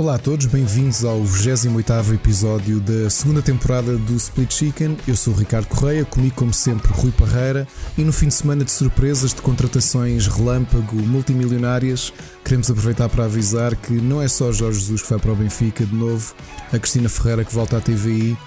Olá 0.00 0.14
a 0.14 0.18
todos, 0.18 0.46
bem-vindos 0.46 1.04
ao 1.04 1.22
28 1.22 2.14
episódio 2.14 2.80
da 2.80 3.10
segunda 3.10 3.42
temporada 3.42 3.98
do 3.98 4.16
Split 4.16 4.50
Chicken. 4.50 4.96
Eu 5.06 5.14
sou 5.14 5.34
o 5.34 5.36
Ricardo 5.36 5.66
Correia, 5.66 6.06
comigo, 6.06 6.36
como 6.36 6.54
sempre, 6.54 6.90
Rui 6.90 7.12
Parreira. 7.12 7.68
E 7.98 8.02
no 8.02 8.10
fim 8.10 8.28
de 8.28 8.32
semana 8.32 8.64
de 8.64 8.70
surpresas, 8.70 9.34
de 9.34 9.42
contratações 9.42 10.26
relâmpago 10.26 10.96
multimilionárias, 10.96 12.14
queremos 12.42 12.70
aproveitar 12.70 13.10
para 13.10 13.26
avisar 13.26 13.76
que 13.76 13.92
não 13.92 14.22
é 14.22 14.26
só 14.26 14.50
Jorge 14.50 14.80
Jesus 14.80 15.02
que 15.02 15.10
vai 15.10 15.18
para 15.18 15.32
o 15.32 15.36
Benfica 15.36 15.84
de 15.84 15.94
novo, 15.94 16.34
a 16.72 16.78
Cristina 16.78 17.10
Ferreira 17.10 17.44
que 17.44 17.52
volta 17.52 17.76
à 17.76 17.80
TVI. 17.82 18.38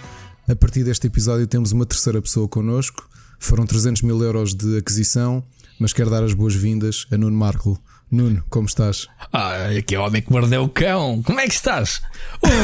A 0.49 0.55
partir 0.55 0.83
deste 0.83 1.05
episódio, 1.05 1.45
temos 1.45 1.71
uma 1.71 1.85
terceira 1.85 2.19
pessoa 2.19 2.47
connosco. 2.47 3.07
Foram 3.37 3.67
300 3.67 4.01
mil 4.01 4.19
euros 4.23 4.55
de 4.55 4.75
aquisição, 4.79 5.43
mas 5.79 5.93
quero 5.93 6.09
dar 6.09 6.23
as 6.23 6.33
boas-vindas 6.33 7.05
a 7.11 7.17
Nuno 7.17 7.37
Marco. 7.37 7.79
Nuno, 8.13 8.43
como 8.47 8.67
estás? 8.67 9.07
Ah, 9.31 9.69
aqui 9.75 9.95
é 9.95 9.99
o 9.99 10.03
homem 10.03 10.21
que 10.21 10.31
mordeu 10.31 10.61
o 10.61 10.69
cão. 10.69 11.23
Como 11.23 11.39
é 11.39 11.47
que 11.47 11.53
estás? 11.55 11.99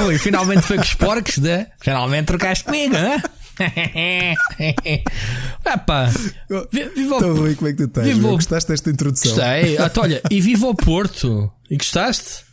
Ui, 0.05 0.16
finalmente 0.20 0.62
foi 0.62 0.75
com 0.75 0.84
os 0.84 0.94
porcos, 0.94 1.39
né? 1.39 1.72
Finalmente 1.80 2.27
trocaste 2.27 2.66
comigo, 2.66 2.94
né? 2.94 3.20
Epá, 5.66 6.05
viva 6.72 7.16
o... 7.16 7.17
Então, 7.17 7.35
como 7.55 7.67
é 7.67 7.72
que 7.72 7.77
tu 7.77 7.85
estás? 7.85 8.08
Viva... 8.08 8.27
Gostaste 8.27 8.70
desta 8.70 8.91
introdução? 8.91 9.31
Gostei. 9.31 9.77
Ah, 9.81 9.91
olha, 9.98 10.22
e 10.30 10.39
viva 10.39 10.67
o 10.67 10.75
Porto. 10.75 11.52
E 11.67 11.77
gostaste? 11.77 12.45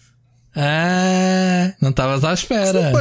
Ah, 0.56 1.74
não 1.82 1.90
estavas 1.90 2.24
à 2.24 2.32
espera. 2.32 2.92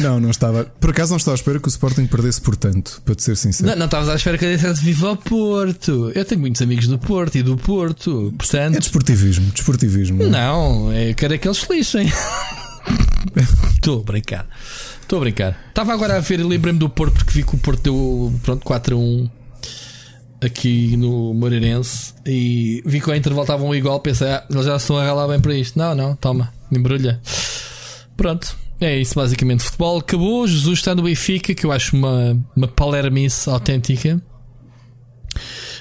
Não, 0.00 0.20
não 0.20 0.30
estava. 0.30 0.64
Por 0.64 0.90
acaso 0.90 1.10
não 1.10 1.16
estava 1.16 1.34
à 1.34 1.36
espera 1.36 1.58
que 1.58 1.66
o 1.66 1.70
Sporting 1.70 2.06
perdesse 2.06 2.40
por 2.40 2.54
tanto, 2.54 3.00
para 3.04 3.14
te 3.14 3.22
ser 3.22 3.36
sincero. 3.36 3.70
Não, 3.70 3.76
não 3.76 3.86
estavas 3.86 4.08
à 4.08 4.14
espera 4.14 4.36
que 4.36 4.44
eu 4.44 4.54
dissesse 4.54 4.84
viva 4.84 5.08
ao 5.08 5.16
Porto. 5.16 6.12
Eu 6.14 6.24
tenho 6.24 6.40
muitos 6.40 6.60
amigos 6.62 6.86
do 6.86 6.98
Porto 6.98 7.36
e 7.36 7.42
do 7.42 7.56
Porto, 7.56 8.32
portanto. 8.36 8.76
É 8.76 8.78
desportivismo, 8.78 9.50
desportivismo. 9.52 10.22
Não, 10.24 10.92
é, 10.92 11.14
quero 11.14 11.34
é 11.34 11.38
que 11.38 11.48
eles 11.48 11.58
se 11.58 11.72
lixem. 11.72 12.12
Estou 13.74 14.00
a 14.00 14.02
brincar. 14.04 14.46
Estou 15.02 15.18
a 15.18 15.20
brincar. 15.20 15.58
Estava 15.68 15.92
agora 15.92 16.16
a 16.16 16.20
ver 16.20 16.40
e 16.40 16.44
lembrei-me 16.44 16.78
do 16.78 16.88
Porto 16.88 17.14
porque 17.14 17.32
vi 17.32 17.42
que 17.42 17.54
o 17.54 17.58
Porto 17.58 17.82
deu 17.82 18.32
pronto, 18.42 18.64
4 18.64 18.94
a 18.94 18.98
1 18.98 19.30
aqui 20.42 20.96
no 20.96 21.34
Moreirense 21.34 22.14
e 22.24 22.82
vi 22.86 23.00
que 23.00 23.10
ao 23.10 23.16
intervalo 23.16 23.42
estavam 23.42 23.74
igual. 23.74 24.00
Pensei, 24.00 24.28
ah, 24.28 24.44
eles 24.48 24.66
já 24.66 24.76
estão 24.76 24.98
a 24.98 25.04
ralar 25.04 25.26
bem 25.28 25.40
para 25.40 25.54
isto. 25.54 25.78
Não, 25.78 25.94
não, 25.94 26.14
toma, 26.14 26.52
embrulha. 26.70 27.20
Pronto, 28.16 28.56
é 28.80 28.98
isso, 28.98 29.14
basicamente. 29.14 29.62
Futebol 29.62 29.98
acabou. 29.98 30.48
Jesus 30.48 30.78
está 30.78 30.94
no 30.94 31.02
Benfica, 31.02 31.54
que 31.54 31.66
eu 31.66 31.72
acho 31.72 31.94
uma, 31.94 32.42
uma 32.56 32.66
palermice 32.66 33.48
autêntica. 33.48 34.20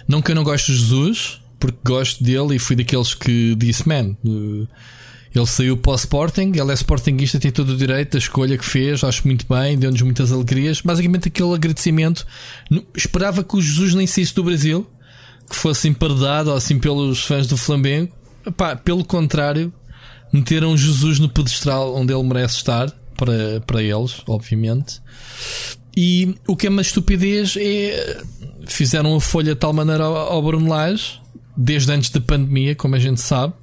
Não 0.08 0.22
que 0.22 0.32
eu 0.32 0.36
não 0.36 0.44
gosto 0.44 0.68
de 0.68 0.78
Jesus, 0.78 1.42
porque 1.60 1.78
gosto 1.86 2.24
dele 2.24 2.56
e 2.56 2.60
fui 2.60 2.76
daqueles 2.76 3.14
que 3.14 3.56
disse: 3.56 3.88
Man, 3.88 4.18
eh, 4.26 4.68
ele 5.34 5.46
saiu 5.46 5.78
para 5.78 5.92
o 5.92 5.96
Sporting, 5.96 6.52
ele 6.56 6.72
é 6.72 6.74
Sportingista, 6.74 7.40
tem 7.40 7.52
todo 7.52 7.70
o 7.70 7.78
direito 7.78 8.14
da 8.14 8.18
escolha 8.18 8.58
que 8.58 8.66
fez, 8.66 9.04
acho 9.04 9.26
muito 9.28 9.46
bem, 9.48 9.78
deu-nos 9.78 10.02
muitas 10.02 10.32
alegrias. 10.32 10.82
Basicamente, 10.82 11.28
aquele 11.28 11.54
agradecimento. 11.54 12.26
Esperava 12.96 13.44
que 13.44 13.56
o 13.56 13.62
Jesus 13.62 13.94
nem 13.94 14.08
saísse 14.08 14.34
do 14.34 14.44
Brasil, 14.44 14.90
que 15.50 15.56
fosse 15.56 15.88
emparedado 15.88 16.52
assim 16.52 16.80
pelos 16.80 17.24
fãs 17.24 17.48
do 17.48 17.56
Flamengo. 17.56 18.12
Epá, 18.46 18.76
pelo 18.76 19.06
contrário, 19.06 19.72
meteram 20.32 20.76
Jesus 20.78 21.20
no 21.20 21.30
pedestral 21.30 21.96
onde 21.96 22.14
ele 22.14 22.24
merece 22.24 22.56
estar, 22.56 22.92
para, 23.20 23.62
para 23.66 23.84
eles, 23.84 24.22
obviamente. 24.28 25.02
E 25.96 26.36
o 26.48 26.56
que 26.56 26.68
é 26.68 26.70
uma 26.70 26.82
estupidez 26.82 27.56
é. 27.58 28.24
Fizeram 28.68 29.16
a 29.16 29.22
folha 29.22 29.54
de 29.54 29.60
tal 29.60 29.74
maneira 29.74 30.04
ao, 30.04 30.16
ao 30.16 30.42
Bruno 30.42 30.70
Lage, 30.70 31.20
desde 31.58 31.92
antes 31.92 32.10
da 32.12 32.22
pandemia, 32.22 32.76
como 32.76 32.96
a 32.96 33.00
gente 33.00 33.20
sabe. 33.20 33.54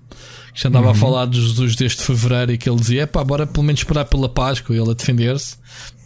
Já 0.53 0.69
andava 0.69 0.87
uhum. 0.87 0.93
a 0.93 0.95
falar 0.95 1.27
de 1.27 1.41
Jesus 1.41 1.77
desde 1.77 1.99
fevereiro 1.99 2.53
e 2.53 2.59
que 2.59 2.69
ele 2.69 2.79
dizia: 2.79 3.07
pá, 3.07 3.23
bora 3.23 3.47
pelo 3.47 3.65
menos 3.65 3.81
esperar 3.81 4.05
pela 4.07 4.29
Páscoa, 4.29 4.77
ele 4.77 4.91
a 4.91 4.95
defender-se. 4.95 5.57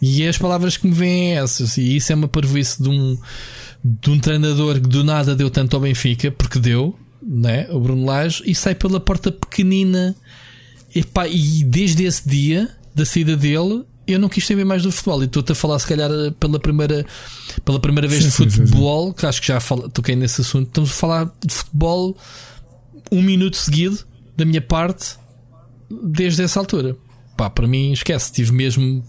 E 0.01 0.25
as 0.27 0.37
palavras 0.37 0.77
que 0.77 0.87
me 0.87 0.93
vêm 0.93 1.33
é 1.33 1.43
essas. 1.43 1.77
E 1.77 1.95
isso 1.95 2.11
é 2.11 2.15
uma 2.15 2.27
parvoíce 2.27 2.81
de 2.81 2.89
um, 2.89 3.17
de 3.83 4.09
um 4.09 4.19
treinador 4.19 4.75
que 4.75 4.87
do 4.87 5.03
nada 5.03 5.35
deu 5.35 5.49
tanto 5.49 5.75
ao 5.75 5.81
Benfica, 5.81 6.31
porque 6.31 6.59
deu, 6.59 6.97
né? 7.21 7.67
O 7.71 7.79
Bruno 7.79 8.05
Lage, 8.05 8.43
e 8.45 8.53
sai 8.53 8.75
pela 8.75 8.99
porta 8.99 9.31
pequenina 9.31 10.15
Epá, 10.93 11.27
e 11.27 11.63
desde 11.63 12.03
esse 12.03 12.27
dia 12.27 12.69
da 12.93 13.05
saída 13.05 13.37
dele, 13.37 13.83
eu 14.07 14.19
não 14.19 14.29
quis 14.29 14.45
saber 14.45 14.65
mais 14.65 14.83
do 14.83 14.91
futebol. 14.91 15.21
E 15.21 15.25
estou-te 15.25 15.51
a 15.51 15.55
falar, 15.55 15.79
se 15.79 15.87
calhar, 15.87 16.09
pela 16.39 16.59
primeira, 16.59 17.05
pela 17.63 17.79
primeira 17.79 18.07
vez 18.07 18.23
sim, 18.23 18.29
de 18.29 18.35
futebol, 18.35 19.05
sim, 19.05 19.09
sim. 19.11 19.17
que 19.17 19.25
acho 19.25 19.41
que 19.41 19.47
já 19.47 19.59
falo, 19.59 19.89
toquei 19.89 20.15
nesse 20.15 20.41
assunto. 20.41 20.67
Estamos 20.67 20.91
a 20.91 20.93
falar 20.93 21.31
de 21.45 21.53
futebol 21.53 22.17
um 23.11 23.21
minuto 23.21 23.57
seguido, 23.57 23.99
da 24.35 24.45
minha 24.45 24.61
parte, 24.61 25.17
desde 25.89 26.43
essa 26.43 26.59
altura. 26.59 26.95
Pá, 27.37 27.49
para 27.49 27.67
mim, 27.67 27.91
esquece. 27.91 28.31
Tive 28.31 28.51
mesmo. 28.51 29.03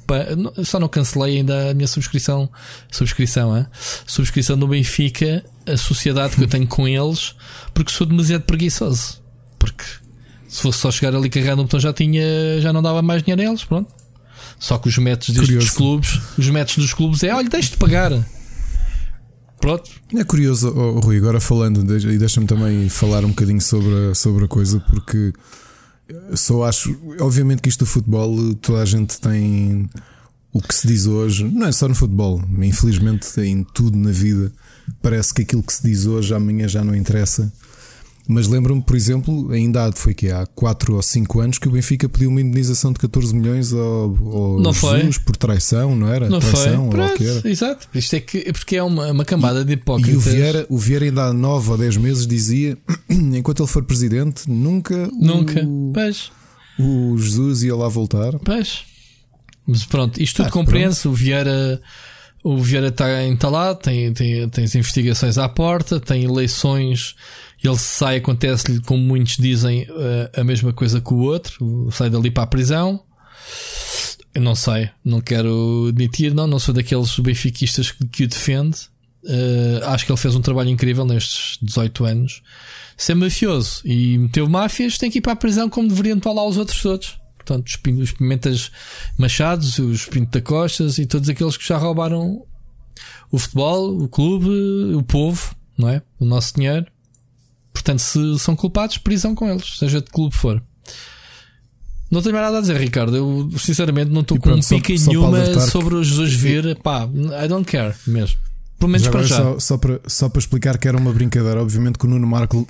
Só 0.65 0.81
não 0.81 0.89
cancelei 0.89 1.39
ainda 1.39 1.71
a 1.71 1.75
minha 1.75 1.87
subscrição. 1.87 2.51
Subscrição, 2.91 3.55
é? 3.57 3.67
Subscrição 4.07 4.57
do 4.57 4.67
Benfica, 4.67 5.45
a 5.67 5.77
sociedade 5.77 6.37
que 6.37 6.43
eu 6.43 6.49
tenho 6.49 6.67
com 6.67 6.89
eles, 6.89 7.35
porque 7.75 7.93
sou 7.93 8.07
demasiado 8.07 8.43
preguiçoso. 8.43 9.23
Porque 9.59 9.85
se 10.53 10.61
fosse 10.61 10.81
só 10.81 10.91
chegar 10.91 11.17
ali 11.17 11.31
carregando 11.31 11.63
um 11.63 11.65
botão 11.65 11.81
já 11.81 11.95
tinha, 11.95 12.61
já 12.61 12.75
não 12.75 12.83
dava 12.83 13.01
mais 13.01 13.23
dinheiro 13.23 13.41
a 13.41 13.45
eles, 13.47 13.65
pronto. 13.65 13.91
Só 14.59 14.77
que 14.77 14.87
os 14.87 14.99
métodos 14.99 15.49
dos 15.49 15.71
clubes, 15.71 16.21
os 16.37 16.47
métodos 16.51 16.85
dos 16.85 16.93
clubes 16.93 17.23
é, 17.23 17.35
olha, 17.35 17.49
deixe 17.49 17.71
de 17.71 17.79
pagar. 17.79 18.13
Pronto. 19.59 19.91
É 20.15 20.23
curioso, 20.23 20.69
oh, 20.77 21.01
Rui, 21.01 21.17
agora 21.17 21.41
falando, 21.41 21.81
e 21.97 22.19
deixa-me 22.19 22.47
também 22.47 22.87
falar 22.91 23.25
um 23.25 23.31
bocadinho 23.31 23.63
sobre 23.63 24.11
a, 24.11 24.15
sobre 24.15 24.45
a 24.45 24.49
coisa, 24.49 24.79
porque 24.79 25.33
só 26.35 26.65
acho, 26.65 26.95
obviamente 27.19 27.63
que 27.63 27.71
isto 27.71 27.79
do 27.79 27.87
futebol, 27.87 28.55
toda 28.57 28.83
a 28.83 28.85
gente 28.85 29.19
tem 29.19 29.89
o 30.53 30.61
que 30.61 30.75
se 30.75 30.87
diz 30.87 31.07
hoje, 31.07 31.45
não 31.45 31.67
é 31.67 31.73
só 31.73 31.89
no 31.89 31.95
futebol, 31.95 32.43
infelizmente 32.59 33.41
em 33.41 33.65
tudo 33.65 33.97
na 33.97 34.11
vida, 34.11 34.53
parece 35.01 35.33
que 35.33 35.41
aquilo 35.41 35.63
que 35.63 35.73
se 35.73 35.83
diz 35.83 36.05
hoje 36.05 36.35
amanhã 36.35 36.69
já 36.69 36.85
não 36.85 36.95
interessa. 36.95 37.51
Mas 38.29 38.47
lembro-me, 38.47 38.81
por 38.81 38.95
exemplo, 38.95 39.51
ainda 39.51 39.87
há, 39.87 39.93
foi 39.93 40.15
que 40.15 40.31
há 40.31 40.47
4 40.47 40.95
ou 40.95 41.03
5 41.03 41.41
anos 41.41 41.59
que 41.59 41.67
o 41.67 41.73
Benfica 41.73 42.09
pediu 42.09 42.31
uma 42.31 42.41
indenização 42.41 42.93
de 42.93 43.01
14 43.01 43.35
milhões 43.35 43.73
ao, 43.73 43.81
ao 43.81 44.61
não 44.61 44.73
Jesus 44.73 45.17
foi. 45.17 45.25
por 45.25 45.37
traição, 45.37 45.97
não 45.97 46.09
era? 46.09 46.29
Não 46.29 46.39
traição, 46.39 46.83
foi. 46.83 46.91
Pronto, 46.91 47.23
era. 47.23 47.49
Exato. 47.49 47.89
Isto 47.93 48.17
é, 48.17 48.21
que, 48.21 48.39
é 48.39 48.53
porque 48.53 48.77
é 48.77 48.83
uma, 48.83 49.11
uma 49.11 49.25
cambada 49.25 49.65
de 49.65 49.73
hipócritas. 49.73 50.15
E 50.15 50.17
o 50.17 50.21
Vieira, 50.21 50.67
o 50.69 50.79
Vieira 50.79 51.05
ainda 51.05 51.25
há 51.27 51.33
9 51.33 51.71
ou 51.71 51.79
10 51.79 51.97
meses 51.97 52.27
dizia: 52.27 52.79
enquanto 53.11 53.63
ele 53.63 53.69
for 53.69 53.83
presidente, 53.83 54.49
nunca. 54.49 55.09
Nunca. 55.13 55.65
O, 55.65 55.91
pois. 55.93 56.31
o 56.79 57.19
Jesus 57.19 57.65
ia 57.65 57.75
lá 57.75 57.89
voltar. 57.89 58.39
Pois. 58.39 58.85
Mas 59.67 59.85
pronto, 59.85 60.23
isto 60.23 60.37
tudo 60.37 60.47
ah, 60.47 60.51
compreende-se. 60.51 61.09
O 61.09 61.13
Vieira. 61.13 61.81
O 62.45 62.59
Vieira 62.59 62.89
está 62.89 63.25
entalado, 63.25 63.79
tem, 63.79 64.13
tem, 64.13 64.49
tem 64.49 64.65
as 64.65 64.75
investigações 64.75 65.39
à 65.39 65.49
porta, 65.49 66.01
tem 66.01 66.25
eleições 66.25 67.15
ele 67.69 67.79
sai, 67.79 68.17
acontece-lhe, 68.17 68.81
como 68.81 69.03
muitos 69.03 69.37
dizem, 69.37 69.87
eh, 69.89 70.31
a 70.41 70.45
mesma 70.45 70.73
coisa 70.73 71.01
que 71.01 71.15
o 71.15 71.19
outro, 71.19 71.89
sai 71.93 72.11
dali 72.11 72.31
para 72.31 72.43
a 72.43 72.47
prisão. 72.47 73.03
Eu 74.35 74.43
não 74.43 74.55
sei, 74.55 74.91
não 75.05 75.21
quero 75.21 75.87
admitir, 75.89 76.35
não, 76.35 76.47
não 76.47 76.59
sou 76.59 76.75
daqueles 76.75 77.17
benfiquistas 77.19 77.91
que, 77.91 78.25
o 78.25 78.29
defende. 78.29 78.91
Uh, 79.25 79.85
acho 79.87 80.05
que 80.05 80.11
ele 80.11 80.19
fez 80.19 80.35
um 80.35 80.41
trabalho 80.41 80.71
incrível 80.71 81.05
nestes 81.05 81.59
18 81.63 82.05
anos. 82.05 82.43
Se 82.97 83.13
é 83.13 83.15
mafioso 83.15 83.81
e 83.85 84.19
meteu 84.19 84.49
máfias, 84.49 84.99
tem 84.99 85.11
que 85.11 85.19
ir 85.19 85.21
para 85.21 85.33
a 85.33 85.37
prisão 85.37 85.69
como 85.69 85.87
deveriam 85.87 86.19
estar 86.19 86.33
lá 86.33 86.45
os 86.45 86.57
outros 86.57 86.83
todos. 86.83 87.19
Portanto, 87.37 87.69
os, 87.69 88.01
os 88.01 88.13
Pimentas 88.13 88.73
Machados, 89.19 89.79
os 89.79 90.07
Pinto 90.07 90.33
da 90.33 90.41
Costas 90.41 90.99
e 90.99 91.07
todos 91.07 91.29
aqueles 91.29 91.57
que 91.57 91.67
já 91.67 91.77
roubaram 91.77 92.45
o 93.31 93.39
futebol, 93.39 94.03
o 94.03 94.09
clube, 94.09 94.49
o 94.95 95.03
povo, 95.03 95.55
não 95.77 95.89
é? 95.89 96.03
O 96.19 96.25
nosso 96.25 96.55
dinheiro. 96.55 96.87
Portanto, 97.73 98.01
se 98.01 98.39
são 98.39 98.55
culpados, 98.55 98.99
prisão 98.99 99.35
com 99.35 99.49
eles, 99.49 99.79
seja 99.79 100.01
de 100.01 100.11
clube 100.11 100.35
for. 100.35 100.63
Não 102.13 102.21
tenho 102.21 102.35
mais 102.35 102.47
nada 102.47 102.59
a 102.59 102.61
dizer, 102.61 102.77
Ricardo. 102.77 103.17
Eu 103.17 103.51
sinceramente 103.59 104.11
não 104.11 104.21
estou 104.21 104.39
com 104.39 104.61
pica 104.61 104.93
nenhuma 105.09 105.61
sobre 105.61 105.95
o 105.95 106.05
Jesus 106.05 106.35
vir. 106.35 106.77
Pá, 106.83 107.09
I 107.43 107.49
don't 107.49 107.65
care 107.65 107.95
mesmo. 108.07 108.37
Pelo 108.79 108.91
menos 108.91 109.07
já 109.07 109.11
para 109.11 109.23
já. 109.23 109.37
Só, 109.37 109.59
só, 109.59 109.79
para, 109.79 110.01
só 110.07 110.29
para 110.29 110.39
explicar 110.39 110.77
que 110.77 110.87
era 110.87 110.99
uma 110.99 111.11
brincadeira, 111.11 111.63
obviamente 111.63 111.99
que 111.99 112.05
o 112.05 112.09
Nuno 112.09 112.27
Marco. 112.27 112.69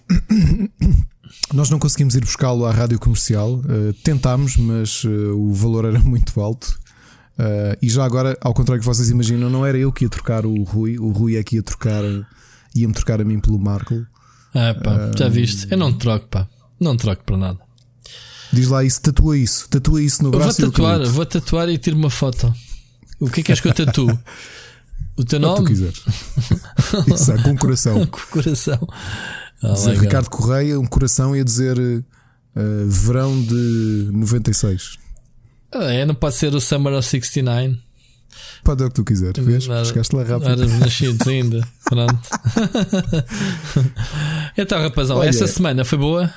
Nós 1.52 1.70
não 1.70 1.78
conseguimos 1.78 2.14
ir 2.14 2.20
buscá-lo 2.20 2.64
à 2.64 2.70
rádio 2.70 3.00
comercial. 3.00 3.54
Uh, 3.54 3.92
tentámos, 4.04 4.56
mas 4.56 5.02
uh, 5.02 5.36
o 5.36 5.52
valor 5.52 5.86
era 5.86 5.98
muito 6.04 6.40
alto. 6.40 6.78
Uh, 7.36 7.76
e 7.82 7.88
já 7.88 8.04
agora, 8.04 8.38
ao 8.40 8.54
contrário 8.54 8.80
que 8.80 8.86
vocês 8.86 9.10
imaginam, 9.10 9.50
não 9.50 9.66
era 9.66 9.76
eu 9.76 9.90
que 9.90 10.04
ia 10.04 10.08
trocar 10.08 10.46
o 10.46 10.62
Rui. 10.62 10.98
O 11.00 11.10
Rui 11.10 11.36
é 11.36 11.42
que 11.42 11.56
ia 11.56 11.62
trocar, 11.64 12.04
ia-me 12.76 12.94
trocar 12.94 13.20
a 13.20 13.24
mim 13.24 13.40
pelo 13.40 13.58
Marco. 13.58 14.06
Ah, 14.54 14.74
pá, 14.74 15.10
já 15.16 15.28
viste? 15.28 15.66
Eu 15.70 15.78
não 15.78 15.92
troco, 15.92 16.26
pá. 16.28 16.48
Não 16.78 16.96
troco 16.96 17.24
para 17.24 17.36
nada. 17.36 17.58
Diz 18.52 18.68
lá 18.68 18.84
isso, 18.84 19.00
tatua 19.00 19.38
isso, 19.38 19.68
tatua 19.68 20.02
isso 20.02 20.22
no 20.22 20.30
braço. 20.30 20.60
Vou 20.60 20.70
tatuar, 20.70 21.04
vou 21.06 21.26
tatuar 21.26 21.68
e 21.68 21.78
tiro 21.78 21.96
uma 21.96 22.10
foto. 22.10 22.52
O 23.18 23.30
que 23.30 23.40
é 23.40 23.42
que 23.42 23.52
és 23.52 23.60
que 23.60 23.68
eu 23.68 23.74
tatuo? 23.74 24.18
O 25.14 25.24
teu 25.24 25.38
nome? 25.38 25.52
O 25.52 25.56
que 25.56 25.62
tu 25.64 25.68
quiseres. 25.68 26.02
isso, 27.06 27.42
com 27.42 27.54
coração. 27.54 28.06
com 28.08 28.18
coração. 28.30 28.88
Dizer 29.62 30.00
Ricardo 30.00 30.30
Correia, 30.30 30.80
um 30.80 30.86
coração 30.86 31.36
e 31.36 31.40
a 31.40 31.44
dizer 31.44 31.76
Uh, 32.54 32.86
verão 32.86 33.42
de 33.42 34.10
96. 34.12 34.98
Ah, 35.74 35.84
é, 35.84 36.04
não 36.04 36.14
pode 36.14 36.34
ser 36.34 36.54
o 36.54 36.60
Summer 36.60 36.92
of 36.92 37.08
69. 37.08 37.78
Pode 38.62 38.82
é 38.82 38.86
o 38.86 38.88
que 38.90 38.94
tu 38.94 39.04
quiser, 39.04 39.32
vês? 39.40 39.64
Chegaste 39.64 40.14
lá 40.14 40.22
rápido. 40.22 40.50
Éramos 40.50 40.78
nascidos 40.78 41.26
ainda. 41.26 41.66
Pronto. 41.84 42.18
então, 44.56 44.80
rapazão, 44.80 45.18
Olha, 45.18 45.28
essa 45.28 45.46
semana 45.46 45.84
foi 45.84 45.98
boa? 45.98 46.32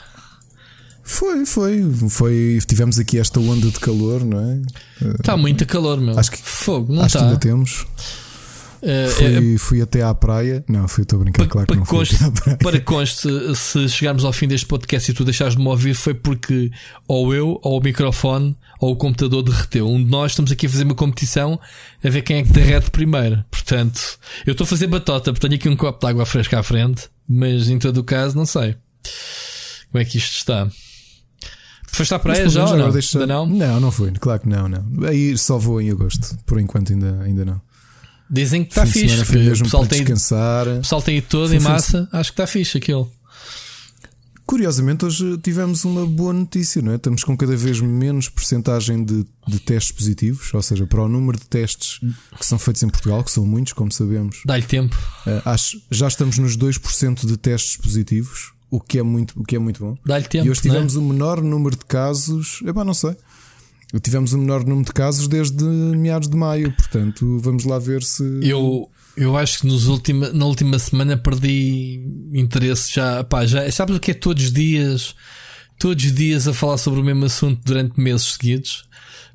Foi, 1.03 1.45
foi, 1.45 1.83
foi. 2.09 2.59
Tivemos 2.67 2.97
aqui 2.97 3.19
esta 3.19 3.39
onda 3.39 3.67
de 3.67 3.79
calor, 3.79 4.23
não 4.25 4.39
é? 4.39 4.59
Está 5.19 5.37
muito 5.37 5.63
calor, 5.65 5.99
meu. 6.01 6.17
Acho 6.17 6.31
que, 6.31 6.37
Fogo, 6.41 6.91
não 6.93 7.03
acho 7.03 7.15
está. 7.15 7.19
que 7.19 7.25
ainda 7.25 7.39
temos. 7.39 7.85
Uh, 8.85 9.09
fui, 9.09 9.57
fui, 9.57 9.81
até 9.81 10.03
à 10.03 10.13
praia. 10.13 10.63
Não, 10.67 10.87
fui, 10.87 11.01
estou 11.01 11.19
a 11.19 11.23
brincar, 11.23 11.47
claro 11.47 11.67
que 11.67 11.75
não 11.75 11.85
conste, 11.85 12.15
fui 12.15 12.31
praia. 12.31 12.57
Para 12.57 12.79
conste, 12.85 13.27
se 13.55 13.89
chegarmos 13.89 14.23
ao 14.23 14.31
fim 14.31 14.47
deste 14.47 14.67
podcast 14.67 15.09
e 15.09 15.13
tu 15.13 15.23
deixares 15.23 15.55
de 15.55 15.61
me 15.61 15.67
ouvir, 15.67 15.95
foi 15.95 16.13
porque 16.13 16.71
ou 17.07 17.33
eu, 17.33 17.59
ou 17.63 17.79
o 17.79 17.83
microfone, 17.83 18.55
ou 18.79 18.91
o 18.91 18.95
computador 18.95 19.41
derreteu. 19.41 19.89
Um 19.89 20.03
de 20.03 20.09
nós 20.09 20.33
estamos 20.33 20.51
aqui 20.51 20.67
a 20.67 20.69
fazer 20.69 20.83
uma 20.83 20.93
competição 20.93 21.59
a 22.03 22.09
ver 22.09 22.21
quem 22.21 22.37
é 22.37 22.43
que 22.43 22.51
derrete 22.51 22.91
primeiro. 22.91 23.43
Portanto, 23.49 24.19
eu 24.45 24.51
estou 24.51 24.65
a 24.65 24.67
fazer 24.67 24.85
batota, 24.85 25.33
porque 25.33 25.47
tenho 25.47 25.59
aqui 25.59 25.67
um 25.67 25.75
copo 25.75 25.99
de 25.99 26.11
água 26.11 26.25
fresca 26.25 26.59
à 26.59 26.63
frente, 26.63 27.09
mas 27.27 27.67
em 27.69 27.79
todo 27.79 27.97
o 27.97 28.03
caso, 28.03 28.37
não 28.37 28.45
sei 28.45 28.75
como 29.95 30.01
é 30.01 30.05
que 30.05 30.17
isto 30.17 30.35
está. 30.35 30.67
Foste 31.87 32.13
à 32.13 32.19
praia 32.19 32.49
já 32.49 32.65
ou 32.65 32.77
não? 32.77 32.91
Deixa... 32.91 33.25
não? 33.25 33.45
Não, 33.45 33.79
não 33.79 33.91
fui, 33.91 34.11
claro 34.11 34.41
que 34.41 34.49
não, 34.49 34.67
não. 34.67 35.07
Aí 35.07 35.37
só 35.37 35.57
vou 35.57 35.79
em 35.79 35.89
agosto, 35.89 36.37
por 36.45 36.59
enquanto 36.59 36.91
ainda, 36.91 37.21
ainda 37.21 37.45
não. 37.45 37.61
Dizem 38.29 38.63
que 38.63 38.71
está 38.71 38.85
fixe. 38.85 39.23
Que 39.25 39.37
o 39.37 39.63
pessoal 39.63 39.85
tem, 39.85 39.99
descansar. 39.99 40.67
O 40.67 40.77
pessoal 40.77 41.01
tem 41.01 41.21
todo 41.21 41.53
em 41.53 41.59
massa. 41.59 42.07
Acho 42.11 42.31
que 42.31 42.41
está 42.41 42.47
fixe 42.47 42.77
aquilo. 42.77 43.11
Curiosamente, 44.45 45.03
hoje 45.03 45.39
tivemos 45.39 45.85
uma 45.85 46.05
boa 46.05 46.31
notícia, 46.31 46.79
não 46.79 46.91
é? 46.91 46.97
Estamos 46.97 47.23
com 47.23 47.35
cada 47.35 47.55
vez 47.57 47.81
menos 47.81 48.29
porcentagem 48.29 49.03
de, 49.03 49.25
de 49.47 49.59
testes 49.59 49.91
positivos, 49.91 50.53
ou 50.53 50.61
seja, 50.61 50.85
para 50.85 51.01
o 51.01 51.09
número 51.09 51.39
de 51.39 51.45
testes 51.45 51.99
que 52.37 52.45
são 52.45 52.59
feitos 52.59 52.83
em 52.83 52.89
Portugal, 52.89 53.23
que 53.23 53.31
são 53.31 53.43
muitos, 53.43 53.73
como 53.73 53.91
sabemos. 53.91 54.43
Dá-lhe 54.45 54.63
tempo. 54.63 54.95
Uh, 55.25 55.49
acho, 55.49 55.81
já 55.89 56.07
estamos 56.07 56.37
nos 56.37 56.55
2% 56.55 57.25
de 57.25 57.37
testes 57.37 57.75
positivos, 57.77 58.53
o 58.69 58.79
que 58.79 58.99
é 58.99 59.03
muito, 59.03 59.33
o 59.39 59.43
que 59.43 59.55
é 59.55 59.59
muito 59.59 59.79
bom. 59.79 59.97
Dá-lhe 60.05 60.27
tempo. 60.27 60.45
E 60.45 60.51
hoje 60.51 60.61
tivemos 60.61 60.95
é? 60.95 60.99
o 60.99 61.01
menor 61.01 61.41
número 61.41 61.75
de 61.75 61.85
casos. 61.85 62.61
Epá, 62.67 62.83
não 62.83 62.93
sei. 62.93 63.15
Tivemos 64.01 64.33
o 64.33 64.37
menor 64.37 64.65
número 64.65 64.85
de 64.85 64.93
casos 64.93 65.27
desde 65.27 65.63
meados 65.63 66.27
de 66.27 66.35
maio, 66.35 66.71
portanto, 66.71 67.39
vamos 67.39 67.63
lá 67.63 67.79
ver 67.79 68.03
se. 68.03 68.23
Eu, 68.41 68.89
eu 69.15 69.37
acho 69.37 69.59
que 69.59 69.67
nos 69.67 69.87
última, 69.87 70.29
na 70.31 70.45
última 70.45 70.77
semana 70.79 71.17
perdi 71.17 72.01
interesse 72.33 72.95
já. 72.95 73.23
Pá, 73.23 73.45
já 73.45 73.69
sabes 73.71 73.95
o 73.95 73.99
que 73.99 74.11
é 74.11 74.13
todos 74.13 74.43
os 74.43 74.51
dias? 74.51 75.15
Todos 75.79 76.03
os 76.03 76.13
dias 76.13 76.47
a 76.47 76.53
falar 76.53 76.77
sobre 76.77 76.99
o 76.99 77.03
mesmo 77.03 77.25
assunto 77.25 77.61
durante 77.63 77.99
meses 77.99 78.33
seguidos. 78.33 78.85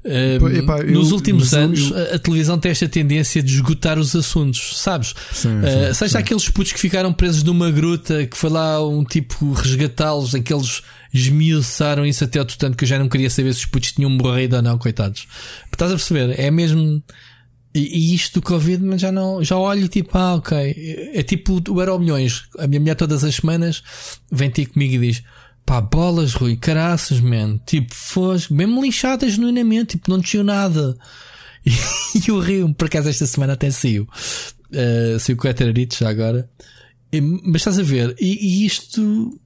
Um, 0.02 0.49
Epá, 0.49 0.79
eu, 0.79 0.93
nos 0.93 1.12
últimos 1.12 1.52
anos, 1.52 1.91
eu... 1.91 2.14
a, 2.14 2.19
televisão 2.19 2.58
tem 2.58 2.70
esta 2.70 2.88
tendência 2.88 3.43
de 3.43 3.52
esgotar 3.52 3.99
os 3.99 4.17
assuntos, 4.17 4.79
sabes? 4.79 5.14
Sim, 5.31 5.58
uh, 5.58 5.94
seja 5.94 6.12
sim. 6.12 6.19
aqueles 6.19 6.49
putos 6.49 6.73
que 6.73 6.81
ficaram 6.81 7.12
presos 7.12 7.43
numa 7.43 7.70
gruta, 7.70 8.26
que 8.26 8.37
foi 8.37 8.49
lá 8.49 8.87
um 8.87 9.05
tipo 9.05 9.52
resgatá-los, 9.52 10.35
aqueles 10.35 10.82
esmiuçaram 11.12 12.06
isso 12.06 12.25
até 12.25 12.38
ao 12.38 12.44
tanto 12.47 12.76
que 12.76 12.85
eu 12.85 12.88
já 12.88 12.99
não 12.99 13.08
queria 13.08 13.29
saber 13.29 13.52
se 13.52 13.61
os 13.61 13.67
putos 13.67 13.93
tinham 13.93 14.11
morrido 14.11 14.56
ou 14.56 14.62
não, 14.62 14.79
coitados. 14.79 15.26
Estás 15.70 15.91
a 15.91 15.94
perceber? 15.97 16.38
É 16.38 16.50
mesmo. 16.50 17.03
E, 17.75 17.81
e 17.81 18.14
isto 18.14 18.41
do 18.41 18.46
Covid, 18.46 18.82
mas 18.82 19.00
já 19.00 19.12
não, 19.12 19.44
já 19.44 19.56
olho 19.56 19.87
tipo, 19.87 20.17
ah, 20.17 20.37
ok. 20.37 20.56
É, 20.56 21.20
é 21.20 21.23
tipo 21.23 21.62
o 21.69 21.81
Euro 21.81 21.99
Milhões. 21.99 22.44
A 22.58 22.67
minha 22.67 22.81
mulher 22.81 22.94
todas 22.94 23.23
as 23.23 23.37
semanas 23.37 23.82
vem 24.32 24.50
ter 24.50 24.67
comigo 24.67 24.94
e 24.94 25.08
diz: 25.08 25.23
pá, 25.70 25.81
bolas, 25.81 26.34
Rui, 26.34 26.56
caraças, 26.56 27.20
man. 27.20 27.61
Tipo, 27.64 27.94
foge, 27.94 28.52
mesmo 28.52 28.82
lixada 28.82 29.31
genuinamente, 29.31 29.96
tipo, 29.96 30.11
não 30.11 30.20
tinha 30.20 30.43
nada. 30.43 30.99
E, 31.64 31.70
e 32.19 32.28
eu 32.28 32.40
rio 32.40 32.75
por 32.75 32.88
acaso 32.88 33.08
esta 33.08 33.25
semana 33.25 33.52
até 33.52 33.70
saiu. 33.70 34.08
Uh, 34.72 35.20
saiu 35.20 35.37
com 35.37 35.46
o 35.46 35.96
já 35.96 36.11
agora. 36.11 36.50
E, 37.12 37.20
mas 37.20 37.61
estás 37.61 37.78
a 37.78 37.84
ver, 37.84 38.17
e, 38.20 38.62
e 38.62 38.67
isto 38.67 39.38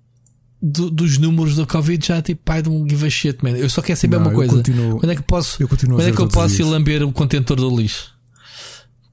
do, 0.62 0.90
dos 0.90 1.18
números 1.18 1.56
do 1.56 1.66
Covid 1.66 2.06
já 2.06 2.22
tipo 2.22 2.40
pai 2.42 2.62
de 2.62 2.70
um 2.70 2.88
give 2.88 3.06
a 3.06 3.10
shit, 3.10 3.42
man. 3.42 3.50
Eu 3.50 3.68
só 3.68 3.82
quero 3.82 4.00
saber 4.00 4.16
não, 4.16 4.26
uma 4.26 4.32
coisa. 4.32 4.56
Continuo, 4.56 4.98
quando 4.98 5.12
é 5.12 5.16
que 5.16 5.22
posso, 5.22 5.62
eu 5.62 5.68
quando 5.68 6.00
é 6.00 6.10
que 6.10 6.20
eu 6.20 6.28
posso 6.28 6.58
ir 6.58 6.64
lamber 6.64 7.02
o 7.02 7.12
contentor 7.12 7.58
do 7.58 7.76
lixo? 7.76 8.14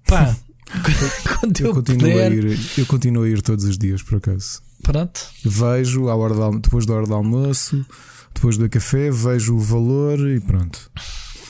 Pá, 0.07 0.33
quando 1.39 1.59
eu, 1.59 1.67
eu, 1.67 1.73
continuo 1.73 2.09
puder... 2.09 2.31
a 2.31 2.35
ir, 2.35 2.59
eu 2.77 2.85
continuo 2.85 3.23
a 3.23 3.29
ir 3.29 3.41
todos 3.41 3.65
os 3.65 3.77
dias, 3.77 4.01
por 4.01 4.17
acaso. 4.17 4.61
Pronto. 4.83 5.21
Vejo 5.43 6.09
à 6.09 6.15
hora 6.15 6.33
de, 6.33 6.59
depois 6.59 6.85
da 6.85 6.93
hora 6.93 7.07
do 7.07 7.13
almoço, 7.13 7.85
depois 8.33 8.57
do 8.57 8.69
café, 8.69 9.11
vejo 9.11 9.55
o 9.55 9.59
valor 9.59 10.19
e 10.29 10.39
pronto. 10.39 10.91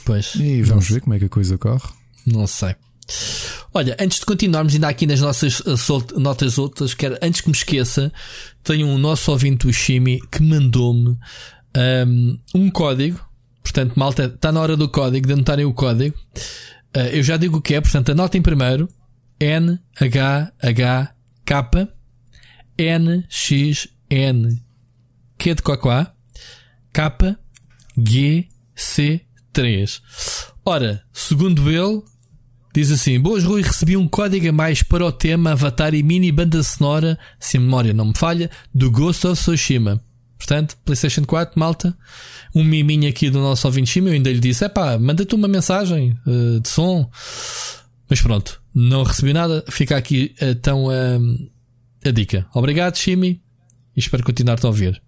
Pois. 0.06 0.36
E 0.36 0.62
vamos 0.64 0.90
ver 0.90 1.02
como 1.02 1.14
é 1.14 1.20
que 1.20 1.26
a 1.26 1.30
coisa 1.30 1.58
corre. 1.58 1.90
Não 2.26 2.48
sei. 2.48 2.76
Olha, 3.74 3.96
antes 4.00 4.20
de 4.20 4.26
continuarmos, 4.26 4.74
ainda 4.74 4.88
aqui 4.88 5.08
nas 5.08 5.22
nossas 5.22 5.62
eh, 5.66 6.20
notas 6.20 6.58
outras, 6.58 6.94
quero, 6.94 7.18
antes 7.22 7.42
que 7.42 7.48
me 7.48 7.56
esqueça, 7.56 8.12
tenho 8.64 8.88
um 8.88 8.98
nosso 8.98 9.32
ouvinte, 9.32 9.68
o 9.68 9.74
Shimi, 9.74 10.20
que 10.32 10.42
mandou-me 10.42 11.10
um, 11.10 11.18
ehm, 11.76 12.40
um, 12.54 12.70
código. 12.70 13.20
Portanto, 13.64 13.94
malta, 13.96 14.26
está 14.26 14.52
na 14.52 14.60
hora 14.60 14.76
do 14.76 14.90
código, 14.90 15.26
de 15.28 15.34
anotarem 15.34 15.66
o 15.66 15.74
código. 15.74 16.16
Uh, 16.96 17.08
eu 17.14 17.24
já 17.24 17.38
digo 17.38 17.58
o 17.58 17.62
que 17.62 17.76
é, 17.76 17.82
portanto, 17.82 18.12
anotem 18.12 18.42
primeiro 18.42 18.90
N 19.40 19.80
H 22.78 22.78
H 22.78 22.78
K 22.78 22.84
N 22.84 23.26
X 23.30 23.88
N 24.10 24.62
Q 25.38 25.56
de 25.56 25.62
Cocoá 25.62 26.14
K 26.94 27.38
G 27.98 28.48
C 28.76 29.22
3. 29.54 30.02
Ora, 30.66 31.04
segundo 31.14 31.70
ele, 31.70 32.04
Diz 32.74 32.90
assim: 32.90 33.20
Boas, 33.20 33.44
Rui, 33.44 33.62
recebi 33.62 33.98
um 33.98 34.08
código 34.08 34.48
a 34.48 34.52
mais 34.52 34.82
para 34.82 35.06
o 35.06 35.12
tema 35.12 35.52
Avatar 35.52 35.94
e 35.94 36.02
mini 36.02 36.32
banda 36.32 36.64
sonora, 36.64 37.20
se 37.38 37.58
a 37.58 37.60
memória 37.60 37.94
não 37.94 38.06
me 38.06 38.14
falha, 38.16 38.50
do 38.74 38.90
Ghost 38.90 39.28
of 39.28 39.42
Tsushima. 39.42 40.02
Portanto, 40.38 40.78
PlayStation 40.86 41.24
4, 41.24 41.60
malta. 41.60 41.96
Um 42.56 42.64
miminho 42.64 43.10
aqui 43.10 43.30
do 43.30 43.40
nosso 43.40 43.68
ouvinte 43.68 43.90
Shima. 43.92 44.10
Eu 44.10 44.14
ainda 44.14 44.32
lhe 44.32 44.40
disse: 44.40 44.64
é 44.64 44.70
pá, 44.70 44.98
manda-te 44.98 45.36
uma 45.36 45.48
mensagem 45.48 46.18
uh, 46.26 46.60
de 46.62 46.70
som. 46.70 47.10
Mas 48.10 48.22
pronto, 48.22 48.62
não 48.74 49.04
recebi 49.04 49.34
nada. 49.34 49.64
Fica 49.70 49.98
aqui 49.98 50.34
então 50.42 50.86
uh, 50.86 51.51
a 52.06 52.12
dica. 52.12 52.48
Obrigado, 52.54 52.98
Shimi. 52.98 53.42
E 53.96 54.00
espero 54.00 54.24
continuar-te 54.24 54.66
a 54.66 54.70
ouvir. 54.70 55.02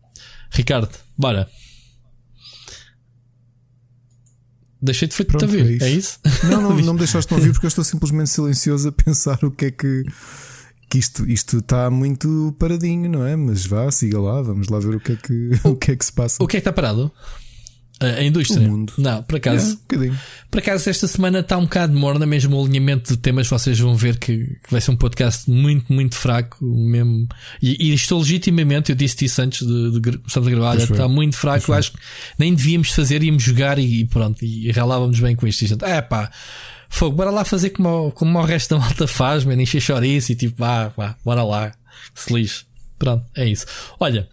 Ricardo, 0.52 0.90
bora. 1.18 1.50
Deixei-te 4.82 5.16
feito 5.16 5.30
Pronto, 5.30 5.46
a 5.46 5.48
ver. 5.48 5.82
É 5.82 5.90
isso? 5.90 6.20
É 6.26 6.30
isso? 6.30 6.44
Não, 6.52 6.62
não, 6.62 6.78
não 6.78 6.94
me 6.94 7.00
deixaste 7.00 7.34
ouvir 7.34 7.54
porque 7.54 7.66
eu 7.66 7.70
estou 7.70 7.86
simplesmente 7.86 8.30
silencioso 8.30 8.90
a 8.90 8.92
pensar 8.92 9.40
o 9.44 9.52
que 9.52 9.66
é 9.66 9.72
que. 9.72 10.04
Que 10.90 11.00
isto, 11.00 11.28
isto 11.28 11.58
está 11.58 11.90
muito 11.90 12.56
paradinho, 12.60 13.10
não 13.10 13.26
é? 13.26 13.36
Mas 13.36 13.66
vá, 13.66 13.90
siga 13.90 14.20
lá, 14.20 14.44
vamos 14.44 14.68
lá 14.68 14.78
ver 14.78 14.96
o 14.96 15.00
que 15.00 15.14
é 15.14 15.16
que, 15.16 15.50
o 15.64 15.76
que, 15.76 15.92
é 15.92 15.96
que 15.96 16.06
se 16.06 16.14
passa. 16.14 16.44
O 16.44 16.46
que 16.46 16.58
é 16.58 16.60
que 16.60 16.70
está 16.70 16.72
parado? 16.72 17.12
A 18.08 18.24
indústria. 18.24 18.68
O 18.68 18.72
mundo. 18.72 18.94
Não, 18.98 19.24
por 19.24 19.38
acaso. 19.38 19.80
É, 19.92 19.96
um 19.96 20.16
por 20.50 20.60
acaso, 20.60 20.90
esta 20.90 21.08
semana 21.08 21.40
está 21.40 21.58
um 21.58 21.64
bocado 21.64 21.98
morna, 21.98 22.26
mesmo 22.26 22.56
o 22.58 22.64
alinhamento 22.64 23.14
de 23.14 23.20
temas. 23.20 23.48
Vocês 23.48 23.80
vão 23.80 23.96
ver 23.96 24.18
que, 24.18 24.38
que 24.38 24.72
vai 24.72 24.80
ser 24.80 24.92
um 24.92 24.96
podcast 24.96 25.50
muito, 25.50 25.92
muito 25.92 26.16
fraco. 26.16 26.58
Mesmo. 26.64 27.28
E, 27.62 27.90
e 27.90 27.94
estou 27.94 28.20
legitimamente, 28.20 28.92
eu 28.92 28.96
disse 28.96 29.26
isso 29.26 29.42
antes 29.42 29.66
de, 29.66 30.00
de 30.00 30.18
começarmos 30.18 30.48
a 30.48 30.52
gravar, 30.52 30.78
está 30.78 31.08
muito 31.08 31.36
fraco. 31.36 31.72
Eu 31.72 31.76
acho 31.76 31.92
que 31.92 32.00
nem 32.38 32.54
devíamos 32.54 32.90
fazer, 32.90 33.24
íamos 33.24 33.44
jogar 33.44 33.80
e, 33.80 34.02
e 34.02 34.06
pronto. 34.06 34.44
E, 34.44 34.68
e 34.68 34.72
relávamos 34.72 35.20
bem 35.20 35.36
com 35.36 35.48
isto. 35.48 35.64
É 35.86 36.02
pá, 36.02 36.32
fogo, 36.90 37.16
bora 37.16 37.32
lá 37.32 37.44
fazer 37.44 37.72
como, 37.72 38.12
como 38.12 38.38
o 38.38 38.46
resto 38.46 38.76
da 38.76 38.80
malta 38.80 39.08
faz, 39.08 39.44
man, 39.44 39.62
encher 39.62 39.82
chouriço 39.82 40.32
e 40.32 40.36
tipo, 40.36 40.56
vá, 40.58 40.90
vá, 40.90 41.16
bora 41.24 41.44
lá, 41.44 41.72
se 42.14 42.34
lixe. 42.34 42.66
Pronto, 43.00 43.26
é 43.36 43.48
isso. 43.50 43.66
Olha, 44.00 44.30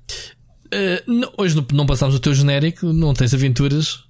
Uh, 0.73 1.13
não, 1.13 1.33
hoje 1.37 1.57
não 1.73 1.87
passámos 1.87 2.15
o 2.15 2.21
teu 2.21 2.35
genérico, 2.35 2.93
não 2.93 3.13
tens 3.15 3.35
aventuras. 3.35 4.05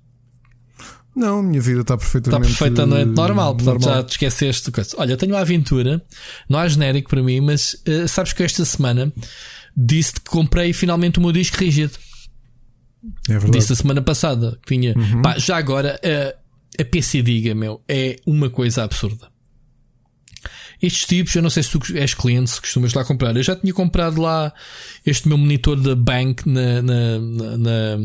Não, 1.15 1.41
a 1.41 1.43
minha 1.43 1.61
vida 1.61 1.81
está 1.81 1.97
perfeitamente 1.97 2.51
Está 2.51 2.65
perfeitamente 2.65 3.11
normal, 3.11 3.55
portanto 3.57 3.81
normal. 3.81 3.97
já 3.97 4.05
te 4.05 4.11
esqueceste. 4.11 4.71
Olha, 4.97 5.17
tenho 5.17 5.33
uma 5.33 5.41
aventura, 5.41 6.03
não 6.49 6.59
há 6.59 6.69
genérico 6.69 7.11
para 7.11 7.23
mim, 7.23 7.41
mas 7.41 7.75
uh, 7.89 8.07
sabes 8.07 8.33
que 8.33 8.43
esta 8.43 8.65
semana 8.65 9.13
disse 9.77 10.15
que 10.15 10.31
comprei 10.31 10.73
finalmente 10.73 11.19
o 11.19 11.23
meu 11.23 11.33
disco 11.33 11.57
rígido. 11.57 11.93
É 13.29 13.33
verdade. 13.33 13.53
Disse 13.53 13.73
a 13.73 13.77
semana 13.77 14.03
passada 14.03 14.59
que 14.63 14.75
tinha. 14.75 14.95
Uhum. 14.97 15.23
Pá, 15.23 15.39
já 15.39 15.57
agora, 15.57 15.99
a 16.79 16.85
PC 16.85 17.23
Diga, 17.23 17.55
meu, 17.55 17.83
é 17.89 18.17
uma 18.27 18.51
coisa 18.51 18.85
absurda. 18.85 19.29
Estes 20.83 21.05
tipos, 21.07 21.35
eu 21.35 21.43
não 21.43 21.51
sei 21.51 21.63
se 21.63 21.79
tu 21.79 21.97
és 21.97 22.15
cliente, 22.15 22.51
se 22.51 22.61
costumas 22.61 22.95
lá 22.95 23.05
comprar. 23.05 23.37
Eu 23.37 23.43
já 23.43 23.55
tinha 23.55 23.73
comprado 23.73 24.21
lá 24.21 24.53
este 25.05 25.29
meu 25.29 25.37
monitor 25.37 25.81
da 25.81 25.95
Bank 25.95 26.49
na, 26.49 26.81
na, 26.81 27.19
na, 27.19 27.99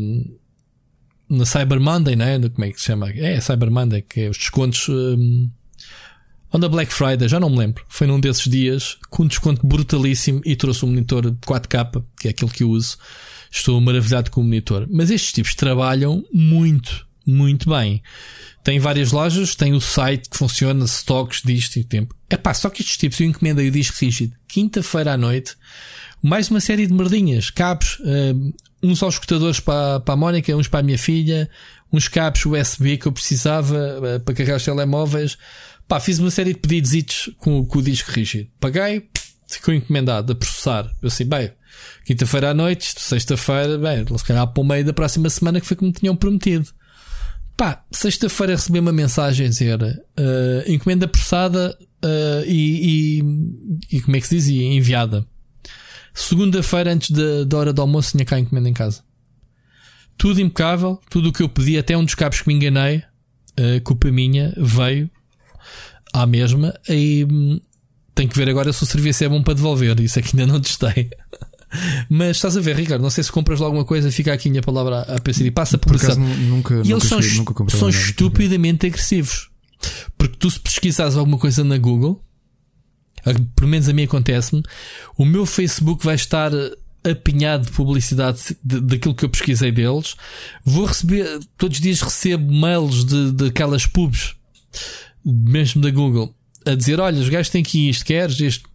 na, 1.30 1.46
Cyber 1.46 1.80
Monday, 1.80 2.16
né? 2.16 2.38
Como 2.48 2.64
é 2.64 2.70
que 2.70 2.80
se 2.80 2.86
chama? 2.86 3.10
É, 3.10 3.40
Cyber 3.40 3.70
Monday, 3.70 4.02
que 4.02 4.20
é 4.22 4.28
os 4.28 4.36
descontos. 4.36 4.88
Um, 4.88 5.50
the 6.58 6.68
Black 6.68 6.92
Friday, 6.92 7.28
já 7.28 7.38
não 7.38 7.50
me 7.50 7.58
lembro. 7.58 7.84
Foi 7.88 8.06
num 8.06 8.18
desses 8.20 8.44
dias 8.50 8.96
com 9.10 9.24
um 9.24 9.26
desconto 9.26 9.66
brutalíssimo 9.66 10.40
e 10.44 10.56
trouxe 10.56 10.84
um 10.84 10.88
monitor 10.88 11.24
4K, 11.46 12.02
que 12.18 12.28
é 12.28 12.30
aquele 12.30 12.50
que 12.50 12.62
eu 12.62 12.70
uso 12.70 12.96
Estou 13.50 13.80
maravilhado 13.80 14.30
com 14.30 14.40
o 14.40 14.44
monitor. 14.44 14.86
Mas 14.90 15.10
estes 15.10 15.32
tipos 15.32 15.54
trabalham 15.54 16.24
muito, 16.32 17.05
muito 17.26 17.68
bem. 17.68 18.02
Tem 18.62 18.78
várias 18.78 19.12
lojas, 19.12 19.54
tem 19.54 19.72
o 19.74 19.80
site 19.80 20.28
que 20.28 20.36
funciona, 20.36 20.84
stocks 20.86 21.42
disto 21.44 21.76
e 21.76 21.84
tempo. 21.84 22.14
É 22.28 22.36
pá, 22.36 22.54
só 22.54 22.68
que 22.70 22.82
estes 22.82 22.96
tipos 22.96 23.20
eu 23.20 23.26
encomendei 23.26 23.68
o 23.68 23.70
disco 23.70 23.96
rígido 24.00 24.34
quinta-feira 24.56 25.12
à 25.12 25.16
noite, 25.18 25.54
mais 26.22 26.48
uma 26.48 26.60
série 26.60 26.86
de 26.86 26.92
merdinhas, 26.92 27.50
cabos, 27.50 27.98
uh, 28.00 28.54
uns 28.82 29.02
aos 29.02 29.16
escutadores 29.16 29.60
para, 29.60 30.00
para 30.00 30.14
a 30.14 30.16
Mónica, 30.16 30.56
uns 30.56 30.66
para 30.66 30.80
a 30.80 30.82
minha 30.82 30.98
filha, 30.98 31.48
uns 31.92 32.08
cabos 32.08 32.46
USB 32.46 32.96
que 32.96 33.06
eu 33.06 33.12
precisava 33.12 33.76
uh, 33.76 34.20
para 34.20 34.34
carregar 34.34 34.56
os 34.56 34.64
telemóveis. 34.64 35.36
Pá, 35.86 36.00
fiz 36.00 36.18
uma 36.18 36.30
série 36.30 36.54
de 36.54 36.60
pedidos 36.60 37.30
com, 37.36 37.64
com 37.66 37.78
o 37.78 37.82
disco 37.82 38.10
rígido. 38.10 38.48
Paguei, 38.58 39.08
ficou 39.46 39.74
encomendado 39.74 40.32
a 40.32 40.34
processar. 40.34 40.90
Eu 41.02 41.08
assim, 41.08 41.26
bem, 41.26 41.52
quinta-feira 42.04 42.50
à 42.50 42.54
noite, 42.54 42.94
sexta-feira, 42.98 43.76
bem, 43.76 44.06
se 44.16 44.24
calhar 44.24 44.46
para 44.46 44.60
o 44.62 44.64
meio 44.64 44.84
da 44.84 44.92
próxima 44.92 45.28
semana 45.28 45.60
que 45.60 45.66
foi 45.66 45.76
como 45.76 45.92
tinham 45.92 46.16
prometido. 46.16 46.68
Pá, 47.56 47.82
sexta-feira 47.90 48.52
recebi 48.52 48.78
uma 48.78 48.92
mensagem 48.92 49.46
a 49.46 49.48
dizer 49.48 49.82
uh, 49.82 50.70
encomenda 50.70 51.08
processada 51.08 51.76
uh, 52.04 52.44
e, 52.46 53.20
e, 53.20 53.96
e, 53.96 54.00
como 54.02 54.16
é 54.16 54.20
que 54.20 54.28
se 54.28 54.36
diz? 54.36 54.48
enviada. 54.48 55.26
Segunda-feira, 56.12 56.92
antes 56.92 57.10
da 57.10 57.56
hora 57.56 57.72
do 57.72 57.80
almoço, 57.80 58.12
tinha 58.12 58.24
cá 58.24 58.36
a 58.36 58.40
encomenda 58.40 58.68
em 58.68 58.74
casa. 58.74 59.02
Tudo 60.18 60.40
impecável, 60.40 61.00
tudo 61.10 61.30
o 61.30 61.32
que 61.32 61.42
eu 61.42 61.48
pedi, 61.48 61.78
até 61.78 61.96
um 61.96 62.04
dos 62.04 62.14
cabos 62.14 62.42
que 62.42 62.48
me 62.48 62.54
enganei, 62.54 62.98
uh, 62.98 63.80
culpa 63.84 64.10
minha, 64.10 64.52
veio 64.58 65.10
à 66.12 66.26
mesma. 66.26 66.78
E 66.88 67.26
hum, 67.30 67.58
tenho 68.14 68.28
que 68.28 68.36
ver 68.36 68.50
agora 68.50 68.70
se 68.72 68.82
o 68.82 68.86
serviço 68.86 69.24
é 69.24 69.28
bom 69.28 69.42
para 69.42 69.54
devolver. 69.54 69.98
Isso 70.00 70.18
aqui 70.18 70.38
ainda 70.38 70.52
não 70.52 70.60
testei. 70.60 71.10
Mas 72.08 72.36
estás 72.36 72.56
a 72.56 72.60
ver, 72.60 72.76
Ricardo, 72.76 73.02
não 73.02 73.10
sei 73.10 73.24
se 73.24 73.32
compras 73.32 73.60
alguma 73.60 73.84
coisa, 73.84 74.10
fica 74.10 74.32
aqui 74.32 74.48
a 74.48 74.50
minha 74.50 74.62
palavra 74.62 75.00
a 75.02 75.20
pensar 75.20 75.44
e 75.44 75.50
passa 75.50 75.78
por, 75.78 75.92
por 75.92 75.96
acaso, 75.96 76.20
nunca, 76.20 76.74
E 76.74 76.78
nunca 76.78 76.90
eles 76.90 77.04
são, 77.04 77.20
nunca 77.20 77.76
são 77.76 77.88
estupidamente 77.88 78.86
agressivos. 78.86 79.50
Porque 80.16 80.36
tu, 80.38 80.50
se 80.50 80.58
pesquisares 80.58 81.16
alguma 81.16 81.38
coisa 81.38 81.62
na 81.62 81.78
Google, 81.78 82.20
pelo 83.54 83.68
menos 83.68 83.88
a 83.88 83.92
mim 83.92 84.04
acontece-me, 84.04 84.62
o 85.16 85.24
meu 85.24 85.44
Facebook 85.44 86.04
vai 86.04 86.14
estar 86.14 86.50
apinhado 87.04 87.66
de 87.66 87.72
publicidade 87.72 88.56
daquilo 88.62 89.14
que 89.14 89.24
eu 89.24 89.28
pesquisei 89.28 89.70
deles. 89.70 90.16
Vou 90.64 90.86
receber, 90.86 91.40
todos 91.56 91.76
os 91.76 91.82
dias 91.82 92.00
recebo 92.00 92.52
mails 92.52 93.04
de, 93.04 93.32
de 93.32 93.46
aquelas 93.46 93.86
pubs, 93.86 94.34
mesmo 95.24 95.82
da 95.82 95.90
Google, 95.90 96.34
a 96.64 96.74
dizer: 96.74 97.00
Olha, 97.00 97.20
os 97.20 97.28
gajos 97.28 97.50
têm 97.50 97.62
aqui 97.62 97.88
isto, 97.88 98.04
queres 98.04 98.40
isto? 98.40 98.68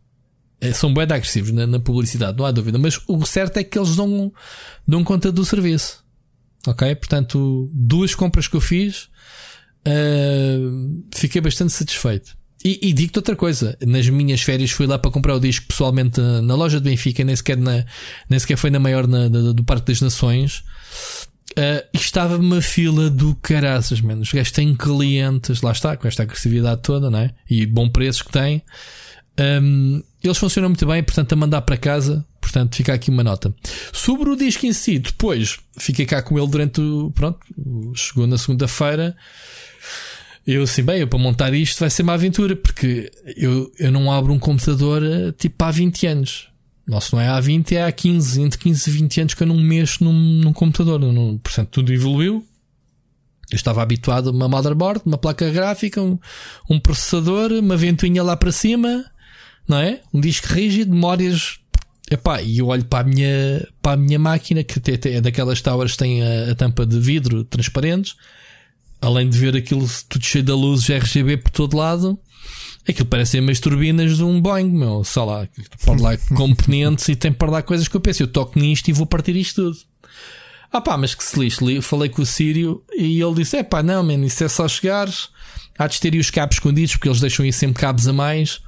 É, 0.62 0.72
são 0.74 0.94
bem 0.94 1.04
agressivos 1.04 1.52
na, 1.52 1.66
na, 1.66 1.80
publicidade, 1.80 2.38
não 2.38 2.46
há 2.46 2.52
dúvida. 2.52 2.78
Mas 2.78 3.00
o 3.08 3.26
certo 3.26 3.58
é 3.58 3.64
que 3.64 3.78
eles 3.78 3.96
dão, 3.96 4.32
dão 4.88 5.04
conta 5.04 5.32
do 5.32 5.44
serviço. 5.44 6.04
Ok? 6.68 6.96
Portanto, 6.96 7.68
duas 7.74 8.14
compras 8.14 8.48
que 8.48 8.56
eu 8.56 8.62
fiz, 8.62 9.10
uh, 9.88 11.04
fiquei 11.16 11.42
bastante 11.42 11.74
satisfeito. 11.74 12.38
E, 12.64 12.90
e 12.90 12.94
digo-te 12.94 13.18
outra 13.18 13.36
coisa: 13.36 13.76
nas 13.82 14.08
minhas 14.08 14.42
férias 14.42 14.70
fui 14.70 14.86
lá 14.86 15.00
para 15.00 15.10
comprar 15.10 15.34
o 15.34 15.40
disco 15.40 15.66
pessoalmente 15.66 16.22
na 16.22 16.54
loja 16.54 16.80
de 16.80 16.88
Benfica, 16.90 17.24
nem 17.24 17.36
sequer, 17.36 17.58
na, 17.58 17.84
nem 18.30 18.40
sequer 18.40 18.56
foi 18.56 18.70
na 18.70 18.80
maior 18.80 19.08
na, 19.08 19.28
na, 19.28 19.52
do 19.52 19.64
Parque 19.64 19.88
das 19.88 20.00
Nações. 20.00 20.64
Uh, 21.52 21.84
estava 21.94 22.38
uma 22.38 22.62
fila 22.62 23.10
do 23.10 23.36
caraças, 23.36 24.00
menos. 24.00 24.28
Os 24.28 24.34
gajos 24.34 24.52
têm 24.52 24.76
clientes, 24.76 25.62
lá 25.62 25.72
está, 25.72 25.98
com 25.98 26.08
esta 26.08 26.24
agressividade 26.24 26.82
toda, 26.84 27.10
não 27.10 27.20
é? 27.20 27.32
E 27.50 27.66
bom 27.66 27.90
preço 27.90 28.24
que 28.24 28.32
têm. 28.32 28.62
Um, 29.40 30.04
eles 30.24 30.38
funcionam 30.38 30.70
muito 30.70 30.86
bem, 30.86 31.02
portanto, 31.02 31.34
a 31.34 31.36
mandar 31.36 31.62
para 31.62 31.78
casa. 31.78 32.26
Portanto, 32.40 32.76
fica 32.76 32.94
aqui 32.94 33.10
uma 33.10 33.24
nota. 33.24 33.54
Sobre 33.94 34.30
o 34.30 34.36
disco 34.36 34.66
em 34.66 34.74
si, 34.74 35.00
depois 35.00 35.60
fiquei 35.78 36.06
cá 36.06 36.22
com 36.22 36.38
ele 36.38 36.48
durante 36.48 36.82
o. 36.82 37.12
Pronto, 37.12 37.40
chegou 37.96 38.28
na 38.28 38.38
segunda-feira. 38.38 39.16
Eu 40.46 40.64
assim, 40.64 40.84
bem, 40.84 41.00
eu 41.00 41.08
para 41.08 41.20
montar 41.20 41.54
isto 41.54 41.80
vai 41.80 41.90
ser 41.90 42.02
uma 42.02 42.14
aventura, 42.14 42.56
porque 42.56 43.12
eu, 43.38 43.72
eu 43.80 43.92
não 43.92 44.12
abro 44.12 44.34
um 44.34 44.40
computador 44.40 45.04
eh, 45.04 45.32
tipo 45.32 45.64
há 45.64 45.72
20 45.72 46.08
anos. 46.08 46.48
Nossa, 46.88 47.16
não 47.16 47.22
é 47.22 47.28
há 47.30 47.40
20, 47.40 47.76
é 47.76 47.86
há 47.86 47.92
15, 47.92 48.42
entre 48.42 48.60
15 48.60 48.90
e 48.90 48.94
20 48.94 49.22
anos 49.22 49.34
que 49.36 49.44
eu 49.44 49.48
não 49.48 49.56
mexo 49.56 50.04
num, 50.04 50.14
num 50.14 50.52
computador. 50.52 51.00
Não, 51.00 51.38
portanto, 51.38 51.70
tudo 51.70 51.94
evoluiu. 51.94 52.46
Eu 53.52 53.56
estava 53.56 53.82
habituado 53.82 54.30
a 54.30 54.32
uma 54.32 54.48
motherboard, 54.48 55.02
uma 55.06 55.18
placa 55.18 55.50
gráfica, 55.50 56.02
um, 56.02 56.18
um 56.70 56.80
processador, 56.80 57.52
uma 57.52 57.78
ventoinha 57.78 58.24
lá 58.24 58.36
para 58.36 58.52
cima 58.52 59.06
não 59.68 59.78
é? 59.78 60.02
Um 60.14 60.20
disco 60.20 60.48
rígido, 60.48 60.94
memórias. 60.94 61.60
Epá, 62.10 62.42
e 62.42 62.58
eu 62.58 62.68
olho 62.68 62.84
para 62.84 63.00
a 63.00 63.08
minha, 63.08 63.68
para 63.82 63.94
a 63.94 63.98
minha 63.98 64.20
máquina, 64.20 64.64
que 64.64 64.82
é 65.08 65.22
daquelas 65.22 65.62
towers 65.62 65.94
que 65.94 66.00
tem 66.00 66.22
a, 66.22 66.52
a, 66.52 66.56
tampa 66.56 66.86
de 66.86 67.00
vidro 67.00 67.46
transparentes, 67.46 68.16
além 69.00 69.30
de 69.30 69.38
ver 69.38 69.56
aquilo 69.56 69.90
tudo 70.10 70.26
cheio 70.26 70.44
de 70.44 70.52
luzes 70.52 70.90
RGB 70.90 71.38
por 71.38 71.52
todo 71.52 71.78
lado, 71.78 72.20
aquilo 72.88 73.08
parece 73.08 73.40
umas 73.40 73.62
turbinas 73.62 74.18
de 74.18 74.24
um 74.26 74.42
Boeing, 74.42 74.70
meu, 74.70 75.06
sei 75.06 75.24
lá, 75.24 75.48
pode 75.86 76.02
lá 76.02 76.18
componentes 76.36 77.08
e 77.08 77.16
tem 77.16 77.32
para 77.32 77.52
dar 77.52 77.64
coisas 77.64 77.88
que 77.88 77.96
eu 77.96 78.02
penso, 78.02 78.24
eu 78.24 78.28
toco 78.28 78.60
nisto 78.60 78.90
e 78.90 78.94
vou 78.94 79.06
partir 79.06 79.36
isto 79.38 79.64
tudo. 79.64 79.78
Ah 80.74 80.80
pá, 80.80 80.98
mas 80.98 81.14
que 81.14 81.24
se 81.24 81.38
lixe, 81.38 81.82
falei 81.82 82.10
com 82.10 82.22
o 82.22 82.26
Sírio 82.26 82.82
e 82.94 83.22
ele 83.22 83.36
disse: 83.36 83.58
é 83.58 83.64
pá, 83.64 83.84
não, 83.84 84.04
man, 84.04 84.26
isso 84.26 84.44
é 84.44 84.48
só 84.48 84.68
chegares, 84.68 85.28
há 85.78 85.86
de 85.86 86.00
ter 86.00 86.16
os 86.16 86.30
cabos 86.30 86.56
escondidos, 86.56 86.96
porque 86.96 87.10
eles 87.10 87.20
deixam 87.20 87.44
aí 87.44 87.52
sempre 87.52 87.82
cabos 87.82 88.08
a 88.08 88.14
mais. 88.14 88.62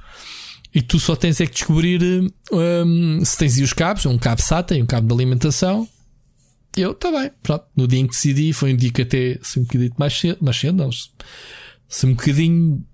E 0.74 0.82
tu 0.82 0.98
só 0.98 1.14
tens 1.14 1.40
é 1.40 1.46
que 1.46 1.52
descobrir 1.52 2.02
um, 2.50 3.24
se 3.24 3.38
tens 3.38 3.56
aí 3.56 3.62
os 3.62 3.72
cabos, 3.72 4.06
um 4.06 4.18
cabo 4.18 4.42
SATA 4.42 4.76
e 4.76 4.82
um 4.82 4.86
cabo 4.86 5.06
de 5.06 5.14
alimentação. 5.14 5.88
Eu, 6.76 6.92
tá 6.92 7.12
bem, 7.12 7.30
pronto. 7.42 7.64
No 7.76 7.86
dia 7.86 8.00
em 8.00 8.06
que 8.06 8.14
decidi, 8.14 8.52
foi 8.52 8.74
um 8.74 8.76
dia 8.76 8.90
que 8.90 9.02
até 9.02 9.38
se 9.40 9.60
um 9.60 9.62
bocadinho 9.62 9.92
mais 9.96 10.18
cedo, 10.18 10.38
mais 10.40 10.56
cedo, 10.56 10.76
não, 10.76 10.90
se 11.88 12.06
um 12.06 12.14
bocadinho 12.14 12.84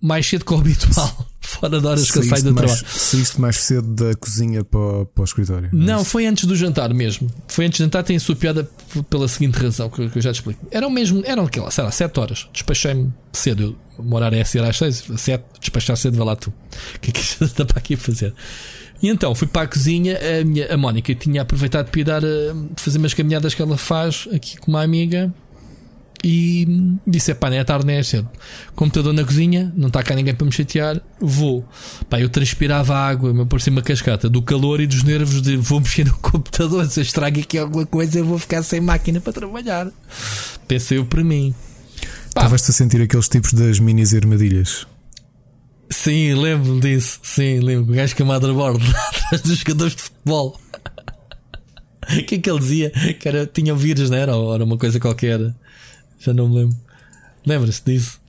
mais 0.00 0.26
cedo 0.26 0.44
que 0.44 0.52
o 0.52 0.58
habitual. 0.58 1.26
Fora 1.40 1.80
de 1.80 1.86
horas 1.86 2.10
que 2.10 2.18
eu 2.18 2.22
saio 2.24 2.42
do 2.42 2.54
mais, 2.54 2.72
trabalho. 2.72 2.92
Saíste 2.92 3.40
mais 3.40 3.56
cedo 3.56 3.94
da 3.94 4.14
cozinha 4.16 4.64
para, 4.64 5.06
para 5.06 5.22
o 5.22 5.24
escritório? 5.24 5.70
É 5.72 5.76
não, 5.76 6.04
foi 6.04 6.26
antes 6.26 6.44
do 6.44 6.56
jantar 6.56 6.92
mesmo. 6.92 7.30
Foi 7.46 7.66
antes 7.66 7.78
do 7.78 7.84
jantar, 7.84 8.02
tem 8.02 8.16
a 8.16 8.20
sua 8.20 8.34
piada 8.34 8.68
pela 9.08 9.28
seguinte 9.28 9.54
razão 9.54 9.88
que, 9.88 10.02
eu 10.02 10.20
já 10.20 10.32
te 10.32 10.36
explico. 10.36 10.66
Eram 10.70 10.90
mesmo, 10.90 11.22
eram 11.24 11.44
aquelas, 11.44 11.72
sei 11.72 11.84
lá, 11.84 11.90
7 11.90 12.20
horas. 12.20 12.48
Despachei-me 12.52 13.12
cedo. 13.32 13.76
Eu, 13.98 14.12
horário 14.12 14.38
é 14.38 14.44
ser 14.44 14.62
às 14.64 14.76
6, 14.76 15.04
7, 15.16 15.44
despachar 15.60 15.96
cedo, 15.96 16.16
vai 16.16 16.26
lá 16.26 16.36
tu. 16.36 16.52
O 16.96 17.00
que 17.00 17.10
é 17.10 17.12
que 17.12 17.20
isto 17.20 17.44
está 17.44 17.64
para 17.64 17.78
aqui 17.78 17.94
a 17.94 17.98
fazer? 17.98 18.34
E 19.02 19.08
então 19.08 19.34
fui 19.34 19.46
para 19.46 19.62
a 19.62 19.66
cozinha. 19.66 20.18
A, 20.18 20.44
minha, 20.44 20.72
a 20.72 20.76
Mónica 20.76 21.14
tinha 21.14 21.42
aproveitado 21.42 21.90
para 21.90 22.00
ir 22.00 22.04
dar, 22.04 22.24
eh, 22.24 22.54
fazer 22.76 22.98
umas 22.98 23.14
caminhadas 23.14 23.54
que 23.54 23.62
ela 23.62 23.76
faz 23.76 24.28
aqui 24.34 24.56
com 24.58 24.72
uma 24.72 24.82
amiga 24.82 25.32
e 26.28 26.66
disse: 27.06 27.32
pá, 27.36 27.48
nem 27.48 27.60
é 27.60 27.64
tarde 27.64 27.86
nem 27.86 27.98
é 27.98 28.02
cedo. 28.02 28.28
Computador 28.74 29.12
na 29.12 29.22
cozinha, 29.22 29.72
não 29.76 29.86
está 29.86 30.02
cá 30.02 30.12
ninguém 30.12 30.34
para 30.34 30.44
me 30.44 30.50
chatear, 30.50 31.00
vou. 31.20 31.64
Pá, 32.10 32.20
eu 32.20 32.28
transpirava 32.28 32.96
água, 32.96 33.32
me 33.32 33.46
parecia 33.46 33.70
uma 33.70 33.80
cascata 33.80 34.28
do 34.28 34.42
calor 34.42 34.80
e 34.80 34.88
dos 34.88 35.04
nervos 35.04 35.40
de 35.40 35.56
vou 35.56 35.78
mexer 35.78 36.04
no 36.04 36.14
computador. 36.18 36.84
Se 36.86 36.98
eu 36.98 37.02
estrago 37.02 37.38
aqui 37.38 37.56
alguma 37.56 37.86
coisa, 37.86 38.18
eu 38.18 38.24
vou 38.24 38.40
ficar 38.40 38.64
sem 38.64 38.80
máquina 38.80 39.20
para 39.20 39.32
trabalhar. 39.32 39.88
Pensei 40.66 40.98
eu 40.98 41.06
para 41.06 41.22
mim. 41.22 41.54
Estavas-te 42.26 42.72
a 42.72 42.74
sentir 42.74 43.00
aqueles 43.00 43.28
tipos 43.28 43.52
das 43.52 43.78
minis 43.78 44.12
armadilhas? 44.12 44.84
Sim, 45.88 46.34
lembro 46.34 46.80
disso. 46.80 47.20
Sim, 47.22 47.60
lembro. 47.60 47.92
O 47.92 47.96
gajo 47.96 48.16
com 48.16 48.24
a 48.24 48.26
motherboard 48.26 48.84
atrás 49.14 49.42
dos 49.42 49.58
jogadores 49.58 49.94
de 49.94 50.02
futebol. 50.02 50.60
O 52.08 52.24
que 52.24 52.36
é 52.36 52.38
que 52.38 52.48
ele 52.48 52.60
dizia? 52.60 52.90
Que 53.18 53.26
era, 53.26 53.46
tinha 53.46 53.74
vírus, 53.74 54.08
não 54.08 54.16
era? 54.16 54.36
Ou 54.36 54.54
era 54.54 54.62
uma 54.62 54.78
coisa 54.78 55.00
qualquer. 55.00 55.40
Já 56.18 56.32
não 56.32 56.48
me 56.48 56.56
lembro. 56.56 56.76
Lembra-se 57.44 57.82
disso? 57.84 58.20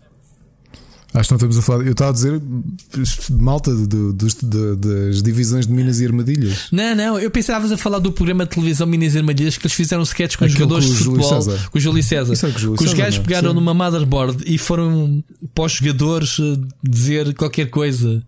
Acho 1.14 1.30
que 1.30 1.34
não 1.34 1.38
estamos 1.38 1.58
a 1.58 1.62
falar. 1.62 1.86
Eu 1.86 1.94
estava 1.94 2.12
a 2.12 2.14
dizer 2.14 2.42
malta 3.32 3.74
de, 3.74 3.88
de, 3.88 4.28
de, 4.44 4.76
das 4.76 5.24
divisões 5.24 5.66
de 5.66 5.74
Minas 5.74 6.00
e 6.00 6.06
Armadilhas. 6.06 6.68
Não, 6.72 6.96
não, 6.96 7.20
eu 7.20 7.32
pensava 7.32 7.74
a 7.74 7.78
falar 7.78 8.00
do 8.00 8.12
programa 8.12 8.46
de 8.46 8.52
televisão 8.52 8.86
Minas 8.86 9.16
e 9.16 9.18
Armadilhas 9.18 9.58
que 9.58 9.66
eles 9.66 9.74
fizeram 9.74 10.04
sketches 10.04 10.36
com 10.36 10.46
os 10.46 10.52
jogadores 10.52 10.86
com 10.86 10.92
de 10.92 10.98
futebol. 10.98 11.44
Com 11.72 11.78
o 11.78 11.82
Júlio 11.82 12.04
César. 12.04 12.34
Isso 12.34 12.46
é 12.46 12.52
com, 12.52 12.84
os 12.84 12.94
gajos 12.94 13.20
pegaram 13.20 13.50
Sim. 13.50 13.56
numa 13.56 13.74
motherboard 13.74 14.44
e 14.46 14.58
foram 14.58 15.24
para 15.56 15.66
os 15.66 15.72
jogadores 15.74 16.38
eh, 16.40 16.58
dizer 16.84 17.34
qualquer 17.34 17.70
coisa. 17.70 18.22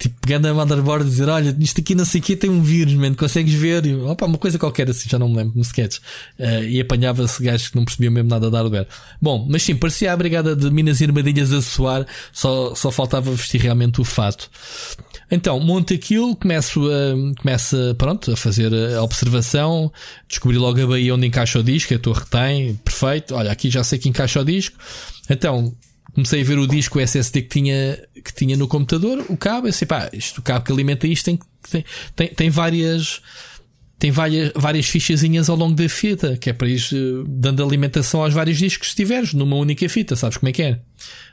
Tipo, 0.00 0.18
pegando 0.18 0.46
a 0.46 0.54
motherboard 0.54 1.04
e 1.04 1.10
dizer: 1.10 1.28
Olha, 1.28 1.54
isto 1.60 1.78
aqui 1.82 1.94
não 1.94 2.06
sei 2.06 2.20
o 2.20 2.24
que 2.24 2.34
tem 2.34 2.48
um 2.48 2.62
vírus, 2.62 2.94
man, 2.94 3.12
consegues 3.12 3.52
ver? 3.52 3.84
E, 3.84 3.94
opa, 3.94 4.24
uma 4.24 4.38
coisa 4.38 4.58
qualquer 4.58 4.88
assim, 4.88 5.06
já 5.10 5.18
não 5.18 5.28
me 5.28 5.36
lembro, 5.36 5.58
um 5.58 5.60
sketch. 5.60 5.98
Uh, 6.38 6.64
e 6.66 6.80
apanhava-se 6.80 7.42
gajos 7.42 7.68
que 7.68 7.76
não 7.76 7.84
percebiam 7.84 8.10
mesmo 8.10 8.30
nada 8.30 8.50
da 8.50 8.58
hardware. 8.58 8.86
Bom, 9.20 9.46
mas 9.46 9.62
sim, 9.62 9.76
parecia 9.76 10.10
a 10.10 10.16
brigada 10.16 10.56
de 10.56 10.70
Minas 10.70 11.02
e 11.02 11.04
Armadilhas 11.04 11.52
a 11.52 11.60
soar, 11.60 12.06
só, 12.32 12.74
só 12.74 12.90
faltava 12.90 13.30
vestir 13.30 13.60
realmente 13.60 14.00
o 14.00 14.04
fato. 14.04 14.50
Então, 15.30 15.60
monto 15.60 15.92
aquilo, 15.92 16.34
começo 16.34 16.80
a, 16.90 17.40
começo, 17.42 17.76
pronto, 17.98 18.32
a 18.32 18.36
fazer 18.38 18.72
a 18.96 19.02
observação, 19.02 19.92
descobri 20.26 20.56
logo 20.56 20.82
a 20.82 20.86
baía 20.86 21.14
onde 21.14 21.26
encaixa 21.26 21.58
o 21.58 21.62
disco, 21.62 21.94
a 21.94 21.98
torre 21.98 22.24
tem, 22.30 22.74
perfeito. 22.76 23.34
Olha, 23.34 23.52
aqui 23.52 23.68
já 23.68 23.84
sei 23.84 23.98
que 23.98 24.08
encaixa 24.08 24.40
o 24.40 24.44
disco. 24.44 24.78
Então, 25.28 25.74
comecei 26.14 26.42
a 26.42 26.44
ver 26.44 26.58
o 26.58 26.66
disco 26.66 26.98
SSD 26.98 27.42
que 27.42 27.48
tinha, 27.48 27.98
que 28.24 28.34
tinha 28.34 28.56
no 28.56 28.66
computador, 28.68 29.24
o 29.28 29.36
cabo, 29.36 29.68
eu 29.68 29.72
sei, 29.72 29.86
pá, 29.86 30.08
isto, 30.12 30.38
o 30.38 30.42
cabo 30.42 30.64
que 30.64 30.72
alimenta 30.72 31.06
isto 31.06 31.24
tem, 31.24 31.38
tem, 31.70 31.84
tem, 32.16 32.28
tem 32.28 32.50
várias, 32.50 33.20
tem 33.98 34.10
várias, 34.10 34.52
várias 34.54 34.86
fichazinhas 34.86 35.48
ao 35.48 35.56
longo 35.56 35.74
da 35.74 35.88
fita, 35.88 36.36
que 36.36 36.50
é 36.50 36.52
para 36.52 36.68
ir 36.68 36.80
eh, 36.92 37.24
dando 37.26 37.62
alimentação 37.62 38.22
aos 38.22 38.32
vários 38.32 38.58
discos 38.58 38.88
que 38.88 38.92
estiveres 38.92 39.34
numa 39.34 39.56
única 39.56 39.88
fita, 39.88 40.16
sabes 40.16 40.38
como 40.38 40.48
é 40.48 40.52
que 40.52 40.62
é? 40.62 40.80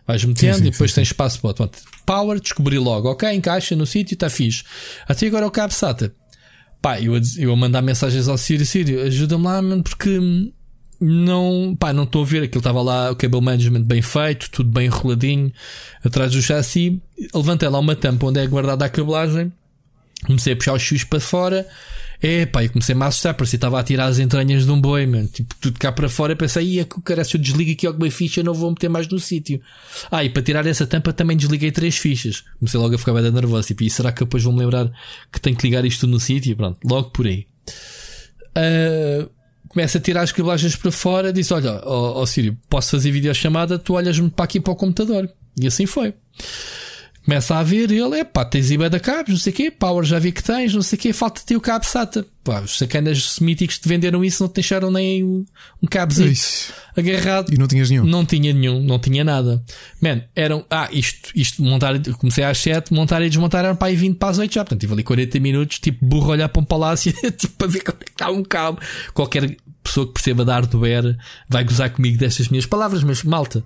Vais 0.06 0.24
metendo 0.24 0.56
sim, 0.56 0.62
sim, 0.62 0.68
e 0.68 0.72
depois 0.72 0.92
sim, 0.92 0.96
tens 0.96 1.08
espaço 1.08 1.40
para 1.42 1.70
Power, 2.06 2.40
descobri 2.40 2.78
logo, 2.78 3.10
ok, 3.10 3.32
encaixa 3.32 3.76
no 3.76 3.86
sítio, 3.86 4.14
está 4.14 4.30
fixe. 4.30 4.64
Até 5.08 5.28
agora 5.28 5.48
o 5.48 5.52
cabo 5.52 5.74
SATA. 5.74 6.14
Pá, 6.82 7.02
eu, 7.02 7.20
eu 7.38 7.52
a 7.52 7.56
mandar 7.56 7.82
mensagens 7.82 8.28
ao 8.28 8.38
Sírio, 8.38 8.66
Sírio, 8.66 9.02
ajuda-me 9.02 9.44
lá, 9.44 9.62
porque 9.84 10.20
não, 11.00 11.76
pá, 11.80 11.94
não 11.94 12.04
estou 12.04 12.24
a 12.24 12.26
ver. 12.26 12.44
Aquilo 12.44 12.60
estava 12.60 12.82
lá, 12.82 13.12
o 13.12 13.16
cable 13.16 13.42
management 13.42 13.84
bem 13.84 14.02
feito, 14.02 14.50
tudo 14.52 14.70
bem 14.70 14.88
enroladinho, 14.88 15.52
atrás 16.04 16.32
do 16.32 16.42
chassi. 16.42 17.02
Levantei 17.34 17.70
lá 17.70 17.80
uma 17.80 17.96
tampa 17.96 18.26
onde 18.26 18.40
é 18.40 18.48
guardada 18.48 18.86
a 18.86 18.90
cabelagem, 18.90 19.52
comecei 20.26 20.54
a 20.54 20.56
puxar 20.56 20.74
os 20.74 20.84
fios 20.84 21.04
para 21.04 21.20
fora 21.20 21.68
é 22.22 22.48
pá, 22.48 22.64
e 22.64 22.70
comecei-me 22.70 23.04
a 23.04 23.08
assustar, 23.08 23.36
parecia 23.36 23.58
que 23.58 23.58
estava 23.58 23.80
a 23.80 23.84
tirar 23.84 24.08
as 24.08 24.18
entranhas 24.18 24.66
de 24.66 24.72
um 24.72 24.82
boi, 24.82 25.06
mano. 25.06 25.28
Tipo, 25.28 25.54
tudo 25.62 25.80
cá 25.80 25.92
para 25.92 26.10
fora. 26.10 26.36
Pensei, 26.36 26.66
ia 26.66 26.86
que 26.86 26.98
o 26.98 27.02
cara, 27.02 27.24
se 27.24 27.38
eu 27.38 27.42
desligo 27.42 27.72
aqui 27.72 27.86
alguma 27.86 28.10
ficha, 28.10 28.42
não 28.42 28.54
vou 28.54 28.72
meter 28.72 28.90
mais 28.90 29.08
no 29.08 29.20
sítio. 29.20 29.62
Ah, 30.10 30.24
e 30.24 30.30
para 30.30 30.42
tirar 30.42 30.66
essa 30.66 30.88
tampa 30.88 31.14
também 31.14 31.38
desliguei 31.38 31.72
três 31.72 31.98
fichas. 31.98 32.44
Comecei 32.58 32.80
logo 32.80 32.96
a 32.96 32.98
ficar 32.98 33.14
bem 33.14 33.32
nervoso. 33.32 33.68
Tipo, 33.68 33.84
e 33.84 33.90
será 33.90 34.12
que 34.12 34.20
depois 34.20 34.44
vou-me 34.44 34.60
lembrar 34.60 34.92
que 35.32 35.40
tenho 35.40 35.56
que 35.56 35.68
ligar 35.68 35.86
isto 35.86 36.08
no 36.08 36.20
sítio? 36.20 36.56
Pronto, 36.56 36.80
logo 36.84 37.12
por 37.12 37.28
aí. 37.28 37.46
Uh, 38.58 39.30
começa 39.78 40.00
a 40.00 40.02
tirar 40.02 40.22
as 40.24 40.32
cabelagens 40.32 40.76
para 40.76 40.92
fora. 40.92 41.32
Diz: 41.32 41.52
Olha, 41.52 41.80
ó, 41.86 42.20
ó 42.20 42.26
Sírio, 42.26 42.58
posso 42.68 42.90
fazer 42.90 43.12
videochamada? 43.12 43.78
Tu 43.78 43.94
olhas-me 43.94 44.28
para 44.28 44.46
aqui 44.46 44.60
para 44.60 44.74
o 44.74 44.76
computador. 44.76 45.30
E 45.56 45.68
assim 45.68 45.86
foi. 45.86 46.16
Começa 47.28 47.58
a 47.58 47.64
ver 47.64 47.92
ele, 47.92 48.20
é 48.20 48.24
pá, 48.24 48.46
tens 48.46 48.72
IBA 48.72 48.90
da 48.90 49.02
cabos, 49.02 49.32
não 49.32 49.38
sei 49.38 49.52
o 49.52 49.56
quê, 49.58 49.70
Power 49.70 50.06
já 50.06 50.18
vi 50.18 50.32
que 50.32 50.42
tens, 50.42 50.74
não 50.74 50.82
sei 50.82 50.96
o 50.96 51.02
quê, 51.02 51.12
falta-te 51.12 51.58
o 51.58 51.60
cabo 51.60 51.84
SATA. 51.84 52.26
Pá, 52.42 52.62
os 52.62 52.78
sacanas 52.78 53.34
semíticos 53.34 53.78
te 53.78 53.90
venderam 53.90 54.24
isso, 54.24 54.42
não 54.42 54.48
te 54.48 54.54
deixaram 54.56 54.90
nem 54.90 55.26
um, 55.26 55.46
um 55.84 55.88
cabozinho 55.88 56.34
agarrado. 56.96 57.54
E 57.54 57.58
não 57.58 57.68
tinhas 57.68 57.90
nenhum? 57.90 58.06
Não 58.06 58.26
tinha 58.26 58.54
nenhum, 58.54 58.82
não 58.82 58.98
tinha 58.98 59.26
nada. 59.26 59.62
Man, 60.02 60.22
eram, 60.34 60.66
ah, 60.70 60.88
isto, 60.90 61.30
isto, 61.36 61.62
montar, 61.62 62.00
comecei 62.14 62.46
às 62.46 62.60
7, 62.60 62.94
montar 62.94 63.22
e 63.22 63.28
desmontar 63.28 63.66
eram 63.66 63.76
para 63.76 63.90
aí 63.90 63.98
20 63.98 64.16
para 64.16 64.30
as 64.30 64.38
8 64.38 64.54
já. 64.54 64.64
Portanto, 64.64 64.80
tive 64.80 64.94
ali 64.94 65.04
40 65.04 65.38
minutos, 65.42 65.80
tipo 65.80 66.06
burro 66.06 66.32
olhar 66.32 66.48
para 66.48 66.62
um 66.62 66.66
palácio 66.66 67.12
tipo, 67.36 67.54
para 67.58 67.68
ver 67.68 67.82
como 67.82 67.98
é 68.00 68.06
que 68.06 68.12
está 68.12 68.32
um 68.32 68.42
cabo. 68.42 68.80
Qualquer 69.14 69.54
pessoa 69.84 70.08
que 70.08 70.14
perceba 70.14 70.46
de 70.46 70.52
hardware 70.52 71.18
vai 71.50 71.64
gozar 71.64 71.90
comigo 71.90 72.18
destas 72.18 72.50
minhas 72.50 72.66
palavras, 72.66 73.04
mas 73.04 73.24
malta, 73.24 73.66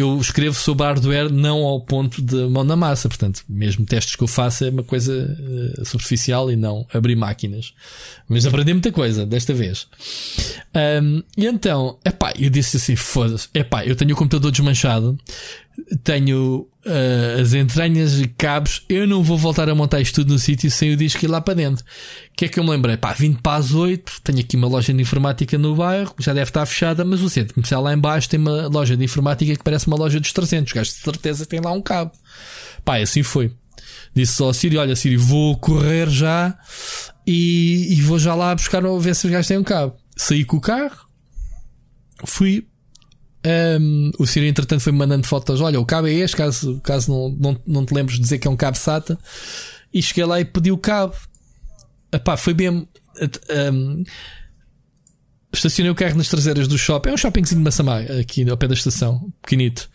eu 0.00 0.18
escrevo 0.18 0.54
sobre 0.54 0.84
hardware 0.84 1.30
não 1.30 1.58
ao 1.64 1.80
ponto 1.80 2.22
de 2.22 2.46
mão 2.48 2.64
na 2.64 2.76
massa, 2.76 3.08
portanto, 3.08 3.42
mesmo 3.48 3.84
testes 3.84 4.16
que 4.16 4.22
eu 4.22 4.28
faço 4.28 4.64
é 4.64 4.70
uma 4.70 4.82
coisa 4.82 5.36
uh, 5.78 5.84
superficial 5.84 6.50
e 6.50 6.56
não 6.56 6.86
abrir 6.92 7.16
máquinas. 7.16 7.74
Mas 8.28 8.46
aprendi 8.46 8.72
muita 8.72 8.92
coisa 8.92 9.26
desta 9.26 9.54
vez. 9.54 9.86
Um, 11.02 11.22
e 11.36 11.46
então, 11.46 11.98
epá, 12.04 12.32
eu 12.38 12.50
disse 12.50 12.76
assim: 12.76 12.96
foda-se, 12.96 13.48
epá, 13.54 13.84
eu 13.84 13.96
tenho 13.96 14.14
o 14.14 14.16
computador 14.16 14.50
desmanchado, 14.50 15.18
tenho 16.04 16.68
uh, 16.86 17.40
as 17.40 17.54
entranhas 17.54 18.18
e 18.20 18.28
cabos, 18.28 18.84
eu 18.88 19.06
não 19.06 19.22
vou 19.22 19.38
voltar 19.38 19.68
a 19.68 19.74
montar 19.74 20.00
isto 20.00 20.16
tudo 20.16 20.32
no 20.32 20.38
sítio 20.38 20.70
sem 20.70 20.92
o 20.92 20.96
disco 20.96 21.24
ir 21.24 21.28
lá 21.28 21.40
para 21.40 21.54
dentro. 21.54 21.84
O 21.84 22.36
que 22.36 22.44
é 22.44 22.48
que 22.48 22.58
eu 22.58 22.64
me 22.64 22.70
lembrei? 22.70 22.96
Pá, 22.96 23.12
20 23.12 23.40
para 23.40 23.56
as 23.56 23.72
8, 23.72 24.20
tenho 24.22 24.40
aqui 24.40 24.56
uma 24.56 24.68
loja 24.68 24.92
de 24.92 25.00
informática 25.00 25.56
no 25.56 25.74
bairro, 25.74 26.14
já 26.18 26.32
deve 26.32 26.50
estar 26.50 26.64
fechada, 26.66 27.04
mas 27.04 27.22
o 27.22 27.30
centro 27.30 27.54
comercial 27.54 27.82
lá 27.82 27.92
embaixo 27.92 28.28
tem 28.28 28.38
uma 28.38 28.66
loja 28.68 28.96
de 28.96 29.04
informática 29.04 29.56
que 29.56 29.64
parece 29.64 29.86
uma 29.86 29.96
loja 29.96 30.20
dos 30.20 30.32
300, 30.32 30.72
gajos 30.72 30.94
de 30.94 31.00
certeza 31.00 31.46
tem 31.46 31.60
lá 31.60 31.72
um 31.72 31.80
cabo. 31.80 32.12
Pá, 32.84 32.98
assim 32.98 33.22
foi. 33.22 33.52
Disse 34.14 34.32
só 34.34 34.46
ao 34.46 34.54
Siri: 34.54 34.76
Olha, 34.76 34.96
Siri, 34.96 35.16
vou 35.16 35.56
correr 35.58 36.08
já 36.08 36.58
e, 37.26 37.94
e 37.94 38.02
vou 38.02 38.18
já 38.18 38.34
lá 38.34 38.54
buscar, 38.54 38.82
ver 38.98 39.14
se 39.14 39.26
os 39.26 39.32
gajos 39.32 39.48
têm 39.48 39.58
um 39.58 39.64
cabo. 39.64 39.96
Saí 40.16 40.44
com 40.44 40.56
o 40.56 40.60
carro, 40.60 41.06
fui 42.24 42.66
um, 43.46 44.10
o 44.18 44.26
Siri, 44.26 44.48
entretanto, 44.48 44.80
foi-me 44.80 44.98
mandando 44.98 45.26
fotos. 45.26 45.60
Olha, 45.60 45.80
o 45.80 45.86
cabo 45.86 46.08
é 46.08 46.12
este, 46.12 46.36
caso, 46.36 46.80
caso 46.82 47.10
não, 47.10 47.36
não, 47.38 47.62
não 47.66 47.86
te 47.86 47.94
lembres 47.94 48.16
de 48.16 48.22
dizer 48.22 48.38
que 48.38 48.48
é 48.48 48.50
um 48.50 48.56
cabo 48.56 48.76
SATA. 48.76 49.18
E 49.92 50.02
cheguei 50.02 50.24
lá 50.24 50.40
e 50.40 50.44
pedi 50.44 50.70
o 50.70 50.78
cabo. 50.78 51.14
Epá, 52.12 52.36
foi 52.36 52.54
bem. 52.54 52.68
Um, 52.70 54.04
estacionei 55.52 55.90
o 55.90 55.94
carro 55.94 56.16
nas 56.16 56.28
traseiras 56.28 56.68
do 56.68 56.76
shopping. 56.76 57.10
É 57.10 57.12
um 57.12 57.16
shoppingzinho 57.16 57.60
de 57.60 57.64
Massamá, 57.64 58.00
aqui 58.20 58.48
ao 58.48 58.56
pé 58.56 58.68
da 58.68 58.74
estação, 58.74 59.32
pequenito. 59.40 59.88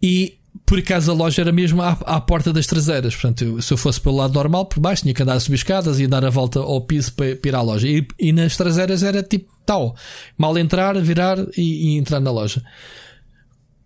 E 0.00 0.38
por 0.64 0.78
acaso 0.78 1.10
a 1.10 1.14
loja 1.14 1.42
era 1.42 1.52
mesmo 1.52 1.82
à, 1.82 1.90
à 1.90 2.20
porta 2.20 2.52
das 2.52 2.66
traseiras. 2.66 3.14
Portanto, 3.14 3.44
eu, 3.44 3.62
se 3.62 3.72
eu 3.72 3.76
fosse 3.76 4.00
pelo 4.00 4.16
lado 4.16 4.34
normal, 4.34 4.66
por 4.66 4.80
baixo, 4.80 5.02
tinha 5.02 5.14
que 5.14 5.22
andar 5.22 5.34
a 5.34 5.40
subir 5.40 5.56
escadas 5.56 6.00
e 6.00 6.06
dar 6.06 6.24
a 6.24 6.30
volta 6.30 6.60
ao 6.60 6.80
piso 6.80 7.12
para, 7.12 7.36
para 7.36 7.48
ir 7.48 7.54
à 7.54 7.62
loja. 7.62 7.88
E, 7.88 8.06
e 8.18 8.32
nas 8.32 8.56
traseiras 8.56 9.02
era 9.02 9.22
tipo 9.22 9.52
tal. 9.64 9.96
Mal 10.38 10.56
entrar, 10.56 10.98
virar 11.00 11.38
e, 11.56 11.94
e 11.94 11.98
entrar 11.98 12.20
na 12.20 12.30
loja. 12.30 12.62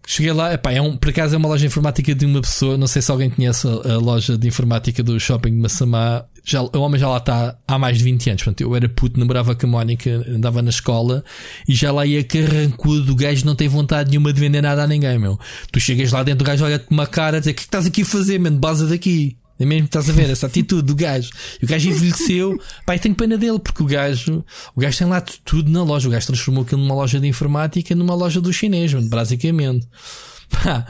Cheguei 0.07 0.33
lá, 0.33 0.53
epá, 0.53 0.73
é 0.73 0.83
um, 0.83 0.97
por 0.97 1.11
acaso 1.11 1.35
é 1.35 1.39
uma 1.39 1.49
loja 1.49 1.67
informática 1.67 2.15
de 2.15 2.27
uma 2.27 2.41
pessoa, 2.41 2.77
não 2.77 2.89
sei 2.89 3.01
se 3.01 3.11
alguém 3.13 3.31
conhece 3.31 3.67
a, 3.69 3.93
a 3.93 3.99
loja 3.99 4.37
de 4.37 4.49
informática 4.49 5.03
do 5.03 5.19
shopping 5.21 5.53
de 5.53 5.59
Massamá. 5.59 6.25
Já, 6.45 6.63
o 6.63 6.79
homem 6.79 6.99
já 7.01 7.09
lá 7.09 7.19
está 7.19 7.57
há 7.67 7.79
mais 7.79 7.99
de 7.99 8.05
20 8.05 8.31
anos. 8.31 8.43
Portanto, 8.43 8.61
eu 8.61 8.75
era 8.75 8.89
puto, 8.89 9.19
namorava 9.19 9.55
com 9.55 9.67
a 9.67 9.71
Mónica, 9.71 10.25
andava 10.29 10.63
na 10.63 10.71
escola 10.71 11.25
e 11.69 11.75
já 11.75 11.93
lá 11.93 12.07
ia 12.07 12.25
carrancudo. 12.25 13.13
O 13.13 13.17
gajo 13.17 13.45
não 13.45 13.55
tem 13.55 13.69
vontade 13.69 14.11
nenhuma 14.11 14.33
de 14.33 14.41
vender 14.41 14.63
nada 14.63 14.83
a 14.83 14.87
ninguém, 14.87 15.19
meu. 15.19 15.39
Tu 15.71 15.81
chegas 15.81 16.13
lá 16.13 16.23
dentro, 16.23 16.45
o 16.45 16.47
gajo 16.47 16.65
olha-te 16.65 16.87
uma 16.91 17.07
cara 17.07 17.37
a 17.37 17.41
dizer: 17.41 17.53
O 17.53 17.55
que 17.55 17.63
estás 17.63 17.87
aqui 17.87 18.03
a 18.03 18.07
fazer, 18.07 18.39
mano? 18.39 18.59
Base 18.59 18.87
daqui. 18.89 19.37
É 19.61 19.67
mesmo 19.67 19.85
estás 19.85 20.09
a 20.09 20.13
ver 20.15 20.31
essa 20.31 20.47
atitude 20.47 20.83
do 20.83 20.97
gajo. 20.97 21.31
E 21.61 21.67
o 21.67 21.69
gajo 21.69 21.91
envelheceu. 21.91 22.59
Pai, 22.87 22.99
tenho 22.99 23.15
pena 23.15 23.37
dele, 23.37 23.59
porque 23.59 23.83
o 23.83 23.87
gajo, 23.87 24.43
o 24.75 24.81
gajo 24.81 24.99
tem 24.99 25.07
lá 25.07 25.21
tudo 25.21 25.71
na 25.71 25.83
loja. 25.83 26.09
O 26.09 26.11
gajo 26.11 26.29
transformou 26.29 26.63
aquilo 26.63 26.81
numa 26.81 26.95
loja 26.95 27.21
de 27.21 27.29
informática 27.29 27.95
numa 27.95 28.15
loja 28.15 28.41
do 28.41 28.51
chinês, 28.55 28.95
mano, 28.95 29.11
basicamente. 29.11 29.87
Pá, 30.51 30.87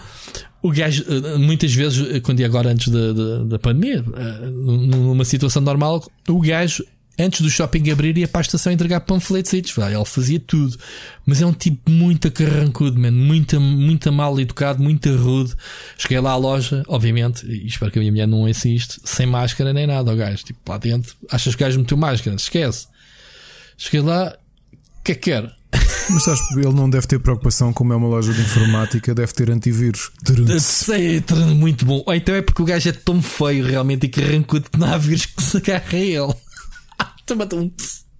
o 0.63 0.71
gajo, 0.71 1.05
eh, 1.09 1.39
muitas 1.39 1.73
vezes, 1.73 2.15
eh, 2.15 2.21
quando 2.21 2.41
ia 2.41 2.47
agora 2.47 2.71
antes 2.71 2.89
da, 2.89 3.13
da, 3.13 3.45
da 3.45 3.59
pandemia, 3.59 4.05
eh, 4.17 4.47
numa 4.51 5.25
situação 5.25 5.63
normal, 5.63 6.05
o 6.29 6.41
gajo 6.41 6.85
antes 7.19 7.43
do 7.43 7.51
shopping 7.51 7.91
abrir, 7.91 8.17
ia 8.17 8.27
para 8.27 8.41
a 8.41 8.43
estação 8.43 8.73
entregar 8.73 9.01
panfletos. 9.01 9.53
Ele 9.53 10.05
fazia 10.07 10.41
tudo. 10.41 10.79
Mas 11.27 11.43
é 11.43 11.47
um 11.47 11.53
tipo 11.53 11.91
muito 11.91 12.31
carrancudo, 12.31 12.99
man. 12.99 13.11
Muito, 13.11 13.61
muito 13.61 14.11
mal 14.11 14.41
educado, 14.41 14.83
muito 14.83 15.15
rude. 15.17 15.55
Cheguei 15.99 16.19
lá 16.19 16.31
à 16.31 16.37
loja, 16.37 16.83
obviamente, 16.89 17.47
e 17.47 17.67
espero 17.67 17.91
que 17.91 17.99
a 17.99 18.01
minha 18.01 18.13
mulher 18.13 18.27
não 18.27 18.49
isto, 18.49 19.01
sem 19.05 19.27
máscara 19.27 19.73
nem 19.73 19.87
nada, 19.87 20.13
o 20.13 20.17
gajo. 20.17 20.45
Tipo, 20.45 20.61
lá 20.67 20.79
dentro, 20.79 21.15
achas 21.31 21.55
que 21.55 21.63
o 21.63 21.67
gajo 21.67 21.79
meteu 21.79 21.97
máscara? 21.97 22.37
Esquece. 22.37 22.89
Cheguei 23.77 24.01
lá, 24.01 24.35
que 25.05 25.13
é 25.13 25.15
que 25.15 25.21
quer? 25.31 25.60
Mas 26.11 26.25
sabes, 26.25 26.41
ele 26.57 26.73
não 26.73 26.91
deve 26.91 27.07
ter 27.07 27.21
preocupação, 27.21 27.73
como 27.73 27.93
é 27.93 27.97
uma 27.97 28.09
loja 28.09 28.33
de 28.33 28.41
informática, 28.41 29.15
deve 29.15 29.33
ter 29.33 29.51
antivírus. 29.51 30.11
Sei, 30.59 31.23
muito 31.55 31.85
bom. 31.85 32.03
Ou 32.05 32.15
então 32.15 32.35
é 32.35 32.43
porque 32.43 32.63
o 32.63 32.65
gajo 32.65 32.89
é 32.89 32.93
tão 32.93 33.23
feio 33.23 33.65
realmente 33.65 34.07
e 34.07 34.09
que 34.09 34.21
não 34.77 34.93
há 34.93 34.99
vírus 34.99 35.27
que 35.27 35.43
se 35.43 35.57
agarre 35.59 35.97
a 35.97 36.01
ele. 36.01 36.35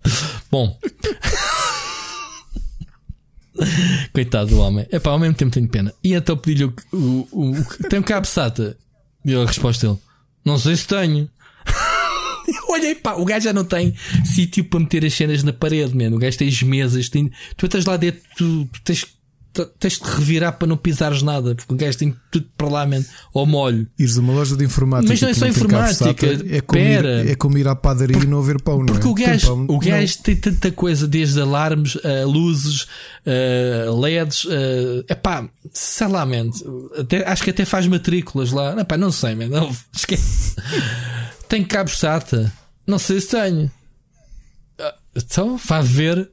Bom. 0.51 0.79
Coitado 4.13 4.51
do 4.51 4.61
homem. 4.61 4.87
É 4.91 4.99
pá, 4.99 5.11
ao 5.11 5.19
mesmo 5.19 5.35
tempo 5.35 5.53
tenho 5.53 5.69
pena. 5.69 5.93
E 6.03 6.15
então 6.15 6.37
pedi-lhe 6.37 6.73
o, 6.93 7.29
o, 7.31 7.55
Tem 7.89 7.99
um 7.99 8.03
cabo 8.03 8.27
SATA? 8.27 8.77
E 9.25 9.35
a 9.35 9.45
resposta 9.45 9.87
dele: 9.87 9.99
Não 10.45 10.59
sei 10.59 10.77
se 10.77 10.87
tenho. 10.87 11.29
Olhei 12.69 12.95
pá, 12.95 13.15
o 13.15 13.25
gajo 13.25 13.45
já 13.45 13.53
não 13.53 13.65
tem 13.65 13.95
sítio 14.25 14.65
para 14.65 14.81
meter 14.81 15.05
as 15.05 15.15
cenas 15.15 15.43
na 15.43 15.53
parede, 15.53 15.97
mano. 15.97 16.17
O 16.17 16.19
gajo 16.19 16.39
tem 16.39 16.49
as 16.49 16.63
mesas, 16.63 17.09
tem... 17.09 17.31
tu 17.57 17.67
estás 17.67 17.85
lá 17.85 17.97
dentro, 17.97 18.21
tu, 18.37 18.69
tu 18.73 18.83
tens 18.83 19.07
tens 19.79 19.99
de 19.99 20.09
revirar 20.09 20.53
para 20.53 20.69
não 20.69 20.77
pisares 20.77 21.23
nada, 21.23 21.55
porque 21.55 21.73
o 21.73 21.77
gajo 21.77 21.99
tem 21.99 22.15
tudo 22.31 22.47
para 22.57 22.69
lá, 22.69 22.87
man, 22.87 23.05
ao 23.35 23.45
molho. 23.45 23.87
Ires 23.99 24.17
a 24.17 24.21
uma 24.21 24.33
loja 24.33 24.57
de 24.57 24.65
informática. 24.65 25.13
Mas 25.13 25.21
não 25.21 25.29
é 25.29 25.35
só 25.35 25.47
informática. 25.47 26.27
É 26.49 26.61
como, 26.61 26.81
ir, 26.81 27.05
é 27.05 27.35
como 27.35 27.59
ir 27.59 27.69
à 27.69 27.75
padaria 27.75 28.17
e 28.17 28.27
não 28.27 28.39
haver 28.39 28.61
pão, 28.63 28.79
não 28.79 28.95
é? 28.95 28.99
Porque 28.99 29.09
o 29.09 29.15
gajo, 29.15 29.47
pão, 29.47 29.77
o 29.77 29.79
gajo 29.79 30.19
tem 30.23 30.37
tanta 30.37 30.71
coisa, 30.71 31.07
desde 31.07 31.41
alarmes, 31.41 31.97
uh, 31.97 32.27
luzes, 32.27 32.87
LEDs, 34.01 34.45
uh, 34.45 35.05
epá, 35.09 35.49
sei 35.73 36.07
lá, 36.07 36.25
man, 36.25 36.51
até, 36.99 37.27
acho 37.29 37.43
que 37.43 37.51
até 37.51 37.65
faz 37.65 37.87
matrículas 37.87 38.53
lá. 38.53 38.81
Epá, 38.81 38.97
não 38.97 39.11
sei, 39.11 39.35
man, 39.35 39.49
não, 39.49 39.71
esquece. 39.93 40.55
Tem 41.51 41.65
cabos 41.65 41.99
SATA. 41.99 42.53
Não 42.87 42.97
sei 42.97 43.21
se 43.21 43.31
tenho. 43.31 43.71
Ah, 44.79 44.95
então, 45.17 45.59
faz 45.59 45.91
ver 45.91 46.31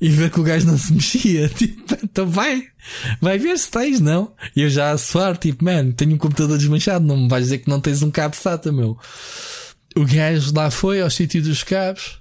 e 0.00 0.08
ver 0.08 0.30
que 0.30 0.40
o 0.40 0.42
gajo 0.42 0.66
não 0.66 0.78
se 0.78 0.92
mexia. 0.92 1.48
Tipo, 1.54 1.96
então 2.02 2.26
vai, 2.26 2.62
vai 3.20 3.38
ver 3.38 3.58
se 3.58 3.70
tens, 3.70 4.00
não? 4.00 4.34
E 4.56 4.62
eu 4.62 4.70
já 4.70 4.90
a 4.90 4.98
suar, 4.98 5.36
tipo, 5.36 5.62
man, 5.62 5.92
tenho 5.92 6.14
um 6.14 6.18
computador 6.18 6.56
desmanchado, 6.56 7.04
não 7.04 7.16
me 7.16 7.28
vais 7.28 7.44
dizer 7.44 7.58
que 7.58 7.68
não 7.68 7.78
tens 7.78 8.02
um 8.02 8.10
cabo 8.10 8.34
SATA, 8.34 8.72
meu. 8.72 8.98
O 9.94 10.06
gajo 10.06 10.52
lá 10.54 10.70
foi 10.70 11.02
ao 11.02 11.10
sítio 11.10 11.42
dos 11.42 11.62
cabos. 11.62 12.18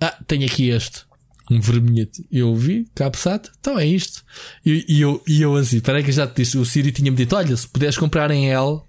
Ah, 0.00 0.18
tenho 0.26 0.44
aqui 0.44 0.68
este. 0.68 1.04
Um 1.48 1.60
vermelhete. 1.60 2.26
Eu 2.30 2.56
vi, 2.56 2.88
cabo 2.92 3.16
SATA, 3.16 3.52
então 3.60 3.78
é 3.78 3.86
isto. 3.86 4.24
E, 4.66 4.84
e 4.88 5.00
eu, 5.00 5.22
e 5.28 5.42
eu 5.42 5.54
assim, 5.54 5.78
peraí 5.78 6.02
que 6.02 6.10
eu 6.10 6.14
já 6.14 6.26
te 6.26 6.42
disse, 6.42 6.58
o 6.58 6.64
Siri 6.64 6.90
tinha-me 6.90 7.16
dito: 7.16 7.36
olha, 7.36 7.56
se 7.56 7.68
puderes 7.68 7.96
comprar 7.96 8.32
em 8.32 8.50
L, 8.50 8.80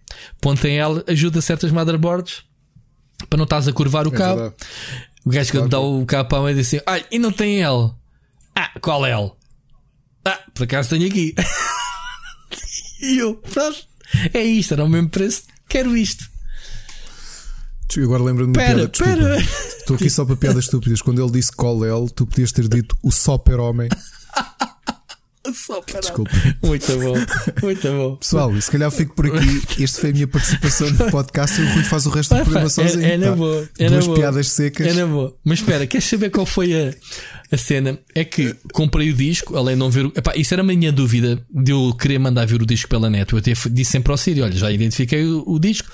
ponto 0.42 0.66
em 0.66 0.80
L, 0.80 1.04
ajuda 1.08 1.40
certas 1.40 1.72
motherboards 1.72 2.44
para 3.30 3.38
não 3.38 3.44
estás 3.44 3.68
a 3.68 3.74
curvar 3.74 4.08
o 4.08 4.14
é 4.14 4.18
cabo. 4.18 4.40
Verdade. 4.40 4.56
O 5.26 5.30
gajo 5.30 5.52
que 5.52 5.68
dá 5.68 5.80
o 5.80 6.06
cabo 6.06 6.30
para 6.30 6.38
a 6.40 6.42
mãe 6.42 6.56
diz 6.56 6.68
assim: 6.68 6.84
Olha, 6.86 7.06
e 7.12 7.20
não 7.20 7.32
tem 7.32 7.62
L? 7.64 7.92
Ah, 8.56 8.72
qual 8.82 9.06
L? 9.06 9.32
Ah, 10.26 10.40
por 10.54 10.64
acaso 10.64 10.90
tenho 10.90 11.08
aqui. 11.08 11.34
e 13.02 13.18
eu, 13.18 13.36
pronto, 13.36 13.88
é 14.34 14.42
isto, 14.42 14.74
era 14.74 14.84
o 14.84 14.90
mesmo 14.90 15.10
preço, 15.10 15.44
quero 15.68 15.96
isto. 15.96 16.34
Agora 18.02 18.24
lembro-me 18.24 18.54
de 18.54 18.60
piada. 18.60 18.90
Pera. 18.90 19.38
Estou 19.38 19.96
aqui 19.96 20.10
só 20.10 20.26
para 20.26 20.36
piadas 20.36 20.66
estúpidas. 20.66 21.00
Quando 21.02 21.22
ele 21.22 21.32
disse 21.32 21.52
qual 21.52 21.86
L, 21.86 22.10
tu 22.10 22.26
podias 22.26 22.52
ter 22.52 22.68
dito 22.68 22.98
o 23.04 23.12
super 23.12 23.60
homem. 23.60 23.88
Só 25.52 25.82
para 25.82 26.00
Desculpa. 26.00 26.32
Muito 26.64 26.88
bom, 27.00 27.16
muito 27.62 27.88
bom. 27.92 28.16
Pessoal, 28.16 28.62
se 28.62 28.72
calhar 28.72 28.90
fico 28.90 29.14
por 29.14 29.28
aqui. 29.28 29.84
Este 29.84 30.00
foi 30.00 30.12
a 30.12 30.14
minha 30.14 30.28
participação 30.28 30.90
no 30.90 31.12
podcast 31.12 31.60
e 31.60 31.66
o 31.66 31.74
Rui 31.74 31.84
faz 31.84 32.06
o 32.06 32.10
resto 32.12 32.34
do 32.34 32.44
programa 32.44 32.70
sozinho. 32.70 33.06
É, 33.06 33.14
é 33.14 33.18
na 33.18 33.32
boa. 33.36 33.70
É 33.78 33.90
Duas 33.90 34.08
na 34.08 34.14
piadas 34.14 34.50
secas. 34.50 34.88
É 34.88 34.94
na 34.94 35.06
boa. 35.06 35.36
Mas 35.44 35.60
espera, 35.60 35.86
queres 35.86 36.08
saber 36.08 36.30
qual 36.30 36.46
foi 36.46 36.74
a, 36.74 36.94
a 37.54 37.58
cena? 37.58 38.00
É 38.16 38.24
que 38.24 38.56
comprei 38.74 39.12
o 39.12 39.14
disco, 39.14 39.56
além 39.56 39.76
de 39.76 39.80
não 39.80 39.90
ver. 39.90 40.06
Epá, 40.16 40.34
isso 40.36 40.54
era 40.54 40.62
a 40.62 40.66
minha 40.66 40.92
dúvida 40.92 41.40
de 41.50 41.72
eu 41.72 41.96
querer 42.00 42.20
mandar 42.20 42.46
ver 42.46 42.62
o 42.62 42.66
disco 42.66 42.90
pela 42.90 43.10
net. 43.10 43.32
Eu 43.32 43.40
até 43.40 43.54
disse 43.54 43.92
sempre 43.92 44.12
ao 44.12 44.18
Siri: 44.18 44.42
olha, 44.42 44.56
já 44.56 44.72
identifiquei 44.72 45.26
o, 45.26 45.44
o 45.46 45.60
disco. 45.60 45.90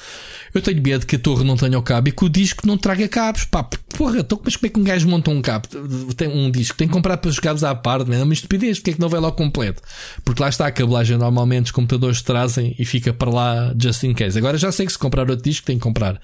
Eu 0.53 0.61
tenho 0.61 0.81
medo 0.81 1.05
que 1.05 1.15
a 1.15 1.19
torre 1.19 1.43
não 1.43 1.55
tenha 1.55 1.77
o 1.77 1.83
cabo 1.83 2.09
e 2.09 2.11
que 2.11 2.25
o 2.25 2.29
disco 2.29 2.65
não 2.65 2.77
traga 2.77 3.07
cabos. 3.07 3.45
Pá, 3.45 3.63
porra, 3.63 4.19
então, 4.19 4.39
mas 4.43 4.55
como 4.55 4.67
é 4.67 4.69
que 4.69 4.79
um 4.79 4.83
gajo 4.83 5.07
monta 5.07 5.29
um 5.29 5.41
cabo? 5.41 5.67
Tem 6.15 6.27
um 6.27 6.49
disco, 6.49 6.77
tem 6.77 6.87
que 6.87 6.93
comprar 6.93 7.17
para 7.17 7.29
os 7.29 7.39
cabos 7.39 7.63
à 7.63 7.75
parte, 7.75 8.11
é 8.11 8.23
uma 8.23 8.33
estupidez. 8.33 8.79
Porque 8.79 8.91
é 8.91 8.93
que 8.93 8.99
não 8.99 9.09
vai 9.09 9.19
lá 9.19 9.31
completo? 9.31 9.81
Porque 10.23 10.41
lá 10.41 10.49
está 10.49 10.65
a 10.65 10.71
cabelagem, 10.71 11.17
normalmente 11.17 11.65
os 11.65 11.71
computadores 11.71 12.21
trazem 12.21 12.75
e 12.79 12.85
fica 12.85 13.13
para 13.13 13.29
lá 13.29 13.73
just 13.79 14.03
in 14.03 14.13
case. 14.13 14.37
Agora 14.37 14.57
já 14.57 14.71
sei 14.71 14.85
que 14.85 14.91
se 14.91 14.97
comprar 14.97 15.29
outro 15.29 15.43
disco 15.43 15.65
tem 15.67 15.77
que 15.77 15.83
comprar. 15.83 16.19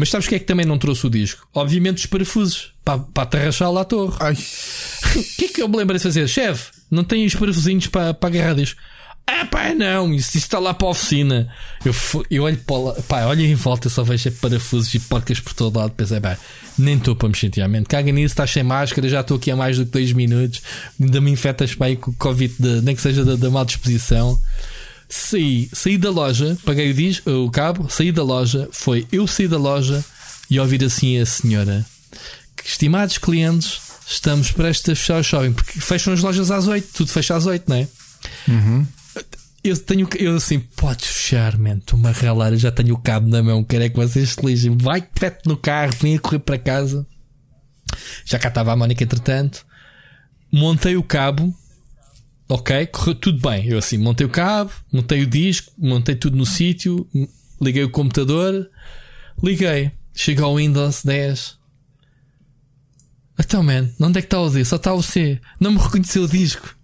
Mas 0.00 0.08
sabes 0.08 0.26
o 0.26 0.30
que 0.30 0.36
é 0.36 0.38
que 0.38 0.46
também 0.46 0.64
não 0.64 0.78
trouxe 0.78 1.06
o 1.06 1.10
disco? 1.10 1.46
Obviamente 1.52 1.98
os 1.98 2.06
parafusos 2.06 2.72
para, 2.82 3.00
para 3.00 3.22
atarrachar 3.24 3.70
lá 3.70 3.82
a 3.82 3.84
torre. 3.84 4.16
O 4.16 4.16
que 5.36 5.44
é 5.44 5.48
que 5.48 5.60
eu 5.60 5.68
me 5.68 5.76
lembro 5.76 5.94
de 5.94 6.02
fazer? 6.02 6.26
Chefe, 6.26 6.72
não 6.90 7.04
tem 7.04 7.26
os 7.26 7.34
parafusinhos 7.34 7.86
para, 7.86 8.14
para 8.14 8.30
agarrar 8.30 8.54
disco. 8.54 8.80
Ah, 9.26 9.44
pá, 9.44 9.74
não, 9.74 10.14
isso 10.14 10.38
está 10.38 10.58
lá 10.58 10.72
para 10.72 10.88
a 10.88 10.90
oficina. 10.92 11.52
Eu, 11.84 11.94
eu 12.30 12.44
olho 12.44 12.56
para 12.56 12.78
lá, 12.78 12.94
pá, 13.06 13.26
olho 13.26 13.42
em 13.42 13.54
volta, 13.54 13.90
só 13.90 14.02
vejo 14.02 14.32
parafusos 14.32 14.94
e 14.94 15.00
porcas 15.00 15.38
por 15.38 15.52
todo 15.52 15.78
lado. 15.78 15.92
Pensei, 15.92 16.18
pá, 16.18 16.38
nem 16.78 16.96
estou 16.96 17.14
para 17.14 17.28
me 17.28 17.34
chatear, 17.34 17.68
mente. 17.68 17.86
Caga 17.86 18.10
nisso, 18.10 18.32
estás 18.32 18.50
sem 18.50 18.62
máscara, 18.62 19.06
já 19.06 19.20
estou 19.20 19.36
aqui 19.36 19.50
há 19.50 19.56
mais 19.56 19.76
do 19.76 19.84
que 19.84 19.92
2 19.92 20.14
minutos. 20.14 20.62
Ainda 20.98 21.20
me 21.20 21.30
infectas 21.30 21.74
para 21.74 21.88
aí 21.88 21.96
com 21.96 22.10
o 22.10 22.14
Covid, 22.14 22.54
de, 22.58 22.80
nem 22.80 22.96
que 22.96 23.02
seja 23.02 23.22
da, 23.22 23.36
da 23.36 23.50
má 23.50 23.64
disposição. 23.64 24.40
Saí, 25.12 25.68
saí 25.72 25.98
da 25.98 26.08
loja, 26.08 26.56
paguei 26.64 26.92
o, 26.92 26.94
diz, 26.94 27.20
o 27.26 27.50
cabo, 27.50 27.90
saí 27.90 28.12
da 28.12 28.22
loja. 28.22 28.68
Foi 28.70 29.04
eu 29.10 29.26
saí 29.26 29.48
da 29.48 29.58
loja 29.58 30.04
e 30.48 30.60
ouvir 30.60 30.84
assim 30.84 31.18
a 31.18 31.26
senhora: 31.26 31.84
Estimados 32.64 33.18
clientes, 33.18 33.80
estamos 34.06 34.52
prestes 34.52 34.90
a 34.90 34.94
fechar 34.94 35.20
o 35.20 35.24
shopping, 35.24 35.52
porque 35.52 35.80
fecham 35.80 36.12
as 36.12 36.20
lojas 36.20 36.52
às 36.52 36.68
8, 36.68 36.88
tudo 36.94 37.10
fecha 37.10 37.34
às 37.34 37.44
8, 37.44 37.68
não 37.68 37.76
é? 37.76 37.88
Uhum. 38.46 38.86
Eu 39.62 39.76
tenho 39.76 40.08
eu 40.16 40.36
assim, 40.36 40.60
podes 40.60 41.06
fechar, 41.08 41.58
man. 41.58 41.78
Estou-me 41.78 42.06
a 42.06 42.12
ralar, 42.12 42.52
eu 42.52 42.58
já 42.58 42.70
tenho 42.70 42.94
o 42.94 42.98
cabo 42.98 43.28
na 43.28 43.42
mão. 43.42 43.62
Quero 43.62 43.84
é 43.84 43.88
que 43.88 43.96
vocês 43.96 44.30
se 44.30 44.46
lixem. 44.46 44.76
Vai, 44.76 45.02
pete 45.02 45.46
no 45.46 45.56
carro, 45.56 45.92
vem 46.00 46.16
a 46.16 46.18
correr 46.18 46.38
para 46.38 46.56
casa. 46.56 47.06
Já 48.24 48.38
cá 48.38 48.48
estava 48.48 48.72
a 48.72 48.76
Mónica, 48.76 49.04
entretanto. 49.04 49.66
Montei 50.50 50.96
o 50.96 51.02
cabo, 51.02 51.54
ok, 52.50 52.86
correu 52.86 53.14
tudo 53.14 53.40
bem. 53.40 53.66
Eu 53.66 53.78
assim, 53.78 53.96
montei 53.96 54.26
o 54.26 54.30
cabo, 54.30 54.72
montei 54.92 55.22
o 55.22 55.26
disco, 55.26 55.72
montei 55.78 56.14
tudo 56.14 56.36
no 56.36 56.44
sítio, 56.44 57.06
liguei 57.60 57.84
o 57.84 57.90
computador, 57.90 58.68
liguei. 59.42 59.92
Chega 60.12 60.42
ao 60.42 60.56
Windows 60.56 61.02
10. 61.04 61.58
Então, 63.38 63.62
man, 63.62 63.88
onde 63.98 64.18
é 64.18 64.20
que 64.20 64.26
está 64.26 64.40
o 64.40 64.50
D? 64.50 64.64
Só 64.64 64.76
está 64.76 64.92
o 64.92 65.02
C. 65.02 65.40
Não 65.58 65.72
me 65.72 65.78
reconheceu 65.78 66.24
o 66.24 66.28
disco. 66.28 66.76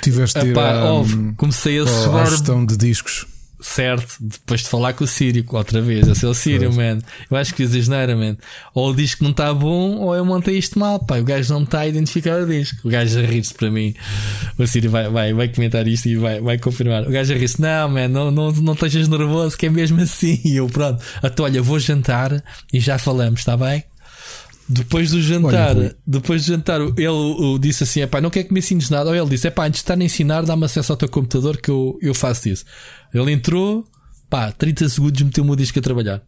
Tiveste 0.00 0.40
de 0.40 0.46
ir 0.46 0.58
a, 0.58 0.94
um, 0.94 1.34
comecei 1.34 1.78
a 1.78 1.86
suar. 1.86 2.30
gestão 2.30 2.64
de 2.64 2.76
discos. 2.76 3.26
Certo, 3.62 4.16
depois 4.20 4.62
de 4.62 4.68
falar 4.68 4.92
com 4.92 5.04
o 5.04 5.06
Sírio 5.06 5.44
outra 5.48 5.80
vez, 5.80 6.08
a 6.08 6.16
ser 6.16 6.26
o 6.26 6.34
Sírio, 6.34 6.72
man. 6.74 6.98
Eu 7.30 7.36
acho 7.36 7.54
que 7.54 7.64
dizes 7.64 7.88
era, 7.88 8.16
man. 8.16 8.36
Ou 8.74 8.90
o 8.90 8.94
disco 8.94 9.22
não 9.22 9.30
está 9.30 9.54
bom, 9.54 9.98
ou 9.98 10.16
eu 10.16 10.24
montei 10.24 10.58
isto 10.58 10.76
mal, 10.80 10.98
pá. 10.98 11.18
O 11.18 11.24
gajo 11.24 11.54
não 11.54 11.62
está 11.62 11.80
a 11.80 11.86
identificar 11.86 12.42
o 12.42 12.46
disco. 12.46 12.88
O 12.88 12.90
gajo 12.90 13.20
a 13.20 13.22
rir-se 13.22 13.54
para 13.54 13.70
mim. 13.70 13.94
O 14.58 14.66
Sírio 14.66 14.90
vai, 14.90 15.08
vai, 15.08 15.32
vai 15.32 15.48
comentar 15.48 15.86
isto 15.86 16.08
e 16.08 16.16
vai, 16.16 16.40
vai 16.40 16.58
confirmar. 16.58 17.06
O 17.06 17.10
gajo 17.10 17.32
a 17.32 17.36
rir-se, 17.36 17.60
não, 17.60 17.88
man, 17.88 18.08
não, 18.08 18.30
não, 18.32 18.50
não 18.50 18.72
estejas 18.72 19.06
nervoso, 19.06 19.56
que 19.56 19.66
é 19.66 19.70
mesmo 19.70 20.00
assim. 20.02 20.40
E 20.44 20.56
eu, 20.56 20.66
pronto, 20.66 21.00
então 21.22 21.44
olha, 21.44 21.62
vou 21.62 21.78
jantar 21.78 22.42
e 22.72 22.80
já 22.80 22.98
falamos, 22.98 23.40
está 23.40 23.56
bem? 23.56 23.84
Depois 24.68 25.10
do 25.10 25.20
jantar, 25.20 25.76
Olha, 25.76 25.96
depois 26.06 26.44
do 26.44 26.48
jantar, 26.48 26.80
ele, 26.80 26.96
ele 26.96 27.58
disse 27.58 27.82
assim: 27.84 28.00
não 28.22 28.30
quer 28.30 28.44
que 28.44 28.52
me 28.52 28.60
ensines 28.60 28.88
nada. 28.88 29.10
Ou 29.10 29.16
ele 29.16 29.28
disse: 29.28 29.50
pá, 29.50 29.66
antes 29.66 29.80
de 29.80 29.84
estar 29.84 29.98
a 29.98 30.04
ensinar, 30.04 30.42
dá-me 30.42 30.64
acesso 30.64 30.92
ao 30.92 30.96
teu 30.96 31.08
computador 31.08 31.56
que 31.58 31.70
eu, 31.70 31.98
eu 32.00 32.14
faço 32.14 32.48
isso. 32.48 32.64
Ele 33.12 33.32
entrou, 33.32 33.86
pá, 34.30 34.52
30 34.52 34.88
segundos, 34.88 35.20
meteu-me 35.22 35.50
o 35.50 35.56
disco 35.56 35.78
a 35.78 35.82
trabalhar. 35.82 36.22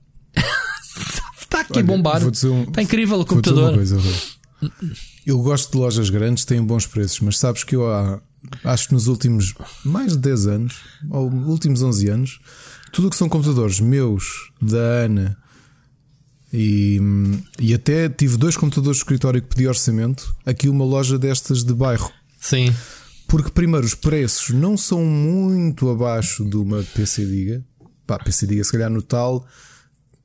Está 1.40 1.60
aqui 1.62 1.78
Olha, 1.78 1.84
bombar. 1.84 2.22
Um, 2.22 2.28
Está 2.28 2.82
incrível 2.82 3.20
o 3.20 3.24
computador. 3.24 3.74
Coisa, 3.74 3.98
eu 5.26 5.38
gosto 5.38 5.72
de 5.72 5.78
lojas 5.78 6.10
grandes, 6.10 6.44
têm 6.44 6.62
bons 6.62 6.86
preços, 6.86 7.20
mas 7.20 7.38
sabes 7.38 7.64
que 7.64 7.76
eu 7.76 7.90
há, 7.90 8.20
acho 8.64 8.88
que 8.88 8.94
nos 8.94 9.06
últimos 9.06 9.54
mais 9.84 10.12
de 10.12 10.18
10 10.18 10.46
anos, 10.46 10.76
ou 11.10 11.30
últimos 11.30 11.82
11 11.82 12.08
anos, 12.08 12.38
tudo 12.92 13.08
o 13.08 13.10
que 13.10 13.16
são 13.16 13.28
computadores 13.28 13.80
meus, 13.80 14.50
da 14.60 14.78
Ana 14.78 15.36
e, 16.56 17.00
e 17.58 17.74
até 17.74 18.08
tive 18.08 18.36
dois 18.36 18.56
computadores 18.56 18.98
de 18.98 19.02
escritório 19.02 19.42
que 19.42 19.48
pedi 19.48 19.66
orçamento. 19.66 20.36
Aqui 20.46 20.68
uma 20.68 20.84
loja 20.84 21.18
destas 21.18 21.64
de 21.64 21.74
bairro. 21.74 22.12
Sim. 22.40 22.72
Porque 23.26 23.50
primeiro 23.50 23.84
os 23.84 23.96
preços 23.96 24.50
não 24.50 24.76
são 24.76 25.04
muito 25.04 25.90
abaixo 25.90 26.44
de 26.44 26.56
uma 26.56 26.80
PC 26.94 27.26
Diga. 27.26 27.64
Pá, 28.06 28.20
PC 28.20 28.46
Diga 28.46 28.62
se 28.62 28.70
calhar 28.70 28.88
no 28.88 29.02
tal 29.02 29.44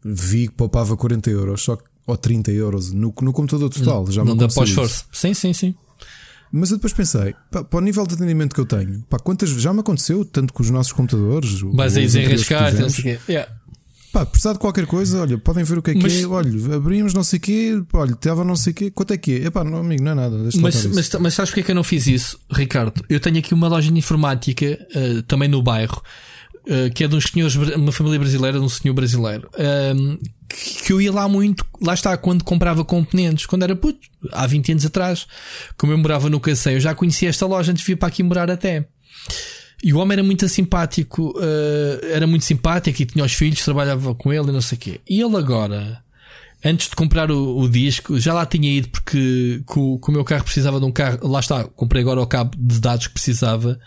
vi 0.05 0.47
que 0.47 0.53
poupava 0.53 0.95
40 0.95 1.31
euros, 1.31 1.63
só 1.63 1.77
ou 2.05 2.15
30 2.15 2.51
euros 2.51 2.91
no, 2.91 3.11
no 3.21 3.33
computador 3.33 3.69
total. 3.69 4.05
Não, 4.05 4.11
já 4.11 4.23
não 4.23 4.37
dá 4.37 4.47
pós-esforço. 4.47 5.05
Sim, 5.11 5.33
sim, 5.33 5.51
sim. 5.51 5.75
Mas 6.51 6.71
eu 6.71 6.77
depois 6.77 6.93
pensei, 6.93 7.35
pá, 7.51 7.63
para 7.63 7.77
o 7.77 7.81
nível 7.81 8.05
de 8.07 8.15
atendimento 8.15 8.53
que 8.53 8.61
eu 8.61 8.65
tenho, 8.65 9.03
pá, 9.09 9.19
quantas 9.19 9.49
já 9.49 9.73
me 9.73 9.81
aconteceu, 9.81 10.23
tanto 10.25 10.53
com 10.53 10.61
os 10.61 10.69
nossos 10.69 10.91
computadores. 10.91 11.61
Vais 11.61 11.97
aí 11.97 12.03
desenrascar, 12.03 12.73
não 12.75 12.89
sei 12.89 12.99
o 12.99 13.03
quê. 13.03 13.19
Yeah. 13.29 13.51
Pá, 14.11 14.25
precisar 14.25 14.53
de 14.53 14.59
qualquer 14.59 14.87
coisa, 14.87 15.21
olha, 15.21 15.37
podem 15.37 15.63
ver 15.63 15.77
o 15.77 15.81
que 15.83 15.91
é 15.91 15.93
mas, 15.93 16.13
que 16.13 16.23
é. 16.23 16.27
Olha, 16.27 16.75
abrimos 16.75 17.13
não 17.13 17.23
sei 17.23 17.37
o 17.37 17.41
quê, 17.41 17.83
olha, 17.93 18.11
estava 18.11 18.43
não 18.43 18.55
sei 18.55 18.71
o 18.71 18.75
quê, 18.75 18.91
quanto 18.91 19.13
é 19.13 19.17
que 19.17 19.33
é? 19.33 19.45
Epá, 19.45 19.63
não, 19.63 19.77
amigo, 19.79 20.03
não 20.03 20.11
é 20.11 20.15
nada. 20.15 20.35
Mas, 20.59 20.85
mas, 20.85 21.09
mas, 21.19 21.33
sabes 21.33 21.51
porque 21.51 21.59
é 21.59 21.63
que 21.63 21.71
eu 21.71 21.75
não 21.75 21.83
fiz 21.83 22.07
isso, 22.07 22.39
Ricardo? 22.51 23.03
Eu 23.07 23.19
tenho 23.19 23.37
aqui 23.37 23.53
uma 23.53 23.67
loja 23.67 23.91
de 23.91 23.97
informática 23.97 24.79
uh, 24.95 25.21
também 25.23 25.47
no 25.47 25.61
bairro, 25.61 26.01
uh, 26.65 26.91
que 26.93 27.03
é 27.03 27.07
de 27.07 27.15
uns 27.15 27.25
senhores, 27.25 27.55
uma 27.55 27.91
família 27.91 28.17
brasileira, 28.17 28.57
de 28.57 28.65
um 28.65 28.69
senhor 28.69 28.95
brasileiro, 28.95 29.47
uh, 29.53 30.17
que, 30.47 30.85
que 30.85 30.91
eu 30.91 30.99
ia 30.99 31.11
lá 31.11 31.29
muito, 31.29 31.63
lá 31.79 31.93
está, 31.93 32.17
quando 32.17 32.43
comprava 32.43 32.83
componentes, 32.83 33.45
quando 33.45 33.61
era 33.61 33.75
puto, 33.75 33.99
há 34.31 34.47
20 34.47 34.71
anos 34.71 34.85
atrás, 34.87 35.27
como 35.77 35.93
eu 35.93 35.97
morava 35.99 36.31
no 36.31 36.39
Cacém, 36.39 36.73
eu 36.73 36.79
já 36.79 36.95
conhecia 36.95 37.29
esta 37.29 37.45
loja 37.45 37.71
antes 37.71 37.83
de 37.83 37.91
vir 37.91 37.95
para 37.95 38.07
aqui 38.07 38.23
morar 38.23 38.49
até. 38.49 38.87
E 39.83 39.93
o 39.93 39.97
homem 39.97 40.13
era 40.13 40.23
muito 40.23 40.47
simpático, 40.49 41.33
uh, 41.37 42.05
era 42.11 42.27
muito 42.27 42.43
simpático 42.43 43.01
e 43.01 43.05
tinha 43.05 43.23
os 43.23 43.33
filhos, 43.33 43.63
trabalhava 43.63 44.13
com 44.13 44.33
ele 44.33 44.49
e 44.49 44.51
não 44.51 44.61
sei 44.61 44.77
o 44.77 44.81
quê. 44.81 45.01
E 45.09 45.21
ele 45.21 45.37
agora, 45.37 46.03
antes 46.63 46.89
de 46.89 46.95
comprar 46.95 47.31
o, 47.31 47.57
o 47.59 47.69
disco, 47.69 48.19
já 48.19 48.33
lá 48.33 48.45
tinha 48.45 48.69
ido 48.69 48.89
porque 48.89 49.61
com, 49.65 49.97
com, 49.97 50.11
o 50.11 50.15
meu 50.15 50.25
carro 50.25 50.43
precisava 50.43 50.79
de 50.79 50.85
um 50.85 50.91
carro. 50.91 51.25
Lá 51.27 51.39
está, 51.39 51.63
comprei 51.63 52.01
agora 52.01 52.21
o 52.21 52.27
cabo 52.27 52.51
de 52.57 52.79
dados 52.79 53.07
que 53.07 53.13
precisava. 53.13 53.79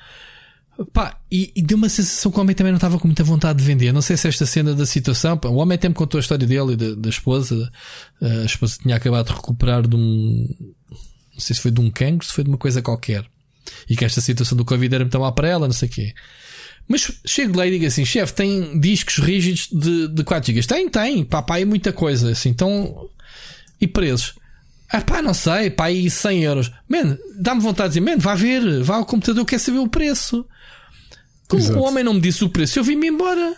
Pá, 0.95 1.19
e, 1.31 1.53
e 1.55 1.63
deu 1.63 1.77
uma 1.77 1.91
sensação 1.91 2.33
que 2.33 2.39
o 2.39 2.41
homem 2.41 2.57
também 2.57 2.73
não 2.73 2.79
estava 2.79 2.99
com 2.99 3.07
muita 3.07 3.23
vontade 3.23 3.59
de 3.59 3.65
vender. 3.65 3.93
Não 3.93 4.01
sei 4.01 4.17
se 4.17 4.27
esta 4.27 4.47
cena 4.47 4.75
da 4.75 4.87
situação. 4.87 5.37
Pá, 5.37 5.49
o 5.49 5.57
homem 5.57 5.75
até 5.75 5.91
me 5.91 5.95
contou 5.95 6.19
a 6.19 6.23
história 6.23 6.47
dele 6.47 6.73
e 6.73 6.77
da, 6.77 6.95
da 6.95 7.11
esposa. 7.11 7.71
Uh, 8.19 8.41
a 8.41 8.45
esposa 8.47 8.79
tinha 8.83 8.97
acabado 8.97 9.27
de 9.27 9.35
recuperar 9.35 9.87
de 9.87 9.95
um. 9.95 10.49
Não 11.35 11.41
sei 11.41 11.55
se 11.55 11.61
foi 11.61 11.71
de 11.71 11.81
um 11.81 11.91
cancro, 11.91 12.27
se 12.27 12.33
foi 12.33 12.45
de 12.45 12.51
uma 12.51 12.59
coisa 12.59 12.81
qualquer 12.81 13.27
e 13.89 13.97
que 13.97 14.05
esta 14.05 14.21
situação 14.21 14.57
do 14.57 14.65
Covid 14.65 14.95
era 14.95 15.05
muito 15.05 15.19
mal 15.19 15.33
para 15.33 15.49
ela, 15.49 15.67
não 15.67 15.75
sei 15.75 15.89
o 15.89 15.93
quê. 15.93 16.15
Mas 16.89 17.11
chego 17.25 17.57
lá 17.57 17.67
e 17.67 17.71
digo 17.71 17.87
assim: 17.87 18.05
chefe, 18.05 18.35
tem 18.35 18.79
discos 18.79 19.19
rígidos 19.19 19.69
de, 19.73 20.09
de 20.09 20.25
4 20.25 20.53
GB? 20.53 20.67
Tem, 20.67 20.89
tem, 20.89 21.25
pá, 21.25 21.43
pá, 21.43 21.59
é 21.59 21.65
muita 21.65 21.93
coisa, 21.93 22.31
assim, 22.31 22.51
então. 22.51 23.09
E 23.81 23.87
preços? 23.87 24.35
Ah, 24.89 25.01
pá, 25.01 25.23
não 25.23 25.33
sei, 25.33 25.71
pá, 25.71 25.87
aí 25.87 26.11
100 26.11 26.45
euros. 26.45 26.71
Man, 26.89 27.17
dá-me 27.37 27.61
vontade 27.61 27.95
de 27.95 28.01
dizer: 28.01 28.11
man, 28.11 28.21
vá 28.21 28.35
ver, 28.35 28.83
vá 28.83 28.97
ao 28.97 29.07
computador, 29.07 29.45
quer 29.47 29.59
saber 29.59 29.79
o 29.79 29.89
preço. 29.89 30.47
Como 31.49 31.63
Exato. 31.63 31.79
o 31.79 31.83
homem 31.83 32.05
não 32.05 32.15
me 32.15 32.21
disse 32.21 32.45
o 32.45 32.49
preço, 32.49 32.79
eu 32.79 32.85
vim-me 32.85 33.09
embora. 33.09 33.57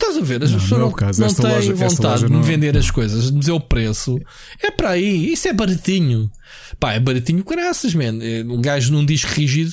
Estás 0.00 0.16
a 0.16 0.20
ver? 0.20 0.44
As 0.44 0.52
pessoas 0.52 0.70
não, 0.70 0.90
não, 0.90 1.26
não 1.26 1.34
têm 1.34 1.50
loja, 1.50 1.74
vontade 1.74 2.26
de 2.26 2.32
me 2.32 2.42
vender 2.42 2.72
não. 2.72 2.80
as 2.80 2.90
coisas, 2.90 3.32
de 3.32 3.38
dizer 3.38 3.52
o 3.52 3.60
preço. 3.60 4.16
É 4.62 4.70
para 4.70 4.90
aí, 4.90 5.32
isso 5.32 5.48
é 5.48 5.52
baratinho. 5.52 6.30
Pá, 6.78 6.92
é 6.92 7.00
baratinho 7.00 7.42
graças, 7.44 7.94
man. 7.94 8.18
É, 8.22 8.44
um 8.44 8.60
gajo 8.60 8.92
num 8.92 9.04
disco 9.04 9.32
rígido 9.32 9.72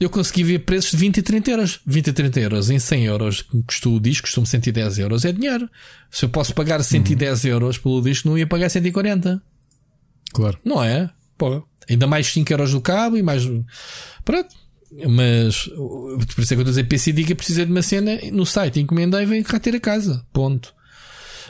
eu 0.00 0.08
consegui 0.08 0.42
ver 0.42 0.60
preços 0.60 0.92
de 0.92 0.96
20 0.96 1.18
e 1.18 1.22
30 1.22 1.50
euros. 1.50 1.80
20 1.84 2.06
e 2.06 2.12
30 2.14 2.40
euros 2.40 2.70
em 2.70 2.78
100 2.78 3.04
euros 3.04 3.42
que 3.42 3.62
custou 3.64 3.96
o 3.96 4.00
disco, 4.00 4.26
custou-me 4.26 4.48
110 4.48 4.98
euros. 4.98 5.26
É 5.26 5.32
dinheiro. 5.32 5.68
Se 6.10 6.24
eu 6.24 6.30
posso 6.30 6.54
pagar 6.54 6.82
110 6.82 7.44
uhum. 7.44 7.50
euros 7.50 7.76
pelo 7.76 8.00
disco, 8.00 8.26
não 8.26 8.38
ia 8.38 8.46
pagar 8.46 8.70
140. 8.70 9.42
Claro. 10.32 10.58
Não 10.64 10.82
é? 10.82 11.10
Pô, 11.36 11.62
ainda 11.88 12.06
mais 12.06 12.28
5 12.28 12.50
euros 12.50 12.72
do 12.72 12.80
cabo 12.80 13.18
e 13.18 13.22
mais. 13.22 13.42
Pronto. 14.24 14.56
Mas 15.08 15.68
por 16.34 16.42
isso 16.42 16.52
é 16.52 16.56
que 16.56 16.62
eu 16.62 16.62
estou 16.62 16.62
a 16.62 16.64
dizer 16.64 16.84
PC 16.84 17.12
Diga 17.12 17.34
precisa 17.34 17.64
de 17.64 17.70
uma 17.70 17.82
cena 17.82 18.18
no 18.32 18.44
site, 18.44 18.80
encomendei 18.80 19.22
e 19.22 19.26
vem 19.26 19.42
cá 19.42 19.60
ter 19.60 19.74
a 19.76 19.80
casa. 19.80 20.24
Ponto. 20.32 20.74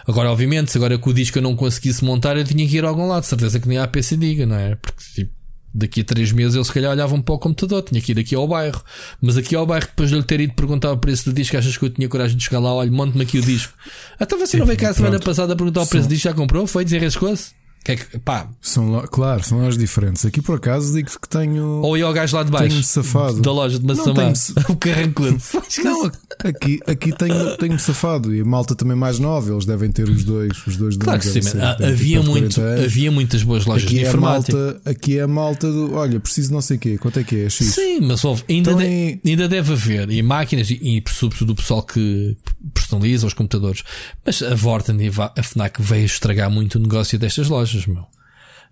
Agora, 0.06 0.30
obviamente, 0.30 0.70
se 0.70 0.78
agora 0.78 0.98
com 0.98 1.10
o 1.10 1.14
disco 1.14 1.38
eu 1.38 1.42
não 1.42 1.56
conseguisse 1.56 2.04
montar, 2.04 2.36
eu 2.36 2.44
tinha 2.44 2.66
que 2.68 2.76
ir 2.76 2.84
a 2.84 2.88
algum 2.88 3.06
lado. 3.06 3.24
Certeza 3.24 3.58
que 3.58 3.68
nem 3.68 3.78
há 3.78 3.86
PC 3.86 4.16
Diga, 4.16 4.44
não 4.44 4.56
é? 4.56 4.74
Porque 4.74 5.02
tipo, 5.14 5.32
daqui 5.72 6.00
a 6.00 6.04
3 6.04 6.32
meses 6.32 6.54
eles 6.54 6.66
se 6.66 6.72
calhar 6.72 6.90
olhavam 6.90 7.22
para 7.22 7.34
o 7.34 7.38
computador, 7.38 7.82
tinha 7.82 8.00
que 8.00 8.12
ir 8.12 8.18
aqui 8.18 8.34
ao 8.34 8.48
bairro. 8.48 8.82
Mas 9.22 9.36
aqui 9.36 9.54
ao 9.54 9.66
bairro, 9.66 9.86
depois 9.86 10.10
de 10.10 10.16
lhe 10.16 10.22
ter 10.22 10.40
ido 10.40 10.54
perguntar 10.54 10.92
o 10.92 10.98
preço 10.98 11.26
do 11.26 11.32
disco, 11.32 11.56
achas 11.56 11.76
que 11.76 11.84
eu 11.84 11.90
tinha 11.90 12.08
coragem 12.08 12.36
de 12.36 12.44
chegar 12.44 12.60
lá? 12.60 12.74
Olha, 12.74 12.90
monte-me 12.90 13.22
aqui 13.22 13.38
o 13.38 13.42
disco. 13.42 13.72
Então 14.20 14.38
você 14.38 14.56
não 14.56 14.66
veio 14.66 14.78
cá 14.78 14.90
a 14.90 14.94
semana 14.94 15.18
passada 15.18 15.52
a 15.52 15.56
perguntar 15.56 15.82
o 15.82 15.86
preço 15.86 16.08
do 16.08 16.10
disco, 16.10 16.28
já 16.28 16.34
comprou? 16.34 16.66
Foi 16.66 16.84
desenrascou-se? 16.84 17.52
Que 17.82 17.92
é 17.92 17.96
que, 17.96 18.18
pá. 18.18 18.48
São, 18.60 19.02
claro, 19.10 19.42
são 19.42 19.58
lojas 19.58 19.78
diferentes. 19.78 20.24
Aqui 20.26 20.42
por 20.42 20.56
acaso 20.56 20.92
digo 20.94 21.10
que 21.18 21.28
tenho. 21.28 21.80
Ou 21.82 21.96
ia 21.96 22.04
ao 22.04 22.12
gajo 22.12 22.36
lá 22.36 22.42
de 22.42 22.50
baixo. 22.50 22.68
Tenho 22.68 22.84
safado. 22.84 23.40
Da 23.40 23.52
loja 23.52 23.78
de 23.78 23.86
Massamá. 23.86 24.32
o 24.68 24.76
carrancudo. 24.76 25.38
não, 25.82 26.12
aqui, 26.44 26.80
aqui 26.86 27.12
tenho, 27.16 27.56
tenho 27.56 27.78
safado. 27.78 28.34
E 28.34 28.40
a 28.40 28.44
malta 28.44 28.74
também 28.74 28.96
mais 28.96 29.18
nova. 29.18 29.50
Eles 29.50 29.64
devem 29.64 29.90
ter 29.90 30.08
os 30.08 30.24
dois. 30.24 30.66
Os 30.66 30.76
dois 30.76 30.96
claro 30.96 31.18
que 31.18 31.26
sim. 31.26 31.40
havia, 31.82 32.22
muito, 32.22 32.60
havia 32.60 33.10
muitas 33.10 33.42
boas 33.42 33.64
lojas 33.64 33.86
aqui 33.86 34.00
de 34.00 34.04
é. 34.04 34.16
Malta, 34.16 34.80
aqui 34.84 35.18
é 35.18 35.22
a 35.22 35.28
malta 35.28 35.70
do. 35.70 35.94
Olha, 35.94 36.20
preciso 36.20 36.52
não 36.52 36.60
sei 36.60 36.76
o 36.76 36.80
quê. 36.80 36.98
Quanto 36.98 37.18
é 37.18 37.24
que 37.24 37.36
é? 37.36 37.50
X? 37.50 37.66
Sim, 37.66 38.00
mas 38.02 38.24
ouve, 38.24 38.44
ainda, 38.48 38.72
então, 38.72 38.82
de, 38.82 39.20
ainda 39.24 39.48
deve 39.48 39.72
haver. 39.72 40.10
E 40.10 40.22
máquinas, 40.22 40.70
e, 40.70 40.74
e 40.82 41.02
sobretudo 41.08 41.50
o 41.50 41.54
pessoal 41.54 41.82
que 41.82 42.36
personaliza 42.74 43.26
os 43.26 43.34
computadores. 43.34 43.82
Mas 44.24 44.42
a 44.42 44.54
Vorten 44.54 44.96
e 45.00 45.10
a 45.36 45.42
Fnac 45.42 45.80
veio 45.80 46.04
estragar 46.04 46.50
muito 46.50 46.76
o 46.76 46.78
negócio 46.78 47.18
destas 47.18 47.48
lojas, 47.48 47.69
meu. 47.86 48.06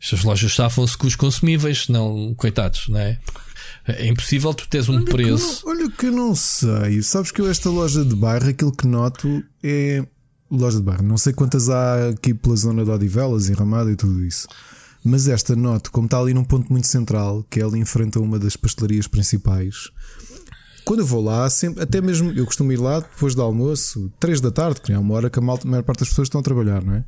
Estas 0.00 0.22
lojas 0.22 0.54
safam-se 0.54 0.96
com 0.96 1.06
os 1.06 1.16
consumíveis, 1.16 1.88
não, 1.88 2.34
coitados, 2.34 2.88
não 2.88 3.00
é? 3.00 3.18
É 3.86 4.06
impossível 4.06 4.54
tu 4.54 4.68
teres 4.68 4.88
um 4.88 4.96
olha 4.96 5.04
preço. 5.04 5.60
Que 5.60 5.66
não, 5.66 5.72
olha 5.72 5.90
que 5.90 6.06
eu 6.06 6.12
não 6.12 6.34
sei. 6.34 7.02
Sabes 7.02 7.32
que 7.32 7.40
eu, 7.40 7.50
esta 7.50 7.68
loja 7.68 8.04
de 8.04 8.14
bairro, 8.14 8.48
aquilo 8.48 8.72
que 8.72 8.86
noto 8.86 9.42
é. 9.62 10.04
Loja 10.50 10.78
de 10.78 10.82
bairro, 10.82 11.02
não 11.02 11.18
sei 11.18 11.34
quantas 11.34 11.68
há 11.68 12.08
aqui 12.08 12.32
pela 12.32 12.56
zona 12.56 12.82
de 12.82 12.90
Odivelas, 12.90 13.50
em 13.50 13.52
Ramada 13.52 13.90
e 13.92 13.96
tudo 13.96 14.24
isso. 14.24 14.48
Mas 15.04 15.28
esta 15.28 15.54
noto, 15.54 15.90
como 15.92 16.06
está 16.06 16.18
ali 16.18 16.32
num 16.32 16.44
ponto 16.44 16.70
muito 16.72 16.86
central, 16.86 17.44
que 17.50 17.60
ela 17.60 17.76
enfrenta 17.76 18.18
uma 18.18 18.38
das 18.38 18.56
pastelarias 18.56 19.06
principais. 19.06 19.90
Quando 20.86 21.00
eu 21.00 21.06
vou 21.06 21.22
lá, 21.22 21.50
sempre, 21.50 21.82
até 21.82 22.00
mesmo 22.00 22.32
eu 22.32 22.46
costumo 22.46 22.72
ir 22.72 22.78
lá 22.78 23.00
depois 23.00 23.34
do 23.34 23.42
almoço, 23.42 24.10
3 24.18 24.40
da 24.40 24.50
tarde, 24.50 24.80
que 24.80 24.90
é 24.90 24.98
uma 24.98 25.14
hora 25.14 25.28
que 25.28 25.38
a, 25.38 25.42
malta, 25.42 25.68
a 25.68 25.70
maior 25.70 25.82
parte 25.82 26.00
das 26.00 26.08
pessoas 26.08 26.28
estão 26.28 26.40
a 26.40 26.44
trabalhar, 26.44 26.82
não 26.82 26.94
é? 26.94 27.04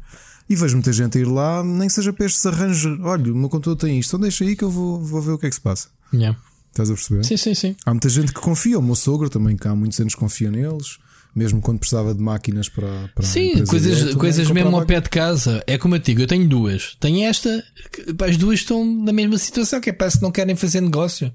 E 0.51 0.57
vejo 0.57 0.75
muita 0.75 0.93
gente 0.93 1.17
a 1.17 1.21
ir 1.21 1.29
lá, 1.29 1.63
nem 1.63 1.89
seja 1.89 2.13
para 2.13 2.27
estes 2.27 2.45
arranjos. 2.45 2.99
Olha, 3.03 3.33
o 3.33 3.37
meu 3.37 3.49
computador 3.49 3.77
tem 3.77 4.01
isto, 4.01 4.11
então 4.11 4.21
deixa 4.21 4.43
aí 4.43 4.57
que 4.57 4.65
eu 4.65 4.71
vou, 4.71 5.01
vou 5.01 5.23
ver 5.23 5.31
o 5.31 5.39
que 5.39 5.47
é 5.47 5.49
que 5.49 5.55
se 5.55 5.61
passa. 5.61 5.89
Yeah. 6.13 6.37
Estás 6.71 6.91
a 6.91 6.95
perceber? 6.95 7.25
Sim, 7.25 7.37
sim, 7.37 7.55
sim. 7.55 7.77
Há 7.87 7.93
muita 7.93 8.09
gente 8.09 8.35
que 8.35 8.41
confia, 8.41 8.77
o 8.77 8.83
meu 8.83 8.97
sogro 8.97 9.31
também, 9.31 9.57
que 9.57 9.69
há 9.69 9.77
muitos 9.77 10.01
anos 10.01 10.17
confia 10.17 10.51
neles, 10.51 10.99
mesmo 11.37 11.61
quando 11.61 11.79
precisava 11.79 12.13
de 12.13 12.21
máquinas 12.21 12.69
para. 12.69 13.09
para 13.15 13.25
sim, 13.25 13.65
coisas, 13.65 14.03
dele, 14.03 14.17
coisas 14.17 14.51
mesmo 14.51 14.77
ao 14.77 14.85
pé 14.85 15.01
de 15.01 15.09
casa. 15.09 15.63
É 15.69 15.79
como 15.79 15.95
eu 15.95 16.01
digo, 16.01 16.21
eu 16.21 16.27
tenho 16.27 16.49
duas. 16.49 16.97
Tenho 16.99 17.29
esta, 17.29 17.65
as 18.27 18.37
duas 18.37 18.59
estão 18.59 18.85
na 18.85 19.13
mesma 19.13 19.39
situação, 19.39 19.81
que 19.81 19.91
é 19.91 19.93
parece 19.93 20.17
que 20.17 20.25
não 20.25 20.33
querem 20.33 20.57
fazer 20.57 20.81
negócio. 20.81 21.33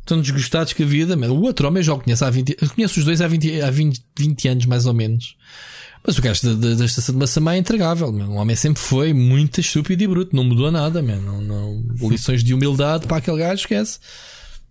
Estão 0.00 0.20
desgostados 0.20 0.74
com 0.74 0.82
a 0.82 0.86
vida. 0.86 1.16
Mas 1.16 1.30
o 1.30 1.40
outro 1.40 1.66
homem 1.66 1.82
já 1.82 1.94
o 1.94 2.00
conheço 2.00 2.24
há 2.24 2.28
20 2.28 2.56
Eu 2.60 2.68
conheço 2.68 2.98
os 2.98 3.04
dois 3.06 3.22
há 3.22 3.28
20, 3.28 3.62
há 3.62 3.70
20, 3.70 4.04
20 4.18 4.48
anos, 4.48 4.66
mais 4.66 4.84
ou 4.84 4.92
menos. 4.92 5.36
Mas 6.04 6.18
o 6.18 6.22
gajo 6.22 6.42
da, 6.42 6.68
da, 6.68 6.74
da 6.74 6.84
estação 6.84 7.14
de 7.14 7.18
Massamá 7.20 7.54
é 7.54 7.58
intragável. 7.58 8.08
O 8.08 8.34
homem 8.34 8.56
sempre 8.56 8.82
foi 8.82 9.12
muito 9.12 9.60
estúpido 9.60 10.02
e 10.02 10.06
bruto, 10.06 10.34
não 10.34 10.42
mudou 10.42 10.70
nada. 10.70 11.00
Não, 11.00 11.40
não, 11.40 11.84
lições 12.10 12.42
de 12.42 12.52
humildade 12.52 13.06
para 13.06 13.18
aquele 13.18 13.38
gajo, 13.38 13.62
esquece. 13.62 14.00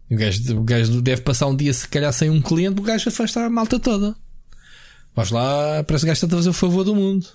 O 0.09 0.15
gajo, 0.15 0.57
o 0.57 0.63
gajo 0.63 1.01
deve 1.01 1.21
passar 1.21 1.47
um 1.47 1.55
dia, 1.55 1.73
se 1.73 1.87
calhar, 1.87 2.11
sem 2.11 2.29
um 2.29 2.41
cliente, 2.41 2.81
o 2.81 2.83
gajo 2.83 3.07
afasta 3.07 3.45
a 3.45 3.49
malta 3.49 3.79
toda. 3.79 4.13
Vais 5.15 5.31
lá, 5.31 5.83
parece 5.85 6.05
que 6.05 6.09
o 6.09 6.13
gajo 6.13 6.25
está 6.25 6.27
a 6.27 6.39
fazer 6.39 6.49
o 6.49 6.53
favor 6.53 6.83
do 6.83 6.93
mundo. 6.93 7.25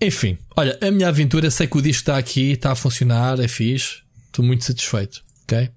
Enfim, 0.00 0.38
olha, 0.56 0.78
a 0.80 0.90
minha 0.90 1.08
aventura, 1.08 1.50
sei 1.50 1.66
que 1.66 1.76
o 1.76 1.82
disco 1.82 2.00
está 2.00 2.16
aqui, 2.16 2.52
está 2.52 2.72
a 2.72 2.74
funcionar, 2.74 3.38
é 3.38 3.48
fixe. 3.48 3.98
Estou 4.26 4.42
muito 4.42 4.64
satisfeito, 4.64 5.22
ok? 5.42 5.70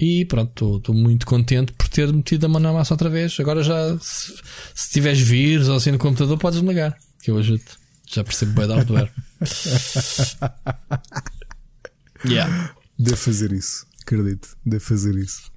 E 0.00 0.24
pronto, 0.24 0.78
estou 0.78 0.94
muito 0.94 1.26
contente 1.26 1.74
por 1.74 1.86
ter 1.86 2.10
metido 2.10 2.46
a 2.46 2.48
mão 2.48 2.58
na 2.58 2.72
massa 2.72 2.94
outra 2.94 3.10
vez. 3.10 3.38
Agora 3.38 3.62
já, 3.62 3.98
se, 4.00 4.32
se 4.74 4.92
tiveres 4.92 5.20
vírus 5.20 5.68
ou 5.68 5.76
assim 5.76 5.90
no 5.90 5.98
computador, 5.98 6.38
podes 6.38 6.62
me 6.62 6.68
ligar, 6.68 6.96
que 7.22 7.30
eu 7.30 7.36
ajudo. 7.36 7.62
Já 8.08 8.24
percebo 8.24 8.52
bem 8.52 8.66
da 8.66 8.76
hardware. 8.76 9.12
yeah. 12.24 12.74
Devo 12.98 13.18
fazer 13.18 13.52
isso, 13.52 13.86
acredito, 14.00 14.56
devo 14.64 14.82
fazer 14.82 15.14
isso. 15.16 15.50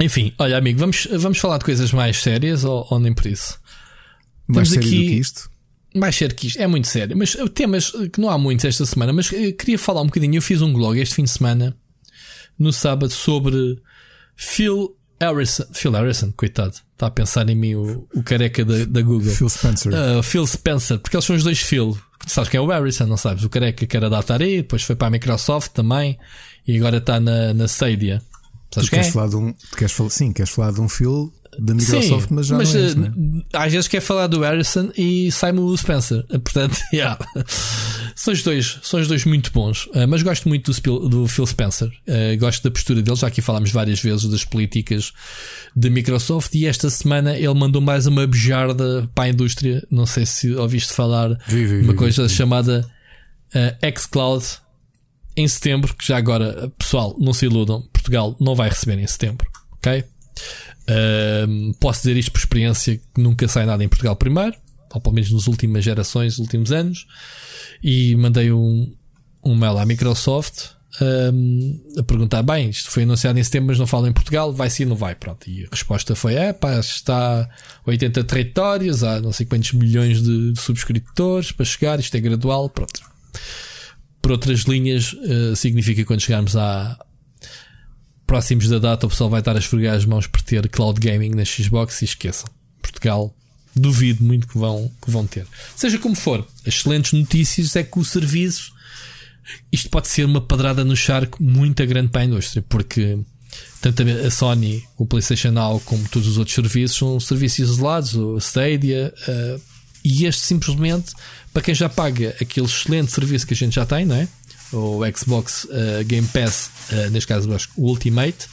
Enfim, 0.00 0.32
olha, 0.38 0.56
amigo, 0.56 0.78
vamos, 0.78 1.06
vamos 1.12 1.36
falar 1.36 1.58
de 1.58 1.64
coisas 1.64 1.92
mais 1.92 2.22
sérias 2.22 2.64
ou, 2.64 2.86
ou 2.90 2.98
nem 2.98 3.12
por 3.12 3.26
isso? 3.26 3.60
Mais 4.48 4.70
sério 4.70 4.88
aqui... 4.88 4.98
do 4.98 5.08
que 5.08 5.14
isto? 5.14 5.50
Mais 5.94 6.16
sério 6.16 6.34
que 6.34 6.46
isto, 6.46 6.58
é 6.58 6.66
muito 6.66 6.88
sério. 6.88 7.14
Mas 7.18 7.36
temas 7.54 7.92
que 8.12 8.18
não 8.18 8.30
há 8.30 8.38
muitos 8.38 8.64
esta 8.64 8.86
semana, 8.86 9.12
mas 9.12 9.30
eh, 9.30 9.52
queria 9.52 9.78
falar 9.78 10.00
um 10.00 10.06
bocadinho. 10.06 10.36
Eu 10.36 10.42
fiz 10.42 10.62
um 10.62 10.72
blog 10.72 10.98
este 10.98 11.14
fim 11.14 11.24
de 11.24 11.30
semana 11.30 11.76
no 12.58 12.72
sábado 12.72 13.10
sobre 13.10 13.80
Phil 14.36 14.94
Harrison. 15.20 15.64
Phil 15.72 15.92
Harrison, 15.92 16.32
coitado. 16.36 16.74
Está 16.92 17.06
a 17.06 17.10
pensar 17.10 17.48
em 17.48 17.54
mim 17.54 17.74
o, 17.74 18.06
o 18.14 18.22
careca 18.22 18.64
da, 18.64 18.84
da 18.84 19.02
Google. 19.02 19.32
Phil 19.32 19.48
Spencer. 19.48 19.92
Uh, 19.92 20.22
Phil 20.22 20.46
Spencer, 20.46 20.98
porque 20.98 21.16
eles 21.16 21.24
são 21.24 21.36
os 21.36 21.42
dois 21.42 21.60
Phil. 21.60 21.96
Sabes 22.26 22.48
quem 22.48 22.58
é 22.58 22.60
o 22.60 22.66
Harrison, 22.66 23.06
não 23.06 23.16
sabes? 23.16 23.44
O 23.44 23.48
careca 23.48 23.86
que 23.86 23.96
era 23.96 24.08
da 24.08 24.18
Atari, 24.18 24.58
depois 24.58 24.82
foi 24.82 24.96
para 24.96 25.08
a 25.08 25.10
Microsoft 25.10 25.72
também 25.72 26.18
e 26.66 26.76
agora 26.76 26.98
está 26.98 27.20
na, 27.20 27.52
na 27.52 27.64
Stadia. 27.66 28.22
Sabes 28.70 28.88
tu 28.88 28.90
queres 28.90 29.08
é? 29.08 29.10
falar 29.12 29.28
de 29.28 29.36
um, 29.36 29.54
queres 29.76 29.92
falar, 29.92 30.10
sim, 30.10 30.32
queres 30.32 30.50
falar 30.50 30.72
de 30.72 30.80
um 30.80 30.88
Phil 30.88 31.32
da 31.58 31.74
Microsoft, 31.74 32.28
Sim, 32.28 32.34
mas 32.34 32.46
já 32.46 32.56
mas, 32.56 32.74
não 32.74 32.80
é 32.80 32.86
isso, 32.86 32.98
né? 32.98 33.12
Às 33.52 33.72
vezes 33.72 33.88
quer 33.88 34.00
falar 34.00 34.26
do 34.26 34.40
Harrison 34.40 34.90
e 34.96 35.30
sai-me 35.30 35.60
o 35.60 35.76
Spencer. 35.76 36.24
Portanto, 36.42 36.76
yeah. 36.92 37.18
São, 38.14 38.32
os 38.32 38.42
dois, 38.42 38.78
são 38.82 39.00
os 39.00 39.08
dois 39.08 39.24
muito 39.24 39.50
bons. 39.52 39.86
Uh, 39.86 40.06
mas 40.08 40.22
gosto 40.22 40.48
muito 40.48 40.72
do, 40.72 41.08
do 41.08 41.28
Phil 41.28 41.46
Spencer. 41.46 41.88
Uh, 41.88 42.38
gosto 42.38 42.62
da 42.62 42.70
postura 42.70 43.02
dele. 43.02 43.16
Já 43.16 43.26
aqui 43.26 43.40
falámos 43.40 43.70
várias 43.70 44.00
vezes 44.00 44.28
das 44.28 44.44
políticas 44.44 45.12
da 45.74 45.90
Microsoft. 45.90 46.54
E 46.54 46.66
esta 46.66 46.88
semana 46.90 47.36
ele 47.36 47.54
mandou 47.54 47.82
mais 47.82 48.06
uma 48.06 48.26
bejarda 48.26 49.08
para 49.14 49.24
a 49.24 49.28
indústria. 49.28 49.86
Não 49.90 50.06
sei 50.06 50.26
se 50.26 50.54
ouviste 50.54 50.92
falar 50.92 51.38
vi, 51.46 51.66
vi, 51.66 51.80
uma 51.82 51.92
vi, 51.92 51.98
coisa 51.98 52.28
chamada 52.28 52.88
uh, 53.54 53.98
xCloud 53.98 54.44
em 55.36 55.48
setembro. 55.48 55.94
Que 55.94 56.06
já 56.06 56.16
agora, 56.16 56.72
pessoal, 56.78 57.16
não 57.18 57.32
se 57.32 57.46
iludam. 57.46 57.82
Portugal 57.92 58.36
não 58.40 58.54
vai 58.54 58.68
receber 58.68 58.98
em 58.98 59.06
setembro. 59.06 59.46
Ok? 59.72 60.04
posso 61.80 62.00
dizer 62.00 62.16
isto 62.16 62.30
por 62.30 62.38
experiência 62.38 62.98
que 62.98 63.20
nunca 63.20 63.48
sai 63.48 63.64
nada 63.64 63.82
em 63.82 63.88
Portugal 63.88 64.14
primeiro, 64.16 64.54
ou 64.92 65.00
pelo 65.00 65.14
menos 65.14 65.30
nas 65.30 65.46
últimas 65.46 65.84
gerações, 65.84 66.38
nos 66.38 66.46
últimos 66.46 66.72
anos, 66.72 67.06
e 67.84 68.16
mandei 68.16 68.50
um, 68.50 68.90
um 69.44 69.54
mail 69.54 69.76
à 69.76 69.84
Microsoft 69.84 70.70
um, 71.02 71.80
a 71.98 72.02
perguntar: 72.02 72.42
bem, 72.42 72.70
isto 72.70 72.90
foi 72.90 73.02
anunciado 73.02 73.38
em 73.38 73.44
setembro, 73.44 73.68
mas 73.68 73.78
não 73.78 73.86
fala 73.86 74.08
em 74.08 74.12
Portugal, 74.12 74.50
vai 74.52 74.70
sim, 74.70 74.86
não 74.86 74.96
vai? 74.96 75.14
Pronto, 75.14 75.48
e 75.48 75.64
a 75.64 75.68
resposta 75.70 76.16
foi: 76.16 76.34
é 76.34 76.54
pá, 76.54 76.78
está 76.80 77.46
80 77.84 78.24
territórios, 78.24 79.04
há 79.04 79.20
não 79.20 79.32
sei 79.32 79.44
quantos 79.44 79.72
milhões 79.72 80.22
de, 80.22 80.52
de 80.52 80.60
subscritores 80.60 81.52
para 81.52 81.66
chegar, 81.66 82.00
isto 82.00 82.16
é 82.16 82.20
gradual, 82.20 82.70
pronto. 82.70 83.02
Por 84.22 84.32
outras 84.32 84.60
linhas, 84.60 85.12
uh, 85.12 85.54
significa 85.54 86.00
que 86.00 86.06
quando 86.06 86.20
chegarmos 86.20 86.56
à, 86.56 86.98
próximos 88.26 88.66
da 88.68 88.78
data 88.78 89.04
o 89.04 89.10
pessoal 89.10 89.28
vai 89.28 89.40
estar 89.40 89.54
a 89.54 89.58
esfregar 89.58 89.94
as 89.94 90.06
mãos 90.06 90.26
por 90.26 90.40
ter 90.40 90.66
cloud 90.70 90.98
gaming 90.98 91.30
na 91.30 91.44
Xbox 91.44 92.00
e 92.00 92.06
esqueçam. 92.06 92.48
Portugal, 92.80 93.36
duvido 93.74 94.22
muito 94.22 94.46
que 94.46 94.58
vão, 94.58 94.90
que 95.02 95.10
vão 95.10 95.26
ter. 95.26 95.46
Seja 95.76 95.98
como 95.98 96.14
for, 96.14 96.46
excelentes 96.64 97.12
notícias 97.12 97.74
é 97.76 97.82
que 97.82 97.98
o 97.98 98.04
serviço, 98.04 98.72
isto 99.70 99.90
pode 99.90 100.08
ser 100.08 100.24
uma 100.24 100.40
padrada 100.40 100.84
no 100.84 100.96
charco 100.96 101.42
muito 101.42 101.84
grande 101.86 102.08
para 102.08 102.22
a 102.22 102.24
indústria, 102.24 102.64
porque 102.68 103.18
tanto 103.80 104.02
a 104.02 104.30
Sony, 104.30 104.82
o 104.96 105.06
PlayStation 105.06 105.50
Now, 105.50 105.80
como 105.80 106.08
todos 106.08 106.28
os 106.28 106.38
outros 106.38 106.54
serviços, 106.54 106.96
são 106.96 107.20
serviços 107.20 107.58
isolados, 107.60 108.14
o 108.14 108.38
Stadia, 108.38 109.12
uh, 109.28 109.60
e 110.04 110.26
este 110.26 110.42
simplesmente, 110.42 111.12
para 111.52 111.62
quem 111.62 111.74
já 111.74 111.88
paga 111.88 112.34
aquele 112.40 112.66
excelente 112.66 113.12
serviço 113.12 113.46
que 113.46 113.54
a 113.54 113.56
gente 113.56 113.74
já 113.74 113.86
tem, 113.86 114.04
não 114.04 114.16
é? 114.16 114.28
o 114.72 115.00
Xbox 115.16 115.64
uh, 115.64 116.04
Game 116.04 116.26
Pass, 116.28 116.70
uh, 116.90 117.10
neste 117.10 117.28
caso 117.28 117.48
o 117.76 117.88
Ultimate, 117.88 118.48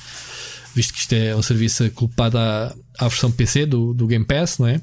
visto 0.75 0.93
que 0.93 0.99
isto 0.99 1.13
é 1.13 1.35
um 1.35 1.41
serviço 1.41 1.89
culpado 1.91 2.37
à, 2.37 2.75
à 2.99 3.07
versão 3.07 3.31
PC 3.31 3.65
do, 3.65 3.93
do 3.93 4.07
Game 4.07 4.25
Pass, 4.25 4.57
não 4.59 4.67
é? 4.67 4.81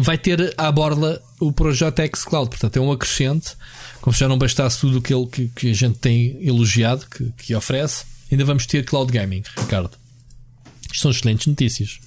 Vai 0.00 0.16
ter 0.16 0.54
à 0.56 0.70
borla 0.70 1.20
o 1.40 1.52
projeto 1.52 2.00
xCloud, 2.16 2.50
portanto 2.50 2.76
é 2.76 2.80
um 2.80 2.92
acrescente, 2.92 3.56
como 4.00 4.14
se 4.14 4.20
já 4.20 4.28
não 4.28 4.38
bastasse 4.38 4.80
tudo 4.80 4.98
aquilo 4.98 5.26
que, 5.26 5.48
que 5.48 5.70
a 5.70 5.74
gente 5.74 5.98
tem 5.98 6.38
elogiado, 6.46 7.04
que, 7.10 7.32
que 7.32 7.54
oferece, 7.54 8.04
ainda 8.30 8.44
vamos 8.44 8.64
ter 8.64 8.84
cloud 8.84 9.12
gaming, 9.12 9.42
Ricardo. 9.56 9.90
Isto 10.92 11.02
são 11.02 11.10
excelentes 11.10 11.46
notícias. 11.46 11.98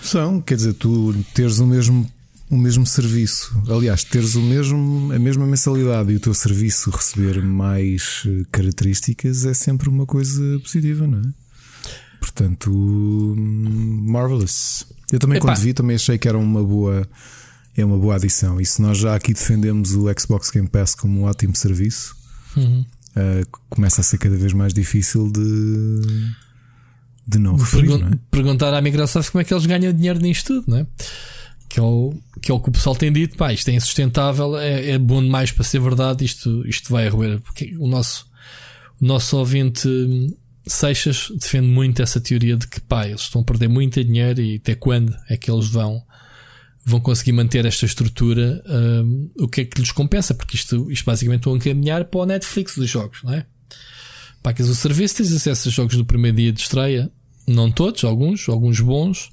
São, 0.00 0.40
quer 0.40 0.54
dizer, 0.56 0.74
tu 0.74 1.14
teres 1.34 1.58
o 1.58 1.66
mesmo, 1.66 2.10
o 2.50 2.56
mesmo 2.56 2.86
serviço, 2.86 3.60
aliás, 3.68 4.04
teres 4.04 4.34
o 4.34 4.42
mesmo, 4.42 5.12
a 5.12 5.18
mesma 5.18 5.46
mensalidade 5.46 6.12
e 6.12 6.16
o 6.16 6.20
teu 6.20 6.32
serviço 6.32 6.90
receber 6.90 7.42
mais 7.42 8.22
eh, 8.26 8.44
características 8.52 9.44
é 9.44 9.54
sempre 9.54 9.88
uma 9.88 10.06
coisa 10.06 10.60
positiva, 10.60 11.06
não 11.06 11.18
é? 11.18 11.44
Portanto, 12.20 12.70
hum, 12.70 14.06
marvelous. 14.06 14.86
Eu 15.12 15.18
também, 15.18 15.38
Epá. 15.38 15.48
quando 15.48 15.58
vi, 15.58 15.72
também 15.72 15.96
achei 15.96 16.18
que 16.18 16.28
era 16.28 16.38
uma 16.38 16.62
boa. 16.62 17.08
É 17.76 17.84
uma 17.84 17.98
boa 17.98 18.14
adição. 18.14 18.60
E 18.60 18.64
se 18.64 18.80
nós 18.80 18.98
já 18.98 19.16
aqui 19.16 19.34
defendemos 19.34 19.96
o 19.96 20.06
Xbox 20.16 20.48
Game 20.50 20.68
Pass 20.68 20.94
como 20.94 21.22
um 21.22 21.24
ótimo 21.24 21.56
serviço, 21.56 22.14
uhum. 22.56 22.84
uh, 23.16 23.58
começa 23.68 24.00
a 24.00 24.04
ser 24.04 24.16
cada 24.18 24.36
vez 24.36 24.52
mais 24.52 24.72
difícil 24.72 25.28
de 25.28 26.32
de 27.26 27.38
não 27.38 27.56
referir. 27.56 27.88
Pergun 27.88 28.06
é? 28.06 28.18
Perguntar 28.30 28.74
à 28.74 28.80
Microsoft 28.80 29.30
como 29.32 29.42
é 29.42 29.44
que 29.44 29.52
eles 29.52 29.66
ganham 29.66 29.92
dinheiro 29.92 30.20
nisto 30.20 30.60
tudo, 30.60 30.70
não 30.70 30.78
é? 30.78 30.86
Que 31.68 31.80
é, 31.80 31.82
o, 31.82 32.14
que 32.40 32.52
é 32.52 32.54
o 32.54 32.60
que 32.60 32.68
o 32.68 32.72
pessoal 32.72 32.94
tem 32.94 33.12
dito, 33.12 33.36
pá, 33.36 33.52
isto 33.52 33.68
é 33.68 33.72
insustentável, 33.72 34.56
é, 34.56 34.90
é 34.90 34.98
bom 34.98 35.20
demais 35.20 35.50
para 35.50 35.64
ser 35.64 35.80
verdade, 35.80 36.24
isto, 36.24 36.62
isto 36.68 36.92
vai 36.92 37.08
arroer. 37.08 37.40
Porque 37.40 37.74
o 37.78 37.88
nosso, 37.88 38.26
o 39.00 39.04
nosso 39.04 39.36
ouvinte 39.36 39.88
Seixas 40.66 41.30
defende 41.38 41.68
muito 41.68 42.00
essa 42.02 42.20
teoria 42.20 42.56
de 42.56 42.66
que, 42.66 42.80
pá, 42.80 43.06
eles 43.06 43.22
estão 43.22 43.42
a 43.42 43.44
perder 43.44 43.68
muito 43.68 44.02
dinheiro 44.02 44.40
e 44.40 44.56
até 44.56 44.74
quando 44.74 45.14
é 45.28 45.36
que 45.36 45.50
eles 45.50 45.68
vão 45.68 46.02
vão 46.84 47.00
conseguir 47.00 47.32
manter 47.32 47.64
esta 47.64 47.86
estrutura, 47.86 48.62
um, 48.68 49.30
o 49.38 49.48
que 49.48 49.62
é 49.62 49.64
que 49.64 49.80
lhes 49.80 49.90
compensa? 49.90 50.34
Porque 50.34 50.54
isto, 50.54 50.90
isto 50.90 51.06
basicamente 51.06 51.40
estão 51.40 51.54
a 51.54 51.58
caminhar 51.58 52.04
para 52.04 52.20
o 52.20 52.26
Netflix 52.26 52.76
dos 52.76 52.90
jogos, 52.90 53.22
não 53.22 53.32
é? 53.32 53.46
Pagas 54.42 54.68
o 54.68 54.74
serviço, 54.74 55.16
tens 55.16 55.32
acesso 55.32 55.68
a 55.68 55.72
jogos 55.72 55.96
no 55.96 56.04
primeiro 56.04 56.36
dia 56.36 56.52
de 56.52 56.60
estreia. 56.60 57.10
Não 57.46 57.70
todos, 57.72 58.04
alguns, 58.04 58.46
alguns 58.46 58.78
bons. 58.80 59.32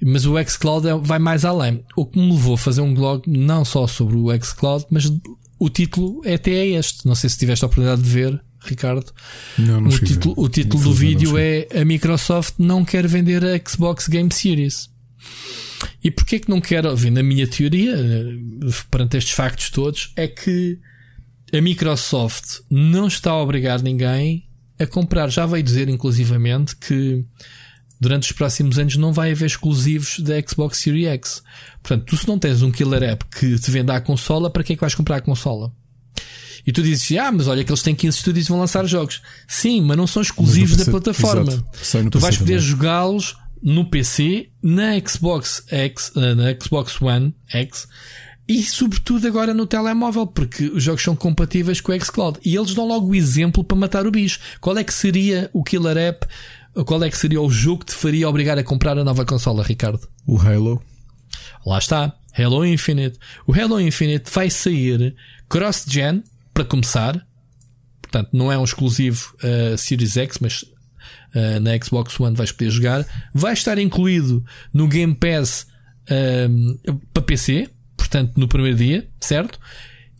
Mas 0.00 0.24
o 0.24 0.34
xCloud 0.44 0.86
é, 0.86 0.94
vai 0.94 1.18
mais 1.18 1.44
além. 1.44 1.84
O 1.96 2.06
que 2.06 2.18
me 2.18 2.30
levou 2.30 2.54
a 2.54 2.58
fazer 2.58 2.80
um 2.80 2.94
blog 2.94 3.28
não 3.28 3.64
só 3.64 3.88
sobre 3.88 4.16
o 4.16 4.28
xCloud, 4.40 4.86
mas 4.88 5.10
o 5.58 5.68
título 5.68 6.20
até 6.20 6.52
é 6.52 6.66
este. 6.68 7.04
Não 7.04 7.16
sei 7.16 7.28
se 7.28 7.38
tiveste 7.38 7.64
a 7.64 7.66
oportunidade 7.66 8.02
de 8.02 8.08
ver, 8.08 8.40
Ricardo. 8.68 9.12
Não, 9.58 9.80
não 9.80 9.90
o, 9.90 9.98
título, 9.98 10.34
o 10.36 10.48
título 10.48 10.82
do 10.82 10.92
vídeo 10.92 11.38
é 11.38 11.66
A 11.74 11.84
Microsoft 11.84 12.54
não 12.58 12.84
quer 12.84 13.06
vender 13.06 13.44
a 13.44 13.58
Xbox 13.68 14.08
Game 14.08 14.32
Series. 14.32 14.90
E 16.02 16.10
porquê 16.10 16.38
que 16.38 16.48
não 16.48 16.60
quer, 16.60 16.84
na 16.84 17.22
minha 17.22 17.46
teoria, 17.46 17.96
eh, 17.96 18.72
perante 18.90 19.16
estes 19.16 19.34
factos 19.34 19.70
todos, 19.70 20.12
é 20.16 20.28
que 20.28 20.78
a 21.52 21.60
Microsoft 21.60 22.60
não 22.70 23.06
está 23.06 23.30
a 23.30 23.42
obrigar 23.42 23.82
ninguém 23.82 24.48
a 24.78 24.86
comprar. 24.86 25.30
Já 25.30 25.46
veio 25.46 25.62
dizer, 25.62 25.88
inclusivamente, 25.88 26.76
que 26.76 27.24
durante 28.00 28.24
os 28.24 28.32
próximos 28.32 28.78
anos 28.78 28.96
não 28.96 29.12
vai 29.12 29.32
haver 29.32 29.46
exclusivos 29.46 30.20
da 30.20 30.40
Xbox 30.40 30.78
Series 30.78 31.08
X. 31.08 31.42
Portanto, 31.82 32.04
tu 32.06 32.16
se 32.16 32.28
não 32.28 32.38
tens 32.38 32.62
um 32.62 32.70
killer 32.70 33.02
app 33.02 33.24
que 33.26 33.58
te 33.58 33.70
venda 33.70 33.94
a 33.94 34.00
consola, 34.00 34.50
para 34.50 34.62
que 34.62 34.74
é 34.74 34.76
que 34.76 34.80
vais 34.80 34.94
comprar 34.94 35.16
a 35.16 35.20
consola? 35.20 35.72
E 36.66 36.72
tu 36.72 36.82
dizes, 36.82 37.16
ah, 37.18 37.30
mas 37.30 37.46
olha 37.46 37.62
que 37.62 37.70
eles 37.70 37.82
têm 37.82 37.94
15 37.94 38.18
estúdios 38.18 38.46
e 38.46 38.48
vão 38.48 38.58
lançar 38.58 38.84
jogos. 38.86 39.22
Sim, 39.46 39.82
mas 39.82 39.96
não 39.96 40.06
são 40.06 40.20
exclusivos 40.20 40.76
da 40.76 40.84
plataforma. 40.86 41.64
Tu 42.10 42.18
vais 42.18 42.36
poder 42.36 42.58
jogá-los 42.58 43.36
no 43.62 43.88
PC, 43.88 44.50
na 44.62 44.98
Xbox 45.06 45.62
X, 45.68 46.12
eh, 46.16 46.34
na 46.34 46.54
Xbox 46.60 47.00
One 47.00 47.34
X 47.48 47.86
e 48.48 48.62
sobretudo 48.62 49.26
agora 49.26 49.52
no 49.52 49.66
telemóvel, 49.66 50.26
porque 50.26 50.66
os 50.66 50.82
jogos 50.82 51.02
são 51.02 51.16
compatíveis 51.16 51.80
com 51.80 51.90
o 51.90 52.00
xCloud. 52.00 52.38
E 52.44 52.54
eles 52.54 52.74
dão 52.74 52.86
logo 52.86 53.08
o 53.08 53.14
exemplo 53.14 53.64
para 53.64 53.76
matar 53.76 54.06
o 54.06 54.10
bicho. 54.10 54.38
Qual 54.60 54.78
é 54.78 54.84
que 54.84 54.92
seria 54.92 55.50
o 55.52 55.64
killer 55.64 55.96
app? 55.96 56.26
Qual 56.84 57.02
é 57.02 57.10
que 57.10 57.18
seria 57.18 57.40
o 57.40 57.50
jogo 57.50 57.80
que 57.80 57.86
te 57.86 57.94
faria 57.94 58.28
obrigar 58.28 58.56
a 58.56 58.62
comprar 58.62 58.96
a 58.98 59.04
nova 59.04 59.24
consola, 59.24 59.64
Ricardo? 59.64 60.06
O 60.24 60.38
Halo. 60.38 60.80
Lá 61.64 61.78
está. 61.78 62.14
Halo 62.38 62.64
Infinite. 62.64 63.18
O 63.46 63.52
Halo 63.52 63.80
Infinite 63.80 64.30
vai 64.32 64.48
sair 64.48 65.16
cross-gen, 65.48 66.22
para 66.56 66.64
começar. 66.64 67.20
Portanto, 68.00 68.30
não 68.32 68.50
é 68.50 68.56
um 68.56 68.64
exclusivo 68.64 69.36
uh, 69.42 69.76
Series 69.76 70.16
X, 70.16 70.38
mas 70.40 70.62
uh, 70.62 71.60
na 71.60 71.76
Xbox 71.84 72.18
One 72.18 72.34
vais 72.34 72.50
poder 72.50 72.70
jogar. 72.70 73.06
Vai 73.34 73.52
estar 73.52 73.78
incluído 73.78 74.42
no 74.72 74.88
Game 74.88 75.14
Pass 75.14 75.66
uh, 76.08 76.98
para 77.12 77.22
PC 77.22 77.68
portanto, 78.06 78.32
no 78.36 78.48
primeiro 78.48 78.76
dia, 78.76 79.08
certo? 79.20 79.58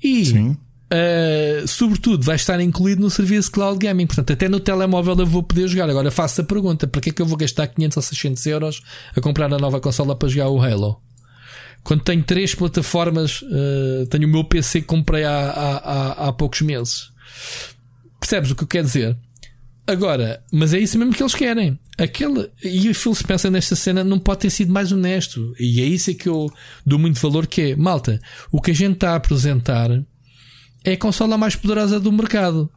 E, 0.02 0.30
uh, 0.32 1.66
sobretudo, 1.66 2.24
vai 2.24 2.36
estar 2.36 2.60
incluído 2.60 3.00
no 3.00 3.08
serviço 3.08 3.50
Cloud 3.50 3.78
Gaming. 3.78 4.06
Portanto, 4.06 4.32
até 4.32 4.48
no 4.48 4.60
telemóvel 4.60 5.16
eu 5.18 5.26
vou 5.26 5.42
poder 5.42 5.68
jogar. 5.68 5.88
Agora, 5.88 6.10
faço 6.10 6.40
a 6.40 6.44
pergunta: 6.44 6.86
para 6.86 7.00
que 7.00 7.10
é 7.10 7.12
que 7.12 7.22
eu 7.22 7.26
vou 7.26 7.36
gastar 7.36 7.66
500 7.68 7.96
ou 7.96 8.02
600 8.02 8.46
euros 8.46 8.82
a 9.14 9.20
comprar 9.20 9.52
a 9.52 9.58
nova 9.58 9.80
consola 9.80 10.16
para 10.16 10.28
jogar 10.28 10.50
o 10.50 10.60
Halo? 10.60 11.00
Quando 11.86 12.02
tenho 12.02 12.20
três 12.24 12.52
plataformas, 12.52 13.42
uh, 13.42 14.06
tenho 14.10 14.26
o 14.26 14.30
meu 14.30 14.42
PC 14.42 14.80
que 14.80 14.88
comprei 14.88 15.22
há, 15.22 15.30
há, 15.30 16.26
há, 16.26 16.32
poucos 16.32 16.60
meses. 16.62 17.12
Percebes 18.18 18.50
o 18.50 18.56
que 18.56 18.64
eu 18.64 18.66
quero 18.66 18.86
dizer? 18.88 19.16
Agora, 19.86 20.42
mas 20.52 20.74
é 20.74 20.80
isso 20.80 20.98
mesmo 20.98 21.14
que 21.14 21.22
eles 21.22 21.36
querem. 21.36 21.78
Aquele, 21.96 22.50
e 22.60 22.90
o 22.90 22.94
Phil 22.94 23.14
Spencer 23.14 23.52
nesta 23.52 23.76
cena 23.76 24.02
não 24.02 24.18
pode 24.18 24.40
ter 24.40 24.50
sido 24.50 24.72
mais 24.72 24.90
honesto. 24.90 25.54
E 25.60 25.80
é 25.80 25.84
isso 25.84 26.12
que 26.16 26.28
eu 26.28 26.52
dou 26.84 26.98
muito 26.98 27.20
valor 27.20 27.46
que 27.46 27.60
é, 27.60 27.76
malta, 27.76 28.20
o 28.50 28.60
que 28.60 28.72
a 28.72 28.74
gente 28.74 28.94
está 28.94 29.12
a 29.12 29.16
apresentar 29.16 29.88
é 30.84 30.92
a 30.92 30.98
consola 30.98 31.38
mais 31.38 31.54
poderosa 31.54 32.00
do 32.00 32.10
mercado. 32.10 32.68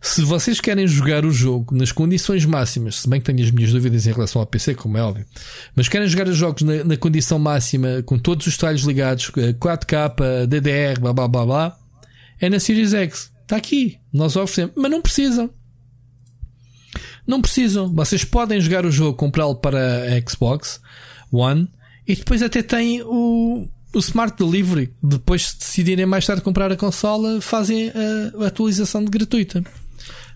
Se 0.00 0.22
vocês 0.22 0.60
querem 0.60 0.86
jogar 0.86 1.24
o 1.24 1.30
jogo 1.30 1.74
nas 1.74 1.90
condições 1.90 2.44
máximas, 2.44 3.00
se 3.00 3.08
bem 3.08 3.20
que 3.20 3.26
tenho 3.26 3.44
as 3.44 3.50
minhas 3.50 3.72
dúvidas 3.72 4.06
em 4.06 4.12
relação 4.12 4.40
ao 4.40 4.46
PC, 4.46 4.74
como 4.74 4.96
é 4.96 5.02
óbvio, 5.02 5.26
mas 5.74 5.88
querem 5.88 6.06
jogar 6.06 6.28
os 6.28 6.36
jogos 6.36 6.62
na, 6.62 6.84
na 6.84 6.96
condição 6.96 7.38
máxima, 7.38 8.02
com 8.06 8.18
todos 8.18 8.46
os 8.46 8.54
detalhes 8.54 8.82
ligados, 8.82 9.30
4K, 9.30 10.46
DDR, 10.46 11.00
blá 11.00 11.12
blá 11.12 11.26
blá 11.26 11.46
blá, 11.46 11.78
é 12.40 12.48
na 12.48 12.60
Series 12.60 12.94
X. 12.94 13.32
Está 13.42 13.56
aqui. 13.56 13.98
Nós 14.12 14.36
oferecemos. 14.36 14.74
Mas 14.76 14.90
não 14.90 15.02
precisam. 15.02 15.50
Não 17.26 17.42
precisam. 17.42 17.92
Vocês 17.92 18.24
podem 18.24 18.60
jogar 18.60 18.86
o 18.86 18.90
jogo, 18.90 19.16
comprá-lo 19.16 19.56
para 19.56 20.04
a 20.04 20.30
Xbox 20.30 20.80
One 21.32 21.68
e 22.06 22.14
depois 22.14 22.42
até 22.42 22.62
têm 22.62 23.02
o, 23.02 23.68
o 23.94 23.98
Smart 23.98 24.36
Delivery. 24.36 24.92
Depois, 25.02 25.48
se 25.48 25.58
decidirem 25.58 26.06
mais 26.06 26.26
tarde 26.26 26.42
comprar 26.42 26.70
a 26.70 26.76
consola, 26.76 27.40
fazem 27.40 27.90
a, 27.90 28.44
a 28.44 28.46
atualização 28.46 29.04
de 29.04 29.10
gratuita. 29.10 29.64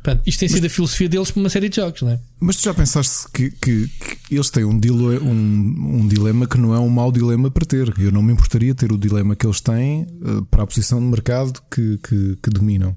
Portanto, 0.03 0.23
isto 0.27 0.41
tem 0.41 0.49
sido 0.49 0.65
mas, 0.65 0.73
a 0.73 0.75
filosofia 0.75 1.09
deles 1.09 1.31
para 1.31 1.41
uma 1.41 1.49
série 1.49 1.69
de 1.69 1.77
jogos, 1.77 2.03
não 2.03 2.11
é? 2.11 2.21
Mas 2.41 2.57
tu 2.57 2.65
já 2.65 2.75
pensaste 2.75 3.29
que, 3.33 3.51
que, 3.53 3.89
que 4.27 4.35
eles 4.35 4.51
têm 4.51 4.65
um, 4.65 4.79
dilo, 4.79 5.13
um, 5.23 6.01
um, 6.01 6.09
dilema 6.09 6.47
que 6.47 6.59
não 6.59 6.75
é 6.75 6.79
um 6.81 6.89
mau 6.89 7.13
dilema 7.13 7.51
para 7.51 7.65
ter. 7.65 7.95
Eu 7.99 8.11
não 8.11 8.21
me 8.21 8.33
importaria 8.33 8.75
ter 8.75 8.91
o 8.91 8.99
dilema 8.99 9.37
que 9.37 9.47
eles 9.47 9.61
têm 9.61 10.03
uh, 10.23 10.45
para 10.47 10.65
a 10.65 10.67
posição 10.67 10.99
de 10.99 11.07
mercado 11.07 11.63
que, 11.71 11.99
que, 11.99 12.37
que 12.43 12.51
dominam. 12.51 12.97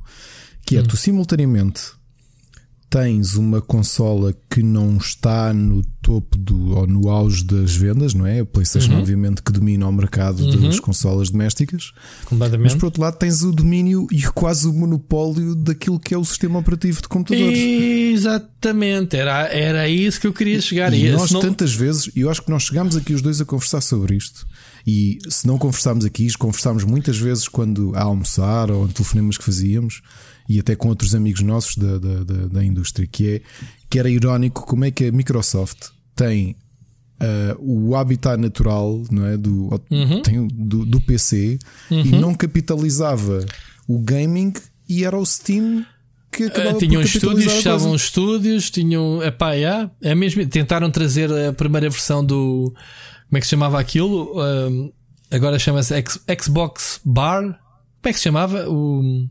Que 0.65 0.77
é 0.77 0.81
hum. 0.81 0.83
tu 0.83 0.97
simultaneamente 0.97 1.91
tens 2.95 3.35
uma 3.35 3.61
consola 3.61 4.33
que 4.49 4.63
não 4.63 4.95
está 4.95 5.53
no 5.53 5.83
topo 6.01 6.37
do, 6.37 6.77
ou 6.77 6.87
no 6.87 7.09
auge 7.09 7.43
das 7.43 7.75
vendas, 7.75 8.13
não 8.13 8.25
é? 8.25 8.39
A 8.39 8.45
PlayStation, 8.45 8.93
uhum. 8.93 8.99
obviamente, 8.99 9.43
que 9.43 9.51
domina 9.51 9.85
o 9.85 9.91
mercado 9.91 10.41
uhum. 10.41 10.61
das 10.61 10.79
consolas 10.79 11.29
domésticas. 11.29 11.91
Mas 12.57 12.73
por 12.73 12.85
outro 12.85 13.01
lado, 13.01 13.17
tens 13.17 13.41
o 13.43 13.51
domínio 13.51 14.07
e 14.09 14.21
quase 14.21 14.65
o 14.69 14.71
monopólio 14.71 15.55
daquilo 15.55 15.99
que 15.99 16.13
é 16.13 16.17
o 16.17 16.23
sistema 16.23 16.57
operativo 16.57 17.01
de 17.01 17.09
computadores. 17.09 17.59
Exatamente, 17.59 19.17
era, 19.17 19.45
era 19.49 19.89
isso 19.89 20.21
que 20.21 20.27
eu 20.27 20.33
queria 20.33 20.61
chegar. 20.61 20.93
E, 20.93 21.05
e 21.05 21.11
nós, 21.11 21.31
não... 21.31 21.41
tantas 21.41 21.73
vezes, 21.73 22.09
e 22.15 22.21
eu 22.21 22.29
acho 22.29 22.43
que 22.43 22.49
nós 22.49 22.63
chegámos 22.63 22.95
aqui 22.95 23.13
os 23.13 23.21
dois 23.21 23.41
a 23.41 23.45
conversar 23.45 23.81
sobre 23.81 24.15
isto. 24.15 24.47
E 24.87 25.19
se 25.27 25.45
não 25.45 25.57
conversámos 25.57 26.05
aqui, 26.05 26.31
conversámos 26.37 26.85
muitas 26.85 27.17
vezes 27.17 27.49
quando 27.49 27.91
a 27.93 28.03
almoçar 28.03 28.71
ou 28.71 28.85
em 28.85 28.87
telefonemas 28.87 29.37
que 29.37 29.43
fazíamos 29.43 30.01
e 30.47 30.59
até 30.59 30.75
com 30.75 30.89
outros 30.89 31.15
amigos 31.15 31.41
nossos 31.41 31.77
da, 31.77 31.97
da, 31.97 32.23
da, 32.23 32.47
da 32.47 32.63
indústria, 32.63 33.07
que, 33.07 33.35
é, 33.35 33.41
que 33.89 33.99
era 33.99 34.09
irónico 34.09 34.65
como 34.65 34.85
é 34.85 34.91
que 34.91 35.05
a 35.05 35.11
Microsoft 35.11 35.89
tem 36.15 36.55
Uh, 37.17 37.55
o 37.87 37.95
habitat 37.95 38.35
natural 38.35 39.01
não 39.09 39.25
é? 39.25 39.37
do, 39.37 39.69
uhum. 39.89 40.21
tem, 40.21 40.45
do, 40.49 40.85
do 40.85 40.99
PC 40.99 41.57
uhum. 41.89 42.01
e 42.01 42.11
não 42.11 42.35
capitalizava 42.35 43.45
o 43.87 43.97
gaming 43.99 44.51
e 44.89 45.05
era 45.05 45.17
o 45.17 45.25
Steam 45.25 45.85
que 46.29 46.43
acabava 46.43 46.75
uh, 46.75 46.79
tinham 46.79 47.01
estúdios, 47.01 47.53
fechavam 47.53 47.95
estúdios, 47.95 48.69
tinham 48.69 49.23
epá, 49.23 49.53
yeah, 49.53 49.89
é 50.01 50.13
mesmo, 50.13 50.45
tentaram 50.45 50.91
trazer 50.91 51.31
a 51.31 51.53
primeira 51.53 51.89
versão 51.89 52.23
do 52.23 52.73
como 53.29 53.37
é 53.37 53.39
que 53.39 53.45
se 53.45 53.51
chamava 53.51 53.79
aquilo? 53.79 54.31
Uh, 54.39 54.93
agora 55.31 55.57
chama-se 55.59 55.93
Xbox 56.41 57.01
Bar. 57.03 57.41
Como 57.41 57.59
é 58.05 58.11
que 58.11 58.17
se 58.17 58.23
chamava? 58.23 58.69
O 58.69 59.27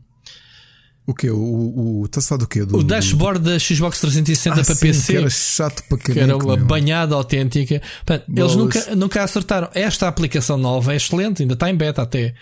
o 1.07 1.13
quê? 1.13 1.29
O, 1.29 1.37
o, 1.37 2.09
falar 2.21 2.39
do 2.39 2.47
quê? 2.47 2.65
Do, 2.65 2.77
o 2.77 2.83
dashboard 2.83 3.39
do... 3.39 3.51
da 3.51 3.59
Xbox 3.59 3.99
360 3.99 4.61
ah, 4.61 4.63
para 4.63 4.75
sim, 4.75 4.87
PC. 4.87 5.11
Que 5.11 5.17
era 5.17 5.29
chato 5.29 5.83
para 5.87 5.97
Que 5.99 6.19
era 6.19 6.35
uma 6.35 6.53
mesmo. 6.53 6.67
banhada 6.67 7.13
autêntica. 7.13 7.81
Portanto, 8.03 8.25
eles 8.35 8.55
nunca, 8.55 8.95
nunca 8.95 9.23
acertaram. 9.23 9.69
Esta 9.73 10.07
aplicação 10.07 10.57
nova 10.57 10.93
é 10.93 10.95
excelente, 10.97 11.43
ainda 11.43 11.53
está 11.53 11.69
em 11.69 11.75
beta 11.75 12.01
até. 12.01 12.33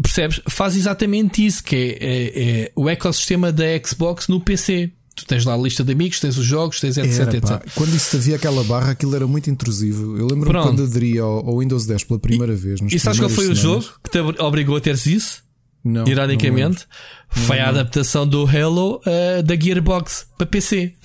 Percebes? 0.00 0.42
Faz 0.48 0.76
exatamente 0.76 1.44
isso, 1.44 1.64
que 1.64 1.74
é, 1.74 1.80
é, 1.80 2.60
é 2.64 2.72
o 2.76 2.88
ecossistema 2.88 3.50
da 3.50 3.64
Xbox 3.82 4.28
no 4.28 4.40
PC. 4.40 4.92
Tu 5.14 5.26
tens 5.26 5.44
lá 5.44 5.54
a 5.54 5.56
lista 5.56 5.82
de 5.82 5.92
amigos, 5.92 6.20
tens 6.20 6.36
os 6.36 6.46
jogos, 6.46 6.80
tens 6.80 6.96
etc, 6.98 7.20
Era, 7.20 7.36
etc. 7.36 7.72
quando 7.74 7.94
isso 7.94 8.16
havia 8.16 8.36
aquela 8.36 8.62
barra, 8.64 8.92
aquilo 8.92 9.16
era 9.16 9.26
muito 9.26 9.50
intrusivo. 9.50 10.18
Eu 10.18 10.26
lembro-me 10.26 10.62
quando 10.62 10.84
aderi 10.84 11.18
ao, 11.18 11.46
ao 11.46 11.58
Windows 11.58 11.86
10 11.86 12.04
pela 12.04 12.20
primeira 12.20 12.54
vez. 12.54 12.80
nos 12.80 12.92
E 12.92 12.98
sabes 12.98 13.18
qual 13.18 13.30
foi 13.30 13.44
o 13.44 13.54
primeiras 13.54 13.58
jogo 13.62 13.82
semanas. 13.82 14.00
que 14.02 14.10
te 14.10 14.42
obrigou 14.42 14.76
a 14.76 14.80
teres 14.80 15.06
isso? 15.06 15.49
Não, 15.82 16.06
Ironicamente, 16.06 16.86
foi 17.30 17.58
a 17.58 17.68
adaptação 17.70 18.26
do 18.26 18.44
Halo 18.46 19.00
eh, 19.06 19.42
da 19.42 19.56
Gearbox 19.56 20.26
para 20.36 20.46
PC. 20.46 20.94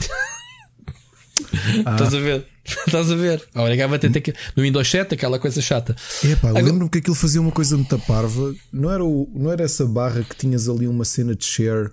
Ah. 1.86 1.92
Estás 1.94 2.14
a 2.14 2.20
ver? 2.20 2.46
Estás 2.88 3.12
a 3.12 3.16
ver? 3.16 3.44
Obrigava 3.54 3.96
a 3.98 4.00
ter 4.00 4.10
que 4.22 4.34
no 4.56 4.64
Windows 4.64 4.90
7, 4.90 5.14
aquela 5.16 5.38
coisa 5.38 5.62
chata. 5.62 5.96
não. 6.24 6.32
Epá, 6.32 6.50
Agora- 6.50 6.64
lembro-me 6.64 6.90
que 6.90 7.00
aquilo 7.00 7.16
fazia 7.16 7.42
uma 7.42 7.52
coisa 7.52 7.76
muito 7.76 8.00
parva. 8.00 8.54
Não 8.72 8.90
era, 8.90 9.04
o- 9.04 9.30
não 9.36 9.52
era 9.52 9.64
essa 9.64 9.86
barra 9.86 10.24
que 10.24 10.36
tinhas 10.36 10.70
ali 10.70 10.88
uma 10.88 11.04
cena 11.06 11.36
de 11.36 11.44
share 11.46 11.90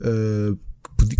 uh, 0.00 0.56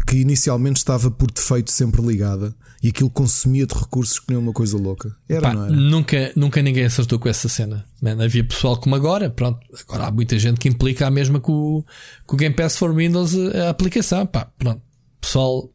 que 0.07 0.17
inicialmente 0.17 0.77
estava 0.79 1.11
por 1.11 1.31
defeito 1.31 1.71
sempre 1.73 2.01
ligada 2.01 2.55
e 2.83 2.89
aquilo 2.89 3.09
consumia 3.09 3.67
de 3.67 3.75
recursos 3.75 4.19
que 4.19 4.27
nem 4.29 4.39
uma 4.39 4.53
coisa 4.53 4.77
louca. 4.77 5.15
Era, 5.29 5.43
Pá, 5.43 5.55
não 5.55 5.65
era? 5.65 5.73
nunca, 5.73 6.33
nunca 6.35 6.61
ninguém 6.61 6.85
acertou 6.85 7.19
com 7.19 7.29
essa 7.29 7.49
cena. 7.49 7.87
Man, 8.03 8.23
havia 8.23 8.43
pessoal 8.43 8.77
como 8.77 8.97
agora, 8.97 9.31
pronto. 9.31 9.61
Agora 9.87 10.07
há 10.07 10.11
muita 10.11 10.39
gente 10.39 10.59
que 10.59 10.69
implica 10.69 11.07
a 11.07 11.11
mesma 11.11 11.39
com 11.39 11.53
o, 11.53 11.85
o 12.29 12.37
Game 12.37 12.55
Pass 12.55 12.77
for 12.77 12.93
Windows 12.93 13.35
a, 13.37 13.67
a 13.67 13.71
aplicação. 13.71 14.27
Pá, 14.27 14.51
pronto. 14.59 14.83
Pessoal, 15.21 15.71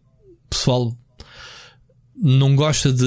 pessoal 0.49 0.93
não 2.20 2.55
gosta 2.55 2.91
de 2.91 3.05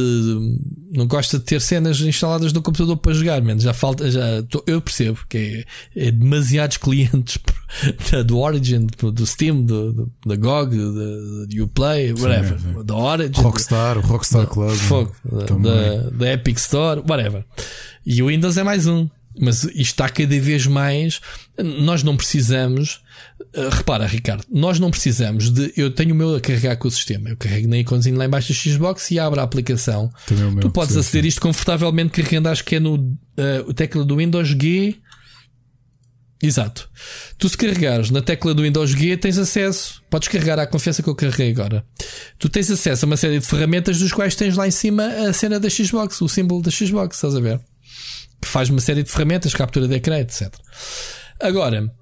não 0.93 1.07
gosta 1.07 1.39
de 1.39 1.45
ter 1.45 1.61
cenas 1.61 2.01
instaladas 2.01 2.53
no 2.53 2.63
computador 2.63 2.97
para 2.97 3.13
jogar, 3.13 3.41
man. 3.43 3.59
já 3.59 3.73
falta, 3.75 4.11
já 4.11 4.43
tô- 4.49 4.63
eu 4.67 4.81
percebo 4.81 5.19
que 5.29 5.65
é, 5.97 6.09
é 6.09 6.11
demasiados 6.11 6.77
clientes 6.77 7.39
da- 8.11 8.23
do 8.23 8.39
Origin, 8.39 8.87
do, 8.99 9.11
do 9.13 9.27
Steam, 9.27 9.63
do, 9.63 9.93
do, 9.93 10.13
da 10.27 10.35
GOG, 10.37 10.77
do, 10.77 11.47
do 11.47 11.65
Uplay, 11.65 12.13
whatever, 12.13 12.59
da 12.85 12.97
Origin, 12.97 13.41
Rockstar, 13.41 13.99
o 13.99 14.01
Rockstar 14.01 14.47
Club. 14.47 14.71
Fogo, 14.75 15.15
da, 15.25 15.45
Também. 15.45 15.73
da, 15.73 16.11
da 16.11 16.33
Epic 16.33 16.57
Store, 16.59 17.01
whatever. 17.09 17.45
E 18.05 18.23
o 18.23 18.27
Windows 18.27 18.57
é 18.57 18.63
mais 18.65 18.87
um. 18.87 19.09
Mas 19.39 19.63
isto 19.63 19.79
está 19.81 20.09
cada 20.09 20.41
vez 20.41 20.67
mais. 20.67 21.21
Nós 21.81 22.03
não 22.03 22.17
precisamos. 22.17 23.01
Eh, 23.55 23.69
repara, 23.71 24.07
Ricardo, 24.07 24.45
nós 24.51 24.79
não 24.79 24.91
precisamos 24.91 25.51
de. 25.51 25.73
Eu 25.77 25.91
tenho 25.91 26.15
o 26.15 26.17
meu 26.17 26.37
a 26.37 26.41
carregar 26.41 26.77
com 26.77 26.89
o 26.89 26.91
sistema. 26.91 27.31
Eu 27.31 27.37
carrego 27.37 27.69
na 27.69 27.79
iconzinho 27.79 28.17
lá 28.17 28.25
embaixo 28.25 28.53
da 28.53 28.55
Xbox 28.55 29.11
e 29.11 29.19
abro 29.19 29.41
a 29.41 29.43
aplicação. 29.43 30.13
Também 30.27 30.45
é 30.45 30.47
o 30.47 30.53
meu, 30.53 30.63
tu 30.63 30.71
podes 30.71 30.95
sim, 30.95 31.01
aceder 31.01 31.27
isto 31.27 31.41
confortavelmente 31.41 32.11
carregando, 32.11 32.49
acho 32.49 32.65
que 32.65 32.77
é 32.77 32.81
no 32.81 33.17
o 33.67 33.73
tecla 33.73 34.05
do 34.05 34.17
Windows 34.17 34.49
G. 34.49 34.97
Exato. 36.43 36.89
Tu 37.37 37.49
se 37.49 37.57
carregares 37.57 38.11
na 38.11 38.23
tecla 38.23 38.55
do 38.55 38.63
Windows 38.63 38.91
G 38.91 39.17
tens 39.17 39.37
acesso. 39.37 40.03
Podes 40.09 40.29
carregar 40.29 40.59
à 40.59 40.67
confiança 40.67 41.03
que 41.03 41.09
eu 41.09 41.15
carreguei 41.15 41.51
agora. 41.51 41.85
Tu 42.39 42.49
tens 42.49 42.71
acesso 42.71 43.05
a 43.05 43.07
uma 43.07 43.17
série 43.17 43.39
de 43.39 43.47
ferramentas 43.47 43.99
dos 43.99 44.13
quais 44.13 44.35
tens 44.35 44.57
lá 44.57 44.67
em 44.67 44.71
cima 44.71 45.05
a 45.05 45.33
cena 45.33 45.61
da 45.61 45.69
Xbox, 45.69 46.21
o 46.23 46.29
símbolo 46.29 46.63
da 46.63 46.71
Xbox, 46.71 47.17
estás 47.17 47.37
a 47.37 47.41
ver? 47.41 47.61
Que 48.41 48.49
faz 48.49 48.71
uma 48.71 48.81
série 48.81 49.03
de 49.03 49.11
ferramentas, 49.11 49.55
captura 49.55 49.87
de 49.87 49.95
ecrã, 49.95 50.19
etc. 50.19 50.51
Agora, 51.39 51.93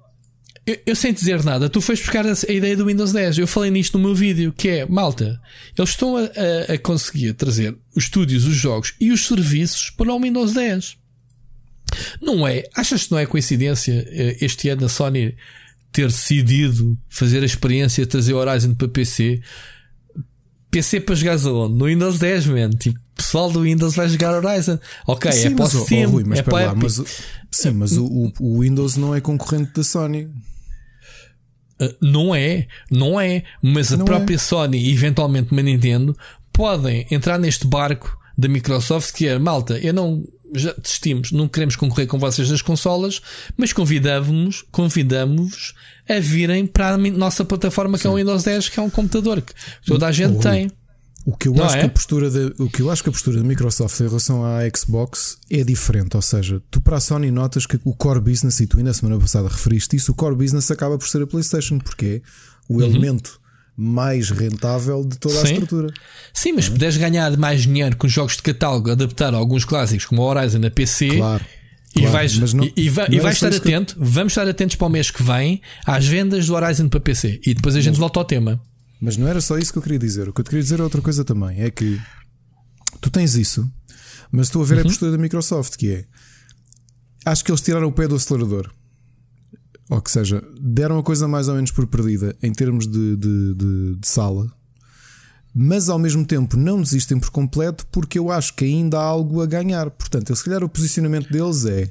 eu, 0.71 0.77
eu 0.87 0.95
sem 0.95 1.13
dizer 1.13 1.43
nada, 1.43 1.69
tu 1.69 1.81
foste 1.81 2.03
buscar 2.03 2.25
a, 2.25 2.33
a 2.33 2.51
ideia 2.51 2.75
do 2.77 2.85
Windows 2.85 3.11
10. 3.13 3.37
Eu 3.39 3.47
falei 3.47 3.71
nisto 3.71 3.97
no 3.97 4.03
meu 4.05 4.15
vídeo, 4.15 4.53
que 4.55 4.67
é, 4.69 4.85
malta, 4.85 5.39
eles 5.77 5.89
estão 5.91 6.15
a, 6.17 6.21
a- 6.21 6.73
a 6.73 6.77
conseguir 6.77 7.33
trazer 7.33 7.75
os 7.95 8.03
estúdios, 8.05 8.45
os 8.45 8.55
jogos 8.55 8.93
e 8.99 9.11
os 9.11 9.25
serviços 9.27 9.89
para 9.91 10.13
o 10.13 10.19
Windows 10.21 10.53
10. 10.53 10.97
Não 12.21 12.47
é? 12.47 12.63
Achas 12.75 13.05
que 13.05 13.11
não 13.11 13.17
é 13.19 13.25
coincidência 13.25 14.05
eh, 14.09 14.37
este 14.41 14.69
ano 14.69 14.85
a 14.85 14.89
Sony 14.89 15.35
ter 15.91 16.07
decidido 16.07 16.95
fazer 17.09 17.41
a 17.41 17.45
experiência 17.45 18.03
de 18.05 18.09
trazer 18.11 18.33
o 18.33 18.37
Horizon 18.37 18.75
para 18.75 18.87
PC? 18.87 19.41
PC 20.69 20.99
para 21.01 21.15
jogar 21.15 21.37
onde? 21.47 21.75
No 21.75 21.85
Windows 21.85 22.19
10, 22.19 22.45
man. 22.45 22.69
Tipo, 22.69 22.99
pessoal 23.15 23.51
do 23.51 23.61
Windows 23.61 23.95
vai 23.95 24.07
jogar 24.07 24.35
Horizon. 24.35 24.77
Ok, 25.07 25.31
Sim, 25.31 25.47
é 25.47 25.49
para 25.49 25.55
o 25.55 25.59
mas, 25.63 25.75
oh, 25.75 25.83
Steam, 25.85 26.09
Rui, 26.11 26.23
mas 26.25 26.39
é 26.39 26.43
para 26.43 26.65
lá, 26.67 26.75
mas 26.75 27.01
Sim, 27.51 27.71
mas 27.71 27.97
o- 27.97 28.31
o 28.39 28.59
Windows 28.61 28.95
não 28.95 29.15
é 29.15 29.19
concorrente 29.19 29.71
da 29.73 29.83
Sony. 29.83 30.29
Uh, 31.81 31.95
Não 32.01 32.35
é, 32.35 32.67
não 32.91 33.19
é. 33.19 33.43
Mas 33.61 33.91
a 33.93 33.97
Não 33.97 34.05
própria 34.05 34.35
é. 34.35 34.37
Sony 34.37 34.77
e 34.77 34.91
eventualmente 34.91 35.51
uma 35.51 35.61
Nintendo 35.61 36.17
podem 36.51 37.07
entrar 37.09 37.37
neste 37.37 37.65
barco 37.65 38.17
da 38.37 38.47
Microsoft 38.47 39.13
que 39.13 39.27
é 39.27 39.37
malta. 39.37 39.77
Eu 39.79 39.93
não 39.93 40.23
já 40.53 40.73
desistimos, 40.73 41.31
não 41.31 41.47
queremos 41.47 41.75
concorrer 41.75 42.07
com 42.07 42.17
vocês 42.17 42.49
nas 42.49 42.61
consolas, 42.61 43.21
mas 43.55 43.71
convidamos-vos 43.71 44.65
convidamos 44.71 45.73
a 46.09 46.19
virem 46.19 46.65
para 46.65 46.95
a 46.95 46.97
nossa 46.97 47.45
plataforma 47.45 47.97
que 47.97 48.07
é 48.07 48.09
o 48.09 48.15
Windows 48.15 48.43
10, 48.43 48.69
que 48.69 48.79
é 48.79 48.83
um 48.83 48.89
computador 48.89 49.41
que 49.41 49.53
toda 49.85 50.07
a 50.07 50.11
gente 50.11 50.33
Rui, 50.33 50.41
tem. 50.41 50.71
O 51.25 51.35
que 51.35 51.47
eu 51.47 51.53
Não 51.53 51.63
acho 51.65 51.75
é? 51.75 51.79
que 51.81 51.85
a 51.85 51.89
postura 51.89 52.29
da, 52.31 52.63
o 52.63 52.69
que 52.69 52.81
eu 52.81 52.89
acho 52.89 53.03
que 53.03 53.09
a 53.09 53.11
postura 53.11 53.37
da 53.37 53.43
Microsoft 53.43 53.99
em 53.99 54.07
relação 54.07 54.43
à 54.43 54.59
Xbox 54.75 55.37
é 55.51 55.63
diferente, 55.63 56.15
ou 56.15 56.21
seja, 56.21 56.61
tu 56.71 56.81
para 56.81 56.97
a 56.97 56.99
Sony 56.99 57.29
notas 57.29 57.65
que 57.65 57.79
o 57.83 57.93
core 57.93 58.19
business 58.21 58.59
e 58.61 58.65
tu 58.67 58.77
ainda 58.77 58.89
na 58.89 58.93
semana 58.93 59.19
passada 59.19 59.47
referiste 59.47 59.95
isso, 59.95 60.11
o 60.11 60.15
core 60.15 60.35
business 60.35 60.71
acaba 60.71 60.97
por 60.97 61.07
ser 61.07 61.21
a 61.21 61.27
PlayStation, 61.27 61.77
porque 61.77 62.05
é 62.25 62.29
o 62.67 62.81
elemento 62.81 63.39
mais 63.77 64.29
rentável 64.29 65.05
de 65.05 65.17
toda 65.17 65.35
a 65.35 65.39
Uhum. 65.41 65.45
Sim. 65.45 65.53
estrutura. 65.53 65.93
Sim, 66.33 66.53
mas 66.53 66.65
se 66.65 66.71
puderes 66.71 66.97
ganhar 66.97 67.35
mais 67.37 67.61
dinheiro 67.61 67.95
com 67.97 68.07
jogos 68.07 68.35
de 68.37 68.41
catálogo, 68.41 68.89
adaptar 68.91 69.33
a 69.33 69.37
alguns 69.37 69.63
clássicos 69.65 70.05
como 70.05 70.21
Horizon 70.21 70.59
na 70.59 70.71
PC, 70.71 71.09
Claro. 71.17 71.45
E 71.95 72.01
claro, 72.01 72.13
vais, 72.13 72.37
mas 72.37 72.53
não- 72.53 72.65
e, 72.65 72.73
e 72.77 72.89
vai- 72.89 73.07
e 73.09 73.15
era 73.15 73.23
vais 73.23 73.35
estar 73.37 73.49
isso 73.49 73.61
que 73.61 73.73
atento, 73.73 73.95
vamos 73.99 74.31
estar 74.33 74.47
atentos 74.47 74.75
para 74.75 74.85
o 74.87 74.89
mês 74.91 75.09
que 75.09 75.23
vem 75.23 75.59
às 75.85 76.05
vendas 76.05 76.45
do 76.45 76.53
Horizon 76.53 76.87
para 76.87 76.99
PC. 76.99 77.39
E 77.45 77.53
depois 77.53 77.75
a 77.75 77.81
gente 77.81 77.97
volta 77.99 78.19
ao 78.19 78.25
tema. 78.25 78.61
Mas 78.99 79.15
não 79.17 79.27
era 79.27 79.39
só 79.41 79.57
isso 79.57 79.71
que 79.71 79.77
eu 79.77 79.83
queria 79.83 79.99
dizer. 79.99 80.27
O 80.27 80.33
que 80.33 80.41
eu 80.41 80.43
te 80.43 80.49
queria 80.49 80.63
dizer 80.63 80.79
é 80.79 80.83
outra 80.83 81.01
coisa 81.01 81.23
também. 81.23 81.61
É 81.61 81.71
que 81.71 81.99
tu 82.99 83.09
tens 83.09 83.35
isso, 83.35 83.69
mas 84.31 84.47
estou 84.47 84.61
a 84.61 84.65
ver 84.65 84.79
a 84.79 84.83
postura 84.83 85.11
da 85.11 85.17
Microsoft, 85.17 85.75
que 85.77 85.89
é 85.91 86.05
acho 87.25 87.43
que 87.43 87.51
eles 87.51 87.61
tiraram 87.61 87.87
o 87.87 87.91
pé 87.93 88.07
do 88.07 88.15
acelerador. 88.15 88.69
Ou 89.89 90.01
que 90.01 90.11
seja, 90.11 90.43
deram 90.61 90.99
a 90.99 91.03
coisa 91.03 91.27
mais 91.27 91.47
ou 91.47 91.55
menos 91.55 91.71
por 91.71 91.87
perdida 91.87 92.35
em 92.43 92.51
termos 92.51 92.85
de, 92.87 93.15
de, 93.15 93.53
de- 93.55 93.95
de 93.95 94.07
sala, 94.07 94.51
mas 95.55 95.89
ao 95.89 95.97
mesmo 95.97 96.23
tempo 96.25 96.55
não 96.55 96.79
desistem 96.81 97.19
por 97.19 97.31
completo 97.31 97.87
porque 97.91 98.19
eu 98.19 98.31
acho 98.31 98.53
que 98.53 98.65
ainda 98.65 98.99
há 98.99 99.03
algo 99.03 99.41
a 99.41 99.47
ganhar. 99.47 99.89
Portanto, 99.89 100.35
se 100.35 100.43
calhar 100.43 100.63
o 100.63 100.69
posicionamento 100.69 101.31
deles 101.31 101.65
é 101.65 101.89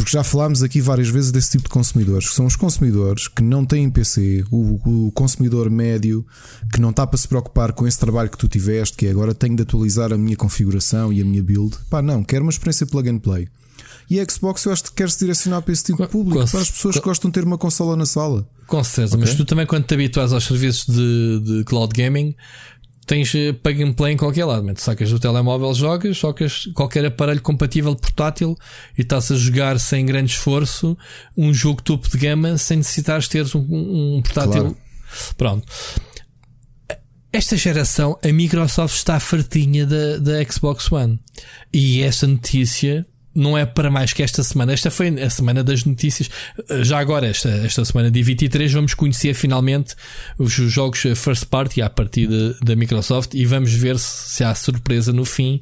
porque 0.00 0.12
já 0.16 0.24
falámos 0.24 0.62
aqui 0.62 0.80
várias 0.80 1.08
vezes 1.08 1.30
desse 1.30 1.50
tipo 1.52 1.64
de 1.64 1.70
consumidores, 1.70 2.28
que 2.28 2.34
são 2.34 2.46
os 2.46 2.56
consumidores 2.56 3.28
que 3.28 3.42
não 3.42 3.64
têm 3.64 3.90
PC, 3.90 4.44
o, 4.50 5.06
o 5.06 5.12
consumidor 5.12 5.70
médio 5.70 6.26
que 6.72 6.80
não 6.80 6.90
está 6.90 7.06
para 7.06 7.18
se 7.18 7.28
preocupar 7.28 7.72
com 7.72 7.86
esse 7.86 7.98
trabalho 7.98 8.30
que 8.30 8.38
tu 8.38 8.48
tiveste, 8.48 8.96
que 8.96 9.06
é 9.06 9.10
agora 9.10 9.34
tenho 9.34 9.54
de 9.56 9.62
atualizar 9.62 10.12
a 10.12 10.18
minha 10.18 10.36
configuração 10.36 11.12
e 11.12 11.20
a 11.20 11.24
minha 11.24 11.42
build. 11.42 11.76
Pá, 11.88 12.00
não, 12.02 12.22
quero 12.24 12.42
uma 12.44 12.50
experiência 12.50 12.86
plug 12.86 13.08
and 13.08 13.18
play. 13.18 13.48
E 14.08 14.18
a 14.18 14.24
Xbox 14.28 14.64
eu 14.64 14.72
acho 14.72 14.84
que 14.84 14.92
quer 14.92 15.08
se 15.10 15.18
direcionar 15.20 15.62
para 15.62 15.72
esse 15.72 15.84
tipo 15.84 15.98
de 16.02 16.06
Com- 16.08 16.12
público, 16.12 16.40
com- 16.44 16.50
para 16.50 16.60
as 16.60 16.70
pessoas 16.70 16.96
que 16.96 17.02
gostam 17.02 17.30
de 17.30 17.34
ter 17.34 17.44
uma 17.44 17.56
consola 17.56 17.94
na 17.96 18.04
sala. 18.06 18.46
Com 18.66 18.82
certeza, 18.82 19.16
mas 19.16 19.34
tu 19.34 19.44
também, 19.44 19.66
quando 19.66 19.84
te 19.84 19.94
habituas 19.94 20.32
aos 20.32 20.44
serviços 20.44 20.86
de, 20.94 21.40
de 21.44 21.64
cloud 21.64 21.92
gaming, 21.94 22.34
tens 23.10 23.34
eh, 23.34 23.52
plug 23.52 23.82
and 23.82 23.92
play 23.94 24.12
em 24.12 24.16
qualquer 24.16 24.44
lado. 24.44 24.62
man. 24.62 24.74
Tu 24.74 24.82
sacas 24.82 25.10
do 25.10 25.18
telemóvel, 25.18 25.74
jogas, 25.74 26.16
socas 26.16 26.66
qualquer 26.74 27.04
aparelho 27.04 27.42
compatível 27.42 27.96
portátil 27.96 28.56
e 28.96 29.02
estás 29.02 29.32
a 29.32 29.36
jogar 29.36 29.80
sem 29.80 30.06
grande 30.06 30.30
esforço 30.30 30.96
um 31.36 31.52
jogo 31.52 31.82
topo 31.82 32.08
de 32.08 32.16
gama 32.16 32.56
sem 32.56 32.76
necessitares 32.76 33.26
teres 33.26 33.52
um, 33.56 33.66
um 33.68 34.22
portátil. 34.22 34.62
Claro. 34.62 34.76
Pronto. 35.36 35.66
Esta 37.32 37.56
geração, 37.56 38.16
a 38.24 38.28
Microsoft 38.28 38.94
está 38.94 39.18
fartinha 39.18 39.84
da, 39.84 40.18
da 40.18 40.44
Xbox 40.44 40.90
One. 40.92 41.18
E 41.72 42.02
essa 42.02 42.28
notícia 42.28 43.04
não 43.34 43.56
é 43.56 43.64
para 43.64 43.90
mais 43.90 44.12
que 44.12 44.22
esta 44.22 44.42
semana. 44.42 44.72
Esta 44.72 44.90
foi 44.90 45.08
a 45.20 45.30
semana 45.30 45.62
das 45.62 45.84
notícias. 45.84 46.28
Já 46.82 46.98
agora, 46.98 47.26
esta, 47.26 47.48
esta 47.48 47.84
semana 47.84 48.10
de 48.10 48.22
23, 48.22 48.72
vamos 48.72 48.94
conhecer 48.94 49.34
finalmente 49.34 49.94
os 50.38 50.52
jogos 50.52 51.00
first 51.16 51.46
party 51.46 51.82
a 51.82 51.90
partir 51.90 52.28
da 52.62 52.74
Microsoft 52.74 53.34
e 53.34 53.44
vamos 53.44 53.72
ver 53.72 53.98
se, 53.98 54.36
se 54.36 54.44
há 54.44 54.54
surpresa 54.54 55.12
no 55.12 55.24
fim 55.24 55.60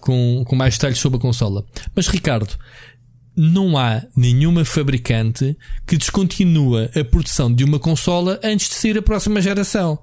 com, 0.00 0.44
com 0.46 0.56
mais 0.56 0.74
detalhes 0.74 0.98
sobre 0.98 1.18
a 1.18 1.20
consola. 1.20 1.64
Mas, 1.94 2.08
Ricardo, 2.08 2.56
não 3.36 3.76
há 3.76 4.02
nenhuma 4.16 4.64
fabricante 4.64 5.56
que 5.86 5.96
descontinua 5.96 6.90
a 6.94 7.04
produção 7.04 7.52
de 7.52 7.64
uma 7.64 7.78
consola 7.78 8.38
antes 8.42 8.68
de 8.68 8.74
sair 8.74 8.98
a 8.98 9.02
próxima 9.02 9.40
geração. 9.40 9.98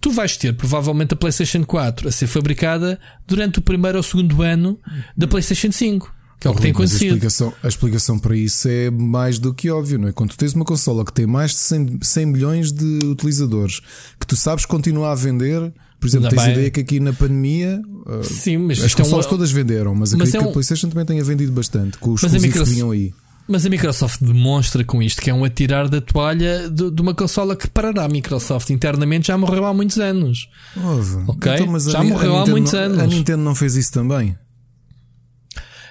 Tu 0.00 0.10
vais 0.10 0.36
ter 0.36 0.54
provavelmente 0.54 1.14
a 1.14 1.16
PlayStation 1.16 1.64
4 1.64 2.08
a 2.08 2.12
ser 2.12 2.26
fabricada 2.26 3.00
durante 3.26 3.58
o 3.58 3.62
primeiro 3.62 3.96
ou 3.98 4.02
segundo 4.02 4.42
ano 4.42 4.78
da 5.16 5.26
PlayStation 5.26 5.72
5, 5.72 6.14
que 6.38 6.46
é 6.46 6.50
o 6.50 6.54
que 6.54 6.60
tem 6.62 6.72
Mas 6.72 6.80
a 6.80 6.84
acontecido. 6.84 7.06
explicação, 7.14 7.52
a 7.62 7.68
explicação 7.68 8.18
para 8.18 8.36
isso 8.36 8.68
é 8.68 8.90
mais 8.90 9.38
do 9.38 9.54
que 9.54 9.70
óbvio, 9.70 9.98
não 9.98 10.08
é? 10.08 10.12
Quando 10.12 10.30
tu 10.30 10.36
tens 10.38 10.52
uma 10.54 10.64
consola 10.64 11.04
que 11.04 11.12
tem 11.12 11.26
mais 11.26 11.52
de 11.52 11.56
100, 11.58 11.98
100 12.02 12.26
milhões 12.26 12.72
de 12.72 12.84
utilizadores, 13.10 13.80
que 14.20 14.26
tu 14.26 14.36
sabes 14.36 14.66
continuar 14.66 15.12
a 15.12 15.14
vender, 15.14 15.72
por 15.98 16.06
exemplo, 16.06 16.26
Ainda 16.26 16.36
tens 16.36 16.44
bem. 16.44 16.52
ideia 16.54 16.70
que 16.70 16.80
aqui 16.80 17.00
na 17.00 17.12
pandemia 17.12 17.80
uh, 18.06 18.22
Sim, 18.22 18.58
mas 18.58 18.78
as 18.84 18.92
é 18.92 18.94
um- 18.94 18.98
consolas 19.04 19.26
todas 19.26 19.50
venderam, 19.50 19.94
mas, 19.94 20.12
Mas 20.12 20.14
acredito 20.14 20.36
é 20.36 20.38
que 20.40 20.44
um- 20.46 20.48
a 20.50 20.52
PlayStation 20.52 20.88
também 20.90 21.04
tenha 21.06 21.24
vendido 21.24 21.52
bastante, 21.52 21.96
com 21.98 22.12
os 22.12 22.22
Mas 22.22 22.32
exclusivos 22.34 22.52
que 22.52 22.58
Microsoft- 22.58 22.74
vinham 22.74 22.90
aí. 22.90 23.14
Mas 23.48 23.64
a 23.64 23.68
Microsoft 23.70 24.22
demonstra 24.22 24.82
com 24.84 25.00
isto 25.00 25.22
que 25.22 25.30
é 25.30 25.34
um 25.34 25.44
atirar 25.44 25.88
da 25.88 26.00
toalha 26.00 26.68
de, 26.68 26.90
de 26.90 27.00
uma 27.00 27.14
consola 27.14 27.54
que 27.54 27.68
parará. 27.70 28.04
A 28.04 28.08
Microsoft 28.08 28.68
internamente 28.70 29.28
já 29.28 29.38
morreu 29.38 29.64
há 29.64 29.72
muitos 29.72 29.98
anos. 30.00 30.48
Ouve. 30.76 31.22
Ok? 31.28 31.52
Então, 31.54 31.78
Já 31.78 32.00
a, 32.00 32.04
morreu 32.04 32.32
a 32.34 32.38
há 32.38 32.40
Nintendo 32.40 32.50
muitos 32.50 32.74
anos. 32.74 32.98
A 32.98 33.06
Nintendo 33.06 33.42
não 33.44 33.54
fez 33.54 33.76
isso 33.76 33.92
também. 33.92 34.36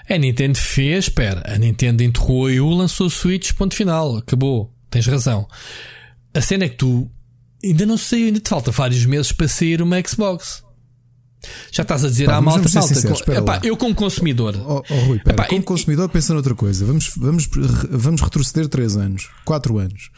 A 0.10 0.18
Nintendo 0.18 0.58
fez, 0.58 1.06
espera, 1.06 1.42
a 1.46 1.58
Nintendo 1.58 2.04
enterrou 2.04 2.44
a 2.44 2.50
Wii 2.50 2.60
U, 2.62 2.70
lançou 2.70 3.08
o 3.08 3.10
Switch, 3.10 3.54
ponto 3.54 3.74
final, 3.74 4.18
acabou. 4.18 4.72
Tens 4.90 5.08
razão. 5.08 5.48
A 6.34 6.42
cena 6.42 6.66
é 6.66 6.70
que 6.70 6.76
tu 6.78 7.10
ainda 7.64 7.86
não 7.86 7.98
saiu, 7.98 8.28
ainda 8.28 8.40
te 8.40 8.50
falta 8.50 8.72
vários 8.72 9.06
meses 9.06 9.32
para 9.32 9.48
sair 9.48 9.82
uma 9.82 10.00
Xbox. 10.06 10.64
Já 11.72 11.84
estás 11.84 12.04
a 12.04 12.08
dizer 12.10 12.26
Pá, 12.26 12.36
à 12.38 12.42
malta, 12.42 12.68
malta, 12.74 12.94
sinceros, 12.94 13.22
com- 13.22 13.32
epá, 13.32 13.62
eu 13.64 13.78
como 13.78 13.94
consumidor, 13.94 14.56
Oh, 14.66 14.82
oh, 14.90 15.00
Rui, 15.06 15.20
pera, 15.20 15.36
Epá, 15.36 15.46
como 15.48 15.62
e- 15.62 15.64
consumidor 15.64 16.10
pensa 16.10 16.34
noutra 16.34 16.56
coisa. 16.56 16.86
Vamos, 16.86 17.12
vamos, 17.18 17.48
vamos 17.90 18.22
retroceder 18.22 18.68
3 18.68 18.98
anos, 18.98 19.30
4 19.44 19.78
anos. 19.78 20.10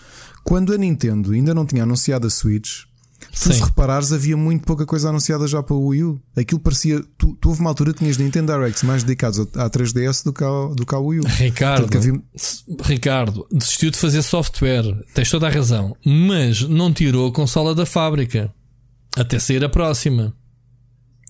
Quando 0.44 0.74
a 0.74 0.78
Nintendo 0.78 1.32
ainda 1.34 1.54
não 1.54 1.66
tinha 1.66 1.84
anunciado 1.84 2.28
a 2.28 2.30
Switch, 2.30 2.84
tu 3.32 3.54
se 3.54 3.62
reparares 3.64 4.12
havia 4.14 4.36
muito 4.38 4.64
pouca 4.66 4.86
coisa 4.86 5.10
anunciada 5.10 5.48
já 5.48 5.62
para 5.64 5.76
o 5.76 5.88
Wii 5.88 6.04
U. 6.04 6.22
Aquilo 6.36 6.60
parecia. 6.60 7.02
Tu, 7.18 7.34
tu 7.40 7.50
houve 7.50 7.62
uma 7.62 7.70
altura 7.70 7.94
que 7.94 8.00
tinhas 8.00 8.18
Nintendo 8.18 8.54
Directs 8.54 8.84
mais 8.84 9.04
dedicados 9.04 9.40
à 9.56 9.66
à 9.66 9.70
3DS 9.70 10.24
do 10.24 10.34
que 10.34 10.44
ao, 10.44 10.74
do 10.76 10.86
que 10.86 10.94
ao 10.96 11.06
Wii 11.06 11.20
U. 11.20 11.24
Ricardo, 11.38 11.98
havia- 11.98 12.22
Ricardo 12.84 13.48
desistiu 13.52 13.92
de 13.92 13.98
fazer 13.98 14.22
software, 14.22 14.84
tens 15.14 15.30
toda 15.30 15.48
a 15.48 15.50
razão, 15.52 15.96
mas 16.06 16.62
não 16.62 16.92
tirou 16.94 17.28
a 17.28 17.34
consola 17.34 17.74
da 17.76 17.86
fábrica 17.86 18.54
até 19.16 19.40
sair 19.40 19.64
a 19.64 19.70
próxima. 19.70 20.34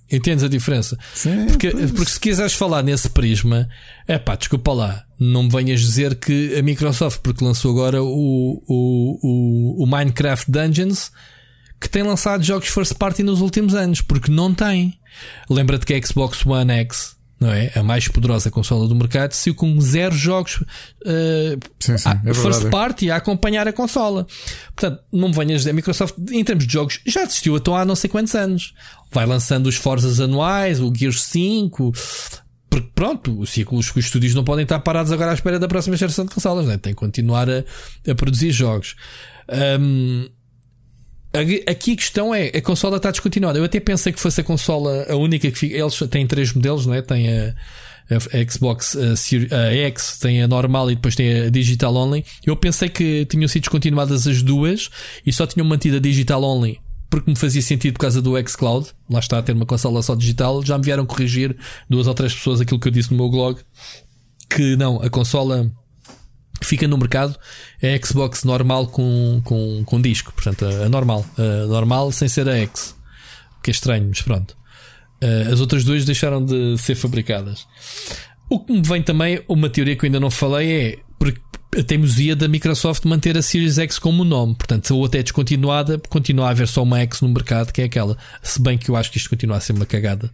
Entendes 0.10 0.42
a 0.42 0.48
diferença? 0.48 0.98
Sim, 1.14 1.48
Porque, 1.48 1.70
pois. 1.70 1.92
porque 1.92 2.12
se 2.12 2.20
quiseres 2.20 2.54
falar 2.54 2.82
nesse 2.82 3.10
prisma, 3.10 3.68
é 4.08 4.18
pá, 4.18 4.38
desculpa 4.38 4.72
lá, 4.72 5.04
não 5.20 5.44
me 5.44 5.50
venhas 5.50 5.82
dizer 5.82 6.16
que 6.16 6.56
a 6.58 6.64
Microsoft, 6.64 7.20
porque 7.22 7.44
lançou 7.44 7.72
agora 7.72 8.02
o, 8.02 8.64
o, 8.66 9.20
o, 9.22 9.84
o 9.84 9.86
Minecraft 9.86 10.50
Dungeons, 10.50 11.12
que 11.80 11.90
tem 11.90 12.04
lançado 12.04 12.44
jogos 12.44 12.68
first 12.70 12.96
party 12.96 13.24
nos 13.24 13.42
últimos 13.42 13.74
anos, 13.76 14.02
porque 14.02 14.32
não 14.32 14.54
tem. 14.54 15.00
Lembra-te 15.50 15.86
que 15.86 15.94
a 15.94 16.02
Xbox 16.02 16.46
One 16.46 16.72
X, 16.72 17.16
não 17.40 17.52
é? 17.52 17.72
A 17.76 17.84
mais 17.84 18.08
poderosa 18.08 18.50
consola 18.50 18.88
do 18.88 18.96
mercado, 18.96 19.34
saiu 19.34 19.54
com 19.54 19.80
zero 19.80 20.16
jogos 20.16 20.64
eh, 21.06 21.58
Sim, 21.80 21.98
sim, 21.98 22.10
é 22.26 22.34
first 22.34 22.62
party 22.72 23.12
a 23.12 23.18
acompanhar 23.18 23.68
a 23.68 23.74
consola. 23.74 24.26
Portanto, 24.76 25.04
não 25.14 25.28
me 25.30 25.34
venhas 25.36 25.60
dizer, 25.62 25.70
a 25.70 25.74
Microsoft, 25.74 26.16
em 26.32 26.44
termos 26.44 26.66
de 26.66 26.74
jogos, 26.74 27.00
já 27.06 27.24
desistiu 27.26 27.56
então 27.58 27.76
há 27.76 27.86
não 27.86 27.96
sei 27.96 28.10
quantos 28.10 28.34
anos. 28.34 28.74
Vai 29.12 29.26
lançando 29.26 29.68
os 29.68 29.76
Forzas 29.76 30.20
anuais, 30.20 30.80
o 30.82 30.92
Gears 30.94 31.24
5. 31.24 31.92
Porque 32.70 32.90
pronto, 32.94 33.40
os 33.40 33.50
ciclos 33.52 33.90
que 33.92 34.00
os 34.00 34.06
estúdios 34.06 34.34
não 34.36 34.44
podem 34.44 34.64
estar 34.64 34.80
parados 34.80 35.12
agora 35.12 35.32
à 35.32 35.34
espera 35.34 35.58
da 35.60 35.68
próxima 35.68 35.96
geração 35.96 36.26
de 36.26 36.34
consolas, 36.34 36.66
né? 36.66 36.78
tem 36.78 36.94
que 36.94 37.00
continuar 37.00 37.48
a, 37.50 37.64
a 38.10 38.16
produzir 38.16 38.52
jogos. 38.52 38.96
A- 39.48 40.28
Aqui 41.34 41.92
a 41.92 41.96
questão 41.96 42.34
é, 42.34 42.48
a 42.48 42.62
consola 42.62 42.98
está 42.98 43.12
descontinuada. 43.12 43.60
Eu 43.60 43.64
até 43.64 43.80
pensei 43.80 44.12
que 44.12 44.20
fosse 44.20 44.42
a 44.42 44.44
consola 44.44 45.06
a 45.10 45.16
única 45.16 45.50
que 45.52 45.58
fica. 45.58 45.76
Eles 45.78 45.98
têm 46.10 46.26
três 46.26 46.54
modelos, 46.54 46.86
não 46.86 46.94
é? 46.94 47.02
Tem 47.02 47.30
a, 47.30 47.54
a- 48.10 48.50
Xbox 48.52 48.96
a, 48.96 49.56
a 49.56 49.74
X, 49.74 50.18
tem 50.20 50.42
a 50.42 50.48
normal 50.48 50.90
e 50.90 50.96
depois 50.96 51.16
tem 51.16 51.42
a 51.42 51.50
digital 51.50 51.96
only. 51.96 52.26
Eu 52.46 52.56
pensei 52.56 52.90
que 52.90 53.26
tinham 53.26 53.48
sido 53.48 53.64
descontinuadas 53.64 54.26
as 54.28 54.42
duas 54.42 54.90
e 55.26 55.32
só 55.34 55.46
tinham 55.46 55.68
mantido 55.68 55.98
a 55.98 56.00
digital 56.00 56.44
only 56.44 56.80
porque 57.10 57.30
me 57.32 57.38
fazia 57.38 57.62
sentido 57.62 57.94
por 57.94 58.00
causa 58.02 58.22
do 58.22 58.34
xCloud. 58.50 58.88
Lá 59.10 59.20
está 59.20 59.38
a 59.38 59.42
ter 59.44 59.54
uma 59.54 59.66
consola 59.66 60.02
só 60.02 60.16
digital. 60.16 60.62
Já 60.66 60.78
me 60.78 60.84
vieram 60.84 61.06
corrigir 61.06 61.56
duas 61.90 62.08
ou 62.08 62.14
três 62.14 62.34
pessoas 62.34 62.60
aquilo 62.62 62.80
que 62.80 62.88
eu 62.88 62.92
disse 62.92 63.12
no 63.12 63.18
meu 63.18 63.30
blog 63.30 63.60
que 64.50 64.76
não, 64.78 65.02
a 65.02 65.10
consola 65.10 65.70
fica 66.62 66.88
no 66.88 66.98
mercado 66.98 67.38
é 67.82 67.94
a 67.94 68.06
Xbox 68.06 68.44
normal 68.44 68.88
com, 68.88 69.42
com, 69.44 69.84
com 69.86 70.02
disco, 70.02 70.34
portanto, 70.34 70.66
a, 70.66 70.86
a 70.86 70.90
normal, 70.90 71.26
a 71.38 71.68
normal 71.68 72.12
sem 72.12 72.28
ser 72.28 72.48
a 72.48 72.58
X, 72.58 72.96
o 73.60 73.62
que 73.62 73.70
é 73.70 73.74
estranho, 73.74 74.08
mas 74.08 74.22
pronto. 74.22 74.58
As 75.52 75.60
outras 75.60 75.84
duas 75.84 76.06
deixaram 76.06 76.46
de 76.46 76.78
ser 76.78 76.94
fabricadas. 76.94 77.66
O 78.50 78.60
que 78.60 78.72
me 78.72 78.82
vem 78.82 79.02
também, 79.02 79.42
uma 79.48 79.70
teoria 79.70 79.96
que 79.96 80.06
eu 80.06 80.08
ainda 80.08 80.20
não 80.20 80.30
falei 80.30 80.72
é 80.72 81.00
a 81.78 81.84
teimosia 81.84 82.36
da 82.36 82.48
Microsoft 82.48 83.06
manter 83.06 83.38
a 83.38 83.42
Series 83.42 83.78
X 83.78 84.00
como 84.00 84.24
nome, 84.24 84.56
portanto, 84.56 84.96
ou 84.96 85.06
até 85.06 85.22
descontinuada, 85.22 86.00
continua 86.10 86.48
a 86.48 86.50
haver 86.52 86.68
só 86.68 86.84
uma 86.84 87.00
X 87.00 87.22
no 87.22 87.30
mercado, 87.30 87.72
que 87.72 87.82
é 87.82 87.86
aquela. 87.86 88.18
Se 88.42 88.62
bem 88.62 88.78
que 88.78 88.90
eu 88.90 88.96
acho 88.96 89.12
que 89.12 89.18
isto 89.18 89.30
continua 89.30 89.58
a 89.58 89.60
ser 89.60 89.74
uma 89.74 89.86
cagada, 89.86 90.32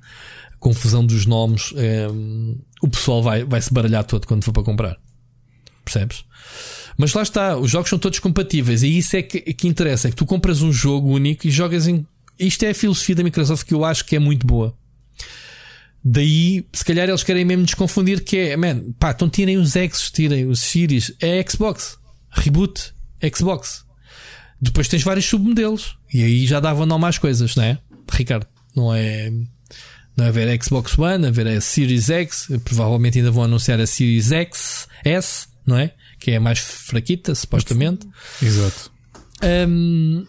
a 0.54 0.58
confusão 0.58 1.06
dos 1.06 1.26
nomes, 1.26 1.74
um, 2.12 2.56
o 2.82 2.88
pessoal 2.88 3.24
vai, 3.24 3.44
vai 3.44 3.62
se 3.62 3.74
baralhar 3.74 4.04
todo 4.04 4.28
quando 4.28 4.44
for 4.44 4.54
para 4.54 4.64
comprar. 4.64 4.98
Percebes? 5.84 6.24
Mas 6.98 7.14
lá 7.14 7.22
está, 7.22 7.58
os 7.58 7.72
jogos 7.72 7.90
são 7.90 8.00
todos 8.00 8.20
compatíveis 8.20 8.84
e 8.84 8.98
isso 8.98 9.16
é 9.16 9.22
que, 9.22 9.42
que 9.42 9.68
interessa, 9.68 10.08
é 10.08 10.12
que 10.12 10.18
tu 10.18 10.26
compras 10.26 10.62
um 10.62 10.72
jogo 10.72 11.10
único 11.10 11.48
e 11.48 11.52
jogas 11.52 11.88
em. 11.88 12.06
Isto 12.40 12.64
é 12.64 12.70
a 12.70 12.76
filosofia 12.76 13.16
da 13.16 13.24
Microsoft 13.24 13.68
que 13.68 13.74
eu 13.74 13.84
acho 13.84 14.06
que 14.06 14.16
é 14.16 14.20
muito 14.20 14.46
boa. 14.46 14.76
Daí, 16.04 16.66
se 16.74 16.84
calhar 16.84 17.08
eles 17.08 17.24
querem 17.24 17.46
mesmo 17.46 17.64
desconfundir 17.64 18.24
que 18.24 18.38
é, 18.38 18.58
man, 18.58 18.92
pá, 19.00 19.12
então 19.12 19.30
tirem 19.30 19.58
os 19.58 19.76
X, 19.76 20.12
tirem 20.12 20.46
os 20.46 20.60
Series, 20.60 21.14
é 21.22 21.44
Xbox, 21.48 21.98
reboot, 22.30 22.94
Xbox. 23.34 23.86
Depois 24.62 24.88
tens 24.88 25.04
vários 25.04 25.26
submodelos 25.26 25.98
e 26.14 26.24
aí 26.24 26.46
já 26.46 26.60
dava 26.60 26.86
nome 26.86 27.06
às 27.06 27.18
coisas, 27.18 27.56
não 27.56 27.64
é? 27.64 27.80
Ricardo, 28.12 28.48
não 28.76 28.94
é. 28.94 29.32
Não 30.16 30.26
é 30.26 30.28
haver 30.28 30.64
Xbox 30.64 30.98
One, 30.98 31.26
haver 31.26 31.48
a 31.48 31.60
Series 31.60 32.10
X, 32.10 32.48
provavelmente 32.64 33.18
ainda 33.18 33.32
vão 33.32 33.44
anunciar 33.44 33.80
a 33.80 33.88
Series 33.88 34.32
X, 34.32 34.88
S, 35.04 35.48
não 35.66 35.78
é? 35.78 35.94
Que 36.20 36.32
é 36.32 36.38
a 36.38 36.42
mais 36.42 36.60
fraquita, 36.60 37.34
supostamente. 37.36 38.08
Exato. 38.42 38.92
Hum, 39.68 40.26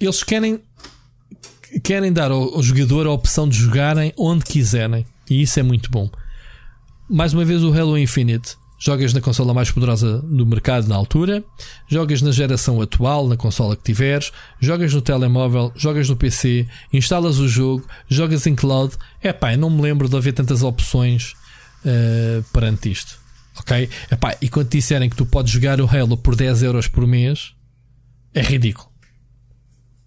eles 0.00 0.22
querem 0.22 0.60
querem 1.82 2.12
dar 2.12 2.30
ao, 2.30 2.54
ao 2.54 2.62
jogador 2.62 3.06
a 3.06 3.10
opção 3.10 3.48
de 3.48 3.56
jogarem 3.56 4.12
onde 4.16 4.44
quiserem 4.44 5.04
e 5.28 5.42
isso 5.42 5.58
é 5.58 5.62
muito 5.62 5.90
bom. 5.90 6.10
Mais 7.08 7.32
uma 7.32 7.44
vez 7.44 7.62
o 7.62 7.72
Halo 7.72 7.98
Infinite. 7.98 8.56
Jogas 8.78 9.14
na 9.14 9.20
consola 9.20 9.54
mais 9.54 9.70
poderosa 9.70 10.18
do 10.18 10.44
mercado 10.44 10.86
na 10.88 10.96
altura, 10.96 11.42
jogas 11.88 12.20
na 12.20 12.30
geração 12.30 12.82
atual, 12.82 13.26
na 13.26 13.36
consola 13.36 13.76
que 13.76 13.82
tiveres, 13.82 14.30
jogas 14.60 14.92
no 14.92 15.00
telemóvel, 15.00 15.72
jogas 15.74 16.08
no 16.08 16.16
PC, 16.16 16.66
instalas 16.92 17.38
o 17.38 17.48
jogo, 17.48 17.86
jogas 18.08 18.46
em 18.46 18.54
cloud. 18.54 18.94
É 19.22 19.32
pá, 19.32 19.56
não 19.56 19.70
me 19.70 19.80
lembro 19.80 20.08
de 20.08 20.16
haver 20.16 20.34
tantas 20.34 20.62
opções 20.62 21.34
uh, 21.84 22.42
perante 22.52 22.90
isto. 22.90 23.18
Ok? 23.58 23.88
Epá, 24.10 24.36
e 24.40 24.48
quando 24.48 24.68
disserem 24.68 25.08
que 25.08 25.16
tu 25.16 25.24
podes 25.26 25.52
jogar 25.52 25.80
o 25.80 25.86
Halo 25.86 26.16
por 26.16 26.34
10 26.34 26.62
euros 26.62 26.88
por 26.88 27.06
mês, 27.06 27.54
é 28.32 28.42
ridículo. 28.42 28.88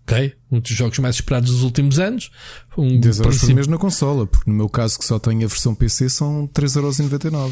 Ok? 0.03 0.33
Um 0.51 0.59
dos 0.59 0.71
jogos 0.71 0.99
mais 0.99 1.15
esperados 1.15 1.51
dos 1.51 1.63
últimos 1.63 1.99
anos. 1.99 2.31
Um 2.77 2.99
10 2.99 3.19
euros 3.19 3.39
por 3.39 3.53
mês 3.53 3.67
na 3.67 3.77
consola, 3.77 4.25
porque 4.25 4.49
no 4.49 4.55
meu 4.55 4.69
caso 4.69 4.97
que 4.99 5.05
só 5.05 5.19
tenho 5.19 5.45
a 5.45 5.47
versão 5.47 5.75
PC 5.75 6.09
são 6.09 6.47
3,99€. 6.53 7.51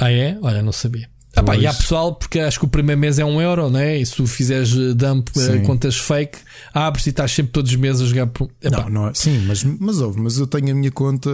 Ah, 0.00 0.10
é? 0.10 0.38
Olha, 0.42 0.62
não 0.62 0.72
sabia. 0.72 1.08
Ah, 1.36 1.42
pá, 1.42 1.56
e 1.56 1.66
há 1.66 1.74
pessoal, 1.74 2.14
porque 2.14 2.40
acho 2.40 2.58
que 2.58 2.64
o 2.64 2.68
primeiro 2.68 3.00
mês 3.00 3.18
é 3.18 3.24
um 3.24 3.40
euro, 3.40 3.70
né? 3.70 3.96
E 3.96 4.04
se 4.04 4.16
tu 4.16 4.26
fizeres 4.26 4.72
eh, 4.72 4.94
dump 4.94 5.28
eh, 5.36 5.40
Sim. 5.40 5.62
contas 5.62 5.96
fake, 5.96 6.38
abres 6.72 7.06
e 7.06 7.10
estás 7.10 7.30
sempre 7.30 7.52
todos 7.52 7.70
os 7.70 7.76
meses 7.76 8.02
a 8.02 8.06
jogar 8.06 8.26
por. 8.28 8.50
Epá, 8.60 8.84
Não, 8.84 8.90
não 8.90 9.08
é. 9.08 9.14
Sim, 9.14 9.44
mas, 9.46 9.62
mas 9.62 10.00
ouve, 10.00 10.20
mas 10.20 10.38
eu 10.38 10.46
tenho 10.46 10.72
a 10.72 10.74
minha 10.74 10.90
conta. 10.90 11.30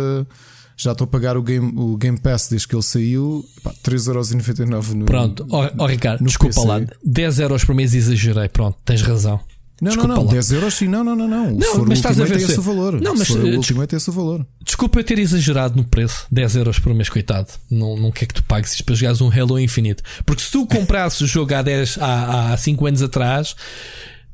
Já 0.77 0.93
estou 0.93 1.05
a 1.05 1.09
pagar 1.09 1.37
o 1.37 1.43
Game, 1.43 1.73
o 1.77 1.97
game 1.97 2.19
Pass 2.19 2.49
desde 2.49 2.67
que 2.67 2.75
ele 2.75 2.83
saiu. 2.83 3.45
Pá, 3.63 3.73
3,99€ 3.85 4.93
no. 4.95 5.05
Pronto, 5.07 5.47
ó 5.51 5.71
ó, 5.79 5.87
Ricardo, 5.87 6.21
no 6.21 6.27
desculpa 6.27 6.55
PC. 6.55 6.67
lá, 6.67 6.81
10 7.05 7.39
euros 7.39 7.65
por 7.65 7.75
mês 7.75 7.95
exagerei, 7.95 8.49
pronto, 8.49 8.77
tens 8.85 9.03
razão. 9.03 9.41
Não, 9.83 9.89
Desculpa 9.91 10.09
não, 10.09 10.17
não. 10.19 10.25
lá. 10.27 10.33
10 10.33 10.53
euros 10.53 10.75
sim, 10.75 10.87
não, 10.89 11.03
não, 11.03 11.17
não, 11.17 11.27
não. 11.29 11.51
Não, 11.51 11.61
se 11.61 11.67
for 11.67 11.81
mas 11.81 11.89
o 11.89 11.93
estás 11.95 12.19
a 12.19 12.23
Ultimate 12.23 12.39
ver 12.39 12.45
é 12.45 12.47
se- 12.47 12.53
esse 12.53 12.61
valor. 12.61 13.01
Não, 13.01 13.15
mas, 13.15 13.27
se 13.27 13.35
for 13.35 13.45
o 13.45 13.49
Ultimate 13.57 13.95
é 13.95 13.99
esse 13.99 14.11
valor. 14.11 14.47
Desculpa 14.65 15.01
eu 15.01 15.05
ter 15.05 15.19
exagerado 15.19 15.77
no 15.77 15.85
preço, 15.85 16.27
10 16.31 16.57
euros 16.57 16.79
por 16.79 16.95
mês, 16.95 17.09
coitado. 17.09 17.49
Não, 17.71 17.97
não 17.97 18.13
quer 18.13 18.27
que 18.27 18.35
tu 18.35 18.43
pagues 18.45 18.73
isto 18.73 18.85
para 18.85 18.95
jogares 18.95 19.21
um 19.21 19.29
Halo 19.31 19.59
Infinite. 19.59 20.03
Porque 20.25 20.43
se 20.43 20.51
tu 20.53 20.65
comprasses 20.67 21.21
o 21.21 21.27
jogo 21.27 21.53
há, 21.55 21.61
10, 21.63 21.99
há, 22.01 22.53
há 22.53 22.57
5 22.57 22.87
anos 22.87 23.03
atrás, 23.03 23.57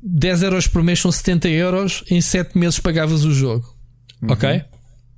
10 0.03 0.43
euros 0.43 0.67
por 0.67 0.83
mês 0.83 1.01
são 1.01 1.11
70 1.11 1.49
euros, 1.49 2.05
em 2.11 2.21
7 2.21 2.57
meses 2.59 2.79
pagavas 2.79 3.25
o 3.25 3.33
jogo. 3.33 3.67
Uhum. 4.23 4.33
Ok? 4.33 4.63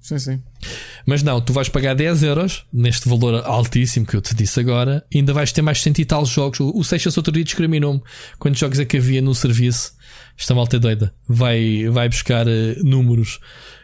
Sim, 0.03 0.18
sim. 0.18 0.42
Mas 1.07 1.22
não, 1.22 1.40
tu 1.40 1.53
vais 1.53 1.68
pagar 1.68 1.94
10 1.94 2.24
euros 2.24 2.66
neste 2.72 3.09
valor 3.09 3.44
altíssimo 3.46 4.05
que 4.05 4.16
eu 4.16 4.20
te 4.20 4.34
disse 4.34 4.59
agora, 4.59 5.07
ainda 5.14 5.32
vais 5.32 5.53
ter 5.53 5.62
mais 5.62 5.80
100 5.80 5.94
e 5.98 6.05
tal 6.05 6.26
jogos. 6.26 6.59
O 6.59 6.72
o 6.76 6.82
Seixas 6.82 7.16
outro 7.16 7.32
dia 7.32 7.44
discriminou-me 7.44 8.03
quantos 8.38 8.59
jogos 8.59 8.80
é 8.80 8.84
que 8.84 8.96
havia 8.96 9.22
no 9.22 9.32
serviço. 9.32 9.92
Esta 10.36 10.55
malta 10.55 10.76
é 10.76 10.80
doida. 10.80 11.14
Vai, 11.28 11.88
vai 11.88 12.09
buscar 12.09 12.48
eh, 12.48 12.74
números. 12.82 13.38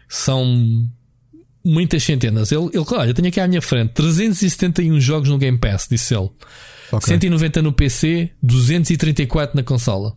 São 0.09 0.91
muitas 1.65 2.03
centenas. 2.03 2.51
Ele, 2.51 2.67
ele, 2.73 2.85
olha, 2.91 3.11
eu 3.11 3.15
tenho 3.15 3.29
aqui 3.29 3.39
à 3.39 3.47
minha 3.47 3.63
frente 3.63 3.93
371 3.93 5.01
jogos 5.01 5.29
no 5.29 5.39
Game 5.39 5.59
Pass, 5.59 5.87
disse 5.89 6.15
ele. 6.15 6.31
Ok. 6.91 7.07
190 7.07 7.63
no 7.63 7.73
PC, 7.73 8.33
234 8.43 9.57
na 9.57 9.63
consola. 9.63 10.17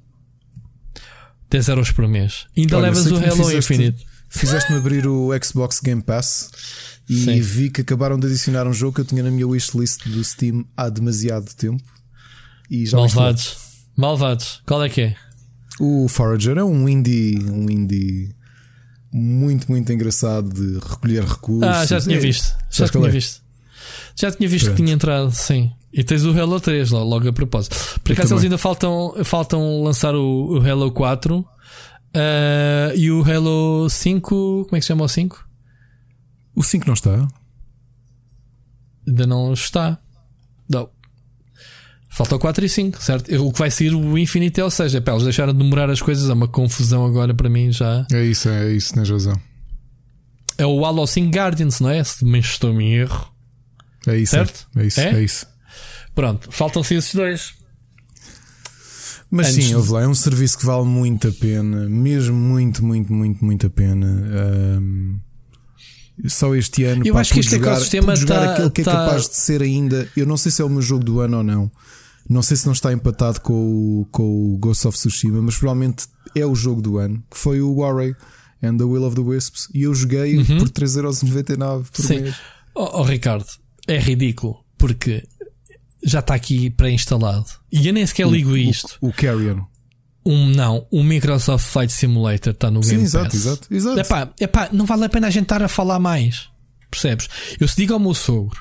10 1.52 1.68
euros 1.68 1.92
por 1.92 2.08
mês. 2.08 2.48
Ainda 2.58 2.78
Olha, 2.78 2.86
levas 2.86 3.06
o 3.06 3.18
Halo 3.18 3.56
Infinite. 3.56 4.11
Fizeste-me 4.32 4.78
abrir 4.80 5.06
o 5.06 5.30
Xbox 5.44 5.80
Game 5.80 6.02
Pass 6.02 6.50
e 7.08 7.26
Sim. 7.26 7.42
vi 7.42 7.70
que 7.70 7.82
acabaram 7.82 8.18
de 8.18 8.28
adicionar 8.28 8.66
um 8.66 8.74
jogo 8.74 8.96
que 8.96 9.02
eu 9.02 9.06
tinha 9.06 9.22
na 9.22 9.30
minha 9.30 9.48
wishlist 9.48 10.08
do 10.08 10.24
Steam 10.24 10.66
há 10.76 10.90
demasiado 10.90 11.54
tempo. 11.54 11.84
E 12.70 12.86
já 12.86 12.98
Malvados. 12.98 13.58
Malvados. 13.96 14.62
Qual 14.66 14.82
é 14.84 14.90
que 14.90 15.02
é? 15.02 15.16
O 15.80 16.08
Forager 16.08 16.58
é 16.58 16.64
um 16.64 16.88
indie, 16.88 17.38
um 17.52 17.70
indie 17.70 18.34
muito, 19.12 19.70
muito 19.70 19.92
engraçado 19.92 20.50
de 20.50 20.80
recolher 20.80 21.24
recursos. 21.24 21.64
Ah, 21.64 21.86
já 21.86 22.00
tinha 22.00 22.16
é, 22.16 22.20
visto. 22.20 22.56
Já 22.70 22.88
tinha 22.88 23.08
é? 23.08 23.12
visto. 23.12 23.42
Já 24.16 24.32
tinha 24.32 24.48
visto 24.48 24.66
Pronto. 24.66 24.78
que 24.78 24.84
tinha 24.84 24.94
entrado, 24.94 25.32
sim. 25.32 25.72
E 25.92 26.04
tens 26.04 26.24
o 26.24 26.32
Halo 26.32 26.60
3 26.60 26.92
logo 26.92 27.28
a 27.28 27.34
propósito. 27.34 27.76
Por 28.02 28.14
acaso 28.14 28.34
eles 28.34 28.44
ainda 28.46 28.58
faltam, 28.58 29.14
faltam 29.26 29.84
lançar 29.84 30.16
o, 30.16 30.58
o 30.58 30.66
Halo 30.66 30.92
4 30.92 31.46
uh, 32.16 32.96
e 32.96 33.12
o 33.12 33.24
Halo 33.24 33.90
5. 33.90 34.66
Como 34.66 34.76
é 34.76 34.80
que 34.80 34.82
se 34.82 34.88
chama 34.88 35.06
o 35.06 35.08
5? 35.08 35.48
O 36.56 36.64
5 36.64 36.88
não 36.88 36.94
está. 36.94 37.28
Ainda 39.08 39.28
não 39.28 39.54
está. 39.54 39.98
Não. 40.70 40.90
Falta 42.10 42.36
o 42.36 42.40
4 42.40 42.66
e 42.66 42.70
5, 42.70 43.02
certo? 43.02 43.36
O 43.42 43.54
que 43.54 43.60
vai 43.60 43.72
ser 43.72 43.96
o 43.96 44.18
Infinite 44.18 44.60
é, 44.60 44.64
ou 44.64 44.70
seja, 44.70 45.00
pá, 45.02 45.14
eles 45.14 45.24
deixaram 45.24 45.54
de 45.54 45.60
demorar 45.60 45.90
as 45.90 46.02
coisas, 46.02 46.30
é 46.30 46.34
uma 46.34 46.48
confusão 46.48 47.06
agora 47.06 47.34
para 47.34 47.50
mim 47.50 47.72
já. 47.72 48.06
É 48.12 48.24
isso, 48.24 48.50
é 48.50 48.72
isso, 48.74 48.94
tens 48.94 49.10
razão. 49.10 49.40
É 50.58 50.66
o 50.66 50.86
Halo 50.86 51.08
5 51.08 51.34
Guardians, 51.34 51.80
não 51.80 51.90
é? 51.90 52.04
Se 52.04 52.26
me 52.26 52.40
estou 52.40 52.80
em 52.82 52.96
erro. 52.96 53.32
É 54.06 54.18
isso, 54.18 54.32
certo? 54.32 54.68
É, 54.76 54.82
é 54.82 54.86
isso, 54.86 55.00
é, 55.00 55.14
é 55.14 55.24
isso. 55.24 55.48
Pronto, 56.14 56.52
faltam-se 56.52 56.96
esses 56.96 57.16
dois. 57.16 57.61
Mas 59.32 59.48
Antes 59.48 59.66
sim, 59.66 59.82
de... 59.82 59.92
lá, 59.92 60.02
é 60.02 60.08
um 60.08 60.14
serviço 60.14 60.58
que 60.58 60.66
vale 60.66 60.86
muito 60.86 61.30
a 61.30 61.32
pena, 61.32 61.88
mesmo 61.88 62.36
muito, 62.36 62.84
muito, 62.84 63.14
muito, 63.14 63.46
muito 63.46 63.66
a 63.66 63.70
pena. 63.70 64.06
Um, 64.78 65.18
só 66.28 66.54
este 66.54 66.84
ano, 66.84 67.08
eu 67.08 67.14
pá, 67.14 67.22
acho 67.22 67.34
que 67.34 67.40
este 67.40 67.52
jogar, 67.52 67.72
ecossistema 67.72 68.16
jogar 68.16 68.46
tá, 68.46 68.54
aquele 68.54 68.70
que 68.70 68.82
é 68.82 68.84
tá... 68.84 68.92
é 68.92 68.94
capaz 68.94 69.30
de 69.30 69.36
ser 69.36 69.62
ainda. 69.62 70.06
Eu 70.18 70.26
não 70.26 70.36
sei 70.36 70.52
se 70.52 70.62
é 70.62 70.66
o 70.66 70.70
meu 70.70 70.82
jogo 70.82 71.06
do 71.06 71.22
ano 71.22 71.38
ou 71.38 71.44
não. 71.44 71.72
Não 72.30 72.42
sei 72.42 72.58
se 72.58 72.66
não 72.66 72.74
está 72.74 72.92
empatado 72.92 73.40
com 73.40 73.54
o, 74.02 74.08
com 74.12 74.54
o 74.54 74.58
Ghost 74.58 74.86
of 74.86 74.98
Tsushima, 74.98 75.42
mas 75.42 75.58
provavelmente 75.58 76.08
é 76.36 76.46
o 76.46 76.54
jogo 76.54 76.82
do 76.82 76.98
ano, 76.98 77.24
que 77.32 77.38
foi 77.38 77.62
o 77.62 77.74
Warray 77.74 78.14
and 78.62 78.78
the 78.78 78.84
Will 78.84 79.06
of 79.06 79.16
the 79.16 79.22
Wisps. 79.22 79.70
E 79.74 79.84
eu 79.84 79.94
joguei 79.94 80.38
uhum. 80.38 80.60
por 80.60 80.70
3,99€ 80.70 81.86
por 81.90 82.06
Sim. 82.06 82.22
mês. 82.22 82.36
Oh, 82.76 83.00
oh, 83.00 83.04
Ricardo, 83.04 83.48
é 83.88 83.98
ridículo, 83.98 84.64
porque 84.78 85.28
já 86.04 86.20
está 86.20 86.34
aqui 86.34 86.70
pré-instalado. 86.70 87.46
E 87.72 87.88
eu 87.88 87.94
nem 87.94 88.06
sequer 88.06 88.28
ligo 88.28 88.52
o, 88.52 88.58
isto. 88.58 88.98
O, 89.02 89.10
o 89.10 89.14
Carrion. 89.14 89.62
Um, 90.26 90.48
não, 90.48 90.86
o 90.92 91.04
Microsoft 91.04 91.66
Flight 91.66 91.92
Simulator 91.92 92.54
está 92.54 92.70
no 92.70 92.84
Sim, 92.84 92.92
Game 92.92 93.04
exato, 93.04 93.26
Pass. 93.26 93.36
Exato, 93.36 93.74
exato. 93.74 94.00
Epá, 94.00 94.30
epá, 94.40 94.70
não 94.72 94.86
vale 94.86 95.06
a 95.06 95.10
pena 95.10 95.28
a 95.28 95.32
gente 95.32 95.44
estar 95.44 95.64
a 95.64 95.68
falar 95.68 96.00
mais. 96.00 96.50
Percebes? 96.90 97.28
Eu 97.60 97.68
se 97.68 97.76
digo 97.76 97.94
ao 97.94 98.00
meu 98.00 98.14
sogro, 98.14 98.60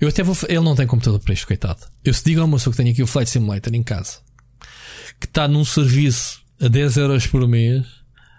eu 0.00 0.08
até 0.08 0.22
vou. 0.22 0.36
Ele 0.48 0.60
não 0.60 0.74
tem 0.74 0.86
computador 0.86 1.20
para 1.20 1.32
isto, 1.32 1.46
coitado. 1.46 1.80
Eu 2.04 2.12
se 2.12 2.24
digo 2.24 2.40
ao 2.40 2.46
meu 2.46 2.58
sogro 2.58 2.72
que 2.72 2.82
tenho 2.82 2.92
aqui 2.92 3.02
o 3.02 3.06
Flight 3.06 3.30
Simulator 3.30 3.74
em 3.74 3.82
casa, 3.82 4.18
que 5.18 5.26
está 5.26 5.48
num 5.48 5.64
serviço 5.64 6.42
a 6.60 6.68
10 6.68 6.96
euros 6.98 7.26
por 7.26 7.46
mês, 7.48 7.86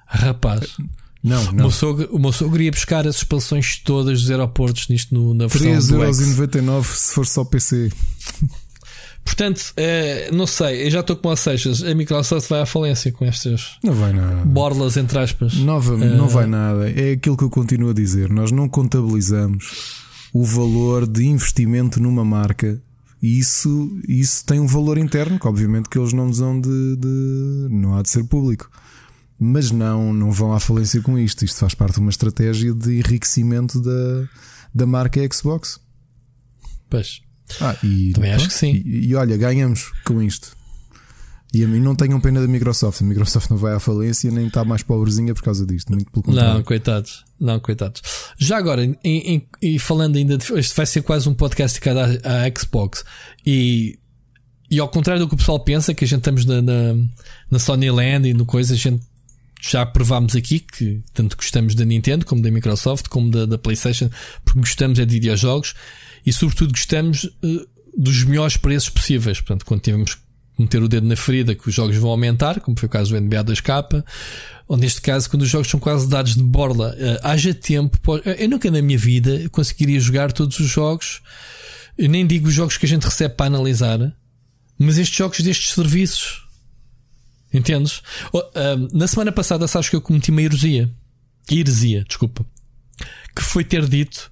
rapaz. 0.06 0.78
Não, 1.24 1.44
não. 1.46 1.52
O 1.52 1.56
meu 1.56 1.72
sogro, 1.72 2.10
o 2.12 2.20
meu 2.20 2.32
sogro 2.32 2.62
ia 2.62 2.72
buscar 2.72 3.08
as 3.08 3.18
expansões 3.18 3.78
todas 3.84 4.22
dos 4.22 4.32
aeroportos 4.32 4.88
nisto 4.88 5.14
no, 5.14 5.34
na 5.34 5.48
versão 5.48 5.98
3,99€ 6.00 6.84
se 6.84 7.14
for 7.14 7.26
só 7.26 7.44
PC. 7.44 7.92
Portanto, 9.28 9.74
é, 9.76 10.32
não 10.32 10.48
sei, 10.48 10.88
eu 10.88 10.90
já 10.90 11.02
estou 11.02 11.18
com 11.18 11.30
as 11.30 11.42
seixas. 11.42 11.84
A 11.84 11.94
Microsoft 11.94 12.48
vai 12.48 12.62
à 12.62 12.66
falência 12.66 13.12
com 13.12 13.26
estas 13.26 13.78
não 13.84 13.94
vai 13.94 14.14
nada. 14.14 14.46
borlas, 14.46 14.96
entre 14.96 15.20
aspas. 15.20 15.54
Nova, 15.56 15.96
uh, 15.96 15.98
não 15.98 16.30
vai 16.30 16.48
nada. 16.48 16.90
É 16.90 17.12
aquilo 17.12 17.36
que 17.36 17.44
eu 17.44 17.50
continuo 17.50 17.90
a 17.90 17.94
dizer. 17.94 18.30
Nós 18.30 18.52
não 18.52 18.70
contabilizamos 18.70 20.06
o 20.34 20.46
valor 20.46 21.06
de 21.06 21.26
investimento 21.26 22.02
numa 22.02 22.24
marca. 22.24 22.82
E 23.22 23.38
isso, 23.38 24.00
isso 24.08 24.46
tem 24.46 24.60
um 24.60 24.68
valor 24.68 24.98
interno, 24.98 25.40
que 25.40 25.48
obviamente 25.48 25.90
que 25.90 25.98
eles 25.98 26.14
não 26.14 26.28
nos 26.28 26.38
de, 26.38 26.96
de. 26.96 27.68
não 27.70 27.98
há 27.98 28.02
de 28.02 28.10
ser 28.10 28.24
público. 28.24 28.70
Mas 29.40 29.70
não, 29.70 30.12
não 30.14 30.32
vão 30.32 30.54
à 30.54 30.60
falência 30.60 31.02
com 31.02 31.18
isto. 31.18 31.46
Isto 31.46 31.60
faz 31.60 31.74
parte 31.76 31.96
de 31.96 32.00
uma 32.00 32.10
estratégia 32.10 32.74
de 32.74 33.00
enriquecimento 33.00 33.80
da, 33.80 34.28
da 34.74 34.86
marca 34.86 35.22
Xbox. 35.32 35.80
Pois. 36.90 37.22
Ah, 37.62 37.76
e, 37.84 38.14
Também 38.14 38.34
acho 38.34 38.48
que 38.48 38.54
sim. 38.54 38.82
E, 38.84 39.10
e, 39.10 39.16
olha, 39.16 39.38
ganhamos 39.38 39.92
com 40.06 40.22
isto. 40.22 40.56
E 41.54 41.64
a 41.64 41.68
mim 41.68 41.80
não 41.80 41.96
tenham 41.96 42.20
pena 42.20 42.42
da 42.42 42.48
Microsoft. 42.48 43.02
A 43.02 43.06
Microsoft 43.06 43.50
não 43.50 43.58
vai 43.58 43.74
à 43.74 43.80
falência 43.80 44.30
nem 44.30 44.48
está 44.48 44.66
mais 44.66 44.84
pobrezinha 44.84 45.34
por 45.34 45.44
causa 45.44 45.66
disto. 45.66 45.92
Muito 45.92 46.12
pelo 46.12 46.24
contrário. 46.24 46.56
Não, 46.56 46.64
coitados. 46.64 47.26
Não, 47.40 47.60
coitados. 47.60 48.02
Já 48.38 48.58
agora, 48.58 48.84
em, 48.84 48.98
em, 49.04 49.48
e 49.62 49.80
falando 49.80 50.18
ainda, 50.18 50.38
de, 50.38 50.54
este 50.54 50.76
vai 50.76 50.86
ser 50.86 51.04
quase 51.04 51.30
um 51.30 51.34
podcast 51.34 51.80
dedicado 51.80 52.20
à, 52.28 52.44
à 52.44 52.52
Xbox. 52.60 53.06
E, 53.46 53.98
e 54.70 54.80
ao 54.80 54.90
contrário 54.90 55.22
do 55.22 55.28
que 55.28 55.36
o 55.36 55.38
pessoal 55.38 55.60
pensa, 55.60 55.94
que 55.94 56.04
a 56.04 56.08
gente 56.08 56.20
estamos 56.20 56.44
na, 56.44 56.62
na, 56.62 56.96
na 57.50 57.60
Sony 57.60 57.90
Land 57.90 58.28
e 58.28 58.34
no 58.34 58.46
coisa, 58.46 58.74
a 58.74 58.78
gente 58.78 59.02
já 59.62 59.86
provámos 59.86 60.36
aqui 60.36 60.60
que 60.60 61.02
tanto 61.14 61.36
gostamos 61.36 61.76
da 61.76 61.86
Nintendo 61.86 62.26
como 62.26 62.42
da 62.42 62.52
Microsoft, 62.52 63.08
como 63.08 63.30
da, 63.32 63.46
da 63.46 63.58
PlayStation, 63.58 64.10
porque 64.44 64.60
gostamos 64.60 65.00
é 65.00 65.06
de 65.06 65.14
videojogos 65.14 65.74
e 66.26 66.32
sobretudo 66.32 66.72
gostamos 66.72 67.24
uh, 67.24 67.68
dos 67.98 68.24
melhores 68.24 68.58
preços 68.58 68.90
possíveis. 68.90 69.40
Portanto, 69.40 69.66
quando 69.66 69.82
tivemos 69.82 70.16
que 70.16 70.22
meter 70.60 70.82
o 70.82 70.88
dedo 70.88 71.08
na 71.08 71.16
ferida 71.16 71.56
que 71.56 71.68
os 71.68 71.74
jogos 71.74 71.96
vão 71.98 72.10
aumentar, 72.10 72.60
como 72.60 72.80
foi 72.80 72.88
o 72.88 72.90
caso 72.90 73.12
do 73.12 73.22
NBA 73.22 73.44
2K, 73.44 74.04
ou 74.68 74.78
neste 74.78 75.02
caso, 75.02 75.30
quando 75.30 75.44
os 75.44 75.50
jogos 75.50 75.70
são 75.70 75.80
quase 75.80 76.10
dados 76.10 76.36
de 76.36 76.44
borla, 76.44 76.96
uh, 76.96 77.28
haja 77.28 77.54
tempo. 77.54 77.98
Eu 78.38 78.50
nunca 78.50 78.70
na 78.70 78.82
minha 78.82 78.98
vida 78.98 79.50
conseguiria 79.50 80.00
jogar 80.00 80.32
todos 80.32 80.60
os 80.60 80.68
jogos. 80.68 81.22
Eu 81.98 82.10
nem 82.10 82.28
digo 82.28 82.48
os 82.48 82.54
jogos 82.54 82.78
que 82.78 82.86
a 82.86 82.90
gente 82.90 83.04
recebe 83.04 83.36
para 83.36 83.48
analisar, 83.48 84.14
mas 84.78 84.98
estes 84.98 85.18
jogos 85.18 85.40
destes 85.40 85.74
serviços. 85.74 86.47
Entendes? 87.54 88.02
Uh, 88.34 88.44
na 88.94 89.08
semana 89.08 89.32
passada, 89.32 89.68
sabes 89.68 89.90
que 89.90 89.96
eu 89.96 90.02
cometi 90.02 90.32
uma 90.32 90.42
heresia. 90.42 90.90
Heresia, 91.50 92.04
desculpa. 92.04 92.46
Que 93.36 93.44
foi 93.44 93.64
ter 93.64 93.88
dito 93.88 94.32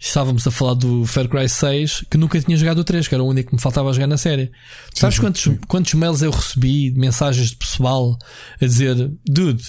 estávamos 0.00 0.46
a 0.46 0.50
falar 0.50 0.74
do 0.74 1.04
Far 1.04 1.28
Cry 1.28 1.46
6 1.46 2.06
que 2.10 2.16
nunca 2.16 2.40
tinha 2.40 2.56
jogado 2.56 2.78
o 2.78 2.84
3, 2.84 3.06
que 3.06 3.14
era 3.14 3.22
o 3.22 3.28
único 3.28 3.50
que 3.50 3.54
me 3.54 3.60
faltava 3.60 3.92
jogar 3.92 4.06
na 4.06 4.16
série. 4.16 4.50
Sabes 4.94 5.16
sim, 5.16 5.20
quantos, 5.20 5.42
sim. 5.42 5.58
quantos 5.68 5.92
mails 5.92 6.22
eu 6.22 6.30
recebi, 6.30 6.90
mensagens 6.92 7.50
de 7.50 7.56
pessoal 7.56 8.18
a 8.60 8.64
dizer: 8.64 8.96
Dude, 9.26 9.62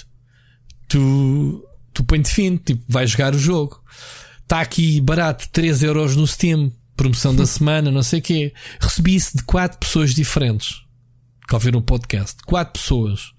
tu, 0.87 1.67
tu 1.93 2.03
põe-te 2.05 2.31
fim, 2.31 2.55
tipo, 2.55 2.81
vais 2.87 3.11
jogar 3.11 3.35
o 3.35 3.39
jogo. 3.39 3.83
Está 4.41 4.61
aqui 4.61 5.01
barato, 5.01 5.49
3 5.51 5.83
euros 5.83 6.15
no 6.15 6.25
Steam, 6.25 6.71
promoção 6.95 7.35
da 7.35 7.45
semana, 7.45 7.91
não 7.91 8.03
sei 8.03 8.19
o 8.19 8.21
quê. 8.21 8.53
Recebi 8.79 9.15
isso 9.15 9.35
de 9.35 9.43
4 9.43 9.77
pessoas 9.79 10.15
diferentes 10.15 10.81
que 11.51 11.55
ouviram 11.55 11.79
o 11.79 11.83
podcast. 11.83 12.37
4 12.45 12.81
pessoas 12.81 13.33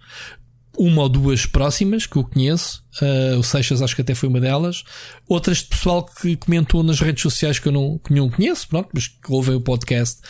uma 0.78 1.02
ou 1.02 1.08
duas 1.08 1.44
próximas 1.44 2.06
que 2.06 2.16
eu 2.16 2.24
conheço, 2.24 2.82
uh, 3.02 3.38
o 3.38 3.42
Seixas 3.42 3.82
acho 3.82 3.94
que 3.94 4.00
até 4.00 4.14
foi 4.14 4.28
uma 4.28 4.40
delas, 4.40 4.84
outras 5.28 5.58
de 5.58 5.66
pessoal 5.66 6.02
que 6.02 6.34
comentou 6.36 6.82
nas 6.82 6.98
redes 6.98 7.22
sociais 7.22 7.58
que 7.58 7.68
eu 7.68 7.72
não, 7.72 7.98
que 7.98 8.12
não 8.12 8.30
conheço, 8.30 8.68
pronto, 8.68 8.88
mas 8.94 9.06
que 9.06 9.30
ouvem 9.30 9.54
o 9.54 9.60
podcast. 9.60 10.20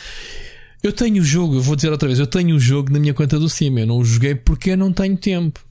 Eu 0.81 0.91
tenho 0.91 1.21
o 1.21 1.25
jogo, 1.25 1.55
eu 1.55 1.61
vou 1.61 1.77
dizer 1.77 1.91
outra 1.91 2.07
vez, 2.07 2.19
eu 2.19 2.27
tenho 2.27 2.57
o 2.57 2.59
jogo 2.59 2.91
na 2.91 2.99
minha 2.99 3.13
conta 3.13 3.39
do 3.39 3.47
Sim, 3.47 3.79
eu 3.79 3.87
não 3.87 3.97
o 3.97 4.05
joguei 4.05 4.35
porque 4.35 4.71
eu 4.71 4.77
não 4.77 4.91
tenho 4.91 5.15
tempo. 5.15 5.61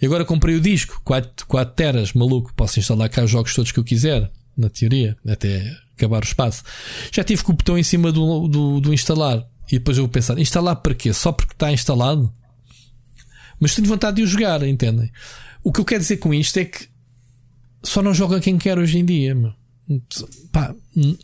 E 0.00 0.06
agora 0.06 0.24
comprei 0.24 0.56
o 0.56 0.60
disco, 0.60 1.00
4, 1.04 1.46
4 1.46 1.74
teras, 1.74 2.12
maluco, 2.12 2.52
posso 2.54 2.80
instalar 2.80 3.08
cá 3.08 3.22
os 3.22 3.30
jogos 3.30 3.54
todos 3.54 3.70
que 3.70 3.78
eu 3.78 3.84
quiser, 3.84 4.30
na 4.56 4.68
teoria, 4.68 5.16
até 5.26 5.76
acabar 5.96 6.22
o 6.22 6.26
espaço. 6.26 6.64
Já 7.12 7.22
tive 7.22 7.44
com 7.44 7.52
o 7.52 7.56
botão 7.56 7.78
em 7.78 7.84
cima 7.84 8.10
do, 8.10 8.48
do, 8.48 8.80
do 8.80 8.92
instalar. 8.92 9.46
E 9.72 9.78
depois 9.78 9.96
eu 9.96 10.04
vou 10.04 10.12
pensar, 10.12 10.38
instalar 10.38 10.76
para 10.76 10.94
quê? 10.94 11.14
Só 11.14 11.32
porque 11.32 11.54
está 11.54 11.72
instalado? 11.72 12.30
Mas 13.58 13.74
tenho 13.74 13.88
vontade 13.88 14.16
de 14.16 14.22
o 14.22 14.26
jogar, 14.26 14.62
entendem? 14.62 15.10
O 15.64 15.72
que 15.72 15.80
eu 15.80 15.84
quero 15.84 16.02
dizer 16.02 16.18
com 16.18 16.34
isto 16.34 16.58
é 16.58 16.66
que 16.66 16.88
só 17.82 18.02
não 18.02 18.12
joga 18.12 18.38
quem 18.38 18.58
quer 18.58 18.78
hoje 18.78 18.98
em 18.98 19.04
dia. 19.04 19.34
Meu. 19.34 19.54
Pá, 20.52 20.74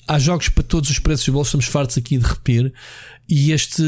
há 0.06 0.18
jogos 0.18 0.48
para 0.48 0.62
todos 0.62 0.88
os 0.88 0.98
preços 0.98 1.26
de 1.26 1.30
bolsa, 1.30 1.48
estamos 1.48 1.66
fartos 1.66 1.98
aqui 1.98 2.16
de 2.16 2.24
repetir. 2.24 2.72
E 3.28 3.52
este, 3.52 3.82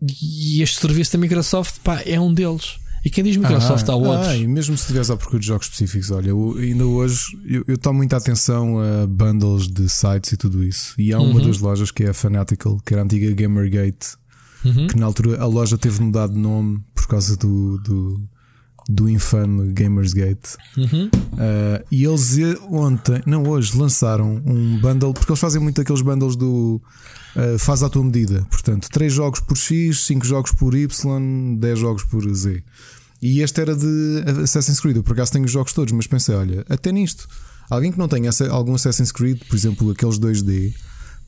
e 0.00 0.62
este 0.62 0.78
serviço 0.78 1.14
da 1.14 1.18
Microsoft 1.18 1.80
pá, 1.80 2.00
é 2.06 2.20
um 2.20 2.32
deles. 2.32 2.78
E 3.06 3.08
quem 3.08 3.22
diz 3.22 3.36
Microsoft 3.36 3.88
ah, 3.88 3.92
há 3.92 3.94
outros. 3.94 4.26
Ah, 4.26 4.36
e 4.36 4.48
mesmo 4.48 4.76
se 4.76 4.82
estiveres 4.82 5.10
à 5.10 5.16
procura 5.16 5.38
de 5.38 5.46
jogos 5.46 5.68
específicos, 5.68 6.10
olha, 6.10 6.30
eu, 6.30 6.56
ainda 6.58 6.84
hoje 6.84 7.38
eu, 7.44 7.62
eu 7.68 7.78
tomo 7.78 7.98
muita 7.98 8.16
atenção 8.16 8.80
a 8.80 9.06
bundles 9.06 9.68
de 9.68 9.88
sites 9.88 10.32
e 10.32 10.36
tudo 10.36 10.64
isso. 10.64 10.92
E 10.98 11.12
há 11.12 11.20
uma 11.20 11.38
uhum. 11.38 11.46
das 11.46 11.60
lojas 11.60 11.92
que 11.92 12.02
é 12.02 12.08
a 12.08 12.12
Fanatical, 12.12 12.80
que 12.84 12.92
era 12.92 13.02
a 13.02 13.04
antiga 13.04 13.32
Gamergate, 13.32 14.16
uhum. 14.64 14.88
que 14.88 14.98
na 14.98 15.06
altura 15.06 15.40
a 15.40 15.46
loja 15.46 15.78
teve 15.78 16.02
mudado 16.02 16.32
de 16.32 16.40
nome 16.40 16.82
por 16.96 17.06
causa 17.06 17.36
do, 17.36 17.78
do, 17.78 18.28
do 18.88 19.08
infame 19.08 19.72
Gamersgate. 19.72 20.56
Uhum. 20.76 21.06
Uh, 21.06 21.86
e 21.92 22.04
eles 22.04 22.36
ontem, 22.68 23.22
não 23.24 23.44
hoje, 23.44 23.78
lançaram 23.78 24.42
um 24.44 24.80
bundle, 24.80 25.14
porque 25.14 25.30
eles 25.30 25.40
fazem 25.40 25.62
muito 25.62 25.80
aqueles 25.80 26.02
bundles 26.02 26.34
do 26.34 26.82
uh, 27.36 27.58
faz 27.58 27.82
à 27.82 27.88
tua 27.88 28.02
medida. 28.02 28.44
Portanto, 28.50 28.88
3 28.90 29.12
jogos 29.12 29.38
por 29.38 29.56
X, 29.56 30.00
5 30.06 30.26
jogos 30.26 30.50
por 30.50 30.74
Y, 30.74 31.56
10 31.56 31.78
jogos 31.78 32.02
por 32.02 32.28
Z. 32.34 32.64
E 33.20 33.40
este 33.40 33.60
era 33.60 33.74
de 33.74 34.24
Assassin's 34.42 34.80
Creed. 34.80 34.96
Eu 34.96 35.02
por 35.02 35.12
acaso 35.12 35.32
tenho 35.32 35.44
os 35.44 35.50
jogos 35.50 35.72
todos, 35.72 35.92
mas 35.92 36.06
pensei, 36.06 36.34
olha, 36.34 36.64
até 36.68 36.92
nisto, 36.92 37.28
alguém 37.70 37.90
que 37.90 37.98
não 37.98 38.08
tenha 38.08 38.30
algum 38.50 38.74
Assassin's 38.74 39.12
Creed, 39.12 39.40
por 39.48 39.56
exemplo, 39.56 39.90
aqueles 39.90 40.18
2D, 40.18 40.74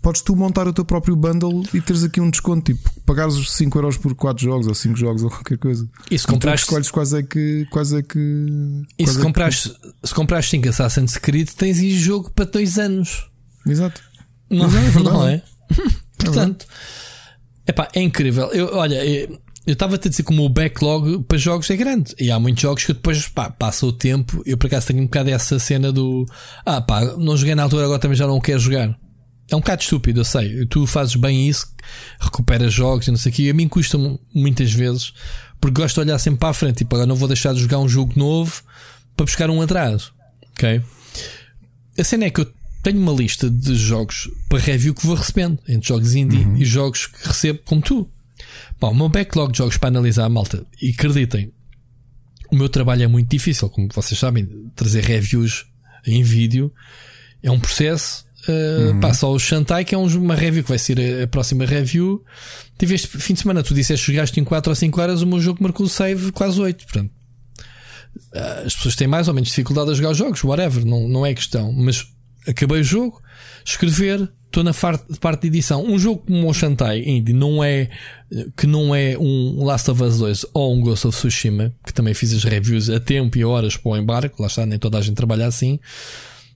podes 0.02 0.22
tu 0.22 0.36
montar 0.36 0.66
o 0.68 0.72
teu 0.72 0.84
próprio 0.84 1.16
bundle 1.16 1.62
e 1.72 1.80
teres 1.80 2.04
aqui 2.04 2.20
um 2.20 2.30
desconto, 2.30 2.72
tipo, 2.72 3.00
pagares 3.02 3.34
os 3.34 3.52
5 3.52 3.78
euros 3.78 3.96
por 3.96 4.14
4 4.14 4.42
jogos 4.42 4.66
ou 4.66 4.74
5 4.74 4.96
jogos 4.96 5.22
ou 5.22 5.30
qualquer 5.30 5.58
coisa. 5.58 5.88
E 6.10 6.18
se 6.18 6.26
compraste. 6.26 6.66
escolhes 6.66 6.90
quais 6.90 7.12
é 7.12 7.22
que. 7.22 7.66
Quais 7.70 7.92
é 7.92 8.02
que 8.02 8.18
e 8.98 9.06
se, 9.06 9.18
é 9.18 9.22
compraste, 9.22 9.70
que... 9.70 10.08
se 10.08 10.14
compraste 10.14 10.50
5 10.52 10.68
Assassin's 10.68 11.16
Creed, 11.16 11.48
tens 11.50 11.78
aí 11.78 11.98
jogo 11.98 12.30
para 12.30 12.44
2 12.44 12.78
anos. 12.78 13.30
Exato. 13.66 14.00
Não, 14.50 14.66
é, 14.66 14.90
não 15.02 15.28
é? 15.28 15.42
Portanto, 16.16 16.66
é 17.66 17.70
epá, 17.70 17.88
é 17.94 18.00
incrível. 18.00 18.46
Eu, 18.52 18.74
olha, 18.74 19.04
eu 19.04 19.38
estava-te 19.72 20.08
a 20.08 20.10
dizer 20.10 20.22
como 20.22 20.44
o 20.44 20.48
backlog 20.48 21.22
para 21.24 21.36
jogos 21.38 21.68
é 21.70 21.76
grande. 21.76 22.14
E 22.18 22.30
há 22.30 22.38
muitos 22.38 22.62
jogos 22.62 22.84
que 22.84 22.92
depois 22.92 23.28
pá, 23.28 23.50
passa 23.50 23.84
o 23.86 23.92
tempo. 23.92 24.42
Eu 24.46 24.56
por 24.56 24.66
acaso 24.66 24.88
tenho 24.88 25.00
um 25.00 25.06
bocado 25.06 25.30
essa 25.30 25.58
cena 25.58 25.92
do 25.92 26.26
ah 26.64 26.80
pá, 26.80 27.04
não 27.16 27.36
joguei 27.36 27.54
na 27.54 27.64
altura, 27.64 27.84
agora 27.84 27.98
também 27.98 28.16
já 28.16 28.26
não 28.26 28.40
quero 28.40 28.58
jogar. 28.58 28.98
É 29.50 29.56
um 29.56 29.60
bocado 29.60 29.82
estúpido, 29.82 30.20
eu 30.20 30.24
sei. 30.24 30.66
Tu 30.66 30.86
fazes 30.86 31.14
bem 31.16 31.48
isso, 31.48 31.74
recuperas 32.20 32.72
jogos 32.72 33.06
e 33.06 33.10
não 33.10 33.18
sei 33.18 33.32
o 33.32 33.34
que. 33.34 33.50
A 33.50 33.54
mim 33.54 33.66
custa 33.66 33.98
muitas 34.34 34.72
vezes, 34.72 35.12
porque 35.60 35.80
gosto 35.80 35.94
de 35.94 36.00
olhar 36.00 36.18
sempre 36.18 36.40
para 36.40 36.50
a 36.50 36.54
frente. 36.54 36.78
Tipo, 36.78 36.94
agora 36.96 37.06
não 37.06 37.16
vou 37.16 37.28
deixar 37.28 37.54
de 37.54 37.60
jogar 37.60 37.78
um 37.78 37.88
jogo 37.88 38.12
novo 38.16 38.62
para 39.16 39.24
buscar 39.24 39.48
um 39.48 39.62
atraso. 39.62 40.12
Ok? 40.50 40.82
A 41.98 42.04
cena 42.04 42.26
é 42.26 42.30
que 42.30 42.40
eu 42.40 42.52
tenho 42.82 43.00
uma 43.00 43.12
lista 43.12 43.50
de 43.50 43.74
jogos 43.74 44.30
para 44.48 44.58
review 44.58 44.94
que 44.94 45.06
vou 45.06 45.16
recebendo, 45.16 45.58
entre 45.68 45.88
jogos 45.88 46.14
indie 46.14 46.44
uhum. 46.44 46.56
e 46.56 46.64
jogos 46.64 47.06
que 47.06 47.26
recebo 47.26 47.60
como 47.64 47.80
tu. 47.80 48.08
Bom, 48.80 48.90
o 48.90 48.94
meu 48.94 49.08
backlog 49.08 49.52
de 49.52 49.58
jogos 49.58 49.76
para 49.76 49.88
analisar, 49.88 50.28
malta, 50.28 50.66
e 50.80 50.90
acreditem, 50.90 51.52
o 52.50 52.56
meu 52.56 52.68
trabalho 52.68 53.02
é 53.02 53.06
muito 53.06 53.28
difícil, 53.28 53.68
como 53.68 53.88
vocês 53.92 54.18
sabem, 54.18 54.46
trazer 54.74 55.04
reviews 55.04 55.66
em 56.06 56.22
vídeo 56.22 56.72
é 57.42 57.50
um 57.50 57.60
processo 57.60 58.26
Uh, 58.46 58.92
uhum. 58.92 59.00
Pá, 59.00 59.12
só 59.12 59.32
o 59.32 59.38
Shantai, 59.38 59.84
que 59.84 59.94
é 59.94 59.98
uma 59.98 60.34
review 60.34 60.62
que 60.62 60.68
vai 60.68 60.78
ser 60.78 61.22
a, 61.22 61.26
próxima 61.26 61.66
review. 61.66 62.24
Tive 62.78 62.94
este 62.94 63.08
fim 63.08 63.34
de 63.34 63.40
semana, 63.40 63.62
tu 63.62 63.74
disseste 63.74 64.06
jogaste 64.06 64.38
em 64.38 64.44
4 64.44 64.70
ou 64.70 64.76
5 64.76 65.00
horas, 65.00 65.22
o 65.22 65.26
meu 65.26 65.40
jogo 65.40 65.62
marcou 65.62 65.84
o 65.84 65.88
save 65.88 66.30
quase 66.30 66.58
8. 66.58 66.84
Portanto, 66.84 67.10
uh, 68.34 68.66
as 68.66 68.76
pessoas 68.76 68.94
têm 68.94 69.08
mais 69.08 69.28
ou 69.28 69.34
menos 69.34 69.48
dificuldade 69.48 69.90
a 69.90 69.94
jogar 69.94 70.14
jogos, 70.14 70.42
whatever, 70.44 70.84
não, 70.84 71.08
não 71.08 71.26
é 71.26 71.34
questão. 71.34 71.72
Mas 71.72 72.06
acabei 72.46 72.80
o 72.80 72.84
jogo, 72.84 73.20
escrever, 73.66 74.30
estou 74.48 74.64
na 74.64 74.72
parte 75.20 75.42
de 75.42 75.48
edição. 75.48 75.84
Um 75.84 75.98
jogo 75.98 76.22
como 76.26 76.48
o 76.48 76.54
Shantai 76.54 77.00
Indie 77.00 77.32
não 77.32 77.62
é 77.62 77.88
que 78.56 78.66
não 78.66 78.94
é 78.94 79.16
um 79.16 79.64
Last 79.64 79.90
of 79.90 80.02
Us 80.02 80.18
2 80.18 80.46
ou 80.52 80.74
um 80.74 80.80
Ghost 80.80 81.06
of 81.06 81.16
Tsushima, 81.16 81.72
que 81.86 81.92
também 81.94 82.12
fiz 82.12 82.34
as 82.34 82.44
reviews 82.44 82.90
a 82.90 83.00
tempo 83.00 83.38
e 83.38 83.44
horas 83.44 83.76
para 83.76 83.92
o 83.92 83.96
embarque, 83.96 84.40
lá 84.40 84.48
está, 84.48 84.66
nem 84.66 84.78
toda 84.78 84.98
a 84.98 85.00
gente 85.00 85.14
trabalha 85.14 85.46
assim. 85.46 85.78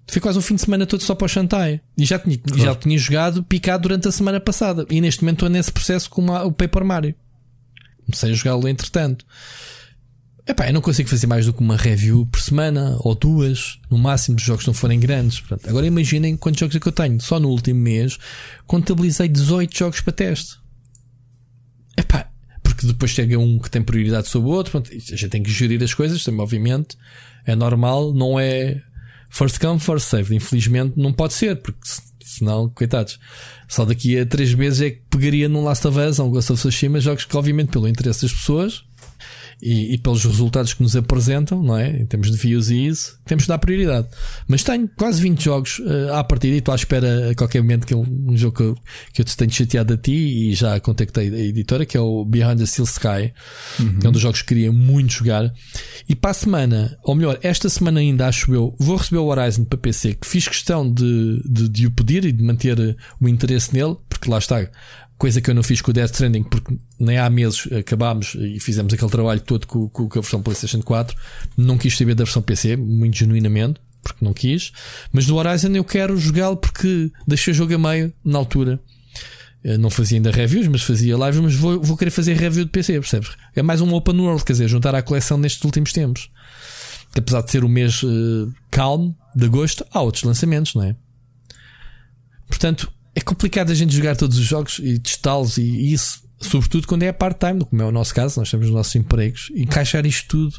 Foi 0.06 0.20
quase 0.20 0.38
um 0.38 0.42
fim 0.42 0.56
de 0.56 0.62
semana 0.62 0.84
todo 0.84 1.02
só 1.02 1.14
para 1.14 1.24
o 1.24 1.28
Shantai. 1.28 1.80
E 1.96 2.04
já 2.04 2.18
tinha, 2.18 2.36
claro. 2.36 2.62
já 2.62 2.74
tinha 2.74 2.98
jogado 2.98 3.42
picado 3.42 3.84
durante 3.84 4.08
a 4.08 4.12
semana 4.12 4.40
passada. 4.40 4.84
E 4.90 5.00
neste 5.00 5.22
momento 5.22 5.36
estou 5.36 5.48
nesse 5.48 5.72
processo 5.72 6.10
com 6.10 6.20
uma, 6.20 6.42
o 6.44 6.52
Paper 6.52 6.84
Mario. 6.84 7.14
Comecei 8.04 8.30
a 8.30 8.34
jogá-lo 8.34 8.68
entretanto. 8.68 9.24
Epá, 10.44 10.66
eu 10.66 10.72
não 10.72 10.80
consigo 10.80 11.08
fazer 11.08 11.28
mais 11.28 11.46
do 11.46 11.52
que 11.52 11.60
uma 11.60 11.76
review 11.76 12.26
por 12.26 12.40
semana 12.40 12.96
ou 13.00 13.14
duas, 13.14 13.78
no 13.88 13.96
máximo, 13.96 14.36
os 14.36 14.42
jogos 14.42 14.66
não 14.66 14.74
forem 14.74 14.98
grandes. 14.98 15.38
Portanto, 15.38 15.68
agora 15.68 15.86
imaginem 15.86 16.36
quantos 16.36 16.58
jogos 16.58 16.74
é 16.74 16.80
que 16.80 16.88
eu 16.88 16.92
tenho. 16.92 17.20
Só 17.20 17.38
no 17.38 17.48
último 17.48 17.78
mês 17.78 18.18
contabilizei 18.66 19.28
18 19.28 19.76
jogos 19.76 20.00
para 20.00 20.12
teste. 20.12 20.56
Epá, 21.96 22.28
porque 22.62 22.86
depois 22.86 23.12
chega 23.12 23.38
um 23.38 23.58
que 23.58 23.70
tem 23.70 23.82
prioridade 23.82 24.28
sobre 24.28 24.48
o 24.48 24.52
outro. 24.52 24.72
Portanto, 24.72 24.92
a 24.92 25.16
gente 25.16 25.28
tem 25.28 25.42
que 25.42 25.50
gerir 25.50 25.80
as 25.82 25.94
coisas, 25.94 26.24
também, 26.24 26.40
obviamente. 26.40 26.96
É 27.46 27.54
normal, 27.54 28.12
não 28.12 28.38
é 28.38 28.82
first 29.30 29.60
come, 29.60 29.78
first 29.78 30.08
served. 30.08 30.34
Infelizmente 30.34 30.98
não 30.98 31.12
pode 31.12 31.34
ser, 31.34 31.56
porque 31.56 31.78
senão, 32.24 32.68
coitados, 32.68 33.20
só 33.68 33.84
daqui 33.84 34.18
a 34.18 34.26
três 34.26 34.54
meses 34.54 34.80
é 34.80 34.90
que 34.90 35.02
pegaria 35.08 35.48
num 35.48 35.62
Last 35.62 35.86
of 35.86 35.98
Us 35.98 36.18
ou 36.18 36.26
um 36.26 36.30
Ghost 36.30 36.52
of 36.52 36.60
Tsushima, 36.60 36.98
jogos 36.98 37.24
que, 37.24 37.36
obviamente, 37.36 37.70
pelo 37.70 37.86
interesse 37.86 38.22
das 38.22 38.32
pessoas, 38.32 38.84
e, 39.62 39.94
e, 39.94 39.98
pelos 39.98 40.24
resultados 40.24 40.74
que 40.74 40.82
nos 40.82 40.96
apresentam, 40.96 41.62
não 41.62 41.78
é? 41.78 41.88
Em 42.00 42.04
termos 42.04 42.30
de 42.32 42.36
views 42.36 42.68
e 42.68 42.86
isso, 42.86 43.16
temos 43.24 43.44
de 43.44 43.48
dar 43.48 43.58
prioridade. 43.58 44.08
Mas 44.48 44.64
tenho 44.64 44.88
quase 44.96 45.22
20 45.22 45.44
jogos 45.44 45.78
uh, 45.78 46.14
à 46.14 46.24
partida 46.24 46.56
e 46.56 46.58
estou 46.58 46.72
à 46.72 46.74
espera 46.74 47.30
a 47.30 47.34
qualquer 47.36 47.62
momento 47.62 47.86
que 47.86 47.94
um 47.94 48.36
jogo 48.36 48.56
que 48.56 48.62
eu, 48.62 48.78
que 49.12 49.20
eu 49.20 49.24
te 49.24 49.36
tenho 49.36 49.52
chateado 49.52 49.94
a 49.94 49.96
ti 49.96 50.12
e 50.50 50.54
já 50.54 50.80
contactei 50.80 51.32
a 51.32 51.38
editora, 51.38 51.86
que 51.86 51.96
é 51.96 52.00
o 52.00 52.24
Behind 52.24 52.58
the 52.58 52.66
Steel 52.66 52.86
Sky, 52.86 53.32
uhum. 53.78 53.98
que 54.00 54.06
é 54.06 54.08
um 54.08 54.12
dos 54.12 54.20
jogos 54.20 54.42
que 54.42 54.48
queria 54.48 54.72
muito 54.72 55.12
jogar. 55.12 55.52
E 56.08 56.16
para 56.16 56.32
a 56.32 56.34
semana, 56.34 56.98
ou 57.04 57.14
melhor, 57.14 57.38
esta 57.40 57.68
semana 57.68 58.00
ainda 58.00 58.26
acho 58.26 58.52
eu, 58.52 58.74
vou 58.80 58.96
receber 58.96 59.18
o 59.18 59.26
Horizon 59.26 59.64
para 59.64 59.78
PC, 59.78 60.14
que 60.14 60.26
fiz 60.26 60.48
questão 60.48 60.92
de, 60.92 61.40
de, 61.48 61.68
de 61.68 61.86
o 61.86 61.90
pedir 61.92 62.24
e 62.24 62.32
de 62.32 62.42
manter 62.42 62.96
o 63.20 63.28
interesse 63.28 63.72
nele, 63.72 63.96
porque 64.08 64.28
lá 64.28 64.38
está 64.38 64.68
coisa 65.22 65.40
que 65.40 65.48
eu 65.48 65.54
não 65.54 65.62
fiz 65.62 65.80
com 65.80 65.92
o 65.92 65.94
Death 65.94 66.14
Stranding 66.14 66.42
porque 66.42 66.76
nem 66.98 67.16
há 67.16 67.30
meses 67.30 67.68
acabámos 67.72 68.34
e 68.34 68.58
fizemos 68.58 68.92
aquele 68.92 69.08
trabalho 69.08 69.40
todo 69.40 69.68
com, 69.68 69.88
com, 69.88 70.08
a 70.18 70.20
versão 70.20 70.42
PlayStation 70.42 70.82
4. 70.82 71.16
Não 71.56 71.78
quis 71.78 71.96
saber 71.96 72.16
da 72.16 72.24
versão 72.24 72.42
PC, 72.42 72.74
muito 72.76 73.16
genuinamente, 73.18 73.80
porque 74.02 74.24
não 74.24 74.32
quis. 74.32 74.72
Mas 75.12 75.24
do 75.24 75.36
Horizon 75.36 75.68
eu 75.76 75.84
quero 75.84 76.16
jogá-lo 76.16 76.56
porque 76.56 77.12
deixei 77.24 77.52
o 77.52 77.54
jogo 77.54 77.72
a 77.72 77.78
meio 77.78 78.12
na 78.24 78.36
altura. 78.36 78.80
Eu 79.62 79.78
não 79.78 79.90
fazia 79.90 80.18
ainda 80.18 80.32
reviews, 80.32 80.66
mas 80.66 80.82
fazia 80.82 81.14
lives, 81.14 81.40
mas 81.40 81.54
vou, 81.54 81.80
vou 81.80 81.96
querer 81.96 82.10
fazer 82.10 82.36
review 82.36 82.64
de 82.64 82.72
PC, 82.72 82.94
percebes? 82.94 83.30
É 83.54 83.62
mais 83.62 83.80
um 83.80 83.94
open 83.94 84.18
world, 84.18 84.44
quer 84.44 84.54
dizer, 84.54 84.66
juntar 84.66 84.92
à 84.92 85.02
coleção 85.02 85.38
nestes 85.38 85.62
últimos 85.62 85.92
tempos. 85.92 86.30
Apesar 87.16 87.42
de 87.42 87.50
ser 87.52 87.62
o 87.62 87.68
mês 87.68 88.02
uh, 88.02 88.52
calmo 88.72 89.16
de 89.36 89.44
agosto, 89.44 89.86
há 89.92 90.00
outros 90.00 90.24
lançamentos, 90.24 90.74
não 90.74 90.82
é? 90.82 90.96
Portanto, 92.48 92.92
é 93.14 93.20
complicado 93.20 93.70
a 93.70 93.74
gente 93.74 93.94
jogar 93.94 94.16
todos 94.16 94.38
os 94.38 94.44
jogos 94.44 94.80
e 94.82 94.98
testá-los 94.98 95.58
e 95.58 95.92
isso, 95.92 96.22
sobretudo 96.40 96.86
quando 96.86 97.02
é 97.02 97.12
part-time, 97.12 97.64
como 97.64 97.82
é 97.82 97.84
o 97.84 97.92
nosso 97.92 98.14
caso, 98.14 98.38
nós 98.40 98.50
temos 98.50 98.66
os 98.66 98.72
nossos 98.72 98.94
empregos, 98.96 99.50
e 99.54 99.62
encaixar 99.62 100.06
isto 100.06 100.28
tudo. 100.28 100.56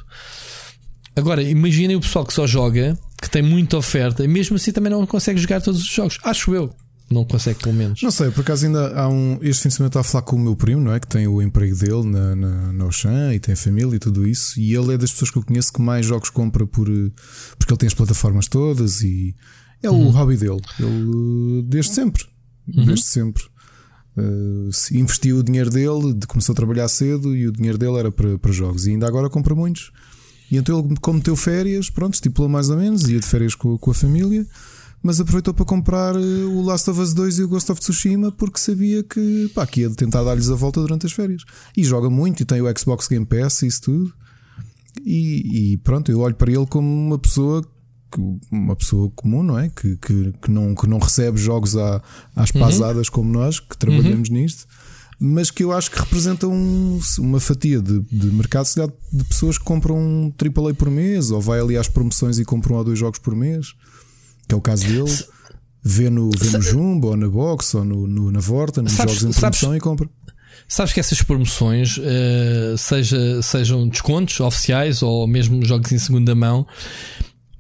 Agora, 1.16 1.42
imaginem 1.44 1.96
o 1.96 2.02
pessoal 2.02 2.26
que 2.26 2.34
só 2.34 2.48
joga, 2.48 2.98
que 3.22 3.30
tem 3.30 3.42
muita 3.42 3.78
oferta, 3.78 4.24
e 4.24 4.28
mesmo 4.28 4.56
assim 4.56 4.72
também 4.72 4.92
não 4.92 5.06
consegue 5.06 5.40
jogar 5.40 5.62
todos 5.62 5.82
os 5.82 5.88
jogos. 5.88 6.18
Acho 6.24 6.54
eu. 6.54 6.74
Não 7.12 7.26
consegue, 7.26 7.60
pelo 7.60 7.76
menos. 7.76 8.02
Não 8.02 8.10
sei, 8.10 8.32
por 8.32 8.42
acaso 8.42 8.66
ainda 8.66 9.00
há 9.00 9.08
um. 9.08 9.38
Este 9.42 9.64
fim 9.64 9.70
de 9.70 9.76
semana 9.76 9.90
estava 9.90 10.08
a 10.08 10.10
falar 10.10 10.24
com 10.24 10.36
o 10.36 10.40
meu 10.40 10.56
primo, 10.56 10.82
não 10.82 10.94
é? 10.94 11.00
Que 11.00 11.08
tem 11.08 11.28
o 11.28 11.42
emprego 11.42 11.76
dele 11.76 12.06
na, 12.06 12.36
na, 12.36 12.74
na 12.74 12.86
Ocean 12.86 13.34
e 13.36 13.40
tem 13.40 13.56
família 13.56 13.96
e 13.96 14.00
tudo 14.00 14.26
isso. 14.26 14.60
E 14.60 14.74
ele 14.74 14.94
é 14.94 14.98
das 14.98 15.12
pessoas 15.12 15.30
que 15.30 15.38
eu 15.38 15.44
conheço 15.44 15.72
que 15.74 15.82
mais 15.82 16.06
jogos 16.06 16.32
compra 16.32 16.66
por. 16.66 16.88
Porque 16.88 17.72
ele 17.72 17.78
tem 17.78 17.88
as 17.88 17.94
plataformas 17.94 18.48
todas 18.48 19.02
e. 19.02 19.36
É 19.84 19.92
o 19.92 19.94
uhum. 19.94 20.10
hobby 20.12 20.38
dele. 20.38 20.62
Ele, 20.80 21.62
desde 21.64 21.94
sempre 21.94 22.24
uhum. 22.68 22.86
desde 22.86 23.06
sempre. 23.06 23.44
Uh, 24.16 24.70
investiu 24.92 25.38
o 25.40 25.44
dinheiro 25.44 25.72
dele, 25.72 26.20
começou 26.28 26.54
a 26.54 26.56
trabalhar 26.56 26.88
cedo 26.88 27.36
e 27.36 27.48
o 27.48 27.52
dinheiro 27.52 27.78
dele 27.78 27.98
era 27.98 28.12
para, 28.12 28.38
para 28.38 28.52
jogos. 28.52 28.86
E 28.86 28.92
ainda 28.92 29.08
agora 29.08 29.30
compra 29.30 29.56
muitos. 29.56 29.92
E 30.52 30.58
então 30.58 30.80
ele, 30.80 30.96
como 31.02 31.20
teve 31.20 31.38
férias, 31.38 31.90
pronto, 31.90 32.14
estipulou 32.14 32.50
mais 32.50 32.70
ou 32.70 32.78
menos, 32.78 33.08
ia 33.10 33.20
de 33.20 33.26
férias 33.26 33.56
com, 33.56 33.76
com 33.78 33.90
a 33.90 33.94
família, 33.94 34.46
mas 35.02 35.20
aproveitou 35.20 35.54
para 35.54 35.66
comprar 35.66 36.16
eh, 36.16 36.46
o 36.46 36.62
Last 36.62 36.90
of 36.90 37.00
Us 37.00 37.14
2 37.14 37.40
e 37.40 37.44
o 37.44 37.48
Ghost 37.48 37.72
of 37.72 37.82
Tsushima 37.82 38.32
porque 38.32 38.60
sabia 38.60 39.04
que, 39.04 39.50
pá, 39.54 39.66
que 39.66 39.82
ia 39.82 39.90
tentar 39.90 40.24
dar-lhes 40.24 40.50
a 40.50 40.56
volta 40.56 40.80
durante 40.80 41.06
as 41.08 41.12
férias. 41.12 41.44
E 41.76 41.84
joga 41.84 42.10
muito 42.10 42.42
e 42.42 42.46
tem 42.46 42.62
o 42.62 42.80
Xbox 42.80 43.08
Game 43.08 43.26
Pass 43.26 43.64
e 43.64 43.68
isso 43.68 43.82
tudo. 43.82 44.14
E, 45.04 45.74
e 45.74 45.78
pronto, 45.78 46.12
eu 46.12 46.20
olho 46.20 46.36
para 46.36 46.52
ele 46.52 46.68
como 46.68 46.88
uma 46.88 47.18
pessoa 47.18 47.66
uma 48.52 48.76
pessoa 48.76 49.10
comum, 49.16 49.44
não 49.44 49.58
é? 49.58 49.70
Que, 49.70 49.98
que, 49.98 50.34
que, 50.42 50.52
não, 50.52 50.76
que 50.76 50.88
não 50.88 51.00
recebe 51.00 51.38
jogos 51.38 51.76
à, 51.76 52.02
às 52.36 52.50
uhum. 52.52 52.62
pasadas 52.62 53.10
como 53.10 53.32
nós, 53.32 53.60
que 53.60 53.78
trabalhamos 53.78 54.30
uhum. 54.30 54.36
nisto, 54.36 54.68
mas 55.20 55.50
que 55.50 55.64
eu 55.64 55.72
acho 55.72 55.90
que 55.90 56.00
representa 56.00 56.48
um, 56.48 57.00
uma 57.20 57.40
fatia 57.40 57.82
de, 57.82 58.00
de 58.02 58.28
mercado 58.28 58.68
de 59.12 59.24
pessoas 59.24 59.58
que 59.58 59.64
compram 59.64 59.96
um 59.98 60.34
AAA 60.38 60.74
por 60.74 60.90
mês, 60.90 61.32
ou 61.32 61.40
vai 61.40 61.60
ali 61.60 61.78
às 61.78 61.88
promoções 61.88 62.40
e 62.40 62.46
compram 62.46 62.76
um 62.76 62.78
ou 62.80 62.84
dois 62.84 63.00
jogos 63.00 63.20
por 63.20 63.36
mês, 63.36 63.74
que 64.48 64.54
é 64.54 64.58
o 64.58 64.62
caso 64.62 64.86
dele. 64.86 65.12
Vê 65.86 66.10
no, 66.10 66.30
vê 66.30 66.58
no 66.58 66.62
Jumbo, 66.62 67.08
ou 67.08 67.18
na 67.18 67.28
Box, 67.28 67.76
ou 67.76 67.84
no, 67.84 68.08
no 68.08 68.32
na 68.32 68.40
Vorta, 68.40 68.82
nos 68.82 68.94
sabes, 68.94 69.16
jogos 69.16 69.36
em 69.36 69.40
promoção 69.40 69.70
sabes, 69.70 69.78
e 69.78 69.82
compra. 69.82 70.10
Sabes 70.68 70.94
que 70.94 71.00
essas 71.00 71.22
promoções, 71.22 71.98
uh, 71.98 72.78
seja, 72.78 73.42
sejam 73.42 73.88
descontos 73.88 74.40
oficiais 74.40 75.02
ou 75.04 75.28
mesmo 75.28 75.64
jogos 75.66 75.92
em 75.92 75.98
segunda 75.98 76.34
mão, 76.34 76.66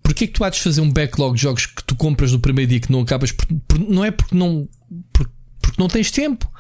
Porquê 0.03 0.25
é 0.25 0.27
que 0.27 0.33
tu 0.33 0.43
há 0.43 0.49
de 0.49 0.59
fazer 0.59 0.81
um 0.81 0.91
backlog 0.91 1.35
de 1.35 1.41
jogos 1.41 1.65
que 1.65 1.83
tu 1.83 1.95
compras 1.95 2.31
no 2.31 2.39
primeiro 2.39 2.69
dia 2.69 2.79
que 2.81 2.91
não 2.91 3.01
acabas? 3.01 3.31
Por, 3.31 3.47
por, 3.67 3.79
não 3.79 4.03
é 4.03 4.11
porque 4.11 4.35
não. 4.35 4.67
Por, 5.11 5.29
porque 5.61 5.81
não 5.81 5.87
tens 5.87 6.11
tempo. 6.11 6.51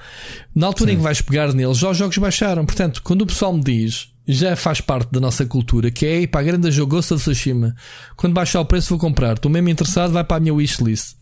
Na 0.55 0.67
altura 0.67 0.89
Sim. 0.89 0.95
em 0.95 0.97
que 0.97 1.03
vais 1.03 1.21
pegar 1.21 1.53
neles, 1.53 1.77
já 1.77 1.89
os 1.89 1.97
jogos 1.97 2.17
baixaram. 2.17 2.65
Portanto, 2.65 3.01
quando 3.03 3.23
o 3.23 3.27
pessoal 3.27 3.53
me 3.53 3.61
diz, 3.61 4.13
já 4.25 4.55
faz 4.55 4.79
parte 4.79 5.11
da 5.11 5.19
nossa 5.19 5.45
cultura, 5.45 5.91
que 5.91 6.05
é 6.05 6.25
para 6.25 6.39
a 6.39 6.43
grande 6.43 6.71
jogo 6.71 6.95
Ghost 6.95 7.13
of 7.13 7.21
Tsushima. 7.21 7.75
Quando 8.15 8.33
baixar 8.33 8.61
o 8.61 8.65
preço, 8.65 8.89
vou 8.89 8.99
comprar. 8.99 9.35
Estou 9.35 9.51
mesmo 9.51 9.69
interessado, 9.69 10.13
vai 10.13 10.23
para 10.23 10.37
a 10.37 10.39
minha 10.39 10.53
wishlist. 10.53 11.15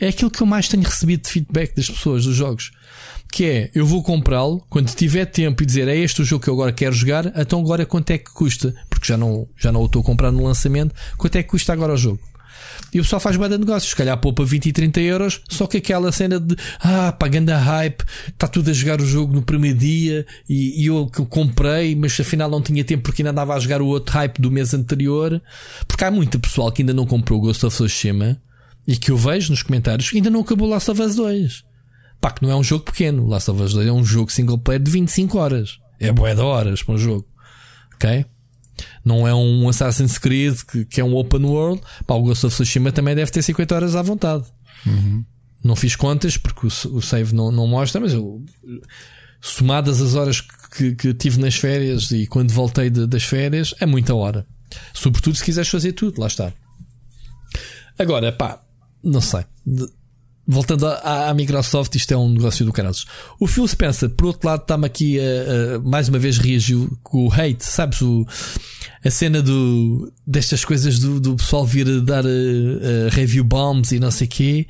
É 0.00 0.08
aquilo 0.08 0.30
que 0.30 0.40
eu 0.40 0.46
mais 0.46 0.68
tenho 0.68 0.82
recebido 0.82 1.22
de 1.22 1.28
feedback 1.28 1.74
das 1.74 1.90
pessoas, 1.90 2.24
dos 2.24 2.34
jogos. 2.34 2.70
Que 3.30 3.44
é, 3.44 3.70
eu 3.74 3.84
vou 3.84 4.02
comprá-lo 4.02 4.64
quando 4.70 4.94
tiver 4.94 5.26
tempo 5.26 5.62
e 5.62 5.66
dizer 5.66 5.86
é 5.88 5.96
este 5.96 6.22
o 6.22 6.24
jogo 6.24 6.42
que 6.42 6.50
eu 6.50 6.54
agora 6.54 6.72
quero 6.72 6.94
jogar, 6.94 7.32
então 7.36 7.60
agora 7.60 7.84
quanto 7.84 8.10
é 8.10 8.18
que 8.18 8.32
custa? 8.32 8.74
Porque 8.98 9.12
já 9.12 9.16
não, 9.16 9.46
já 9.56 9.70
não 9.70 9.82
o 9.82 9.86
estou 9.86 10.02
a 10.02 10.04
comprar 10.04 10.32
no 10.32 10.44
lançamento, 10.44 10.94
quanto 11.16 11.36
é 11.36 11.42
que 11.42 11.50
custa 11.50 11.72
agora 11.72 11.94
o 11.94 11.96
jogo? 11.96 12.20
E 12.92 13.00
o 13.00 13.02
pessoal 13.02 13.20
faz 13.20 13.36
bem 13.36 13.48
de 13.48 13.58
negócios, 13.58 13.90
se 13.90 13.96
calhar 13.96 14.16
poupa 14.18 14.44
20 14.44 14.66
e 14.66 14.72
30 14.72 15.00
euros, 15.00 15.42
só 15.48 15.66
que 15.66 15.76
aquela 15.76 16.10
cena 16.10 16.40
de 16.40 16.56
ah, 16.80 17.12
pagando 17.12 17.50
a 17.50 17.58
hype, 17.58 18.02
está 18.28 18.48
tudo 18.48 18.70
a 18.70 18.72
jogar 18.72 19.00
o 19.00 19.06
jogo 19.06 19.34
no 19.34 19.42
primeiro 19.42 19.78
dia 19.78 20.26
e, 20.48 20.82
e 20.82 20.86
eu 20.86 21.06
que 21.06 21.24
comprei, 21.26 21.94
mas 21.94 22.18
afinal 22.18 22.50
não 22.50 22.62
tinha 22.62 22.82
tempo 22.82 23.02
porque 23.02 23.22
ainda 23.22 23.30
andava 23.30 23.54
a 23.54 23.60
jogar 23.60 23.82
o 23.82 23.86
outro 23.86 24.14
hype 24.14 24.40
do 24.40 24.50
mês 24.50 24.72
anterior. 24.72 25.40
Porque 25.86 26.04
há 26.04 26.10
muita 26.10 26.38
pessoal 26.38 26.72
que 26.72 26.82
ainda 26.82 26.94
não 26.94 27.06
comprou 27.06 27.38
o 27.38 27.42
Ghost 27.42 27.66
of 27.66 27.76
Tsushima 27.76 28.40
e 28.86 28.96
que 28.96 29.10
eu 29.10 29.16
vejo 29.18 29.50
nos 29.50 29.62
comentários 29.62 30.10
ainda 30.14 30.30
não 30.30 30.40
acabou 30.40 30.68
Last 30.68 30.90
of 30.90 31.02
Us 31.02 31.16
2. 31.16 31.64
Pá, 32.20 32.32
que 32.32 32.42
não 32.42 32.50
é 32.50 32.56
um 32.56 32.64
jogo 32.64 32.84
pequeno. 32.84 33.26
Last 33.26 33.50
of 33.50 33.62
Us 33.62 33.74
2 33.74 33.86
é 33.86 33.92
um 33.92 34.04
jogo 34.04 34.32
single 34.32 34.58
player 34.58 34.82
de 34.82 34.90
25 34.90 35.38
horas. 35.38 35.78
É 36.00 36.10
boé 36.10 36.34
de 36.34 36.40
horas 36.40 36.82
para 36.82 36.94
um 36.94 36.98
jogo. 36.98 37.26
Ok? 37.94 38.24
Não 39.04 39.26
é 39.26 39.34
um 39.34 39.68
Assassin's 39.68 40.18
Creed 40.18 40.56
que, 40.70 40.84
que 40.84 41.00
é 41.00 41.04
um 41.04 41.16
open 41.16 41.44
world. 41.44 41.82
Pá, 42.06 42.14
o 42.14 42.22
Ghost 42.22 42.46
of 42.46 42.54
Tsushima 42.54 42.92
também 42.92 43.14
deve 43.14 43.30
ter 43.30 43.42
50 43.42 43.74
horas 43.74 43.96
à 43.96 44.02
vontade. 44.02 44.44
Uhum. 44.86 45.24
Não 45.62 45.74
fiz 45.74 45.96
contas 45.96 46.36
porque 46.36 46.66
o, 46.66 46.96
o 46.96 47.02
save 47.02 47.34
não, 47.34 47.50
não 47.50 47.66
mostra, 47.66 48.00
mas 48.00 48.12
eu, 48.12 48.44
somadas 49.40 50.00
as 50.00 50.14
horas 50.14 50.40
que, 50.40 50.94
que 50.94 51.14
tive 51.14 51.40
nas 51.40 51.56
férias 51.56 52.10
e 52.10 52.26
quando 52.26 52.52
voltei 52.52 52.90
de, 52.90 53.06
das 53.06 53.24
férias, 53.24 53.74
é 53.80 53.86
muita 53.86 54.14
hora. 54.14 54.46
Sobretudo 54.92 55.36
se 55.36 55.44
quiseres 55.44 55.68
fazer 55.68 55.92
tudo, 55.92 56.20
lá 56.20 56.26
está. 56.26 56.52
Agora, 57.98 58.30
pá, 58.30 58.62
não 59.02 59.20
sei. 59.20 59.44
Voltando 60.50 60.86
à, 60.86 61.28
à, 61.28 61.34
Microsoft, 61.34 61.94
isto 61.94 62.10
é 62.10 62.16
um 62.16 62.30
negócio 62.30 62.64
do 62.64 62.72
caralho. 62.72 62.96
O 63.38 63.46
Phil 63.46 63.68
Spencer, 63.68 64.08
por 64.08 64.28
outro 64.28 64.48
lado, 64.48 64.62
está-me 64.62 64.86
aqui 64.86 65.20
a, 65.20 65.76
a, 65.76 65.78
mais 65.80 66.08
uma 66.08 66.18
vez 66.18 66.38
reagiu 66.38 66.98
com 67.02 67.26
o 67.26 67.30
hate, 67.30 67.62
sabes? 67.62 68.00
O, 68.00 68.26
a 69.04 69.10
cena 69.10 69.42
do, 69.42 70.10
destas 70.26 70.64
coisas 70.64 70.98
do, 70.98 71.20
do 71.20 71.36
pessoal 71.36 71.66
vir 71.66 72.00
dar 72.00 72.24
a, 72.24 72.28
a 72.28 73.10
review 73.10 73.44
bombs 73.44 73.92
e 73.92 74.00
não 74.00 74.10
sei 74.10 74.26
o 74.26 74.30
quê. 74.30 74.66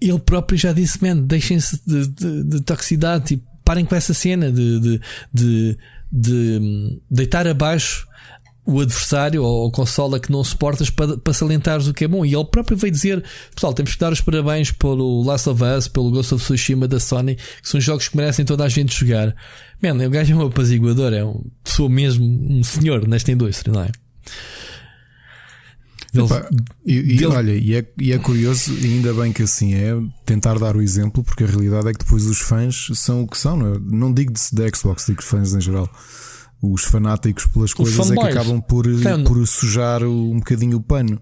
Ele 0.00 0.18
próprio 0.18 0.58
já 0.58 0.72
disse, 0.72 1.00
man, 1.00 1.16
deixem-se 1.16 1.80
de, 1.86 2.08
de, 2.08 2.42
de, 2.42 2.60
toxicidade, 2.62 3.24
tipo, 3.24 3.44
parem 3.64 3.84
com 3.84 3.94
essa 3.94 4.12
cena 4.12 4.50
de, 4.50 4.80
de, 4.80 5.00
de, 5.32 5.78
de 6.10 7.00
deitar 7.08 7.46
abaixo 7.46 8.04
o 8.64 8.80
adversário 8.80 9.42
ou 9.42 9.68
a 9.68 9.72
consola 9.72 10.20
que 10.20 10.30
não 10.30 10.42
suportas 10.44 10.88
para, 10.88 11.18
para 11.18 11.32
salientares 11.32 11.88
o 11.88 11.94
que 11.94 12.04
é 12.04 12.08
bom. 12.08 12.24
E 12.24 12.34
ele 12.34 12.44
próprio 12.44 12.76
veio 12.76 12.92
dizer: 12.92 13.22
Pessoal, 13.54 13.72
temos 13.72 13.92
que 13.92 13.98
dar 13.98 14.12
os 14.12 14.20
parabéns 14.20 14.70
pelo 14.70 15.22
Last 15.24 15.48
of 15.48 15.62
Us, 15.62 15.88
pelo 15.88 16.10
Ghost 16.10 16.34
of 16.34 16.44
Tsushima 16.44 16.86
da 16.86 17.00
Sony, 17.00 17.36
que 17.36 17.68
são 17.68 17.80
jogos 17.80 18.08
que 18.08 18.16
merecem 18.16 18.44
toda 18.44 18.64
a 18.64 18.68
gente 18.68 18.94
jogar. 18.94 19.34
Mano, 19.82 20.06
o 20.06 20.10
gajo 20.10 20.32
é 20.32 20.36
um 20.36 20.46
apaziguador, 20.46 21.12
é 21.12 21.24
um, 21.24 21.42
sou 21.64 21.88
mesmo 21.88 22.24
um 22.24 22.62
senhor 22.62 23.06
nesta 23.08 23.32
indústria, 23.32 23.72
não 23.72 23.82
é? 23.82 23.90
Epá, 26.14 26.46
e, 26.84 26.98
e 26.98 27.02
dele... 27.16 27.26
olha, 27.26 27.52
e 27.52 27.74
é, 27.74 27.86
e 27.98 28.12
é 28.12 28.18
curioso, 28.18 28.74
e 28.74 28.84
ainda 28.84 29.14
bem 29.14 29.32
que 29.32 29.42
assim 29.42 29.72
é, 29.74 29.94
tentar 30.26 30.58
dar 30.58 30.76
o 30.76 30.82
exemplo, 30.82 31.24
porque 31.24 31.42
a 31.42 31.46
realidade 31.46 31.88
é 31.88 31.92
que 31.92 32.00
depois 32.00 32.26
os 32.26 32.38
fãs 32.38 32.88
são 32.94 33.22
o 33.22 33.26
que 33.26 33.38
são, 33.38 33.56
não, 33.56 33.74
é? 33.74 33.78
não 33.82 34.12
digo 34.12 34.30
de, 34.30 34.40
de 34.52 34.76
Xbox, 34.76 35.06
digo 35.06 35.22
fãs 35.22 35.54
em 35.54 35.60
geral 35.60 35.90
os 36.62 36.84
fanáticos 36.84 37.46
pelas 37.46 37.74
coisas 37.74 38.10
é 38.10 38.14
que 38.14 38.20
acabam 38.20 38.60
por, 38.60 38.86
por 39.26 39.46
sujar 39.46 40.04
um 40.04 40.38
bocadinho 40.38 40.78
o 40.78 40.80
pano. 40.80 41.20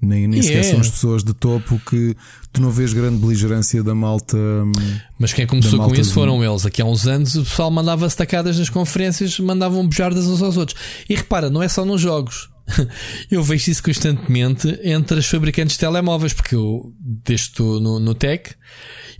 Nem, 0.00 0.28
nem 0.28 0.42
sequer 0.42 0.58
é. 0.58 0.62
são 0.62 0.78
as 0.78 0.90
pessoas 0.90 1.24
de 1.24 1.32
topo 1.32 1.80
que 1.88 2.14
tu 2.52 2.60
não 2.60 2.70
vês 2.70 2.92
grande 2.92 3.18
beligerância 3.18 3.82
da 3.82 3.94
malta. 3.94 4.36
Hum, 4.36 4.72
Mas 5.18 5.32
quem 5.32 5.46
começou 5.46 5.78
com 5.80 5.94
isso 5.94 6.12
foram 6.12 6.44
eles. 6.44 6.66
Aqui 6.66 6.82
há 6.82 6.84
uns 6.84 7.06
anos 7.06 7.34
o 7.34 7.42
pessoal 7.42 7.70
mandava 7.70 8.08
tacadas 8.10 8.58
nas 8.58 8.68
conferências, 8.68 9.40
mandavam 9.40 9.86
bujardas 9.86 10.26
uns 10.26 10.42
aos 10.42 10.56
outros. 10.56 10.78
E 11.08 11.14
repara, 11.14 11.48
não 11.48 11.62
é 11.62 11.68
só 11.68 11.84
nos 11.84 12.00
jogos. 12.00 12.50
Eu 13.30 13.42
vejo 13.42 13.70
isso 13.70 13.82
constantemente 13.82 14.78
entre 14.82 15.18
os 15.18 15.26
fabricantes 15.26 15.74
de 15.74 15.80
telemóveis, 15.80 16.32
porque 16.32 16.54
eu, 16.54 16.92
desde 16.98 17.48
estou 17.48 17.80
no, 17.80 18.00
no 18.00 18.12
tech, 18.12 18.54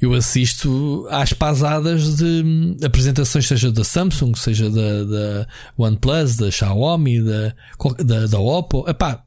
eu 0.01 0.13
assisto 0.13 1.07
às 1.11 1.33
pasadas 1.33 2.17
de 2.17 2.43
hum, 2.45 2.77
apresentações, 2.85 3.47
seja 3.47 3.73
da 3.73 3.85
Samsung, 3.85 4.35
seja 4.35 4.71
da, 4.71 5.05
da 5.05 5.49
OnePlus, 5.77 6.37
da 6.37 6.51
Xiaomi, 6.51 7.23
da, 7.23 7.55
da, 8.05 8.27
da 8.27 8.39
Oppo, 8.39 8.89
epá, 8.89 9.23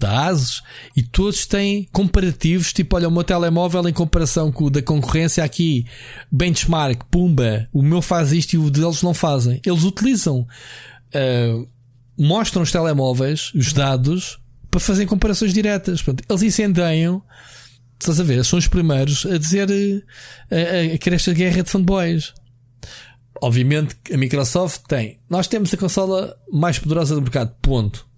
da 0.00 0.26
ASUS, 0.26 0.62
e 0.96 1.02
todos 1.02 1.46
têm 1.46 1.86
comparativos, 1.92 2.72
tipo, 2.72 2.96
olha, 2.96 3.06
o 3.06 3.10
meu 3.10 3.22
telemóvel 3.22 3.86
em 3.86 3.92
comparação 3.92 4.50
com 4.50 4.64
o 4.64 4.70
da 4.70 4.80
concorrência 4.80 5.44
aqui, 5.44 5.86
benchmark, 6.32 7.02
pumba, 7.10 7.68
o 7.70 7.82
meu 7.82 8.00
faz 8.00 8.32
isto 8.32 8.54
e 8.54 8.58
o 8.58 8.70
deles 8.70 9.02
não 9.02 9.12
fazem. 9.12 9.60
Eles 9.64 9.84
utilizam, 9.84 10.46
uh, 11.14 11.68
mostram 12.18 12.62
os 12.62 12.72
telemóveis, 12.72 13.52
os 13.54 13.74
dados, 13.74 14.38
para 14.70 14.80
fazerem 14.80 15.06
comparações 15.06 15.52
diretas. 15.52 16.02
Portanto, 16.02 16.24
eles 16.30 16.42
incendeiam 16.42 17.22
Estás 18.00 18.18
a 18.18 18.22
ver? 18.22 18.42
São 18.44 18.58
os 18.58 18.66
primeiros 18.66 19.26
a 19.26 19.36
dizer 19.36 19.68
a, 19.70 20.54
a, 20.54 20.94
a 20.94 20.98
querer 20.98 21.16
esta 21.16 21.34
guerra 21.34 21.62
de 21.62 21.68
fanboys. 21.68 22.32
Obviamente 23.42 23.96
a 24.12 24.16
Microsoft 24.16 24.82
tem. 24.88 25.20
Nós 25.28 25.46
temos 25.46 25.72
a 25.74 25.76
consola 25.76 26.34
mais 26.50 26.78
poderosa 26.78 27.14
do 27.14 27.20
mercado. 27.20 27.54
Ponto. 27.60 28.08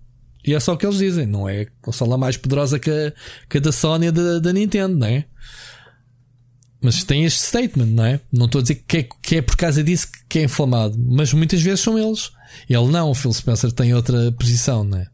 E 0.44 0.54
é 0.54 0.60
só 0.60 0.74
o 0.74 0.76
que 0.76 0.86
eles 0.86 0.98
dizem. 0.98 1.26
Não 1.26 1.48
é 1.48 1.62
a 1.62 1.66
consola 1.80 2.16
mais 2.16 2.36
poderosa 2.36 2.78
que 2.78 2.90
a, 2.90 3.12
que 3.48 3.58
a 3.58 3.60
da 3.60 3.72
Sony 3.72 4.06
e 4.06 4.12
da, 4.12 4.38
da 4.38 4.52
Nintendo, 4.52 4.96
não 4.96 5.06
é? 5.06 5.24
Mas 6.80 7.04
tem 7.04 7.24
este 7.24 7.40
statement, 7.40 7.86
não 7.86 8.04
é? 8.04 8.20
Não 8.32 8.46
estou 8.46 8.60
a 8.60 8.62
dizer 8.62 8.84
que 8.86 8.96
é, 8.98 9.08
que 9.22 9.36
é 9.36 9.42
por 9.42 9.56
causa 9.56 9.82
disso 9.82 10.08
que 10.28 10.40
é 10.40 10.44
inflamado. 10.44 10.96
Mas 10.96 11.32
muitas 11.32 11.60
vezes 11.60 11.80
são 11.80 11.98
eles. 11.98 12.30
Ele 12.68 12.86
não, 12.86 13.10
o 13.10 13.14
Phil 13.14 13.32
Spencer 13.32 13.72
tem 13.72 13.94
outra 13.94 14.30
posição, 14.32 14.84
não 14.84 14.98
é? 14.98 15.06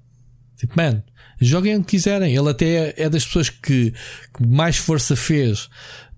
Tipo, 0.59 0.75
man, 0.77 1.03
Joguem 1.41 1.77
onde 1.77 1.87
quiserem. 1.87 2.35
Ele 2.35 2.49
até 2.49 2.95
é 2.97 3.09
das 3.09 3.25
pessoas 3.25 3.51
que, 3.51 3.93
que 3.93 4.47
mais 4.47 4.77
força 4.77 5.17
fez 5.17 5.69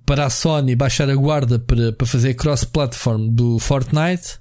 para 0.06 0.26
a 0.26 0.30
Sony 0.30 0.74
baixar 0.74 1.08
a 1.08 1.14
guarda 1.14 1.58
para, 1.58 1.92
para 1.92 2.06
fazer 2.06 2.34
cross-platform 2.34 3.28
do 3.28 3.58
Fortnite. 3.58 4.40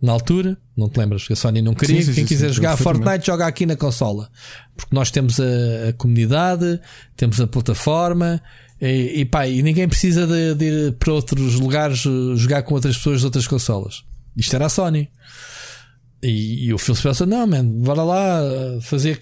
Na 0.00 0.12
altura, 0.12 0.56
não 0.76 0.88
te 0.88 0.98
lembras 0.98 1.26
que 1.26 1.32
a 1.32 1.36
Sony 1.36 1.60
não 1.60 1.74
queria. 1.74 2.00
Sim, 2.00 2.06
sim, 2.06 2.14
Quem 2.14 2.24
sim, 2.24 2.28
quiser 2.28 2.52
jogar 2.52 2.76
Fortnite, 2.76 3.26
joga 3.26 3.46
aqui 3.46 3.66
na 3.66 3.76
consola. 3.76 4.30
Porque 4.76 4.94
nós 4.94 5.10
temos 5.10 5.40
a, 5.40 5.88
a 5.88 5.92
comunidade, 5.94 6.80
temos 7.16 7.40
a 7.40 7.46
plataforma 7.46 8.40
e, 8.80 9.20
e, 9.20 9.24
pá, 9.24 9.46
e 9.46 9.60
ninguém 9.62 9.88
precisa 9.88 10.26
de, 10.26 10.54
de, 10.54 10.64
ir 10.64 10.92
para 10.92 11.12
outros 11.12 11.54
lugares 11.56 11.98
jogar 11.98 12.62
com 12.62 12.74
outras 12.74 12.96
pessoas 12.96 13.20
de 13.20 13.26
outras 13.26 13.46
consolas. 13.46 14.04
Isto 14.36 14.54
era 14.54 14.66
a 14.66 14.68
Sony. 14.68 15.10
E, 16.20 16.66
e, 16.66 16.74
o 16.74 16.78
Phil 16.78 16.96
Spencer, 16.96 17.26
não, 17.26 17.46
man, 17.46 17.64
bora 17.64 18.02
lá 18.02 18.40
fazer. 18.82 19.20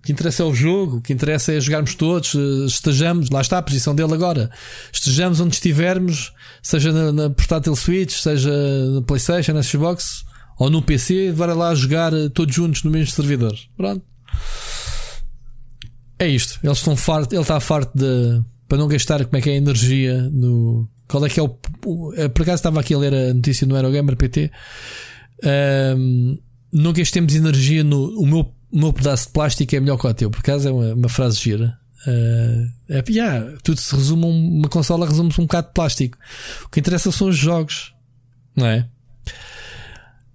O 0.00 0.02
que 0.02 0.12
interessa 0.12 0.42
é 0.42 0.46
o 0.46 0.54
jogo, 0.54 0.96
o 0.96 1.00
que 1.02 1.12
interessa 1.12 1.52
é 1.52 1.60
jogarmos 1.60 1.94
todos, 1.94 2.34
estejamos, 2.66 3.28
lá 3.28 3.42
está 3.42 3.58
a 3.58 3.62
posição 3.62 3.94
dele 3.94 4.14
agora. 4.14 4.50
Estejamos 4.90 5.40
onde 5.40 5.54
estivermos, 5.54 6.32
seja 6.62 6.90
na, 6.90 7.12
na 7.12 7.30
portátil 7.30 7.76
Switch, 7.76 8.12
seja 8.12 8.50
na 8.94 9.02
PlayStation, 9.02 9.52
na 9.52 9.62
Xbox 9.62 10.24
ou 10.58 10.70
no 10.70 10.80
PC, 10.80 11.32
bora 11.32 11.52
lá 11.52 11.74
jogar 11.74 12.12
todos 12.32 12.54
juntos 12.54 12.82
no 12.82 12.90
mesmo 12.90 13.14
servidor. 13.14 13.54
Pronto. 13.76 14.02
É 16.18 16.26
isto. 16.26 16.58
Eles 16.64 16.78
estão 16.78 16.96
farto, 16.96 17.34
ele 17.34 17.42
está 17.42 17.60
farto 17.60 17.92
de. 17.94 18.42
para 18.66 18.78
não 18.78 18.88
gastar 18.88 19.24
como 19.24 19.36
é 19.36 19.40
que 19.42 19.50
é 19.50 19.52
a 19.52 19.56
energia 19.56 20.22
no. 20.32 20.88
Qual 21.06 21.24
é 21.24 21.28
que 21.28 21.38
é 21.38 21.42
o. 21.42 21.58
Eh, 22.16 22.28
por 22.28 22.42
acaso 22.42 22.56
estava 22.56 22.80
aqui 22.80 22.94
a 22.94 22.98
ler 22.98 23.14
a 23.14 23.34
notícia 23.34 23.66
no 23.66 23.76
Aerogamer 23.76 24.16
PT 24.16 24.50
um, 25.44 26.38
não 26.72 26.92
gastemos 26.92 27.34
energia 27.34 27.84
no. 27.84 28.18
O 28.20 28.26
meu, 28.26 28.54
o 28.70 28.78
meu 28.78 28.92
pedaço 28.92 29.26
de 29.26 29.32
plástico 29.32 29.74
é 29.74 29.80
melhor 29.80 29.98
que 29.98 30.06
o 30.06 30.14
teu, 30.14 30.30
por 30.30 30.40
acaso 30.40 30.68
é 30.68 30.72
uma, 30.72 30.94
uma 30.94 31.08
frase 31.08 31.38
gira. 31.40 31.78
Uh, 32.06 32.70
é, 32.88 33.02
yeah, 33.08 33.56
tudo 33.62 33.80
se 33.80 33.94
resume, 33.94 34.24
uma 34.24 34.68
consola 34.68 35.06
resume-se 35.06 35.40
um 35.40 35.44
bocado 35.44 35.68
de 35.68 35.74
plástico. 35.74 36.18
O 36.64 36.68
que 36.68 36.80
interessa 36.80 37.10
são 37.10 37.28
os 37.28 37.36
jogos, 37.36 37.94
não 38.54 38.66
é? 38.66 38.88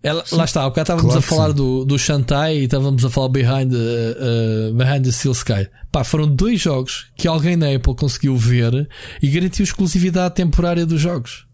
Ela, 0.01 0.21
lá 0.33 0.43
está, 0.43 0.65
o 0.65 0.69
bocado 0.69 0.83
estávamos 0.83 1.13
claro, 1.13 1.19
a 1.19 1.21
falar 1.21 1.51
do, 1.53 1.85
do 1.85 1.97
Shantai 1.97 2.57
e 2.57 2.63
estávamos 2.65 3.05
a 3.05 3.09
falar 3.09 3.29
Behind, 3.29 3.71
uh, 3.71 4.71
uh, 4.71 4.73
Behind 4.73 5.05
the 5.05 5.11
Steel 5.13 5.31
Sky. 5.31 5.69
Pá, 5.89 6.03
foram 6.03 6.27
dois 6.27 6.59
jogos 6.59 7.07
que 7.15 7.25
alguém 7.25 7.55
na 7.55 7.73
Apple 7.73 7.95
conseguiu 7.95 8.35
ver 8.35 8.89
e 9.21 9.29
garantiu 9.29 9.63
exclusividade 9.63 10.35
temporária 10.35 10.85
dos 10.85 10.99
jogos. 10.99 11.45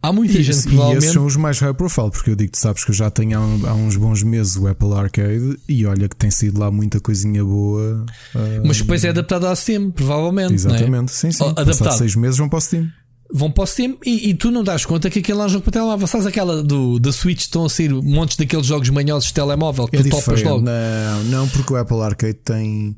Há 0.00 0.12
muita 0.12 0.38
e, 0.38 0.42
gente 0.42 0.62
que 0.62 0.68
provavelmente... 0.68 0.98
esses 0.98 1.12
são 1.12 1.26
os 1.26 1.36
mais 1.36 1.58
high 1.58 1.74
profile, 1.74 2.10
porque 2.10 2.30
eu 2.30 2.36
digo, 2.36 2.52
tu 2.52 2.58
sabes 2.58 2.84
que 2.84 2.90
eu 2.90 2.94
já 2.94 3.10
tenho 3.10 3.38
há, 3.38 3.70
há, 3.70 3.74
uns 3.74 3.96
bons 3.96 4.22
meses 4.22 4.56
o 4.56 4.68
Apple 4.68 4.92
Arcade 4.92 5.58
e 5.68 5.84
olha 5.86 6.08
que 6.08 6.14
tem 6.14 6.30
sido 6.30 6.60
lá 6.60 6.70
muita 6.70 7.00
coisinha 7.00 7.44
boa. 7.44 8.04
Uh... 8.34 8.38
Mas 8.64 8.78
depois 8.78 9.02
é 9.02 9.08
adaptado 9.08 9.46
à 9.46 9.56
Steam, 9.56 9.90
provavelmente. 9.90 10.52
É? 10.52 10.54
Exatamente, 10.54 11.10
é? 11.10 11.14
sim, 11.14 11.32
sim. 11.32 11.44
Adaptado. 11.44 11.98
seis 11.98 12.14
meses 12.14 12.38
vão 12.38 12.48
para 12.48 12.58
o 12.58 12.60
Steam. 12.60 12.88
Vão 13.30 13.50
para 13.50 13.64
o 13.64 13.66
Steam 13.66 13.98
e, 14.06 14.30
e, 14.30 14.34
tu 14.34 14.50
não 14.50 14.62
das 14.62 14.86
conta 14.86 15.10
que 15.10 15.18
aquele 15.18 15.40
é 15.40 15.44
um 15.44 15.48
jogo 15.48 15.64
para 15.64 15.72
telemóvel. 15.72 16.06
Sabes 16.06 16.26
aquela 16.26 16.62
do, 16.62 16.98
da 17.00 17.12
Switch 17.12 17.40
estão 17.40 17.64
a 17.64 17.68
sair 17.68 17.92
montes 17.92 18.36
daqueles 18.36 18.66
jogos 18.66 18.88
manhosos 18.90 19.28
de 19.28 19.34
telemóvel 19.34 19.88
que 19.88 19.96
é 19.96 20.02
tu 20.02 20.10
topas 20.10 20.42
logo? 20.42 20.62
Não, 20.62 21.24
não, 21.24 21.48
porque 21.48 21.72
o 21.72 21.76
Apple 21.76 22.00
Arcade 22.00 22.38
tem 22.44 22.96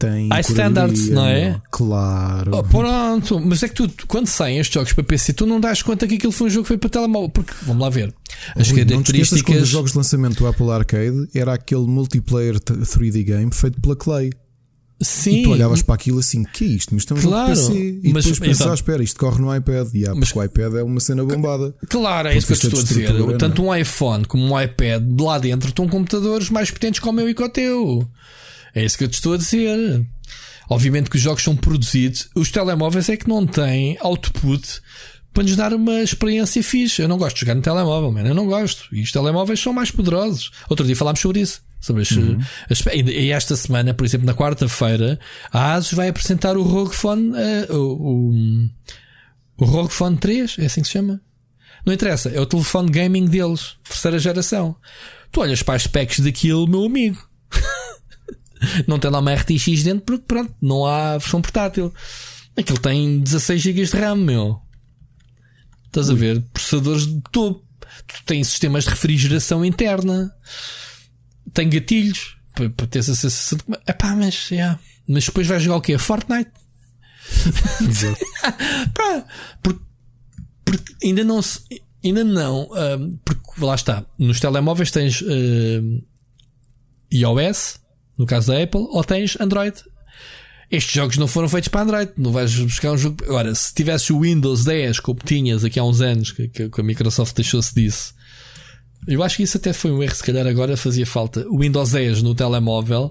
tem. 0.00 0.28
High 0.28 0.40
standards, 0.40 1.08
não 1.10 1.26
é? 1.26 1.60
Claro. 1.70 2.52
Oh, 2.56 2.64
pronto, 2.64 3.38
mas 3.38 3.62
é 3.62 3.68
que 3.68 3.74
tu, 3.74 4.06
quando 4.08 4.26
saem 4.26 4.58
estes 4.58 4.74
jogos 4.74 4.94
para 4.94 5.04
PC, 5.04 5.34
tu 5.34 5.46
não 5.46 5.60
das 5.60 5.82
conta 5.82 6.08
que 6.08 6.14
aquilo 6.14 6.32
foi 6.32 6.46
um 6.46 6.50
jogo 6.50 6.64
que 6.64 6.68
foi 6.68 6.78
para 6.78 6.88
telemóvel. 6.88 7.28
Porque, 7.28 7.52
vamos 7.62 7.82
lá 7.82 7.90
ver, 7.90 8.12
as 8.56 8.70
Rui, 8.70 8.84
características. 8.84 9.54
Não 9.54 9.62
os 9.62 9.68
jogos 9.68 9.92
de 9.92 9.98
lançamento 9.98 10.38
do 10.38 10.46
Apple 10.46 10.70
Arcade 10.70 11.28
era 11.34 11.52
aquele 11.52 11.86
multiplayer 11.86 12.58
3D 12.58 13.22
game 13.22 13.50
feito 13.52 13.80
pela 13.80 13.94
Clay. 13.94 14.30
Sim. 15.02 15.40
E 15.40 15.42
tu 15.44 15.50
olhavas 15.50 15.80
para 15.82 15.94
aquilo 15.94 16.18
assim, 16.18 16.44
que 16.44 16.64
é 16.64 16.68
isto? 16.68 16.94
Mas 16.94 17.02
estamos 17.02 17.24
claro, 17.24 17.48
PC. 17.48 18.00
E 18.02 18.12
mas, 18.12 18.24
depois 18.24 18.38
pensas, 18.38 18.66
ah, 18.66 18.74
espera, 18.74 19.02
isto 19.02 19.18
corre 19.18 19.40
no 19.40 19.54
iPad. 19.54 19.88
E 19.94 20.06
ah, 20.06 20.14
mas, 20.14 20.34
o 20.34 20.42
iPad 20.42 20.74
é 20.74 20.82
uma 20.82 21.00
cena 21.00 21.24
bombada. 21.24 21.74
Claro, 21.88 22.28
é 22.28 22.36
isso 22.36 22.46
que 22.46 22.52
eu 22.52 22.56
estou 22.56 22.80
a 22.80 22.82
dizer. 22.82 23.38
Tanto 23.38 23.62
um 23.62 23.74
iPhone 23.74 24.24
como 24.26 24.44
um 24.44 24.60
iPad, 24.60 25.02
de 25.02 25.22
lá 25.22 25.38
dentro 25.38 25.68
estão 25.70 25.88
computadores 25.88 26.50
mais 26.50 26.70
potentes 26.70 27.00
que 27.00 27.08
o 27.08 27.12
meu 27.12 27.28
e 27.28 27.34
que 27.34 27.42
o 27.42 27.48
teu. 27.48 28.06
É 28.74 28.84
isso 28.84 28.98
que 28.98 29.04
eu 29.04 29.08
te 29.08 29.14
estou 29.14 29.34
a 29.34 29.36
dizer. 29.36 30.06
Obviamente 30.68 31.10
que 31.10 31.16
os 31.16 31.22
jogos 31.22 31.42
são 31.42 31.56
produzidos, 31.56 32.28
os 32.34 32.50
telemóveis 32.50 33.08
é 33.08 33.16
que 33.16 33.28
não 33.28 33.44
têm 33.46 33.98
output 34.00 34.80
para 35.32 35.42
nos 35.42 35.56
dar 35.56 35.72
uma 35.74 36.00
experiência 36.00 36.62
fixe. 36.62 37.02
Eu 37.02 37.08
não 37.08 37.18
gosto 37.18 37.36
de 37.36 37.40
jogar 37.40 37.54
no 37.54 37.62
telemóvel, 37.62 38.12
man. 38.12 38.22
eu 38.22 38.34
não 38.34 38.46
gosto. 38.46 38.86
E 38.92 39.02
os 39.02 39.10
telemóveis 39.10 39.60
são 39.60 39.72
mais 39.72 39.90
poderosos. 39.90 40.50
Outro 40.68 40.86
dia 40.86 40.94
falámos 40.94 41.20
sobre 41.20 41.40
isso. 41.40 41.62
Sobre 41.80 42.02
as, 42.02 42.10
uhum. 42.10 42.38
as, 42.68 42.84
e 42.94 43.30
esta 43.30 43.56
semana, 43.56 43.94
por 43.94 44.04
exemplo, 44.04 44.26
na 44.26 44.34
quarta-feira, 44.34 45.18
a 45.50 45.72
ASUS 45.72 45.94
vai 45.94 46.08
apresentar 46.08 46.56
o 46.58 46.62
ROG 46.62 46.92
Phone, 46.92 47.30
uh, 47.30 47.74
o, 47.74 48.30
o, 48.30 48.70
o 49.56 49.64
ROG 49.64 49.90
Phone 49.90 50.18
3, 50.18 50.56
é 50.58 50.66
assim 50.66 50.82
que 50.82 50.88
se 50.88 50.92
chama? 50.92 51.22
Não 51.86 51.94
interessa, 51.94 52.28
é 52.28 52.38
o 52.38 52.44
telefone 52.44 52.90
gaming 52.90 53.24
deles, 53.24 53.76
terceira 53.82 54.18
geração. 54.18 54.76
Tu 55.32 55.40
olhas 55.40 55.62
para 55.62 55.74
as 55.74 55.84
specs 55.84 56.20
daquilo, 56.20 56.68
meu 56.68 56.84
amigo. 56.84 57.26
não 58.86 58.98
tem 58.98 59.10
lá 59.10 59.18
uma 59.18 59.34
RTX 59.34 59.82
dentro 59.82 60.04
porque 60.04 60.24
pronto, 60.26 60.54
não 60.60 60.84
há 60.86 61.18
versão 61.18 61.40
portátil. 61.40 61.92
Aquilo 62.56 62.78
tem 62.78 63.20
16 63.20 63.60
GB 63.60 63.84
de 63.84 63.96
RAM, 63.96 64.16
meu. 64.16 64.60
Estás 65.86 66.10
a 66.10 66.14
ver? 66.14 66.42
Processadores 66.52 67.06
de 67.06 67.20
topo. 67.32 67.64
Tu 68.06 68.24
tens 68.24 68.48
sistemas 68.48 68.84
de 68.84 68.90
refrigeração 68.90 69.64
interna 69.64 70.32
tem 71.52 71.68
gatilhos 71.68 72.36
para, 72.54 72.70
para 72.70 72.86
teres 72.86 73.08
acesso 73.08 73.56
a. 73.56 73.90
Epá, 73.90 74.14
mas, 74.14 74.50
yeah. 74.50 74.78
mas 75.06 75.26
depois 75.26 75.46
vais 75.46 75.62
jogar 75.62 75.76
o 75.76 75.80
quê? 75.80 75.96
Fortnite? 75.98 76.50
Pá, 78.94 79.24
porque, 79.62 79.80
porque, 80.64 80.94
ainda 81.04 81.24
não 81.24 81.42
se. 81.42 81.60
Ainda 82.02 82.24
não, 82.24 82.62
uh, 82.62 83.18
porque 83.24 83.64
lá 83.64 83.74
está, 83.74 84.06
nos 84.18 84.40
telemóveis 84.40 84.90
tens 84.90 85.20
uh, 85.20 86.06
iOS, 87.12 87.78
no 88.20 88.26
caso 88.26 88.48
da 88.48 88.62
Apple, 88.62 88.86
ou 88.90 89.02
tens 89.02 89.34
Android. 89.40 89.74
Estes 90.70 90.92
jogos 90.92 91.16
não 91.16 91.26
foram 91.26 91.48
feitos 91.48 91.68
para 91.70 91.80
Android, 91.80 92.12
não 92.18 92.30
vais 92.30 92.54
buscar 92.54 92.92
um 92.92 92.98
jogo. 92.98 93.16
Agora, 93.24 93.54
se 93.54 93.72
tivesse 93.72 94.12
o 94.12 94.20
Windows 94.20 94.62
10, 94.62 95.00
como 95.00 95.18
tinhas 95.24 95.64
aqui 95.64 95.80
há 95.80 95.84
uns 95.84 96.02
anos, 96.02 96.30
que, 96.30 96.46
que 96.48 96.80
a 96.80 96.84
Microsoft 96.84 97.34
deixou-se 97.34 97.74
disso, 97.74 98.14
eu 99.08 99.22
acho 99.22 99.38
que 99.38 99.42
isso 99.42 99.56
até 99.56 99.72
foi 99.72 99.90
um 99.90 100.02
erro, 100.02 100.14
se 100.14 100.22
calhar 100.22 100.46
agora 100.46 100.76
fazia 100.76 101.06
falta. 101.06 101.46
O 101.48 101.60
Windows 101.60 101.92
10 101.92 102.22
no 102.22 102.34
telemóvel, 102.34 103.10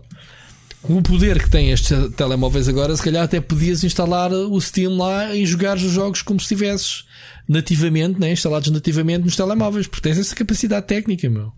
com 0.83 0.97
o 0.97 1.01
poder 1.01 1.41
que 1.41 1.49
têm 1.49 1.71
estes 1.71 1.91
telemóveis 2.15 2.69
agora, 2.69 2.95
se 2.95 3.01
calhar 3.01 3.23
até 3.23 3.41
podias 3.41 3.83
instalar 3.83 4.31
o 4.31 4.61
Steam 4.61 4.95
lá 4.95 5.35
e 5.35 5.43
jogar 5.43 5.75
os 5.75 5.91
jogos 5.91 6.21
como 6.21 6.39
se 6.39 6.53
estivesses 6.53 7.03
nativamente, 7.47 8.19
né, 8.19 8.31
instalados 8.31 8.69
nativamente 8.69 9.25
nos 9.25 9.35
telemóveis, 9.35 9.87
porque 9.87 10.07
tens 10.07 10.19
essa 10.19 10.35
capacidade 10.35 10.85
técnica, 10.85 11.27
meu. 11.27 11.51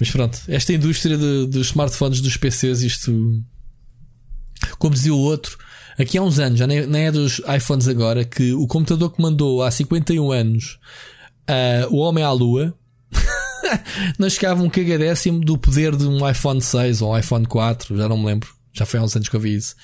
Mas 0.00 0.10
pronto, 0.10 0.40
esta 0.48 0.72
indústria 0.72 1.18
de, 1.18 1.46
dos 1.46 1.68
smartphones, 1.68 2.22
dos 2.22 2.36
PCs, 2.36 2.80
isto. 2.80 3.42
Como 4.78 4.94
dizia 4.94 5.14
o 5.14 5.18
outro, 5.18 5.58
aqui 5.98 6.16
há 6.16 6.22
uns 6.22 6.38
anos, 6.38 6.58
já 6.58 6.66
nem, 6.66 6.86
nem 6.86 7.06
é 7.06 7.12
dos 7.12 7.40
iPhones 7.54 7.86
agora, 7.86 8.24
que 8.24 8.52
o 8.54 8.66
computador 8.66 9.12
que 9.12 9.20
mandou 9.20 9.62
há 9.62 9.70
51 9.70 10.32
anos 10.32 10.78
uh, 11.48 11.94
o 11.94 11.98
Homem 11.98 12.24
à 12.24 12.30
Lua 12.30 12.74
não 14.18 14.28
chegava 14.28 14.62
um 14.62 14.70
cagadécimo 14.70 15.40
do 15.40 15.58
poder 15.58 15.96
de 15.96 16.06
um 16.06 16.28
iPhone 16.28 16.60
6 16.60 17.02
ou 17.02 17.12
um 17.12 17.18
iPhone 17.18 17.46
4, 17.46 17.96
já 17.96 18.08
não 18.08 18.18
me 18.18 18.26
lembro. 18.26 18.48
Já 18.72 18.86
foi 18.86 19.00
há 19.00 19.02
uns 19.02 19.16
anos 19.16 19.28
que 19.28 19.36
eu 19.36 19.40
vi 19.40 19.56
isso. 19.56 19.74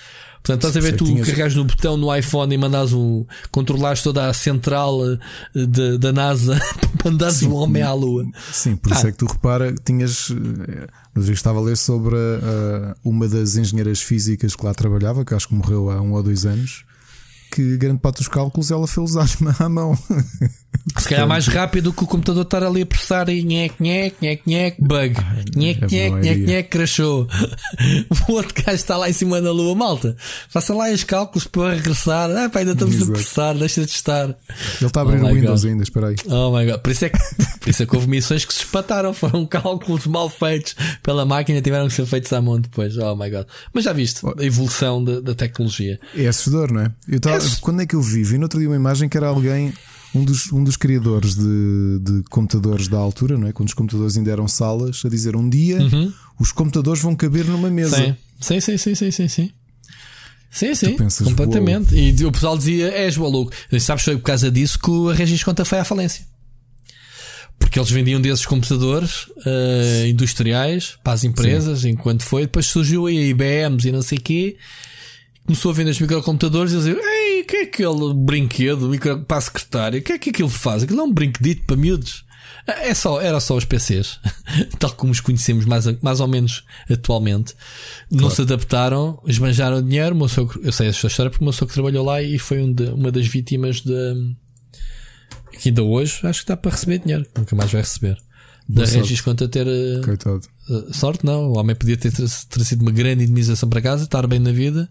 Portanto, 0.47 0.69
estás 0.69 0.77
a 0.77 0.81
ver, 0.81 0.97
tu 0.97 1.05
tinhas... 1.05 1.27
carregas 1.27 1.57
no 1.57 1.65
botão 1.65 1.97
no 1.97 2.15
iPhone 2.15 2.55
e 2.55 2.57
mandas 2.57 2.93
um. 2.93 3.27
controlares 3.51 4.01
toda 4.01 4.29
a 4.29 4.33
central 4.33 5.01
eh, 5.05 5.19
de, 5.53 5.99
da 5.99 6.13
NASA 6.13 6.57
para 7.03 7.11
mandares 7.11 7.43
o 7.43 7.49
um 7.49 7.55
homem 7.55 7.83
à 7.83 7.93
Lua. 7.93 8.25
Sim, 8.53 8.77
por 8.77 8.93
ah. 8.93 8.97
isso 8.97 9.09
é 9.09 9.13
que 9.13 9.19
tu 9.19 9.27
repara, 9.27 9.75
tinhas. 9.85 10.31
Eh, 10.31 10.87
eu 11.17 11.33
estava 11.33 11.59
a 11.59 11.63
ler 11.63 11.77
sobre 11.77 12.15
uh, 12.15 12.95
uma 13.03 13.27
das 13.27 13.57
engenheiras 13.57 14.01
físicas 14.01 14.55
que 14.55 14.65
lá 14.65 14.73
trabalhava, 14.73 15.25
que 15.25 15.35
acho 15.35 15.49
que 15.49 15.55
morreu 15.55 15.91
há 15.91 16.01
um 16.01 16.13
ou 16.13 16.23
dois 16.23 16.47
anos, 16.47 16.85
que 17.57 17.77
grande 17.79 18.01
parte 18.01 18.19
dos 18.19 18.29
cálculos 18.29 18.71
ela 18.71 18.87
fez 18.87 19.17
à 19.59 19.69
mão. 19.69 19.97
Se 20.99 21.09
calhar 21.09 21.27
mais 21.27 21.47
rápido 21.49 21.93
que 21.93 22.05
o 22.05 22.07
computador 22.07 22.43
estar 22.43 22.63
ali 22.63 22.83
a 22.83 22.87
processar 22.87 23.29
e 23.29 23.43
nhec, 23.43 23.75
nhec, 23.83 24.15
nhec, 24.21 24.43
nhec, 24.47 24.77
bug. 24.79 25.15
Nhec, 25.57 25.81
nhec, 25.91 26.15
nhec, 26.15 26.41
nhec, 26.41 26.69
crashou. 26.69 27.27
O 28.29 28.33
outro 28.33 28.53
gajo 28.55 28.77
está 28.77 28.97
lá 28.97 29.09
em 29.09 29.13
cima 29.13 29.41
da 29.41 29.53
lua, 29.53 29.75
malta. 29.75 30.17
Faça 30.49 30.75
lá 30.75 30.91
os 30.91 31.05
cálculos 31.05 31.47
para 31.47 31.75
regressar. 31.75 32.31
Ah, 32.31 32.49
pá, 32.49 32.61
ainda 32.61 32.73
estamos 32.73 32.95
Exato. 32.95 33.11
a 33.11 33.15
processar, 33.15 33.55
deixa 33.55 33.85
de 33.85 33.91
estar. 33.91 34.25
Ele 34.29 34.37
está 34.87 35.01
a 35.01 35.03
abrir 35.03 35.23
oh 35.23 35.27
o 35.27 35.35
Windows 35.35 35.63
God. 35.63 35.71
ainda, 35.71 35.83
espera 35.83 36.09
aí. 36.09 36.17
Oh 36.27 36.57
my 36.57 36.67
god. 36.67 36.81
Por 36.81 36.91
isso, 36.91 37.05
é 37.05 37.09
que, 37.09 37.19
por 37.61 37.69
isso 37.71 37.83
é 37.83 37.87
que 37.87 37.97
houve 37.97 38.09
missões 38.09 38.45
que 38.45 38.53
se 38.53 38.61
espataram. 38.61 39.15
Foram 39.15 39.47
cálculos 39.47 40.07
mal 40.07 40.29
feitos 40.29 40.75
pela 41.03 41.25
máquina 41.25 41.61
tiveram 41.61 41.89
que 41.89 41.95
ser 41.95 42.07
feitos 42.07 42.33
à 42.33 42.41
mão 42.41 42.61
depois. 42.61 42.97
Oh 42.99 43.15
my 43.17 43.31
god. 43.31 43.47
Mas 43.73 43.85
já 43.85 43.93
viste 43.93 44.21
a 44.27 44.45
evolução 44.45 45.03
da, 45.03 45.21
da 45.21 45.35
tecnologia. 45.35 45.99
É 46.15 46.27
assustador, 46.27 46.73
não 46.73 46.83
é? 46.83 46.93
Eu 47.09 47.21
tava, 47.21 47.37
é... 47.37 47.41
Quando 47.55 47.83
é 47.83 47.87
que 47.87 47.95
eu 47.95 48.03
vi? 48.03 48.23
Vi 48.23 48.37
no 48.37 48.45
outro 48.45 48.59
dia 48.59 48.69
uma 48.69 48.77
imagem 48.77 49.09
que 49.09 49.17
era 49.17 49.29
alguém 49.29 49.73
um 50.15 50.25
dos, 50.25 50.53
um 50.53 50.65
dos 50.65 50.77
criadores 50.77 51.35
de, 51.35 51.99
de 52.01 52.23
computadores 52.31 52.89
da 52.89 52.99
altura, 52.99 53.37
não 53.37 53.47
é? 53.47 53.53
quando 53.53 53.69
os 53.69 53.75
computadores 53.75 54.17
ainda 54.17 54.31
eram 54.31 54.49
salas, 54.49 55.03
a 55.05 55.09
dizer 55.09 55.37
um 55.37 55.49
dia 55.49 55.79
uhum. 55.79 56.13
os 56.39 56.53
computadores 56.53 57.03
vão 57.03 57.15
caber 57.15 57.45
numa 57.45 57.71
mesa. 57.71 58.17
Sim, 58.41 58.61
sim, 58.61 58.77
sim, 58.79 58.95
sim, 58.95 59.11
sim, 59.11 59.29
sim. 59.29 59.51
Sim, 60.51 60.75
sim, 60.75 60.97
pensas, 60.97 61.27
completamente. 61.27 61.95
Uou. 61.95 62.03
E 62.03 62.25
o 62.25 62.33
pessoal 62.33 62.57
dizia: 62.57 62.89
És 62.89 63.17
maluco. 63.17 63.53
E 63.71 63.79
sabes, 63.79 64.05
foi 64.05 64.17
por 64.17 64.23
causa 64.23 64.51
disso 64.51 64.79
que 64.79 65.11
a 65.11 65.13
Regis 65.13 65.43
Conta 65.43 65.65
foi 65.65 65.79
à 65.79 65.85
falência. 65.85 66.25
Porque 67.59 67.79
eles 67.79 67.91
vendiam 67.91 68.21
desses 68.21 68.47
computadores 68.47 69.27
uh, 69.27 70.07
industriais 70.09 70.97
para 71.03 71.13
as 71.13 71.25
empresas, 71.25 71.81
sim. 71.81 71.91
enquanto 71.91 72.23
foi. 72.23 72.43
Depois 72.43 72.67
surgiu 72.67 73.07
aí 73.07 73.19
a 73.19 73.23
IBMs 73.23 73.89
e 73.89 73.93
não 73.93 74.03
sei 74.03 74.19
o 74.19 74.21
quê 74.21 74.57
começou 75.47 75.71
a 75.71 75.75
vender 75.75 75.91
os 75.91 76.01
microcomputadores 76.01 76.73
e 76.73 76.77
dizer: 76.77 76.97
Ei, 76.99 77.43
o 77.43 77.47
que 77.47 77.57
é 77.57 77.63
aquele 77.63 78.13
brinquedo 78.15 78.89
micro, 78.89 79.21
para 79.23 79.39
a 79.39 79.41
secretária? 79.41 80.01
O 80.01 80.03
que 80.03 80.13
é 80.13 80.19
que 80.19 80.31
aquilo 80.31 80.49
faz? 80.51 80.83
Aquilo 80.83 81.01
é 81.01 81.05
um 81.05 81.13
brinquedito 81.13 81.63
para 81.65 81.77
miúdos. 81.77 82.27
É 82.67 82.93
só, 82.95 83.21
era 83.21 83.39
só 83.39 83.57
os 83.57 83.65
PCs, 83.65 84.19
tal 84.81 84.93
como 84.93 85.13
os 85.13 85.21
conhecemos 85.21 85.65
mais, 85.65 85.85
mais 86.03 86.19
ou 86.19 86.27
menos 86.27 86.65
atualmente. 86.91 87.55
Claro. 87.55 88.25
Não 88.25 88.31
se 88.31 88.43
adaptaram, 88.43 89.23
esbanjaram 89.25 89.81
dinheiro. 89.81 90.17
Meu 90.17 90.29
sogro, 90.29 90.61
eu 90.63 90.73
sei 90.73 90.89
esta 90.89 91.07
história 91.07 91.31
porque 91.31 91.45
o 91.45 91.47
meu 91.47 91.53
sogro 91.53 91.73
trabalhou 91.73 92.05
lá 92.05 92.21
e 92.21 92.39
foi 92.39 92.61
um 92.61 92.73
de, 92.73 92.85
uma 92.89 93.13
das 93.13 93.27
vítimas 93.27 93.81
de. 93.81 94.35
Que 95.61 95.71
ainda 95.71 95.83
hoje 95.83 96.15
acho 96.25 96.41
que 96.41 96.45
está 96.45 96.57
para 96.57 96.73
receber 96.73 96.99
dinheiro, 96.99 97.25
nunca 97.37 97.55
mais 97.55 97.71
vai 97.71 97.81
receber. 97.81 98.19
Da 98.69 98.85
Regis 98.85 99.21
conta 99.21 99.49
ter. 99.49 99.67
Eh, 99.67 100.01
Coitado. 100.05 100.43
Uh, 100.69 100.93
sorte 100.93 101.25
não, 101.25 101.53
o 101.53 101.59
homem 101.59 101.77
podia 101.77 101.97
ter 101.97 102.13
trazido 102.51 102.83
uma 102.83 102.91
grande 102.91 103.23
indemnização 103.23 103.69
para 103.69 103.81
casa, 103.81 104.03
estar 104.03 104.27
bem 104.27 104.41
na 104.41 104.51
vida 104.51 104.91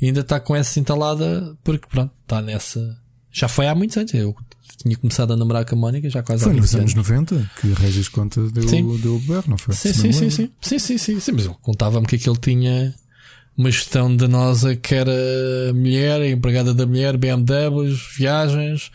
e 0.00 0.06
ainda 0.06 0.20
está 0.20 0.40
com 0.40 0.54
essa 0.54 0.78
entalada 0.80 1.56
porque 1.62 1.86
pronto, 1.88 2.12
está 2.22 2.40
nessa. 2.40 2.98
Já 3.30 3.48
foi 3.48 3.66
há 3.66 3.74
muitos 3.74 3.96
anos. 3.96 4.12
Eu 4.14 4.34
tinha 4.78 4.96
começado 4.96 5.32
a 5.32 5.36
namorar 5.36 5.64
com 5.64 5.74
a 5.74 5.78
Mónica 5.78 6.10
já 6.10 6.22
quase 6.22 6.44
foi 6.44 6.52
há 6.52 6.56
nos 6.56 6.74
anos 6.74 6.94
90 6.94 7.50
que 7.60 7.72
Regis 7.72 8.08
Conta 8.08 8.40
deu, 8.50 8.68
sim. 8.68 8.98
deu 8.98 9.16
o 9.16 9.18
ber, 9.20 9.48
não 9.48 9.56
foi? 9.56 9.74
Sim, 9.74 9.92
sim, 9.92 10.12
sim, 10.12 10.30
sim, 10.30 10.50
sim, 10.60 10.78
sim, 10.78 10.98
sim, 10.98 11.20
sim, 11.20 11.32
mas 11.32 11.44
ele 11.44 11.54
contava-me 11.62 12.06
que 12.06 12.16
aquele 12.16 12.36
tinha 12.36 12.94
uma 13.56 13.70
gestão 13.70 14.14
danosa 14.14 14.74
que 14.74 14.94
era 14.94 15.12
mulher, 15.74 16.24
empregada 16.30 16.72
da 16.74 16.86
mulher, 16.86 17.16
BMWs, 17.16 18.16
viagens, 18.16 18.90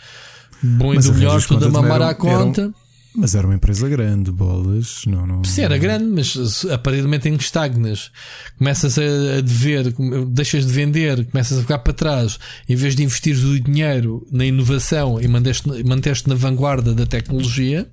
bom 0.62 0.94
e 0.94 1.00
do 1.00 1.14
melhor, 1.14 1.42
tudo 1.44 1.66
a 1.66 1.70
mamar 1.70 2.02
à 2.02 2.14
conta. 2.14 2.62
Eram 2.62 2.87
mas 3.18 3.34
era 3.34 3.48
uma 3.48 3.56
empresa 3.56 3.90
grande, 3.90 4.32
bolas. 4.32 5.02
Não, 5.08 5.26
não, 5.26 5.44
Sim, 5.44 5.64
era 5.64 5.78
grande, 5.78 6.06
mas 6.06 6.66
a 6.66 6.78
momento 7.02 7.26
em 7.26 7.36
que 7.36 7.44
estagnas, 7.44 8.12
começas 8.58 8.98
a 9.00 9.42
dever, 9.42 9.92
deixas 10.28 10.66
de 10.68 10.72
vender, 10.72 11.26
começas 11.26 11.58
a 11.58 11.62
ficar 11.62 11.80
para 11.80 11.94
trás, 11.94 12.38
em 12.70 12.76
vez 12.76 12.96
de 12.96 13.04
investir 13.04 13.36
o 13.36 13.60
dinheiro 13.60 14.26
na 14.32 14.46
inovação 14.46 15.20
e 15.20 15.28
manteste 15.28 16.30
na 16.30 16.36
vanguarda 16.36 16.94
da 16.94 17.08
tecnologia 17.08 17.90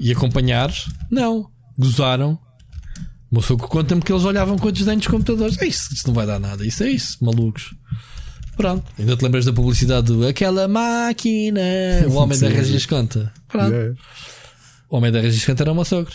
e 0.00 0.10
acompanhares, 0.10 0.86
não. 1.10 1.48
Gozaram. 1.78 2.38
O 3.30 3.34
meu 3.34 3.42
conta-me 3.68 4.02
que 4.02 4.12
eles 4.12 4.24
olhavam 4.24 4.58
com 4.58 4.70
desdém 4.70 4.98
dos 4.98 5.06
computadores. 5.06 5.56
É 5.58 5.66
isso, 5.66 5.94
isso 5.94 6.06
não 6.06 6.14
vai 6.14 6.26
dar 6.26 6.38
nada. 6.38 6.66
Isso 6.66 6.82
é 6.82 6.90
isso, 6.90 7.24
malucos. 7.24 7.74
Pronto. 8.56 8.84
Ainda 8.98 9.16
te 9.16 9.22
lembras 9.24 9.44
da 9.44 9.52
publicidade 9.52 10.06
do 10.06 10.26
aquela 10.26 10.68
máquina? 10.68 11.60
O 12.08 12.14
homem 12.16 12.38
da 12.38 12.48
Regis 12.48 12.86
conta. 12.86 13.32
Pronto. 13.48 13.72
Yeah. 13.72 13.94
O 14.88 14.96
homem 14.96 15.10
da 15.12 15.20
Regis 15.20 15.44
conta 15.44 15.62
era 15.64 15.72
o 15.72 15.74
meu 15.74 15.84
sogro. 15.84 16.12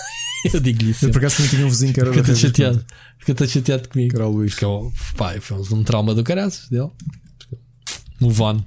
eu 0.52 0.60
digo 0.60 0.84
isso. 0.84 1.06
Eu 1.06 1.10
por 1.10 1.18
acaso 1.18 1.42
não 1.42 1.48
tinha 1.48 1.66
um 1.66 1.68
vizinho 1.68 1.92
que 1.92 2.00
era 2.00 2.10
Fica 2.10 2.22
da 2.22 2.26
todo 2.28 2.36
Reviews 2.36 2.52
chateado. 2.56 2.76
Point, 2.78 2.94
Fica 3.18 3.34
todo 3.34 3.48
chateado 3.48 3.88
comigo. 3.88 4.10
que 4.10 4.16
era 4.16 4.26
o 4.26 4.30
Luís. 4.30 4.54
Que 4.54 4.64
é 4.64 4.68
o 4.68 4.92
pai, 5.16 5.40
foi 5.40 5.58
um 5.58 5.82
trauma 5.82 6.14
do 6.14 6.22
caraças 6.22 6.68
dele. 6.68 6.90
Move 8.20 8.42
on. 8.42 8.62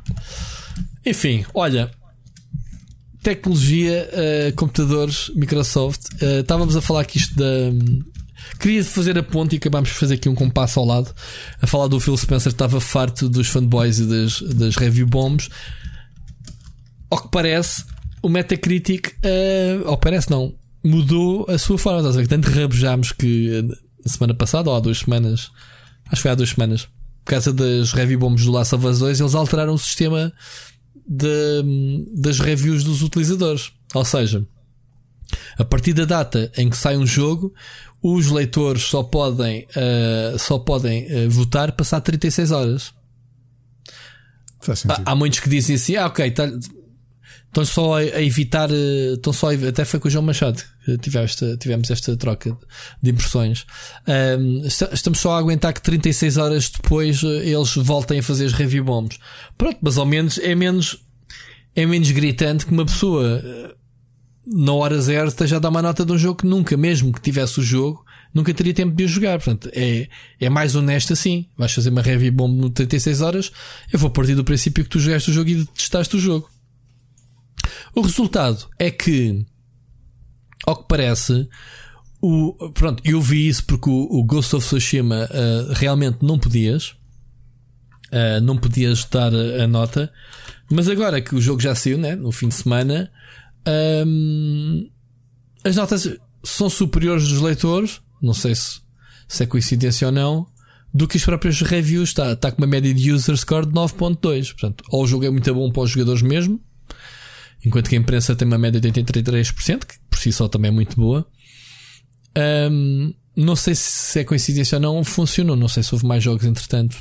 Enfim, 1.05 1.45
olha. 1.53 1.91
Tecnologia, 3.21 4.09
eh, 4.11 4.53
computadores, 4.53 5.32
Microsoft. 5.34 6.01
eh, 6.19 6.41
estávamos 6.41 6.76
a 6.76 6.82
falar 6.82 7.01
aqui 7.01 7.17
isto 7.19 7.34
da. 7.36 7.45
Queria 8.59 8.83
fazer 8.83 9.17
a 9.17 9.23
ponte 9.23 9.53
e 9.53 9.57
acabámos 9.57 9.89
por 9.91 9.99
fazer 9.99 10.15
aqui 10.15 10.29
um 10.29 10.35
compasso 10.35 10.79
ao 10.79 10.85
lado. 10.85 11.13
A 11.61 11.67
falar 11.67 11.87
do 11.87 11.99
Phil 11.99 12.15
Spencer, 12.17 12.51
estava 12.51 12.79
farto 12.79 13.27
dos 13.29 13.47
fanboys 13.47 13.99
e 13.99 14.05
das, 14.05 14.41
das 14.41 14.75
review 14.75 15.05
bombs. 15.07 15.49
Ao 17.09 17.21
que 17.21 17.27
parece, 17.29 17.83
o 18.21 18.29
Metacritic, 18.29 19.11
ou 19.85 19.97
parece 19.97 20.29
não, 20.31 20.55
mudou 20.83 21.45
a 21.49 21.57
sua 21.57 21.77
forma. 21.77 21.99
Estás 21.99 22.15
a 22.17 22.19
ver? 22.21 22.27
Tanto 22.27 22.49
rabejámos 22.49 23.11
que 23.11 23.49
eh, 23.49 23.61
na 23.61 24.11
semana 24.11 24.33
passada, 24.33 24.69
ou 24.69 24.75
há 24.75 24.79
duas 24.79 24.99
semanas, 24.99 25.51
acho 26.07 26.15
que 26.15 26.21
foi 26.21 26.31
há 26.31 26.35
duas 26.35 26.49
semanas, 26.49 26.87
por 27.23 27.31
causa 27.31 27.53
das 27.53 27.93
review 27.93 28.19
bombs 28.19 28.43
do 28.43 28.57
Us 28.59 28.69
2, 28.99 29.19
eles 29.19 29.35
alteraram 29.35 29.73
o 29.73 29.77
sistema 29.79 30.33
de- 31.07 32.05
das 32.15 32.39
reviews 32.39 32.83
dos 32.83 33.01
utilizadores. 33.01 33.71
Ou 33.93 34.03
seja, 34.03 34.45
a 35.57 35.63
partir 35.63 35.93
da 35.93 36.05
data 36.05 36.51
em 36.57 36.69
que 36.69 36.75
sai 36.77 36.97
um 36.97 37.05
jogo, 37.05 37.53
os 38.04 38.30
leitores 38.30 38.84
só 38.84 39.01
podem, 39.01 39.66
eh, 39.76 40.36
só 40.38 40.60
podem 40.60 41.06
eh, 41.10 41.28
votar 41.30 41.72
passar 41.72 42.01
36 42.01 42.51
horas. 42.51 42.93
Há, 45.06 45.12
há 45.12 45.16
muitos 45.16 45.39
que 45.39 45.49
dizem 45.49 45.76
assim: 45.76 45.95
ah, 45.95 46.08
ok, 46.08 46.30
tá- 46.32 46.51
estão 47.47 47.66
só 47.66 47.97
a, 47.97 48.04
evitar. 48.22 48.70
eh, 48.72 49.14
Estão 49.14 49.32
só 49.34 49.49
a 49.51 49.54
até 49.70 49.86
foi 49.86 49.99
com 49.99 50.08
o 50.08 50.12
João 50.12 50.24
Machado 50.26 50.62
que 50.86 50.97
tivemos 50.97 51.32
esta, 51.32 51.56
tivemos 51.58 51.89
esta 51.91 52.18
troca 52.18 52.58
de 53.01 53.12
impressões. 53.12 53.66
Esta- 54.66 54.89
estamos 54.93 55.20
só 55.20 55.36
a 55.36 55.39
aguentar 55.39 55.74
que 55.74 55.82
36 55.82 56.36
horas 56.38 56.70
depois 56.70 57.24
eles 57.24 57.74
voltem 57.76 58.20
a 58.20 58.24
fazer 58.24 58.45
as 58.47 58.54
review 58.54 58.84
bombs. 58.84 59.18
Pronto, 59.58 59.78
mas 59.82 59.97
ao 59.97 60.06
menos 60.06 60.38
é 60.39 60.54
menos. 60.56 60.97
É 61.76 61.86
menos 61.88 62.12
gritante 62.12 62.66
que 62.68 62.72
uma 62.72 62.86
pessoa 62.86 63.41
na 64.45 64.73
hora 64.73 64.99
zero 64.99 65.27
esteja 65.27 65.57
a 65.57 65.59
dar 65.59 65.69
uma 65.69 65.81
nota 65.81 66.05
de 66.05 66.11
um 66.11 66.17
jogo 66.17 66.39
que 66.39 66.47
nunca, 66.47 66.75
mesmo 66.75 67.11
que 67.11 67.21
tivesse 67.21 67.59
o 67.59 67.63
jogo, 67.63 68.05
nunca 68.33 68.53
teria 68.53 68.73
tempo 68.73 68.95
de 68.95 69.03
o 69.03 69.07
jogar. 69.07 69.39
Portanto, 69.39 69.69
é, 69.73 70.07
é 70.39 70.49
mais 70.49 70.75
honesto 70.75 71.13
assim. 71.13 71.47
Vais 71.57 71.71
fazer 71.71 71.89
uma 71.89 72.01
review 72.01 72.31
bomb 72.31 72.59
no 72.59 72.69
36 72.69 73.21
horas, 73.21 73.51
eu 73.91 73.99
vou 73.99 74.09
partir 74.09 74.35
do 74.35 74.43
princípio 74.43 74.83
que 74.83 74.89
tu 74.89 74.99
jogaste 74.99 75.29
o 75.29 75.33
jogo 75.33 75.49
e 75.49 75.65
testaste 75.67 76.15
o 76.15 76.19
jogo. 76.19 76.49
O 77.95 78.01
resultado 78.01 78.67
é 78.77 78.91
que, 78.91 79.45
ao 80.65 80.75
que 80.75 80.87
parece, 80.87 81.47
o, 82.21 82.71
pronto, 82.73 83.01
eu 83.05 83.21
vi 83.21 83.47
isso 83.47 83.65
porque 83.65 83.89
o, 83.89 84.07
o 84.09 84.23
Ghost 84.23 84.55
of 84.55 84.65
Tsushima 84.65 85.29
ah, 85.31 85.73
realmente 85.73 86.19
não 86.21 86.37
podias. 86.37 86.95
Ah, 88.11 88.41
não 88.41 88.57
podias 88.57 89.05
dar 89.05 89.33
a, 89.33 89.63
a 89.63 89.67
nota. 89.67 90.11
Mas 90.71 90.87
agora 90.87 91.21
que 91.21 91.35
o 91.35 91.41
jogo 91.41 91.61
já 91.61 91.75
saiu, 91.75 91.97
né, 91.97 92.15
no 92.15 92.31
fim 92.31 92.47
de 92.47 92.55
semana, 92.55 93.11
ahm, 93.66 94.88
as 95.64 95.76
notas 95.76 96.18
são 96.43 96.70
superiores 96.70 97.28
dos 97.28 97.41
leitores. 97.41 98.01
Não 98.22 98.34
sei 98.34 98.55
se, 98.55 98.82
se 99.28 99.43
é 99.43 99.45
coincidência 99.45 100.07
ou 100.07 100.11
não. 100.11 100.47
Do 100.93 101.07
que 101.07 101.18
as 101.18 101.24
próprias 101.24 101.61
reviews. 101.61 102.09
Está, 102.09 102.34
está 102.34 102.51
com 102.51 102.61
uma 102.61 102.68
média 102.68 102.93
de 102.93 103.11
user 103.11 103.36
score 103.38 103.66
de 103.66 103.74
9.2. 103.74 104.51
Portanto, 104.51 104.84
ou 104.89 105.03
o 105.03 105.07
jogo 105.07 105.26
é 105.26 105.30
muito 105.30 105.53
bom 105.53 105.72
para 105.72 105.84
os 105.84 105.89
jogadores 105.89 106.22
mesmo. 106.22 106.59
Enquanto 107.66 107.89
que 107.89 107.95
a 107.95 107.99
imprensa 107.99 108.36
tem 108.36 108.47
uma 108.47 108.57
média 108.57 108.80
de 108.80 108.91
83%, 108.91 109.86
que 109.86 109.95
por 110.09 110.20
si 110.20 110.34
só 110.34 110.47
também 110.47 110.70
é 110.70 110.74
muito 110.74 110.95
boa. 110.97 111.26
Ahm, 112.36 113.14
não 113.36 113.55
sei 113.55 113.74
se 113.74 114.20
é 114.20 114.24
coincidência 114.24 114.78
ou 114.78 114.82
não, 114.82 115.03
funcionou. 115.03 115.55
Não 115.55 115.68
sei 115.68 115.82
se 115.82 115.93
houve 115.95 116.05
mais 116.05 116.24
jogos, 116.24 116.45
entretanto, 116.45 116.97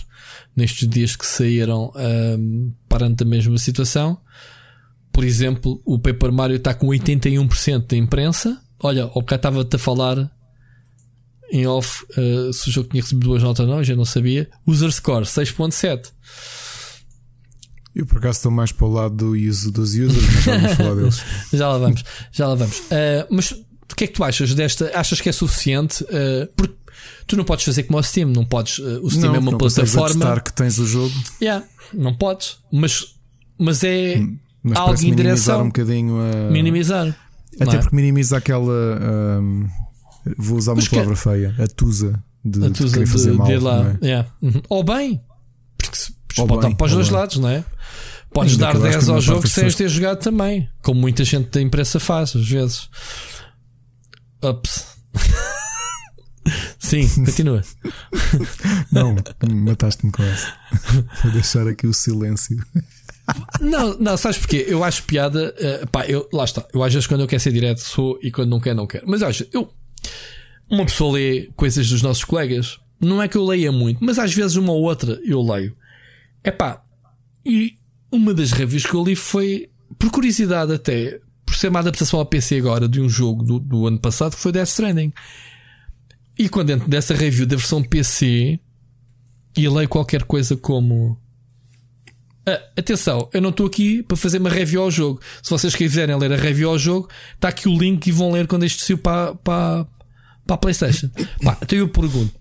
nestes 0.57 0.89
dias 0.89 1.17
que 1.17 1.27
saíram, 1.27 1.93
ahm, 1.97 2.73
parando 2.89 3.23
a 3.23 3.27
mesma 3.27 3.59
situação. 3.59 4.19
Por 5.13 5.25
exemplo, 5.25 5.81
o 5.85 5.99
Paper 5.99 6.33
Mario 6.33 6.57
está 6.57 6.73
com 6.75 6.87
81% 6.89 7.87
da 7.89 7.97
imprensa. 7.97 8.61
Olha, 8.81 9.07
o 9.07 9.21
bocado 9.21 9.37
estava-te 9.37 9.77
a 9.77 9.79
falar 9.79 10.31
em 11.53 11.67
off 11.67 12.05
ah, 12.17 12.51
se 12.53 12.69
o 12.69 12.73
jogo 12.73 12.89
tinha 12.89 13.03
recebido 13.03 13.25
duas 13.29 13.43
notas 13.43 13.67
ou 13.69 13.75
não, 13.77 13.85
já 13.85 13.95
não 13.95 14.05
sabia. 14.07 14.49
User 14.67 14.91
Score 14.91 15.25
6.7. 15.27 16.11
Eu 17.95 18.07
por 18.07 18.19
acaso 18.19 18.39
estou 18.39 18.51
mais 18.51 18.73
para 18.73 18.87
o 18.87 18.91
lado 18.91 19.15
do 19.15 19.31
uso 19.33 19.71
dos 19.71 19.91
users, 19.91 20.15
mas 20.35 20.45
já 20.45 20.57
vamos 20.57 20.73
falar 20.77 20.95
deles. 20.95 21.23
Já 21.53 21.69
lá 21.69 21.79
vamos, 21.79 22.05
já 22.33 22.49
lá 22.49 22.55
vamos. 22.55 22.83
Ah, 22.91 23.27
mas 23.31 23.51
o 23.51 23.95
que 23.95 24.05
é 24.05 24.07
que 24.07 24.15
tu 24.15 24.25
achas 24.25 24.55
desta? 24.55 24.91
Achas 24.99 25.21
que 25.21 25.29
é 25.29 25.33
suficiente? 25.33 26.03
Ah, 26.11 26.49
porque 26.57 26.75
tu 27.27 27.37
não 27.37 27.45
podes 27.45 27.67
fazer 27.67 27.83
como 27.83 27.99
o 27.99 28.03
Steam, 28.03 28.31
não 28.31 28.47
podes. 28.47 28.79
o 28.79 29.11
Steam 29.11 29.27
não, 29.29 29.35
é 29.35 29.39
uma 29.39 29.51
não 29.51 29.59
plataforma. 29.59 30.41
que 30.41 30.53
tens 30.55 30.79
o 30.79 30.87
jogo, 30.87 31.13
Yeah, 31.43 31.67
não 31.93 32.15
podes. 32.15 32.57
Mas, 32.73 33.15
mas 33.59 33.85
é 33.85 34.23
mas 34.63 34.77
algo 34.79 34.87
parece 34.87 35.07
em 35.07 35.11
minimizar 35.11 35.35
direção. 35.35 35.63
um 35.63 35.67
bocadinho 35.67 36.15
a. 36.21 36.51
minimizar. 36.51 37.17
Até 37.61 37.77
é? 37.77 37.79
porque 37.81 37.97
minimiza 37.97 38.37
aquela. 38.37 38.73
ahm, 39.01 39.67
vou 40.39 40.57
usar 40.59 40.73
uma 40.73 40.77
Mas 40.77 40.89
que- 40.89 40.95
palavra 40.97 41.17
feia, 41.17 41.55
a 41.59 41.67
tusa 41.67 42.23
de, 42.45 42.65
A 42.65 42.69
de 42.69 42.75
tusa 42.75 42.93
querer 42.95 43.05
de, 43.07 43.11
fazer 43.13 43.33
mal. 43.33 43.47
de 43.47 43.59
lá. 43.59 43.97
é? 44.01 44.07
Yeah. 44.07 44.29
Uhum. 44.41 44.63
Ou 44.69 44.83
bem, 44.85 45.21
porque 45.77 45.97
se, 45.97 46.15
Ou 46.39 46.47
pode 46.47 46.61
dar 46.63 46.69
bem, 46.69 46.77
para 46.77 46.87
os 46.87 46.93
dois 46.93 47.09
bem. 47.09 47.19
lados, 47.19 47.37
não 47.39 47.49
é? 47.49 47.65
Podes 48.33 48.53
Ainda 48.55 48.65
dar 48.67 48.71
que 48.73 48.77
eu 48.79 48.83
acho 48.85 48.93
10 48.93 49.05
que 49.05 49.11
a 49.11 49.15
ao 49.15 49.21
jogo 49.21 49.47
sem 49.49 49.65
pessoas- 49.65 49.75
ter 49.75 49.89
jogado 49.89 50.19
também. 50.21 50.69
Como 50.83 50.99
muita 51.01 51.23
gente 51.25 51.51
da 51.51 51.61
imprensa 51.61 52.01
faz, 52.01 52.35
às 52.35 52.49
vezes. 52.49 52.89
Ups. 54.43 54.87
Sim, 56.79 57.07
continua. 57.25 57.63
Não, 58.91 59.15
mataste-me 59.55 60.11
com 60.13 60.23
essa. 60.23 60.53
Vou 61.23 61.33
deixar 61.33 61.67
aqui 61.69 61.87
o 61.87 61.93
silêncio. 61.95 62.57
Não, 63.61 63.97
não, 63.99 64.16
sabes 64.16 64.39
porquê? 64.39 64.64
Eu 64.68 64.83
acho 64.83 65.05
piada. 65.05 65.55
eh, 65.59 65.87
pá, 65.91 66.05
eu, 66.07 66.29
lá 66.33 66.45
está. 66.45 66.66
Eu 66.73 66.83
às 66.83 66.93
vezes 66.93 67.07
quando 67.07 67.20
eu 67.20 67.29
quero 67.29 67.43
ser 67.43 67.53
direto 67.53 67.81
sou 67.81 68.18
e 68.23 68.31
quando 68.31 68.51
não 68.51 68.61
quero, 68.61 68.77
não 68.77 68.87
quero. 68.87 69.05
Mas 69.07 69.23
acho, 69.23 69.47
eu. 69.53 69.73
Uma 70.68 70.85
pessoa 70.85 71.14
lê 71.14 71.51
coisas 71.55 71.89
dos 71.89 72.03
nossos 72.03 72.25
colegas. 72.25 72.79
Não 73.01 73.23
é 73.23 73.29
que 73.29 73.37
eu 73.37 73.45
leia 73.45 73.70
muito, 73.70 74.03
mas 74.05 74.18
às 74.18 74.33
vezes 74.33 74.57
uma 74.57 74.73
ou 74.73 74.83
outra 74.83 75.20
eu 75.25 75.43
leio. 75.43 75.77
É 76.43 76.51
pá. 76.51 76.83
E 77.45 77.77
uma 78.11 78.33
das 78.33 78.53
reviews 78.53 78.87
que 78.87 78.95
eu 78.95 79.05
li 79.05 79.16
foi, 79.16 79.70
por 79.99 80.11
curiosidade 80.11 80.73
até, 80.73 81.20
por 81.45 81.55
ser 81.55 81.68
uma 81.68 81.81
adaptação 81.81 82.20
a 82.20 82.25
PC 82.25 82.59
agora 82.59 82.89
de 82.89 83.01
um 83.01 83.09
jogo 83.09 83.43
do, 83.43 83.59
do 83.59 83.87
ano 83.87 83.99
passado, 83.99 84.37
que 84.37 84.41
foi 84.41 84.53
Death 84.53 84.68
Stranding. 84.68 85.12
E 86.39 86.49
quando 86.49 86.68
dentro 86.68 86.89
dessa 86.89 87.14
review 87.14 87.47
da 87.47 87.57
versão 87.57 87.83
PC, 87.83 88.61
e 89.57 89.68
leio 89.68 89.89
qualquer 89.89 90.25
coisa 90.25 90.57
como. 90.57 91.20
Ah, 92.47 92.61
atenção, 92.76 93.28
eu 93.32 93.40
não 93.40 93.51
estou 93.51 93.66
aqui 93.66 94.03
para 94.03 94.16
fazer 94.16 94.38
uma 94.38 94.51
review 94.51 94.82
ao 94.82 94.90
jogo. 94.90 95.20
Se 95.43 95.51
vocês 95.51 95.74
quiserem 95.74 96.16
ler 96.16 96.32
a 96.32 96.36
review 96.36 96.70
ao 96.70 96.78
jogo, 96.78 97.09
está 97.34 97.49
aqui 97.49 97.68
o 97.68 97.78
link 97.78 98.07
e 98.07 98.12
vão 98.12 98.32
ler 98.32 98.47
quando 98.47 98.64
este 98.64 98.82
saiu 98.82 98.99
para, 98.99 99.34
para, 99.36 99.86
para 100.47 100.55
a 100.55 100.59
PlayStation. 100.59 101.09
Pá, 101.43 101.57
então 101.62 101.78
eu 101.78 101.88
pergunto: 101.88 102.34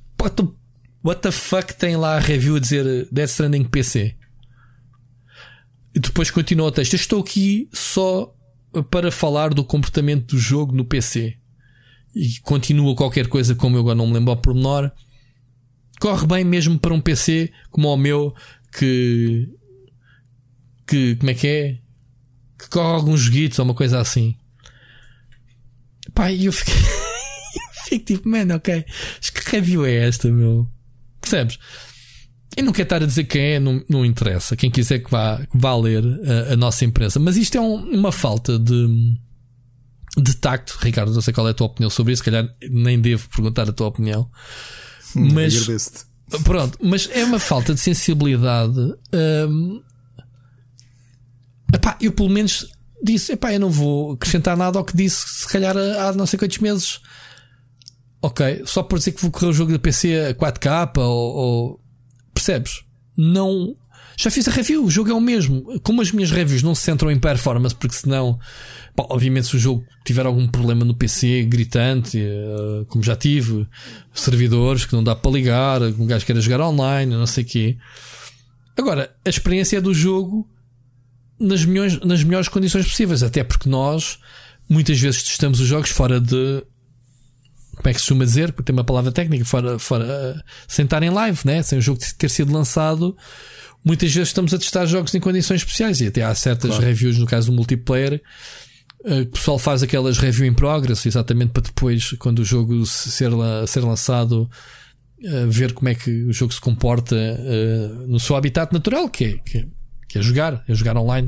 What 1.03 1.21
the 1.21 1.31
fuck 1.31 1.75
tem 1.75 1.95
lá 1.95 2.15
a 2.15 2.19
review 2.19 2.55
a 2.55 2.59
dizer 2.59 3.07
Death 3.11 3.29
Stranding 3.29 3.63
PC? 3.65 4.15
E 5.93 5.99
depois 5.99 6.31
continua 6.31 6.67
o 6.67 6.71
texto. 6.71 6.93
Eu 6.93 6.97
estou 6.97 7.21
aqui 7.21 7.67
só 7.73 8.33
para 8.89 9.11
falar 9.11 9.53
do 9.53 9.63
comportamento 9.63 10.35
do 10.35 10.39
jogo 10.39 10.75
no 10.75 10.85
PC. 10.85 11.37
E 12.15 12.39
continua 12.41 12.95
qualquer 12.95 13.27
coisa, 13.27 13.55
como 13.55 13.75
eu 13.75 13.81
agora 13.81 13.95
não 13.95 14.07
me 14.07 14.13
lembro 14.13 14.31
ao 14.31 14.37
pormenor. 14.37 14.91
Corre 15.99 16.25
bem 16.25 16.43
mesmo 16.43 16.79
para 16.79 16.93
um 16.93 17.01
PC 17.01 17.51
como 17.69 17.87
o 17.87 17.97
meu, 17.97 18.33
que. 18.77 19.49
Que. 20.91 21.15
como 21.15 21.29
é 21.31 21.33
que 21.33 21.47
é? 21.47 21.77
Que 22.59 22.69
corre 22.69 22.95
alguns 22.95 23.21
joguitos 23.21 23.57
ou 23.59 23.65
uma 23.65 23.73
coisa 23.73 23.99
assim. 23.99 24.35
Pá, 26.13 26.31
e 26.31 26.45
eu 26.45 26.53
fiquei. 26.53 26.73
eu 26.75 27.83
fico 27.83 28.05
tipo, 28.05 28.29
man, 28.29 28.53
ok. 28.55 28.85
Mas 29.19 29.29
que 29.29 29.51
review 29.51 29.85
é 29.85 30.07
esta, 30.07 30.29
meu? 30.29 30.67
Percebes? 31.19 31.57
E 32.57 32.61
não 32.61 32.73
quero 32.73 32.83
estar 32.85 33.01
a 33.01 33.05
dizer 33.05 33.23
quem 33.23 33.41
é, 33.41 33.59
não, 33.59 33.83
não 33.89 34.05
interessa. 34.05 34.55
Quem 34.57 34.69
quiser 34.69 34.99
que 34.99 35.09
vá, 35.09 35.37
que 35.37 35.57
vá 35.57 35.75
ler 35.77 36.03
a, 36.49 36.53
a 36.53 36.57
nossa 36.57 36.83
imprensa. 36.83 37.17
Mas 37.19 37.37
isto 37.37 37.55
é 37.57 37.61
um- 37.61 37.91
uma 37.97 38.11
falta 38.11 38.59
de, 38.59 39.15
de 40.17 40.33
tacto. 40.35 40.77
Ricardo, 40.81 41.13
não 41.13 41.21
sei 41.21 41.33
qual 41.33 41.47
é 41.47 41.51
a 41.51 41.53
tua 41.53 41.67
opinião 41.67 41.89
sobre 41.89 42.11
isso. 42.13 42.21
Se 42.23 42.29
calhar 42.29 42.53
nem 42.69 42.99
devo 42.99 43.29
perguntar 43.29 43.69
a 43.69 43.73
tua 43.73 43.87
opinião. 43.87 44.29
Mas- 45.15 45.55
Agradeço-te. 45.61 46.11
Pronto, 46.43 46.77
mas 46.81 47.09
é 47.11 47.23
uma 47.25 47.39
falta 47.39 47.73
de 47.73 47.79
sensibilidade. 47.81 48.79
hum, 49.49 49.81
epá, 51.73 51.97
eu 52.01 52.11
pelo 52.11 52.29
menos 52.29 52.67
disse: 53.03 53.33
epá, 53.33 53.53
eu 53.53 53.59
não 53.59 53.69
vou 53.69 54.13
acrescentar 54.13 54.55
nada 54.57 54.77
ao 54.79 54.85
que 54.85 54.95
disse, 54.95 55.27
se 55.41 55.47
calhar 55.47 55.75
há 55.77 56.13
não 56.13 56.25
sei 56.25 56.37
quantos 56.39 56.57
meses. 56.59 56.99
Ok, 58.21 58.61
só 58.65 58.83
por 58.83 58.99
dizer 58.99 59.13
que 59.13 59.21
vou 59.21 59.31
correr 59.31 59.47
o 59.47 59.53
jogo 59.53 59.71
da 59.71 59.79
PC 59.79 60.27
a 60.29 60.33
4K 60.35 60.97
ou, 60.97 61.35
ou- 61.35 61.81
percebes? 62.33 62.83
Não, 63.17 63.75
Já 64.17 64.29
fiz 64.29 64.47
a 64.47 64.51
review, 64.51 64.85
o 64.85 64.89
jogo 64.91 65.09
é 65.09 65.13
o 65.13 65.19
mesmo. 65.19 65.79
Como 65.81 66.01
as 66.01 66.11
minhas 66.11 66.29
reviews 66.29 66.61
não 66.61 66.75
se 66.75 66.83
centram 66.83 67.09
em 67.09 67.17
performance, 67.19 67.73
porque 67.73 67.95
senão, 67.95 68.37
pá, 68.95 69.05
obviamente, 69.09 69.47
se 69.47 69.55
o 69.55 69.59
jogo 69.59 69.83
tiver 70.05 70.25
algum 70.27 70.47
problema 70.47 70.85
no 70.85 70.93
PC 70.93 71.43
gritante, 71.45 72.19
uh, 72.19 72.85
como 72.85 73.03
já 73.03 73.15
tive, 73.15 73.67
servidores 74.13 74.85
que 74.85 74.93
não 74.93 75.03
dá 75.03 75.15
para 75.15 75.31
ligar, 75.31 75.81
um 75.81 76.05
gajo 76.05 76.23
queira 76.23 76.39
jogar 76.41 76.61
online, 76.61 77.15
não 77.15 77.25
sei 77.25 77.43
o 77.43 77.47
quê. 77.47 77.77
Agora, 78.77 79.11
a 79.25 79.29
experiência 79.29 79.81
do 79.81 79.93
jogo 79.93 80.47
nas 81.41 81.65
melhores, 81.65 81.99
nas 82.01 82.23
melhores 82.23 82.47
condições 82.47 82.85
possíveis, 82.85 83.23
até 83.23 83.43
porque 83.43 83.67
nós 83.67 84.19
muitas 84.69 84.99
vezes 84.99 85.23
testamos 85.23 85.59
os 85.59 85.67
jogos 85.67 85.89
fora 85.89 86.19
de. 86.19 86.63
Como 87.75 87.89
é 87.89 87.93
que 87.93 87.99
se 87.99 88.05
costuma 88.05 88.25
dizer? 88.25 88.51
Tem 88.51 88.73
uma 88.73 88.83
palavra 88.83 89.11
técnica, 89.11 89.43
fora, 89.43 89.79
fora 89.79 90.43
sem 90.67 90.85
estar 90.85 91.01
em 91.01 91.09
live, 91.09 91.39
né? 91.45 91.63
sem 91.63 91.79
o 91.79 91.81
jogo 91.81 91.99
ter 92.17 92.29
sido 92.29 92.53
lançado. 92.53 93.17
Muitas 93.83 94.13
vezes 94.13 94.29
estamos 94.29 94.53
a 94.53 94.59
testar 94.59 94.85
jogos 94.85 95.15
em 95.15 95.19
condições 95.19 95.61
especiais 95.61 95.99
e 96.01 96.07
até 96.07 96.21
há 96.21 96.35
certas 96.35 96.69
claro. 96.69 96.85
reviews, 96.85 97.17
no 97.17 97.25
caso 97.25 97.49
do 97.49 97.55
multiplayer, 97.55 98.21
eh, 99.03 99.21
o 99.21 99.25
pessoal 99.25 99.57
faz 99.57 99.81
aquelas 99.81 100.19
review 100.19 100.45
em 100.45 100.53
progress, 100.53 101.07
exatamente 101.07 101.51
para 101.51 101.63
depois, 101.63 102.11
quando 102.19 102.39
o 102.39 102.45
jogo 102.45 102.85
ser, 102.85 103.31
ser 103.67 103.79
lançado, 103.79 104.47
uh, 105.23 105.49
ver 105.49 105.73
como 105.73 105.89
é 105.89 105.95
que 105.95 106.11
o 106.25 106.31
jogo 106.31 106.53
se 106.53 106.61
comporta 106.61 107.15
no 108.07 108.19
seu 108.19 108.35
habitat 108.35 108.71
natural, 108.71 109.09
que 109.09 109.25
é, 109.25 109.37
que 109.39 109.57
é, 109.57 109.65
que 110.11 110.19
é 110.19 110.21
jogar, 110.21 110.63
é 110.67 110.73
jogar 110.73 110.97
online. 110.97 111.27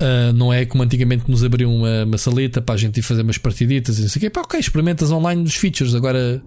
Uh, 0.00 0.32
não 0.34 0.50
é 0.50 0.64
como 0.64 0.82
antigamente 0.82 1.30
nos 1.30 1.44
abriam 1.44 1.74
uma, 1.74 2.04
uma 2.04 2.16
saleta 2.16 2.62
para 2.62 2.74
a 2.74 2.78
gente 2.78 2.98
ir 2.98 3.02
fazer 3.02 3.20
umas 3.20 3.36
partiditas 3.36 3.98
e 3.98 4.02
não 4.02 4.08
sei 4.08 4.18
o 4.18 4.20
quê. 4.20 4.30
Pá, 4.30 4.40
ok, 4.40 4.58
experimentas 4.58 5.10
online 5.10 5.44
dos 5.44 5.54
features, 5.54 5.94
agora 5.94 6.42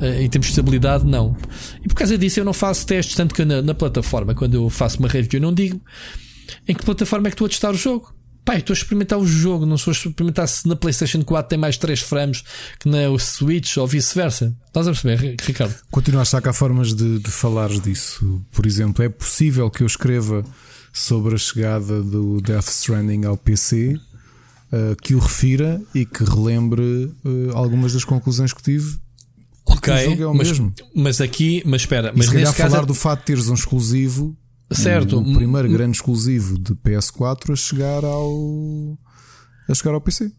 uh, 0.00 0.04
em 0.20 0.28
termos 0.28 0.48
de 0.48 0.52
estabilidade, 0.52 1.04
não. 1.04 1.36
E 1.84 1.88
por 1.88 1.94
causa 1.94 2.18
disso 2.18 2.40
eu 2.40 2.44
não 2.44 2.52
faço 2.52 2.86
testes, 2.86 3.14
tanto 3.14 3.34
que 3.34 3.44
na, 3.44 3.62
na 3.62 3.74
plataforma, 3.74 4.34
quando 4.34 4.54
eu 4.54 4.68
faço 4.68 4.98
uma 4.98 5.08
review, 5.08 5.38
eu 5.38 5.42
não 5.42 5.54
digo 5.54 5.80
em 6.66 6.74
que 6.74 6.84
plataforma 6.84 7.28
é 7.28 7.30
que 7.30 7.34
estou 7.34 7.46
a 7.46 7.48
testar 7.48 7.70
o 7.70 7.74
jogo. 7.74 8.14
Pá, 8.44 8.56
estou 8.56 8.74
a 8.74 8.76
experimentar 8.76 9.18
o 9.18 9.26
jogo, 9.26 9.64
não 9.64 9.76
estou 9.76 9.92
a 9.92 9.94
experimentar 9.94 10.48
se 10.48 10.66
na 10.66 10.74
PlayStation 10.74 11.22
4 11.22 11.48
tem 11.48 11.58
mais 11.58 11.76
3 11.76 12.00
frames 12.00 12.42
que 12.80 12.88
na 12.88 13.16
Switch 13.18 13.76
ou 13.76 13.86
vice-versa. 13.86 14.52
Estás 14.66 14.88
a 14.88 14.90
perceber, 14.90 15.36
Ricardo? 15.40 15.74
Continuo 15.90 16.20
a 16.20 16.24
há 16.24 16.52
formas 16.52 16.92
de, 16.92 17.20
de 17.20 17.30
falar 17.30 17.68
disso. 17.68 18.44
Por 18.50 18.66
exemplo, 18.66 19.04
é 19.04 19.08
possível 19.08 19.70
que 19.70 19.82
eu 19.82 19.86
escreva 19.86 20.44
sobre 20.92 21.36
a 21.36 21.38
chegada 21.38 22.02
do 22.02 22.40
Death 22.40 22.68
Stranding 22.68 23.24
ao 23.24 23.36
PC, 23.36 23.94
uh, 23.94 24.96
que 25.00 25.14
o 25.14 25.20
refira 25.20 25.80
e 25.94 26.04
que 26.04 26.24
relembre 26.24 26.82
uh, 27.24 27.52
algumas 27.54 27.92
das 27.92 28.04
conclusões 28.04 28.52
que 28.52 28.62
tive. 28.62 28.98
Ok, 29.64 29.92
é 29.92 30.16
mas, 30.34 30.48
mesmo. 30.48 30.74
mas 30.94 31.20
aqui, 31.20 31.62
mas 31.64 31.82
espera, 31.82 32.12
mas 32.14 32.26
se 32.26 32.32
calhar 32.32 32.52
falar 32.52 32.70
caso... 32.70 32.86
do 32.86 32.94
fato 32.94 33.20
de 33.20 33.26
teres 33.26 33.48
um 33.48 33.54
exclusivo, 33.54 34.36
certo, 34.74 35.18
o 35.18 35.34
primeiro 35.34 35.68
grande 35.68 35.96
exclusivo 35.96 36.58
de 36.58 36.74
PS4 36.74 37.52
a 37.52 37.56
chegar 37.56 38.04
ao 38.04 38.98
a 39.68 39.74
chegar 39.74 39.94
ao 39.94 40.00
PC. 40.00 40.32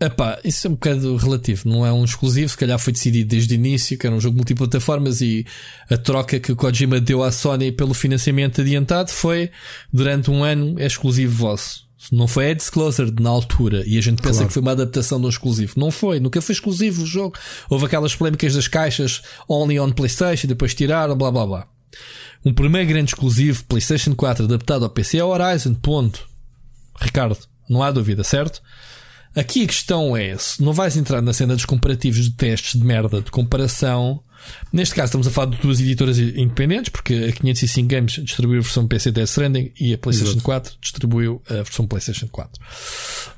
Epá, 0.00 0.40
isso 0.42 0.66
é 0.66 0.70
um 0.70 0.72
bocado 0.72 1.16
relativo, 1.16 1.68
não 1.68 1.86
é 1.86 1.92
um 1.92 2.04
exclusivo, 2.04 2.48
se 2.48 2.56
calhar 2.56 2.76
foi 2.76 2.92
decidido 2.92 3.28
desde 3.28 3.54
o 3.54 3.56
início, 3.56 3.96
que 3.96 4.04
era 4.04 4.16
um 4.16 4.20
jogo 4.20 4.36
multiplataformas 4.36 5.20
e 5.20 5.46
a 5.88 5.96
troca 5.96 6.40
que 6.40 6.50
o 6.50 6.56
Kojima 6.56 7.00
deu 7.00 7.22
à 7.22 7.30
Sony 7.30 7.70
pelo 7.70 7.94
financiamento 7.94 8.60
adiantado 8.60 9.10
foi 9.10 9.48
durante 9.92 10.28
um 10.28 10.42
ano 10.42 10.74
é 10.80 10.86
exclusivo 10.86 11.32
vosso. 11.32 11.86
Não 12.10 12.26
foi 12.26 12.50
a 12.50 12.54
disclosure 12.54 13.14
na 13.20 13.30
altura 13.30 13.84
e 13.86 13.96
a 13.96 14.00
gente 14.00 14.20
pensa 14.20 14.38
claro. 14.38 14.48
que 14.48 14.54
foi 14.54 14.62
uma 14.62 14.72
adaptação 14.72 15.20
de 15.20 15.26
um 15.26 15.28
exclusivo. 15.28 15.74
Não 15.76 15.92
foi, 15.92 16.18
nunca 16.18 16.42
foi 16.42 16.52
exclusivo 16.52 17.04
o 17.04 17.06
jogo. 17.06 17.38
Houve 17.70 17.86
aquelas 17.86 18.16
polémicas 18.16 18.54
das 18.54 18.66
caixas 18.66 19.22
only 19.48 19.78
on 19.78 19.92
PlayStation, 19.92 20.48
depois 20.48 20.74
tiraram, 20.74 21.16
blá 21.16 21.30
blá 21.30 21.46
blá. 21.46 21.68
Um 22.44 22.52
primeiro 22.52 22.88
grande 22.88 23.10
exclusivo 23.10 23.64
PlayStation 23.64 24.14
4 24.14 24.44
adaptado 24.44 24.84
ao 24.84 24.90
PC 24.90 25.18
é 25.18 25.24
Horizon, 25.24 25.74
ponto. 25.74 26.28
Ricardo, 27.00 27.38
não 27.68 27.82
há 27.82 27.90
dúvida, 27.90 28.24
certo? 28.24 28.60
Aqui 29.34 29.64
a 29.64 29.66
questão 29.66 30.16
é: 30.16 30.36
se 30.36 30.62
não 30.62 30.72
vais 30.72 30.96
entrar 30.96 31.22
na 31.22 31.32
cena 31.32 31.54
dos 31.54 31.64
comparativos 31.64 32.24
de 32.24 32.30
testes 32.32 32.78
de 32.78 32.86
merda 32.86 33.22
de 33.22 33.30
comparação, 33.30 34.22
neste 34.72 34.94
caso 34.94 35.06
estamos 35.06 35.26
a 35.26 35.30
falar 35.30 35.50
de 35.50 35.56
duas 35.58 35.80
editoras 35.80 36.18
independentes, 36.18 36.90
porque 36.90 37.14
a 37.14 37.32
505 37.32 37.88
Games 37.88 38.12
distribuiu 38.12 38.60
a 38.60 38.62
versão 38.62 38.86
PC 38.86 39.10
Death 39.10 39.28
Stranding 39.28 39.72
e 39.80 39.94
a 39.94 39.98
PlayStation 39.98 40.32
Exato. 40.32 40.44
4 40.44 40.74
distribuiu 40.80 41.42
a 41.48 41.54
versão 41.54 41.86
PlayStation 41.86 42.28
4. 42.28 42.62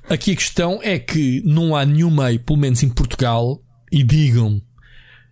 Aqui 0.08 0.32
a 0.32 0.36
questão 0.36 0.80
é 0.82 0.98
que 0.98 1.42
não 1.44 1.76
há 1.76 1.84
nenhum 1.84 2.10
meio, 2.10 2.40
pelo 2.40 2.58
menos 2.58 2.82
em 2.82 2.88
Portugal, 2.88 3.62
e 3.92 4.02
digam 4.02 4.60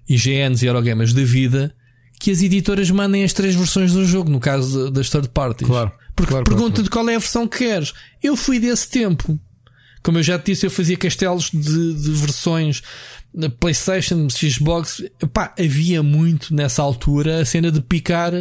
IGNs 0.09 0.62
e 0.62 0.69
Eurogamers 0.69 1.12
da 1.12 1.24
vida, 1.24 1.74
que 2.23 2.31
as 2.31 2.40
editoras 2.40 2.89
mandem 2.89 3.24
as 3.24 3.32
três 3.32 3.53
versões 3.53 3.93
do 3.93 4.07
jogo, 4.07 4.31
no 4.31 4.39
caso 4.39 4.93
das 4.93 5.11
third 5.11 5.28
parties. 5.31 5.66
Claro. 5.66 5.90
Porque 6.15 6.31
claro, 6.31 6.47
pergunta 6.47 6.74
claro, 6.74 6.82
de 6.85 6.90
qual 6.90 7.09
é 7.09 7.16
a 7.16 7.19
versão 7.19 7.49
que 7.49 7.59
queres. 7.59 7.93
Eu 8.23 8.36
fui 8.36 8.61
desse 8.61 8.89
tempo. 8.89 9.36
Como 10.05 10.19
eu 10.19 10.23
já 10.23 10.39
te 10.39 10.53
disse, 10.53 10.65
eu 10.65 10.70
fazia 10.70 10.97
castelos 10.97 11.51
de, 11.53 11.94
de 11.94 12.11
versões 12.12 12.81
na 13.35 13.51
PlayStation, 13.51 14.28
Xbox. 14.31 15.03
Pá, 15.32 15.53
havia 15.59 16.01
muito 16.01 16.55
nessa 16.55 16.81
altura 16.81 17.40
a 17.40 17.44
cena 17.44 17.73
de 17.73 17.81
picar. 17.81 18.32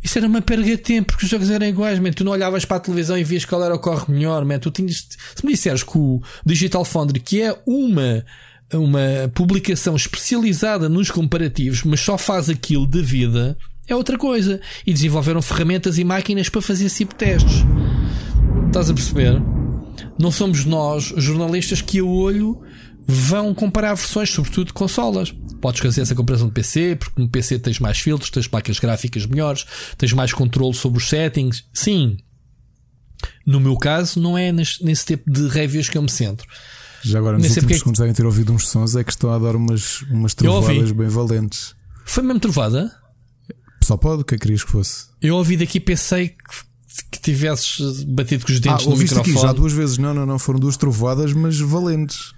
Isso 0.00 0.16
era 0.16 0.28
uma 0.28 0.40
perda 0.40 0.62
de 0.62 0.76
tempo, 0.76 1.08
porque 1.08 1.24
os 1.24 1.30
jogos 1.30 1.50
eram 1.50 1.66
iguais, 1.66 1.98
man. 1.98 2.12
Tu 2.12 2.22
não 2.22 2.30
olhavas 2.30 2.64
para 2.64 2.76
a 2.76 2.80
televisão 2.80 3.18
e 3.18 3.24
vias 3.24 3.44
qual 3.44 3.64
era 3.64 3.74
o 3.74 3.80
corre 3.80 4.12
melhor, 4.12 4.44
man. 4.44 4.60
Tu 4.60 4.70
tinhas, 4.70 5.08
se 5.34 5.44
me 5.44 5.54
disseres 5.54 5.82
que 5.82 5.98
o 5.98 6.22
Digital 6.46 6.84
Foundry, 6.84 7.18
que 7.18 7.42
é 7.42 7.60
uma, 7.66 8.24
uma 8.72 9.30
publicação 9.34 9.96
especializada 9.96 10.88
nos 10.88 11.10
comparativos, 11.10 11.82
mas 11.82 12.00
só 12.00 12.18
faz 12.18 12.48
aquilo 12.48 12.86
de 12.86 13.02
vida, 13.02 13.56
é 13.86 13.94
outra 13.94 14.18
coisa. 14.18 14.60
E 14.86 14.92
desenvolveram 14.92 15.40
ferramentas 15.40 15.96
e 15.98 16.04
máquinas 16.04 16.48
para 16.48 16.60
fazer 16.60 16.88
SIP 16.88 17.14
testes. 17.14 17.64
Estás 18.66 18.90
a 18.90 18.94
perceber? 18.94 19.40
não 20.18 20.30
somos 20.30 20.64
nós, 20.64 21.12
jornalistas, 21.16 21.80
que 21.80 22.00
a 22.00 22.04
olho 22.04 22.60
vão 23.06 23.54
comparar 23.54 23.94
versões, 23.94 24.30
sobretudo 24.30 24.66
de 24.66 24.72
consolas. 24.72 25.32
Podes 25.60 25.80
fazer 25.80 26.02
essa 26.02 26.14
comparação 26.14 26.48
de 26.48 26.54
PC, 26.54 26.96
porque 26.96 27.22
no 27.22 27.28
PC 27.28 27.58
tens 27.58 27.78
mais 27.78 27.98
filtros, 27.98 28.30
tens 28.30 28.46
placas 28.46 28.78
gráficas 28.78 29.24
melhores, 29.24 29.64
tens 29.96 30.12
mais 30.12 30.32
controle 30.32 30.74
sobre 30.74 30.98
os 30.98 31.08
settings. 31.08 31.64
Sim. 31.72 32.18
No 33.46 33.60
meu 33.60 33.76
caso, 33.76 34.20
não 34.20 34.36
é 34.36 34.52
nesse 34.52 35.06
tipo 35.06 35.30
de 35.30 35.48
reviews 35.48 35.88
que 35.88 35.96
eu 35.96 36.02
me 36.02 36.10
centro. 36.10 36.46
Já 37.02 37.18
agora, 37.18 37.38
nos 37.38 37.48
últimos 37.48 37.78
segundos 37.78 37.98
devem 37.98 38.14
ter 38.14 38.26
ouvido 38.26 38.52
uns 38.52 38.68
sons, 38.68 38.96
é 38.96 39.04
que 39.04 39.10
estão 39.10 39.32
a 39.32 39.38
dar 39.38 39.56
umas, 39.56 40.02
umas 40.10 40.34
trovadas 40.34 40.92
bem 40.92 41.08
valentes. 41.08 41.74
Foi 42.04 42.22
mesmo 42.22 42.40
trovada? 42.40 42.92
Só 43.82 43.96
pode, 43.96 44.22
o 44.22 44.24
que 44.24 44.34
é 44.34 44.38
que 44.38 44.42
querias 44.42 44.64
que 44.64 44.70
fosse? 44.70 45.06
Eu 45.22 45.36
ouvi 45.36 45.56
daqui 45.56 45.80
pensei 45.80 46.28
que 46.28 46.68
que 47.10 47.20
tivesses 47.20 48.04
batido 48.04 48.44
com 48.44 48.52
os 48.52 48.60
dentes 48.60 48.86
ah, 48.86 48.90
no 48.90 48.96
microfone. 48.96 49.36
aqui 49.36 49.42
já 49.42 49.52
duas 49.52 49.72
vezes. 49.72 49.98
Não, 49.98 50.12
não, 50.12 50.26
não. 50.26 50.38
Foram 50.38 50.58
duas 50.58 50.76
trovadas, 50.76 51.32
mas 51.32 51.58
valentes. 51.58 52.32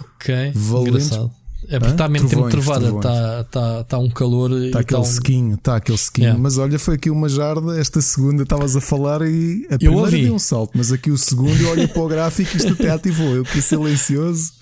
Ok. 0.00 0.52
Valentes. 0.54 1.06
Engraçado. 1.06 1.41
É 1.68 1.78
porque 1.78 1.92
está 1.92 2.08
mesmo 2.08 2.28
tempo 2.28 2.48
trovada, 2.48 2.88
está 2.88 3.44
tá, 3.44 3.84
tá 3.84 3.98
um 3.98 4.10
calor. 4.10 4.50
Está 4.64 4.80
aquele 4.80 5.00
tá 5.00 5.08
um... 5.08 5.10
sequinho, 5.10 5.54
está 5.54 5.76
aquele 5.76 5.98
sequinho. 5.98 6.24
Yeah. 6.26 6.42
Mas 6.42 6.58
olha, 6.58 6.78
foi 6.78 6.94
aqui 6.96 7.10
uma 7.10 7.28
jarda. 7.28 7.78
Esta 7.78 8.00
segunda 8.00 8.42
estavas 8.42 8.76
a 8.76 8.80
falar 8.80 9.22
e 9.22 9.66
a 9.70 9.78
primeira 9.78 10.10
deu 10.10 10.34
um 10.34 10.38
salto, 10.38 10.72
mas 10.74 10.92
aqui 10.92 11.10
o 11.10 11.18
segundo 11.18 11.56
eu 11.60 11.70
olho 11.70 11.88
para 11.88 12.02
o 12.02 12.08
gráfico 12.08 12.50
e 12.54 12.56
isto 12.56 12.72
até 12.72 12.90
ativou. 12.90 13.36
Eu 13.36 13.44
que 13.44 13.62
silencioso. 13.62 14.52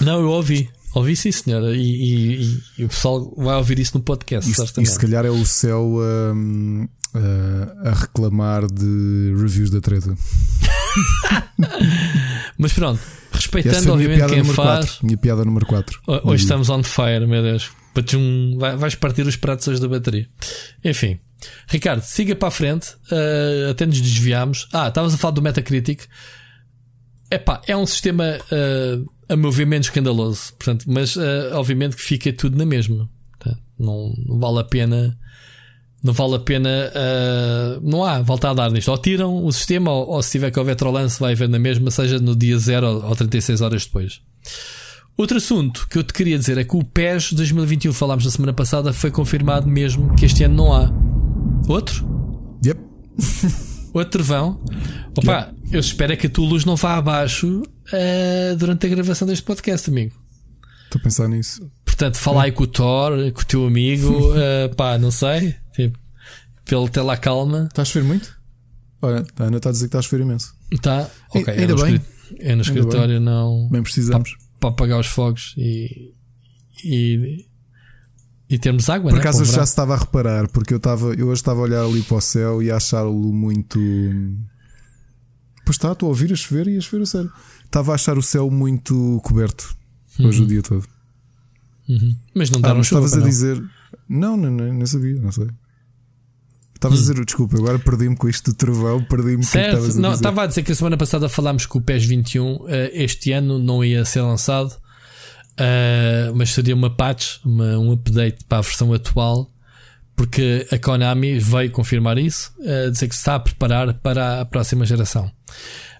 Não, 0.00 0.20
eu 0.20 0.28
ouvi. 0.28 0.68
Ouvi 0.94 1.16
sim, 1.16 1.32
senhora. 1.32 1.74
E, 1.74 1.80
e, 1.80 2.42
e, 2.42 2.62
e, 2.78 2.84
o 2.84 2.88
pessoal 2.88 3.32
vai 3.36 3.56
ouvir 3.56 3.78
isso 3.80 3.98
no 3.98 4.04
podcast. 4.04 4.48
Isto, 4.48 4.80
isto 4.80 4.92
se 4.92 4.98
calhar 4.98 5.24
é 5.26 5.30
o 5.30 5.44
céu 5.44 5.96
um, 5.98 6.86
uh, 7.14 7.88
a 7.88 7.92
reclamar 7.92 8.66
de 8.66 9.34
reviews 9.36 9.70
da 9.70 9.80
treta. 9.80 10.14
Mas 12.56 12.72
pronto, 12.72 13.00
respeitando 13.34 13.92
obviamente 13.92 14.26
quem 14.26 14.44
faz. 14.44 14.86
4, 14.96 15.06
minha 15.06 15.18
piada 15.18 15.44
número 15.44 15.66
4. 15.66 16.00
Hoje 16.24 16.42
estamos 16.42 16.68
on 16.68 16.82
fire, 16.82 17.26
meu 17.26 17.42
Deus. 17.42 17.70
vais 18.78 18.94
partir 18.94 19.26
os 19.26 19.36
pratos 19.36 19.68
hoje 19.68 19.80
da 19.80 19.88
bateria. 19.88 20.28
Enfim, 20.84 21.18
Ricardo, 21.66 22.02
siga 22.02 22.34
para 22.34 22.48
a 22.48 22.50
frente. 22.50 22.94
Uh, 23.10 23.70
até 23.70 23.86
nos 23.86 24.00
desviámos. 24.00 24.68
Ah, 24.72 24.88
estavas 24.88 25.14
a 25.14 25.18
falar 25.18 25.32
do 25.32 25.42
Metacritic. 25.42 26.04
Epá, 27.30 27.60
é 27.66 27.76
um 27.76 27.86
sistema, 27.86 28.24
uh, 28.24 29.12
a 29.28 29.36
meu 29.36 29.50
ver, 29.50 29.66
menos 29.66 29.86
escandaloso. 29.86 30.52
Portanto, 30.54 30.84
mas 30.88 31.16
uh, 31.16 31.54
obviamente 31.54 31.96
que 31.96 32.02
fica 32.02 32.32
tudo 32.32 32.56
na 32.56 32.66
mesma. 32.66 33.08
Não, 33.78 34.14
não 34.26 34.38
vale 34.38 34.60
a 34.60 34.64
pena 34.64 35.18
não 36.04 36.12
vale 36.12 36.34
a 36.34 36.38
pena, 36.38 36.68
uh, 36.68 37.80
não 37.82 38.04
há 38.04 38.20
voltar 38.20 38.50
a 38.50 38.54
dar 38.54 38.70
nisto. 38.70 38.90
Ou 38.90 38.98
tiram 38.98 39.42
o 39.42 39.50
sistema, 39.50 39.90
ou, 39.90 40.10
ou 40.10 40.22
se 40.22 40.32
tiver 40.32 40.50
que 40.50 40.60
haver 40.60 40.76
trolance, 40.76 41.18
vai 41.18 41.32
haver 41.32 41.48
na 41.48 41.58
mesma, 41.58 41.90
seja 41.90 42.18
no 42.18 42.36
dia 42.36 42.58
0 42.58 42.86
ou, 42.86 43.04
ou 43.06 43.16
36 43.16 43.62
horas 43.62 43.86
depois. 43.86 44.20
Outro 45.16 45.38
assunto 45.38 45.88
que 45.88 45.96
eu 45.96 46.04
te 46.04 46.12
queria 46.12 46.38
dizer 46.38 46.58
é 46.58 46.64
que 46.64 46.76
o 46.76 46.84
PES 46.84 47.32
2021, 47.32 47.94
falámos 47.94 48.26
na 48.26 48.30
semana 48.30 48.52
passada, 48.52 48.92
foi 48.92 49.10
confirmado 49.10 49.66
mesmo 49.66 50.14
que 50.14 50.26
este 50.26 50.44
ano 50.44 50.54
não 50.54 50.72
há. 50.74 50.92
Outro? 51.66 52.06
Yep. 52.62 52.80
Outro 53.94 54.22
vão. 54.22 54.60
Opa, 55.16 55.38
yep. 55.38 55.54
eu 55.72 55.80
espero 55.80 56.12
é 56.12 56.16
que 56.16 56.26
a 56.26 56.30
tua 56.30 56.46
luz 56.46 56.66
não 56.66 56.76
vá 56.76 56.96
abaixo 56.96 57.62
uh, 57.62 58.56
durante 58.58 58.84
a 58.86 58.90
gravação 58.90 59.26
deste 59.26 59.44
podcast, 59.44 59.88
amigo. 59.88 60.14
Estou 60.84 61.00
a 61.00 61.02
pensar 61.02 61.28
nisso. 61.28 61.66
Portanto, 61.82 62.18
fala 62.18 62.42
aí 62.42 62.52
com 62.52 62.64
o 62.64 62.66
Thor, 62.66 63.32
com 63.32 63.40
o 63.40 63.44
teu 63.46 63.66
amigo, 63.66 64.32
uh, 64.32 64.74
pá, 64.76 64.98
não 64.98 65.10
sei. 65.10 65.63
Pelo 66.64 66.88
ter 66.88 67.02
lá 67.02 67.16
calma. 67.16 67.64
Estás 67.68 67.88
a 67.88 67.92
chover 67.92 68.06
muito? 68.06 68.36
Olha, 69.02 69.24
a 69.38 69.42
Ana 69.44 69.56
está 69.58 69.68
a 69.68 69.72
dizer 69.72 69.84
que 69.84 69.88
está 69.88 69.98
a 69.98 70.02
chover 70.02 70.22
imenso. 70.22 70.54
Está, 70.70 71.10
ok. 71.30 71.52
Ainda 71.52 71.72
é 71.72 71.76
no, 71.76 71.82
bem. 71.82 72.00
é 72.40 72.54
no 72.54 72.62
escritório, 72.62 73.20
não. 73.20 73.68
Bem 73.70 73.82
precisamos. 73.82 74.36
Para 74.58 74.70
apagar 74.70 74.98
os 74.98 75.06
fogos 75.06 75.54
e. 75.58 76.14
e, 76.82 77.46
e 78.48 78.58
termos 78.58 78.88
água, 78.88 79.10
Por 79.10 79.16
né? 79.16 79.20
acaso 79.20 79.40
eu 79.42 79.44
já 79.44 79.50
verão. 79.52 79.64
estava 79.64 79.94
a 79.94 79.98
reparar, 79.98 80.48
porque 80.48 80.72
eu, 80.72 80.78
estava, 80.78 81.12
eu 81.14 81.26
hoje 81.28 81.40
estava 81.40 81.60
a 81.60 81.62
olhar 81.64 81.84
ali 81.84 82.02
para 82.02 82.16
o 82.16 82.20
céu 82.20 82.62
e 82.62 82.70
a 82.70 82.76
achá-lo 82.76 83.32
muito. 83.32 83.78
Pois 85.66 85.76
está, 85.76 85.92
estou 85.92 86.06
a 86.06 86.10
ouvir 86.10 86.32
a 86.32 86.36
chover 86.36 86.68
e 86.68 86.76
a 86.76 86.80
chover 86.80 87.02
a 87.02 87.06
sério. 87.06 87.32
Estava 87.64 87.92
a 87.92 87.94
achar 87.94 88.16
o 88.18 88.22
céu 88.22 88.50
muito 88.50 89.20
coberto 89.24 89.76
hoje 90.20 90.42
o 90.42 90.46
dia 90.46 90.62
todo. 90.62 90.86
Uhum. 91.88 92.16
Mas 92.34 92.48
não 92.50 92.58
Ah, 92.60 92.62
deram 92.62 92.76
mas 92.78 92.86
chuva. 92.86 93.00
estavas 93.06 93.14
a 93.14 93.20
não. 93.20 93.26
dizer. 93.28 93.62
Não, 94.08 94.36
não, 94.36 94.50
não, 94.50 94.72
nem 94.72 94.86
sabia, 94.86 95.20
não 95.20 95.32
sei. 95.32 95.48
Estavas 96.84 96.98
a 96.98 97.12
dizer, 97.12 97.24
desculpa, 97.24 97.56
agora 97.56 97.78
perdi-me 97.78 98.16
com 98.16 98.28
isto 98.28 98.50
do 98.50 98.56
trovão, 98.56 99.02
perdi-me 99.04 99.36
com 99.36 99.42
que 99.94 100.00
não, 100.00 100.10
estava 100.12 100.42
a 100.42 100.46
dizer 100.46 100.62
que 100.62 100.72
a 100.72 100.74
semana 100.74 100.96
passada 100.96 101.28
falámos 101.28 101.64
que 101.66 101.76
o 101.78 101.80
PES 101.80 102.04
21 102.04 102.64
eh, 102.68 102.90
este 103.04 103.32
ano 103.32 103.58
não 103.58 103.82
ia 103.84 104.04
ser 104.04 104.20
lançado, 104.20 104.74
eh, 105.56 106.30
mas 106.34 106.50
seria 106.50 106.74
uma 106.74 106.90
patch, 106.94 107.38
uma- 107.44 107.78
um 107.78 107.92
update 107.92 108.44
para 108.44 108.58
a 108.58 108.60
versão 108.60 108.92
atual, 108.92 109.50
porque 110.16 110.66
a 110.70 110.78
Konami 110.78 111.38
veio 111.38 111.70
confirmar 111.70 112.18
isso, 112.18 112.52
eh, 112.62 112.90
dizer 112.90 113.08
que 113.08 113.14
se 113.14 113.20
está 113.20 113.36
a 113.36 113.40
preparar 113.40 113.94
para 113.94 114.40
a 114.42 114.44
próxima 114.44 114.84
geração. 114.84 115.30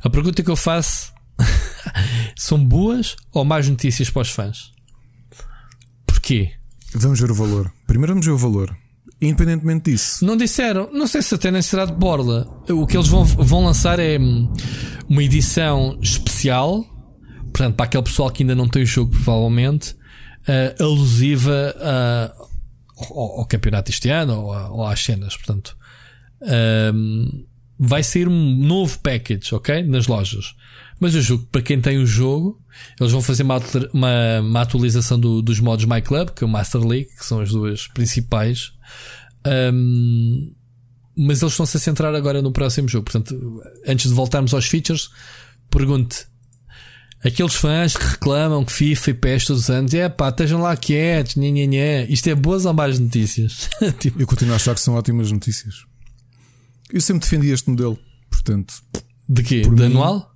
A 0.03 0.11
pergunta 0.11 0.43
que 0.43 0.51
eu 0.51 0.57
faço 0.57 1.13
são 2.37 2.63
boas 2.65 3.17
ou 3.33 3.45
más 3.45 3.69
notícias 3.69 4.11
para 4.11 4.23
os 4.23 4.31
fãs? 4.31 4.71
Porquê? 6.07 6.53
Vamos 6.95 7.19
ver 7.21 7.31
o 7.31 7.35
valor. 7.35 7.73
Primeiro 7.87 8.13
vamos 8.13 8.27
ver 8.27 8.33
o 8.33 8.39
valor. 8.39 8.77
Independentemente 9.21 9.91
disso, 9.91 10.25
Não 10.25 10.37
disseram, 10.37 10.91
não 10.93 11.07
sei 11.07 11.23
se 11.23 11.35
até 11.35 11.51
nem 11.51 11.63
será 11.63 11.85
de 11.87 11.93
borla. 11.95 12.47
O 12.69 12.87
que 12.87 12.97
eles 12.97 13.09
vão, 13.09 13.25
vão 13.25 13.65
lançar 13.65 13.99
é 13.99 14.19
hum, 14.19 14.53
uma 15.09 15.23
edição 15.23 15.99
especial, 16.03 16.85
portanto, 17.53 17.75
para 17.77 17.87
aquele 17.87 18.03
pessoal 18.03 18.31
que 18.31 18.43
ainda 18.43 18.55
não 18.55 18.69
tem 18.69 18.83
o 18.83 18.87
jogo, 18.87 19.13
provavelmente, 19.13 19.97
eh, 20.47 20.75
alusiva 20.79 21.75
ao, 22.99 23.41
ao 23.41 23.47
campeonato 23.47 23.91
este 23.91 24.11
ano 24.11 24.35
ou, 24.43 24.53
ou 24.79 24.87
às 24.87 25.01
cenas. 25.03 25.37
Portanto, 25.37 25.75
hum, 26.93 27.47
vai 27.79 28.03
sair 28.03 28.29
um 28.29 28.57
novo 28.57 28.99
package, 29.01 29.55
ok? 29.55 29.83
Nas 29.85 30.07
lojas. 30.07 30.55
Mas 31.01 31.15
eu 31.15 31.23
julgo 31.23 31.45
que 31.45 31.51
para 31.51 31.63
quem 31.63 31.81
tem 31.81 31.99
o 31.99 32.07
jogo, 32.07 32.61
eles 33.01 33.13
vão 33.13 33.23
fazer 33.23 33.43
uma, 33.43 33.59
uma, 33.93 34.41
uma 34.41 34.61
atualização 34.61 35.19
do- 35.19 35.41
dos 35.43 35.61
modos 35.61 35.85
My 35.87 36.01
Club, 36.03 36.31
que 36.31 36.45
é 36.45 36.47
o 36.47 36.51
Master 36.51 36.83
League, 36.83 37.09
que 37.17 37.25
são 37.25 37.41
as 37.41 37.51
duas 37.51 37.87
principais. 37.89 38.73
Um, 39.47 40.55
mas 41.17 41.41
eles 41.43 41.53
estão-se 41.53 41.77
a 41.77 41.81
centrar 41.81 42.15
agora 42.15 42.43
no 42.43 42.51
próximo 42.53 42.89
jogo. 42.89 43.05
Portanto, 43.05 43.63
antes 43.87 44.09
de 44.09 44.15
voltarmos 44.15 44.53
aos 44.53 44.67
features, 44.67 45.11
pergunte 45.71 46.27
aqueles 47.25 47.55
fãs 47.55 47.97
que 47.97 48.05
reclamam 48.05 48.65
que 48.65 48.73
FIFA 48.73 49.11
e 49.11 49.15
PES 49.15 49.45
todos 49.47 49.63
os 49.65 49.71
anos, 49.71 49.95
é 49.95 50.09
pá, 50.09 50.29
estejam 50.29 50.61
lá 50.61 50.77
quietos, 50.77 51.37
nhê, 51.37 51.51
nhê, 51.51 51.67
nhê. 51.67 52.05
isto 52.07 52.29
é 52.29 52.35
boas 52.35 52.65
ou 52.67 52.75
más 52.75 52.99
notícias? 52.99 53.71
Tipo, 54.01 54.21
eu 54.21 54.27
continuo 54.27 54.53
a 54.55 54.57
achar 54.57 54.75
que 54.75 54.81
são 54.81 54.95
ótimas 54.95 55.31
notícias. 55.31 55.85
Eu 56.91 57.01
sempre 57.01 57.23
defendi 57.29 57.51
este 57.51 57.71
modelo, 57.71 57.99
portanto, 58.31 58.75
de 59.29 59.43
quê? 59.43 59.63
Por 59.65 59.75
De 59.75 59.83
mim- 59.83 59.93
anual? 59.93 60.35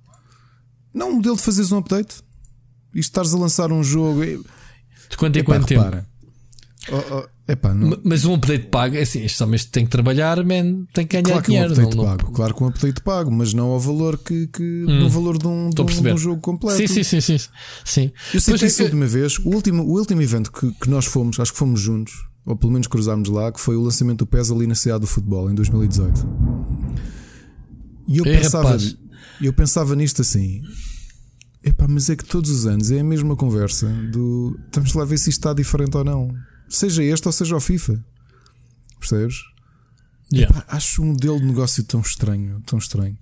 não, 0.93 1.11
o 1.11 1.15
modelo 1.17 1.35
de 1.35 1.41
fazeres 1.43 1.71
um 1.71 1.77
update. 1.77 2.15
Isto 2.93 3.09
estares 3.09 3.33
a 3.33 3.37
lançar 3.37 3.71
um 3.71 3.83
jogo. 3.83 4.21
De 5.09 5.15
quanto 5.17 5.37
em 5.37 5.43
quanto 5.43 5.67
tempo? 5.67 5.81
repara. 5.83 6.07
Oh, 6.91 7.15
oh, 7.17 7.27
epá, 7.51 7.73
não, 7.73 7.99
Mas 8.03 8.25
um 8.25 8.33
update 8.35 8.67
pago, 8.67 8.95
é 8.95 9.01
assim, 9.01 9.23
este 9.23 9.41
homem 9.43 9.59
tem 9.71 9.83
que 9.85 9.89
trabalhar, 9.91 10.37
man, 10.45 10.85
tem 10.93 11.05
que 11.05 11.21
ganhar 11.21 11.41
claro 11.41 11.43
que 11.43 11.55
é 11.55 11.59
um 11.63 11.67
dinheiro. 11.67 11.73
update 11.73 11.95
não- 11.97 12.03
não- 12.05 12.17
pago. 12.17 12.31
Claro 12.31 12.53
que 12.55 12.63
um 12.63 12.67
update 12.67 13.01
pago, 13.01 13.31
mas 13.31 13.53
não 13.53 13.67
ao 13.67 13.79
valor 13.79 14.17
que, 14.17 14.47
que 14.47 14.61
no 14.63 15.09
valor 15.09 15.37
de 15.37 15.47
um, 15.47 15.69
de 15.69 15.81
a 15.81 15.83
um, 15.83 15.87
de 15.87 16.13
um 16.13 16.17
jogo 16.17 16.41
completo. 16.41 16.77
Sim, 16.77 16.87
sim, 16.87 17.03
sim, 17.03 17.21
sim. 17.21 17.37
sim. 17.85 18.11
Eu 18.33 18.39
sei 18.41 18.57
que 18.57 18.63
é, 18.63 18.67
essa 18.67 18.83
última 18.83 19.05
vez, 19.07 19.37
o 19.39 19.49
último, 19.49 19.83
o 19.83 19.97
último 19.97 20.21
evento 20.21 20.51
que, 20.51 20.71
que 20.71 20.89
nós 20.89 21.05
fomos, 21.05 21.39
acho 21.39 21.51
que 21.51 21.57
fomos 21.59 21.79
juntos, 21.79 22.13
ou 22.45 22.55
pelo 22.55 22.71
menos 22.71 22.87
cruzámos 22.87 23.29
lá, 23.29 23.51
que 23.51 23.59
foi 23.59 23.75
o 23.75 23.81
lançamento 23.81 24.19
do 24.19 24.27
PES 24.27 24.51
ali 24.51 24.65
na 24.67 24.75
cidade 24.75 25.01
do 25.01 25.07
futebol 25.07 25.49
em 25.51 25.55
2018. 25.55 26.27
E 28.07 28.17
eu 28.17 28.25
Ei, 28.25 28.37
pensava, 28.37 28.63
rapaz. 28.69 28.97
eu 29.41 29.53
pensava 29.53 29.95
nisto 29.95 30.21
assim. 30.21 30.61
Epá, 31.63 31.87
mas 31.87 32.09
é 32.09 32.15
que 32.15 32.23
todos 32.25 32.49
os 32.49 32.65
anos 32.65 32.89
é 32.89 32.99
a 33.01 33.03
mesma 33.03 33.35
conversa 33.35 33.87
do 34.11 34.57
estamos 34.65 34.93
lá 34.93 35.03
a 35.03 35.05
ver 35.05 35.17
se 35.17 35.29
isto 35.29 35.39
está 35.39 35.53
diferente 35.53 35.95
ou 35.97 36.03
não. 36.03 36.33
Seja 36.69 37.03
este 37.03 37.27
ou 37.27 37.31
seja 37.31 37.55
o 37.55 37.59
FIFA. 37.59 38.03
Percebes? 38.99 39.35
Yeah. 40.31 40.55
Epá, 40.55 40.65
acho 40.75 41.01
um 41.01 41.07
modelo 41.07 41.39
de 41.39 41.45
negócio 41.45 41.83
tão 41.83 42.01
estranho, 42.01 42.61
tão 42.65 42.77
estranho. 42.77 43.17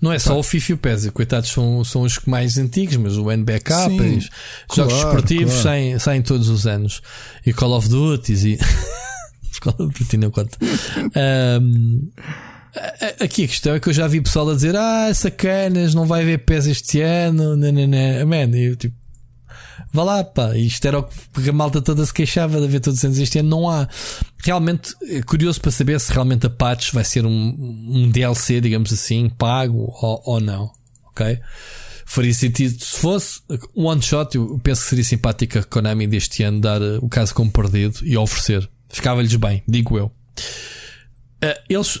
Não 0.00 0.12
é 0.12 0.18
só 0.20 0.38
o 0.38 0.42
FIFA 0.42 0.70
e 0.70 0.74
o 0.74 0.78
PES, 0.78 1.10
coitados 1.10 1.50
são, 1.50 1.82
são 1.84 2.02
os 2.02 2.20
mais 2.26 2.56
antigos, 2.58 2.96
mas 2.96 3.16
o 3.18 3.28
NBK, 3.30 3.74
Sim, 3.88 4.16
os 4.18 4.30
jogos 4.76 4.94
claro, 4.94 5.08
esportivos 5.08 5.52
claro. 5.52 5.62
saem, 5.62 5.98
saem 5.98 6.22
todos 6.22 6.48
os 6.48 6.64
anos. 6.66 7.02
E 7.44 7.52
Call 7.52 7.72
of 7.72 7.88
Duty 7.88 8.32
e. 8.34 8.58
Call 9.60 9.74
of 9.86 9.98
Duty 9.98 10.16
não 10.16 10.30
conta. 10.30 10.56
A- 12.76 13.24
aqui 13.24 13.44
a 13.44 13.48
questão 13.48 13.74
é 13.74 13.80
que 13.80 13.88
eu 13.88 13.92
já 13.92 14.06
vi 14.06 14.20
pessoal 14.20 14.48
a 14.50 14.54
dizer: 14.54 14.76
Ah, 14.76 15.12
sacanas, 15.12 15.92
não 15.94 16.06
vai 16.06 16.22
haver 16.22 16.38
PES 16.44 16.66
este 16.66 17.00
ano. 17.00 17.56
Nananã. 17.56 18.24
Man, 18.24 18.56
e 18.56 18.64
eu 18.70 18.76
tipo. 18.76 18.94
Vá 19.92 20.04
lá, 20.04 20.24
pá. 20.24 20.56
Isto 20.56 20.86
era 20.86 20.98
o 20.98 21.04
que 21.04 21.48
a 21.48 21.52
malta 21.52 21.80
toda 21.80 22.04
se 22.04 22.12
queixava 22.12 22.58
de 22.58 22.66
haver 22.66 22.80
todos 22.80 22.98
os 22.98 23.04
anos. 23.04 23.18
Este 23.18 23.38
ano 23.38 23.48
não 23.48 23.68
há. 23.68 23.88
Realmente, 24.38 24.94
é 25.08 25.22
curioso 25.22 25.60
para 25.60 25.70
saber 25.70 26.00
se 26.00 26.12
realmente 26.12 26.46
a 26.46 26.50
patch 26.50 26.92
vai 26.92 27.04
ser 27.04 27.24
um, 27.24 27.30
um 27.30 28.10
DLC, 28.10 28.60
digamos 28.60 28.92
assim, 28.92 29.28
pago 29.28 29.92
ou, 30.00 30.22
ou 30.24 30.40
não. 30.40 30.70
Ok? 31.08 31.38
Faria 32.06 32.34
sentido 32.34 32.82
se 32.82 32.98
fosse 32.98 33.40
um 33.74 33.86
one 33.86 34.02
shot. 34.02 34.36
Eu 34.36 34.58
penso 34.58 34.82
que 34.82 34.88
seria 34.88 35.04
simpático 35.04 35.58
a 35.58 35.64
Konami 35.64 36.06
deste 36.06 36.42
ano 36.42 36.60
dar 36.60 36.80
eh, 36.80 36.98
o 37.00 37.08
caso 37.08 37.34
como 37.34 37.50
perdido 37.50 37.98
e 38.02 38.16
oferecer. 38.16 38.68
Ficava-lhes 38.88 39.34
bem, 39.36 39.62
digo 39.66 39.98
eu. 39.98 40.12
Eh, 41.40 41.62
eles. 41.68 42.00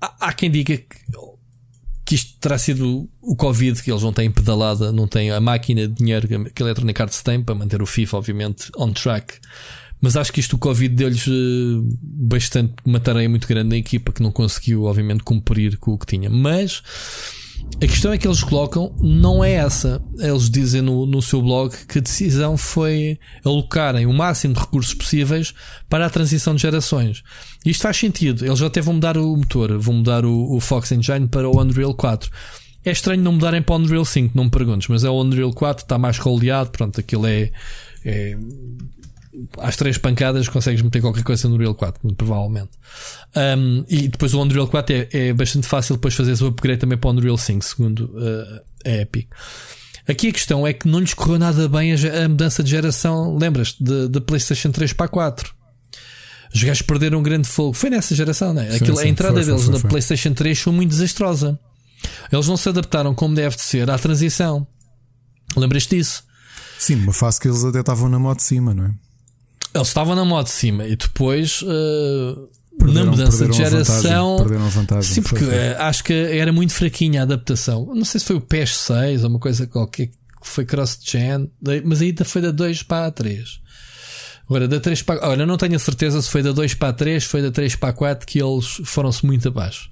Há, 0.00 0.28
há 0.28 0.32
quem 0.32 0.50
diga 0.50 0.76
que 0.76 0.96
que 2.04 2.14
isto 2.16 2.36
terá 2.40 2.58
sido 2.58 3.08
o 3.20 3.36
Covid, 3.36 3.82
que 3.82 3.90
eles 3.90 4.02
não 4.02 4.12
têm 4.12 4.30
pedalada, 4.30 4.90
não 4.92 5.06
têm 5.06 5.30
a 5.30 5.40
máquina 5.40 5.86
de 5.86 5.94
dinheiro 5.94 6.26
que 6.26 6.34
a- 6.62 6.66
Electronic 6.66 7.00
Arts 7.00 7.22
tem 7.22 7.40
para 7.42 7.54
manter 7.54 7.80
o 7.80 7.86
FIFA, 7.86 8.16
obviamente, 8.18 8.70
on 8.76 8.92
track. 8.92 9.34
Mas 10.00 10.16
acho 10.16 10.32
que 10.32 10.40
isto 10.40 10.54
o 10.56 10.58
Covid 10.58 10.92
deu-lhes 10.96 11.26
eh, 11.28 11.94
bastante 12.02 12.74
uma 12.84 12.98
tarefa 12.98 13.28
muito 13.28 13.46
grande 13.46 13.68
na 13.68 13.76
equipa 13.76 14.10
que 14.12 14.20
não 14.20 14.32
conseguiu, 14.32 14.82
obviamente, 14.84 15.22
cumprir 15.22 15.76
com 15.78 15.92
o 15.92 15.98
que 15.98 16.06
tinha. 16.06 16.28
Mas 16.28 16.82
a 17.76 17.86
questão 17.86 18.12
é 18.12 18.18
que 18.18 18.28
eles 18.28 18.44
colocam 18.44 18.94
não 19.00 19.42
é 19.42 19.54
essa. 19.54 20.00
Eles 20.18 20.48
dizem 20.48 20.80
no, 20.80 21.04
no 21.04 21.20
seu 21.20 21.42
blog 21.42 21.74
que 21.88 21.98
a 21.98 22.00
decisão 22.00 22.56
foi 22.56 23.18
alocarem 23.44 24.06
o 24.06 24.12
máximo 24.12 24.54
de 24.54 24.60
recursos 24.60 24.94
possíveis 24.94 25.52
para 25.88 26.06
a 26.06 26.10
transição 26.10 26.54
de 26.54 26.62
gerações. 26.62 27.24
Isto 27.66 27.82
faz 27.82 27.96
sentido. 27.96 28.46
Eles 28.46 28.62
até 28.62 28.80
vão 28.80 28.94
mudar 28.94 29.18
o 29.18 29.36
motor, 29.36 29.76
vão 29.78 29.94
mudar 29.94 30.24
o, 30.24 30.54
o 30.54 30.60
Fox 30.60 30.92
Engine 30.92 31.26
para 31.26 31.48
o 31.48 31.60
Unreal 31.60 31.92
4. 31.94 32.30
É 32.84 32.92
estranho 32.92 33.22
não 33.22 33.32
mudarem 33.32 33.62
para 33.62 33.74
o 33.74 33.78
Unreal 33.78 34.04
5, 34.04 34.36
não 34.36 34.44
me 34.44 34.50
perguntes, 34.50 34.88
mas 34.88 35.04
é 35.04 35.10
o 35.10 35.20
Unreal 35.20 35.52
4, 35.52 35.84
está 35.84 35.98
mais 35.98 36.18
caldeado, 36.18 36.70
pronto, 36.70 36.98
aquilo 36.98 37.26
é, 37.26 37.50
é 38.04 38.36
às 39.58 39.76
três 39.76 39.96
pancadas 39.98 40.48
consegues 40.48 40.82
meter 40.82 41.00
qualquer 41.00 41.22
coisa 41.24 41.48
no 41.48 41.54
Unreal 41.54 41.74
4, 41.74 42.00
muito 42.04 42.16
provavelmente. 42.16 42.70
Um, 43.34 43.84
e 43.88 44.08
depois 44.08 44.34
o 44.34 44.42
Unreal 44.42 44.68
4 44.68 44.94
é, 44.94 45.08
é 45.12 45.32
bastante 45.32 45.66
fácil 45.66 45.96
depois 45.96 46.14
fazeres 46.14 46.40
o 46.40 46.46
upgrade 46.46 46.80
também 46.80 46.98
para 46.98 47.08
o 47.08 47.12
Unreal 47.12 47.38
5, 47.38 47.64
segundo 47.64 48.00
uh, 48.14 48.60
a 48.84 48.90
Epic. 48.90 49.28
Aqui 50.06 50.28
a 50.28 50.32
questão 50.32 50.66
é 50.66 50.72
que 50.72 50.88
não 50.88 50.98
lhes 50.98 51.14
correu 51.14 51.38
nada 51.38 51.68
bem 51.68 51.92
a, 51.92 52.24
a 52.24 52.28
mudança 52.28 52.62
de 52.62 52.70
geração, 52.70 53.36
lembras-te, 53.38 53.82
de, 53.82 54.08
de 54.08 54.20
PlayStation 54.20 54.70
3 54.70 54.92
para 54.92 55.06
a 55.06 55.08
4. 55.08 55.54
Os 56.54 56.62
gajos 56.62 56.82
perderam 56.82 57.20
um 57.20 57.22
grande 57.22 57.48
fogo. 57.48 57.72
Foi 57.72 57.88
nessa 57.88 58.14
geração, 58.14 58.52
né? 58.52 58.68
Aquilo, 58.74 58.98
sim, 58.98 59.04
a 59.04 59.08
entrada 59.08 59.34
foi, 59.36 59.44
deles 59.44 59.62
foi, 59.62 59.72
na 59.72 59.80
foi. 59.80 59.90
PlayStation 59.90 60.34
3 60.34 60.58
foi 60.58 60.72
muito 60.72 60.90
desastrosa. 60.90 61.58
Eles 62.30 62.46
não 62.46 62.56
se 62.56 62.68
adaptaram 62.68 63.14
como 63.14 63.34
deve 63.34 63.56
de 63.56 63.62
ser 63.62 63.90
à 63.90 63.98
transição. 63.98 64.66
Lembras-te 65.56 65.96
disso? 65.96 66.24
Sim, 66.78 66.96
numa 66.96 67.12
fase 67.12 67.40
que 67.40 67.48
eles 67.48 67.64
até 67.64 67.80
estavam 67.80 68.08
na 68.08 68.18
moto 68.18 68.38
de 68.38 68.44
cima, 68.44 68.74
não 68.74 68.86
é? 68.86 68.94
Eles 69.74 69.88
estavam 69.88 70.14
na 70.14 70.24
moto 70.24 70.46
de 70.46 70.52
cima 70.52 70.86
e 70.86 70.96
depois 70.96 71.62
uh, 71.62 72.48
na 72.80 73.04
mudança 73.04 73.46
de 73.46 73.56
geração. 73.56 74.38
vantagem, 74.38 74.68
vantagem. 74.68 75.02
Sim, 75.10 75.22
porque 75.22 75.44
eh, 75.44 75.76
acho 75.78 76.04
que 76.04 76.12
era 76.12 76.52
muito 76.52 76.72
fraquinha 76.72 77.20
a 77.20 77.22
adaptação. 77.22 77.86
Não 77.94 78.04
sei 78.04 78.20
se 78.20 78.26
foi 78.26 78.36
o 78.36 78.40
PES 78.40 78.76
6 78.76 79.24
ou 79.24 79.30
uma 79.30 79.38
coisa 79.38 79.66
qualquer 79.66 80.06
que 80.06 80.48
foi 80.48 80.64
cross-gen, 80.64 81.50
mas 81.84 82.02
ainda 82.02 82.24
foi 82.24 82.42
da 82.42 82.50
2 82.50 82.82
para 82.82 83.06
a 83.06 83.10
3. 83.10 83.60
Agora, 84.46 84.66
da 84.66 84.80
3 84.80 85.02
para. 85.02 85.28
Olha, 85.28 85.46
não 85.46 85.56
tenho 85.56 85.76
a 85.76 85.78
certeza 85.78 86.20
se 86.20 86.28
foi 86.28 86.42
da 86.42 86.52
2 86.52 86.74
para 86.74 86.88
a 86.88 86.92
3, 86.92 87.24
foi 87.24 87.40
da 87.40 87.50
3 87.50 87.76
para 87.76 87.90
a 87.90 87.92
4 87.92 88.26
que 88.26 88.42
eles 88.42 88.80
foram-se 88.84 89.24
muito 89.24 89.48
abaixo. 89.48 89.88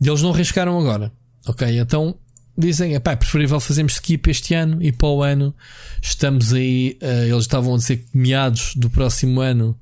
E 0.00 0.08
eles 0.08 0.22
não 0.22 0.30
arriscaram 0.30 0.78
agora. 0.78 1.10
Ok, 1.46 1.66
então 1.78 2.14
dizem, 2.58 2.94
é 2.94 2.98
preferível 2.98 3.60
fazermos 3.60 3.94
skip 3.94 4.28
este 4.28 4.54
ano 4.54 4.82
e 4.82 4.90
para 4.90 5.08
o 5.08 5.22
ano 5.22 5.54
estamos 6.02 6.52
aí. 6.52 6.98
eh, 7.00 7.28
eles 7.28 7.44
estavam 7.44 7.74
a 7.74 7.78
dizer 7.78 7.98
que 7.98 8.06
meados 8.12 8.74
do 8.74 8.90
próximo 8.90 9.40
ano, 9.40 9.78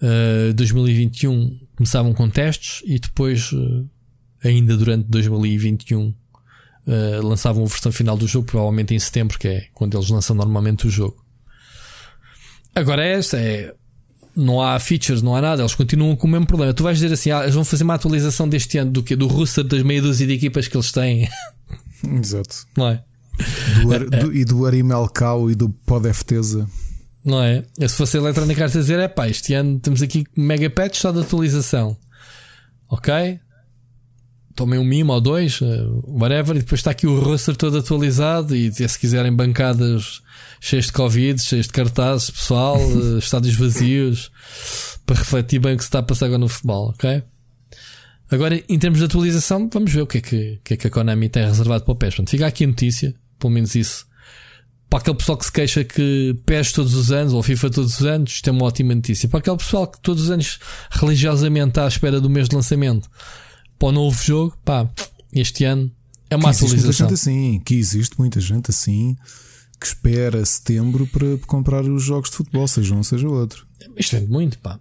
eh, 0.00 0.52
2021, 0.54 1.58
começavam 1.76 2.14
com 2.14 2.28
testes 2.30 2.82
e 2.86 2.98
depois, 2.98 3.50
eh, 4.42 4.48
ainda 4.48 4.76
durante 4.76 5.06
2021, 5.08 6.14
uh, 6.86 7.26
lançavam 7.26 7.64
a 7.64 7.66
versão 7.66 7.90
final 7.90 8.16
do 8.16 8.26
jogo, 8.26 8.46
provavelmente 8.46 8.94
em 8.94 8.98
setembro, 8.98 9.38
que 9.38 9.48
é 9.48 9.66
quando 9.74 9.96
eles 9.96 10.08
lançam 10.08 10.36
normalmente 10.36 10.86
o 10.86 10.90
jogo. 10.90 11.16
Agora 12.74 13.04
é 13.04 13.12
esta, 13.14 13.38
é. 13.38 13.74
Não 14.34 14.60
há 14.60 14.78
features, 14.78 15.22
não 15.22 15.34
há 15.34 15.40
nada, 15.40 15.62
eles 15.62 15.74
continuam 15.74 16.14
com 16.14 16.26
o 16.26 16.30
mesmo 16.30 16.46
problema. 16.46 16.74
Tu 16.74 16.82
vais 16.82 16.98
dizer 16.98 17.12
assim, 17.12 17.30
ah, 17.30 17.42
eles 17.42 17.54
vão 17.54 17.64
fazer 17.64 17.84
uma 17.84 17.94
atualização 17.94 18.46
deste 18.46 18.76
ano 18.76 18.90
do 18.90 19.02
que? 19.02 19.16
Do 19.16 19.26
roster 19.26 19.64
das 19.64 19.82
meia 19.82 20.02
dúzia 20.02 20.26
de 20.26 20.34
equipas 20.34 20.68
que 20.68 20.76
eles 20.76 20.92
têm. 20.92 21.26
Exato. 22.04 22.66
Não 22.76 22.88
é? 22.88 23.02
Do, 23.82 23.92
Ar- 23.92 24.06
do- 24.06 24.34
e 24.34 24.44
do 24.44 24.66
Arimel 24.66 25.08
Cow 25.16 25.50
e 25.50 25.54
do 25.54 25.68
Podefteza. 25.68 26.68
Não 27.24 27.42
é? 27.42 27.64
Se 27.80 27.88
fosse 27.96 28.16
a 28.16 28.20
Electronic 28.20 28.62
Arts 28.62 28.76
a 28.76 28.80
dizer, 28.80 28.98
é 29.00 29.08
pá, 29.08 29.28
este 29.28 29.52
ano 29.54 29.78
temos 29.80 30.00
aqui 30.00 30.24
mega 30.36 30.70
patch 30.70 30.98
só 31.00 31.10
de 31.12 31.20
atualização. 31.20 31.96
Ok? 32.88 33.40
Tomem 34.54 34.78
um 34.78 34.84
mimo 34.84 35.12
ou 35.12 35.20
dois, 35.20 35.58
eh, 35.60 35.82
whatever, 36.06 36.56
e 36.56 36.60
depois 36.60 36.78
está 36.80 36.90
aqui 36.92 37.06
o 37.06 37.20
roster 37.20 37.54
todo 37.56 37.76
atualizado. 37.76 38.54
E 38.56 38.72
se 38.72 38.98
quiserem 38.98 39.30
bancadas 39.34 40.22
cheias 40.60 40.86
de 40.86 40.92
Covid, 40.92 41.38
cheias 41.42 41.66
de 41.66 41.72
cartazes, 41.72 42.30
pessoal, 42.30 42.78
eh, 42.78 43.18
estádios 43.18 43.54
vazios, 43.56 44.30
para 45.04 45.16
refletir 45.16 45.58
bem 45.58 45.74
o 45.74 45.76
que 45.76 45.82
se 45.82 45.88
está 45.88 45.98
a 45.98 46.02
passar 46.02 46.26
agora 46.26 46.38
no 46.38 46.48
futebol, 46.48 46.88
ok? 46.90 47.22
Agora, 48.30 48.60
em 48.68 48.78
termos 48.78 48.98
de 48.98 49.04
atualização, 49.04 49.68
vamos 49.72 49.92
ver 49.92 50.02
o 50.02 50.06
que 50.06 50.18
é 50.18 50.20
que, 50.20 50.60
que, 50.64 50.74
é 50.74 50.76
que 50.76 50.86
a 50.86 50.90
Konami 50.90 51.28
tem 51.28 51.46
reservado 51.46 51.84
para 51.84 51.92
o 51.92 51.96
PES. 51.96 52.14
Portanto, 52.14 52.30
fica 52.30 52.46
aqui 52.46 52.64
a 52.64 52.66
notícia, 52.66 53.14
pelo 53.38 53.52
menos 53.52 53.74
isso. 53.74 54.06
Para 54.90 55.00
aquele 55.00 55.16
pessoal 55.16 55.38
que 55.38 55.44
se 55.44 55.52
queixa 55.52 55.84
que 55.84 56.36
PES 56.44 56.72
todos 56.72 56.94
os 56.94 57.12
anos 57.12 57.32
ou 57.32 57.42
FIFA 57.42 57.70
todos 57.70 58.00
os 58.00 58.06
anos, 58.06 58.32
isto 58.32 58.48
é 58.48 58.52
uma 58.52 58.64
ótima 58.64 58.94
notícia. 58.94 59.28
Para 59.28 59.38
aquele 59.38 59.56
pessoal 59.56 59.86
que 59.86 60.00
todos 60.00 60.24
os 60.24 60.30
anos 60.30 60.58
religiosamente 60.90 61.68
está 61.68 61.84
à 61.84 61.88
espera 61.88 62.20
do 62.20 62.30
mês 62.30 62.48
de 62.48 62.56
lançamento 62.56 63.08
para 63.78 63.88
o 63.88 63.92
novo 63.92 64.20
jogo, 64.22 64.56
pá, 64.64 64.88
este 65.32 65.64
ano 65.64 65.90
é 66.30 66.36
uma 66.36 66.44
que 66.44 66.48
existe 66.50 66.62
muita 66.62 66.78
atualização. 66.80 67.08
gente 67.08 67.14
assim, 67.14 67.60
que 67.60 67.74
existe 67.74 68.18
muita 68.18 68.40
gente 68.40 68.70
assim 68.70 69.16
que 69.78 69.86
espera 69.86 70.44
setembro 70.44 71.06
para 71.06 71.36
comprar 71.46 71.84
os 71.84 72.02
jogos 72.02 72.30
de 72.30 72.36
futebol, 72.36 72.66
seja 72.66 72.94
um, 72.94 73.02
seja 73.02 73.28
outro. 73.28 73.66
Isto 73.96 74.16
vende 74.16 74.30
muito, 74.30 74.58
pá. 74.58 74.80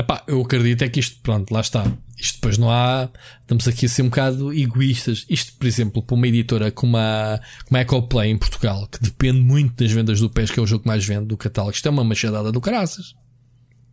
Epá, 0.00 0.24
eu 0.26 0.40
acredito 0.40 0.82
é 0.82 0.88
que 0.88 0.98
isto, 0.98 1.20
pronto, 1.22 1.52
lá 1.52 1.60
está. 1.60 1.84
Isto 2.16 2.36
depois 2.36 2.56
não 2.56 2.70
há. 2.70 3.08
Estamos 3.42 3.68
aqui 3.68 3.84
a 3.86 3.88
ser 3.88 4.02
um 4.02 4.08
bocado 4.08 4.52
egoístas. 4.52 5.26
Isto, 5.28 5.52
por 5.58 5.66
exemplo, 5.66 6.02
para 6.02 6.14
uma 6.14 6.26
editora 6.26 6.70
como 6.70 6.96
a, 6.96 7.38
como 7.66 7.76
a 7.76 7.80
Ecoplay 7.80 8.30
em 8.30 8.38
Portugal, 8.38 8.86
que 8.86 8.98
depende 9.02 9.40
muito 9.40 9.82
das 9.82 9.92
vendas 9.92 10.18
do 10.20 10.30
PES, 10.30 10.50
que 10.50 10.58
é 10.58 10.62
o 10.62 10.66
jogo 10.66 10.82
que 10.82 10.88
mais 10.88 11.04
vende 11.04 11.26
do 11.26 11.36
catálogo, 11.36 11.74
isto 11.74 11.86
é 11.86 11.90
uma 11.90 12.04
machadada 12.04 12.50
do 12.50 12.60
caraças. 12.60 13.14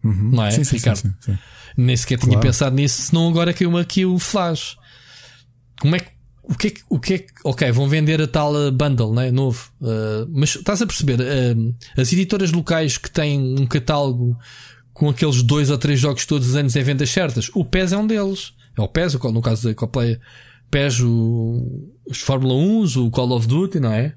Uhum. 0.04 0.32
Não 0.32 0.46
é, 0.46 0.52
sim, 0.52 0.64
sim, 0.64 0.78
Ricardo? 0.78 1.00
sim, 1.00 1.14
sim. 1.20 1.38
Nem 1.76 1.98
sequer 1.98 2.18
tinha 2.20 2.32
Claro. 2.32 2.48
pensado 2.48 2.76
nisso, 2.76 3.10
senão 3.10 3.28
agora 3.30 3.54
caiu-me 3.54 3.80
aqui 3.80 4.06
o 4.06 4.18
flash. 4.18 4.78
Como 5.80 5.96
é 5.96 6.00
que. 6.00 6.16
O 6.44 6.56
que 6.56 6.68
é 6.68 6.70
que. 6.70 6.82
O 6.90 7.00
que 7.00 7.14
é 7.16 7.18
que 7.20 7.34
ok, 7.44 7.72
vão 7.72 7.90
vender 7.90 8.22
a 8.22 8.28
tal 8.28 8.54
uh, 8.56 8.72
bundle, 8.72 9.14
né? 9.14 9.30
Novo. 9.32 9.70
Uh, 9.82 10.26
mas 10.30 10.56
estás 10.56 10.82
a 10.82 10.86
perceber? 10.88 11.20
uh, 11.20 11.76
as 12.00 12.14
editoras 12.14 12.52
locais 12.54 12.98
que 12.98 13.12
têm 13.12 13.60
um 13.60 13.66
catálogo 13.66 14.38
com 14.98 15.10
aqueles 15.10 15.44
dois 15.44 15.70
ou 15.70 15.78
três 15.78 16.00
jogos 16.00 16.26
todos 16.26 16.50
os 16.50 16.56
anos 16.56 16.76
em 16.76 16.82
vendas 16.82 17.12
certas, 17.12 17.52
o 17.54 17.64
PES 17.64 17.92
é 17.92 17.98
um 17.98 18.08
deles. 18.08 18.54
É 18.76 18.82
o 18.82 18.88
PES, 18.88 19.14
no 19.14 19.42
caso 19.44 19.64
da 19.64 19.70
Ecoplay, 19.70 20.20
PES, 20.72 21.02
o, 21.02 21.94
os 22.10 22.18
Fórmula 22.20 22.56
1, 22.56 23.06
o 23.06 23.12
Call 23.12 23.32
of 23.32 23.48
Duty, 23.48 23.80
não 23.80 23.92
é? 23.92 24.16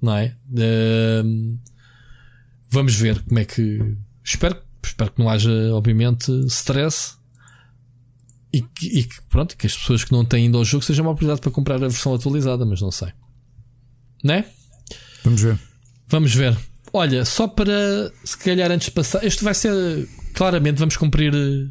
Não 0.00 0.16
é? 0.16 0.34
Um, 1.22 1.58
vamos 2.70 2.94
ver 2.94 3.22
como 3.24 3.38
é 3.38 3.44
que. 3.44 3.78
Espero, 4.24 4.56
espero 4.82 5.12
que 5.12 5.18
não 5.18 5.28
haja, 5.28 5.52
obviamente, 5.74 6.32
stress. 6.46 7.16
E 8.50 8.62
que, 8.62 8.86
e 8.86 9.04
que, 9.04 9.20
pronto, 9.28 9.54
que 9.54 9.66
as 9.66 9.76
pessoas 9.76 10.02
que 10.02 10.12
não 10.12 10.24
têm 10.24 10.44
ainda 10.44 10.56
o 10.56 10.64
jogo 10.64 10.82
sejam 10.82 11.04
uma 11.04 11.10
oportunidade 11.10 11.42
para 11.42 11.50
comprar 11.50 11.74
a 11.74 11.88
versão 11.88 12.14
atualizada, 12.14 12.64
mas 12.64 12.80
não 12.80 12.90
sei. 12.90 13.12
Né? 14.24 14.46
Vamos 15.22 15.42
ver. 15.42 15.58
Vamos 16.08 16.34
ver. 16.34 16.56
Olha, 16.96 17.24
só 17.24 17.46
para 17.46 18.10
se 18.24 18.36
calhar 18.38 18.70
antes 18.70 18.86
de 18.86 18.92
passar, 18.92 19.24
este 19.24 19.44
vai 19.44 19.54
ser 19.54 20.08
claramente 20.34 20.78
vamos 20.78 20.96
cumprir. 20.96 21.32
eh, 21.34 21.66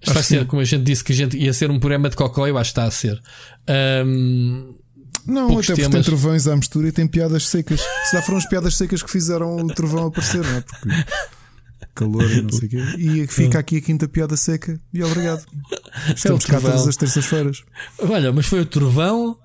Isto 0.00 0.10
Acho 0.10 0.14
vai 0.14 0.22
ser, 0.22 0.40
sim. 0.40 0.46
como 0.46 0.62
a 0.62 0.64
gente 0.64 0.84
disse, 0.84 1.02
que 1.02 1.12
a 1.12 1.16
gente 1.16 1.36
ia 1.36 1.52
ser 1.52 1.70
um 1.70 1.78
programa 1.80 2.08
de 2.08 2.16
cocó, 2.16 2.46
eu 2.46 2.56
acho 2.58 2.72
que 2.72 2.78
está 2.80 2.84
a 2.84 2.90
ser. 2.90 3.20
Ahm, 3.68 4.74
Não, 5.26 5.46
até 5.46 5.54
porque 5.54 5.72
tem 5.74 5.90
temas. 5.90 6.06
trovões 6.06 6.46
à 6.46 6.54
mistura 6.54 6.88
e 6.88 6.92
tem 6.92 7.06
piadas 7.06 7.46
secas. 7.48 7.80
Se 8.08 8.14
lá 8.16 8.22
foram 8.22 8.38
as 8.38 8.48
piadas 8.48 8.76
secas 8.76 9.02
que 9.02 9.10
fizeram 9.10 9.56
o 9.56 9.66
trovão 9.68 10.06
aparecer, 10.06 10.42
não 10.44 10.56
é? 10.56 10.60
Porque 10.60 10.88
calor 11.94 12.30
e 12.30 12.42
não 12.42 12.50
sei 12.52 12.68
o 12.68 12.70
quê. 12.70 12.76
E 12.98 13.26
fica 13.26 13.58
aqui 13.58 13.78
a 13.78 13.80
quinta 13.80 14.06
piada 14.06 14.36
seca. 14.36 14.78
E 14.92 15.02
obrigado. 15.02 15.44
Estamos 16.14 16.44
cá 16.44 16.52
trovão. 16.58 16.70
todas 16.72 16.88
as 16.88 16.96
terças-feiras. 16.96 17.64
olha, 17.98 18.32
mas 18.32 18.46
foi 18.46 18.60
o 18.60 18.66
trovão 18.66 19.36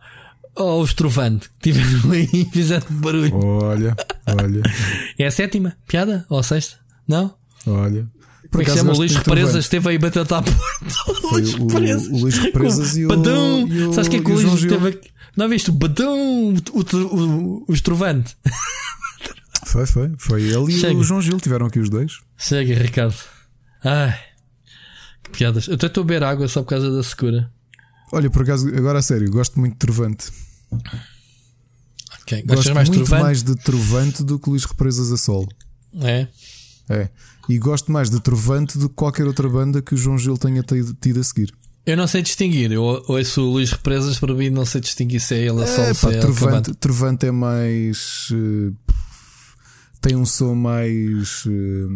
ou 0.56 0.82
os 0.82 0.94
trovante 0.94 1.50
que 1.60 1.72
tiveram 1.72 2.12
aí 2.12 2.30
e 2.34 2.46
fizeram 2.46 2.86
barulho? 2.90 3.34
Olha, 3.36 3.96
olha, 4.28 4.62
É 5.18 5.26
a 5.26 5.32
sétima 5.32 5.76
piada? 5.88 6.26
Ou 6.30 6.40
a 6.40 6.44
sexta? 6.44 6.78
Não? 7.08 7.34
olha. 7.68 8.08
Como 8.50 8.64
é 8.64 8.66
que 8.66 8.72
chama? 8.72 8.92
O 8.92 8.98
Luís 8.98 9.16
Represas 9.16 9.64
esteve 9.64 9.88
aí 9.90 9.98
batendo 9.98 10.34
à 10.36 10.42
porta. 10.42 10.52
O 11.24 11.36
Luís 11.36 11.54
o, 11.54 11.68
Represas. 11.68 12.08
o 12.08 12.18
Luís 12.18 12.38
Represas 12.38 12.98
e 12.98 13.06
o, 13.06 13.08
Badum! 13.08 13.68
e 13.68 13.84
o, 13.84 13.94
Sabes 13.94 14.08
o 14.08 14.12
que 14.12 14.18
é 14.18 14.22
que 14.22 14.30
e 14.30 14.34
o 14.34 14.38
o 14.38 14.42
Luís 14.42 14.62
teve 14.66 14.88
aqui? 14.90 15.10
Não 15.38 15.48
viste 15.48 15.70
o 15.70 15.74
Badum? 15.74 16.54
O, 16.74 16.80
o, 16.80 16.98
o, 16.98 17.66
o 17.70 17.74
estrovante. 17.74 18.36
Foi, 19.66 19.86
foi. 19.86 20.12
Foi 20.18 20.42
ele 20.44 20.74
e 20.74 20.78
Chega. 20.78 21.00
o 21.00 21.04
João 21.04 21.22
Gil. 21.22 21.38
Tiveram 21.40 21.68
aqui 21.68 21.80
os 21.80 21.90
dois. 21.90 22.20
Chega, 22.38 22.74
Ricardo. 22.76 23.16
Ai, 23.86 24.20
que 25.24 25.30
piadas. 25.32 25.68
Eu 25.70 25.76
até 25.76 25.86
estou 25.88 26.02
a 26.02 26.06
beber 26.06 26.24
água 26.24 26.48
só 26.50 26.62
por 26.62 26.70
causa 26.72 26.92
da 26.92 27.04
secura. 27.04 27.50
Olha, 28.12 28.30
por 28.30 28.42
acaso, 28.44 28.68
agora 28.76 29.00
a 29.00 29.02
sério, 29.02 29.30
gosto 29.32 29.60
muito 29.60 29.74
de 29.74 29.80
Trovante. 29.80 30.30
Ok, 32.22 32.42
Gostas 32.44 32.56
Gosto 32.56 32.74
mais 32.76 32.90
de 32.90 32.96
muito 32.96 33.06
trovante? 33.08 33.24
mais 33.24 33.44
de 33.44 33.56
Trovante 33.56 34.24
do 34.24 34.40
que 34.40 34.50
Luís 34.50 34.66
Represas 34.66 35.12
a 35.12 35.18
Sol. 35.18 35.48
É. 36.02 36.28
É. 36.90 37.10
E 37.50 37.58
gosto 37.58 37.92
mais 37.92 38.10
de 38.10 38.20
Trovante 38.22 38.78
do 38.78 38.90
que 38.90 38.96
qualquer 38.96 39.26
outra 39.26 39.48
banda 39.50 39.82
que 39.82 39.94
o 39.94 39.98
João 39.98 40.18
Gil 40.18 40.38
tenha 40.38 40.62
tido, 40.64 41.20
a 41.20 41.24
seguir. 41.24 41.54
Eu 41.86 41.98
não 41.98 42.06
sei 42.08 42.22
distinguir. 42.22 42.72
Eu 42.72 42.84
ouço 42.84 43.42
o 43.42 43.54
Luís 43.54 43.72
Represas 43.72 44.20
para 44.20 44.34
mim, 44.34 44.50
não 44.50 44.66
sei 44.66 44.82
distinguir 44.82 45.20
se 45.20 45.34
é 45.36 45.40
ele 45.40 45.64
a 45.64 45.68
sol, 45.68 45.84
É, 45.86 45.94
se 45.94 46.02
pá, 46.02 46.10
é 46.10 46.14
ele 46.14 46.22
Trovante, 46.22 46.74
Trovante 46.76 47.26
é 47.26 47.32
mais. 47.32 48.28
eh, 48.32 48.94
tem 50.00 50.16
um 50.16 50.26
som 50.26 50.54
mais. 50.54 51.44
eh, 51.48 51.88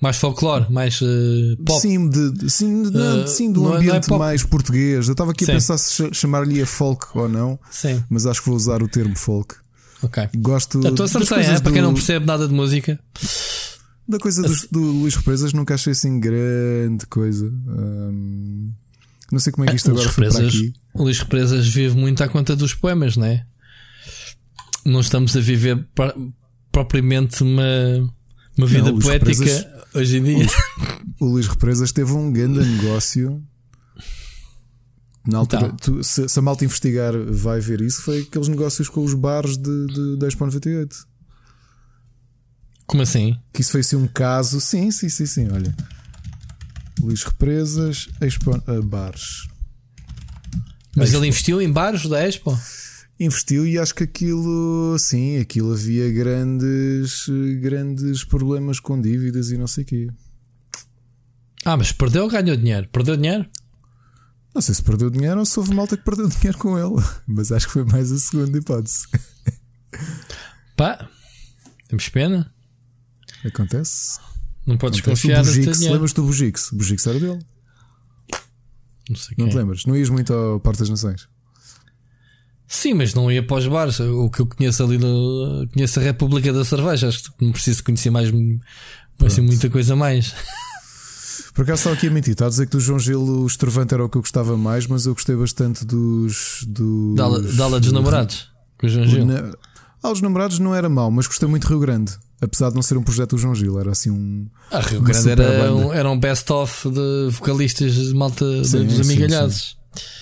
Mais 0.00 0.16
folclore, 0.16 0.66
mais 0.72 0.98
eh, 1.02 1.56
pop. 1.64 1.78
Sim, 1.80 2.08
de, 2.08 2.48
sim, 2.50 2.84
de- 2.84 2.96
Eh, 2.96 3.26
sim, 3.26 3.48
um 3.48 3.52
não 3.52 3.60
é- 3.60 3.68
não 3.68 3.74
é 3.74 3.76
ambiente 3.78 4.06
pop. 4.08 4.18
mais 4.18 4.42
português. 4.42 5.06
Eu 5.08 5.12
estava 5.12 5.32
aqui 5.32 5.44
Sim. 5.44 5.50
a 5.52 5.54
pensar 5.56 5.76
se 5.78 5.92
cha- 5.94 6.12
chamar-lhe 6.12 6.62
a 6.62 6.66
folk 6.66 7.06
ou 7.14 7.28
não, 7.28 7.58
Sim, 7.70 8.02
mas 8.08 8.24
acho 8.26 8.40
que 8.40 8.46
vou 8.48 8.56
usar 8.56 8.82
o 8.82 8.88
termo 8.88 9.14
folk. 9.16 9.54
ok. 10.02 10.28
Gosto 10.38 10.78
Então 10.78 10.94
das 10.94 11.14
acertei, 11.14 11.36
coisas 11.36 11.60
é? 11.60 11.60
Para 11.62 11.72
quem 11.72 11.82
do- 11.82 11.86
não 11.88 11.94
percebe 11.94 12.24
nada 12.24 12.48
de 12.48 12.54
música. 12.54 12.98
Da 14.08 14.18
coisa 14.18 14.42
do, 14.42 14.54
do 14.72 14.80
Luís 14.80 15.14
Represas 15.14 15.52
nunca 15.52 15.74
achei 15.74 15.92
assim 15.92 16.18
grande 16.18 17.04
coisa. 17.06 17.46
Hum, 17.46 18.72
não 19.30 19.38
sei 19.38 19.52
como 19.52 19.66
é 19.66 19.68
que 19.70 19.76
isto 19.76 19.90
Ah, 19.90 19.92
Luís 19.92 20.00
agora 20.06 20.14
foi 20.14 20.24
para 20.24 20.32
Represas, 20.40 20.58
aqui. 20.60 20.72
o 20.94 21.02
Luís 21.04 21.18
Represas 21.18 21.68
vive 21.68 21.96
muito 21.96 22.24
à 22.24 22.28
conta 22.28 22.56
dos 22.56 22.72
poemas, 22.74 23.16
não 23.18 23.26
é? 23.26 23.44
Não 24.84 25.00
estamos 25.00 25.36
a 25.36 25.40
viver 25.40 25.86
pro- 25.94 26.32
propriamente 26.72 27.42
uma, 27.42 27.62
uma 28.56 28.66
vida 28.66 28.90
Luís 28.90 29.04
poética 29.04 29.30
Represas- 29.44 29.66
hoje 29.94 30.18
em 30.18 30.22
dia. 30.24 30.46
O 31.20 31.26
Luís 31.26 31.46
Represas 31.46 31.92
teve 31.92 32.12
um 32.12 32.32
grande 32.32 32.60
negócio. 32.60 33.42
Na 35.26 35.36
altura, 35.38 35.66
Então. 35.66 35.76
tu- 35.76 36.02
se, 36.04 36.26
se 36.30 36.38
a 36.38 36.40
malta 36.40 36.64
investigar 36.64 37.12
vai 37.30 37.60
ver 37.60 37.82
isso, 37.82 38.00
foi 38.02 38.22
aqueles 38.22 38.48
negócios 38.48 38.88
com 38.88 39.04
os 39.04 39.12
bares 39.12 39.58
de, 39.58 39.86
de 39.86 40.16
10.98. 40.18 40.88
Como 42.86 43.02
assim? 43.02 43.38
Que 43.52 43.60
isso 43.60 43.70
foi 43.72 43.80
assim 43.80 43.96
um 43.96 44.06
caso. 44.06 44.60
Sim, 44.62 44.90
sim, 44.90 45.10
sim, 45.10 45.26
sim. 45.26 45.48
Olha, 45.50 45.76
Luís 47.02 47.22
Represas, 47.22 48.08
Expo, 48.22 48.54
ah, 48.66 48.80
bares. 48.82 49.46
Mas 50.96 51.12
ele 51.12 51.26
investiu 51.28 51.60
em 51.60 51.70
bares 51.70 52.06
da 52.08 52.26
Expo? 52.26 52.58
Investiu 53.22 53.66
e 53.66 53.78
acho 53.78 53.94
que 53.94 54.02
aquilo, 54.04 54.96
sim, 54.98 55.38
aquilo 55.38 55.74
havia 55.74 56.10
grandes, 56.10 57.26
grandes 57.60 58.24
problemas 58.24 58.80
com 58.80 58.98
dívidas 58.98 59.50
e 59.50 59.58
não 59.58 59.66
sei 59.66 59.84
o 59.84 59.86
quê. 59.86 60.08
Ah, 61.66 61.76
mas 61.76 61.92
perdeu 61.92 62.24
ou 62.24 62.30
ganhou 62.30 62.56
dinheiro? 62.56 62.88
Perdeu 62.90 63.18
dinheiro? 63.18 63.44
Não 64.54 64.62
sei 64.62 64.74
se 64.74 64.82
perdeu 64.82 65.10
dinheiro 65.10 65.38
ou 65.38 65.44
se 65.44 65.58
houve 65.58 65.74
malta 65.74 65.98
que 65.98 66.02
perdeu 66.02 66.26
dinheiro 66.32 66.56
com 66.56 66.78
ele, 66.78 67.04
mas 67.26 67.52
acho 67.52 67.66
que 67.66 67.74
foi 67.74 67.84
mais 67.84 68.10
a 68.10 68.18
segunda 68.18 68.56
hipótese. 68.56 69.06
Pá, 70.74 71.06
temos 71.88 72.08
pena. 72.08 72.50
Acontece. 73.44 74.18
Não 74.66 74.78
podes 74.78 75.00
Acontece. 75.00 75.22
confiar 75.22 75.44
no 75.44 75.52
teu 75.52 75.72
dinheiro. 75.72 75.92
lembras-te 75.92 76.16
do 76.16 76.22
Bugix? 76.24 76.72
O 76.72 76.76
Bugix 76.76 77.06
era 77.06 77.20
dele. 77.20 77.38
Não 79.10 79.16
sei 79.16 79.34
Não 79.36 79.48
te 79.50 79.56
lembras? 79.56 79.84
Não 79.84 79.94
ias 79.94 80.08
muito 80.08 80.32
ao 80.32 80.58
Parque 80.58 80.78
das 80.78 80.88
Nações. 80.88 81.28
Sim, 82.72 82.94
mas 82.94 83.14
não 83.14 83.32
ia 83.32 83.42
para 83.44 83.56
os 83.56 83.66
bares. 83.66 83.98
O 83.98 84.30
que 84.30 84.38
eu 84.38 84.46
conheço 84.46 84.84
ali 84.84 84.96
no. 84.96 85.66
Conheço 85.74 85.98
a 85.98 86.02
República 86.04 86.52
da 86.52 86.64
Cerveja. 86.64 87.08
Acho 87.08 87.24
que 87.24 87.44
não 87.44 87.50
preciso 87.50 87.82
conhecer 87.82 88.10
mais, 88.10 88.28
ser 89.28 89.40
muita 89.40 89.68
coisa 89.68 89.96
mais. 89.96 90.32
Por 91.52 91.62
acaso 91.62 91.80
estava 91.80 91.96
aqui 91.96 92.06
a 92.06 92.10
mentir, 92.12 92.32
está 92.32 92.46
a 92.46 92.48
dizer 92.48 92.66
que 92.66 92.72
do 92.72 92.80
João 92.80 93.00
Gil 93.00 93.20
o 93.20 93.44
Estrovante 93.44 93.92
era 93.92 94.04
o 94.04 94.08
que 94.08 94.16
eu 94.16 94.22
gostava 94.22 94.56
mais, 94.56 94.86
mas 94.86 95.04
eu 95.04 95.14
gostei 95.14 95.34
bastante 95.34 95.84
dos. 95.84 96.64
dos 96.68 97.16
da 97.16 97.24
aula 97.64 97.80
dos 97.80 97.90
namorados. 97.90 98.48
Com 98.78 98.86
o 98.86 98.88
João 98.88 99.04
Gil. 99.04 99.26
Na, 99.26 99.50
ah, 100.00 100.12
os 100.12 100.20
namorados 100.20 100.60
não 100.60 100.72
era 100.72 100.88
mau, 100.88 101.10
mas 101.10 101.26
gostei 101.26 101.48
muito 101.48 101.64
de 101.64 101.68
Rio 101.70 101.80
Grande. 101.80 102.12
Apesar 102.40 102.68
de 102.68 102.76
não 102.76 102.82
ser 102.82 102.96
um 102.96 103.02
projeto 103.02 103.30
do 103.30 103.38
João 103.38 103.54
Gil, 103.54 103.80
era 103.80 103.90
assim 103.90 104.10
um. 104.10 104.46
Ah, 104.70 104.78
Rio 104.78 105.02
Grande 105.02 105.28
era 105.28 105.74
um, 105.74 105.92
era 105.92 106.08
um 106.08 106.18
best-of 106.20 106.88
de 106.88 107.30
vocalistas 107.32 107.94
de 107.94 108.14
malta 108.14 108.44
sim, 108.62 108.86
dos 108.86 109.00
amigalhados. 109.00 109.56
Sim, 109.56 110.00
sim. 110.00 110.20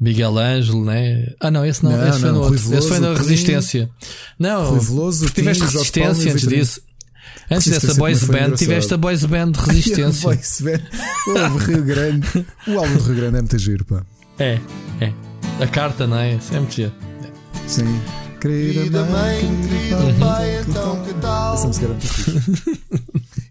Miguel 0.00 0.38
Ângelo, 0.38 0.84
né? 0.84 1.26
Ah, 1.40 1.50
não, 1.50 1.64
esse 1.64 1.82
não, 1.82 1.90
não 1.90 2.08
esse, 2.08 2.10
não, 2.12 2.20
foi 2.20 2.30
no 2.30 2.40
outro. 2.40 2.58
Veloso, 2.58 2.78
esse 2.78 2.88
foi 2.88 2.98
na 3.00 3.14
Resistência. 3.14 3.90
Não, 4.38 4.78
Veloso, 4.78 5.30
tiveste 5.30 5.64
Resistência 5.64 6.32
antes 6.32 6.46
disso. 6.46 6.80
Antes 7.50 7.68
dessa 7.68 7.94
boys 7.94 8.24
band, 8.24 8.52
tiveste 8.52 8.92
a 8.94 8.96
boys 8.96 9.24
band 9.24 9.52
Resistência. 9.66 10.22
boys 10.22 10.60
band. 10.60 11.54
O 11.54 11.56
Rio 11.58 11.82
Grande. 11.82 12.46
O 12.66 12.78
álbum 12.78 12.96
do 12.96 13.02
Rio 13.04 13.16
Grande 13.16 13.36
é 13.38 13.40
muito 13.40 13.58
giro, 13.58 13.84
pá. 13.84 14.04
É, 14.38 14.58
é. 15.00 15.12
A 15.60 15.66
carta, 15.66 16.06
não 16.06 16.18
é? 16.18 16.38
É 16.52 16.58
muito 16.58 16.74
giro. 16.74 16.92
Sim. 17.66 18.00
Querida 18.40 19.04
mãe, 19.04 19.40
querido 19.62 20.18
pai, 20.20 20.60
então 20.60 21.02
que 21.02 21.12
tal? 21.14 21.54
Essa 21.54 21.66
música 21.66 21.86
era 21.86 21.94
muito 21.94 22.06
fixe. 22.06 22.80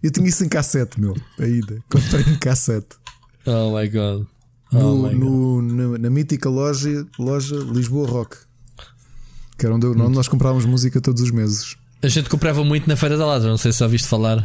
Eu 0.02 0.10
tinha 0.10 0.28
isso 0.28 0.44
em 0.44 0.48
cassete, 0.48 0.98
meu. 0.98 1.14
Ainda. 1.38 1.78
Comprei 1.90 2.22
em 2.22 2.38
cassete. 2.38 2.96
Oh 3.44 3.76
my 3.76 3.86
god. 3.88 4.26
Oh 4.72 4.78
no, 4.78 5.08
my 5.08 5.14
no, 5.14 5.90
god. 5.90 6.00
na 6.00 6.10
mítica 6.10 6.48
loja, 6.48 7.06
loja 7.18 7.56
Lisboa 7.56 8.06
Rock. 8.06 8.36
Que 9.56 9.66
era 9.66 9.74
onde, 9.74 9.86
eu, 9.86 9.92
onde 9.92 10.14
nós 10.14 10.28
comprávamos 10.28 10.64
música 10.66 11.00
todos 11.00 11.22
os 11.22 11.30
meses. 11.30 11.76
A 12.02 12.08
gente 12.08 12.28
comprava 12.28 12.62
muito 12.64 12.88
na 12.88 12.96
Feira 12.96 13.16
da 13.16 13.26
Ladra, 13.26 13.48
não 13.48 13.58
sei 13.58 13.72
se 13.72 13.80
já 13.80 13.86
ouviste 13.86 14.06
falar. 14.06 14.44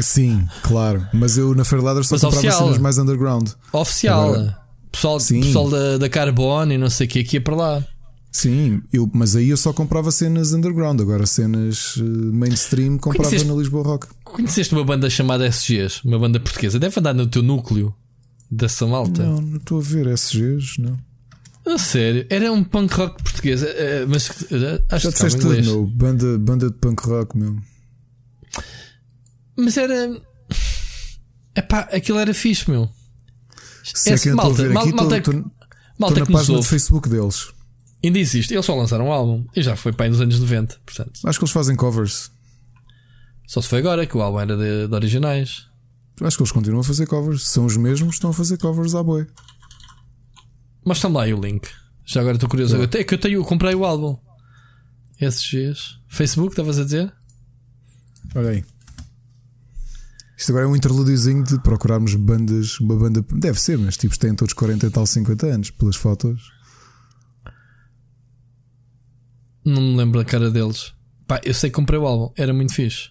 Sim, 0.00 0.46
claro. 0.62 1.06
Mas 1.12 1.36
eu 1.36 1.54
na 1.54 1.64
Feira 1.64 1.82
da 1.82 1.88
Ladra 1.88 2.02
só 2.02 2.14
Mas 2.14 2.22
comprava 2.22 2.46
oficial. 2.46 2.66
cenas 2.66 2.78
mais 2.78 2.98
underground. 2.98 3.50
Oficial. 3.72 4.34
Agora, 4.34 4.58
pessoal, 4.90 5.18
pessoal 5.18 5.70
da, 5.70 5.98
da 5.98 6.08
Carbone 6.08 6.74
e 6.74 6.78
não 6.78 6.88
sei 6.88 7.06
o 7.06 7.10
que 7.10 7.18
aqui 7.20 7.36
ia 7.36 7.40
para 7.40 7.56
lá. 7.56 7.84
Sim, 8.32 8.82
eu, 8.92 9.08
mas 9.14 9.34
aí 9.34 9.48
eu 9.48 9.56
só 9.56 9.72
comprava 9.72 10.10
cenas 10.12 10.52
underground, 10.52 11.00
agora 11.00 11.26
cenas 11.26 11.96
uh, 11.96 12.04
mainstream 12.04 12.98
comprava 12.98 13.30
conheceste, 13.30 13.48
na 13.48 13.54
Lisboa 13.54 13.82
Rock. 13.82 14.08
Conheceste 14.24 14.74
uma 14.74 14.84
banda 14.84 15.08
chamada 15.08 15.46
SGs, 15.46 16.02
uma 16.04 16.18
banda 16.18 16.38
portuguesa? 16.38 16.78
Deve 16.78 17.00
andar 17.00 17.14
no 17.14 17.26
teu 17.26 17.42
núcleo 17.42 17.94
dessa 18.50 18.86
malta. 18.86 19.22
Não, 19.22 19.40
não 19.40 19.56
estou 19.56 19.78
a 19.78 19.82
ver 19.82 20.06
SGs, 20.06 20.78
não. 20.78 20.98
A 21.66 21.78
sério, 21.78 22.24
era 22.30 22.52
um 22.52 22.62
punk 22.62 22.94
rock 22.94 23.22
português, 23.22 23.60
eh, 23.62 24.06
mas 24.06 24.30
eh, 24.52 24.84
acho 24.88 25.04
Já 25.04 25.10
disseste 25.10 25.40
tudo, 25.40 25.60
meu. 25.62 25.86
Banda, 25.86 26.38
banda 26.38 26.70
de 26.70 26.76
punk 26.76 27.02
rock, 27.02 27.36
meu. 27.36 27.56
Mas 29.56 29.76
era. 29.76 30.20
Epá, 31.56 31.80
aquilo 31.92 32.18
era 32.18 32.32
fixe, 32.32 32.70
meu. 32.70 32.88
Se 33.82 34.10
é, 34.10 34.30
é 34.30 34.34
malta, 34.34 34.62
malta, 34.68 34.72
malta, 34.72 34.96
malta, 34.96 35.20
tô, 35.22 35.32
tô, 35.32 35.50
malta 35.98 36.14
tô 36.14 36.20
na 36.20 36.38
página 36.38 36.58
do 36.58 36.62
Facebook 36.62 37.08
deles. 37.08 37.48
Ainda 38.04 38.18
existe. 38.18 38.54
Eles 38.54 38.64
só 38.64 38.76
lançaram 38.76 39.06
um 39.06 39.12
álbum 39.12 39.44
e 39.56 39.62
já 39.62 39.74
foi 39.74 39.92
para 39.92 40.06
aí 40.06 40.10
nos 40.10 40.20
anos 40.20 40.38
90. 40.38 40.78
Portanto. 40.84 41.20
Acho 41.24 41.38
que 41.38 41.44
eles 41.44 41.52
fazem 41.52 41.74
covers. 41.74 42.30
Só 43.46 43.60
se 43.60 43.68
foi 43.68 43.78
agora 43.78 44.06
que 44.06 44.16
o 44.16 44.22
álbum 44.22 44.40
era 44.40 44.56
de, 44.56 44.86
de 44.86 44.94
originais. 44.94 45.66
Acho 46.22 46.36
que 46.36 46.42
eles 46.42 46.52
continuam 46.52 46.80
a 46.80 46.84
fazer 46.84 47.06
covers. 47.06 47.46
São 47.46 47.66
os 47.66 47.76
mesmos, 47.76 48.14
estão 48.14 48.30
a 48.30 48.34
fazer 48.34 48.56
covers 48.58 48.94
à 48.94 49.02
boi. 49.02 49.26
Mas 50.84 50.98
está 50.98 51.08
lá 51.08 51.24
aí 51.24 51.34
o 51.34 51.40
link. 51.40 51.68
Já 52.04 52.20
agora 52.20 52.36
estou 52.36 52.48
curioso. 52.48 52.76
É 52.76 53.04
que 53.04 53.14
eu 53.14 53.18
tenho, 53.18 53.40
eu 53.40 53.44
comprei 53.44 53.74
o 53.74 53.84
álbum. 53.84 54.16
SGs. 55.20 55.98
Facebook, 56.08 56.52
estavas 56.52 56.78
a 56.78 56.84
dizer? 56.84 57.12
Olha 58.34 58.50
aí. 58.50 58.64
Isto 60.36 60.52
agora 60.52 60.66
é 60.66 60.68
um 60.68 60.76
interlúdiozinho 60.76 61.42
de 61.42 61.58
procurarmos 61.60 62.14
bandas. 62.14 62.78
Uma 62.78 62.96
banda. 62.96 63.24
Deve 63.32 63.60
ser, 63.60 63.78
mas 63.78 63.96
tipos 63.96 64.18
têm 64.18 64.34
todos 64.34 64.54
40 64.54 64.86
e 64.86 64.90
tal, 64.90 65.06
50 65.06 65.46
anos, 65.46 65.70
pelas 65.70 65.96
fotos. 65.96 66.52
Não 69.64 69.82
me 69.82 69.96
lembro 69.96 70.20
da 70.20 70.24
cara 70.24 70.50
deles. 70.50 70.94
Pá, 71.26 71.40
eu 71.44 71.52
sei 71.52 71.70
que 71.70 71.74
comprei 71.74 71.98
o 71.98 72.06
álbum, 72.06 72.32
era 72.36 72.54
muito 72.54 72.72
fixe. 72.72 73.10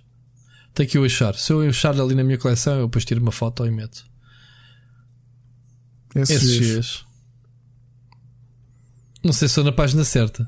Tem 0.76 0.86
que 0.86 0.98
eu 0.98 1.06
achar. 1.06 1.34
Se 1.36 1.54
eu 1.54 1.62
achar 1.62 2.00
ali 2.00 2.14
na 2.14 2.24
minha 2.24 2.38
coleção, 2.38 2.76
eu 2.76 2.88
depois 2.88 3.06
tiro 3.06 3.22
uma 3.22 3.32
foto 3.32 3.66
e 3.66 3.72
meto. 3.72 4.06
SGs. 6.14 7.06
Não 9.24 9.34
sei 9.34 9.48
se 9.48 9.54
estou 9.54 9.64
na 9.64 9.72
página 9.72 10.04
certa. 10.04 10.48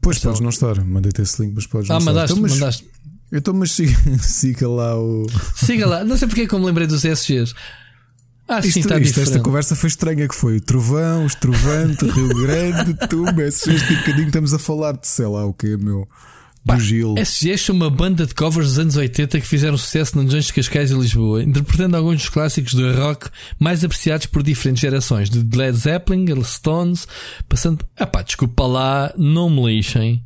Pois 0.00 0.18
então, 0.18 0.30
podes 0.30 0.40
não 0.40 0.50
estar. 0.50 0.84
Mandei-te 0.84 1.22
esse 1.22 1.42
link, 1.42 1.54
mas 1.54 1.66
podes 1.66 1.90
ah, 1.90 1.94
não 1.94 2.04
mandaste, 2.04 2.32
estar. 2.32 2.38
Então, 2.38 2.42
mas, 2.42 2.52
mandaste. 2.52 2.90
Então, 3.32 3.54
mas 3.54 3.72
siga, 3.72 3.98
siga 4.22 4.68
lá 4.68 4.98
o. 4.98 5.26
Siga 5.56 5.86
lá. 5.86 6.04
Não 6.04 6.16
sei 6.16 6.28
porque 6.28 6.42
é 6.42 6.46
que 6.46 6.54
eu 6.54 6.58
me 6.58 6.66
lembrei 6.66 6.86
dos 6.86 7.04
SGs. 7.04 7.52
Ah, 8.46 8.60
isto, 8.60 8.72
sim, 8.72 8.80
está 8.80 8.98
isto, 8.98 9.20
Esta 9.20 9.40
conversa 9.40 9.74
foi 9.74 9.88
estranha 9.88 10.28
que 10.28 10.34
foi 10.34 10.58
o 10.58 10.60
Trovão, 10.60 11.24
os 11.24 11.34
Trovante, 11.34 12.04
Rio 12.04 12.28
Grande, 12.28 12.94
Tumba, 13.08 13.42
esses 13.42 13.66
este 13.66 13.96
bocadinho 13.96 14.26
estamos 14.26 14.52
a 14.52 14.58
falar 14.58 14.92
de 14.92 15.08
sei 15.08 15.26
lá 15.26 15.46
o 15.46 15.54
que, 15.54 15.76
meu. 15.78 16.06
Do 16.64 16.80
Gil. 16.80 17.14
SGs 17.18 17.62
são 17.62 17.76
uma 17.76 17.90
banda 17.90 18.26
de 18.26 18.34
covers 18.34 18.68
dos 18.68 18.78
anos 18.78 18.96
80 18.96 19.38
que 19.40 19.46
fizeram 19.46 19.76
sucesso 19.76 20.16
nos 20.16 20.32
anos 20.32 20.46
de 20.46 20.52
Cascais 20.54 20.90
e 20.90 20.94
Lisboa, 20.94 21.42
interpretando 21.42 21.96
alguns 21.96 22.16
dos 22.16 22.28
clássicos 22.30 22.72
do 22.72 22.90
rock 22.94 23.28
mais 23.58 23.84
apreciados 23.84 24.26
por 24.26 24.42
diferentes 24.42 24.80
gerações, 24.80 25.28
de 25.28 25.44
Led 25.56 25.76
Zeppelin, 25.76 26.24
Stones, 26.42 27.06
passando. 27.48 27.84
Ah 27.98 28.06
pá, 28.06 28.22
desculpa 28.22 28.66
lá, 28.66 29.12
não 29.16 29.50
me 29.50 29.66
lixem. 29.66 30.24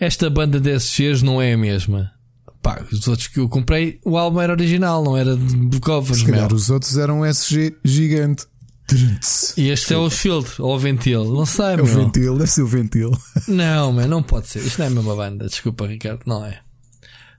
Esta 0.00 0.28
banda 0.28 0.58
de 0.58 0.70
SGs 0.70 1.22
não 1.22 1.40
é 1.40 1.52
a 1.52 1.58
mesma. 1.58 2.12
Pá, 2.60 2.84
os 2.90 3.06
outros 3.06 3.28
que 3.28 3.38
eu 3.38 3.48
comprei, 3.48 4.00
o 4.04 4.18
álbum 4.18 4.40
era 4.40 4.52
original, 4.52 5.02
não 5.04 5.16
era 5.16 5.36
de 5.36 5.78
covers. 5.80 6.20
Se 6.20 6.26
calhar 6.26 6.52
os 6.52 6.70
outros 6.70 6.98
eram 6.98 7.24
SG 7.24 7.76
gigante. 7.84 8.46
E 9.56 9.68
este 9.68 9.92
é 9.92 9.96
o 9.96 10.08
Shield, 10.08 10.48
ou 10.58 10.74
o 10.74 10.78
Ventil, 10.78 11.24
não 11.24 11.44
sei, 11.44 11.74
É 11.74 11.82
o 11.82 11.84
Ventil, 11.84 12.38
deve 12.38 12.50
ser 12.50 12.62
o 12.62 12.66
Ventil. 12.66 13.10
Não, 13.46 13.92
mas 13.92 14.08
não 14.08 14.22
pode 14.22 14.48
ser. 14.48 14.60
Isto 14.60 14.78
não 14.78 14.86
é 14.86 14.88
a 14.88 14.90
mesma 14.92 15.14
banda, 15.14 15.46
desculpa, 15.46 15.86
Ricardo, 15.86 16.20
não 16.26 16.44
é. 16.44 16.60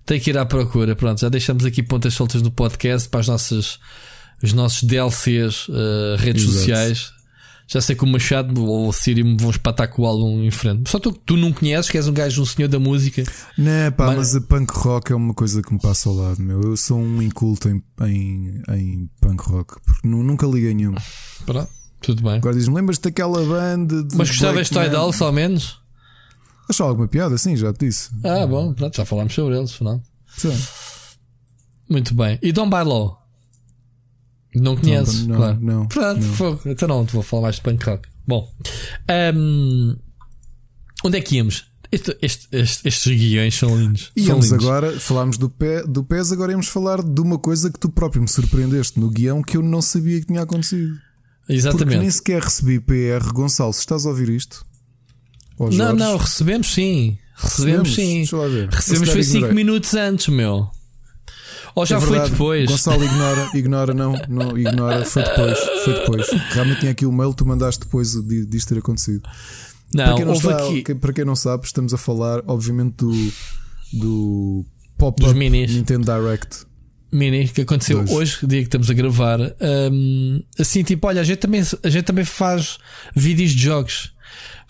Tem 0.06 0.20
que 0.20 0.30
ir 0.30 0.38
à 0.38 0.46
procura. 0.46 0.96
Pronto, 0.96 1.22
já 1.22 1.30
deixamos 1.30 1.66
aqui 1.66 1.84
pontas 1.84 2.14
soltas 2.14 2.42
do 2.42 2.52
podcast 2.52 3.08
para 3.10 3.20
as 3.20 3.28
nossas, 3.28 3.80
os 4.42 4.54
nossos 4.54 4.84
DLCs, 4.84 5.68
uh, 5.68 5.74
eh, 5.74 6.16
redes 6.18 6.44
Exato. 6.44 6.58
sociais. 6.58 7.19
Já 7.72 7.80
sei 7.80 7.96
que 7.96 8.04
o 8.04 8.08
Machado 8.08 8.66
ou 8.66 8.90
o 8.90 8.92
Siri 8.92 9.24
me 9.24 9.38
vão 9.38 9.52
espatar 9.52 9.88
com 9.90 10.02
o 10.02 10.06
álbum 10.08 10.42
em 10.42 10.50
frente. 10.50 10.90
Só 10.90 10.98
tu, 10.98 11.12
tu 11.12 11.38
não 11.38 11.54
conheces, 11.54 11.92
que 11.92 11.98
és 11.98 12.08
um 12.08 12.14
gajo, 12.14 12.42
um 12.42 12.46
senhor 12.46 12.68
da 12.68 12.80
música. 12.80 13.24
Não, 13.56 13.92
pá, 13.92 14.08
mas, 14.08 14.18
mas 14.18 14.36
a 14.38 14.42
punk 14.42 14.72
rock 14.72 15.12
é 15.12 15.16
uma 15.16 15.36
coisa 15.36 15.62
que 15.62 15.72
me 15.72 15.80
passa 15.80 16.10
ao 16.10 16.16
lado, 16.16 16.42
meu. 16.42 16.60
Eu 16.64 16.76
sou 16.76 16.98
um 16.98 17.22
inculto 17.22 17.70
em, 17.70 17.84
em, 18.02 18.64
em 18.70 19.10
punk 19.22 19.44
rock, 19.44 19.76
porque 19.86 20.08
nunca 20.08 20.48
liguei 20.48 20.74
nenhum. 20.74 20.96
Pronto, 21.46 21.70
tudo 22.02 22.24
bem. 22.24 22.38
Agora 22.38 22.56
diz-me, 22.56 22.74
lembras-te 22.74 23.04
daquela 23.04 23.46
banda 23.46 24.04
de. 24.04 24.18
Mas 24.18 24.30
gostavas 24.30 24.68
de 24.68 24.74
Tidal, 24.74 25.12
ao 25.22 25.32
menos? 25.32 25.78
Achou 26.68 26.88
alguma 26.88 27.08
piada? 27.08 27.38
Sim, 27.38 27.56
já 27.56 27.72
te 27.72 27.86
disse. 27.86 28.10
Ah, 28.24 28.48
bom, 28.48 28.74
pronto, 28.74 28.98
já 28.98 29.06
falámos 29.06 29.34
sobre 29.36 29.56
eles, 29.56 29.80
não? 29.80 30.02
Sim. 30.36 30.58
Muito 31.88 32.16
bem. 32.16 32.40
E 32.42 32.52
Dom 32.52 32.68
Bailou? 32.68 33.19
Não 34.56 34.76
conheces, 34.76 35.28
não, 35.28 35.36
claro. 35.36 35.60
Não, 35.62 35.88
Pronto, 35.88 36.22
não. 36.22 36.72
então 36.72 36.88
não 36.88 37.06
te 37.06 37.14
vou 37.14 37.22
falar 37.22 37.44
mais 37.44 37.56
de 37.56 37.62
punk 37.62 37.86
rock. 37.86 38.10
Bom, 38.28 38.52
um, 39.36 39.96
onde 41.04 41.18
é 41.18 41.22
que 41.22 41.36
íamos? 41.36 41.68
Este, 41.92 42.16
este, 42.22 42.48
este, 42.52 42.88
estes 42.88 43.18
guiões 43.18 43.56
são 43.56 43.76
lindos. 43.76 44.12
Íamos 44.16 44.48
são 44.48 44.58
lindos. 44.58 44.68
agora, 44.68 45.00
falámos 45.00 45.38
do, 45.38 45.50
pé, 45.50 45.84
do 45.84 46.04
PES, 46.04 46.32
agora 46.32 46.52
íamos 46.52 46.68
falar 46.68 47.02
de 47.02 47.22
uma 47.22 47.40
coisa 47.40 47.72
que 47.72 47.80
tu 47.80 47.90
próprio 47.90 48.22
me 48.22 48.28
surpreendeste 48.28 49.00
no 49.00 49.10
guião 49.10 49.42
que 49.42 49.58
eu 49.58 49.64
não 49.64 49.82
sabia 49.82 50.20
que 50.20 50.28
tinha 50.28 50.42
acontecido. 50.42 50.96
Exatamente. 51.48 51.86
Porque 51.86 52.00
nem 52.00 52.12
sequer 52.12 52.42
recebi 52.44 52.80
PR. 52.80 53.34
Gonçalo, 53.34 53.74
se 53.74 53.80
estás 53.80 54.06
a 54.06 54.10
ouvir 54.10 54.30
isto? 54.30 54.64
Não, 55.60 55.96
não, 55.96 56.18
recebemos 56.18 56.74
sim. 56.74 57.18
Recebemos, 57.36 57.90
recebemos 57.90 58.30
sim. 58.30 58.68
Recebemos 58.70 59.10
foi 59.10 59.24
5 59.24 59.54
minutos 59.54 59.94
antes, 59.96 60.28
meu. 60.28 60.70
Ou 61.76 61.86
já 61.86 61.98
é 61.98 62.02
foi 62.02 62.20
depois? 62.30 62.70
Gonçalo 62.70 63.04
ignora, 63.04 63.50
ignora, 63.54 63.94
não, 63.94 64.14
não, 64.28 64.58
ignora, 64.58 65.06
foi 65.06 65.24
depois, 65.24 65.60
foi 65.84 65.94
depois. 65.94 66.28
Realmente 66.52 66.80
tinha 66.80 66.92
aqui 66.92 67.06
o 67.06 67.12
mail, 67.12 67.34
tu 67.34 67.46
mandaste 67.46 67.82
depois 67.82 68.14
disto 68.48 68.74
ter 68.74 68.80
acontecido. 68.80 69.28
Não, 69.94 70.06
para 70.06 70.16
quem 70.16 70.26
não, 70.26 70.34
está, 70.34 70.58
aqui... 70.58 70.96
para 70.96 71.14
quem 71.14 71.26
não 71.26 71.36
sabe, 71.36 71.66
estamos 71.66 71.94
a 71.94 71.98
falar, 71.98 72.44
obviamente, 72.48 72.98
do, 72.98 73.32
do 73.94 74.66
pop-up 74.98 75.34
Nintendo 75.34 76.06
Direct. 76.06 76.70
Mini 77.12 77.48
que 77.48 77.62
aconteceu 77.62 77.98
Dois. 77.98 78.12
hoje, 78.12 78.38
dia 78.46 78.60
que 78.60 78.68
estamos 78.68 78.90
a 78.90 78.94
gravar. 78.94 79.40
Um, 79.92 80.44
assim, 80.60 80.84
tipo, 80.84 81.08
olha, 81.08 81.22
a 81.22 81.24
gente, 81.24 81.40
também, 81.40 81.62
a 81.84 81.90
gente 81.90 82.04
também 82.04 82.26
faz 82.26 82.78
vídeos 83.16 83.52
de 83.52 83.64
jogos. 83.64 84.14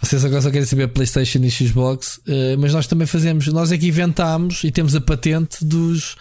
Vocês 0.01 0.23
agora 0.23 0.41
só 0.41 0.49
querem 0.49 0.65
saber 0.65 0.87
PlayStation 0.87 1.39
e 1.39 1.51
Xbox, 1.51 2.17
uh, 2.19 2.57
mas 2.57 2.73
nós 2.73 2.87
também 2.87 3.05
fazemos. 3.05 3.47
Nós 3.47 3.73
é 3.73 3.77
que 3.77 3.87
inventámos 3.87 4.63
e 4.63 4.71
temos 4.71 4.95
a 4.95 5.01
patente 5.01 5.65
dos 5.65 6.15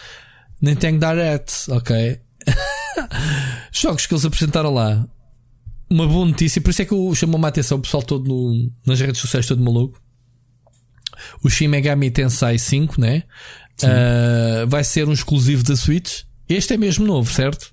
Nintendo 0.60 1.06
Direct, 1.06 1.70
ok? 1.70 2.20
Jogos 3.72 4.06
que 4.06 4.14
eles 4.14 4.24
apresentaram 4.24 4.72
lá. 4.72 5.06
Uma 5.90 6.06
boa 6.06 6.26
notícia, 6.26 6.60
por 6.60 6.70
isso 6.70 6.82
é 6.82 6.84
que 6.84 6.94
chamou-me 7.14 7.46
a 7.46 7.48
atenção 7.48 7.78
o 7.78 7.80
pessoal 7.80 8.02
todo 8.02 8.28
no, 8.28 8.70
nas 8.86 9.00
redes 9.00 9.20
sociais, 9.20 9.46
todo 9.46 9.62
maluco. 9.62 10.00
O 11.42 11.48
Shin 11.48 11.68
Megami 11.68 12.10
Tensei 12.10 12.58
5, 12.58 13.00
né? 13.00 13.24
Uh, 13.82 14.66
vai 14.66 14.84
ser 14.84 15.08
um 15.08 15.12
exclusivo 15.12 15.62
da 15.62 15.76
Switch. 15.76 16.22
Este 16.48 16.74
é 16.74 16.76
mesmo 16.76 17.06
novo, 17.06 17.32
certo? 17.32 17.72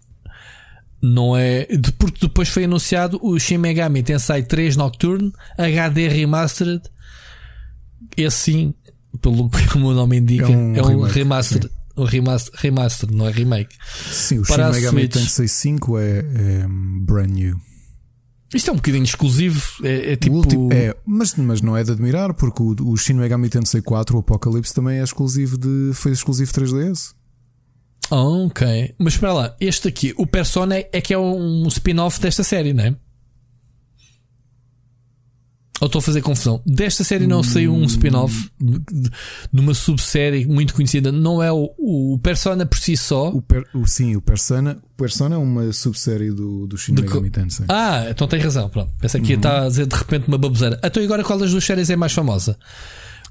Não 1.02 1.36
é. 1.36 1.68
Porque 1.98 2.28
depois 2.28 2.50
foi 2.50 2.66
anunciado 2.66 3.20
o 3.22 3.38
Shin 3.40 3.58
Megami 3.58 4.02
Tensei 4.02 4.44
3 4.44 4.76
Nocturne 4.78 5.32
HD 5.58 6.08
Remastered. 6.08 6.82
Esse 8.16 8.38
sim, 8.38 8.74
pelo 9.22 9.50
que 9.52 9.76
o 9.76 9.80
meu 9.80 9.92
nome 9.92 10.18
indica, 10.18 10.46
é 10.46 10.50
um, 10.50 10.76
é 10.76 10.82
um 10.84 11.02
remaster. 11.02 11.70
Um 11.98 12.04
remaster, 12.04 12.54
remaster, 12.60 13.12
não 13.12 13.28
é 13.28 13.32
remake. 13.32 13.76
Sim, 14.12 14.40
o 14.40 14.44
Para 14.44 14.74
Shin 14.74 14.80
Megami 14.80 15.08
Tensei 15.08 15.48
5 15.48 15.98
é, 15.98 16.20
é 16.20 16.66
brand 17.02 17.30
new. 17.30 17.60
Isto 18.54 18.70
é 18.70 18.74
um 18.74 18.78
bocadinho 18.78 19.04
exclusivo. 19.04 19.62
É, 19.84 20.14
é 20.14 20.16
tipo. 20.16 20.36
Último, 20.36 20.72
é, 20.72 20.96
mas, 21.06 21.36
mas 21.36 21.62
não 21.62 21.76
é 21.76 21.84
de 21.84 21.92
admirar, 21.92 22.34
porque 22.34 22.62
o, 22.62 22.76
o 22.92 22.98
Shin 22.98 23.14
Megami 23.14 23.50
Tensei 23.50 23.82
4, 23.82 24.16
o 24.16 24.20
Apocalypse, 24.20 24.74
também 24.74 25.00
é 25.00 25.04
exclusivo 25.04 25.58
de. 25.58 25.92
Foi 25.94 26.12
exclusivo 26.12 26.52
3DS. 26.52 27.14
Oh, 28.12 28.46
ok. 28.46 28.94
Mas 29.00 29.14
espera 29.14 29.34
lá, 29.34 29.56
este 29.60 29.88
aqui, 29.88 30.14
o 30.18 30.28
Persona 30.28 30.76
é 30.78 31.02
que 31.02 31.14
é 31.14 31.18
um 31.18 31.68
spin-off 31.68 32.20
desta 32.20 32.44
série, 32.44 32.72
não 32.72 32.84
é? 32.84 32.96
Ou 35.82 35.88
estou 35.88 36.00
a 36.00 36.02
fazer 36.02 36.22
confusão? 36.22 36.62
Desta 36.66 37.04
série 37.04 37.28
não 37.28 37.44
saiu 37.44 37.74
um 37.74 37.84
spin-off 37.84 38.50
de 38.60 39.60
uma 39.60 39.74
subsérie 39.74 40.48
muito 40.48 40.74
conhecida. 40.74 41.12
Não 41.12 41.44
é 41.44 41.52
o, 41.52 41.70
o 41.78 42.18
Persona 42.24 42.66
por 42.66 42.78
si 42.78 42.96
só. 42.96 43.30
O, 43.30 43.42
per, 43.42 43.66
o 43.74 43.86
sim, 43.86 44.16
o 44.16 44.22
Persona. 44.22 44.78
O 44.94 44.98
Persona 44.98 45.36
é 45.36 45.38
uma 45.38 45.74
subsérie 45.74 46.32
do, 46.32 46.66
do 46.66 46.78
Shin 46.78 46.94
Megami 46.94 47.30
Tensei. 47.30 47.66
Ah, 47.68 48.06
então 48.10 48.26
tem 48.26 48.40
razão. 48.40 48.70
Pronto. 48.70 48.90
Pensa 49.00 49.20
que 49.20 49.34
uhum. 49.34 49.38
está 49.38 49.66
a 49.66 49.68
dizer 49.68 49.86
de 49.86 49.96
repente 49.96 50.28
uma 50.30 50.38
baboseira. 50.38 50.80
Então 50.82 51.04
agora 51.04 51.24
qual 51.24 51.38
das 51.38 51.52
duas 51.52 51.66
séries 51.66 51.90
é 51.90 51.96
mais 51.98 52.14
famosa? 52.14 52.58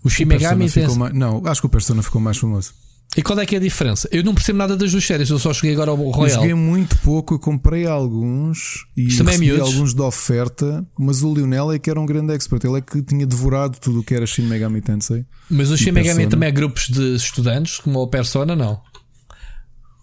O 0.02 0.10
Shin 0.10 0.26
Megami 0.26 0.70
Tensei. 0.70 1.12
Não, 1.14 1.42
acho 1.46 1.62
que 1.62 1.66
o 1.66 1.70
Persona 1.70 2.02
ficou 2.02 2.20
mais 2.20 2.36
famoso. 2.36 2.74
E 3.16 3.22
qual 3.22 3.38
é 3.38 3.46
que 3.46 3.54
é 3.54 3.58
a 3.58 3.60
diferença? 3.60 4.08
Eu 4.10 4.24
não 4.24 4.34
percebo 4.34 4.58
nada 4.58 4.76
das 4.76 4.90
duas 4.90 5.04
séries, 5.04 5.30
eu 5.30 5.38
só 5.38 5.52
cheguei 5.54 5.72
agora 5.72 5.92
ao 5.92 5.96
Royal. 5.96 6.26
Eu 6.26 6.34
joguei 6.34 6.54
muito 6.54 6.98
pouco, 6.98 7.34
eu 7.34 7.38
comprei 7.38 7.86
alguns 7.86 8.86
e 8.96 9.06
Isto 9.06 9.22
recebi 9.22 9.50
é 9.50 9.60
alguns 9.60 9.94
de 9.94 10.02
oferta, 10.02 10.84
mas 10.98 11.22
o 11.22 11.32
Lionel 11.32 11.70
é 11.70 11.78
que 11.78 11.88
era 11.88 12.00
um 12.00 12.06
grande 12.06 12.34
expert, 12.34 12.64
ele 12.64 12.78
é 12.78 12.80
que 12.80 13.00
tinha 13.02 13.24
devorado 13.24 13.78
tudo 13.78 14.00
o 14.00 14.02
que 14.02 14.14
era 14.14 14.26
Shin 14.26 14.42
Megami 14.42 14.80
Tensei. 14.80 15.24
Mas 15.48 15.70
o 15.70 15.76
Shin 15.76 15.92
Megami 15.92 16.26
também 16.26 16.48
é 16.48 16.52
grupos 16.52 16.88
de 16.88 17.14
estudantes, 17.14 17.78
como 17.78 18.00
o 18.00 18.08
Persona, 18.08 18.56
não? 18.56 18.80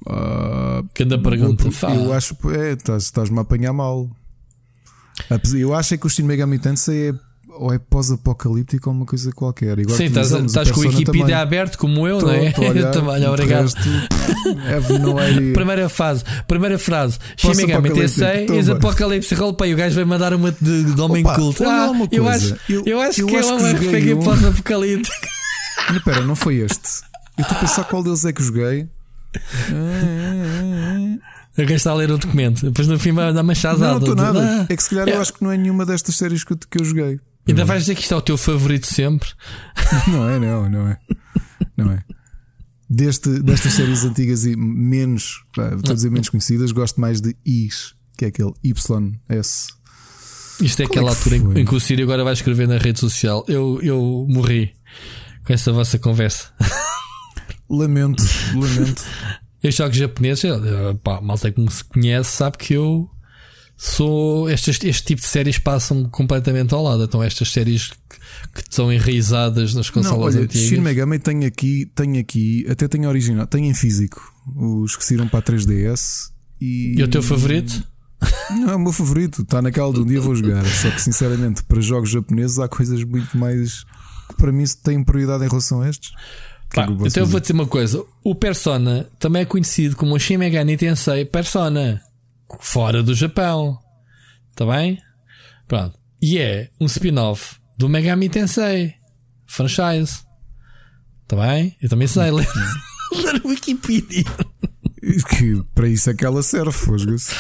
Uh, 0.07 0.87
que 0.93 1.03
anda 1.03 1.21
pergunta. 1.21 1.67
Eu 1.93 2.13
acho, 2.13 2.35
é, 2.49 2.77
estás-me 2.97 3.37
a 3.37 3.41
apanhar 3.41 3.73
mal. 3.73 4.09
Eu 5.53 5.73
acho 5.73 5.93
é 5.93 5.97
que 5.97 6.07
o 6.07 6.09
Shin 6.09 6.23
Megami 6.23 6.57
Tensei 6.57 7.09
é 7.09 7.13
ou 7.61 7.71
é 7.71 7.77
pós-apocalíptico 7.77 8.89
ou 8.89 8.95
uma 8.95 9.05
coisa 9.05 9.31
qualquer. 9.31 9.77
Igual 9.77 9.95
Sim, 9.95 10.05
estás, 10.05 10.31
estás 10.31 10.71
com 10.71 10.79
o 10.79 10.83
Wikipedia 10.83 11.21
também. 11.21 11.35
aberto 11.35 11.77
como 11.77 12.07
eu, 12.07 12.17
tô, 12.17 12.25
não 12.25 12.33
é? 12.33 12.53
Olhar, 12.57 12.89
também, 12.91 13.27
obrigado. 13.27 13.65
Resto, 13.65 13.79
primeira 15.53 15.87
fase, 15.89 16.23
primeira 16.47 16.79
frase. 16.79 17.19
Shin 17.37 17.55
Megami 17.55 17.91
Tensei 17.91 18.47
is 18.57 18.67
Apocalipse 18.67 19.35
Roleplay. 19.35 19.75
O 19.75 19.77
gajo 19.77 19.93
vai 19.93 20.05
mandar 20.05 20.33
uma 20.33 20.51
de, 20.51 20.85
de 20.85 20.99
homem 20.99 21.23
Opa, 21.23 21.35
culto. 21.35 21.63
Ah, 21.63 21.91
eu 22.11 22.27
acho, 22.27 22.57
eu, 22.67 22.83
eu 22.83 22.99
acho 22.99 23.21
eu 23.21 23.27
que 23.27 23.35
acho 23.35 23.49
é 23.49 23.53
um 23.53 23.73
RPG 23.73 24.13
um... 24.15 24.23
pós-apocalíptico. 24.23 25.27
Espera, 25.95 26.21
não 26.21 26.35
foi 26.35 26.55
este. 26.55 27.03
Eu 27.37 27.43
estou 27.43 27.57
a 27.57 27.59
pensar 27.59 27.83
qual 27.83 28.01
deles 28.01 28.25
é 28.25 28.33
que 28.33 28.41
joguei. 28.41 28.87
O 31.55 31.61
gajo 31.61 31.73
está 31.75 31.91
a 31.91 31.93
ler 31.93 32.09
o 32.09 32.17
documento. 32.17 32.65
Depois 32.65 32.87
no 32.87 32.99
fim 32.99 33.11
vai 33.11 33.31
dar 33.31 33.43
uma 33.43 33.53
chazada. 33.53 33.85
Não, 33.85 33.99
não 33.99 33.99
estou 33.99 34.15
nada. 34.15 34.39
Ah, 34.61 34.65
é 34.67 34.75
que 34.75 34.81
se 34.81 34.89
calhar 34.89 35.07
é. 35.07 35.13
eu 35.15 35.21
acho 35.21 35.33
que 35.33 35.43
não 35.43 35.51
é 35.51 35.57
nenhuma 35.57 35.85
destas 35.85 36.15
séries 36.15 36.43
que 36.43 36.53
eu, 36.53 36.57
que 36.57 36.81
eu 36.81 36.85
joguei. 36.85 37.19
Ainda 37.47 37.65
vais 37.65 37.81
dizer 37.81 37.95
que 37.95 38.01
isto 38.01 38.13
é 38.13 38.17
o 38.17 38.21
teu 38.21 38.37
favorito 38.37 38.85
sempre? 38.85 39.29
Não 40.07 40.29
é, 40.29 40.39
não, 40.39 40.69
não 40.69 40.87
é. 40.87 40.97
Não 41.75 41.91
é. 41.91 42.03
Deste, 42.89 43.41
destas 43.41 43.73
séries 43.73 44.03
antigas 44.03 44.45
e 44.45 44.55
menos, 44.55 45.43
estou 45.49 45.91
a 45.91 45.93
dizer 45.93 46.11
menos 46.11 46.29
conhecidas, 46.29 46.71
gosto 46.71 46.99
mais 46.99 47.21
de 47.21 47.35
Is, 47.45 47.93
que 48.17 48.25
é 48.25 48.27
aquele 48.27 48.51
YS. 48.63 49.67
Isto 50.61 50.81
é 50.83 50.87
Como 50.87 50.99
aquela 50.99 51.11
é 51.11 51.15
altura 51.15 51.37
em, 51.37 51.61
em, 51.61 51.65
que 51.65 51.75
o 51.75 51.79
Sírio 51.79 52.03
agora 52.03 52.23
vai 52.23 52.33
escrever 52.33 52.67
na 52.67 52.77
rede 52.77 52.99
social. 52.99 53.43
Eu, 53.47 53.79
eu 53.81 54.27
morri 54.29 54.73
com 55.45 55.53
essa 55.53 55.71
vossa 55.71 55.97
conversa. 55.97 56.53
Lamento, 57.69 58.21
lamento. 58.53 59.01
Eu 59.63 59.71
jogo 59.71 59.93
japonês, 59.93 60.41
pá, 61.01 61.21
malta 61.21 61.49
que 61.49 61.61
me 61.61 61.69
conhece 61.87 62.31
sabe 62.31 62.57
que 62.57 62.73
eu 62.73 63.09
sou 63.83 64.47
estes, 64.47 64.79
este 64.83 65.03
tipo 65.03 65.21
de 65.23 65.27
séries 65.27 65.57
passam 65.57 66.03
completamente 66.03 66.71
ao 66.71 66.83
lado. 66.83 67.03
Então 67.03 67.23
estas 67.23 67.51
séries 67.51 67.87
que, 67.87 68.17
que 68.53 68.61
estão 68.61 68.93
enraizadas 68.93 69.73
nas 69.73 69.89
consolas 69.89 70.35
Não, 70.35 70.41
olha, 70.41 70.45
antigas. 70.45 70.67
Shin 70.69 70.81
Megami 70.81 71.17
tem 71.17 71.45
aqui, 71.45 71.91
tem 71.95 72.19
aqui, 72.19 72.63
até 72.69 72.87
tem 72.87 73.07
original, 73.07 73.47
tem 73.47 73.67
em 73.67 73.73
físico 73.73 74.31
os 74.55 74.95
que 74.95 75.03
saíram 75.03 75.27
para 75.27 75.39
a 75.39 75.41
3DS 75.41 76.29
e. 76.61 76.93
E 76.99 77.03
o 77.03 77.07
teu 77.07 77.23
favorito? 77.23 77.83
Não, 78.51 78.69
é 78.69 78.75
o 78.75 78.79
meu 78.79 78.93
favorito, 78.93 79.41
está 79.41 79.63
naquela 79.63 79.91
de 79.91 80.01
um 80.01 80.05
dia 80.05 80.21
vou 80.21 80.35
jogar. 80.35 80.63
Só 80.63 80.91
que 80.91 81.01
sinceramente, 81.01 81.63
para 81.63 81.81
jogos 81.81 82.11
japoneses 82.11 82.59
há 82.59 82.67
coisas 82.67 83.03
muito 83.03 83.35
mais 83.35 83.83
que 84.29 84.35
para 84.37 84.51
mim 84.51 84.63
têm 84.83 85.03
prioridade 85.03 85.43
em 85.43 85.47
relação 85.47 85.81
a 85.81 85.89
estes. 85.89 86.11
Pá, 86.71 86.83
então 86.83 87.23
eu 87.23 87.25
vou 87.25 87.39
dizer 87.39 87.53
uma 87.53 87.65
coisa: 87.65 88.05
o 88.23 88.35
Persona 88.35 89.09
também 89.17 89.41
é 89.41 89.45
conhecido 89.45 89.95
como 89.95 90.13
o 90.13 90.19
Shin 90.19 90.37
Megami 90.37 90.77
Tensei 90.77 91.25
Persona 91.25 91.99
fora 92.59 93.01
do 93.01 93.13
Japão. 93.13 93.77
Está 94.49 94.65
bem? 94.65 94.97
Pronto. 95.67 95.97
E 96.21 96.37
é 96.37 96.69
um 96.79 96.85
spin-off 96.85 97.55
do 97.77 97.89
Megami 97.89 98.29
Tensei 98.29 98.93
franchise. 99.47 100.23
Está 101.23 101.35
bem? 101.35 101.75
Eu 101.81 101.89
também 101.89 102.07
sei 102.07 102.31
ler, 102.31 102.47
ler 103.13 103.41
Wikipedia. 103.45 104.23
Que, 105.29 105.63
para 105.73 105.87
isso 105.87 106.09
é 106.09 106.13
que 106.13 106.25
ela 106.25 106.43
serve, 106.43 106.71
fosga-se. 106.71 107.33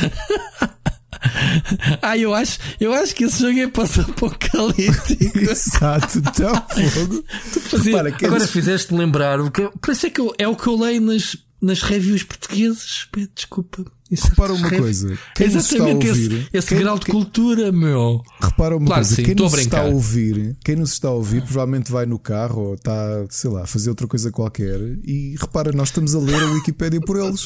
ah, 2.01 2.17
eu 2.17 2.33
acho, 2.33 2.59
eu 2.79 2.93
acho 2.93 3.15
que 3.15 3.25
esse 3.25 3.41
jogo 3.41 3.59
é 3.59 3.67
pós-apocalíptico. 3.67 5.37
Exato, 5.39 6.19
então 6.19 6.53
fogo. 6.55 7.23
Fazia, 7.69 7.99
agora 7.99 8.47
fizeste 8.47 8.93
lembrar, 8.93 9.39
o 9.39 9.51
que, 9.51 9.69
parece 9.79 10.09
que 10.09 10.19
eu, 10.19 10.33
é 10.37 10.47
o 10.47 10.55
que 10.55 10.67
eu 10.67 10.75
leio 10.77 11.01
nas, 11.01 11.37
nas 11.61 11.81
reviews 11.81 12.23
portuguesas. 12.23 13.07
Desculpa. 13.35 13.85
Isso 14.11 14.27
repara 14.27 14.53
uma 14.53 14.69
coisa. 14.69 15.17
Quem 15.35 15.47
Exatamente 15.47 16.05
esse, 16.07 16.23
ouvir, 16.23 16.49
esse 16.51 16.67
quem, 16.67 16.79
grau 16.79 16.99
de 16.99 17.05
quem, 17.05 17.15
cultura, 17.15 17.71
meu. 17.71 18.21
Repara 18.41 18.75
uma 18.75 18.85
claro, 18.85 19.01
coisa. 19.01 19.15
Sim, 19.15 19.23
quem 19.23 19.35
nos 19.35 19.53
está 19.53 19.81
a 19.81 19.85
ouvir, 19.85 20.57
quem 20.65 20.75
nos 20.75 20.91
está 20.91 21.07
a 21.07 21.11
ouvir, 21.11 21.41
provavelmente 21.43 21.89
vai 21.89 22.05
no 22.05 22.19
carro 22.19 22.61
ou 22.61 22.73
está, 22.73 23.25
sei 23.29 23.49
lá, 23.49 23.63
a 23.63 23.67
fazer 23.67 23.89
outra 23.89 24.07
coisa 24.07 24.29
qualquer. 24.29 24.79
E 25.05 25.35
repara, 25.39 25.71
nós 25.71 25.87
estamos 25.87 26.13
a 26.13 26.19
ler 26.19 26.43
a 26.43 26.51
Wikipédia 26.51 26.99
por 26.99 27.17
eles. 27.17 27.45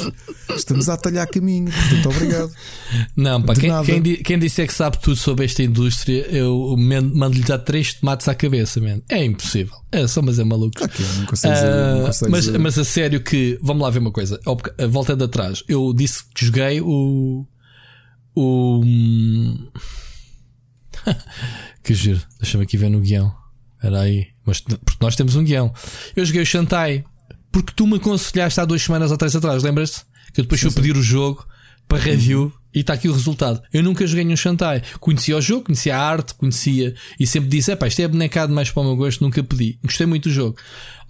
Estamos 0.55 0.89
a 0.89 0.95
atalhar 0.95 1.29
caminho. 1.29 1.71
Portanto, 1.71 2.09
obrigado. 2.09 2.51
Não, 3.15 3.41
pá, 3.43 3.53
quem, 3.53 3.83
quem, 3.83 4.15
quem 4.23 4.39
disser 4.39 4.67
que 4.67 4.73
sabe 4.73 4.99
tudo 4.99 5.17
sobre 5.17 5.45
esta 5.45 5.61
indústria, 5.61 6.25
eu 6.31 6.75
mando-lhe 6.77 7.45
já 7.47 7.59
três 7.59 7.93
tomates 7.93 8.27
à 8.27 8.33
cabeça, 8.33 8.81
man. 8.81 9.01
É 9.07 9.23
impossível. 9.23 9.75
É 9.91 10.07
só, 10.07 10.21
mas 10.21 10.39
é 10.39 10.43
maluco. 10.43 10.83
Okay, 10.83 11.05
não 11.19 11.25
consegues, 11.25 11.59
uh, 11.59 11.97
não 11.97 12.05
consegues 12.07 12.31
mas, 12.31 12.47
mas 12.57 12.79
a 12.79 12.83
sério 12.83 13.21
que, 13.21 13.57
vamos 13.61 13.83
lá 13.83 13.89
ver 13.89 13.99
uma 13.99 14.11
coisa. 14.11 14.39
Voltando 14.89 15.23
atrás, 15.23 15.63
eu 15.69 15.93
disse 15.93 16.23
que 16.33 16.54
joguei 16.55 16.81
o. 16.81 17.45
O. 18.33 18.81
que 21.83 21.93
giro. 21.93 22.21
Deixa-me 22.39 22.63
aqui 22.63 22.77
ver 22.77 22.89
no 22.89 23.01
guião. 23.01 23.35
Era 23.83 24.01
aí. 24.01 24.27
Mas, 24.45 24.61
porque 24.61 24.97
nós 25.01 25.15
temos 25.15 25.35
um 25.35 25.43
guião. 25.43 25.73
Eu 26.15 26.25
joguei 26.25 26.41
o 26.41 26.45
Shantai. 26.45 27.03
Porque 27.51 27.73
tu 27.75 27.85
me 27.87 27.97
aconselhaste 27.97 28.59
há 28.59 28.65
duas 28.65 28.81
semanas 28.81 29.11
ou 29.11 29.17
três 29.17 29.35
atrás, 29.35 29.63
lembras-te? 29.63 30.01
Que 30.33 30.41
eu 30.41 30.43
depois 30.43 30.59
fui 30.59 30.71
pedir 30.71 30.97
o 30.97 31.01
jogo 31.01 31.45
para 31.87 31.99
review 31.99 32.51
e 32.73 32.81
está 32.81 32.93
aqui 32.93 33.07
o 33.07 33.13
resultado. 33.13 33.61
Eu 33.71 33.81
nunca 33.81 34.05
joguei 34.05 34.25
nenhum 34.25 34.35
Shantai. 34.35 34.81
Conhecia 34.99 35.37
o 35.37 35.41
jogo, 35.41 35.65
conhecia 35.65 35.95
a 35.97 36.01
arte, 36.01 36.33
conhecia 36.33 36.93
e 37.17 37.25
sempre 37.25 37.49
disse: 37.49 37.71
é 37.71 37.75
pá, 37.75 37.87
isto 37.87 38.01
é 38.01 38.07
bonecado 38.07 38.53
mais 38.53 38.69
para 38.69 38.81
o 38.81 38.85
meu 38.85 38.95
gosto, 38.97 39.23
nunca 39.23 39.41
pedi. 39.41 39.79
Gostei 39.81 40.05
muito 40.05 40.27
do 40.27 40.33
jogo. 40.33 40.57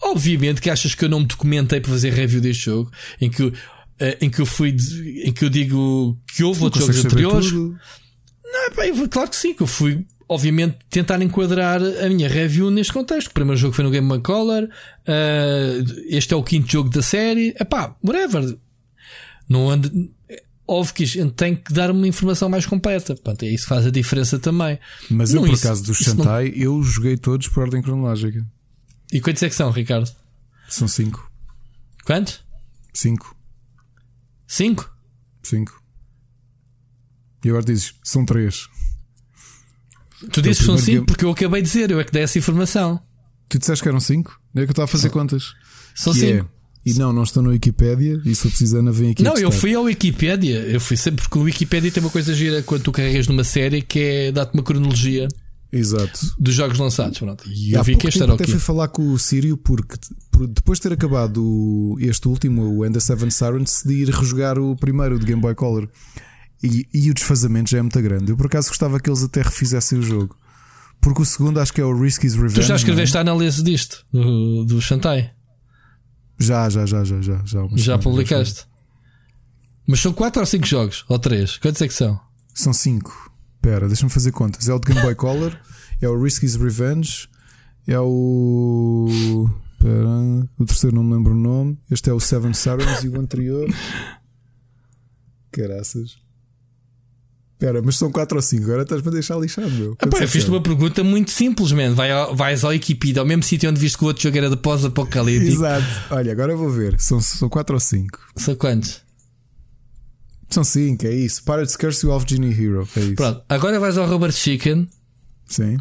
Obviamente 0.04 0.62
que 0.62 0.70
achas 0.70 0.94
que 0.94 1.04
eu 1.04 1.10
não 1.10 1.22
me 1.22 1.26
documentei 1.26 1.80
para 1.80 1.92
fazer 1.92 2.14
review 2.14 2.42
deste 2.42 2.66
jogo, 2.66 2.92
em 3.20 3.32
que 3.32 3.52
em 4.20 4.30
que 4.30 4.42
eu 4.42 4.46
fui, 4.46 4.72
de, 4.72 5.24
em 5.24 5.32
que 5.32 5.46
eu 5.46 5.50
digo 5.50 6.18
que 6.28 6.44
houve 6.44 6.64
outros 6.64 6.86
jogos 6.86 7.06
anteriores. 7.06 7.52
Não, 7.52 7.76
bem, 8.76 9.08
claro 9.08 9.30
que 9.30 9.36
sim, 9.36 9.54
que 9.54 9.64
eu 9.64 9.68
fui, 9.68 10.06
obviamente, 10.28 10.78
tentar 10.90 11.22
enquadrar 11.22 11.82
a 11.82 12.10
minha 12.10 12.28
review 12.28 12.70
neste 12.72 12.94
contexto. 12.94 13.28
O 13.28 13.34
primeiro 13.34 13.60
jogo 13.60 13.74
foi 13.74 13.84
no 13.84 13.92
Game 13.92 14.08
Boy 14.08 14.22
Color, 14.22 14.64
uh, 14.64 16.04
este 16.08 16.34
é 16.34 16.38
o 16.38 16.44
quinto 16.44 16.72
jogo 16.72 16.90
da 16.90 17.02
série. 17.02 17.56
Epá, 17.60 17.96
whatever. 18.04 18.58
Não 19.48 19.70
ando. 19.70 19.92
Óbvio 20.68 20.96
que 20.96 21.26
tem 21.32 21.56
que 21.56 21.72
dar 21.72 21.92
uma 21.92 22.08
informação 22.08 22.50
mais 22.50 22.66
completa. 22.66 23.14
Portanto, 23.14 23.44
é 23.44 23.50
isso 23.50 23.68
faz 23.68 23.86
a 23.86 23.92
diferença 23.92 24.40
também. 24.40 24.80
Mas 25.12 25.32
não, 25.32 25.44
eu, 25.44 25.48
por 25.48 25.54
isso, 25.54 25.68
acaso 25.68 25.84
do 25.84 25.94
Shantai, 25.94 26.50
não... 26.50 26.56
eu 26.56 26.84
joguei 26.84 27.18
todos 27.18 27.48
por 27.48 27.64
ordem 27.64 27.82
cronológica. 27.84 28.44
E 29.14 29.22
quantos 29.22 29.44
é 29.44 29.50
que 29.50 29.54
são, 29.54 29.70
Ricardo? 29.70 30.10
São 30.68 30.88
cinco. 30.88 31.32
Quantos? 32.04 32.44
Cinco. 32.92 33.35
Cinco? 34.48 34.92
Cinco. 35.44 35.82
E 37.44 37.50
agora 37.50 37.64
dizes, 37.64 37.94
são 38.04 38.26
três. 38.26 38.68
Tu 40.32 40.42
dizes 40.42 40.60
que 40.60 40.66
são 40.66 40.78
cinco 40.78 40.92
game... 40.92 41.06
porque 41.06 41.26
eu 41.26 41.32
acabei 41.32 41.62
de 41.62 41.68
dizer, 41.68 41.92
eu 41.92 42.00
é 42.00 42.04
que 42.04 42.12
dei 42.12 42.24
essa 42.24 42.38
informação. 42.38 43.00
Tu 43.48 43.60
disseste 43.60 43.84
que 43.84 43.90
eram 43.90 44.00
cinco? 44.00 44.40
É 44.56 44.62
que 44.62 44.70
eu 44.70 44.72
estava 44.72 44.86
a 44.86 44.88
fazer 44.88 45.10
contas. 45.10 45.54
São 45.94 46.14
que 46.14 46.20
cinco. 46.20 46.50
E 46.86 46.94
não, 46.94 47.12
não 47.12 47.24
estou 47.24 47.42
no 47.42 47.50
Wikipedia 47.50 48.22
e 48.24 48.36
se 48.36 48.46
eu 48.46 48.52
precisar 48.52 48.82
vem 48.92 49.12
aqui. 49.12 49.24
Não, 49.24 49.36
eu 49.38 49.52
fui 49.52 49.74
ao 49.74 49.84
Wikipedia. 49.84 50.60
Eu 50.60 50.80
fui 50.80 50.96
sempre 50.96 51.24
porque 51.24 51.40
o 51.40 51.42
Wikipedia 51.42 51.92
tem 51.92 52.02
uma 52.02 52.12
coisa 52.12 52.34
gira 52.34 52.62
quando 52.62 52.84
tu 52.84 52.92
carregas 52.92 53.28
numa 53.28 53.44
série 53.44 53.82
que 53.82 54.00
é 54.00 54.32
dar-te 54.32 54.54
uma 54.54 54.62
cronologia 54.62 55.28
Exato. 55.78 56.20
dos 56.40 56.56
jogos 56.56 56.80
lançados. 56.80 57.20
Pronto. 57.20 57.44
E 57.48 57.74
eu 57.74 57.84
vi 57.84 57.98
que 57.98 58.08
este 58.08 58.24
era 58.24 58.32
o 58.32 58.36
até 58.36 58.46
fui 58.46 58.60
falar 58.60 58.88
com 58.88 59.12
o 59.12 59.20
Sírio 59.20 59.58
porque 59.58 59.98
por, 60.32 60.48
depois 60.48 60.80
de 60.80 60.84
ter 60.84 60.94
acabado 60.94 61.98
este 62.00 62.28
último, 62.28 62.78
o 62.78 62.86
Ender 62.86 63.02
Seven 63.02 63.30
Sirens, 63.30 63.84
decidi 63.84 64.04
ir 64.04 64.10
rejogar 64.10 64.58
o 64.58 64.76
primeiro 64.76 65.20
de 65.20 65.26
Game 65.26 65.42
Boy 65.42 65.54
Color. 65.54 65.90
E, 66.64 66.88
e, 66.94 67.12
o 67.12 67.14
desfazamento 67.14 67.70
já 67.70 67.78
é 67.78 67.82
muito 67.82 68.02
grande. 68.02 68.32
Eu 68.32 68.38
por 68.38 68.48
acaso 68.48 68.70
gostava 68.70 69.00
que 69.00 69.10
eles 69.10 69.22
até 69.22 69.42
refizessem 69.42 70.00
o 70.00 70.02
jogo. 70.02 70.36
Porque 71.00 71.22
o 71.22 71.26
segundo 71.26 71.60
acho 71.60 71.72
que 71.72 71.82
é 71.82 71.86
o 71.86 71.94
Risky's 71.94 72.34
Revenge. 72.34 72.62
Tu 72.62 72.64
já 72.64 72.76
escreveste 72.76 73.16
é? 73.16 73.20
a 73.20 73.22
análise 73.22 73.62
disto, 73.62 74.04
do, 74.12 74.64
do 74.64 74.82
Shantai? 74.82 75.32
Já, 76.40 76.70
já, 76.70 76.86
já, 76.86 77.04
já, 77.04 77.22
já. 77.22 77.42
Já, 77.46 77.68
já 77.76 77.98
publicaste. 77.98 78.62
Já 78.62 78.66
Mas 79.88 80.00
são 80.00 80.12
4 80.12 80.40
ou 80.40 80.46
5 80.46 80.66
jogos? 80.66 81.06
Ou 81.08 81.20
3? 81.20 81.58
Quantos 81.58 81.82
é 81.82 81.88
que 81.88 81.94
são? 81.94 82.20
São 82.54 82.74
5. 82.74 83.25
Espera, 83.66 83.88
deixa-me 83.88 84.12
fazer 84.12 84.32
contas. 84.32 84.70
É 84.70 84.74
o 84.76 84.78
de 84.78 84.94
Game 84.94 85.02
Boy 85.02 85.16
Color, 85.18 85.60
é 86.00 86.08
o 86.08 86.22
Risky's 86.22 86.56
Revenge, 86.56 87.28
é 87.88 88.00
o. 88.00 89.50
O 90.60 90.66
terceiro 90.66 90.96
não 90.96 91.04
me 91.04 91.16
lembro 91.16 91.34
o 91.34 91.36
nome. 91.36 91.76
Este 91.90 92.12
é 92.12 92.14
o 92.14 92.20
Seven 92.20 92.54
Sirens 92.54 93.04
e 93.04 93.10
o 93.10 93.20
anterior. 93.20 93.68
Caraças. 95.52 96.18
Espera, 97.54 97.82
mas 97.82 97.98
são 97.98 98.12
4 98.12 98.36
ou 98.36 98.42
5, 98.42 98.64
agora 98.66 98.84
estás-me 98.84 99.08
a 99.08 99.12
deixar 99.12 99.38
lixado, 99.38 99.72
meu. 99.72 99.96
Ah, 100.00 100.08
pá, 100.08 100.28
fiz-te 100.28 100.50
uma 100.50 100.62
pergunta 100.62 101.04
muito 101.04 101.32
simples, 101.32 101.72
man. 101.72 101.96
Vai 101.96 102.12
ao, 102.12 102.36
vais 102.36 102.64
ao 102.64 102.70
Wikipedia, 102.70 103.22
ao 103.22 103.26
mesmo 103.26 103.44
sítio 103.44 103.70
onde 103.70 103.80
viste 103.80 103.98
que 103.98 104.04
o 104.04 104.08
outro 104.08 104.22
jogo 104.22 104.38
era 104.38 104.50
de 104.50 104.58
pós-apocalíptico. 104.58 105.54
Exato. 105.54 105.86
Olha, 106.12 106.32
agora 106.32 106.56
vou 106.56 106.70
ver. 106.70 107.00
São, 107.00 107.20
são 107.20 107.50
4 107.50 107.74
ou 107.74 107.80
5. 107.80 108.20
São 108.36 108.56
quantos? 108.56 109.05
São 110.50 110.64
5, 110.64 111.06
é 111.06 111.12
isso. 111.14 111.44
Pirates 111.44 111.76
Curse 111.76 112.06
e 112.06 112.10
Wolf 112.10 112.26
Genie 112.28 112.54
Hero. 112.54 112.88
É 112.96 113.00
isso. 113.00 113.16
Pronto, 113.16 113.44
agora 113.50 113.80
vais 113.80 113.98
ao 113.98 114.08
Robert 114.08 114.32
Chicken. 114.32 114.88
Sim. 115.46 115.78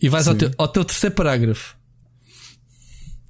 E 0.00 0.08
vais 0.08 0.24
Sim. 0.24 0.30
Ao, 0.30 0.36
teu, 0.36 0.50
ao 0.58 0.68
teu 0.68 0.84
terceiro 0.84 1.14
parágrafo. 1.14 1.76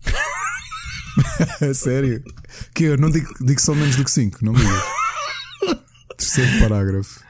Sério? 1.74 2.22
Que 2.74 2.84
eu 2.84 2.96
não 2.96 3.10
digo, 3.10 3.32
digo 3.40 3.60
só 3.60 3.74
menos 3.74 3.96
do 3.96 4.04
que 4.04 4.10
5, 4.10 4.44
não 4.44 4.52
me 4.52 4.60
digas. 4.60 4.82
Terceiro 6.16 6.60
parágrafo. 6.60 7.20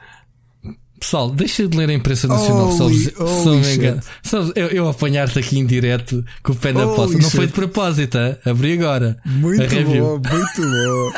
Pessoal, 1.01 1.31
deixa 1.31 1.67
de 1.67 1.75
ler 1.75 1.89
a 1.89 1.93
imprensa 1.93 2.27
nacional. 2.27 2.69
Holy, 2.69 3.11
só, 3.15 3.55
me 3.55 3.73
engano. 3.73 4.01
Só, 4.21 4.43
eu, 4.55 4.67
eu 4.67 4.87
apanhar-te 4.87 5.39
aqui 5.39 5.57
em 5.57 5.65
direto 5.65 6.23
com 6.43 6.53
o 6.53 6.55
pé 6.55 6.71
na 6.71 6.85
poça. 6.85 7.17
Não 7.17 7.29
foi 7.31 7.47
de 7.47 7.53
propósito, 7.53 8.19
hein? 8.19 8.37
abri 8.45 8.73
agora. 8.73 9.17
Muito 9.25 9.63
bom, 9.83 10.21
muito 10.29 10.61
bom. 10.61 11.11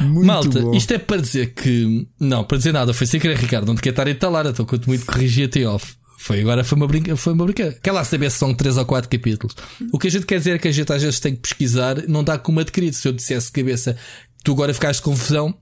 Muito 0.00 0.26
Malta, 0.26 0.60
bom. 0.60 0.74
isto 0.74 0.92
é 0.92 0.98
para 0.98 1.20
dizer 1.20 1.54
que. 1.54 2.08
Não, 2.18 2.42
para 2.42 2.56
dizer 2.56 2.72
nada, 2.72 2.92
foi 2.92 3.06
sem 3.06 3.20
querer, 3.20 3.36
Ricardo. 3.36 3.66
Não 3.66 3.76
te 3.76 3.82
quer 3.82 3.90
estar 3.90 4.04
a 4.04 4.10
entalar, 4.10 4.44
estou 4.46 4.66
com 4.66 4.76
muito 4.84 5.06
corrigir 5.06 5.46
até 5.46 5.64
off. 5.64 5.94
Foi 6.18 6.40
agora, 6.40 6.64
foi 6.64 6.76
uma 6.76 6.88
brinca, 6.88 7.14
foi 7.14 7.32
uma 7.32 7.44
brincadeira. 7.44 7.78
Quer 7.80 7.92
lá 7.92 8.02
saber 8.02 8.28
se 8.30 8.38
são 8.38 8.52
3 8.52 8.78
ou 8.78 8.84
4 8.84 9.08
capítulos. 9.08 9.54
O 9.92 9.98
que 10.00 10.08
a 10.08 10.10
gente 10.10 10.26
quer 10.26 10.38
dizer 10.38 10.56
é 10.56 10.58
que 10.58 10.66
a 10.66 10.72
gente 10.72 10.92
às 10.92 11.00
vezes 11.00 11.20
tem 11.20 11.36
que 11.36 11.42
pesquisar, 11.42 12.02
não 12.08 12.24
dá 12.24 12.36
como 12.36 12.58
adquirido. 12.58 12.94
Se 12.94 13.06
eu 13.06 13.12
dissesse 13.12 13.52
cabeça, 13.52 13.96
tu 14.42 14.52
agora 14.52 14.74
ficaste 14.74 15.00
confusão, 15.02 15.54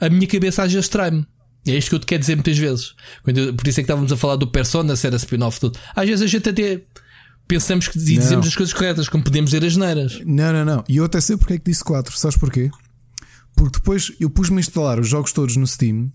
a 0.00 0.08
minha 0.08 0.26
cabeça 0.26 0.62
às 0.62 0.72
vezes 0.72 0.88
trai-me. 0.88 1.26
É 1.66 1.76
isto 1.76 1.88
que 1.88 1.94
eu 1.94 1.98
te 1.98 2.06
quero 2.06 2.20
dizer 2.20 2.34
muitas 2.34 2.58
vezes. 2.58 2.94
Eu, 3.26 3.54
por 3.54 3.66
isso 3.66 3.80
é 3.80 3.82
que 3.82 3.86
estávamos 3.86 4.12
a 4.12 4.16
falar 4.16 4.36
do 4.36 4.46
Persona, 4.46 4.96
se 4.96 5.06
era 5.06 5.16
spin-off 5.16 5.58
tudo. 5.58 5.78
Às 5.94 6.06
vezes 6.06 6.22
a 6.22 6.26
gente 6.26 6.48
até 6.48 6.82
pensamos 7.48 7.88
que 7.88 7.98
dizemos 7.98 8.46
as 8.46 8.54
coisas 8.54 8.74
corretas, 8.74 9.08
como 9.08 9.24
podemos 9.24 9.50
dizer 9.50 9.66
as 9.66 9.76
neiras. 9.76 10.20
Não, 10.24 10.52
não, 10.52 10.64
não. 10.64 10.84
E 10.88 10.98
eu 10.98 11.04
até 11.04 11.20
sei 11.20 11.36
porque 11.36 11.54
é 11.54 11.58
que 11.58 11.70
disse 11.70 11.82
4. 11.84 12.16
Sabes 12.16 12.36
porquê? 12.36 12.70
Porque 13.56 13.78
depois 13.78 14.12
eu 14.20 14.28
pus-me 14.28 14.58
a 14.58 14.60
instalar 14.60 14.98
os 14.98 15.08
jogos 15.08 15.32
todos 15.32 15.56
no 15.56 15.66
Steam 15.66 16.10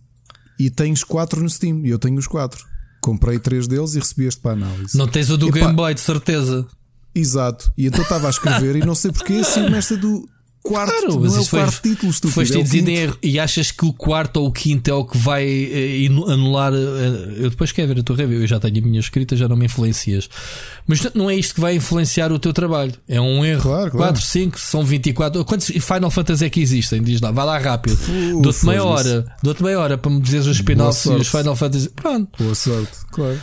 e 0.60 0.70
tens 0.70 1.04
4 1.04 1.42
no 1.42 1.50
Steam 1.50 1.86
e 1.86 1.90
eu 1.90 1.98
tenho 1.98 2.18
os 2.18 2.28
4. 2.28 2.64
Comprei 3.02 3.40
3 3.40 3.68
deles 3.68 3.96
e 3.96 4.00
recebi 4.00 4.26
este 4.26 4.42
para 4.42 4.52
análise. 4.52 4.98
Não 4.98 5.08
tens 5.08 5.30
o 5.30 5.38
do 5.38 5.52
Game 5.52 5.74
Boy, 5.74 5.94
de 5.94 6.02
certeza. 6.02 6.68
Exato. 7.16 7.72
E 7.78 7.88
então 7.88 8.02
estava 8.02 8.28
a 8.28 8.30
escrever 8.30 8.76
e 8.76 8.86
não 8.86 8.94
sei 8.94 9.12
porque 9.12 9.34
assim 9.34 9.74
esta 9.74 9.98
do 9.98 10.28
quarto, 10.62 10.92
claro, 10.92 11.20
mas 11.20 11.32
não 11.32 11.40
é 11.40 11.42
o 11.42 11.46
foi, 11.46 11.60
quarto 11.60 11.82
título, 11.82 12.12
estúpido. 12.12 12.34
Foste 12.34 12.58
é 12.58 12.80
em 12.80 12.96
erro 12.96 13.18
e 13.24 13.40
achas 13.40 13.72
que 13.72 13.86
o 13.86 13.94
quarto 13.94 14.38
ou 14.38 14.48
o 14.48 14.52
quinto 14.52 14.90
é 14.90 14.94
o 14.94 15.06
que 15.06 15.18
vai 15.18 15.46
eh, 15.46 16.08
anular. 16.32 16.74
Eh, 16.74 17.46
eu 17.46 17.50
depois 17.50 17.72
quero 17.72 17.88
ver 17.94 18.00
a 18.02 18.04
tua 18.04 18.16
review, 18.16 18.42
eu 18.42 18.48
já 18.48 18.60
tenho 18.60 18.78
a 18.78 18.82
minha 18.82 19.00
escrita, 19.00 19.36
já 19.36 19.48
não 19.48 19.56
me 19.56 19.66
influencias. 19.66 20.30
Mas 20.88 21.02
não 21.14 21.30
é 21.30 21.36
isto 21.36 21.56
que 21.56 21.62
vai 21.62 21.76
influenciar 21.76 22.32
o 22.32 22.40
teu 22.40 22.54
trabalho. 22.54 22.94
É 23.08 23.20
um 23.20 23.44
erro. 23.46 23.62
Claro, 23.62 23.92
claro. 23.92 24.14
4, 24.14 24.22
5, 24.22 24.60
são 24.60 24.84
24. 24.84 25.46
Quantos 25.46 25.68
Final 25.68 26.12
Fantasy 26.12 26.46
é 26.46 26.50
que 26.50 26.62
existem? 26.62 27.02
Diz 27.02 27.22
lá, 27.22 27.32
vai 27.32 27.46
lá 27.46 27.58
rápido. 27.58 27.98
Dou-te 28.42 28.66
meia 28.66 28.84
hora, 28.84 29.26
dou-te 29.42 29.64
meia 29.64 29.80
hora 29.80 29.98
para 29.98 30.12
me 30.12 30.22
dizeres 30.22 30.48
os 30.48 30.58
spin-offs 30.58 31.06
e 31.06 31.10
os 31.10 31.28
Final 31.28 31.56
Fantasy. 31.56 31.90
Pronto. 31.90 32.30
Boa 32.44 32.56
sorte, 32.56 32.92
claro. 33.12 33.40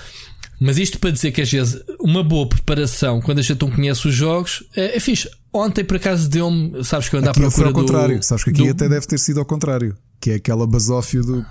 Mas 0.59 0.79
isto 0.79 0.99
para 0.99 1.11
dizer 1.11 1.33
que 1.33 1.43
às 1.43 1.51
vezes 1.51 1.83
uma 2.01 2.23
boa 2.23 2.49
preparação, 2.49 3.21
quando 3.21 3.39
a 3.39 3.43
gente 3.43 3.61
não 3.61 3.71
conhece 3.71 4.09
os 4.09 4.15
jogos, 4.15 4.65
é, 4.75 4.97
é 4.97 5.01
fixe. 5.01 5.29
Ontem 5.57 5.85
por 5.85 5.97
acaso 5.97 6.29
deu-me, 6.29 6.85
sabes 6.85 7.09
que 7.09 7.17
eu 7.17 7.21
ando 7.21 7.31
à 7.31 7.33
procura 7.33 7.69
ao 7.69 7.73
contrário, 7.73 8.23
sabes 8.23 8.45
que 8.45 8.51
aqui 8.51 8.65
do... 8.65 8.71
até 8.71 8.89
deve 8.89 9.07
ter 9.07 9.19
sido 9.19 9.41
ao 9.41 9.47
contrário, 9.47 9.97
que 10.21 10.31
é 10.31 10.35
aquela 10.35 10.67
basófia 10.67 11.23
do 11.23 11.47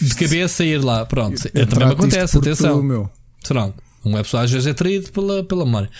de 0.00 0.14
cabeça 0.14 0.64
ir 0.64 0.78
lá, 0.78 1.06
pronto. 1.06 1.40
É, 1.54 1.64
também 1.64 1.88
me 1.88 1.94
acontece, 1.94 2.36
atenção. 2.36 2.82
Meu. 2.82 3.08
Pronto. 3.46 3.82
Um 4.04 4.12
pessoa 4.12 4.44
às 4.44 4.50
vezes 4.50 4.66
é 4.66 4.74
traído 4.74 5.10
pela, 5.10 5.42
pela 5.42 5.64
memória. 5.64 5.90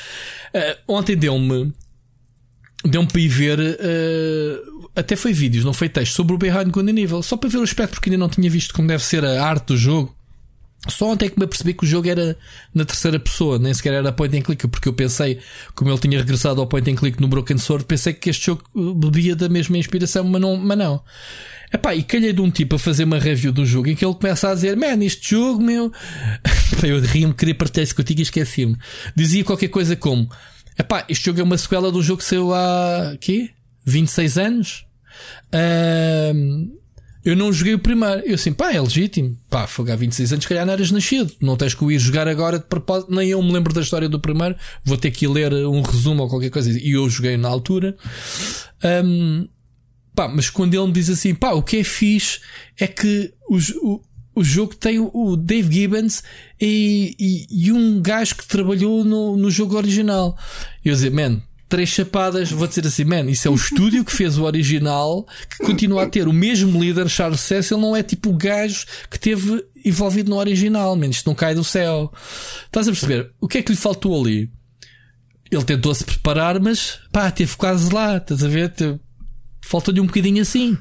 Uh, 0.55 0.95
ontem 0.95 1.17
deu-me 1.17 1.73
deu-me 2.85 3.09
para 3.09 3.21
ir 3.21 3.29
ver 3.29 3.59
uh, 3.59 4.91
até 4.95 5.17
foi 5.17 5.33
vídeos, 5.33 5.65
não 5.65 5.73
foi 5.73 5.89
texto 5.89 6.15
sobre 6.15 6.35
o 6.35 6.39
Behind 6.39 6.75
Nível, 6.75 7.23
só 7.23 7.37
para 7.37 7.49
ver 7.49 7.59
o 7.59 7.63
aspecto 7.63 7.95
porque 7.95 8.11
ainda 8.11 8.19
não 8.19 8.29
tinha 8.29 8.49
visto 8.49 8.73
como 8.75 8.89
deve 8.89 9.05
ser 9.05 9.25
a 9.25 9.45
arte 9.45 9.67
do 9.67 9.77
jogo. 9.77 10.16
Só 10.89 11.09
ontem 11.11 11.27
é 11.27 11.29
que 11.29 11.39
me 11.39 11.45
apercebi 11.45 11.75
que 11.75 11.85
o 11.85 11.87
jogo 11.87 12.09
era 12.09 12.37
na 12.75 12.85
terceira 12.85 13.19
pessoa, 13.19 13.59
nem 13.59 13.75
sequer 13.75 13.95
era 13.95 14.13
point 14.13 14.37
and 14.37 14.43
click, 14.43 14.67
porque 14.69 14.89
eu 14.89 14.93
pensei, 14.93 15.41
como 15.75 15.91
ele 15.91 15.99
tinha 15.99 16.19
regressado 16.19 16.61
ao 16.61 16.67
point 16.67 16.91
and 16.91 16.95
click 16.95 17.21
no 17.21 17.29
Broken 17.29 17.59
Sword, 17.59 17.85
pensei 17.85 18.13
que 18.13 18.31
este 18.31 18.47
jogo 18.47 18.63
bebia 18.95 19.35
da 19.35 19.49
mesma 19.49 19.77
inspiração, 19.79 20.25
mas 20.25 20.41
não. 20.41 20.57
Mas 20.57 20.79
não. 20.79 21.03
Epá, 21.73 21.95
e 21.95 22.03
calhei 22.03 22.33
de 22.33 22.41
um 22.41 22.51
tipo 22.51 22.77
a 22.77 22.79
fazer 22.79 23.05
uma 23.05 23.19
review 23.19 23.53
do 23.53 23.67
jogo 23.67 23.89
em 23.89 23.97
que 23.97 24.05
ele 24.05 24.15
começa 24.15 24.49
a 24.49 24.55
dizer: 24.55 24.77
Man, 24.77 25.05
este 25.05 25.31
jogo, 25.31 25.63
meu. 25.63 25.93
eu 26.83 27.01
ri-me, 27.01 27.35
queria 27.35 27.55
partilhar 27.55 27.85
isso 27.85 27.97
contigo 27.97 28.21
e 28.21 28.23
esqueci-me. 28.23 28.77
Dizia 29.15 29.45
qualquer 29.45 29.69
coisa 29.69 29.97
como: 29.97 30.31
Epá, 30.79 31.05
este 31.09 31.27
jogo 31.27 31.41
é 31.41 31.43
uma 31.43 31.59
sequela 31.59 31.89
um 31.89 32.03
jogo 32.03 32.19
que 32.19 32.25
saiu 32.25 32.55
há. 32.55 33.17
quê? 33.21 33.51
26 33.85 34.39
anos? 34.39 34.87
Uh, 35.49 36.77
eu 37.27 37.35
não 37.35 37.53
joguei 37.53 37.75
o 37.75 37.79
primeiro. 37.81 38.21
Eu 38.25 38.37
assim, 38.37 38.53
pá, 38.53 38.73
é 38.73 38.81
legítimo. 38.81 39.37
Pá, 39.51 39.67
foi 39.67 39.91
há 39.91 39.97
26 39.97 40.33
anos, 40.33 40.45
se 40.45 40.49
calhar 40.49 40.65
não 40.65 40.73
eras 40.73 40.93
nascido. 40.93 41.33
Não 41.41 41.57
tens 41.57 41.75
que 41.75 41.83
o 41.83 41.91
ir 41.91 41.99
jogar 41.99 42.29
agora 42.29 42.57
de 42.57 42.67
propósito. 42.67 43.13
Nem 43.13 43.31
eu 43.31 43.43
me 43.43 43.53
lembro 43.53 43.75
da 43.75 43.81
história 43.81 44.09
do 44.09 44.21
primeiro. 44.21 44.55
Vou 44.85 44.97
ter 44.97 45.11
que 45.11 45.27
ler 45.27 45.53
um 45.67 45.83
resumo 45.83 46.23
ou 46.23 46.29
qualquer 46.29 46.51
coisa. 46.51 46.71
E 46.71 46.93
eu 46.93 47.11
joguei 47.11 47.37
na 47.37 47.49
altura. 47.49 47.97
Um, 49.05 49.49
pá, 50.15 50.29
mas 50.29 50.49
quando 50.49 50.75
ele 50.75 50.87
me 50.87 50.93
diz 50.93 51.11
assim, 51.11 51.35
pá, 51.35 51.51
o 51.51 51.65
que 51.65 51.79
é 51.79 51.83
fixe 51.83 52.39
é 52.79 52.87
que 52.87 53.35
o, 53.49 53.59
o, 53.83 54.01
o 54.37 54.45
jogo 54.45 54.77
tem 54.77 55.01
o 55.01 55.37
Dave 55.37 55.75
Gibbons 55.75 56.23
e, 56.61 57.17
e, 57.19 57.67
e 57.67 57.73
um 57.73 58.01
gajo 58.01 58.37
que 58.37 58.47
trabalhou 58.47 59.03
no, 59.03 59.37
no 59.37 59.51
jogo 59.51 59.77
original. 59.77 60.39
Eu 60.85 60.95
dizer, 60.95 61.11
man, 61.11 61.43
três 61.69 61.89
chapadas, 61.89 62.51
vou 62.51 62.67
dizer 62.67 62.87
assim, 62.87 63.05
man, 63.05 63.31
isso 63.31 63.49
é 63.49 63.51
o 63.51 63.55
estúdio 63.55 64.05
que 64.05 64.13
fez 64.13 64.39
o 64.39 64.45
original, 64.45 65.27
que 65.51 65.65
continua 65.65 66.05
a 66.05 66.09
ter 66.09 66.29
o 66.29 66.33
mesmo 66.33 66.81
líder, 66.81 67.09
Charles 67.09 67.41
Cecil, 67.41 67.79
não 67.79 67.97
é 67.97 68.03
tipo 68.03 68.31
o 68.31 68.37
gajo 68.37 68.87
que 69.11 69.19
teve 69.19 69.65
envolvido 69.85 70.31
no 70.31 70.37
original, 70.37 70.95
man, 70.97 71.07
isto 71.07 71.27
não 71.27 71.35
cai 71.35 71.55
do 71.55 71.65
céu. 71.65 72.13
Estás 72.67 72.87
a 72.87 72.91
perceber? 72.91 73.33
O 73.41 73.49
que 73.49 73.59
é 73.59 73.63
que 73.63 73.73
lhe 73.73 73.79
faltou 73.79 74.21
ali? 74.21 74.51
Ele 75.51 75.65
tentou 75.65 75.95
se 75.95 76.05
preparar, 76.05 76.61
mas 76.61 76.99
pá, 77.13 77.31
teve 77.31 77.57
quase 77.57 77.93
lá, 77.93 78.17
estás 78.17 78.43
a 78.43 78.49
ver? 78.49 78.73
Falta-lhe 79.61 80.01
um 80.01 80.07
bocadinho 80.07 80.43
assim. 80.43 80.77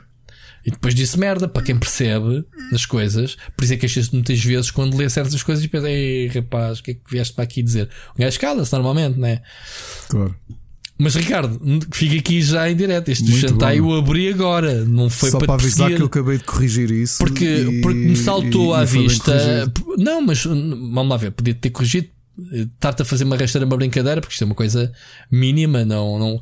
E 0.66 0.72
depois 0.72 0.96
disse 0.96 1.20
merda 1.20 1.48
para 1.48 1.62
quem 1.62 1.78
percebe 1.78 2.44
as 2.74 2.88
coisas. 2.88 3.38
Por 3.56 3.64
isso 3.64 3.74
é 3.76 3.78
que 3.78 3.86
achas 3.86 4.10
muitas 4.10 4.44
vezes 4.44 4.72
quando 4.72 4.98
lê 4.98 5.08
certas 5.08 5.44
coisas 5.44 5.64
e 5.64 5.68
pensa, 5.68 5.88
ei 5.88 6.28
rapaz, 6.28 6.80
o 6.80 6.84
que 6.84 6.92
é 6.92 6.94
que 6.96 7.02
vieste 7.08 7.36
para 7.36 7.44
aqui 7.44 7.62
dizer? 7.62 7.88
O 8.16 8.20
gajo 8.20 8.40
cala-se 8.40 8.74
normalmente, 8.74 9.20
não 9.20 9.28
é? 9.28 9.44
Claro. 10.10 10.36
Mas 10.98 11.14
Ricardo, 11.16 11.60
fica 11.92 12.16
aqui 12.18 12.42
já 12.42 12.70
em 12.70 12.76
direto. 12.76 13.10
Este 13.10 13.30
jantar 13.36 13.76
eu 13.76 13.94
abri 13.94 14.30
agora, 14.30 14.86
não 14.86 15.10
foi 15.10 15.30
Só 15.30 15.40
para, 15.40 15.48
para 15.48 15.56
avisar 15.56 15.92
que 15.94 16.02
eu 16.02 16.06
acabei 16.06 16.38
de 16.38 16.44
corrigir 16.46 16.90
isso. 16.90 17.18
Porque, 17.18 17.46
e, 17.46 17.82
porque 17.82 18.00
me 18.00 18.16
saltou 18.16 18.74
e, 18.74 18.80
à 18.80 18.84
e 18.84 18.86
vista. 18.86 19.74
Não, 19.98 20.22
mas 20.22 20.46
vamos 20.46 21.10
lá 21.10 21.18
ver, 21.18 21.32
podia 21.32 21.54
ter 21.54 21.70
corrigido. 21.70 22.08
Estar-te 22.52 23.02
a 23.02 23.06
fazer 23.06 23.24
uma 23.24 23.38
rasteira, 23.38 23.66
uma 23.66 23.78
brincadeira, 23.78 24.20
porque 24.20 24.34
isto 24.34 24.44
é 24.44 24.46
uma 24.46 24.56
coisa 24.56 24.92
mínima, 25.32 25.86
não. 25.86 26.20
não 26.20 26.42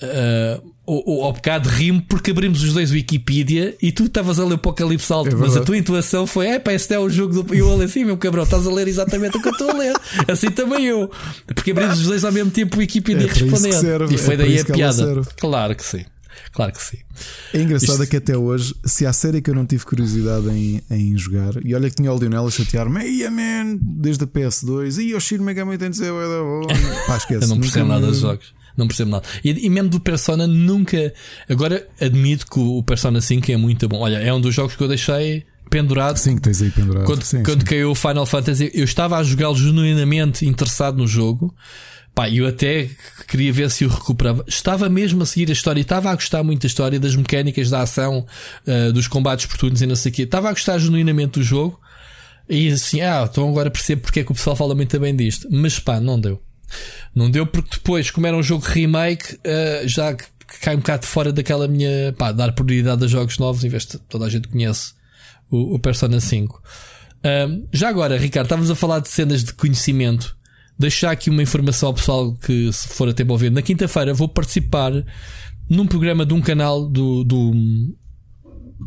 Uh, 0.00 0.72
o, 0.86 1.18
o, 1.18 1.24
ao 1.24 1.32
bocado 1.32 1.68
rimo 1.68 2.00
porque 2.08 2.30
abrimos 2.30 2.62
os 2.62 2.72
dois 2.72 2.92
Wikipedia 2.92 3.76
e 3.82 3.90
tu 3.90 4.04
estavas 4.04 4.38
a 4.38 4.44
ler 4.44 4.52
o 4.52 4.54
Apocalipse 4.54 5.12
Alto, 5.12 5.30
é 5.30 5.34
mas 5.34 5.56
a 5.56 5.60
tua 5.60 5.76
intuação 5.76 6.24
foi: 6.24 6.46
é 6.46 6.58
pá, 6.60 6.72
este 6.72 6.94
é 6.94 6.98
o 7.00 7.10
jogo 7.10 7.42
do. 7.42 7.54
E 7.54 7.58
eu 7.58 7.68
olhei 7.68 7.86
assim, 7.86 8.04
meu 8.04 8.16
cabrão, 8.16 8.44
estás 8.44 8.64
a 8.64 8.70
ler 8.72 8.86
exatamente 8.86 9.36
o 9.36 9.42
que 9.42 9.48
eu 9.48 9.52
estou 9.52 9.70
a 9.70 9.74
ler. 9.74 9.94
Assim 10.28 10.50
também 10.50 10.86
eu. 10.86 11.10
Porque 11.46 11.72
abrimos 11.72 11.98
os 11.98 12.06
dois 12.06 12.24
ao 12.24 12.30
mesmo 12.30 12.50
tempo 12.50 12.76
o 12.76 12.78
Wikipedia 12.78 13.26
é 13.26 13.28
respondendo. 13.28 14.12
E 14.12 14.16
foi 14.16 14.34
é 14.34 14.36
daí 14.36 14.60
a 14.60 14.64
piada. 14.64 15.22
Claro 15.36 15.74
que 15.74 15.84
sim. 15.84 16.04
Claro 16.52 16.72
que 16.72 16.82
sim. 16.82 16.98
É 17.52 17.60
engraçado 17.60 18.02
Isto... 18.02 18.06
que 18.06 18.16
até 18.16 18.36
hoje, 18.36 18.74
se 18.84 19.04
há 19.04 19.12
série 19.12 19.42
que 19.42 19.50
eu 19.50 19.54
não 19.54 19.66
tive 19.66 19.84
curiosidade 19.84 20.48
em, 20.48 20.80
em 20.90 21.18
jogar, 21.18 21.54
e 21.64 21.74
olha 21.74 21.90
que 21.90 21.96
tinha 21.96 22.12
o 22.12 22.18
Lionel 22.18 22.46
a 22.46 22.50
chatear-me, 22.50 23.04
Eia 23.04 23.30
man, 23.30 23.78
desde 23.80 24.24
a 24.24 24.26
PS2, 24.26 25.02
e 25.02 25.14
o 25.14 25.20
Shin 25.20 25.38
Megami 25.38 25.76
Tensei, 25.76 26.08
pá, 27.06 27.16
esquece. 27.16 27.44
eu 27.44 27.48
não 27.48 27.58
percebo 27.58 27.88
nada 27.88 28.06
dos 28.06 28.20
jogos 28.20 28.57
não 28.78 28.86
percebo 28.86 29.10
nada. 29.10 29.24
E, 29.44 29.66
e, 29.66 29.68
mesmo 29.68 29.90
do 29.90 30.00
Persona 30.00 30.46
nunca. 30.46 31.12
Agora 31.48 31.86
admito 32.00 32.46
que 32.46 32.58
o 32.58 32.82
Persona 32.82 33.20
5 33.20 33.50
é 33.50 33.56
muito 33.56 33.88
bom. 33.88 33.98
Olha, 33.98 34.16
é 34.16 34.32
um 34.32 34.40
dos 34.40 34.54
jogos 34.54 34.76
que 34.76 34.82
eu 34.82 34.88
deixei 34.88 35.44
pendurado. 35.68 36.16
Sim, 36.16 36.36
que 36.36 36.42
tens 36.42 36.62
aí 36.62 36.70
pendurado. 36.70 37.04
Quando, 37.04 37.22
sim, 37.22 37.42
quando 37.42 37.60
sim. 37.60 37.66
caiu 37.66 37.90
o 37.90 37.94
Final 37.94 38.24
Fantasy, 38.24 38.70
eu 38.72 38.84
estava 38.84 39.18
a 39.18 39.22
jogá-lo 39.22 39.56
genuinamente 39.56 40.46
interessado 40.46 40.96
no 40.96 41.06
jogo. 41.06 41.54
Pá, 42.14 42.28
eu 42.28 42.46
até 42.46 42.88
queria 43.28 43.52
ver 43.52 43.70
se 43.70 43.84
o 43.84 43.88
recuperava. 43.88 44.44
Estava 44.46 44.88
mesmo 44.88 45.22
a 45.22 45.26
seguir 45.26 45.50
a 45.50 45.52
história, 45.52 45.80
estava 45.80 46.10
a 46.10 46.14
gostar 46.14 46.42
muito 46.42 46.62
da 46.62 46.66
história, 46.66 46.98
das 46.98 47.14
mecânicas 47.14 47.70
da 47.70 47.82
ação, 47.82 48.26
uh, 48.66 48.92
dos 48.92 49.06
combates 49.06 49.46
por 49.46 49.56
turnos 49.56 49.82
e 49.82 49.86
não 49.86 49.94
sei 49.94 50.10
o 50.10 50.14
quê. 50.14 50.22
Estava 50.22 50.48
a 50.48 50.52
gostar 50.52 50.78
genuinamente 50.78 51.38
do 51.38 51.42
jogo. 51.42 51.78
E 52.48 52.68
assim, 52.68 53.02
ah, 53.02 53.28
então 53.30 53.48
agora 53.48 53.70
percebo 53.70 54.02
porque 54.02 54.20
é 54.20 54.24
que 54.24 54.32
o 54.32 54.34
pessoal 54.34 54.56
fala 54.56 54.74
muito 54.74 54.98
bem 54.98 55.14
disto. 55.14 55.46
Mas 55.50 55.78
pá, 55.78 56.00
não 56.00 56.18
deu. 56.18 56.40
Não 57.14 57.30
deu 57.30 57.46
porque 57.46 57.76
depois, 57.76 58.10
como 58.10 58.26
era 58.26 58.36
um 58.36 58.42
jogo 58.42 58.64
remake, 58.64 59.34
uh, 59.34 59.86
já 59.86 60.16
cai 60.62 60.74
um 60.74 60.78
bocado 60.78 61.06
fora 61.06 61.32
daquela 61.32 61.68
minha. 61.68 62.12
pá, 62.16 62.32
dar 62.32 62.52
prioridade 62.52 63.04
a 63.04 63.08
jogos 63.08 63.38
novos, 63.38 63.64
em 63.64 63.68
vez 63.68 63.86
de 63.86 63.98
toda 63.98 64.26
a 64.26 64.28
gente 64.28 64.48
conhece 64.48 64.92
o, 65.50 65.74
o 65.74 65.78
Persona 65.78 66.20
5. 66.20 66.62
Uh, 67.18 67.68
já 67.72 67.88
agora, 67.88 68.16
Ricardo, 68.16 68.46
estávamos 68.46 68.70
a 68.70 68.74
falar 68.74 69.00
de 69.00 69.08
cenas 69.08 69.44
de 69.44 69.52
conhecimento. 69.52 70.36
Deixar 70.78 71.10
aqui 71.10 71.28
uma 71.28 71.42
informação 71.42 71.88
ao 71.88 71.94
pessoal 71.94 72.34
que, 72.34 72.72
se 72.72 72.88
for 72.88 73.08
a 73.08 73.12
tempo 73.12 73.32
ouvir, 73.32 73.50
na 73.50 73.62
quinta-feira 73.62 74.14
vou 74.14 74.28
participar 74.28 74.92
num 75.68 75.86
programa 75.86 76.24
de 76.24 76.32
um 76.32 76.40
canal 76.40 76.88
do, 76.88 77.24
do, 77.24 77.52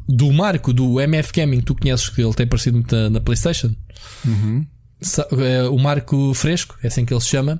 do 0.07 0.31
Marco, 0.31 0.73
do 0.73 0.99
MF 1.01 1.31
Gaming. 1.33 1.61
Tu 1.61 1.75
conheces 1.75 2.09
que 2.09 2.21
ele 2.21 2.33
tem 2.33 2.45
aparecido 2.45 2.77
muito 2.77 2.95
na, 2.95 3.09
na 3.09 3.19
PlayStation? 3.19 3.75
Uhum. 4.25 4.65
É 5.39 5.63
o 5.67 5.79
Marco 5.79 6.31
Fresco, 6.35 6.77
é 6.83 6.87
assim 6.87 7.03
que 7.03 7.11
ele 7.11 7.21
se 7.21 7.27
chama, 7.27 7.59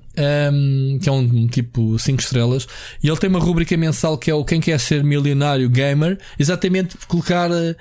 um, 0.53 0.99
que 1.01 1.09
é 1.09 1.11
um 1.11 1.47
tipo 1.47 1.97
5 1.97 2.22
estrelas, 2.22 2.68
e 3.01 3.07
ele 3.07 3.18
tem 3.18 3.31
uma 3.31 3.39
rubrica 3.39 3.76
mensal 3.76 4.15
que 4.15 4.30
é 4.30 4.34
o 4.34 4.45
Quem 4.45 4.61
Quer 4.61 4.80
Ser 4.80 5.03
Milionário 5.03 5.68
Gamer, 5.68 6.19
exatamente 6.38 6.95
colocar, 7.07 7.49
eh, 7.49 7.76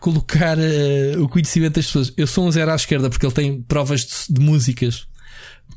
colocar 0.00 0.58
uh, 0.58 1.22
o 1.22 1.28
conhecimento 1.30 1.76
das 1.76 1.86
pessoas. 1.86 2.12
Eu 2.14 2.26
sou 2.26 2.46
um 2.46 2.52
zero 2.52 2.70
à 2.70 2.74
esquerda 2.74 3.08
porque 3.08 3.24
ele 3.24 3.34
tem 3.34 3.62
provas 3.62 4.00
de, 4.00 4.34
de 4.34 4.40
músicas. 4.40 5.06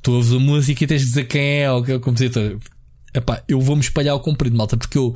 Tu 0.02 0.12
ouves 0.12 0.34
a 0.34 0.40
música 0.40 0.84
e 0.84 0.88
tens 0.88 1.02
de 1.02 1.08
dizer 1.08 1.24
quem 1.24 1.62
é 1.62 1.72
ou 1.72 1.82
que 1.82 1.94
é 1.94 1.96
o 1.96 2.00
compositor. 2.02 2.58
Epá, 3.14 3.42
eu 3.48 3.62
vou-me 3.62 3.82
espalhar 3.82 4.12
ao 4.12 4.20
comprido, 4.20 4.56
malta, 4.58 4.76
porque 4.76 4.98
eu 4.98 5.16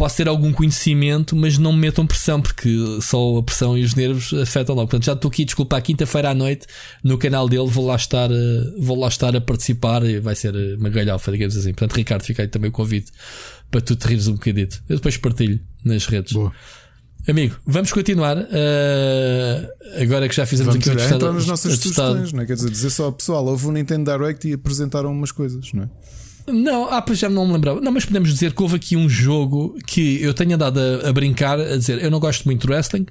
posso 0.00 0.16
ter 0.16 0.28
algum 0.28 0.50
conhecimento, 0.50 1.36
mas 1.36 1.58
não 1.58 1.74
me 1.74 1.80
metam 1.80 2.06
pressão, 2.06 2.40
porque 2.40 2.74
só 3.02 3.36
a 3.36 3.42
pressão 3.42 3.76
e 3.76 3.84
os 3.84 3.94
nervos 3.94 4.32
afetam 4.32 4.74
logo. 4.74 4.88
Portanto, 4.88 5.04
já 5.04 5.12
estou 5.12 5.28
aqui, 5.28 5.44
desculpa, 5.44 5.78
quinta-feira 5.78 6.30
à 6.30 6.34
noite 6.34 6.66
no 7.04 7.18
canal 7.18 7.46
dele, 7.46 7.68
vou 7.68 7.86
lá 7.86 7.96
estar, 7.96 8.30
eh, 8.30 8.74
vou 8.78 8.98
lá 8.98 9.08
estar 9.08 9.36
a 9.36 9.42
participar 9.42 10.02
e 10.04 10.18
vai 10.18 10.34
ser 10.34 10.54
eh, 10.54 10.76
uma 10.76 10.88
galhofa, 10.88 11.30
digamos 11.30 11.54
assim. 11.54 11.74
Portanto, 11.74 11.98
Ricardo, 11.98 12.22
fica 12.22 12.40
aí 12.42 12.48
também 12.48 12.70
o 12.70 12.72
convite 12.72 13.12
para 13.70 13.82
tu 13.82 13.94
te 13.94 14.08
rires 14.08 14.26
um 14.26 14.32
bocadito. 14.32 14.82
Eu 14.88 14.96
depois 14.96 15.18
partilho 15.18 15.60
nas 15.84 16.06
redes. 16.06 16.32
Boa. 16.32 16.50
Amigo, 17.28 17.56
vamos 17.66 17.92
continuar. 17.92 18.38
Uh, 18.38 20.02
agora 20.02 20.30
que 20.30 20.34
já 20.34 20.46
fizemos 20.46 20.72
vamos 20.72 20.88
aqui 20.88 20.96
o 20.96 21.14
entrar 21.14 21.30
nas 21.30 21.46
nossas 21.46 21.74
sugestões, 21.76 22.32
não 22.32 22.42
é? 22.42 22.46
Quer 22.46 22.54
dizer, 22.54 22.70
dizer 22.70 22.88
só 22.88 23.10
pessoal, 23.10 23.44
houve 23.44 23.66
um 23.66 23.72
Nintendo 23.72 24.10
Direct 24.10 24.48
e 24.48 24.54
apresentaram 24.54 25.12
umas 25.12 25.30
coisas, 25.30 25.74
não 25.74 25.82
é? 25.82 25.90
Não, 26.52 26.90
ah, 26.90 27.00
pois 27.02 27.18
já 27.18 27.28
não 27.28 27.46
me 27.46 27.52
lembrava. 27.52 27.80
Não, 27.80 27.92
mas 27.92 28.04
podemos 28.04 28.32
dizer 28.32 28.52
que 28.52 28.62
houve 28.62 28.76
aqui 28.76 28.96
um 28.96 29.08
jogo 29.08 29.78
que 29.86 30.22
eu 30.22 30.34
tenho 30.34 30.54
andado 30.54 30.78
a, 30.78 31.08
a, 31.08 31.12
brincar, 31.12 31.58
a 31.58 31.76
dizer, 31.76 32.02
eu 32.02 32.10
não 32.10 32.20
gosto 32.20 32.44
muito 32.44 32.66
de 32.66 32.72
wrestling, 32.72 33.06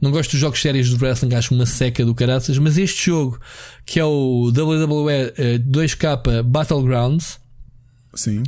não 0.00 0.10
gosto 0.10 0.32
dos 0.32 0.40
jogos 0.40 0.60
sérios 0.60 0.88
de 0.88 0.96
wrestling, 0.96 1.34
acho 1.34 1.54
uma 1.54 1.66
seca 1.66 2.04
do 2.04 2.14
caraças, 2.14 2.58
mas 2.58 2.78
este 2.78 3.06
jogo, 3.06 3.38
que 3.84 3.98
é 3.98 4.04
o 4.04 4.48
WWE 4.48 5.58
2K 5.58 6.42
Battlegrounds, 6.42 7.24
Sim. 7.24 7.49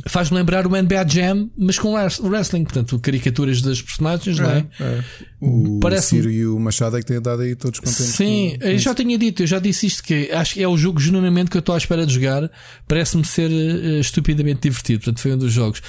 Faz-me 0.07 0.37
lembrar 0.37 0.67
o 0.67 0.69
NBA 0.69 1.07
Jam, 1.07 1.49
mas 1.57 1.79
com 1.79 1.93
wrestling, 1.93 2.65
portanto, 2.65 2.99
caricaturas 2.99 3.61
das 3.61 3.81
personagens, 3.81 4.37
é, 4.37 4.43
não 4.43 4.51
é? 4.51 4.67
é. 4.79 5.03
O 5.39 5.79
Parece 5.79 6.07
Ciro 6.07 6.29
e 6.29 6.45
o 6.45 6.59
Machado 6.59 6.97
é 6.97 6.99
que 6.99 7.05
têm 7.05 7.21
dado 7.21 7.41
aí 7.41 7.55
todos 7.55 7.79
contentes. 7.79 8.03
Sim, 8.03 8.57
com... 8.59 8.67
eu 8.67 8.77
já 8.77 8.93
tinha 8.93 9.17
dito, 9.17 9.43
eu 9.43 9.47
já 9.47 9.59
disse 9.59 9.87
isto 9.87 10.03
que 10.03 10.29
acho 10.31 10.55
que 10.55 10.63
é 10.63 10.67
o 10.67 10.77
jogo 10.77 10.99
genuinamente 10.99 11.49
que 11.49 11.55
eu 11.55 11.59
estou 11.59 11.75
à 11.75 11.77
espera 11.77 12.05
de 12.05 12.13
jogar. 12.13 12.51
Parece-me 12.87 13.25
ser 13.25 13.49
uh, 13.49 13.99
estupidamente 13.99 14.61
divertido. 14.61 14.99
Portanto, 14.99 15.21
foi 15.21 15.33
um 15.33 15.37
dos 15.37 15.53
jogos. 15.53 15.81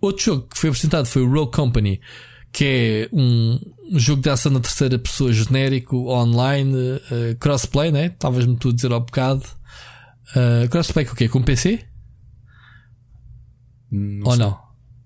Outro 0.00 0.24
jogo 0.24 0.48
que 0.48 0.58
foi 0.58 0.68
apresentado 0.68 1.06
foi 1.06 1.22
o 1.22 1.30
Rogue 1.30 1.52
Company, 1.52 2.00
que 2.52 2.64
é 2.64 3.08
um, 3.16 3.58
um 3.90 3.98
jogo 3.98 4.20
de 4.20 4.28
ação 4.28 4.52
na 4.52 4.60
terceira 4.60 4.98
pessoa 4.98 5.32
genérico, 5.32 6.10
online, 6.10 6.74
uh, 6.74 7.36
crossplay, 7.40 7.90
né? 7.90 8.06
Estavas-me 8.06 8.56
tu 8.56 8.68
a 8.68 8.72
dizer 8.72 8.92
ao 8.92 9.00
bocado. 9.00 9.42
Uh, 10.36 10.68
crossplay 10.68 11.06
com 11.06 11.14
o 11.14 11.16
quê? 11.16 11.28
Com 11.28 11.42
PC? 11.42 11.80
Não 13.92 14.26
Ou 14.26 14.32
sei. 14.32 14.40
não? 14.40 14.58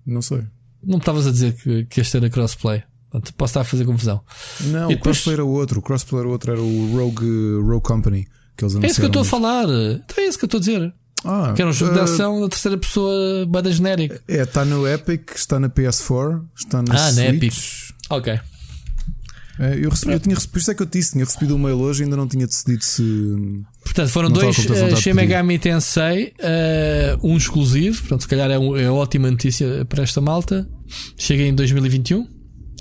Não 0.05 0.21
sei. 0.21 0.37
Não 0.83 0.93
me 0.93 0.97
estavas 0.97 1.27
a 1.27 1.31
dizer 1.31 1.53
que, 1.53 1.85
que 1.85 2.01
este 2.01 2.15
era 2.15 2.29
crossplay. 2.29 2.83
Portanto, 3.09 3.33
posso 3.35 3.51
estar 3.51 3.61
a 3.61 3.65
fazer 3.65 3.85
confusão. 3.85 4.21
Não, 4.61 4.89
e 4.89 4.95
o 4.95 4.99
crossplay 4.99 5.33
era 5.33 5.45
o 5.45 5.49
outro. 5.49 5.79
O 5.79 5.81
crossplay 5.81 6.19
era 6.19 6.27
o 6.27 6.31
outro, 6.31 6.51
era 6.51 6.61
o 6.61 6.95
Rogue, 6.95 7.59
Rogue 7.61 7.83
Company. 7.83 8.27
Que 8.55 8.63
eles 8.63 8.75
é 8.75 8.87
isso 8.87 8.99
que 8.99 9.05
eu 9.05 9.07
estou 9.07 9.21
a 9.21 9.25
falar. 9.25 9.65
Então 9.65 10.23
é 10.23 10.27
isso 10.27 10.37
que 10.37 10.45
eu 10.45 10.47
estou 10.47 10.57
a 10.57 10.61
dizer. 10.61 10.93
Ah, 11.25 11.53
que 11.55 11.61
era 11.61 11.69
um 11.69 11.73
jogo 11.73 11.91
uh, 11.91 11.95
de 11.95 11.99
ação 12.01 12.39
na 12.39 12.47
terceira 12.47 12.77
pessoa, 12.77 13.45
bada 13.47 13.71
genérica. 13.71 14.21
É, 14.27 14.43
está 14.43 14.63
no 14.63 14.87
Epic, 14.87 15.31
está 15.35 15.59
na 15.59 15.69
PS4, 15.69 16.43
está 16.55 16.81
na 16.81 16.93
ah, 16.93 17.11
Switch. 17.11 17.15
na 17.15 17.25
Epic. 17.25 17.53
Ok. 18.09 18.39
É, 19.59 19.79
eu, 19.79 19.89
recebi, 19.89 20.13
eu 20.13 20.19
tinha 20.19 20.35
recebido, 20.35 20.51
por 20.51 20.59
isso 20.59 20.71
é 20.71 20.75
que 20.75 20.81
eu 20.83 20.85
disse, 20.85 21.13
tinha 21.13 21.25
recebido 21.25 21.51
o 21.51 21.55
um 21.55 21.59
mail 21.59 21.77
hoje 21.77 22.01
e 22.01 22.03
ainda 22.03 22.15
não 22.15 22.27
tinha 22.27 22.45
decidido 22.45 22.83
se. 22.83 23.65
Portanto, 23.87 24.09
foram 24.09 24.29
dois 24.29 24.57
uh, 24.57 24.97
Shin 24.97 25.13
Megami 25.13 25.57
Tensei, 25.57 26.33
uh, 26.39 27.27
um 27.27 27.37
exclusivo, 27.37 27.99
portanto, 28.01 28.21
se 28.21 28.27
calhar 28.27 28.51
é, 28.51 28.59
um, 28.59 28.75
é 28.75 28.91
ótima 28.91 29.31
notícia 29.31 29.85
para 29.85 30.03
esta 30.03 30.19
malta. 30.19 30.69
Chega 31.17 31.43
em 31.43 31.55
2021, 31.55 32.27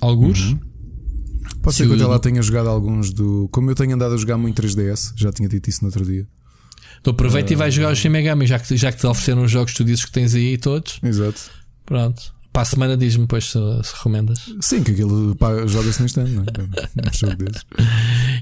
alguns. 0.01 0.41
Uhum. 0.41 0.61
Pode 1.63 1.77
ser 1.77 1.87
que 1.87 1.93
eu 1.93 1.95
até 1.95 2.07
lá 2.07 2.19
tenha 2.19 2.43
jogado 2.43 2.69
alguns 2.69 3.13
do. 3.13 3.49
Como 3.53 3.71
eu 3.71 3.75
tenho 3.75 3.95
andado 3.95 4.15
a 4.15 4.17
jogar 4.17 4.37
muito 4.37 4.61
3DS, 4.61 5.13
já 5.17 5.33
tinha 5.33 5.49
dito 5.49 5.71
isso 5.71 5.83
no 5.83 5.89
outro 5.89 6.05
dia. 6.05 6.27
Então 7.01 7.13
aproveita 7.13 7.51
uh, 7.51 7.53
e 7.53 7.57
vai 7.57 7.71
jogar 7.71 7.93
o 7.93 7.95
Shin 7.95 8.09
Megami, 8.09 8.47
já 8.47 8.59
que, 8.59 8.77
já 8.77 8.91
que 8.91 8.99
te 8.99 9.07
ofereceram 9.07 9.45
os 9.45 9.51
jogos 9.51 9.73
que 9.73 9.79
tu 9.79 9.85
dizes 9.85 10.05
que 10.05 10.13
tens 10.13 10.35
aí 10.35 10.59
todos. 10.59 10.99
Exato. 11.03 11.41
Pronto. 11.85 12.36
Para 12.57 12.63
a 12.63 12.65
semana 12.65 12.97
diz-me 12.97 13.25
depois 13.25 13.45
se, 13.45 13.59
se 13.83 13.95
recomendas. 13.95 14.51
Sim, 14.63 14.83
que 14.83 14.93
aquilo 14.93 15.37
joga-se 15.67 16.01
no 16.01 16.07
instante, 16.07 16.31
não 16.31 16.41
é? 17.05 17.09
Um 17.11 17.13
jogo 17.13 17.37
desses. 17.45 17.67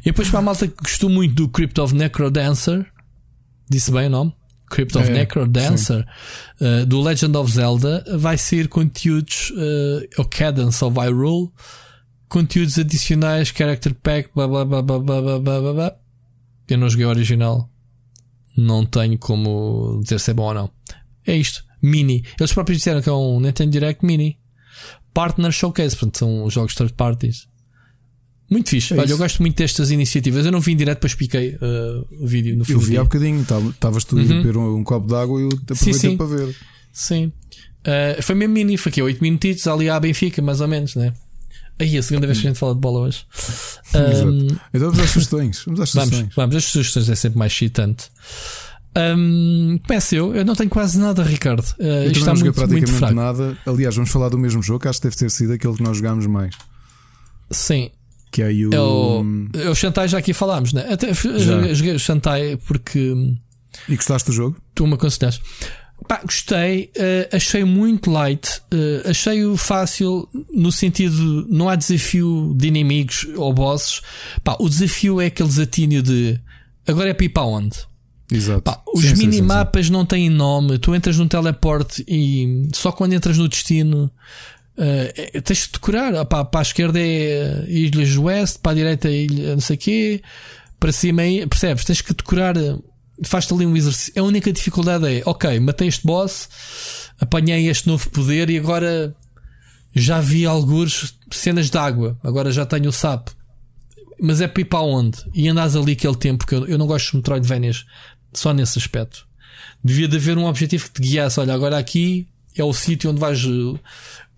E 0.02 0.04
depois 0.04 0.28
para 0.28 0.38
a 0.38 0.42
malta 0.42 0.68
que 0.68 0.76
gostou 0.76 1.10
muito 1.10 1.34
do 1.34 1.48
Crypt 1.48 1.80
of 1.80 1.92
Necrodancer, 1.92 2.86
disse 3.68 3.90
bem 3.90 4.06
o 4.06 4.10
nome? 4.10 4.32
Crypt 4.70 4.96
of 4.98 5.10
é, 5.10 5.12
Necrodancer, 5.14 6.06
uh, 6.60 6.86
do 6.86 7.00
Legend 7.00 7.36
of 7.36 7.50
Zelda, 7.50 8.04
vai 8.16 8.38
ser 8.38 8.68
conteúdos 8.68 9.50
uh, 9.50 10.22
o 10.22 10.24
Cadence 10.26 10.84
of 10.84 10.96
Hyrule, 10.96 11.50
conteúdos 12.28 12.78
adicionais, 12.78 13.48
Character 13.48 13.96
Pack, 13.96 14.30
blá 14.32 14.46
blá 14.46 14.64
blá 14.64 14.80
blá 14.80 15.00
blá 15.00 15.22
blá 15.22 15.40
blá 15.40 15.72
blá. 15.72 15.96
Eu 16.68 16.78
não 16.78 16.88
joguei 16.88 17.04
o 17.04 17.08
original, 17.08 17.68
não 18.56 18.86
tenho 18.86 19.18
como 19.18 19.98
dizer 20.04 20.20
se 20.20 20.30
é 20.30 20.34
bom 20.34 20.44
ou 20.44 20.54
não. 20.54 20.70
É 21.26 21.34
isto. 21.36 21.64
Mini. 21.84 22.24
Eles 22.38 22.52
próprios 22.52 22.78
disseram 22.78 23.02
que 23.02 23.08
é 23.08 23.12
um 23.12 23.40
Nintendo 23.40 23.70
Direct 23.70 24.04
Mini. 24.04 24.38
Partner 25.12 25.52
Showcase, 25.52 25.96
portanto, 25.96 26.18
são 26.18 26.50
jogos 26.50 26.74
third 26.74 26.92
parties. 26.94 27.46
Muito 28.50 28.70
fixe. 28.70 28.94
É 28.94 28.98
Olha, 28.98 29.10
eu 29.10 29.18
gosto 29.18 29.40
muito 29.40 29.56
destas 29.56 29.90
iniciativas. 29.90 30.44
Eu 30.44 30.52
não 30.52 30.60
vim 30.60 30.76
direto, 30.76 30.98
depois 30.98 31.14
piquei 31.14 31.56
uh, 31.56 32.24
o 32.24 32.26
vídeo 32.26 32.56
no 32.56 32.64
filme. 32.64 32.82
Eu 32.82 32.88
vi 32.88 32.98
há 32.98 33.04
bocadinho, 33.04 33.40
estavas 33.40 34.04
tu 34.04 34.16
uhum. 34.16 34.22
a 34.22 34.26
beber 34.26 34.56
um, 34.56 34.76
um, 34.76 34.84
copo 34.84 35.06
de 35.06 35.14
água 35.14 35.40
e 35.40 35.44
eu 35.44 35.48
aproveitei 35.48 35.92
sim, 35.92 36.10
sim. 36.10 36.16
para 36.16 36.26
ver. 36.26 36.56
Sim. 36.92 37.32
Uh, 37.86 38.22
foi 38.22 38.34
mesmo 38.34 38.54
mini, 38.54 38.76
foi 38.76 38.90
aqui 38.90 39.02
8 39.02 39.20
minutitos 39.20 39.66
ali 39.66 39.88
à 39.88 39.98
Benfica, 40.00 40.40
mais 40.42 40.60
ou 40.60 40.68
menos, 40.68 40.94
né? 40.94 41.12
Aí, 41.78 41.98
a 41.98 42.02
segunda 42.02 42.26
vez 42.26 42.40
que 42.40 42.46
a 42.46 42.50
gente 42.50 42.58
fala 42.58 42.74
de 42.74 42.80
bola 42.80 43.00
hoje. 43.00 43.26
Um, 43.94 44.46
então 44.72 44.90
vamos 44.90 45.00
às 45.00 45.10
sugestões. 45.10 45.62
Vamos 45.64 45.80
às 45.80 45.90
sugestões. 45.90 46.20
Vamos, 46.20 46.34
vamos, 46.36 46.56
as 46.56 46.64
sugestões 46.64 47.08
é 47.08 47.14
sempre 47.14 47.38
mais 47.38 47.52
excitante. 47.52 48.10
Um, 48.96 49.78
começo 49.86 50.14
eu, 50.14 50.34
eu 50.34 50.44
não 50.44 50.54
tenho 50.54 50.70
quase 50.70 50.98
nada, 50.98 51.22
Ricardo. 51.22 51.64
Uh, 51.78 51.82
eu 51.82 52.12
isto 52.12 52.20
está 52.20 52.32
não 52.32 52.40
muito, 52.40 52.54
praticamente 52.54 52.92
muito 52.92 53.14
nada. 53.14 53.58
Aliás, 53.66 53.94
vamos 53.96 54.10
falar 54.10 54.28
do 54.28 54.38
mesmo 54.38 54.62
jogo, 54.62 54.88
acho 54.88 55.00
que 55.00 55.08
deve 55.08 55.16
ter 55.16 55.30
sido 55.30 55.52
aquele 55.52 55.74
que 55.74 55.82
nós 55.82 55.96
jogámos 55.96 56.26
mais. 56.26 56.54
Sim. 57.50 57.90
Que 58.30 58.42
é 58.42 58.46
o. 58.46 58.74
É 58.74 58.80
o, 58.80 59.24
é 59.54 59.70
o 59.70 59.74
Shantai, 59.74 60.08
já 60.08 60.18
aqui 60.18 60.32
falámos, 60.32 60.72
né? 60.72 60.86
Até 60.92 61.12
já. 61.12 61.74
joguei 61.74 61.94
o 61.94 61.98
Shantai 61.98 62.56
porque. 62.66 63.14
E 63.88 63.96
gostaste 63.96 64.30
do 64.30 64.34
jogo? 64.34 64.56
Tu 64.74 64.86
me 64.86 64.94
aconselhaste. 64.94 65.42
Pá, 66.08 66.20
gostei, 66.22 66.90
uh, 66.96 67.36
achei 67.36 67.64
muito 67.64 68.10
light, 68.10 68.60
uh, 68.72 69.08
achei-o 69.08 69.56
fácil 69.56 70.28
no 70.52 70.70
sentido 70.70 71.46
não 71.48 71.68
há 71.68 71.76
desafio 71.76 72.52
de 72.56 72.68
inimigos 72.68 73.26
ou 73.36 73.52
bosses. 73.52 74.02
Pá, 74.42 74.56
o 74.60 74.68
desafio 74.68 75.20
é 75.20 75.26
aquele 75.26 75.48
desatínio 75.48 76.02
de 76.02 76.38
agora 76.86 77.08
é 77.08 77.14
pipa 77.14 77.42
onde? 77.42 77.78
Exato. 78.30 78.62
Pá, 78.62 78.80
os 78.94 79.04
sim, 79.04 79.14
minimapas 79.14 79.86
sim, 79.86 79.88
sim, 79.88 79.92
não 79.92 80.06
têm 80.06 80.30
nome, 80.30 80.78
tu 80.78 80.94
entras 80.94 81.18
num 81.18 81.28
teleporte 81.28 82.04
e 82.08 82.68
só 82.72 82.90
quando 82.90 83.12
entras 83.12 83.36
no 83.36 83.48
destino 83.48 84.10
uh, 84.78 85.42
tens 85.42 85.66
de 85.66 85.72
decorar. 85.72 86.14
Ah, 86.14 86.24
pá, 86.24 86.44
para 86.44 86.60
a 86.60 86.62
esquerda 86.62 86.98
é 86.98 87.64
Ilhas 87.68 88.16
Oeste, 88.16 88.58
para 88.60 88.72
a 88.72 88.74
direita 88.74 89.08
é 89.08 89.24
ilha 89.24 89.54
não 89.54 89.60
sei 89.60 89.76
o 89.76 89.78
quê, 89.78 90.22
para 90.80 90.92
cima 90.92 91.22
é, 91.22 91.46
percebes? 91.46 91.84
Tens 91.84 92.00
que 92.00 92.14
decorar 92.14 92.54
faz-te 93.22 93.52
ali 93.52 93.66
um 93.66 93.76
exercício. 93.76 94.12
A 94.20 94.24
única 94.24 94.52
dificuldade 94.52 95.06
é, 95.06 95.22
ok, 95.24 95.60
matei 95.60 95.88
este 95.88 96.06
boss, 96.06 96.48
apanhei 97.20 97.68
este 97.68 97.86
novo 97.86 98.10
poder 98.10 98.50
e 98.50 98.58
agora 98.58 99.14
já 99.94 100.20
vi 100.20 100.44
alguns 100.44 101.16
cenas 101.30 101.70
de 101.70 101.78
água, 101.78 102.18
agora 102.24 102.50
já 102.50 102.66
tenho 102.66 102.88
o 102.88 102.92
sapo. 102.92 103.32
Mas 104.20 104.40
é 104.40 104.48
pipa 104.48 104.78
onde? 104.78 105.18
E 105.34 105.48
andas 105.48 105.74
ali 105.74 105.92
aquele 105.92 106.16
tempo 106.16 106.46
que 106.46 106.54
eu, 106.54 106.66
eu 106.66 106.78
não 106.78 106.86
gosto 106.86 107.10
de 107.10 107.16
Metroidvanias 107.16 107.84
só 108.38 108.52
nesse 108.52 108.78
aspecto. 108.78 109.26
Devia 109.82 110.08
de 110.08 110.16
haver 110.16 110.38
um 110.38 110.46
objetivo 110.46 110.84
que 110.86 110.92
te 110.92 111.02
guiasse. 111.02 111.38
Olha, 111.40 111.54
agora 111.54 111.78
aqui 111.78 112.26
é 112.56 112.64
o 112.64 112.72
sítio 112.72 113.10
onde 113.10 113.20
vais. 113.20 113.42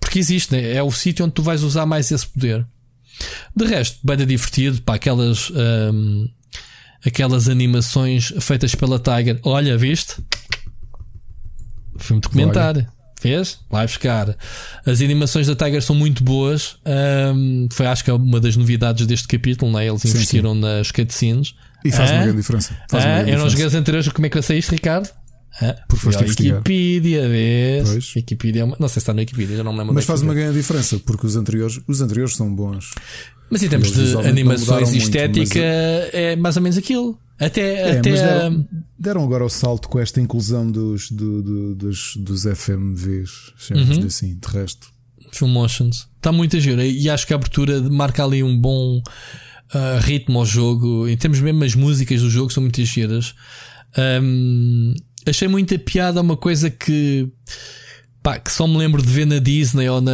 Porque 0.01 0.19
existe, 0.19 0.53
né? 0.53 0.75
É 0.75 0.83
o 0.83 0.91
sítio 0.91 1.25
onde 1.25 1.35
tu 1.35 1.43
vais 1.43 1.63
usar 1.63 1.87
mais 1.87 2.11
esse 2.11 2.27
poder. 2.27 2.67
De 3.55 3.65
resto, 3.65 3.99
bem 4.03 4.17
divertido, 4.27 4.83
para 4.83 4.97
aquelas. 4.97 5.51
Hum, 5.51 6.29
aquelas 7.05 7.49
animações 7.49 8.33
feitas 8.41 8.75
pela 8.75 8.99
Tiger. 8.99 9.39
Olha, 9.43 9.79
viste? 9.79 10.17
Foi 11.99 12.17
um 12.17 12.21
documentário. 12.21 12.83
Olha. 12.83 12.97
Fez? 13.19 13.61
Vai 13.71 13.87
buscar. 13.87 14.37
As 14.85 15.01
animações 15.01 15.47
da 15.47 15.57
Tiger 15.57 15.83
são 15.83 15.97
muito 15.97 16.23
boas. 16.23 16.77
Um, 17.35 17.69
foi 17.73 17.87
acho 17.87 18.05
que 18.05 18.11
é 18.11 18.13
uma 18.13 18.39
das 18.39 18.57
novidades 18.57 19.07
deste 19.07 19.27
capítulo, 19.27 19.73
né? 19.73 19.87
Eles 19.87 20.05
investiram 20.05 20.51
sim, 20.51 20.61
sim. 20.61 20.67
nas 20.67 20.91
cutscenes. 20.91 21.55
E 21.89 21.93
faz 21.93 22.11
ah, 22.11 22.15
uma 22.15 22.23
grande 22.25 22.39
diferença. 22.39 22.77
Faz 22.91 23.05
ah, 23.05 23.23
eu 23.23 23.39
não 23.39 23.49
joguei 23.49 23.67
os 23.67 23.75
anteriores, 23.75 24.09
como 24.09 24.27
é 24.27 24.31
que 24.31 24.39
eu 24.39 24.43
sei 24.43 24.59
isto, 24.59 24.71
Ricardo? 24.73 25.09
Ah, 25.61 25.75
Por 25.89 25.99
foste 25.99 26.23
Wikipedia, 26.23 27.29
vês? 27.29 27.89
Pois. 27.89 28.15
Wikipedia, 28.17 28.63
é 28.63 28.67
não 28.67 28.77
sei 28.81 28.89
se 28.89 28.99
está 28.99 29.15
na 29.15 29.21
Wikipedia, 29.21 29.57
já 29.57 29.65
não 29.65 29.73
me 29.73 29.79
lembro. 29.79 29.95
Mas 29.95 30.05
faz 30.05 30.23
uma 30.23 30.35
grande 30.35 30.59
diferença, 30.59 30.99
porque 30.99 31.27
os 31.27 31.37
anteriores, 31.37 31.81
os 31.87 32.01
anteriores 32.01 32.35
são 32.35 32.55
bons. 32.55 32.91
Mas 33.51 33.63
em 33.63 33.69
termos 33.69 33.93
de 33.93 34.17
animações 34.27 34.93
e 34.93 34.99
estética, 34.99 35.61
muito, 35.61 36.17
é 36.17 36.37
mais 36.37 36.57
ou 36.57 36.63
menos 36.63 36.77
aquilo. 36.77 37.19
Até, 37.39 37.75
é, 37.75 37.99
até 37.99 38.13
deram, 38.13 38.69
deram, 38.99 39.25
agora 39.25 39.45
o 39.45 39.49
salto 39.49 39.89
com 39.89 39.99
esta 39.99 40.21
inclusão 40.21 40.71
dos, 40.71 41.11
do, 41.11 41.43
do, 41.43 41.75
dos, 41.75 42.17
dos 42.17 42.43
FMVs, 42.45 43.53
chamamos 43.59 43.99
uhum. 43.99 44.07
assim, 44.07 44.39
de 44.39 44.49
resto. 44.49 44.89
Film 45.33 45.51
Motions. 45.51 46.09
Está 46.17 46.33
muito 46.33 46.57
a 46.57 46.61
giro. 46.61 46.81
E 46.83 47.11
acho 47.11 47.27
que 47.27 47.33
a 47.33 47.37
abertura 47.37 47.81
marca 47.83 48.25
ali 48.25 48.43
um 48.43 48.59
bom 48.59 49.03
uh, 49.75 50.01
ritmo 50.01 50.39
ao 50.39 50.47
jogo. 50.47 51.09
Em 51.09 51.17
termos 51.17 51.41
mesmo, 51.41 51.65
as 51.65 51.75
músicas 51.75 52.21
do 52.21 52.31
jogo 52.31 52.53
são 52.53 52.63
muito 52.63 52.83
giras. 52.85 53.35
Um, 54.23 54.95
achei 55.27 55.49
muita 55.49 55.79
piada 55.79 56.21
uma 56.21 56.37
coisa 56.37 56.71
que, 56.71 57.29
pá, 58.23 58.39
que 58.39 58.53
só 58.53 58.67
me 58.67 58.77
lembro 58.77 59.03
de 59.03 59.09
ver 59.09 59.27
na 59.27 59.39
Disney 59.39 59.89
ou 59.89 60.01
na 60.01 60.13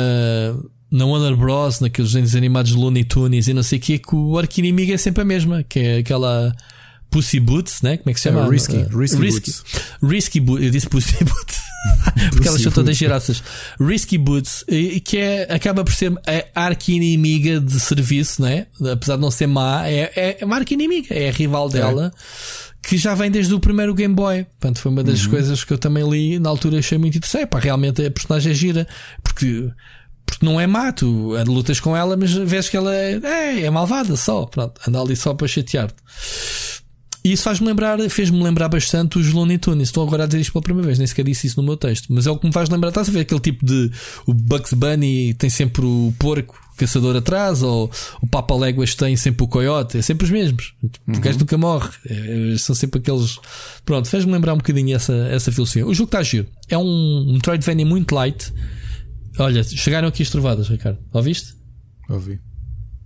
na 0.92 1.06
Warner 1.06 1.34
Bros, 1.34 1.80
naqueles 1.80 2.12
desenhos 2.12 2.36
animados 2.36 2.72
de 2.72 2.76
Looney 2.76 3.02
Tunes 3.02 3.48
e 3.48 3.54
não 3.54 3.62
sei 3.62 3.78
o 3.78 3.80
que, 3.80 3.98
que 3.98 4.14
o 4.14 4.38
arco 4.38 4.60
inimigo 4.60 4.92
é 4.92 4.98
sempre 4.98 5.22
a 5.22 5.24
mesma, 5.24 5.62
que 5.62 5.78
é 5.78 5.96
aquela 5.96 6.54
Pussy 7.10 7.40
Boots, 7.40 7.80
né? 7.80 7.96
Como 7.96 8.10
é 8.10 8.12
que 8.12 8.20
se 8.20 8.24
chama? 8.24 8.44
É, 8.44 8.50
risky, 8.50 8.76
uh, 8.76 8.98
risky, 8.98 9.18
risky 9.18 9.50
Boots. 9.50 9.64
Risky 10.02 10.40
Boots, 10.40 10.64
eu 10.64 10.70
disse 10.70 10.88
Pussy 10.88 11.16
Boots. 11.24 11.61
Porque 12.30 12.48
elas 12.48 12.60
são 12.60 12.72
todas 12.72 12.96
giraças. 12.96 13.42
Risky 13.80 14.18
Boots, 14.18 14.64
que 15.04 15.18
é, 15.18 15.52
acaba 15.52 15.84
por 15.84 15.94
ser 15.94 16.12
a 16.54 16.64
arqui-inimiga 16.66 17.60
de 17.60 17.78
serviço, 17.80 18.42
né? 18.42 18.66
Apesar 18.92 19.16
de 19.16 19.22
não 19.22 19.30
ser 19.30 19.46
má, 19.46 19.88
é, 19.88 20.12
é, 20.14 20.36
é 20.40 20.44
uma 20.44 20.56
arqui-inimiga, 20.56 21.14
é 21.14 21.28
a 21.28 21.32
rival 21.32 21.68
é. 21.68 21.72
dela. 21.72 22.12
É. 22.16 22.72
Que 22.84 22.96
já 22.96 23.14
vem 23.14 23.30
desde 23.30 23.54
o 23.54 23.60
primeiro 23.60 23.94
Game 23.94 24.14
Boy. 24.14 24.44
Portanto, 24.44 24.80
foi 24.80 24.90
uma 24.90 25.04
das 25.04 25.24
uhum. 25.24 25.30
coisas 25.30 25.62
que 25.62 25.72
eu 25.72 25.78
também 25.78 26.08
li 26.08 26.38
na 26.40 26.48
altura 26.48 26.80
achei 26.80 26.98
muito 26.98 27.16
interessante. 27.16 27.46
Pá, 27.46 27.60
realmente 27.60 28.04
a 28.04 28.10
personagem 28.10 28.50
é 28.50 28.54
gira. 28.54 28.88
Porque 29.22 29.70
porque 30.26 30.46
não 30.46 30.60
é 30.60 30.66
má, 30.66 30.90
tu 30.92 31.34
lutas 31.46 31.78
com 31.78 31.96
ela, 31.96 32.16
mas 32.16 32.32
vês 32.32 32.68
que 32.68 32.76
ela 32.76 32.94
é, 32.94 33.20
é, 33.22 33.60
é 33.62 33.70
malvada 33.70 34.16
só. 34.16 34.46
Pronto, 34.46 34.80
anda 34.86 35.00
ali 35.00 35.14
só 35.14 35.34
para 35.34 35.46
chatear-te. 35.46 35.94
E 37.24 37.32
isso 37.32 37.44
faz-me 37.44 37.66
lembrar, 37.66 37.98
fez-me 38.10 38.42
lembrar 38.42 38.68
bastante 38.68 39.18
os 39.18 39.32
Looney 39.32 39.58
Tunes. 39.58 39.88
Estou 39.88 40.06
agora 40.06 40.24
a 40.24 40.26
dizer 40.26 40.40
isto 40.40 40.52
pela 40.52 40.62
primeira 40.62 40.86
vez, 40.86 40.98
nem 40.98 41.06
sequer 41.06 41.24
disse 41.24 41.46
isso 41.46 41.60
no 41.60 41.66
meu 41.66 41.76
texto. 41.76 42.12
Mas 42.12 42.26
é 42.26 42.30
o 42.30 42.36
que 42.36 42.46
me 42.46 42.52
faz 42.52 42.68
lembrar, 42.68 42.88
estás 42.88 43.08
a 43.08 43.12
ver 43.12 43.20
aquele 43.20 43.40
tipo 43.40 43.64
de. 43.64 43.90
O 44.26 44.34
Bugs 44.34 44.74
Bunny 44.74 45.34
tem 45.34 45.48
sempre 45.48 45.84
o 45.84 46.12
porco 46.18 46.60
caçador 46.76 47.14
atrás, 47.14 47.62
ou 47.62 47.90
o 48.20 48.26
Papa 48.26 48.56
Léguas 48.56 48.94
tem 48.94 49.16
sempre 49.16 49.44
o 49.44 49.48
coiote, 49.48 49.98
é 49.98 50.02
sempre 50.02 50.24
os 50.24 50.30
mesmos. 50.30 50.74
Uhum. 50.82 51.14
O 51.16 51.20
gajo 51.20 51.38
nunca 51.38 51.56
morre. 51.56 51.90
É, 52.06 52.56
são 52.58 52.74
sempre 52.74 52.98
aqueles. 52.98 53.38
Pronto, 53.84 54.08
fez-me 54.08 54.32
lembrar 54.32 54.54
um 54.54 54.58
bocadinho 54.58 54.96
essa, 54.96 55.14
essa 55.30 55.52
filosofia. 55.52 55.86
O 55.86 55.94
jogo 55.94 56.08
está 56.08 56.22
giro. 56.22 56.48
É 56.68 56.76
um, 56.76 56.82
um 56.82 57.34
Metroidvania 57.34 57.86
muito 57.86 58.14
light 58.14 58.52
Olha, 59.38 59.62
chegaram 59.64 60.08
aqui 60.08 60.22
as 60.22 60.30
trovadas, 60.30 60.68
Ricardo. 60.68 60.98
Ouviste? 61.12 61.54
Ouvi. 62.08 62.40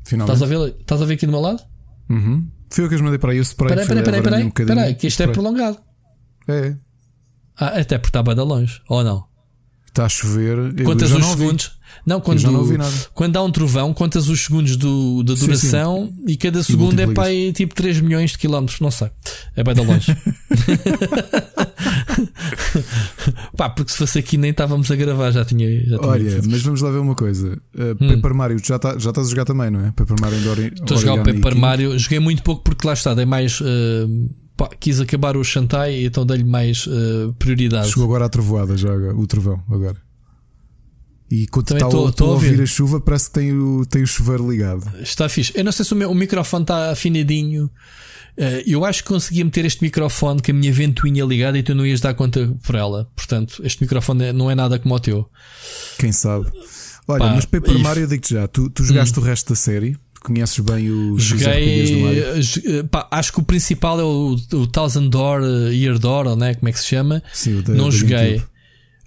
Finalmente. 0.05 0.34
Estás 0.34 0.43
a 0.43 0.47
ver, 0.47 0.74
estás 0.80 1.02
a 1.02 1.05
ver 1.05 1.14
aqui 1.14 1.26
do 1.26 1.32
meu 1.32 1.40
lado? 1.40 1.62
Uhum. 2.09 2.47
Foi 2.77 2.85
eu 2.85 2.89
que 2.90 2.94
as 2.94 3.01
mandei 3.01 3.19
para 3.19 3.32
aí. 3.32 3.39
Eu 3.39 3.44
separei. 3.44 3.74
Peraí, 3.74 3.86
peraí, 3.89 4.05
peraí. 4.05 4.51
Peraí, 4.51 4.66
peraí, 4.66 4.94
que 4.97 5.07
isto 5.07 5.23
é 5.23 5.27
prolongado. 5.28 5.78
É. 6.47 6.74
Ah, 7.59 7.81
até 7.81 7.97
porque 7.97 8.11
está 8.11 8.23
bem 8.23 8.35
de 8.35 8.43
longe. 8.43 8.82
Ou 8.86 9.03
não? 9.03 9.24
Está 9.86 10.05
a 10.05 10.09
chover. 10.11 10.85
Contas 10.85 11.11
os 11.11 11.24
segundos. 11.24 11.73
Não, 12.05 12.20
quando, 12.20 12.43
não 12.43 12.61
ouvi 12.61 12.77
nada. 12.77 12.93
quando 13.15 13.35
há 13.36 13.43
um 13.43 13.51
trovão, 13.51 13.94
contas 13.94 14.28
os 14.28 14.44
segundos 14.44 14.77
do, 14.77 15.23
da 15.23 15.32
duração 15.32 16.09
sim, 16.09 16.16
sim. 16.19 16.32
e 16.32 16.36
cada 16.36 16.62
segundo 16.62 17.01
é 17.01 17.07
para 17.07 17.28
aí 17.28 17.51
tipo 17.53 17.74
3 17.74 18.01
milhões 18.03 18.32
de 18.32 18.39
quilómetros. 18.39 18.78
Não 18.81 18.90
sei. 18.90 19.09
É 19.57 19.65
bem 19.65 19.74
de 19.74 19.81
longe. 19.81 20.15
Pá, 23.56 23.70
porque 23.70 23.93
se 23.93 23.98
fosse 23.98 24.18
aqui 24.18 24.36
nem 24.36 24.51
estávamos 24.51 24.90
a 24.90 24.97
gravar, 24.97 25.30
já 25.30 25.44
tinha. 25.44 25.68
Já 25.86 25.98
tinha 25.98 26.10
Olha, 26.10 26.40
mas 26.48 26.62
vamos 26.62 26.80
lá 26.80 26.90
ver 26.90 26.98
uma 26.98 27.14
coisa. 27.14 27.59
Uh, 27.74 27.97
hum. 28.01 28.09
Paper 28.16 28.34
Mario, 28.34 28.59
já, 28.64 28.78
tá, 28.78 28.98
já 28.98 29.10
estás 29.10 29.26
a 29.26 29.30
jogar 29.30 29.44
também, 29.44 29.70
não 29.70 29.84
é? 29.84 29.93
Paper 29.93 30.16
Mario 30.20 30.51
Ori 30.51 30.72
Estou 30.74 30.97
a 30.97 31.01
jogar 31.01 31.14
o 31.14 31.24
Paper 31.24 31.56
Mario. 31.56 31.98
Joguei 31.98 32.18
muito 32.18 32.43
pouco 32.43 32.62
porque 32.62 32.86
lá 32.86 32.93
está, 32.93 33.14
dei 33.14 33.26
mais. 33.26 33.60
Uh, 33.60 34.30
pá, 34.56 34.68
quis 34.68 35.01
acabar 35.01 35.36
o 35.36 35.44
Shantai 35.44 35.94
e 35.94 36.06
então 36.06 36.24
dei-lhe 36.24 36.44
mais 36.44 36.86
uh, 36.86 37.32
prioridade. 37.38 37.88
Chegou 37.88 38.05
agora 38.05 38.26
a 38.26 38.28
trovoada, 38.28 38.76
já 38.76 38.93
o 38.93 39.26
trovão 39.26 39.62
agora. 39.70 40.06
E 41.30 41.47
quando 41.48 41.72
está 41.72 41.88
tô 41.88 42.24
a 42.24 42.28
ouvir 42.28 42.60
a 42.60 42.66
chuva, 42.66 43.01
parece 43.01 43.26
que 43.26 43.32
tem 43.32 43.52
o, 43.52 43.84
tem 43.84 44.02
o 44.02 44.06
chuveiro 44.06 44.48
ligado. 44.48 44.86
Está 45.01 45.28
fixe. 45.28 45.52
Eu 45.56 45.64
não 45.64 45.72
sei 45.72 45.84
se 45.84 45.93
o, 45.93 45.97
meu, 45.97 46.10
o 46.10 46.14
microfone 46.14 46.62
está 46.62 46.93
afinadinho. 46.93 47.68
Uh, 48.39 48.63
eu 48.67 48.85
acho 48.85 49.03
que 49.03 49.09
conseguia 49.09 49.45
meter 49.45 49.65
este 49.65 49.83
microfone 49.83 50.43
com 50.43 50.51
a 50.51 50.55
minha 50.55 50.73
ventoinha 50.73 51.25
ligada 51.25 51.59
e 51.59 51.63
tu 51.63 51.75
não 51.75 51.87
ias 51.87 52.01
dar 52.01 52.13
conta 52.15 52.55
por 52.63 52.75
ela. 52.75 53.11
Portanto, 53.17 53.63
este 53.65 53.83
microfone 53.83 54.33
não 54.33 54.51
é 54.51 54.55
nada 54.55 54.79
como 54.79 54.95
o 54.95 55.01
teu. 55.01 55.29
Quem 55.99 56.13
sabe? 56.13 56.47
Olha, 57.09 57.21
pá, 57.21 57.35
mas 57.35 57.45
Paper 57.47 57.79
Mario, 57.79 58.07
digo-te 58.07 58.35
já, 58.35 58.47
tu, 58.47 58.69
tu 58.69 58.85
jogaste 58.85 59.19
hum. 59.19 59.23
o 59.23 59.25
resto 59.25 59.51
da 59.51 59.57
série? 59.57 59.97
Conheces 60.21 60.59
bem 60.59 60.91
os, 60.91 61.23
Joguei, 61.23 62.35
os 62.37 62.57
eh, 62.57 62.83
pá, 62.83 63.07
acho 63.13 63.33
que 63.33 63.39
o 63.39 63.45
principal 63.45 64.01
é 64.01 64.03
o, 64.03 64.37
o 64.55 64.67
Thousand 64.67 65.09
Door, 65.09 65.43
Year 65.71 65.99
Door, 65.99 66.35
né? 66.35 66.55
como 66.55 66.69
é 66.69 66.73
que 66.73 66.81
se 66.81 66.87
chama? 66.87 67.23
Sim, 67.33 67.59
o 67.59 67.63
da, 67.63 67.75
não 67.75 67.93
joguei. 67.93 68.43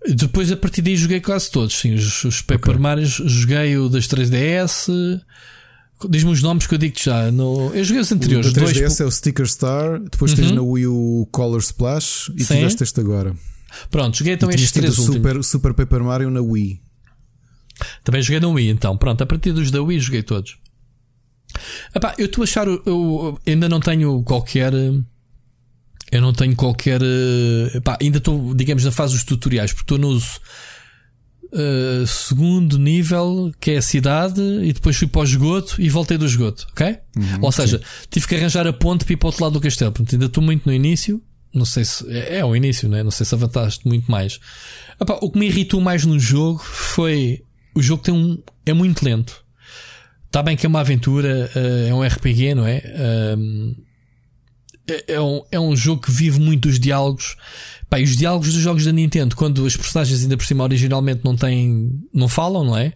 Depois 0.07 0.49
a 0.49 0.55
partir 0.55 0.81
daí 0.81 0.95
joguei 0.95 1.19
quase 1.19 1.51
todos. 1.51 1.77
Sim, 1.77 1.93
os, 1.93 2.23
os 2.23 2.41
Paper 2.41 2.71
okay. 2.71 2.81
Mario 2.81 3.05
joguei 3.05 3.77
o 3.77 3.89
das 3.89 4.07
3DS. 4.07 5.19
Diz-me 6.07 6.31
os 6.31 6.41
nomes 6.41 6.65
que 6.65 6.73
eu 6.73 6.77
digo 6.77 6.97
já. 6.97 7.29
No... 7.31 7.73
Eu 7.73 7.83
joguei 7.83 8.01
os 8.01 8.11
anteriores. 8.11 8.51
O 8.51 8.53
da 8.53 8.61
3DS 8.61 8.79
dois... 8.79 9.01
é 9.01 9.05
o 9.05 9.11
Sticker 9.11 9.45
Star, 9.47 9.99
depois 9.99 10.31
uhum. 10.31 10.37
tens 10.37 10.51
na 10.51 10.61
Wii 10.61 10.87
o 10.87 11.27
Color 11.31 11.59
Splash 11.59 12.31
e 12.35 12.43
Sim. 12.43 12.55
tiveste 12.55 12.83
este 12.83 12.99
agora. 12.99 13.35
Pronto, 13.91 14.17
joguei 14.17 14.33
então 14.33 14.49
estes 14.49 14.71
três 14.71 14.95
Super, 14.95 15.17
últimos. 15.17 15.47
Super 15.47 15.73
Paper 15.73 16.03
Mario 16.03 16.29
na 16.29 16.41
Wii. 16.41 16.81
Também 18.03 18.21
joguei 18.21 18.39
na 18.39 18.47
Wii, 18.47 18.69
então. 18.69 18.97
Pronto, 18.97 19.21
a 19.21 19.25
partir 19.25 19.51
dos 19.51 19.71
da 19.71 19.81
Wii 19.81 19.99
joguei 19.99 20.23
todos. 20.23 20.57
Epá, 21.93 22.15
eu 22.17 22.25
estou 22.25 22.43
a 22.43 22.45
achar. 22.45 22.67
Eu, 22.67 23.39
ainda 23.45 23.67
não 23.67 23.79
tenho 23.79 24.21
qualquer. 24.23 24.73
Eu 24.73 26.21
não 26.21 26.33
tenho 26.33 26.55
qualquer. 26.55 27.01
Epá, 27.73 27.97
ainda 28.01 28.17
estou, 28.17 28.53
digamos, 28.53 28.83
na 28.83 28.91
fase 28.91 29.13
dos 29.13 29.23
tutoriais, 29.23 29.71
porque 29.71 29.93
estou 29.93 29.97
no 29.97 30.19
uh, 31.53 32.05
segundo 32.07 32.77
nível, 32.77 33.51
que 33.59 33.71
é 33.71 33.77
a 33.77 33.81
cidade, 33.81 34.41
e 34.41 34.73
depois 34.73 34.95
fui 34.95 35.07
para 35.07 35.21
o 35.21 35.23
esgoto 35.23 35.81
e 35.81 35.89
voltei 35.89 36.17
do 36.17 36.25
esgoto, 36.25 36.67
ok? 36.71 36.97
Uhum, 37.15 37.39
Ou 37.41 37.51
seja, 37.51 37.77
sim. 37.77 38.07
tive 38.09 38.27
que 38.27 38.35
arranjar 38.35 38.67
a 38.67 38.73
ponte 38.73 39.05
para 39.05 39.13
ir 39.13 39.17
para 39.17 39.27
o 39.27 39.29
outro 39.29 39.43
lado 39.43 39.53
do 39.53 39.61
castelo. 39.61 39.91
Portanto, 39.91 40.13
ainda 40.13 40.25
estou 40.25 40.43
muito 40.43 40.65
no 40.65 40.73
início. 40.73 41.21
Não 41.53 41.65
sei 41.65 41.83
se. 41.83 42.07
É, 42.11 42.37
é 42.37 42.45
o 42.45 42.55
início, 42.55 42.87
né? 42.87 43.01
Não 43.01 43.11
sei 43.11 43.25
se 43.25 43.33
avançaste 43.33 43.87
muito 43.87 44.09
mais. 44.09 44.39
Epá, 45.01 45.17
o 45.21 45.31
que 45.31 45.39
me 45.39 45.47
irritou 45.47 45.81
mais 45.81 46.05
no 46.05 46.19
jogo 46.19 46.59
foi. 46.59 47.43
O 47.75 47.81
jogo 47.81 48.03
tem 48.03 48.13
um. 48.13 48.37
É 48.65 48.73
muito 48.73 49.03
lento. 49.03 49.43
Está 50.27 50.43
bem 50.43 50.55
que 50.55 50.63
é 50.63 50.69
uma 50.69 50.81
aventura, 50.81 51.49
uh, 51.55 51.87
é 51.87 51.93
um 51.93 52.03
RPG, 52.03 52.53
não 52.53 52.67
é? 52.67 52.83
Um, 53.35 53.75
é, 54.87 55.13
é, 55.13 55.21
um, 55.21 55.41
é 55.51 55.59
um 55.59 55.75
jogo 55.75 56.01
que 56.03 56.11
vive 56.11 56.39
muito 56.39 56.67
dos 56.67 56.79
diálogos 56.79 57.35
Pá, 57.89 57.99
os 57.99 58.15
diálogos 58.15 58.53
dos 58.53 58.61
jogos 58.61 58.85
da 58.85 58.91
Nintendo, 58.91 59.35
quando 59.35 59.65
as 59.65 59.75
personagens 59.75 60.21
ainda 60.21 60.37
por 60.37 60.45
cima 60.45 60.63
originalmente 60.63 61.21
não 61.23 61.35
têm. 61.35 61.99
não 62.13 62.27
falam, 62.27 62.63
não 62.63 62.77
é? 62.77 62.93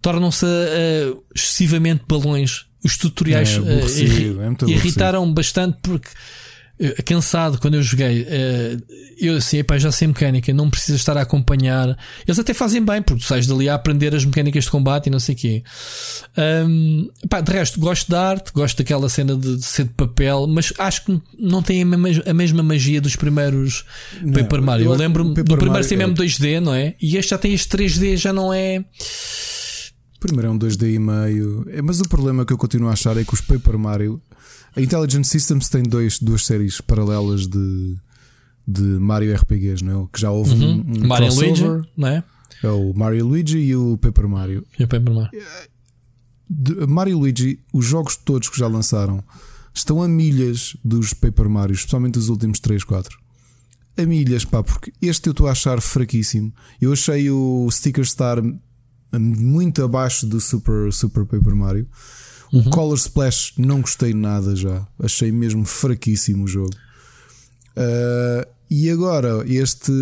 Tornam-se 0.00 0.44
uh, 0.46 1.22
excessivamente 1.34 2.04
balões. 2.08 2.66
Os 2.84 2.96
tutoriais 2.96 3.50
É 3.56 3.60
uh, 3.60 3.64
irri- 4.00 4.36
é 4.40 4.70
irritaram 4.70 5.32
bastante 5.32 5.78
porque 5.82 6.08
cansado 7.04 7.58
quando 7.60 7.74
eu 7.74 7.82
joguei. 7.82 8.26
eh, 8.28 8.76
eu 9.18 9.36
assim, 9.36 9.58
epá, 9.58 9.78
já 9.78 9.92
sei 9.92 10.08
mecânica, 10.08 10.52
não 10.52 10.68
precisa 10.68 10.96
estar 10.96 11.16
a 11.16 11.22
acompanhar. 11.22 11.96
Eles 12.26 12.38
até 12.38 12.52
fazem 12.52 12.84
bem, 12.84 13.00
porque 13.00 13.20
tu 13.22 13.26
sais 13.26 13.46
dali 13.46 13.68
a 13.68 13.74
aprender 13.74 14.14
as 14.14 14.24
mecânicas 14.24 14.64
de 14.64 14.70
combate 14.70 15.06
e 15.06 15.10
não 15.10 15.20
sei 15.20 15.34
o 15.34 15.38
quê. 15.38 15.62
Ahm, 16.36 17.06
pá, 17.28 17.40
de 17.40 17.52
resto, 17.52 17.78
gosto 17.78 18.10
da 18.10 18.28
arte, 18.30 18.52
gosto 18.52 18.78
daquela 18.78 19.08
cena 19.08 19.36
de, 19.36 19.56
de 19.58 19.64
ser 19.64 19.84
de 19.84 19.90
papel, 19.90 20.46
mas 20.48 20.72
acho 20.78 21.04
que 21.04 21.22
não 21.38 21.62
tem 21.62 21.82
a 21.82 21.84
mesma, 21.84 22.22
a 22.26 22.34
mesma 22.34 22.62
magia 22.62 23.00
dos 23.00 23.14
primeiros 23.14 23.84
Não, 24.20 24.32
Paper 24.32 24.60
Mario. 24.62 24.86
eu 24.86 24.92
Eu 24.92 24.98
lembro-me 24.98 25.34
do 25.34 25.44
primeiro 25.44 25.70
Mario 25.70 25.84
ser 25.84 25.94
é- 25.94 25.98
mesmo 25.98 26.14
2D, 26.14 26.60
não 26.60 26.74
é? 26.74 26.94
E 27.00 27.16
este 27.16 27.30
já 27.30 27.38
tem 27.38 27.52
este 27.54 27.68
3D, 27.68 28.16
já 28.16 28.32
não 28.32 28.52
é. 28.52 28.84
Primeiro 30.18 30.48
é 30.48 30.50
um 30.50 30.58
2D 30.58 30.94
e 30.94 30.98
meio. 30.98 31.66
É, 31.70 31.82
mas 31.82 32.00
o 32.00 32.08
problema 32.08 32.44
que 32.44 32.52
eu 32.52 32.58
continuo 32.58 32.88
a 32.88 32.92
achar 32.92 33.16
é 33.16 33.24
que 33.24 33.34
os 33.34 33.40
Paper 33.40 33.78
Mario. 33.78 34.20
A 34.76 34.80
Intelligent 34.80 35.24
Systems 35.24 35.68
tem 35.68 35.82
dois, 35.82 36.18
duas 36.18 36.44
séries 36.46 36.80
paralelas 36.80 37.46
de, 37.46 37.96
de 38.66 38.82
Mario 38.82 39.34
RPGs, 39.34 39.84
não 39.84 40.04
é? 40.04 40.08
Que 40.12 40.20
já 40.20 40.30
houve 40.30 40.54
um, 40.54 40.80
um 40.80 41.06
Mario. 41.06 41.32
Luigi, 41.34 41.64
não 41.96 42.08
é? 42.08 42.24
É 42.62 42.68
o 42.70 42.92
Mario 42.94 43.26
Luigi 43.26 43.58
e 43.58 43.76
o 43.76 43.98
Paper 43.98 44.28
Mario. 44.28 44.64
E 44.78 44.84
o 44.84 44.88
Paper 44.88 45.12
Mario. 45.14 45.40
De- 46.48 46.86
Mario 46.86 47.18
Luigi, 47.18 47.58
os 47.72 47.84
jogos 47.84 48.16
todos 48.16 48.48
que 48.48 48.58
já 48.58 48.66
lançaram, 48.66 49.22
estão 49.74 50.02
a 50.02 50.08
milhas 50.08 50.76
dos 50.84 51.12
Paper 51.12 51.48
Mario, 51.48 51.74
especialmente 51.74 52.18
os 52.18 52.28
últimos 52.28 52.60
3, 52.60 52.84
4. 52.84 53.18
A 53.98 54.06
milhas, 54.06 54.44
pá, 54.44 54.62
porque 54.62 54.92
este 55.02 55.28
eu 55.28 55.32
estou 55.32 55.48
a 55.48 55.52
achar 55.52 55.80
fraquíssimo. 55.80 56.52
Eu 56.80 56.92
achei 56.92 57.30
o 57.30 57.68
Sticker 57.70 58.04
Star 58.06 58.38
muito 59.18 59.82
abaixo 59.84 60.26
do 60.26 60.40
Super, 60.40 60.90
Super 60.92 61.26
Paper 61.26 61.54
Mario. 61.54 61.86
O 62.52 62.68
Color 62.68 62.96
Splash 62.96 63.54
não 63.56 63.80
gostei 63.80 64.12
nada 64.12 64.54
já. 64.54 64.86
Achei 65.02 65.32
mesmo 65.32 65.64
fraquíssimo 65.64 66.44
o 66.44 66.48
jogo. 66.48 66.74
Uh, 67.76 68.46
e 68.70 68.90
agora, 68.90 69.44
este, 69.46 69.92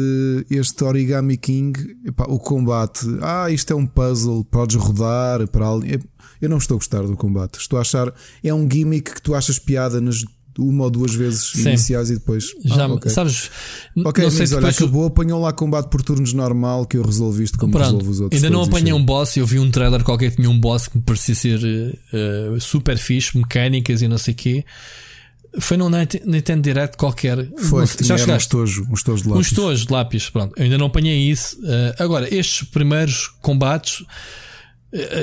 este 0.51 0.85
Origami 0.85 1.37
King, 1.37 1.97
epá, 2.05 2.25
o 2.29 2.39
combate, 2.39 3.07
ah, 3.21 3.51
isto 3.51 3.73
é 3.73 3.77
um 3.77 3.87
puzzle, 3.87 4.45
podes 4.45 4.77
rodar 4.77 5.47
para 5.49 5.69
ali. 5.69 6.01
Eu 6.41 6.49
não 6.49 6.59
estou 6.59 6.77
a 6.77 6.79
gostar 6.79 7.03
do 7.03 7.17
combate. 7.17 7.59
Estou 7.59 7.79
a 7.79 7.83
achar, 7.83 8.13
é 8.43 8.55
um 8.55 8.69
gimmick 8.71 9.15
que 9.15 9.23
tu 9.23 9.35
achas 9.35 9.59
piada 9.59 10.01
nas 10.01 10.25
uma 10.61 10.85
ou 10.85 10.91
duas 10.91 11.15
vezes 11.15 11.51
Sim. 11.53 11.69
iniciais 11.71 12.11
e 12.11 12.15
depois. 12.15 12.45
Já, 12.65 12.85
ah, 12.85 12.89
me- 12.89 12.95
ok. 12.95 13.11
sabes? 13.11 13.51
Ok, 14.05 14.23
não 14.25 14.31
sei 14.31 14.47
olha, 14.57 14.69
acabou, 14.69 15.07
apanhou 15.07 15.41
lá 15.41 15.53
combate 15.53 15.89
por 15.89 16.03
turnos 16.03 16.33
normal 16.33 16.87
que 16.87 16.97
eu 16.97 17.03
resolvi 17.03 17.45
isto 17.45 17.59
como 17.59 17.73
Pronto, 17.73 17.85
resolvo 17.87 18.11
os 18.11 18.21
outros. 18.21 18.43
ainda 18.43 18.55
não 18.55 18.63
apanhei 18.65 18.93
um 18.93 19.05
boss. 19.05 19.37
Eu 19.37 19.47
vi 19.47 19.59
um 19.59 19.71
trailer 19.71 20.03
qualquer 20.05 20.31
que 20.31 20.37
tinha 20.37 20.51
um 20.51 20.59
boss 20.59 20.89
que 20.89 20.97
me 20.99 21.03
parecia 21.03 21.35
ser 21.35 21.61
eh, 22.13 22.57
super 22.61 22.97
fixe, 22.99 23.37
mecânicas 23.37 24.03
e 24.03 24.09
não 24.09 24.19
sei 24.19 24.35
o 24.35 24.37
quê. 24.37 24.65
Foi 25.59 25.77
num 25.77 25.89
Nint- 25.91 26.23
Nintendo 26.25 26.63
Direct 26.63 26.97
qualquer. 26.97 27.49
Foi, 27.59 27.85
sei- 27.87 28.07
já 28.07 28.15
era 28.15 28.23
um 28.23 28.27
chegaste? 28.27 28.47
estojo, 28.47 28.87
um 28.89 28.95
estojo 28.95 29.23
de 29.25 29.29
Uns 29.31 29.33
lápis. 29.35 29.53
tojos 29.53 29.87
de 29.87 29.93
lápis, 29.93 30.31
pronto. 30.31 30.53
Eu 30.57 30.63
ainda 30.65 30.79
não 30.79 30.87
apanhei 30.87 31.29
isso. 31.29 31.59
Eh, 31.65 31.95
agora, 31.99 32.33
estes 32.33 32.69
primeiros 32.69 33.27
combates 33.41 34.05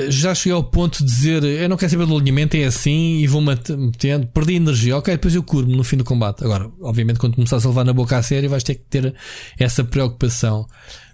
já 0.08 0.34
cheguei 0.34 0.52
ao 0.52 0.64
ponto 0.64 1.04
de 1.04 1.04
dizer 1.04 1.42
eu 1.44 1.68
não 1.68 1.76
quero 1.76 1.90
saber 1.90 2.06
do 2.06 2.16
alinhamento, 2.16 2.56
é 2.56 2.64
assim 2.64 3.18
e 3.18 3.26
vou 3.26 3.40
metendo, 3.42 4.26
perdi 4.28 4.54
energia, 4.54 4.96
ok, 4.96 5.14
depois 5.14 5.34
eu 5.34 5.42
curo-me 5.42 5.76
no 5.76 5.84
fim 5.84 5.96
do 5.96 6.04
combate. 6.04 6.44
Agora, 6.44 6.70
obviamente, 6.80 7.18
quando 7.18 7.34
começares 7.34 7.64
a 7.64 7.68
levar 7.68 7.84
na 7.84 7.92
boca 7.92 8.16
a 8.16 8.22
sério, 8.22 8.48
vais 8.48 8.62
ter 8.62 8.76
que 8.76 8.84
ter 8.88 9.14
essa 9.58 9.84
preocupação. 9.84 10.66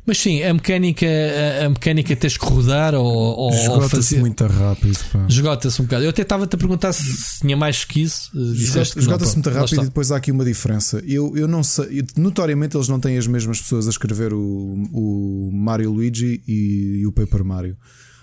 Mas 0.07 0.19
sim, 0.19 0.43
a 0.43 0.53
mecânica, 0.53 1.07
a, 1.07 1.65
a 1.65 1.69
mecânica 1.71 2.15
tens 2.15 2.37
que 2.37 2.45
rodar 2.45 2.95
ou, 2.95 3.07
ou, 3.07 3.51
Esgota-se 3.51 3.91
fazer. 3.97 4.21
muito 4.21 4.47
rápido. 4.47 4.99
Esgota-se 5.27 5.81
um 5.81 5.87
bocado. 5.87 6.05
Eu 6.05 6.11
até 6.11 6.21
estava-te 6.21 6.55
a 6.55 6.59
perguntar 6.59 6.93
se, 6.93 7.41
tinha 7.41 7.57
mais 7.57 7.85
que 7.85 8.03
isso. 8.03 8.31
eh, 8.37 8.83
Esgota-se 8.99 9.35
muito 9.35 9.49
rápido 9.49 9.81
e 9.81 9.85
depois 9.87 10.13
há 10.13 10.17
aqui 10.17 10.31
uma 10.31 10.45
diferença. 10.45 11.03
Eu, 11.07 11.35
eu 11.35 11.49
não 11.49 11.63
sei, 11.63 12.05
notoriamente 12.19 12.77
eles 12.77 12.87
não 12.87 13.01
têm 13.01 13.17
as 13.17 13.27
mesmas 13.27 13.63
pessoas 13.63 13.87
a 13.87 13.91
escrever 13.91 14.35
o, 14.35 14.75
o 14.93 15.51
Mario 15.55 15.91
Luigi 15.91 16.43
e, 16.47 16.99
e 17.01 17.07
o 17.07 17.13
Paper 17.13 17.43
Mario. 17.43 17.75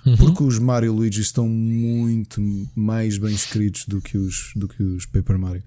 Uhum. 0.05 0.17
Porque 0.17 0.43
os 0.43 0.57
Mario 0.57 0.93
Luigi 0.93 1.21
estão 1.21 1.47
muito 1.47 2.41
mais 2.75 3.17
bem 3.17 3.33
escritos 3.33 3.85
do 3.85 4.01
que 4.01 4.17
os, 4.17 4.51
do 4.55 4.67
que 4.67 4.81
os 4.81 5.05
Paper 5.05 5.37
Mario. 5.37 5.63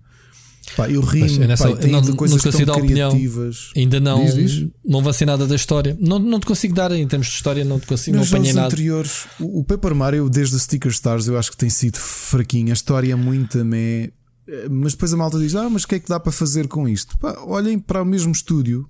Pá, 0.77 0.89
eu 0.90 1.02
eu 1.43 1.47
nessa- 1.47 1.69
pá, 1.77 1.86
e 1.86 1.90
não- 1.90 2.01
de 2.01 2.09
não 2.09 2.16
coisas 2.16 2.43
consigo 2.43 2.65
tão 2.66 2.74
dar 2.77 2.82
opinião. 2.82 3.11
criativas. 3.11 3.70
Ainda 3.77 4.01
não, 4.01 4.24
Diz, 4.24 4.35
diz. 4.35 4.70
não 4.85 5.02
nada 5.27 5.47
da 5.47 5.55
história. 5.55 5.97
Não, 6.01 6.19
não 6.19 6.40
te 6.40 6.47
consigo 6.47 6.74
dar 6.74 6.90
em 6.93 7.06
termos 7.06 7.28
de 7.28 7.35
história, 7.35 7.65
não 7.65 7.78
te 7.78 7.86
consigo, 7.86 8.16
Nos 8.16 8.31
não 8.31 8.39
apanhei 8.39 8.55
nada. 8.55 8.66
anteriores, 8.69 9.27
o, 9.39 9.61
Paper 9.65 9.94
Mario, 9.94 10.28
desde 10.31 10.56
o 10.56 10.59
Sticker 10.59 10.90
Stars, 10.90 11.27
eu 11.28 11.39
acho 11.39 11.51
que 11.51 11.56
tem 11.59 11.69
sido 11.70 11.98
fraquinho. 11.98 12.70
A 12.70 12.73
história 12.73 13.12
é 13.12 13.16
muito 13.16 13.62
meh. 13.65 14.11
Eh, 14.48 14.69
Mas 14.70 14.93
depois 14.94 15.12
a 15.12 15.16
malta 15.16 15.39
diz: 15.39 15.55
Ah, 15.55 15.69
mas 15.70 15.85
o 15.85 15.89
que 15.89 15.94
é 15.97 15.98
que 16.01 16.09
dá 16.09 16.19
para 16.19 16.32
fazer 16.32 16.66
com 16.66 16.89
isto? 16.89 17.16
Pá, 17.19 17.36
olhem 17.47 17.78
para 17.78 18.02
o 18.02 18.05
mesmo 18.05 18.32
estúdio 18.32 18.89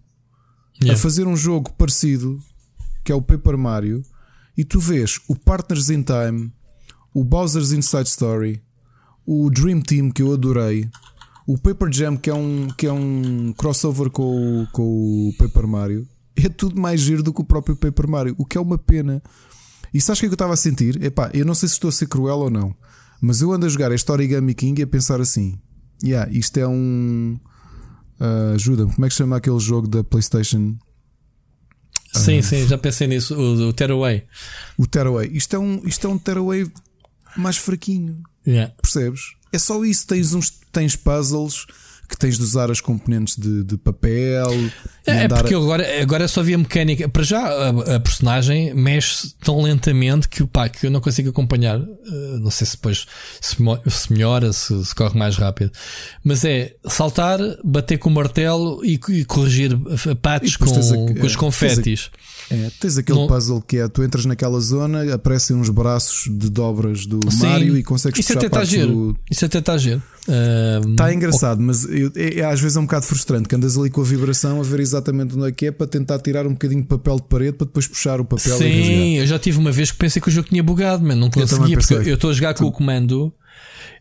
a 0.81 0.85
Yeah. 0.85 1.01
fazer 1.01 1.27
um 1.27 1.37
jogo 1.37 1.73
parecido, 1.75 2.39
que 3.05 3.11
é 3.13 3.15
o 3.15 3.23
Paper 3.23 3.59
Mario, 3.59 4.03
e 4.57 4.65
tu 4.65 4.79
vês 4.79 5.21
o 5.29 5.37
Partners 5.37 5.91
in 5.91 6.03
Time, 6.03 6.53
o 7.13 7.25
Bowser's 7.25 7.73
Inside 7.73 8.09
Story, 8.09 8.63
o 9.27 9.51
Dream 9.51 9.81
Team, 9.81 10.11
que 10.11 10.23
eu 10.23 10.33
adorei, 10.33 10.89
o 11.47 11.59
Paper 11.59 11.93
Jam, 11.93 12.17
que 12.17 12.31
é 12.31 12.35
um, 12.35 12.69
que 12.69 12.87
é 12.87 12.93
um 12.93 13.53
crossover 13.57 14.11
com 14.11 14.63
o, 14.63 14.67
com 14.69 14.83
o 14.83 15.33
Paper 15.39 15.67
Mario, 15.67 16.09
é 16.37 16.49
tudo 16.49 16.81
mais 16.81 17.01
giro 17.01 17.23
do 17.23 17.33
que 17.33 17.41
o 17.41 17.45
próprio 17.45 17.77
Paper 17.77 18.09
Mario, 18.09 18.35
o 18.39 18.45
que 18.45 18.59
é 18.59 18.61
uma 18.61 18.79
pena. 18.79 19.23
E 19.93 20.01
sabes 20.01 20.19
o 20.19 20.21
que 20.21 20.27
é 20.27 20.29
que 20.29 20.33
eu 20.33 20.37
estava 20.37 20.55
a 20.55 20.57
sentir? 20.57 21.03
Epá, 21.03 21.31
eu 21.33 21.45
não 21.45 21.55
sei 21.55 21.69
se 21.69 21.75
estou 21.75 21.89
a 21.89 21.93
ser 21.93 22.09
cruel 22.09 22.39
ou 22.39 22.51
não, 22.51 22.75
mas 23.21 23.41
eu 23.41 23.53
ando 23.53 23.67
a 23.67 23.69
jogar 23.69 23.93
este 23.93 24.11
Origami 24.11 24.55
King 24.55 24.81
e 24.81 24.85
a 24.85 24.87
pensar 24.87 25.21
assim: 25.21 25.57
yeah, 26.03 26.31
isto 26.33 26.57
é 26.59 26.67
um. 26.67 27.39
ah, 28.19 28.53
Ajuda-me, 28.55 28.93
como 28.93 29.07
é 29.07 29.09
que 29.09 29.15
chama 29.15 29.37
aquele 29.37 29.61
jogo 29.61 29.87
da 29.87 30.03
PlayStation? 30.03 30.77
Sim, 32.15 32.43
sim, 32.43 32.67
já 32.67 32.79
pensei 32.79 33.07
nisso. 33.07 33.35
O, 33.35 33.69
o 33.69 33.73
Tearaway. 33.73 34.25
O 34.79 34.87
Tearaway. 34.87 35.29
Isto 35.33 35.57
é 35.57 35.59
um, 35.59 35.83
isto 35.85 36.07
é 36.07 36.11
um 36.11 36.19
Tearaway 36.19 36.71
mais 37.37 37.57
fraquinho, 37.57 38.23
Yeah. 38.47 38.73
percebes? 38.81 39.21
É 39.53 39.59
só 39.59 39.85
isso. 39.85 40.07
Tens, 40.07 40.33
uns, 40.35 40.51
tens 40.73 40.95
puzzles 40.97 41.67
que 42.09 42.17
tens 42.19 42.37
de 42.37 42.43
usar 42.43 42.71
as 42.71 42.81
componentes 42.81 43.37
de, 43.37 43.65
de 43.65 43.77
papel. 43.77 44.51
É, 45.07 45.11
é 45.13 45.25
andar 45.25 45.39
porque 45.41 45.55
a- 45.55 45.59
agora, 45.59 46.03
agora 46.03 46.29
só 46.29 46.43
via 46.43 46.57
mecânica. 46.59 47.09
Para 47.09 47.23
já, 47.23 47.41
a, 47.47 47.97
a 47.97 48.01
personagem 48.01 48.73
mexe 48.75 49.35
tão 49.43 49.61
lentamente 49.63 50.29
que, 50.29 50.45
pá, 50.47 50.69
que 50.69 50.87
eu 50.87 50.91
não 50.91 51.01
consigo 51.01 51.31
acompanhar. 51.31 51.79
Uh, 51.81 52.39
não 52.41 52.51
sei 52.51 52.67
se 52.67 52.77
depois 52.77 53.07
se, 53.41 53.57
se 53.91 54.13
melhora, 54.13 54.53
se, 54.53 54.85
se 54.85 54.95
corre 54.95 55.19
mais 55.19 55.37
rápido. 55.37 55.73
Mas 56.23 56.45
é 56.45 56.75
saltar, 56.87 57.39
bater 57.65 57.99
com 57.99 58.09
o 58.09 58.13
martelo 58.13 58.85
e, 58.85 59.01
e 59.09 59.25
corrigir 59.25 59.77
patos 60.23 60.55
E 60.55 60.59
com, 60.59 60.65
a- 60.65 61.21
com 61.21 61.27
os 61.27 61.35
é, 61.35 61.37
confetes. 61.37 62.11
É, 62.51 62.71
tens 62.79 62.99
aquele 62.99 63.19
Não- 63.21 63.27
puzzle 63.27 63.63
que 63.63 63.79
é: 63.79 63.89
tu 63.89 64.03
entras 64.05 64.27
naquela 64.27 64.61
zona, 64.61 65.15
aparecem 65.15 65.57
uns 65.57 65.71
braços 65.71 66.25
de 66.31 66.51
dobras 66.51 67.07
do 67.07 67.31
Sim. 67.31 67.47
Mario 67.47 67.77
e 67.79 67.83
consegues 67.83 68.19
Isso 68.21 68.29
puxar 68.29 68.39
até 68.41 68.47
está 68.47 68.57
partes 68.59 68.75
giro. 68.75 68.89
do, 68.95 69.17
Isso 69.31 69.45
até 69.47 69.59
está 69.59 69.79
giro. 69.79 70.03
Uh, 70.29 70.91
Está 70.91 71.13
engraçado, 71.13 71.61
mas 71.61 71.85
eu- 71.85 72.11
é, 72.17 72.41
é- 72.41 72.45
às 72.45 72.61
vezes 72.61 72.77
é 72.77 72.81
um 72.81 72.85
bocado 72.85 73.05
frustrante 73.07 73.49
que 73.49 73.55
andas 73.55 73.77
ali 73.79 73.91
com 73.91 74.01
a 74.01 74.05
vibração 74.05 74.61
a 74.61 74.63
ver 74.63 74.81
exatamente 74.81 75.35
onde 75.37 75.49
é 75.49 75.53
que 75.53 75.67
é 75.67 75.71
para 75.71 75.87
tentar 75.87 76.19
tirar 76.19 76.47
um 76.47 76.53
bocadinho 76.53 76.81
de 76.83 76.89
papel 76.89 77.17
de 77.17 77.23
parede 77.23 77.53
para 77.57 77.67
depois 77.67 77.87
puxar 77.87 78.21
o 78.21 78.25
papel 78.25 78.45
e. 78.47 78.51
Sim, 78.59 79.19
eu 79.19 79.27
já 79.27 79.39
tive 79.39 79.59
uma 79.59 79.73
vez 79.73 79.91
que 79.91 79.99
pensei 79.99 80.21
que 80.21 80.29
o 80.29 80.31
jogo 80.33 80.49
tinha 80.49 80.63
bugado, 80.63 81.05
mas 81.05 81.17
não 81.17 81.31
conseguia, 81.31 81.77
porque 81.79 81.95
pensei. 81.95 82.11
eu 82.13 82.15
estou 82.17 82.31
a 82.31 82.33
jogar 82.33 82.55
com 82.55 82.65
o 82.65 82.73
comando, 82.73 83.33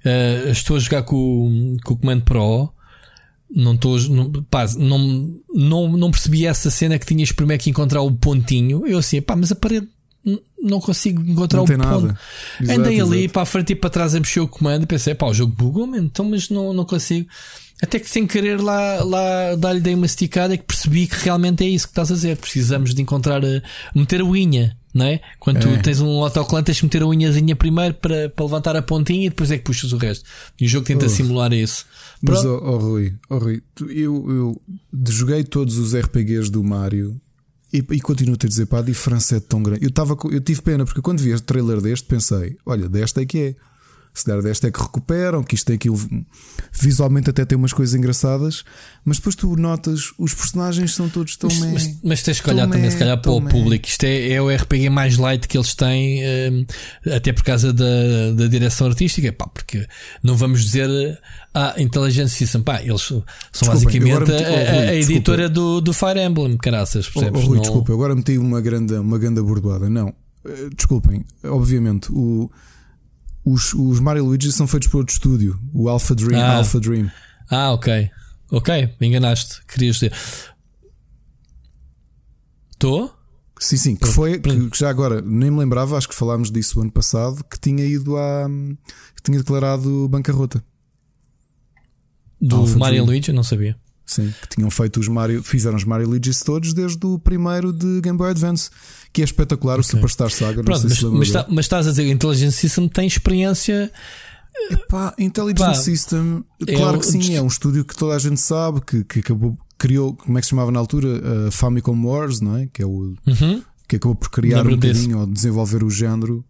eh, 0.06 0.50
estou 0.52 0.76
a 0.76 0.80
jogar 0.80 1.04
com, 1.04 1.76
com 1.84 1.94
o 1.94 1.98
comando 1.98 2.24
Pro, 2.24 2.70
não 3.56 3.76
estou, 3.76 4.00
não, 4.10 4.32
pá, 4.50 4.66
não, 4.78 5.40
não, 5.54 5.98
não 5.98 6.12
percebi 6.12 6.46
essa 6.46 6.72
cena 6.72 6.98
que 6.98 7.06
tinhas 7.06 7.32
primeiro 7.32 7.62
que 7.62 7.70
encontrar 7.70 8.02
o 8.02 8.12
pontinho. 8.12 8.86
Eu 8.88 8.98
assim, 8.98 9.22
pá, 9.22 9.36
mas 9.36 9.52
a 9.52 9.56
parede 9.56 9.88
não 10.62 10.80
consigo 10.80 11.22
encontrar 11.22 11.58
Não 11.58 11.66
o 11.66 11.68
tem 11.68 11.78
ponto. 11.78 11.88
nada. 11.88 12.20
Exato, 12.60 12.80
Andei 12.80 13.00
ali 13.02 13.18
exato. 13.20 13.34
para 13.34 13.42
a 13.42 13.46
frente 13.46 13.74
e 13.74 13.76
para 13.76 13.90
trás 13.90 14.16
a 14.16 14.20
mexer 14.20 14.40
o 14.40 14.48
comando 14.48 14.84
e 14.84 14.88
pensei, 14.88 15.14
pá, 15.14 15.28
o 15.28 15.34
jogo 15.34 15.54
bugou, 15.56 15.86
man, 15.86 15.98
então, 15.98 16.26
mas 16.26 16.50
não, 16.50 16.74
não 16.74 16.86
consigo. 16.86 17.28
Até 17.84 18.00
que 18.00 18.10
sem 18.10 18.26
querer 18.26 18.60
lá, 18.62 19.04
lá 19.04 19.56
dar-lhe 19.56 19.82
dei 19.82 19.94
uma 19.94 20.06
esticada 20.06 20.54
e 20.54 20.58
que 20.58 20.64
percebi 20.64 21.06
que 21.08 21.16
realmente 21.18 21.64
é 21.64 21.68
isso 21.68 21.86
que 21.88 21.92
estás 21.92 22.10
a 22.12 22.16
dizer. 22.16 22.38
Precisamos 22.38 22.94
de 22.96 23.02
encontrar, 23.02 23.44
a, 23.44 23.62
meter 23.94 24.22
a 24.22 24.26
unha, 24.26 24.76
não 24.94 25.06
é? 25.06 25.20
Quando 25.40 25.58
É. 25.58 25.60
tu 25.60 25.84
tens 25.84 26.00
um 26.00 26.08
autocolante, 26.24 26.68
tens 26.68 26.80
que 26.80 26.86
meter 26.86 27.02
a 27.02 27.08
unhazinha 27.08 27.56
primeiro 27.56 27.94
para, 27.96 28.30
para 28.30 28.46
levantar 28.46 28.76
a 28.76 28.82
pontinha 28.82 29.26
e 29.28 29.30
depois 29.30 29.52
é 29.52 29.58
que 29.58 29.64
puxas 29.64 29.92
o 29.92 29.98
resto. 29.98 30.24
E 30.60 30.66
o 30.66 30.70
jogo 30.70 30.86
tenta 30.86 31.06
Oh. 31.06 31.10
simular 31.10 31.52
isso. 31.54 31.86
Mas, 32.22 32.42
Pronto. 32.42 32.64
ó 32.64 32.72
ó, 32.74 32.78
Rui, 32.78 33.14
ó, 33.30 33.38
Rui 33.38 33.62
tu- 33.76 33.92
eu, 33.92 34.16
eu 34.32 34.62
joguei 35.10 35.44
todos 35.44 35.78
os 35.78 35.94
RPGs 35.94 36.50
do 36.50 36.64
Mario 36.64 37.20
e, 37.74 37.78
e 37.92 38.00
continuo-te 38.00 38.46
a 38.46 38.50
dizer, 38.50 38.66
pá, 38.68 38.80
a 38.80 38.82
diferença 38.84 39.36
é 39.36 39.40
tão 39.42 39.62
grande. 39.62 39.84
Eu, 39.84 39.92
tava, 39.92 40.16
eu 40.32 40.40
tive 40.40 40.62
pena 40.62 40.86
porque 40.86 41.02
quando 41.02 41.20
vi 41.20 41.32
este 41.32 41.44
trailer 41.46 41.82
deste 41.82 42.08
pensei, 42.08 42.56
olha, 42.66 42.88
desta 42.88 43.22
é 43.22 43.26
que 43.26 43.38
é. 43.40 43.56
Se 44.14 44.26
der 44.26 44.42
desta 44.44 44.68
é 44.68 44.72
que 44.72 44.80
recuperam, 44.80 45.44
que 45.44 45.56
isto 45.56 45.70
é 45.72 45.74
aquilo. 45.74 46.00
Visualmente 46.72 47.32
até 47.32 47.44
tem 47.46 47.58
umas 47.58 47.74
coisas 47.74 47.96
engraçadas, 47.96 48.64
mas 49.04 49.18
depois 49.18 49.36
tu 49.36 49.56
notas 49.56 50.14
os 50.20 50.34
personagens 50.34 50.94
são 50.94 51.10
todos 51.10 51.36
tão. 51.36 51.50
Mas, 51.50 51.72
mas, 51.74 52.00
mas 52.04 52.22
tens 52.22 52.40
que 52.40 52.50
olhar 52.50 52.68
também, 52.68 52.92
se 52.92 52.98
calhar, 52.98 53.20
para 53.20 53.32
o 53.32 53.42
público. 53.42 53.88
Isto 53.88 54.04
é, 54.04 54.34
é, 54.34 54.42
o 54.42 54.54
RPG 54.54 54.90
mais 54.90 55.18
light 55.18 55.48
que 55.48 55.58
eles 55.58 55.74
têm, 55.74 56.22
um, 56.52 56.66
até 57.12 57.34
por 57.34 57.44
causa 57.44 57.74
da, 57.74 58.32
da 58.36 58.48
direção 58.48 58.88
artística. 58.88 59.32
Pá, 59.34 59.48
porque 59.48 59.88
não 60.22 60.36
vamos 60.36 60.64
dizer 60.64 60.90
a 61.54 61.72
ah, 61.72 61.82
Intelligent 61.82 62.30
System, 62.30 62.62
pá, 62.62 62.82
eles 62.82 63.02
são 63.02 63.24
Desculpem, 63.52 63.74
basicamente 63.74 64.32
meti, 64.32 64.44
oh, 64.44 64.56
a, 64.56 64.90
a, 64.90 64.96
editora 64.96 65.50
do, 65.50 65.82
do 65.82 65.94
Fire 65.94 66.20
Emblem, 66.20 66.58
caraças, 66.58 67.10
percebes? 67.10 67.42
Oh, 67.42 67.46
oh, 67.46 67.48
Rui, 67.48 67.56
não... 67.58 67.62
desculpa, 67.62 67.94
agora 67.94 68.16
meti 68.16 68.38
uma 68.38 68.62
grande, 68.62 68.94
uma 68.94 69.18
grande 69.18 69.42
bordoada. 69.42 69.90
Não, 69.90 70.14
eh, 70.46 70.70
desculpem, 70.76 71.26
obviamente, 71.44 72.12
o 72.12 72.50
os, 73.46 73.74
os 73.74 74.00
Mario 74.00 74.26
Luigi 74.26 74.52
são 74.52 74.68
feitos 74.68 74.88
por 74.88 75.00
outro 75.00 75.14
estúdio, 75.14 75.60
o 75.74 75.90
Alpha 75.90 76.16
Dream. 76.16 76.40
Ah, 76.40 76.58
Alpha 76.58 76.80
Dream. 76.80 77.10
ah 77.50 77.72
ok. 77.72 78.10
Ok, 78.52 78.96
me 79.00 79.08
enganaste. 79.08 79.66
Querias 79.66 79.96
dizer. 79.96 80.14
Estou? 82.72 83.14
Sim, 83.60 83.78
sim, 83.78 83.96
que 83.96 84.08
foi 84.08 84.40
que, 84.40 84.70
já 84.78 84.90
agora 84.90 85.22
nem 85.22 85.50
me 85.50 85.58
lembrava, 85.58 85.98
acho 85.98 86.10
que 86.10 86.16
falámos 86.16 86.52
disso 86.52 86.82
ano 86.82 86.92
passado, 86.92 87.44
que 87.46 87.60
tinha 87.60 87.86
ido 87.86 88.18
a. 88.18 88.46
que 89.16 89.24
tinha 89.24 89.38
declarado 89.38 90.08
bancarrota. 90.10 90.64
Do 92.42 92.58
Alpha 92.58 92.78
Mario 92.78 93.04
Dream. 93.04 93.06
Luigi, 93.06 93.32
não 93.32 93.44
sabia. 93.44 93.78
Sim, 94.06 94.34
que 94.42 94.56
tinham 94.56 94.70
feito 94.70 95.00
os 95.00 95.08
Mario, 95.08 95.42
fizeram 95.42 95.78
os 95.78 95.86
Mario 95.86 96.10
Luigi 96.10 96.32
todos 96.44 96.74
desde 96.74 97.06
o 97.06 97.18
primeiro 97.18 97.72
de 97.72 98.02
Game 98.02 98.18
Boy 98.18 98.32
Advance, 98.32 98.70
que 99.14 99.22
é 99.22 99.26
espetacular, 99.26 99.80
okay. 99.80 99.82
o 99.82 99.92
Superstar 99.92 100.30
Saga. 100.32 100.64
Pronto, 100.64 100.84
mas, 100.84 101.04
mas, 101.04 101.32
tá, 101.32 101.46
mas, 101.48 101.66
estás 101.66 101.88
a 101.88 101.92
dizer, 101.92 102.10
Intelligent 102.10 102.52
System 102.52 102.88
tem 102.90 103.08
experiência. 103.08 103.92
Epá, 104.72 105.14
Intelligent 105.18 105.58
Pá, 105.58 105.74
System, 105.76 106.44
é 106.68 106.76
claro 106.76 107.00
que 107.00 107.06
sim, 107.06 107.36
é 107.36 107.42
um 107.42 107.48
estúdio 107.48 107.86
que 107.86 107.96
toda 107.96 108.16
a 108.16 108.20
gente 108.20 108.40
sabe 108.40 108.82
que, 108.82 109.04
que 109.04 109.20
acabou, 109.20 109.58
criou, 109.78 110.16
como 110.16 110.38
é 110.38 110.42
que 110.42 110.46
se 110.46 110.52
chamava 110.52 110.72
na 110.72 110.80
altura? 110.80 111.08
Uh, 111.48 111.52
Famicom 111.52 112.00
Wars, 112.06 112.42
não 112.42 112.58
é? 112.58 112.68
Que 112.68 112.82
é 112.82 112.86
o 112.86 113.16
uhum. 113.26 113.62
que 113.88 113.96
acabou 113.96 114.16
por 114.16 114.30
criar 114.30 114.58
Lembro 114.58 114.74
um 114.74 114.80
bocadinho 114.80 115.20
ou 115.20 115.28
desenvolver 115.28 115.84
o 115.84 115.90
género 115.90 116.46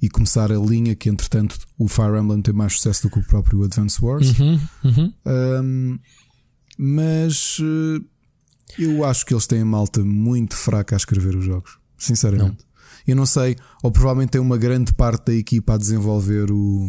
e 0.00 0.08
começar 0.08 0.52
a 0.52 0.58
linha 0.58 0.94
que, 0.94 1.08
entretanto, 1.08 1.58
o 1.76 1.88
Fire 1.88 2.16
Emblem 2.18 2.40
tem 2.40 2.54
mais 2.54 2.74
sucesso 2.74 3.02
do 3.08 3.10
que 3.10 3.18
o 3.18 3.24
próprio 3.24 3.64
Advance 3.64 4.02
Wars. 4.02 4.38
Uhum. 4.38 4.60
Uhum. 4.84 5.12
Um, 5.26 5.98
mas 6.78 7.58
uh, 7.58 8.04
eu 8.78 9.04
acho 9.04 9.26
que 9.26 9.34
eles 9.34 9.46
têm 9.46 9.62
a 9.62 9.64
malta 9.64 10.04
muito 10.04 10.56
fraca 10.56 10.94
a 10.94 10.98
escrever 10.98 11.34
os 11.34 11.44
jogos, 11.44 11.78
sinceramente. 11.98 12.58
Não. 12.58 12.68
Eu 13.06 13.16
não 13.16 13.26
sei, 13.26 13.56
ou 13.82 13.90
provavelmente 13.90 14.30
tem 14.30 14.40
uma 14.40 14.58
grande 14.58 14.92
parte 14.92 15.26
da 15.26 15.34
equipa 15.34 15.74
a 15.74 15.78
desenvolver 15.78 16.50
o 16.50 16.88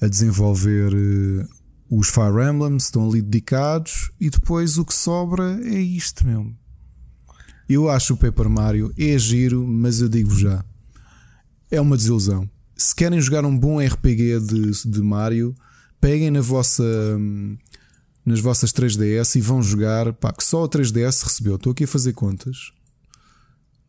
a 0.00 0.08
desenvolver 0.08 0.92
uh, 0.92 1.48
os 1.88 2.08
Fire 2.08 2.50
Emblems, 2.50 2.84
estão 2.84 3.08
ali 3.08 3.22
dedicados 3.22 4.10
e 4.20 4.28
depois 4.28 4.76
o 4.76 4.84
que 4.84 4.92
sobra 4.92 5.58
é 5.64 5.78
isto 5.78 6.26
mesmo. 6.26 6.54
Eu 7.68 7.88
acho 7.88 8.14
o 8.14 8.16
Paper 8.16 8.50
Mario 8.50 8.92
é 8.98 9.16
giro, 9.16 9.66
mas 9.66 10.00
eu 10.00 10.08
digo 10.08 10.36
já, 10.36 10.64
é 11.70 11.80
uma 11.80 11.96
desilusão. 11.96 12.48
Se 12.76 12.94
querem 12.94 13.20
jogar 13.20 13.44
um 13.44 13.56
bom 13.56 13.78
RPG 13.80 14.40
de, 14.40 14.90
de 14.90 15.00
Mario, 15.00 15.54
peguem 16.00 16.30
na 16.30 16.40
vossa 16.40 16.82
hum, 16.82 17.56
nas 18.24 18.40
vossas 18.40 18.72
3DS 18.72 19.36
e 19.36 19.40
vão 19.40 19.62
jogar. 19.62 20.12
Pá, 20.14 20.32
que 20.32 20.42
só 20.42 20.64
a 20.64 20.68
3DS 20.68 21.22
recebeu. 21.22 21.56
Estou 21.56 21.72
aqui 21.72 21.84
a 21.84 21.88
fazer 21.88 22.12
contas. 22.12 22.72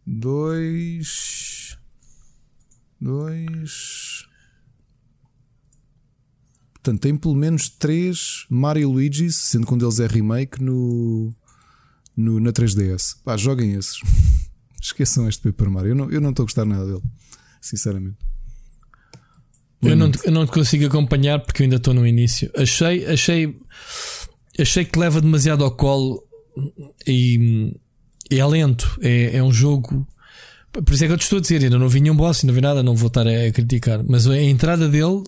Dois. 0.06 1.78
Dois. 3.00 4.26
Portanto, 6.74 7.02
tem 7.02 7.18
pelo 7.18 7.34
menos 7.34 7.70
três 7.70 8.46
Mario 8.50 8.92
Luigi's, 8.92 9.36
sendo 9.36 9.66
que 9.66 9.74
um 9.74 9.78
deles 9.78 10.00
é 10.00 10.06
remake 10.06 10.62
no, 10.62 11.34
no 12.16 12.40
na 12.40 12.52
3DS. 12.52 13.18
Pá, 13.24 13.36
joguem 13.36 13.74
esses. 13.74 14.00
Esqueçam 14.80 15.28
este 15.28 15.42
Paper 15.42 15.72
Mario. 15.72 15.92
Eu 15.92 15.96
não, 15.96 16.12
eu 16.12 16.22
não 16.22 16.30
estou 16.30 16.44
a 16.44 16.46
gostar 16.46 16.66
nada 16.66 16.86
dele, 16.86 17.02
sinceramente. 17.60 18.18
Eu 19.82 19.96
não, 19.96 20.12
eu 20.24 20.32
não 20.32 20.48
consigo 20.48 20.86
acompanhar 20.86 21.40
porque 21.40 21.62
eu 21.62 21.66
ainda 21.66 21.78
estou 21.78 21.94
no 21.94 22.06
início. 22.06 22.52
Achei, 22.56 23.06
achei 23.06 23.60
achei 24.60 24.86
que 24.86 24.98
leva 24.98 25.22
demasiado 25.22 25.64
ao 25.64 25.72
colo 25.76 26.24
e 27.06 27.76
é 28.30 28.46
lento. 28.46 29.00
É, 29.02 29.38
é 29.38 29.44
um 29.44 29.52
jogo. 29.52 30.08
Por 30.72 30.94
isso 30.94 31.06
é 31.06 31.08
que 31.08 31.14
eu 31.14 31.18
te 31.18 31.24
estou 31.24 31.38
a 31.38 31.42
dizer, 31.42 31.64
ainda 31.64 31.80
não 31.80 31.88
vi 31.88 32.02
nenhum 32.02 32.16
boss, 32.16 32.44
não 32.44 32.54
vi 32.54 32.60
nada, 32.60 32.84
não 32.84 32.96
vou 32.96 33.08
estar 33.08 33.26
a 33.26 33.52
criticar. 33.52 34.04
Mas 34.08 34.28
a 34.28 34.38
entrada 34.42 34.90
dele 34.90 35.24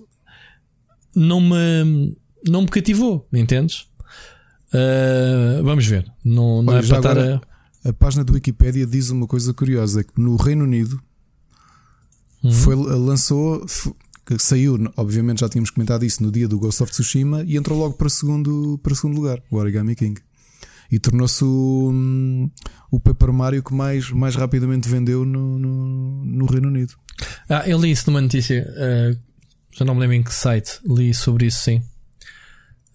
não 1.15 1.39
me, 1.39 2.17
não 2.45 2.61
me 2.61 2.67
cativou, 2.67 3.25
entendes? 3.31 3.87
Uh, 4.73 5.63
vamos 5.63 5.85
ver. 5.85 6.05
Não, 6.23 6.61
não 6.61 6.73
Olha, 6.73 6.83
é 6.83 6.87
para 6.87 6.97
estar 6.97 7.11
agora, 7.11 7.41
a... 7.85 7.89
a 7.89 7.93
página 7.93 8.23
do 8.23 8.33
Wikipedia 8.33 8.85
diz 8.85 9.09
uma 9.09 9.25
coisa 9.25 9.53
curiosa: 9.53 10.03
que 10.03 10.19
no 10.19 10.35
Reino 10.35 10.65
Unido 10.65 11.01
uhum. 12.43 12.51
foi, 12.51 12.75
lançou, 12.75 13.65
que 14.25 14.37
saiu, 14.39 14.77
obviamente 14.97 15.39
já 15.39 15.49
tínhamos 15.49 15.69
comentado 15.69 16.03
isso 16.03 16.21
no 16.21 16.31
dia 16.31 16.47
do 16.47 16.59
Ghost 16.59 16.83
of 16.83 16.91
Tsushima 16.91 17.43
e 17.43 17.55
entrou 17.55 17.79
logo 17.79 17.93
para 17.93 18.09
segundo, 18.09 18.77
para 18.83 18.93
segundo 18.93 19.15
lugar, 19.15 19.41
o 19.49 19.55
Origami 19.55 19.95
King. 19.95 20.19
E 20.91 20.99
tornou-se 20.99 21.43
o, 21.43 22.49
o 22.91 22.99
Paper 22.99 23.33
Mario 23.33 23.63
que 23.63 23.73
mais, 23.73 24.09
mais 24.11 24.35
rapidamente 24.35 24.87
vendeu 24.87 25.25
no, 25.25 25.59
no, 25.59 26.25
no 26.25 26.45
Reino 26.45 26.67
Unido. 26.67 26.93
Ah, 27.49 27.67
eu 27.67 27.79
li 27.79 27.91
isso 27.91 28.09
numa 28.09 28.21
notícia, 28.21 28.67
uh, 28.69 29.17
já 29.71 29.85
não 29.85 29.95
me 29.95 30.01
lembro 30.01 30.15
em 30.15 30.23
que 30.23 30.33
site, 30.33 30.79
li 30.85 31.13
sobre 31.13 31.47
isso 31.47 31.59
sim. 31.59 31.81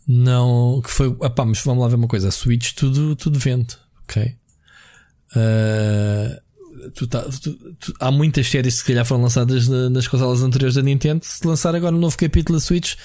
Não, 0.06 0.80
que 0.82 0.90
foi, 0.90 1.14
pá, 1.14 1.44
mas 1.44 1.62
vamos 1.62 1.82
lá 1.82 1.88
ver 1.88 1.96
uma 1.96 2.08
coisa, 2.08 2.28
a 2.28 2.32
Switch 2.32 2.72
tudo, 2.72 3.14
tudo 3.16 3.38
vende, 3.38 3.76
ok? 4.04 4.36
Uh, 5.36 6.90
tu 6.94 7.06
tá, 7.06 7.22
tu, 7.22 7.54
tu, 7.74 7.94
há 8.00 8.10
muitas 8.10 8.46
séries 8.48 8.74
que 8.74 8.80
se 8.80 8.86
calhar 8.86 9.04
foram 9.04 9.22
lançadas 9.22 9.68
na, 9.68 9.88
nas 9.88 10.08
consolas 10.08 10.42
anteriores 10.42 10.74
da 10.74 10.82
Nintendo. 10.82 11.24
Se 11.24 11.46
lançar 11.46 11.74
agora 11.74 11.94
um 11.94 11.98
novo 11.98 12.16
capítulo 12.16 12.58
da 12.58 12.64
Switch, 12.64 12.96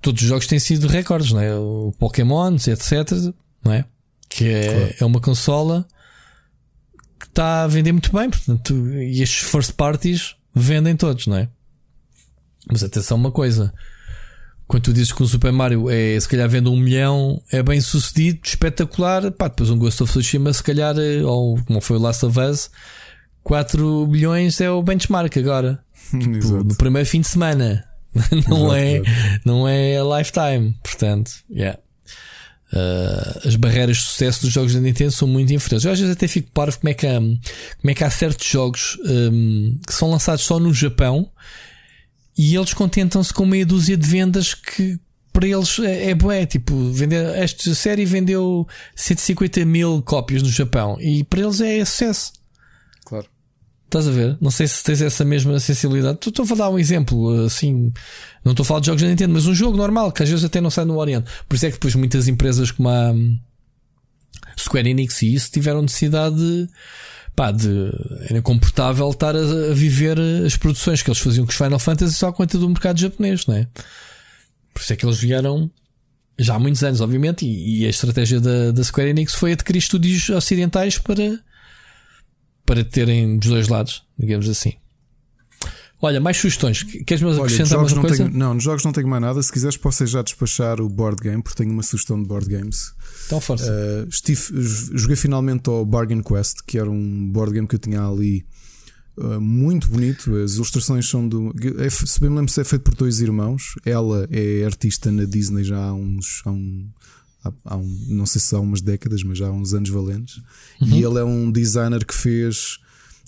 todos 0.00 0.22
os 0.22 0.28
jogos 0.28 0.46
têm 0.46 0.58
sido 0.58 0.86
recordes, 0.88 1.32
não 1.32 1.40
é? 1.40 1.54
O 1.54 1.92
Pokémon, 1.98 2.54
etc. 2.54 3.34
Não 3.64 3.72
é? 3.72 3.84
Que 4.28 4.48
é, 4.48 4.62
claro. 4.62 4.94
é 5.00 5.04
uma 5.04 5.20
consola 5.20 5.86
que 7.18 7.26
está 7.26 7.64
a 7.64 7.66
vender 7.66 7.92
muito 7.92 8.12
bem, 8.12 8.30
portanto, 8.30 8.74
e 8.92 9.22
estes 9.22 9.48
first 9.48 9.72
parties 9.72 10.36
vendem 10.54 10.96
todos, 10.96 11.26
não 11.26 11.36
é? 11.36 11.48
Mas 12.70 12.82
atenção, 12.82 13.16
uma 13.16 13.32
coisa. 13.32 13.72
Quando 14.66 14.82
tu 14.82 14.92
dizes 14.92 15.12
que 15.12 15.22
um 15.22 15.26
Super 15.26 15.50
Mario 15.50 15.88
é 15.88 16.20
se 16.20 16.28
calhar 16.28 16.48
vende 16.48 16.68
um 16.68 16.76
milhão, 16.76 17.42
é 17.50 17.62
bem 17.62 17.80
sucedido, 17.80 18.40
espetacular, 18.44 19.30
pá, 19.32 19.48
depois 19.48 19.70
um 19.70 19.78
Ghost 19.78 20.02
of 20.02 20.12
Tsushima, 20.12 20.52
se 20.52 20.62
calhar, 20.62 20.94
eh, 20.98 21.22
ou 21.24 21.58
como 21.64 21.80
foi 21.80 21.96
o 21.96 22.00
Last 22.00 22.26
of 22.26 22.38
Us, 22.38 22.70
4 23.42 24.06
milhões 24.06 24.60
é 24.60 24.70
o 24.70 24.82
benchmark 24.82 25.34
agora. 25.38 25.82
tipo, 26.10 26.62
no 26.62 26.74
primeiro 26.76 27.08
fim 27.08 27.22
de 27.22 27.28
semana. 27.28 27.82
não, 28.46 28.74
é, 28.74 29.02
não 29.44 29.66
é 29.66 29.98
a 29.98 30.18
lifetime. 30.18 30.76
Portanto, 30.82 31.32
yeah. 31.50 31.78
Uh, 32.72 33.48
as 33.48 33.56
barreiras 33.56 33.96
de 33.96 34.02
sucesso 34.02 34.42
dos 34.42 34.52
jogos 34.52 34.74
da 34.74 34.80
Nintendo 34.80 35.10
são 35.10 35.26
muito 35.26 35.52
inferiores. 35.52 35.84
Eu 35.84 35.92
às 35.92 35.98
vezes 35.98 36.14
até 36.14 36.28
fico 36.28 36.50
parvo 36.52 36.78
como 36.78 36.90
é 36.90 36.94
que 36.94 37.06
há, 37.06 37.18
como 37.18 37.90
é 37.90 37.94
que 37.94 38.04
há 38.04 38.10
certos 38.10 38.46
jogos 38.46 38.98
um, 39.04 39.78
que 39.86 39.94
são 39.94 40.10
lançados 40.10 40.44
só 40.44 40.58
no 40.58 40.72
Japão 40.74 41.30
e 42.36 42.54
eles 42.54 42.74
contentam-se 42.74 43.32
com 43.32 43.46
meia 43.46 43.64
dúzia 43.64 43.96
de 43.96 44.06
vendas 44.06 44.54
que 44.54 45.00
para 45.32 45.46
eles 45.46 45.78
é, 45.78 46.10
é 46.10 46.14
bué. 46.14 46.44
Tipo, 46.46 46.74
vender, 46.92 47.24
esta 47.36 47.74
série 47.74 48.04
vendeu 48.04 48.66
150 48.94 49.64
mil 49.64 50.02
cópias 50.02 50.42
no 50.42 50.50
Japão 50.50 50.98
e 51.00 51.24
para 51.24 51.40
eles 51.40 51.60
é 51.60 51.84
sucesso. 51.84 52.32
Estás 53.88 54.06
a 54.06 54.10
ver? 54.10 54.36
Não 54.38 54.50
sei 54.50 54.68
se 54.68 54.84
tens 54.84 55.00
essa 55.00 55.24
mesma 55.24 55.58
sensibilidade. 55.58 56.18
Estou 56.26 56.44
a 56.44 56.54
dar 56.54 56.68
um 56.68 56.78
exemplo 56.78 57.46
assim. 57.46 57.90
Não 58.44 58.52
estou 58.52 58.62
a 58.62 58.66
falar 58.66 58.80
de 58.80 58.86
jogos 58.86 59.00
da 59.00 59.08
Nintendo, 59.08 59.32
mas 59.32 59.46
um 59.46 59.54
jogo 59.54 59.78
normal 59.78 60.12
que 60.12 60.22
às 60.22 60.28
vezes 60.28 60.44
até 60.44 60.60
não 60.60 60.68
sai 60.68 60.84
no 60.84 60.98
Oriente. 60.98 61.30
Por 61.48 61.56
isso 61.56 61.64
é 61.64 61.70
que 61.70 61.76
depois 61.76 61.94
muitas 61.94 62.28
empresas 62.28 62.70
como 62.70 62.90
a 62.90 63.14
Square 64.58 64.90
Enix 64.90 65.22
e 65.22 65.34
isso 65.34 65.50
tiveram 65.50 65.80
necessidade 65.80 66.36
de 66.36 66.68
pá, 67.34 67.50
de, 67.50 67.90
era 68.28 68.42
confortável 68.42 69.08
estar 69.08 69.34
a, 69.34 69.40
a, 69.40 69.72
viver 69.72 70.18
as 70.44 70.54
produções 70.56 71.00
que 71.00 71.08
eles 71.08 71.20
faziam 71.20 71.46
com 71.46 71.50
os 71.50 71.56
Final 71.56 71.78
Fantasy 71.78 72.12
só 72.12 72.30
conta 72.30 72.58
do 72.58 72.68
mercado 72.68 73.00
japonês, 73.00 73.46
não 73.46 73.54
é? 73.54 73.66
Por 74.74 74.82
isso 74.82 74.92
é 74.92 74.96
que 74.96 75.06
eles 75.06 75.18
vieram 75.18 75.70
já 76.38 76.56
há 76.56 76.58
muitos 76.58 76.84
anos, 76.84 77.00
obviamente, 77.00 77.46
e, 77.46 77.80
e 77.80 77.86
a 77.86 77.88
estratégia 77.88 78.38
da, 78.38 78.70
da 78.70 78.84
Square 78.84 79.10
Enix 79.10 79.34
foi 79.34 79.52
adquirir 79.52 79.78
estúdios 79.78 80.28
ocidentais 80.28 80.98
para, 80.98 81.40
para 82.68 82.84
terem 82.84 83.38
dos 83.38 83.48
dois 83.48 83.68
lados, 83.68 84.04
digamos 84.18 84.46
assim. 84.46 84.74
Olha, 86.00 86.20
mais 86.20 86.36
sugestões. 86.36 86.82
Queres 86.82 87.22
me 87.22 87.32
acrescentar 87.32 87.78
mais 87.78 87.92
uma 87.92 88.02
coisa? 88.02 88.24
Tenho, 88.24 88.38
não, 88.38 88.54
nos 88.54 88.62
jogos 88.62 88.84
não 88.84 88.92
tenho 88.92 89.08
mais 89.08 89.22
nada. 89.22 89.42
Se 89.42 89.50
quiseres, 89.50 89.76
posso 89.76 90.06
já 90.06 90.22
despachar 90.22 90.80
o 90.80 90.88
board 90.88 91.20
game, 91.20 91.42
porque 91.42 91.56
tenho 91.56 91.72
uma 91.72 91.82
sugestão 91.82 92.22
de 92.22 92.28
board 92.28 92.46
games. 92.46 92.92
Então, 93.26 93.40
força. 93.40 93.72
Uh, 93.72 94.12
Steve, 94.12 94.40
joguei 94.94 95.16
finalmente 95.16 95.68
ao 95.68 95.84
Bargain 95.84 96.22
Quest, 96.22 96.58
que 96.66 96.78
era 96.78 96.88
um 96.88 97.30
board 97.32 97.52
game 97.52 97.66
que 97.66 97.74
eu 97.74 97.80
tinha 97.80 98.02
ali 98.02 98.44
Uh, 99.20 99.40
muito 99.40 99.90
bonito, 99.90 100.36
as 100.36 100.54
ilustrações 100.54 101.08
são 101.08 101.28
do. 101.28 101.52
É, 101.78 101.90
se 101.90 102.20
bem 102.20 102.30
me 102.30 102.36
lembro, 102.36 102.52
se 102.52 102.60
é 102.60 102.64
feito 102.64 102.82
por 102.82 102.94
dois 102.94 103.20
irmãos. 103.20 103.74
Ela 103.84 104.28
é 104.30 104.64
artista 104.64 105.10
na 105.10 105.24
Disney 105.24 105.64
já 105.64 105.76
há 105.76 105.92
uns. 105.92 106.40
Há 106.44 106.52
um, 106.52 106.88
há, 107.44 107.52
há 107.64 107.76
um, 107.76 107.96
não 108.08 108.26
sei 108.26 108.40
se 108.40 108.54
há 108.54 108.60
umas 108.60 108.80
décadas, 108.80 109.22
mas 109.22 109.38
já 109.38 109.48
há 109.48 109.52
uns 109.52 109.74
anos 109.74 109.90
valentes. 109.90 110.40
Uhum. 110.80 110.88
E 110.88 111.04
ele 111.04 111.18
é 111.18 111.24
um 111.24 111.50
designer 111.50 112.04
que 112.04 112.14
fez 112.14 112.78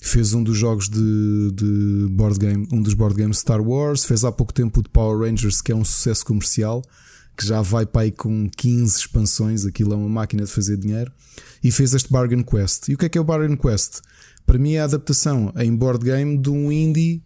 fez 0.02 0.32
um 0.32 0.42
dos 0.42 0.56
jogos 0.56 0.88
de, 0.88 1.52
de 1.52 2.08
board 2.10 2.38
game, 2.38 2.66
um 2.72 2.80
dos 2.80 2.94
board 2.94 3.14
games 3.14 3.38
Star 3.38 3.60
Wars, 3.60 4.04
fez 4.04 4.24
há 4.24 4.32
pouco 4.32 4.52
tempo 4.52 4.80
o 4.80 4.82
de 4.82 4.88
Power 4.88 5.18
Rangers, 5.18 5.60
que 5.60 5.72
é 5.72 5.76
um 5.76 5.84
sucesso 5.84 6.24
comercial, 6.24 6.82
que 7.36 7.46
já 7.46 7.60
vai 7.60 7.84
para 7.84 8.02
aí 8.02 8.10
com 8.10 8.48
15 8.56 8.98
expansões, 8.98 9.66
aquilo 9.66 9.92
é 9.92 9.96
uma 9.96 10.08
máquina 10.08 10.44
de 10.44 10.50
fazer 10.50 10.78
dinheiro, 10.78 11.12
e 11.62 11.70
fez 11.70 11.92
este 11.92 12.10
Bargain 12.10 12.42
Quest. 12.42 12.88
E 12.88 12.94
o 12.94 12.98
que 12.98 13.06
é 13.06 13.08
que 13.10 13.18
é 13.18 13.20
o 13.20 13.24
Bargain 13.24 13.56
Quest? 13.56 14.00
Para 14.46 14.58
mim 14.58 14.72
é 14.72 14.80
a 14.80 14.84
adaptação 14.84 15.52
em 15.56 15.76
board 15.76 16.02
game 16.02 16.38
de 16.38 16.48
um 16.48 16.72
indie 16.72 17.22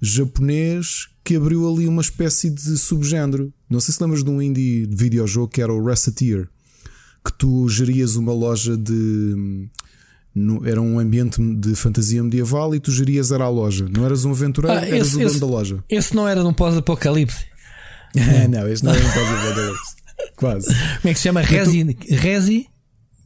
japonês 0.00 1.08
que 1.28 1.36
abriu 1.36 1.70
ali 1.70 1.86
uma 1.86 2.00
espécie 2.00 2.48
de 2.48 2.78
subgénero. 2.78 3.52
Não 3.68 3.80
sei 3.80 3.92
se 3.92 4.02
lembras 4.02 4.24
de 4.24 4.30
um 4.30 4.40
indie 4.40 4.86
de 4.86 4.96
videojogo 4.96 5.48
que 5.48 5.60
era 5.60 5.70
o 5.70 5.84
Reciteer, 5.84 6.48
que 7.22 7.30
tu 7.36 7.68
gerias 7.68 8.16
uma 8.16 8.32
loja 8.32 8.78
de 8.78 9.68
no, 10.34 10.66
era 10.66 10.80
um 10.80 10.98
ambiente 10.98 11.38
de 11.56 11.74
fantasia 11.74 12.22
medieval 12.22 12.74
e 12.74 12.80
tu 12.80 12.90
gerias 12.90 13.30
era 13.30 13.44
a 13.44 13.48
loja. 13.50 13.86
Não 13.94 14.06
eras 14.06 14.24
um 14.24 14.30
aventureiro, 14.30 14.78
ah, 14.78 14.88
esse, 14.88 14.94
eras 14.94 15.08
o 15.12 15.18
dono 15.18 15.26
esse, 15.26 15.40
da 15.40 15.46
loja. 15.46 15.84
Esse 15.86 16.16
não 16.16 16.26
era 16.26 16.42
num 16.42 16.54
pós-apocalipse. 16.54 17.44
não, 18.48 18.66
este 18.66 18.86
não 18.86 18.92
era 18.92 19.04
um 19.06 19.12
pós-apocalipse. 19.12 19.96
Quase. 20.34 20.66
Como 20.68 21.10
é 21.10 21.12
que 21.12 21.14
se 21.14 21.24
chama? 21.24 21.42
Resi? 21.42 21.96
Resi? 22.08 22.66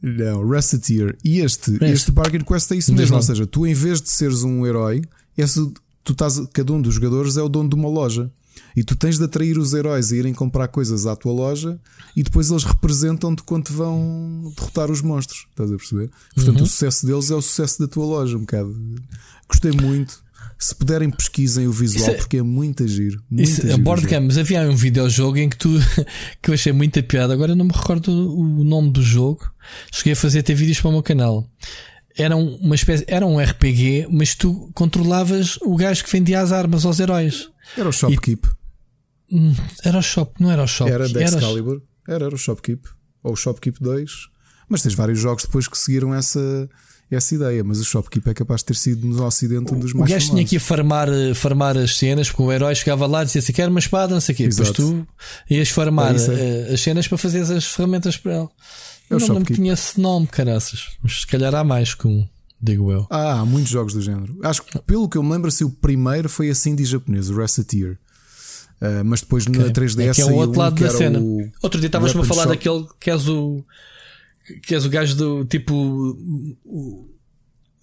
Não, 0.01 0.45
Reciteer. 0.45 1.15
E 1.23 1.39
este, 1.39 1.77
este 1.85 2.11
Bargain 2.11 2.43
Quest 2.43 2.69
é 2.73 2.75
isso 2.75 2.93
mesmo. 2.93 3.15
Ou 3.15 3.21
seja, 3.21 3.47
tu 3.47 3.65
em 3.65 3.73
vez 3.73 4.01
de 4.01 4.09
seres 4.09 4.43
um 4.43 4.65
herói, 4.65 5.03
esse, 5.37 5.71
tu 6.03 6.13
estás, 6.13 6.41
cada 6.51 6.73
um 6.73 6.81
dos 6.81 6.95
jogadores 6.95 7.37
é 7.37 7.41
o 7.41 7.49
dono 7.49 7.69
de 7.69 7.75
uma 7.75 7.89
loja. 7.89 8.31
E 8.75 8.83
tu 8.83 8.95
tens 8.95 9.17
de 9.17 9.23
atrair 9.23 9.57
os 9.57 9.73
heróis 9.73 10.11
a 10.11 10.15
irem 10.15 10.33
comprar 10.33 10.67
coisas 10.67 11.05
à 11.05 11.15
tua 11.15 11.31
loja 11.31 11.79
e 12.15 12.23
depois 12.23 12.49
eles 12.49 12.63
representam-te 12.63 13.43
quando 13.43 13.69
vão 13.69 14.51
derrotar 14.55 14.91
os 14.91 15.01
monstros. 15.01 15.47
Estás 15.49 15.71
a 15.71 15.75
perceber? 15.75 16.09
Portanto, 16.35 16.57
uhum. 16.57 16.63
o 16.63 16.67
sucesso 16.67 17.05
deles 17.05 17.31
é 17.31 17.35
o 17.35 17.41
sucesso 17.41 17.79
da 17.79 17.87
tua 17.87 18.05
loja, 18.05 18.37
um 18.37 18.41
bocado. 18.41 18.75
Gostei 19.47 19.71
muito. 19.71 20.21
Se 20.57 20.73
puderem, 20.73 21.09
pesquisem 21.09 21.67
o 21.67 21.71
visual 21.71 22.11
é, 22.11 22.13
porque 22.15 22.37
é 22.37 22.41
muito 22.41 22.87
giro. 22.87 23.21
Muito 23.29 23.43
isso, 23.43 23.61
giro 23.61 23.77
board 23.79 24.05
games, 24.07 24.37
havia 24.37 24.61
um 24.61 24.75
videojogo 24.75 25.37
em 25.37 25.49
que 25.49 25.57
tu 25.57 25.69
que 26.41 26.49
eu 26.49 26.53
achei 26.53 26.71
muita 26.71 27.03
piada. 27.03 27.33
Agora 27.33 27.55
não 27.55 27.65
me 27.65 27.73
recordo 27.73 28.09
o 28.09 28.63
nome 28.63 28.91
do 28.91 29.01
jogo. 29.01 29.51
Cheguei 29.91 30.13
a 30.13 30.15
fazer 30.15 30.39
até 30.39 30.53
vídeos 30.53 30.79
para 30.79 30.89
o 30.89 30.93
meu 30.93 31.03
canal. 31.03 31.47
Era 32.17 32.35
uma 32.35 32.75
espécie, 32.75 33.05
era 33.07 33.25
um 33.25 33.39
RPG, 33.39 34.07
mas 34.11 34.35
tu 34.35 34.69
controlavas 34.73 35.57
o 35.61 35.75
gajo 35.75 36.03
que 36.03 36.11
vendia 36.11 36.41
as 36.41 36.51
armas 36.51 36.85
aos 36.85 36.99
heróis. 36.99 37.49
Era 37.75 37.89
o 37.89 37.91
Shopkeep. 37.91 38.45
E, 38.45 38.63
Hum, 39.33 39.55
era 39.83 39.97
o 39.97 40.01
Shop, 40.01 40.31
não 40.39 40.51
era 40.51 40.61
o 40.63 40.67
Shop. 40.67 40.89
Era 40.89 41.09
da 41.09 41.23
Excalibur. 41.23 41.81
Era, 42.07 42.25
era 42.25 42.35
o 42.35 42.37
Shopkeep. 42.37 42.87
Ou 43.23 43.33
o 43.33 43.35
Shopkeep 43.35 43.81
2. 43.81 44.11
Mas 44.69 44.83
tens 44.83 44.93
vários 44.93 45.19
jogos 45.19 45.43
depois 45.43 45.67
que 45.67 45.77
seguiram 45.77 46.13
essa, 46.13 46.69
essa 47.09 47.33
ideia. 47.33 47.63
Mas 47.63 47.79
o 47.79 47.83
Shopkeep 47.83 48.29
é 48.29 48.33
capaz 48.33 48.61
de 48.61 48.65
ter 48.65 48.75
sido 48.75 49.07
no 49.07 49.25
Ocidente 49.25 49.73
um 49.73 49.79
dos 49.79 49.93
mais 49.93 50.09
O 50.09 50.13
gajo 50.13 50.31
tinha 50.31 50.45
que 50.45 50.57
ir 50.57 50.59
farmar, 50.59 51.07
farmar 51.33 51.75
as 51.77 51.97
cenas, 51.97 52.29
porque 52.29 52.43
o 52.43 52.51
herói 52.51 52.75
chegava 52.75 53.07
lá 53.07 53.23
e 53.23 53.25
dizia 53.25 53.39
assim: 53.39 53.53
quer 53.53 53.69
uma 53.69 53.79
espada, 53.79 54.13
não 54.13 54.21
sei 54.21 54.33
o 54.33 54.37
quê. 54.37 54.43
Exato. 54.43 54.71
Depois 54.71 55.07
tu 55.07 55.07
ias 55.49 55.69
farmar 55.69 56.15
é 56.15 56.69
eh, 56.69 56.73
as 56.73 56.81
cenas 56.81 57.07
para 57.07 57.17
fazer 57.17 57.41
as 57.41 57.65
ferramentas 57.65 58.17
para 58.17 58.37
ele. 58.37 58.49
Eu 59.13 59.27
não 59.27 59.39
me 59.39 59.45
tinha 59.45 59.73
esse 59.73 59.99
nome, 59.99 60.27
caraças. 60.27 60.91
Mas 61.01 61.21
se 61.21 61.27
calhar 61.27 61.53
há 61.55 61.63
mais 61.63 61.93
que 61.93 62.07
um, 62.07 62.27
digo 62.61 62.91
eu. 62.91 63.05
Ah, 63.09 63.39
há 63.39 63.45
muitos 63.45 63.71
jogos 63.71 63.93
do 63.93 64.01
género. 64.01 64.37
Acho 64.43 64.63
que, 64.63 64.79
pelo 64.79 65.09
que 65.09 65.17
eu 65.17 65.23
me 65.23 65.31
lembro, 65.31 65.49
assim, 65.49 65.63
o 65.63 65.69
primeiro 65.69 66.29
foi 66.29 66.49
assim 66.49 66.75
de 66.75 66.85
japonês, 66.85 67.29
o 67.29 67.35
Reciteer. 67.35 67.97
Uh, 68.81 69.03
mas 69.05 69.21
depois 69.21 69.47
okay. 69.47 69.61
na 69.61 69.69
3DS 69.69 70.09
é 70.09 70.13
que 70.13 70.21
é 70.21 70.25
o 70.25 70.35
outro 70.35 70.59
lado 70.59 70.79
da 70.81 70.89
cena. 70.89 71.19
O... 71.19 71.49
Outro 71.61 71.79
dia 71.79 71.87
estavas-me 71.87 72.21
a 72.21 72.25
falar 72.25 72.43
Shop. 72.43 72.55
daquele 72.55 72.85
que 72.99 73.09
és 73.09 73.27
o 73.29 73.63
que 74.61 74.75
és 74.75 74.85
o 74.85 74.89
gajo 74.89 75.15
do 75.15 75.45
tipo 75.45 75.73
o, 75.73 77.07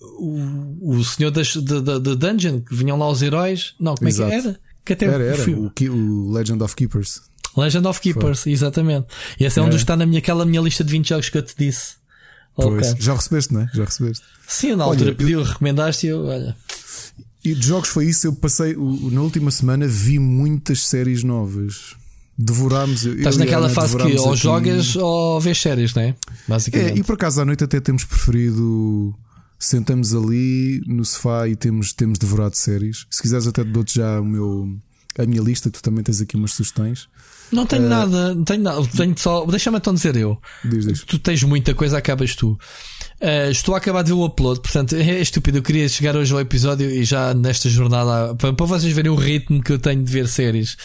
o, 0.01 0.91
o 0.91 1.05
senhor 1.05 1.31
das, 1.31 1.57
da, 1.57 1.81
da, 1.81 1.99
da 1.99 2.15
dungeon 2.15 2.61
que 2.61 2.75
vinham 2.75 2.99
lá 2.99 3.09
os 3.09 3.23
heróis. 3.23 3.75
Não, 3.81 3.95
como 3.95 4.09
Exato. 4.09 4.31
é 4.31 4.41
que 4.41 4.47
era? 4.47 4.61
Que 4.85 4.93
até 4.93 5.07
era, 5.07 5.25
era. 5.25 5.51
O, 5.51 5.73
o, 5.91 6.33
Legend 6.33 6.63
of 6.63 6.77
Keepers. 6.77 7.23
Legend 7.57 7.87
of 7.87 8.01
Keepers, 8.01 8.43
Foi. 8.43 8.53
exatamente. 8.53 9.07
E 9.39 9.45
esse 9.45 9.59
é, 9.59 9.63
é 9.63 9.65
um 9.65 9.69
dos 9.69 9.79
que 9.79 9.83
está 9.83 9.97
na 9.97 10.07
minha, 10.07 10.23
minha 10.47 10.61
lista 10.61 10.85
de 10.85 10.91
20 10.91 11.09
jogos 11.09 11.29
que 11.29 11.39
eu 11.39 11.43
te 11.43 11.55
disse. 11.57 12.01
Pois, 12.55 12.91
okay. 12.91 13.01
já 13.01 13.15
recebeste, 13.15 13.55
não 13.55 13.63
é? 13.63 13.71
Já 13.73 13.85
recebeste. 13.85 14.25
Sim, 14.47 14.75
na 14.77 14.85
altura 14.85 15.11
olha, 15.11 15.15
pediu, 15.15 15.41
eu... 15.41 15.45
recomendaste 15.45 16.07
e 16.07 16.11
eu, 16.11 16.25
olha. 16.25 16.57
E 17.45 17.55
de 17.55 17.67
jogos 17.67 17.89
foi 17.89 18.07
isso. 18.07 18.27
Eu 18.27 18.35
passei 18.35 18.77
na 18.77 19.23
última 19.23 19.51
semana 19.51 19.87
vi 19.87 20.19
muitas 20.19 20.83
séries 20.85 21.23
novas. 21.23 21.95
Devorámos. 22.37 23.05
Estás 23.05 23.37
naquela 23.37 23.69
fase 23.69 23.97
que 23.97 24.19
ou 24.19 24.31
aqui... 24.31 24.37
jogas 24.37 24.97
ou 24.97 25.41
vês 25.41 25.61
séries, 25.61 25.95
não 25.95 26.03
é? 26.03 26.17
Basicamente. 26.49 26.93
É, 26.93 26.97
e 26.99 27.03
por 27.03 27.15
acaso 27.15 27.41
à 27.41 27.45
noite 27.45 27.65
até 27.65 27.81
temos 27.81 28.05
preferido. 28.05 29.15
Sentamos 29.59 30.15
ali 30.15 30.83
no 30.87 31.05
sofá 31.05 31.47
e 31.47 31.55
temos, 31.55 31.93
temos 31.93 32.19
devorado 32.19 32.57
séries. 32.57 33.07
Se 33.11 33.21
quiseres, 33.21 33.47
até 33.47 33.63
dou-te 33.63 33.97
já 33.97 34.19
o 34.19 34.25
meu, 34.25 34.75
a 35.19 35.27
minha 35.27 35.43
lista. 35.43 35.71
Tu 35.71 35.83
também 35.83 36.03
tens 36.03 36.21
aqui 36.23 36.35
umas 36.35 36.53
sugestões. 36.53 37.09
Não 37.53 37.67
tenho 37.67 37.85
uh, 37.85 37.89
nada, 37.89 38.35
não 38.35 38.45
tenho 38.45 38.63
nada. 38.63 38.87
Tenho 38.97 39.15
só. 39.19 39.45
Deixa-me 39.47 39.79
então 39.79 39.93
dizer 39.93 40.17
eu. 40.17 40.41
Diz, 40.65 40.87
diz. 40.87 41.05
Tu 41.05 41.19
tens 41.19 41.43
muita 41.43 41.75
coisa, 41.75 41.99
acabas 41.99 42.35
tu. 42.35 42.53
Uh, 43.21 43.51
estou 43.51 43.75
a 43.75 43.79
acabar 43.79 44.03
de 44.03 44.13
ver 44.13 44.19
o 44.19 44.25
upload, 44.25 44.61
portanto 44.61 44.95
é 44.95 45.21
estúpido. 45.21 45.59
Eu 45.59 45.63
queria 45.63 45.89
chegar 45.89 46.17
hoje 46.17 46.33
ao 46.33 46.41
episódio 46.41 46.91
e 46.91 47.05
já 47.05 47.35
nesta 47.35 47.69
jornada 47.69 48.35
para, 48.37 48.53
para 48.53 48.67
vocês 48.67 48.93
verem 48.93 49.11
o 49.11 49.15
ritmo 49.15 49.63
que 49.63 49.73
eu 49.73 49.79
tenho 49.79 50.03
de 50.03 50.11
ver 50.11 50.29
séries. 50.29 50.77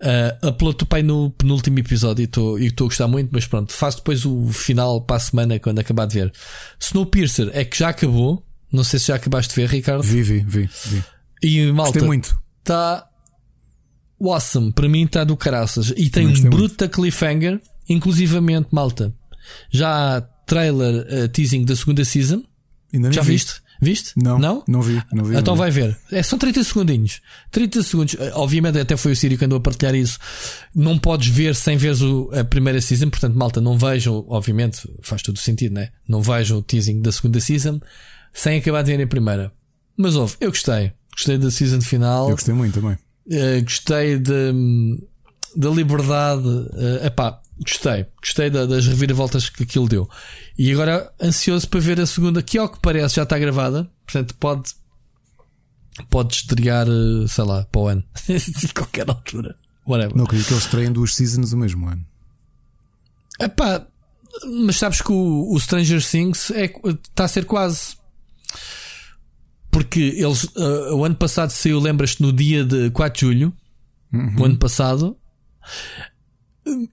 Uh, 0.00 0.48
upload 0.48 0.82
o 0.82 0.86
pai 0.86 1.02
no 1.02 1.30
penúltimo 1.30 1.78
episódio 1.78 2.22
e 2.22 2.66
estou 2.66 2.84
a 2.84 2.88
gostar 2.88 3.08
muito, 3.08 3.30
mas 3.32 3.46
pronto, 3.46 3.72
faço 3.72 3.98
depois 3.98 4.24
o 4.24 4.48
final 4.48 5.00
para 5.00 5.16
a 5.16 5.20
semana 5.20 5.58
quando 5.58 5.78
acabar 5.78 6.06
de 6.06 6.20
ver. 6.20 6.32
Snowpiercer 6.78 7.50
é 7.52 7.64
que 7.64 7.78
já 7.78 7.88
acabou. 7.88 8.44
Não 8.72 8.84
sei 8.84 8.98
se 8.98 9.08
já 9.08 9.16
acabaste 9.16 9.54
de 9.54 9.60
ver, 9.60 9.68
Ricardo. 9.68 10.02
Vi, 10.02 10.22
vi, 10.22 10.40
vi. 10.40 10.70
vi. 10.86 11.04
E 11.42 11.72
malta, 11.72 11.92
Gostei 11.92 12.06
muito. 12.06 12.36
Está 12.60 13.06
awesome. 14.30 14.72
Para 14.72 14.88
mim 14.88 15.04
está 15.04 15.24
do 15.24 15.36
caraças. 15.36 15.92
E 15.96 16.08
tem 16.08 16.26
um 16.26 16.50
bruta 16.50 16.88
cliffhanger, 16.88 17.60
inclusivamente, 17.88 18.68
malta. 18.70 19.12
Já 19.70 20.18
há 20.18 20.20
trailer 20.20 21.06
uh, 21.06 21.28
teasing 21.28 21.64
da 21.64 21.74
segunda 21.76 22.04
season. 22.04 22.42
Ainda 22.92 23.12
Já 23.12 23.22
vi. 23.22 23.32
viste? 23.32 23.62
Viste? 23.80 24.12
Não, 24.16 24.38
não, 24.38 24.62
não 24.68 24.80
vi. 24.80 25.02
Não 25.12 25.24
vi 25.24 25.36
então 25.36 25.54
não 25.54 25.56
vai 25.56 25.68
ver. 25.68 25.98
É, 26.12 26.22
são 26.22 26.38
30 26.38 26.62
segundinhos. 26.62 27.20
30 27.50 27.82
segundos. 27.82 28.14
Eh, 28.16 28.30
obviamente, 28.36 28.78
até 28.78 28.96
foi 28.96 29.10
o 29.10 29.16
Sírio 29.16 29.36
que 29.36 29.44
andou 29.44 29.56
a 29.56 29.60
partilhar 29.60 29.92
isso. 29.96 30.20
Não 30.72 30.96
podes 30.96 31.26
ver 31.26 31.56
sem 31.56 31.76
ver 31.76 31.96
a 32.38 32.44
primeira 32.44 32.80
season. 32.80 33.10
Portanto, 33.10 33.34
malta, 33.34 33.60
não 33.60 33.76
vejam. 33.76 34.24
Obviamente, 34.28 34.88
faz 35.02 35.20
todo 35.20 35.34
o 35.34 35.40
sentido, 35.40 35.74
né? 35.74 35.88
Não 36.06 36.22
vejam 36.22 36.58
o 36.58 36.62
teasing 36.62 37.02
da 37.02 37.10
segunda 37.10 37.40
season 37.40 37.80
sem 38.32 38.58
acabar 38.58 38.82
de 38.82 38.96
ver 38.96 39.02
a 39.02 39.06
primeira. 39.06 39.52
Mas 39.96 40.14
houve, 40.14 40.36
eu 40.40 40.50
gostei. 40.50 40.92
Gostei 41.12 41.36
da 41.36 41.50
season 41.50 41.80
final. 41.80 42.28
Eu 42.28 42.36
gostei 42.36 42.54
muito 42.54 42.80
também. 42.80 42.96
Uh, 43.26 43.62
gostei 43.62 44.18
de, 44.18 44.52
da 45.56 45.70
liberdade. 45.70 46.46
Uh, 46.46 47.06
epá, 47.06 47.40
gostei. 47.60 48.06
Gostei 48.20 48.50
da, 48.50 48.66
das 48.66 48.86
reviravoltas 48.86 49.48
que 49.48 49.62
aquilo 49.62 49.88
deu. 49.88 50.08
E 50.58 50.72
agora 50.72 51.12
ansioso 51.20 51.68
para 51.68 51.80
ver 51.80 52.00
a 52.00 52.06
segunda, 52.06 52.42
que 52.42 52.58
ao 52.58 52.68
que 52.68 52.80
parece 52.80 53.16
já 53.16 53.22
está 53.22 53.38
gravada. 53.38 53.90
Portanto, 54.04 54.34
pode. 54.36 54.70
Pode 56.08 56.34
estrear, 56.34 56.86
eh, 56.88 57.26
sei 57.28 57.44
lá, 57.44 57.64
para 57.66 57.80
o 57.80 57.86
ano. 57.88 58.04
De 58.26 58.68
qualquer 58.72 59.08
altura. 59.08 59.56
Whatever. 59.86 60.16
Não 60.16 60.24
acredito 60.24 60.46
que 60.46 60.54
eles 60.54 60.64
estreiem 60.64 60.90
duas 60.90 61.14
seasons 61.14 61.52
o 61.52 61.56
mesmo 61.56 61.86
ano. 61.86 62.04
Epá, 63.38 63.86
mas 64.66 64.76
sabes 64.76 65.02
que 65.02 65.12
o, 65.12 65.52
o 65.52 65.60
Stranger 65.60 66.02
Things 66.02 66.50
é, 66.50 66.64
está 66.64 67.24
a 67.24 67.28
ser 67.28 67.44
quase. 67.44 67.96
Porque 69.72 70.00
eles, 70.18 70.44
uh, 70.44 70.94
o 70.94 71.04
ano 71.04 71.16
passado 71.16 71.50
saiu, 71.50 71.80
lembras-te, 71.80 72.22
no 72.22 72.32
dia 72.32 72.62
de 72.62 72.90
4 72.90 73.18
de 73.18 73.26
julho, 73.26 73.52
uhum. 74.12 74.40
o 74.40 74.44
ano 74.44 74.58
passado, 74.58 75.16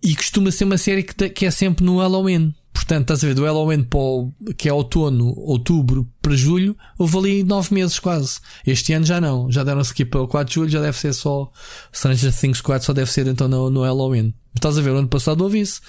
e 0.02 0.16
costuma 0.16 0.50
ser 0.50 0.64
uma 0.64 0.78
série 0.78 1.04
que, 1.04 1.30
que 1.30 1.46
é 1.46 1.52
sempre 1.52 1.86
no 1.86 2.00
Halloween. 2.00 2.56
Portanto, 2.72 3.02
estás 3.02 3.24
a 3.24 3.28
ver, 3.28 3.34
do 3.36 3.44
Halloween 3.44 3.84
para 3.84 4.00
o, 4.00 4.34
que 4.58 4.70
é 4.70 4.74
outono, 4.74 5.34
outubro 5.38 6.10
para 6.22 6.34
julho, 6.34 6.76
houve 6.98 7.18
ali 7.18 7.44
9 7.44 7.76
meses 7.76 8.00
quase. 8.00 8.40
Este 8.66 8.94
ano 8.94 9.06
já 9.06 9.20
não, 9.20 9.52
já 9.52 9.64
deram-se 9.64 9.92
aqui 9.92 10.06
para 10.06 10.22
o 10.22 10.28
4 10.28 10.48
de 10.48 10.56
julho, 10.56 10.70
já 10.70 10.82
deve 10.82 10.98
ser 10.98 11.14
só 11.14 11.52
Stranger 11.94 12.34
Things 12.34 12.62
4, 12.62 12.86
só 12.86 12.94
deve 12.94 13.12
ser 13.12 13.28
então 13.28 13.50
no, 13.50 13.70
no 13.70 13.82
Halloween. 13.82 14.34
Estás 14.56 14.78
a 14.78 14.82
ver, 14.82 14.92
o 14.92 14.98
ano 14.98 15.08
passado 15.10 15.42
houve 15.42 15.60
isso. 15.60 15.82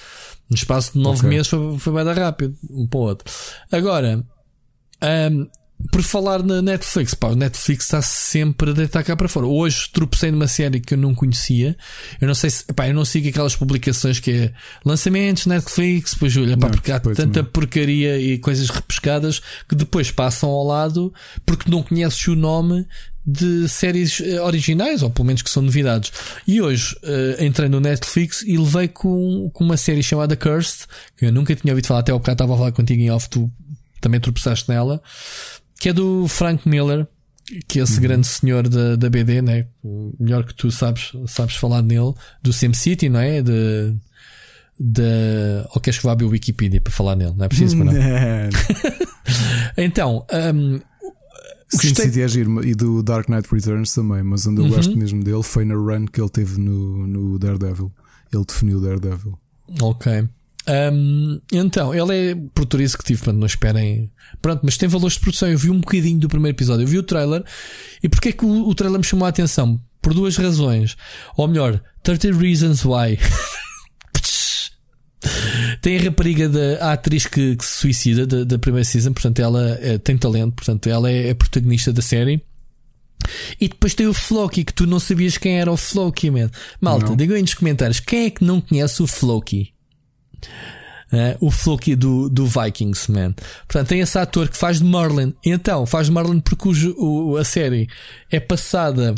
No 0.49 0.57
espaço 0.57 0.95
de 0.95 0.99
9 0.99 1.19
okay. 1.19 1.31
meses 1.31 1.47
foi, 1.47 1.79
foi 1.79 1.93
bem 1.93 2.12
rápido, 2.12 2.57
um 2.69 2.87
para 2.87 2.99
o 2.99 3.03
outro. 3.03 3.33
Agora, 3.71 4.27
um, 5.33 5.47
por 5.90 6.02
falar 6.02 6.43
na 6.43 6.61
Netflix, 6.61 7.15
pá, 7.15 7.28
o 7.28 7.35
Netflix 7.35 7.85
está 7.85 8.02
sempre 8.02 8.70
a 8.70 8.73
deitar 8.74 9.02
cá 9.02 9.16
para 9.16 9.28
fora. 9.28 9.47
Hoje 9.47 9.89
tropecei 9.93 10.31
numa 10.31 10.47
série 10.47 10.81
que 10.81 10.94
eu 10.94 10.98
não 10.98 11.15
conhecia. 11.15 11.77
Eu 12.20 12.28
não 12.28 12.35
sei 12.35 12.51
se, 12.51 12.65
pá, 12.65 12.89
eu 12.89 12.94
não 12.94 13.05
sigo 13.05 13.28
aquelas 13.28 13.57
publicações 13.57 14.20
que 14.20 14.31
é 14.31 14.52
lançamentos 14.85 15.47
Netflix, 15.47 16.15
pois 16.15 16.36
olha, 16.36 16.57
pá, 16.57 16.69
porque 16.69 16.93
há 16.93 17.01
tanta 17.01 17.43
não. 17.43 17.48
porcaria 17.51 18.19
e 18.19 18.39
coisas 18.39 18.69
repescadas 18.69 19.40
que 19.69 19.74
depois 19.74 20.11
passam 20.11 20.51
ao 20.51 20.65
lado 20.65 21.12
porque 21.47 21.70
não 21.70 21.82
conheces 21.82 22.27
o 22.28 22.36
nome 22.36 22.86
de 23.27 23.69
séries 23.69 24.20
eh, 24.20 24.40
originais, 24.40 25.02
ou 25.02 25.11
pelo 25.11 25.27
menos 25.27 25.43
que 25.43 25.51
são 25.51 25.62
novidades. 25.62 26.11
E 26.47 26.61
hoje 26.61 26.97
uh, 27.02 27.44
entrei 27.44 27.69
no 27.69 27.78
Netflix 27.78 28.43
e 28.43 28.57
levei 28.57 28.89
com, 28.89 29.51
com 29.52 29.62
uma 29.62 29.77
série 29.77 30.02
chamada 30.02 30.35
Cursed, 30.36 30.86
que 31.16 31.27
eu 31.27 31.32
nunca 31.32 31.55
tinha 31.55 31.73
ouvido 31.73 31.86
falar, 31.86 32.01
até 32.01 32.12
ao 32.12 32.19
bocado 32.19 32.35
estava 32.35 32.55
a 32.55 32.57
falar 32.57 32.73
contigo 32.73 33.01
em 33.01 33.11
off, 33.11 33.28
tu 33.28 33.51
também 34.01 34.19
tropeçaste 34.19 34.69
nela 34.69 35.02
que 35.81 35.89
é 35.89 35.93
do 35.94 36.28
Frank 36.28 36.69
Miller, 36.69 37.09
que 37.66 37.81
é 37.81 37.82
esse 37.82 37.97
uhum. 37.97 38.02
grande 38.02 38.27
senhor 38.27 38.69
da, 38.69 38.97
da 38.97 39.09
BD, 39.09 39.40
né? 39.40 39.66
melhor 40.20 40.44
que 40.44 40.55
tu 40.55 40.70
sabes, 40.70 41.12
sabes 41.27 41.57
falar 41.57 41.82
nele, 41.82 42.12
do 42.43 42.52
SimCity, 42.52 43.09
não 43.09 43.19
é? 43.19 43.43
De, 43.43 43.97
de... 44.78 45.02
Ou 45.74 45.81
queres 45.81 45.98
que 45.98 46.05
vá 46.05 46.12
abrir 46.12 46.27
o 46.27 46.28
Wikipedia 46.28 46.81
para 46.82 46.93
falar 46.93 47.16
nele? 47.16 47.32
Não 47.35 47.47
é 47.47 47.48
preciso, 47.48 47.77
não. 47.82 47.93
então, 49.77 50.27
um, 50.55 50.81
SimCity 51.70 52.20
é 52.20 52.28
giro 52.28 52.62
e 52.62 52.74
do 52.74 53.02
Dark 53.02 53.31
Knight 53.31 53.48
Returns 53.51 53.94
também, 53.94 54.23
mas 54.23 54.47
onde 54.47 54.61
eu 54.61 54.65
uhum. 54.65 54.70
gosto 54.70 54.97
mesmo 54.97 55.24
dele 55.24 55.43
foi 55.43 55.65
na 55.65 55.74
run 55.74 56.05
que 56.07 56.20
ele 56.20 56.28
teve 56.28 56.61
no, 56.61 57.07
no 57.07 57.39
Daredevil. 57.39 57.90
Ele 58.31 58.44
definiu 58.44 58.78
o 58.78 58.81
Daredevil. 58.82 59.39
Ok. 59.81 60.28
Um, 60.69 61.41
então, 61.53 61.95
ele 61.95 62.31
é 62.31 62.35
produtor 62.55 62.81
executivo, 62.81 63.24
portanto, 63.24 63.41
não 63.41 63.47
esperem. 63.47 64.11
Pronto, 64.41 64.61
mas 64.62 64.77
tem 64.77 64.89
valores 64.89 65.15
de 65.15 65.20
produção. 65.20 65.49
Eu 65.49 65.59
vi 65.59 65.70
um 65.70 65.81
bocadinho 65.81 66.20
do 66.20 66.28
primeiro 66.28 66.57
episódio, 66.57 66.85
eu 66.85 66.89
vi 66.89 66.99
o 66.99 67.03
trailer. 67.03 67.45
E 68.03 68.09
porquê 68.09 68.28
é 68.28 68.32
que 68.32 68.45
o, 68.45 68.69
o 68.69 68.74
trailer 68.74 68.99
me 68.99 69.05
chamou 69.05 69.27
a 69.27 69.28
atenção? 69.28 69.81
Por 70.01 70.15
duas 70.15 70.37
razões. 70.37 70.97
Ou 71.37 71.49
melhor, 71.49 71.82
30 72.03 72.32
Reasons 72.32 72.85
Why. 72.85 73.19
tem 75.82 75.99
a 75.99 76.03
rapariga 76.03 76.49
da 76.49 76.93
atriz 76.93 77.27
que, 77.27 77.57
que, 77.57 77.65
se 77.65 77.73
suicida 77.73 78.27
da, 78.27 78.45
da, 78.45 78.59
primeira 78.59 78.85
season, 78.85 79.12
portanto, 79.12 79.41
ela 79.41 79.78
é, 79.81 79.99
tem 79.99 80.16
talento, 80.16 80.55
portanto, 80.55 80.89
ela 80.89 81.11
é 81.11 81.31
a 81.31 81.35
protagonista 81.35 81.93
da 81.93 82.03
série. 82.03 82.43
E 83.61 83.69
depois 83.69 83.95
tem 83.95 84.07
o 84.07 84.15
Floki, 84.15 84.65
que 84.65 84.73
tu 84.73 84.87
não 84.87 84.99
sabias 84.99 85.37
quem 85.37 85.61
era 85.61 85.70
o 85.70 85.77
Floki, 85.77 86.31
man. 86.31 86.51
Malta, 86.81 87.15
digam 87.15 87.37
aí 87.37 87.43
nos 87.43 87.53
comentários 87.53 88.01
quem 88.01 88.27
é 88.27 88.31
que 88.31 88.43
não 88.43 88.62
conhece 88.62 89.03
o 89.03 89.07
Floki? 89.07 89.74
Uh, 91.12 91.35
o 91.41 91.51
Floki 91.51 91.97
do, 91.97 92.29
do 92.29 92.47
Vikings, 92.47 93.11
man. 93.11 93.35
Portanto, 93.67 93.89
tem 93.89 93.99
esse 93.99 94.17
ator 94.17 94.49
que 94.49 94.57
faz 94.57 94.79
de 94.79 94.85
Merlin. 94.85 95.35
Então, 95.45 95.85
faz 95.85 96.07
de 96.07 96.12
Merlin 96.12 96.39
porque 96.39 96.69
o, 96.69 97.31
o, 97.31 97.37
a 97.37 97.45
série 97.45 97.89
é 98.31 98.39
passada 98.39 99.12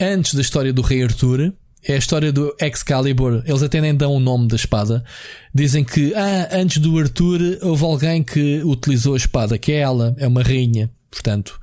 antes 0.00 0.34
da 0.34 0.40
história 0.40 0.72
do 0.72 0.80
Rei 0.80 1.02
Arthur. 1.02 1.52
É 1.86 1.94
a 1.94 1.98
história 1.98 2.32
do 2.32 2.54
Excalibur. 2.60 3.42
Eles 3.44 3.62
até 3.62 3.80
nem 3.80 3.94
dão 3.94 4.14
o 4.14 4.20
nome 4.20 4.46
da 4.46 4.56
espada. 4.56 5.04
Dizem 5.52 5.84
que, 5.84 6.14
ah, 6.14 6.48
antes 6.52 6.78
do 6.78 6.98
Arthur 6.98 7.40
houve 7.62 7.84
alguém 7.84 8.22
que 8.22 8.62
utilizou 8.64 9.14
a 9.14 9.18
espada, 9.18 9.58
que 9.58 9.72
é 9.72 9.80
ela, 9.80 10.14
é 10.18 10.26
uma 10.26 10.42
rainha. 10.42 10.90
Portanto, 11.10 11.60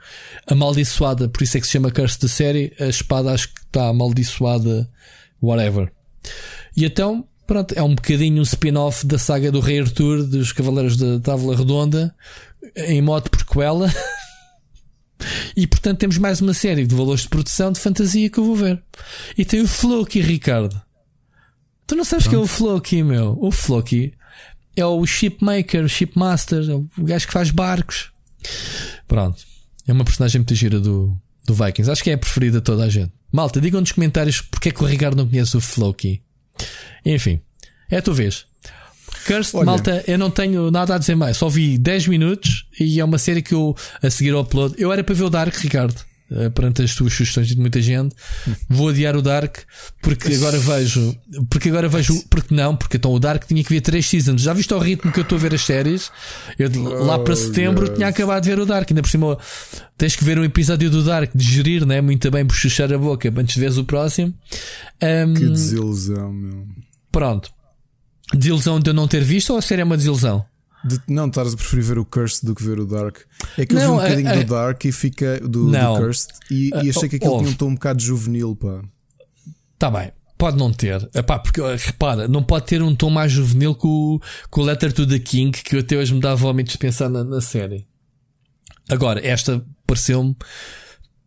amaldiçoada, 0.48 1.28
por 1.28 1.44
isso 1.44 1.58
é 1.58 1.60
que 1.60 1.66
se 1.66 1.74
chama 1.74 1.92
Curse 1.92 2.20
da 2.20 2.28
série. 2.28 2.74
A 2.80 2.86
espada 2.86 3.32
acho 3.32 3.54
que 3.54 3.62
está 3.62 3.88
amaldiçoada, 3.88 4.88
whatever. 5.42 5.92
E 6.76 6.86
então, 6.86 7.28
Pronto, 7.48 7.74
é 7.76 7.84
um 7.84 7.96
bocadinho 7.96 8.40
um 8.40 8.44
spin-off 8.44 9.06
da 9.06 9.18
saga 9.18 9.52
do 9.52 9.60
Rei 9.60 9.82
Arthur 9.82 10.24
dos 10.24 10.52
Cavaleiros 10.52 10.96
da 10.96 11.20
Távola 11.20 11.56
Redonda 11.56 12.16
em 12.76 13.02
modo 13.02 13.30
prequela. 13.30 13.94
e 15.56 15.68
portanto 15.68 16.00
temos 16.00 16.18
mais 16.18 16.42
uma 16.42 16.54
série 16.54 16.86
de 16.86 16.96
valores 16.96 17.24
de 17.24 17.30
produção 17.30 17.72
de 17.72 17.80
fantasia 17.80 18.30
que 18.30 18.38
eu 18.38 18.46
vou 18.46 18.56
ver. 18.56 18.82
E 19.38 19.44
tem 19.44 19.62
o 19.62 19.68
Floki, 19.68 20.22
Ricardo. 20.22 20.82
Tu 21.88 21.96
não 21.96 22.06
sabes 22.06 22.26
Pronto. 22.26 22.36
que 22.38 22.42
é 22.42 22.46
o 22.46 22.48
Floki, 22.48 23.04
meu? 23.04 23.38
O 23.42 23.52
Floki 23.52 24.14
é 24.76 24.86
o 24.86 25.06
shipmaker, 25.06 25.88
shipmaster, 25.88 26.70
é 26.70 26.74
o 26.74 26.88
gajo 27.00 27.28
que 27.28 27.34
faz 27.34 27.52
barcos. 27.52 28.12
Pronto. 29.08 29.44
É 29.88 29.92
uma 29.92 30.06
personagem 30.06 30.40
muito 30.40 30.56
gira 30.56 30.80
do, 30.80 31.18
do 31.46 31.54
Vikings. 31.54 31.92
Acho 31.92 32.04
que 32.04 32.12
é 32.12 32.14
a 32.14 32.18
preferida 32.18 32.60
de 32.60 32.64
toda 32.64 32.84
a 32.84 32.90
gente. 32.90 33.12
Malta, 33.32 33.60
digam 33.60 33.82
nos 33.82 33.92
comentários 33.92 34.42
porque 34.42 34.70
é 34.70 34.72
que 34.72 34.84
o 34.84 34.88
Ricardo 34.88 35.18
não 35.18 35.28
conhece 35.28 35.58
o 35.58 35.62
Floki. 35.62 36.22
Enfim, 37.06 37.40
é 37.90 38.02
tua 38.02 38.14
vez. 38.14 38.46
Cursed, 39.26 39.56
Olha. 39.56 39.66
malta, 39.66 40.04
eu 40.08 40.18
não 40.18 40.32
tenho 40.32 40.72
nada 40.72 40.96
a 40.96 40.98
dizer 40.98 41.16
mais. 41.16 41.38
Só 41.38 41.50
vi 41.50 41.78
10 41.78 42.08
minutos 42.08 42.66
e 42.80 43.00
é 43.00 43.06
uma 43.06 43.18
série 43.18 43.42
que 43.42 43.54
eu 43.54 43.76
a 44.02 44.10
seguir 44.10 44.32
ao 44.32 44.42
upload. 44.42 44.76
Eu 44.78 44.92
era 44.92 45.04
para 45.04 45.14
ver 45.14 45.24
o 45.24 45.30
Dark, 45.30 45.56
Ricardo. 45.58 46.02
Uh, 46.32 46.50
perante 46.52 46.82
as 46.82 46.96
tuas 46.96 47.12
sugestões 47.12 47.50
de 47.50 47.58
muita 47.58 47.82
gente, 47.82 48.16
vou 48.70 48.88
adiar 48.88 49.18
o 49.18 49.22
Dark 49.22 49.58
porque 50.02 50.34
agora 50.34 50.58
vejo, 50.58 51.14
porque 51.50 51.68
agora 51.68 51.90
vejo, 51.90 52.24
porque 52.30 52.56
não, 52.56 52.74
porque 52.74 52.96
então 52.96 53.12
o 53.12 53.20
Dark 53.20 53.46
tinha 53.46 53.62
que 53.62 53.70
ver 53.70 53.82
3 53.82 54.06
seasons. 54.06 54.42
Já 54.42 54.54
viste 54.54 54.74
o 54.74 54.80
ritmo 54.80 55.12
que 55.12 55.20
eu 55.20 55.24
estou 55.24 55.38
a 55.38 55.42
ver 55.42 55.54
as 55.54 55.62
séries? 55.62 56.10
Eu 56.58 56.70
lá 57.04 57.20
para 57.20 57.34
oh, 57.34 57.36
setembro 57.36 57.86
yes. 57.88 57.96
tinha 57.96 58.08
acabado 58.08 58.44
de 58.44 58.50
ver 58.50 58.60
o 58.60 58.66
Dark, 58.66 58.90
ainda 58.90 59.02
por 59.02 59.10
cima 59.10 59.38
tens 59.98 60.16
que 60.16 60.24
ver 60.24 60.40
um 60.40 60.44
episódio 60.46 60.90
do 60.90 61.04
Dark, 61.04 61.32
digerir, 61.36 61.86
né? 61.86 62.00
Muito 62.00 62.32
bem, 62.32 62.46
bochechar 62.46 62.92
a 62.94 62.98
boca 62.98 63.32
antes 63.36 63.56
de 63.56 63.60
veres 63.60 63.78
o 63.78 63.84
próximo. 63.84 64.34
Um, 65.04 65.34
que 65.34 65.46
desilusão, 65.48 66.32
meu. 66.32 66.66
Pronto. 67.12 67.52
Desilusão 68.34 68.80
de 68.80 68.90
eu 68.90 68.94
não 68.94 69.08
ter 69.08 69.24
visto 69.24 69.50
ou 69.50 69.60
a 69.60 69.62
série 69.62 69.82
é 69.82 69.84
uma 69.84 69.98
desilusão? 69.98 70.46
De 70.84 71.00
não 71.08 71.28
estares 71.28 71.54
a 71.54 71.58
preferir 71.58 71.84
ver 71.84 72.00
o 72.00 72.06
Cursed 72.06 72.46
do 72.46 72.56
que 72.56 72.64
ver 72.64 72.80
o 72.80 72.86
Dark. 72.86 73.18
É 73.58 73.66
que 73.66 73.76
eu 73.76 73.80
não, 73.80 73.86
vi 73.86 73.92
um 73.92 73.96
bocadinho 73.98 74.30
a, 74.30 74.36
do 74.36 74.44
Dark 74.46 74.86
e 74.86 74.92
fica 74.92 75.40
do, 75.40 75.68
não, 75.68 75.94
do 75.94 76.02
Cursed 76.02 76.34
e, 76.50 76.70
e 76.84 76.90
achei 76.90 77.08
que 77.08 77.18
aquilo 77.18 77.38
tinha 77.38 77.50
um 77.50 77.54
tom 77.54 77.68
um 77.68 77.74
bocado 77.76 78.02
juvenil, 78.02 78.56
pá. 78.56 78.82
Tá 79.78 79.92
bem. 79.92 80.12
Pode 80.38 80.58
não 80.58 80.74
ter, 80.74 81.08
Epá, 81.14 81.38
porque 81.38 81.62
repara, 81.62 82.28
não 82.28 82.42
pode 82.42 82.66
ter 82.66 82.82
um 82.82 82.96
tom 82.96 83.12
mais 83.12 83.32
juvenil 83.32 83.76
que 83.76 83.86
o, 83.86 84.20
que 84.52 84.60
o 84.60 84.64
Letter 84.64 84.92
to 84.92 85.06
the 85.06 85.20
King, 85.20 85.52
que 85.52 85.78
até 85.78 85.96
hoje 85.96 86.16
me 86.16 86.20
dá 86.20 86.34
vómitos 86.34 86.74
de 86.74 86.80
pensar 86.80 87.10
na, 87.10 87.24
na 87.24 87.42
série. 87.42 87.86
Agora, 88.90 89.24
esta 89.24 89.64
pareceu-me 89.86 90.36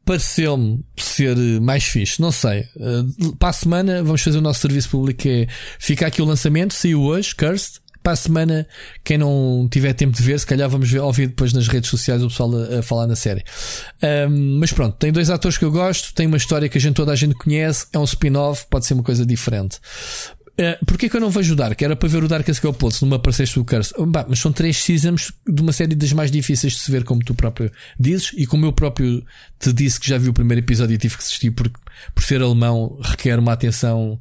pareceu-me 0.05 0.85
ser 0.97 1.37
mais 1.61 1.85
fixe. 1.85 2.21
Não 2.21 2.31
sei. 2.31 2.67
Uh, 2.77 3.37
para 3.37 3.51
a 3.51 3.53
semana 3.53 4.03
vamos 4.03 4.21
fazer 4.21 4.39
o 4.39 4.43
nosso 4.43 4.61
serviço 4.61 4.91
público. 4.91 5.27
É, 5.27 5.47
fica 5.79 6.07
aqui 6.07 6.21
o 6.21 6.25
lançamento, 6.25 6.75
saiu 6.75 7.03
hoje, 7.03 7.35
Cursed. 7.35 7.84
Para 8.05 8.13
a 8.13 8.17
semana, 8.17 8.69
quem 9.03 9.17
não 9.17 9.67
tiver 9.71 9.95
tempo 9.95 10.15
de 10.15 10.23
ver, 10.23 10.39
se 10.39 10.45
calhar 10.45 10.69
vamos 10.69 10.91
ver, 10.91 10.99
ouvir 11.01 11.29
depois 11.29 11.55
nas 11.55 11.67
redes 11.67 11.89
sociais 11.89 12.23
o 12.23 12.29
pessoal 12.29 12.51
a, 12.55 12.81
a 12.81 12.83
falar 12.83 13.07
na 13.07 13.17
série. 13.17 13.43
Um, 14.29 14.59
mas 14.59 14.71
pronto, 14.71 14.95
tem 14.99 15.11
dois 15.11 15.31
atores 15.31 15.57
que 15.57 15.65
eu 15.65 15.71
gosto, 15.71 16.13
tem 16.13 16.27
uma 16.27 16.37
história 16.37 16.69
que 16.69 16.77
a 16.77 16.81
gente, 16.81 16.97
toda 16.97 17.13
a 17.13 17.17
gente 17.17 17.35
conhece, 17.35 17.87
é 17.95 17.99
um 17.99 18.05
spin-off, 18.05 18.67
pode 18.69 18.85
ser 18.85 18.93
uma 18.93 19.03
coisa 19.03 19.25
diferente. 19.25 19.79
Uh, 20.53 20.85
Porquê 20.85 21.09
que 21.09 21.17
eu 21.17 21.21
não 21.21 21.31
vejo 21.31 21.55
o 21.55 21.57
Dark? 21.57 21.81
Era 21.81 21.97
para 21.97 22.07
ver 22.07 22.23
o 22.23 22.29
Dark 22.29 22.47
a 22.47 22.53
seguir 22.53 22.67
ao 22.67 22.75
Pulse, 22.75 23.03
numa 23.03 23.17
apareceste 23.17 23.59
do 23.59 23.65
Curse. 23.65 23.95
Bah, 24.07 24.27
mas 24.29 24.39
são 24.39 24.53
três 24.53 24.85
seasons 24.85 25.33
de 25.49 25.63
uma 25.63 25.73
série 25.73 25.95
das 25.95 26.13
mais 26.13 26.31
difíceis 26.31 26.75
de 26.75 26.81
se 26.81 26.91
ver, 26.91 27.05
como 27.05 27.25
tu 27.25 27.35
próprio 27.35 27.73
dizes, 27.99 28.33
e 28.37 28.47
como 28.47 28.67
eu 28.67 28.73
próprio 28.75 29.25
te 29.59 29.73
disse 29.73 29.99
que 29.99 30.07
já 30.07 30.19
vi 30.19 30.29
o 30.29 30.35
primeiro 30.35 30.61
episódio 30.63 30.95
e 30.95 30.99
tive 30.99 31.17
que 31.17 31.23
assistir 31.23 31.53
porque, 31.53 31.81
por 32.15 32.23
ser 32.23 32.43
alemão, 32.43 32.99
requer 33.03 33.39
uma 33.39 33.55
atenção 33.55 34.21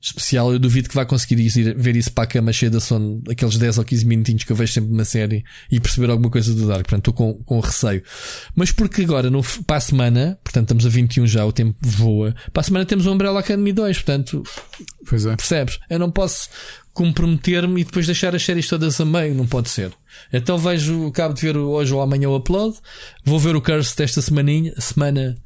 especial. 0.00 0.52
Eu 0.52 0.58
duvido 0.58 0.88
que 0.88 0.94
vai 0.94 1.06
conseguir 1.06 1.38
ir 1.38 1.74
ver 1.76 1.96
isso 1.96 2.12
para 2.12 2.24
a 2.24 2.26
cama 2.26 2.52
cheia 2.52 2.70
de 2.70 2.80
sono, 2.80 3.22
aqueles 3.28 3.56
10 3.56 3.78
ou 3.78 3.84
15 3.84 4.06
minutinhos 4.06 4.44
que 4.44 4.52
eu 4.52 4.56
vejo 4.56 4.72
sempre 4.72 4.94
na 4.94 5.04
série 5.04 5.44
e 5.70 5.80
perceber 5.80 6.10
alguma 6.10 6.30
coisa 6.30 6.54
do 6.54 6.66
Dark. 6.66 6.86
Portanto, 6.88 7.10
estou 7.10 7.14
com, 7.14 7.34
com 7.44 7.60
receio. 7.60 8.02
Mas 8.54 8.70
porque 8.70 9.02
agora, 9.02 9.30
no, 9.30 9.42
para 9.66 9.76
a 9.76 9.80
semana, 9.80 10.38
portanto, 10.42 10.64
estamos 10.64 10.86
a 10.86 10.88
21 10.88 11.26
já, 11.26 11.44
o 11.44 11.52
tempo 11.52 11.76
voa. 11.80 12.34
Para 12.52 12.60
a 12.60 12.64
semana 12.64 12.84
temos 12.84 13.06
o 13.06 13.12
Umbrella 13.12 13.40
Academy 13.40 13.72
2, 13.72 13.96
portanto, 13.96 14.42
pois 15.08 15.26
é. 15.26 15.36
percebes? 15.36 15.78
Eu 15.88 15.98
não 15.98 16.10
posso 16.10 16.48
comprometer-me 16.92 17.82
e 17.82 17.84
depois 17.84 18.06
deixar 18.06 18.34
as 18.34 18.42
séries 18.42 18.66
todas 18.68 18.98
a 18.98 19.04
meio, 19.04 19.34
não 19.34 19.46
pode 19.46 19.68
ser. 19.68 19.92
Então 20.32 20.56
vejo, 20.56 21.08
acabo 21.08 21.34
de 21.34 21.42
ver 21.42 21.56
hoje 21.56 21.92
ou 21.92 22.00
amanhã 22.00 22.30
o 22.30 22.36
upload, 22.36 22.74
vou 23.22 23.38
ver 23.38 23.54
o 23.54 23.60
Curse 23.60 23.94
desta 23.94 24.22
semaninha, 24.22 24.72
semana 24.78 25.36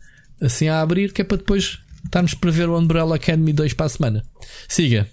assim 0.40 0.68
a 0.68 0.80
abrir, 0.80 1.12
que 1.12 1.20
é 1.20 1.24
para 1.24 1.38
depois 1.38 1.80
Estamos 2.04 2.34
para 2.34 2.50
ver 2.50 2.68
o 2.68 2.78
Umbrella 2.78 3.16
Academy 3.16 3.52
2 3.52 3.74
para 3.74 3.86
a 3.86 3.88
semana. 3.88 4.24
Siga. 4.68 5.08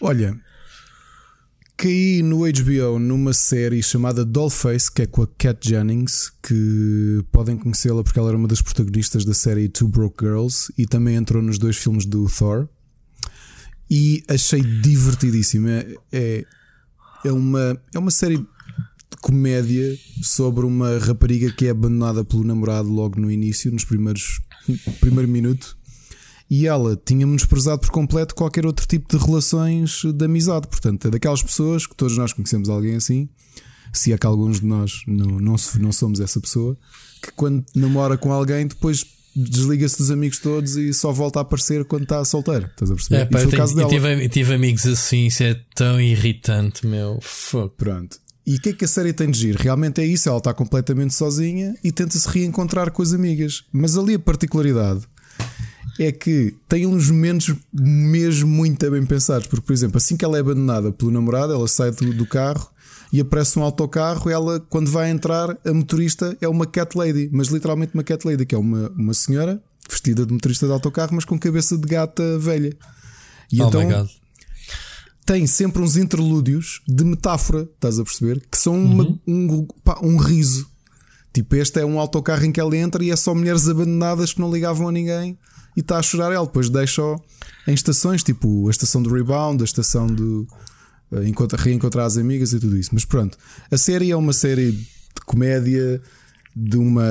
Olha, 0.00 0.38
caí 1.76 2.22
no 2.22 2.40
HBO 2.40 2.98
numa 2.98 3.32
série 3.32 3.82
chamada 3.82 4.24
Dollface, 4.24 4.90
que 4.90 5.02
é 5.02 5.06
com 5.06 5.22
a 5.22 5.26
Kat 5.26 5.66
Jennings, 5.66 6.32
que 6.42 7.24
podem 7.30 7.56
conhecê-la 7.56 8.02
porque 8.02 8.18
ela 8.18 8.28
era 8.28 8.36
uma 8.36 8.48
das 8.48 8.60
protagonistas 8.60 9.24
da 9.24 9.34
série 9.34 9.68
Two 9.68 9.88
Broke 9.88 10.24
Girls 10.24 10.72
e 10.76 10.86
também 10.86 11.16
entrou 11.16 11.42
nos 11.42 11.58
dois 11.58 11.76
filmes 11.76 12.04
do 12.04 12.26
Thor. 12.28 12.68
E 13.90 14.24
achei 14.28 14.60
divertidíssima. 14.60 15.84
É, 16.12 16.44
é, 17.24 17.32
uma, 17.32 17.80
é 17.94 17.98
uma 17.98 18.10
série 18.10 18.44
comédia 19.20 19.96
sobre 20.22 20.66
uma 20.66 20.98
rapariga 20.98 21.50
que 21.50 21.66
é 21.66 21.70
abandonada 21.70 22.24
pelo 22.24 22.44
namorado 22.44 22.88
logo 22.90 23.20
no 23.20 23.30
início, 23.30 23.72
nos 23.72 23.84
primeiros 23.84 24.40
primeiro 25.00 25.28
minuto. 25.28 25.76
E 26.50 26.66
ela 26.66 27.00
tinha 27.02 27.26
menosprezado 27.26 27.80
por 27.80 27.90
completo 27.90 28.34
qualquer 28.34 28.66
outro 28.66 28.86
tipo 28.86 29.16
de 29.16 29.24
relações 29.24 30.02
de 30.04 30.24
amizade. 30.24 30.68
Portanto, 30.68 31.08
é 31.08 31.10
daquelas 31.10 31.42
pessoas 31.42 31.86
que 31.86 31.96
todos 31.96 32.16
nós 32.16 32.32
conhecemos 32.32 32.68
alguém 32.68 32.96
assim. 32.96 33.28
se 33.92 34.12
é 34.12 34.18
que 34.18 34.26
alguns 34.26 34.60
de 34.60 34.66
nós 34.66 35.02
não, 35.06 35.38
não, 35.40 35.56
não 35.80 35.92
somos 35.92 36.20
essa 36.20 36.40
pessoa, 36.40 36.76
que 37.22 37.32
quando 37.32 37.64
namora 37.74 38.18
com 38.18 38.32
alguém, 38.32 38.66
depois 38.66 39.04
desliga-se 39.34 39.98
dos 39.98 40.10
amigos 40.10 40.38
todos 40.38 40.76
e 40.76 40.94
só 40.94 41.10
volta 41.10 41.40
a 41.40 41.42
aparecer 41.42 41.84
quando 41.84 42.04
está 42.04 42.24
solteiro. 42.24 42.66
Estás 42.66 42.90
a 42.90 42.94
perceber? 42.94 43.20
É, 43.22 43.24
pá, 43.24 43.40
eu, 43.40 43.48
tenho, 43.48 43.80
eu 43.80 43.88
tive, 43.88 44.28
tive, 44.28 44.54
amigos 44.54 44.86
assim, 44.86 45.26
isso 45.26 45.42
é 45.42 45.60
tão 45.74 46.00
irritante, 46.00 46.86
meu. 46.86 47.18
Fuck. 47.20 47.74
Pronto. 47.76 48.18
E 48.46 48.56
o 48.56 48.60
que 48.60 48.70
é 48.70 48.72
que 48.72 48.84
a 48.84 48.88
série 48.88 49.12
tem 49.12 49.30
de 49.30 49.38
giro? 49.38 49.62
Realmente 49.62 50.00
é 50.00 50.04
isso, 50.04 50.28
ela 50.28 50.38
está 50.38 50.52
completamente 50.52 51.14
sozinha 51.14 51.74
e 51.82 51.90
tenta 51.90 52.18
se 52.18 52.28
reencontrar 52.28 52.90
com 52.90 53.02
as 53.02 53.12
amigas. 53.12 53.64
Mas 53.72 53.96
ali 53.96 54.14
a 54.14 54.18
particularidade 54.18 55.02
é 55.98 56.12
que 56.12 56.54
tem 56.68 56.86
uns 56.86 57.08
momentos 57.10 57.54
mesmo 57.72 58.48
muito 58.48 58.90
bem 58.90 59.06
pensados. 59.06 59.46
Porque, 59.46 59.64
por 59.64 59.72
exemplo, 59.72 59.96
assim 59.96 60.16
que 60.16 60.24
ela 60.24 60.36
é 60.36 60.40
abandonada 60.40 60.92
pelo 60.92 61.10
namorado, 61.10 61.54
ela 61.54 61.68
sai 61.68 61.90
do, 61.90 62.12
do 62.12 62.26
carro 62.26 62.70
e 63.12 63.20
aparece 63.20 63.58
um 63.58 63.62
autocarro. 63.62 64.28
Ela, 64.28 64.60
quando 64.60 64.90
vai 64.90 65.10
entrar, 65.10 65.56
a 65.64 65.72
motorista 65.72 66.36
é 66.40 66.48
uma 66.48 66.66
cat 66.66 66.96
lady, 66.98 67.30
mas 67.32 67.48
literalmente 67.48 67.94
uma 67.94 68.04
cat 68.04 68.26
lady, 68.26 68.44
que 68.44 68.54
é 68.54 68.58
uma, 68.58 68.90
uma 68.90 69.14
senhora 69.14 69.62
vestida 69.88 70.26
de 70.26 70.32
motorista 70.32 70.66
de 70.66 70.72
autocarro, 70.72 71.14
mas 71.14 71.24
com 71.24 71.38
cabeça 71.38 71.78
de 71.78 71.86
gata 71.86 72.38
velha. 72.38 72.76
E 73.50 73.62
oh 73.62 73.68
então 73.68 74.08
tem 75.24 75.46
sempre 75.46 75.82
uns 75.82 75.96
interlúdios 75.96 76.82
de 76.86 77.04
metáfora, 77.04 77.68
estás 77.74 77.98
a 77.98 78.04
perceber? 78.04 78.42
Que 78.50 78.58
são 78.58 78.74
uma, 78.74 79.04
uhum. 79.04 79.18
um, 79.26 79.66
pá, 79.82 79.98
um 80.02 80.16
riso. 80.16 80.66
Tipo, 81.32 81.56
este 81.56 81.80
é 81.80 81.84
um 81.84 81.98
autocarro 81.98 82.44
em 82.44 82.52
que 82.52 82.60
ela 82.60 82.76
entra 82.76 83.02
e 83.02 83.10
é 83.10 83.16
só 83.16 83.34
mulheres 83.34 83.68
abandonadas 83.68 84.32
que 84.32 84.40
não 84.40 84.52
ligavam 84.52 84.88
a 84.88 84.92
ninguém 84.92 85.36
e 85.76 85.80
está 85.80 85.98
a 85.98 86.02
chorar 86.02 86.32
ela. 86.32 86.46
Depois 86.46 86.68
deixa-o 86.68 87.20
em 87.66 87.74
estações, 87.74 88.22
tipo 88.22 88.68
a 88.68 88.70
estação 88.70 89.02
do 89.02 89.12
rebound, 89.12 89.62
a 89.62 89.64
estação 89.64 90.06
do 90.06 90.46
uh, 91.10 91.56
reencontrar 91.56 92.06
as 92.06 92.16
amigas 92.16 92.52
e 92.52 92.60
tudo 92.60 92.76
isso. 92.76 92.90
Mas 92.92 93.04
pronto, 93.04 93.36
a 93.70 93.76
série 93.76 94.10
é 94.10 94.16
uma 94.16 94.32
série 94.32 94.72
de 94.72 95.20
comédia 95.26 96.00
de 96.56 96.76
uma 96.76 97.04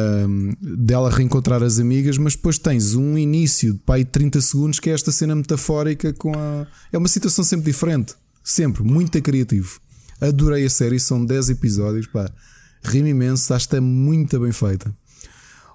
dela 0.62 1.10
reencontrar 1.10 1.62
as 1.62 1.78
amigas, 1.78 2.18
mas 2.18 2.36
depois 2.36 2.58
tens 2.58 2.96
um 2.96 3.18
início 3.18 3.74
de 3.74 3.80
pai 3.80 4.06
30 4.06 4.40
segundos 4.40 4.80
que 4.80 4.90
é 4.90 4.94
esta 4.94 5.12
cena 5.12 5.36
metafórica 5.36 6.14
com 6.14 6.34
a 6.34 6.66
é 6.92 6.98
uma 6.98 7.10
situação 7.10 7.44
sempre 7.44 7.66
diferente, 7.66 8.16
sempre 8.44 8.84
muito 8.84 9.22
criativo. 9.22 9.82
Adorei 10.22 10.66
a 10.66 10.70
série, 10.70 11.00
são 11.00 11.26
10 11.26 11.50
episódios, 11.50 12.08
pá. 12.08 12.32
Rimo 12.82 13.08
imenso, 13.08 13.54
acho 13.54 13.68
que 13.68 13.76
está 13.76 13.82
muito 13.82 14.40
bem 14.40 14.52
feita. 14.52 14.96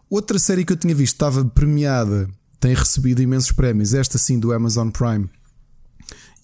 Outra 0.08 0.38
série 0.38 0.64
que 0.64 0.72
eu 0.72 0.76
tinha 0.76 0.94
visto 0.94 1.14
estava 1.14 1.44
premiada, 1.44 2.30
tem 2.58 2.74
recebido 2.74 3.20
imensos 3.20 3.52
prémios, 3.52 3.92
esta 3.92 4.16
sim 4.16 4.38
do 4.38 4.52
Amazon 4.52 4.88
Prime, 4.88 5.28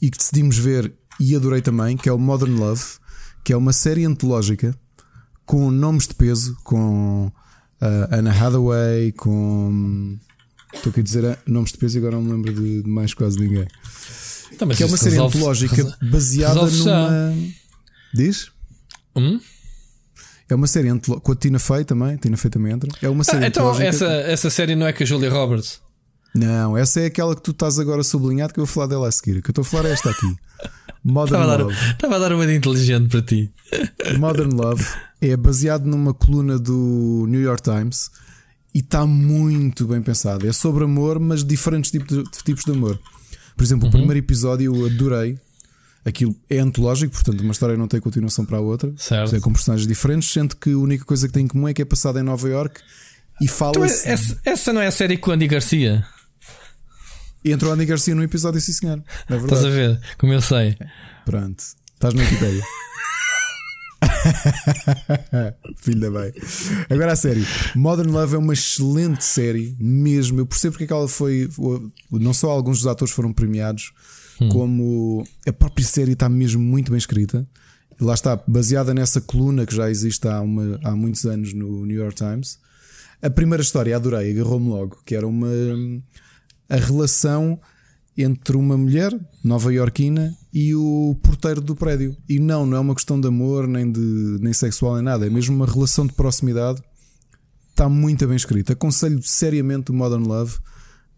e 0.00 0.10
que 0.10 0.18
decidimos 0.18 0.58
ver 0.58 0.92
e 1.18 1.34
adorei 1.34 1.62
também, 1.62 1.96
que 1.96 2.08
é 2.08 2.12
o 2.12 2.18
Modern 2.18 2.54
Love, 2.54 2.82
que 3.42 3.52
é 3.52 3.56
uma 3.56 3.72
série 3.72 4.04
antológica 4.04 4.76
com 5.44 5.70
nomes 5.70 6.08
de 6.08 6.14
peso, 6.14 6.56
com 6.64 7.26
uh, 7.26 8.08
Anna 8.10 8.30
Hathaway, 8.30 9.12
com. 9.12 10.18
Estou 10.72 10.90
aqui 10.90 11.00
a 11.00 11.02
dizer 11.02 11.24
uh, 11.24 11.36
nomes 11.46 11.72
de 11.72 11.78
peso 11.78 11.96
e 11.96 11.98
agora 11.98 12.16
não 12.16 12.22
me 12.22 12.32
lembro 12.32 12.52
de, 12.52 12.82
de 12.82 12.88
mais 12.88 13.14
quase 13.14 13.38
ninguém. 13.38 13.66
Então, 14.52 14.68
que 14.68 14.82
é 14.82 14.86
uma 14.86 14.96
série 14.96 15.18
antológica 15.18 15.98
baseada 16.02 16.66
numa. 16.66 17.34
Diz? 18.12 18.50
Hum? 19.16 19.40
É 20.48 20.54
uma 20.54 20.66
série 20.66 20.88
com 21.00 21.32
a 21.32 21.36
Tina 21.36 21.58
Fey 21.58 21.84
também. 21.84 22.16
Tina 22.16 22.36
Fey 22.36 22.50
também 22.50 22.72
entra. 22.72 22.88
É 23.00 23.08
uma 23.08 23.22
ah, 23.22 23.24
série 23.24 23.44
ah, 23.44 23.48
Então, 23.48 23.80
essa, 23.80 24.06
essa 24.06 24.50
série 24.50 24.76
não 24.76 24.86
é 24.86 24.92
com 24.92 25.02
a 25.02 25.06
Julia 25.06 25.30
Roberts? 25.30 25.80
Não, 26.34 26.76
essa 26.76 27.00
é 27.00 27.06
aquela 27.06 27.36
que 27.36 27.42
tu 27.42 27.52
estás 27.52 27.78
agora 27.78 28.02
sublinhado 28.02 28.52
que 28.52 28.58
eu 28.58 28.66
vou 28.66 28.72
falar 28.72 28.88
dela 28.88 29.08
a 29.08 29.12
seguir. 29.12 29.40
Que 29.40 29.50
eu 29.50 29.52
estou 29.52 29.62
a 29.62 29.64
falar 29.64 29.88
é 29.88 29.92
esta 29.92 30.10
aqui. 30.10 30.36
Modern 31.04 31.42
estava 31.42 31.62
Love. 31.62 31.74
Dar, 31.74 31.90
estava 31.92 32.16
a 32.16 32.18
dar 32.18 32.32
uma 32.32 32.46
de 32.46 32.54
inteligente 32.54 33.08
para 33.08 33.22
ti. 33.22 33.52
Modern 34.18 34.52
Love 34.54 34.84
é 35.20 35.36
baseado 35.36 35.84
numa 35.84 36.12
coluna 36.12 36.58
do 36.58 37.26
New 37.28 37.40
York 37.40 37.62
Times 37.62 38.10
e 38.74 38.80
está 38.80 39.06
muito 39.06 39.86
bem 39.86 40.02
pensado. 40.02 40.48
É 40.48 40.52
sobre 40.52 40.84
amor, 40.84 41.20
mas 41.20 41.44
diferentes 41.44 41.90
tipos 41.90 42.16
de, 42.16 42.24
tipos 42.42 42.64
de 42.64 42.72
amor. 42.72 42.98
Por 43.56 43.62
exemplo, 43.62 43.84
uhum. 43.84 43.90
o 43.90 43.92
primeiro 43.92 44.18
episódio 44.18 44.74
eu 44.74 44.86
adorei. 44.86 45.38
Aquilo 46.04 46.36
é 46.50 46.58
antológico, 46.58 47.14
portanto, 47.14 47.40
uma 47.40 47.52
história 47.52 47.76
não 47.76 47.88
tem 47.88 48.00
continuação 48.00 48.44
para 48.44 48.58
a 48.58 48.60
outra. 48.60 48.92
Certo. 48.96 49.36
É 49.36 49.40
com 49.40 49.52
personagens 49.52 49.86
diferentes, 49.86 50.30
sendo 50.30 50.56
que 50.56 50.72
a 50.72 50.76
única 50.76 51.04
coisa 51.04 51.26
que 51.26 51.32
tem 51.32 51.44
em 51.44 51.48
comum 51.48 51.68
é 51.68 51.72
que 51.72 51.80
é 51.80 51.84
passada 51.84 52.20
em 52.20 52.22
Nova 52.22 52.46
York 52.48 52.80
e 53.40 53.48
fala. 53.48 53.70
Então, 53.70 53.84
essa, 53.84 54.38
essa 54.44 54.72
não 54.72 54.80
é 54.80 54.88
a 54.88 54.90
série 54.90 55.16
com 55.16 55.30
Andy 55.30 55.46
Garcia? 55.46 56.04
E 57.44 57.52
entrou 57.52 57.72
Andy 57.72 57.84
Garcia 57.84 58.14
no 58.14 58.22
episódio, 58.22 58.58
sim 58.58 58.72
senhor. 58.72 59.02
É 59.28 59.32
verdade. 59.32 59.54
Estás 59.54 59.64
a 59.66 59.68
ver? 59.68 60.00
Como 60.16 60.32
eu 60.32 60.40
sei. 60.40 60.78
Pronto. 61.26 61.62
Estás 61.92 62.14
na 62.14 62.22
Wikipedia. 62.22 62.62
Filho 65.76 66.00
da 66.00 66.10
bem. 66.10 66.32
Agora 66.88 67.12
a 67.12 67.16
série. 67.16 67.46
Modern 67.74 68.10
Love 68.10 68.36
é 68.36 68.38
uma 68.38 68.54
excelente 68.54 69.22
série, 69.22 69.76
mesmo. 69.78 70.40
Eu 70.40 70.46
percebo 70.46 70.72
porque 70.72 70.84
é 70.84 70.86
que 70.86 70.92
ela 70.94 71.06
foi. 71.06 71.50
Não 72.10 72.32
só 72.32 72.50
alguns 72.50 72.78
dos 72.78 72.86
atores 72.86 73.12
foram 73.12 73.30
premiados, 73.30 73.92
hum. 74.40 74.48
como 74.48 75.28
a 75.46 75.52
própria 75.52 75.84
série 75.84 76.12
está 76.12 76.30
mesmo 76.30 76.62
muito 76.62 76.90
bem 76.90 76.98
escrita. 76.98 77.46
E 78.00 78.04
lá 78.04 78.14
está, 78.14 78.42
baseada 78.46 78.94
nessa 78.94 79.20
coluna 79.20 79.66
que 79.66 79.76
já 79.76 79.90
existe 79.90 80.26
há, 80.26 80.40
uma, 80.40 80.80
há 80.82 80.96
muitos 80.96 81.26
anos 81.26 81.52
no 81.52 81.84
New 81.84 81.96
York 81.96 82.16
Times. 82.16 82.58
A 83.20 83.28
primeira 83.28 83.62
história 83.62 83.94
adorei, 83.94 84.32
agarrou-me 84.32 84.68
logo, 84.68 84.98
que 85.04 85.14
era 85.14 85.26
uma 85.26 85.48
a 86.68 86.76
relação 86.76 87.58
entre 88.16 88.56
uma 88.56 88.76
mulher 88.76 89.12
nova-iorquina 89.42 90.36
e 90.52 90.74
o 90.74 91.16
porteiro 91.22 91.60
do 91.60 91.74
prédio. 91.74 92.16
E 92.28 92.38
não, 92.38 92.64
não 92.64 92.76
é 92.76 92.80
uma 92.80 92.94
questão 92.94 93.20
de 93.20 93.26
amor, 93.26 93.66
nem, 93.66 93.90
de, 93.90 94.00
nem 94.40 94.52
sexual, 94.52 94.94
nem 94.94 95.04
nada. 95.04 95.26
É 95.26 95.30
mesmo 95.30 95.54
uma 95.54 95.66
relação 95.66 96.06
de 96.06 96.12
proximidade. 96.12 96.80
Está 97.70 97.88
muito 97.88 98.26
bem 98.26 98.36
escrito. 98.36 98.72
Aconselho 98.72 99.20
seriamente 99.22 99.90
o 99.90 99.94
Modern 99.94 100.24
Love 100.24 100.58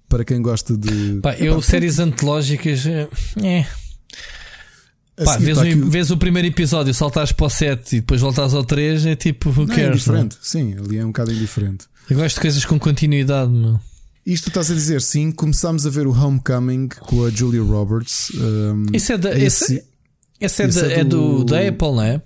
para 0.09 0.24
quem 0.24 0.40
gosta 0.40 0.77
de. 0.77 1.20
Pá, 1.20 1.35
eu, 1.35 1.60
séries 1.60 1.98
antológicas. 1.98 2.86
É. 2.86 3.09
é. 3.43 3.66
Pá, 5.23 5.36
vês, 5.39 5.59
o, 5.59 5.90
vês 5.90 6.10
o 6.10 6.16
primeiro 6.16 6.48
episódio, 6.48 6.93
saltares 6.93 7.32
para 7.32 7.47
o 7.47 7.51
7 7.51 7.97
e 7.97 8.01
depois 8.01 8.20
voltas 8.20 8.52
ao 8.52 8.62
3, 8.62 9.06
é 9.06 9.16
tipo, 9.16 9.48
who 9.48 9.60
não, 9.60 9.66
cares? 9.66 9.82
É 9.82 9.89
indiferente, 9.89 10.36
não? 10.36 10.43
sim, 10.43 10.77
ali 10.78 10.98
é 10.98 11.05
um 11.05 11.09
bocado 11.09 11.32
indiferente. 11.32 11.86
Eu 12.09 12.16
gosto 12.18 12.36
de 12.36 12.40
coisas 12.43 12.64
com 12.64 12.78
continuidade, 12.78 13.51
meu. 13.51 13.81
Isto 14.26 14.48
estás 14.48 14.72
a 14.72 14.74
dizer, 14.74 15.00
sim. 15.00 15.30
Começámos 15.30 15.86
a 15.86 15.90
ver 15.90 16.08
o 16.08 16.10
Homecoming 16.10 16.88
com 16.88 17.24
a 17.24 17.30
Julia 17.30 17.62
Roberts. 17.62 18.32
Um, 18.34 18.86
isso 18.92 19.12
é 19.12 19.18
da. 19.18 19.38
Esse, 19.38 19.84
esse, 20.40 20.62
é, 20.62 20.66
esse 20.66 20.84
é, 20.84 21.00
é, 21.00 21.04
do, 21.04 21.44
da 21.44 21.60
Apple, 21.60 21.92
não 21.92 22.02
é? 22.02 22.22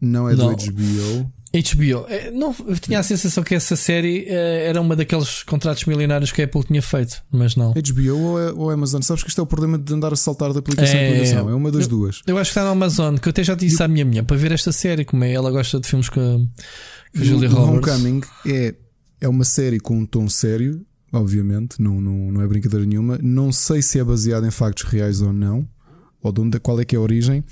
Não 0.00 0.30
é 0.30 0.36
não. 0.36 0.54
do 0.54 0.72
HBO. 0.72 1.32
HBO. 1.52 2.06
É, 2.08 2.30
não, 2.30 2.54
eu 2.68 2.78
tinha 2.78 3.00
a 3.00 3.02
sensação 3.02 3.42
que 3.42 3.54
essa 3.54 3.74
série 3.74 4.26
eh, 4.28 4.66
era 4.68 4.80
uma 4.80 4.94
daqueles 4.94 5.42
contratos 5.44 5.84
milionários 5.84 6.32
que 6.32 6.42
a 6.42 6.44
Apple 6.44 6.64
tinha 6.64 6.82
feito, 6.82 7.22
mas 7.30 7.54
não. 7.56 7.72
HBO 7.72 8.18
ou, 8.18 8.40
é, 8.40 8.52
ou 8.52 8.70
Amazon? 8.70 9.02
Sabes 9.02 9.22
que 9.22 9.28
isto 9.28 9.40
é 9.40 9.44
o 9.44 9.46
problema 9.46 9.78
de 9.78 9.92
andar 9.92 10.12
a 10.12 10.16
saltar 10.16 10.52
da 10.52 10.58
aplicação 10.58 10.96
é, 10.96 11.04
em 11.04 11.08
aplicação. 11.10 11.50
É 11.50 11.54
uma 11.54 11.70
das 11.70 11.82
eu, 11.82 11.88
duas. 11.88 12.22
Eu 12.26 12.38
acho 12.38 12.50
que 12.50 12.58
está 12.58 12.64
na 12.64 12.70
Amazon, 12.70 13.16
que 13.16 13.28
eu 13.28 13.30
até 13.30 13.42
já 13.42 13.54
disse 13.54 13.80
eu, 13.80 13.84
à 13.84 13.88
minha 13.88 14.04
mulher 14.04 14.24
para 14.24 14.36
ver 14.36 14.52
esta 14.52 14.72
série, 14.72 15.04
como 15.04 15.22
é 15.24 15.32
ela 15.32 15.50
gosta 15.50 15.78
de 15.80 15.88
filmes 15.88 16.08
com 16.08 16.20
a, 16.20 16.38
com 17.16 17.22
a 17.22 17.24
Julia 17.24 17.48
Roberts. 17.48 17.92
Homecoming 17.92 18.20
é, 18.46 18.74
é 19.20 19.28
uma 19.28 19.44
série 19.44 19.78
com 19.78 19.98
um 19.98 20.06
tom 20.06 20.28
sério 20.28 20.84
obviamente, 21.14 21.80
não, 21.80 22.00
não, 22.00 22.32
não 22.32 22.42
é 22.42 22.46
brincadeira 22.46 22.84
nenhuma. 22.84 23.18
Não 23.22 23.52
sei 23.52 23.80
se 23.80 23.98
é 23.98 24.04
baseado 24.04 24.46
em 24.46 24.50
factos 24.50 24.84
reais 24.84 25.20
ou 25.20 25.32
não, 25.32 25.66
ou 26.22 26.32
de 26.32 26.40
onde, 26.40 26.60
qual 26.60 26.80
é 26.80 26.84
que 26.84 26.96
é 26.96 26.98
a 26.98 27.02
origem, 27.02 27.44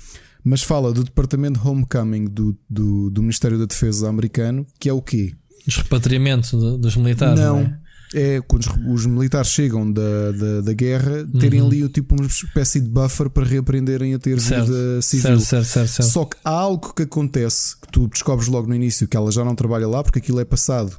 mas 0.43 0.61
fala 0.61 0.91
do 0.91 1.03
Departamento 1.03 1.65
Homecoming 1.65 2.25
do, 2.25 2.57
do, 2.69 3.09
do 3.09 3.21
Ministério 3.21 3.57
da 3.57 3.65
Defesa 3.65 4.09
americano, 4.09 4.65
que 4.79 4.89
é 4.89 4.93
o 4.93 5.01
quê? 5.01 5.33
Os 5.65 5.77
repatriamentos 5.77 6.51
dos 6.51 6.97
militares. 6.97 7.39
Não, 7.39 7.61
não 7.61 7.77
é? 8.13 8.35
é? 8.35 8.41
quando 8.41 8.65
os, 8.93 9.05
militares 9.05 9.47
chegam 9.47 9.89
da, 9.89 10.31
da, 10.33 10.61
da 10.61 10.73
guerra, 10.73 11.25
terem 11.39 11.61
uhum. 11.61 11.67
ali 11.67 11.89
tipo 11.89 12.15
uma 12.15 12.25
espécie 12.25 12.81
de 12.81 12.89
buffer 12.89 13.29
para 13.29 13.45
reaprenderem 13.45 14.13
a 14.13 14.19
ter 14.19 14.41
certo. 14.41 14.65
vida 14.65 15.01
civil. 15.01 15.39
Certo, 15.39 15.65
certo, 15.65 15.87
certo, 15.87 16.09
Só 16.09 16.25
que 16.25 16.35
há 16.43 16.51
algo 16.51 16.93
que 16.93 17.03
acontece 17.03 17.79
que 17.79 17.87
tu 17.89 18.07
descobres 18.07 18.49
logo 18.49 18.67
no 18.67 18.75
início 18.75 19.07
que 19.07 19.15
ela 19.15 19.31
já 19.31 19.45
não 19.45 19.55
trabalha 19.55 19.87
lá 19.87 20.03
porque 20.03 20.19
aquilo 20.19 20.41
é 20.41 20.45
passado 20.45 20.97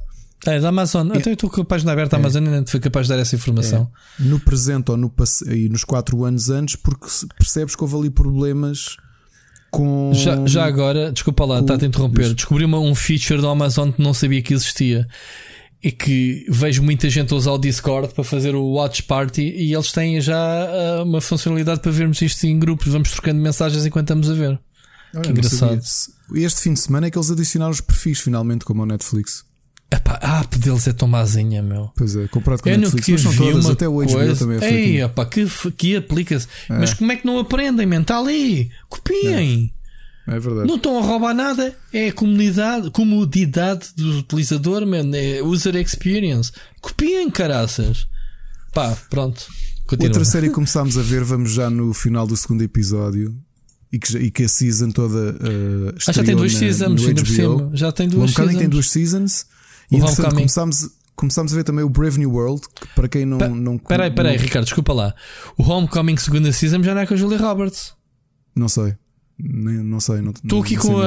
é, 0.53 0.59
da 0.59 0.69
Amazon. 0.69 1.11
É. 1.11 1.17
Eu 1.17 1.33
estou 1.33 1.49
com 1.49 1.61
a 1.61 1.65
página 1.65 1.91
aberta 1.91 2.11
da 2.11 2.17
é. 2.17 2.19
Amazon 2.21 2.45
e 2.45 2.49
não 2.49 2.65
fui 2.65 2.79
capaz 2.79 3.07
de 3.07 3.13
dar 3.13 3.19
essa 3.19 3.35
informação. 3.35 3.89
É. 4.19 4.23
No 4.23 4.39
presente 4.39 4.91
ou 4.91 4.97
no 4.97 5.11
e 5.47 5.69
nos 5.69 5.83
4 5.83 6.23
anos 6.25 6.49
antes, 6.49 6.75
porque 6.75 7.07
percebes 7.37 7.75
que 7.75 7.83
houve 7.83 7.95
ali 7.95 8.09
problemas 8.09 8.97
com. 9.75 10.11
Já, 10.13 10.45
já 10.45 10.65
agora, 10.65 11.11
desculpa 11.11 11.45
lá, 11.45 11.59
está 11.59 11.73
a 11.73 11.85
interromper. 11.85 12.33
Descobri 12.33 12.63
uma, 12.63 12.79
um 12.79 12.95
feature 12.95 13.41
da 13.41 13.49
Amazon 13.49 13.91
que 13.91 14.01
não 14.01 14.13
sabia 14.13 14.41
que 14.41 14.53
existia. 14.53 15.07
E 15.83 15.91
que 15.91 16.45
vejo 16.49 16.81
muita 16.81 17.07
gente 17.11 17.31
usar 17.35 17.51
o 17.51 17.59
Discord 17.59 18.11
para 18.13 18.23
fazer 18.23 18.55
o 18.55 18.63
Watch 18.71 19.03
Party 19.03 19.53
e 19.55 19.71
eles 19.71 19.91
têm 19.91 20.19
já 20.19 20.35
uh, 20.35 21.03
uma 21.03 21.21
funcionalidade 21.21 21.79
para 21.79 21.91
vermos 21.91 22.19
isto 22.23 22.43
em 22.45 22.57
grupos. 22.57 22.87
Vamos 22.87 23.11
trocando 23.11 23.39
mensagens 23.39 23.85
enquanto 23.85 24.05
estamos 24.05 24.31
a 24.31 24.33
ver. 24.33 24.59
Olha, 25.13 25.21
que 25.21 25.29
engraçado. 25.29 25.79
Este 26.33 26.61
fim 26.61 26.73
de 26.73 26.79
semana 26.79 27.05
é 27.05 27.11
que 27.11 27.17
eles 27.17 27.29
adicionaram 27.29 27.71
os 27.71 27.81
perfis 27.81 28.19
finalmente, 28.19 28.65
como 28.65 28.81
a 28.81 28.85
Netflix. 28.85 29.44
Epá, 29.91 30.19
a 30.21 30.41
app 30.41 30.57
deles 30.57 30.87
é 30.87 30.93
tão 30.93 31.07
mazinha, 31.07 31.61
meu. 31.61 31.91
Pois 31.95 32.15
é, 32.15 32.27
comprado 32.27 32.61
com 32.61 32.69
eu 32.69 32.77
Netflix, 32.77 33.07
mas 33.07 33.21
são 33.21 33.35
todas, 33.35 33.65
até 33.67 33.87
o 33.87 33.97
HBO 33.97 34.35
também 34.35 34.59
é 34.59 34.73
Ei, 34.73 35.01
epá, 35.01 35.25
que, 35.25 35.47
que 35.77 35.95
aplica-se. 35.95 36.47
É. 36.69 36.79
Mas 36.79 36.93
como 36.93 37.11
é 37.11 37.15
que 37.15 37.25
não 37.25 37.39
aprendem, 37.39 37.85
man? 37.85 38.01
Está 38.01 38.17
ali, 38.17 38.71
copiem. 38.89 39.71
É 40.27 40.39
verdade. 40.39 40.67
Não 40.67 40.75
estão 40.75 40.97
a 40.97 41.01
roubar 41.05 41.35
nada. 41.35 41.75
É 41.93 42.07
a 42.07 42.13
comunidade, 42.13 42.89
comodidade 42.89 43.89
do 43.95 44.19
utilizador, 44.19 44.85
man. 44.85 45.11
É 45.13 45.41
user 45.43 45.75
experience. 45.75 46.51
Copiem, 46.81 47.29
caraças. 47.29 48.07
Pá, 48.73 48.97
pronto. 49.09 49.45
Continua. 49.85 50.09
Outra 50.09 50.25
série 50.25 50.47
que 50.47 50.55
começámos 50.55 50.97
a 50.97 51.01
ver, 51.03 51.23
vamos 51.23 51.51
já 51.51 51.69
no 51.69 51.93
final 51.93 52.25
do 52.25 52.35
segundo 52.35 52.63
episódio. 52.63 53.35
E 53.93 53.99
que, 53.99 54.17
e 54.17 54.31
que 54.31 54.43
a 54.43 54.49
season 54.49 54.89
toda. 54.89 55.33
Uh, 55.33 55.95
ah, 56.07 56.11
já 56.11 56.23
tem 56.23 56.35
duas 56.35 56.53
na, 56.53 56.59
seasons, 56.59 57.05
ainda 57.05 57.21
por 57.21 57.29
cima. 57.29 57.71
Já 57.73 57.91
tem 57.91 58.09
duas 58.09 58.31
o 58.31 58.33
seasons. 58.33 58.57
tem 58.57 58.67
duas 58.67 58.89
seasons. 58.89 59.45
E 59.91 59.97
entretanto 59.97 60.35
começámos, 60.35 60.89
começámos 61.15 61.53
a 61.53 61.55
ver 61.55 61.63
também 61.63 61.83
o 61.83 61.89
Brave 61.89 62.19
New 62.19 62.31
World, 62.31 62.61
que 62.73 62.87
para 62.95 63.07
quem 63.07 63.25
não. 63.25 63.37
Pa 63.37 63.47
não 63.47 63.77
peraí, 63.77 64.11
peraí, 64.11 64.37
Ricardo, 64.37 64.65
desculpa 64.65 64.93
lá. 64.93 65.15
O 65.57 65.63
Homecoming 65.63 66.17
segunda 66.17 66.51
season 66.51 66.81
já 66.83 66.93
não 66.93 67.01
é 67.01 67.05
com 67.05 67.13
a 67.13 67.17
Julia 67.17 67.37
Roberts. 67.37 67.93
Não 68.55 68.67
sei. 68.67 68.95
Nem, 69.37 69.83
não 69.83 69.99
sei. 69.99 70.21
Estou 70.43 70.61
aqui, 70.61 70.77
com 70.77 71.01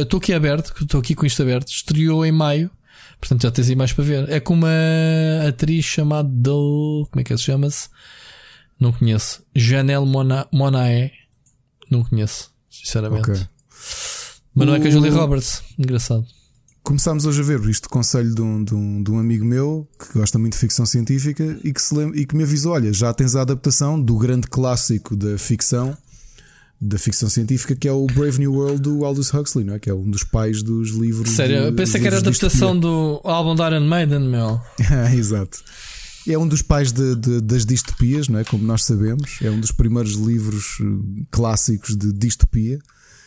estou 0.00 0.18
aqui 0.18 0.32
aberto, 0.32 0.72
estou 0.80 1.00
aqui 1.00 1.14
com 1.14 1.26
isto 1.26 1.42
aberto. 1.42 1.68
Estreou 1.68 2.24
em 2.24 2.32
maio. 2.32 2.70
Portanto, 3.18 3.42
já 3.42 3.50
tens 3.50 3.68
aí 3.68 3.76
mais 3.76 3.92
para 3.92 4.04
ver. 4.04 4.28
É 4.28 4.40
com 4.40 4.54
uma 4.54 4.68
atriz 5.48 5.84
chamada. 5.84 6.28
Como 6.28 7.20
é 7.20 7.24
que 7.24 7.36
se 7.36 7.44
chama-se? 7.44 7.88
Não 8.78 8.92
conheço. 8.92 9.44
Janelle 9.54 10.06
Mona, 10.06 10.46
Monae. 10.52 11.12
Não 11.90 12.04
conheço, 12.04 12.52
sinceramente. 12.70 13.30
Okay. 13.30 13.46
Mas 14.54 14.66
não 14.66 14.74
é 14.74 14.80
com 14.80 14.86
a 14.86 14.90
Julia 14.90 15.12
Roberts. 15.12 15.62
Engraçado. 15.78 16.26
Começámos 16.82 17.26
hoje 17.26 17.40
a 17.40 17.44
ver 17.44 17.60
isto 17.68 17.88
conselho 17.88 18.34
de 18.34 18.42
um, 18.42 18.64
de, 18.64 18.74
um, 18.74 19.02
de 19.02 19.10
um 19.10 19.18
amigo 19.18 19.44
meu 19.44 19.88
que 19.98 20.18
gosta 20.18 20.36
muito 20.38 20.54
de 20.54 20.58
ficção 20.58 20.84
científica 20.84 21.56
e 21.62 21.72
que, 21.72 21.80
se 21.80 21.94
lembra, 21.94 22.18
e 22.18 22.26
que 22.26 22.36
me 22.36 22.42
avisou: 22.42 22.72
olha, 22.72 22.92
já 22.92 23.12
tens 23.14 23.36
a 23.36 23.42
adaptação 23.42 24.00
do 24.00 24.16
grande 24.18 24.48
clássico 24.48 25.14
da 25.14 25.38
ficção 25.38 25.96
da 26.80 26.98
ficção 26.98 27.28
científica 27.28 27.76
que 27.76 27.86
é 27.86 27.92
o 27.92 28.04
Brave 28.06 28.40
New 28.40 28.54
World 28.54 28.82
do 28.82 29.04
Aldous 29.04 29.32
Huxley, 29.32 29.64
não 29.64 29.74
é? 29.74 29.78
Que 29.78 29.88
é 29.88 29.94
um 29.94 30.10
dos 30.10 30.24
pais 30.24 30.64
dos 30.64 30.90
livros. 30.90 31.30
Sério, 31.30 31.60
de, 31.60 31.66
eu 31.68 31.74
pensei 31.74 32.00
que 32.00 32.06
era 32.08 32.16
a 32.16 32.18
adaptação 32.18 32.76
do 32.76 33.20
álbum 33.22 33.54
da 33.54 33.70
Iron 33.70 33.86
Maiden, 33.86 34.28
meu. 34.28 34.60
Exato. 35.16 35.62
É 36.26 36.36
um 36.36 36.46
dos 36.46 36.62
pais 36.62 36.90
de, 36.90 37.14
de, 37.14 37.40
das 37.40 37.64
distopias, 37.64 38.28
não 38.28 38.40
é? 38.40 38.44
Como 38.44 38.64
nós 38.64 38.84
sabemos, 38.84 39.38
é 39.40 39.50
um 39.50 39.60
dos 39.60 39.70
primeiros 39.70 40.14
livros 40.14 40.78
eh, 40.80 41.24
clássicos 41.30 41.96
de 41.96 42.12
distopia. 42.12 42.80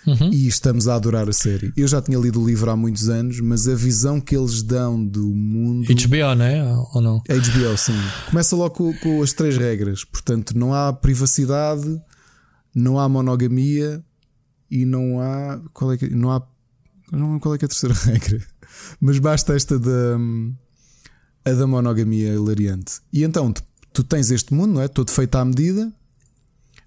Uhum. 0.06 0.30
E 0.32 0.48
estamos 0.48 0.88
a 0.88 0.96
adorar 0.96 1.28
a 1.28 1.34
série. 1.34 1.74
Eu 1.76 1.88
já 1.88 2.02
tinha 2.02 2.18
lido 2.18 2.42
o 2.42 2.46
livro 2.46 2.70
há 2.70 2.76
muitos 2.76 3.10
anos, 3.10 3.40
mas 3.40 3.68
a 3.68 3.74
visão 3.74 4.22
que 4.22 4.36
eles 4.38 4.62
dão 4.62 5.04
do 5.04 5.26
mundo. 5.26 5.88
HBO, 5.88 6.36
não 6.36 6.46
é? 6.46 6.64
Ou 6.94 7.02
não? 7.02 7.18
HBO, 7.20 7.78
sim. 7.78 7.94
Começa 8.30 8.56
logo 8.56 8.76
com, 8.76 8.94
com 9.00 9.22
as 9.24 9.34
três 9.34 9.58
regras. 9.58 10.04
Portanto, 10.04 10.58
não 10.58 10.74
há 10.74 10.94
privacidade, 10.94 12.00
não 12.74 13.00
há 13.00 13.10
monogamia 13.10 14.04
e 14.70 14.86
não 14.86 15.20
há. 15.20 15.60
Qual 15.74 15.92
é 15.92 15.98
que, 15.98 16.10
não 16.10 16.32
há. 16.32 16.42
Não 17.12 17.40
qual 17.40 17.56
é 17.56 17.58
que 17.58 17.66
é 17.66 17.68
a 17.68 17.70
terceira 17.70 17.96
regra. 18.06 18.46
Mas 19.00 19.18
basta 19.20 19.56
esta 19.56 19.80
da. 19.80 20.18
A 21.46 21.52
da 21.52 21.68
monogamia 21.68 22.34
hilariante. 22.34 23.00
E 23.14 23.24
então 23.24 23.54
tu, 23.54 23.64
tu 23.94 24.04
tens 24.04 24.32
este 24.32 24.54
mundo, 24.54 24.74
não 24.74 24.82
é? 24.82 24.88
Todo 24.88 25.12
feito 25.12 25.36
à 25.36 25.46
medida, 25.46 25.92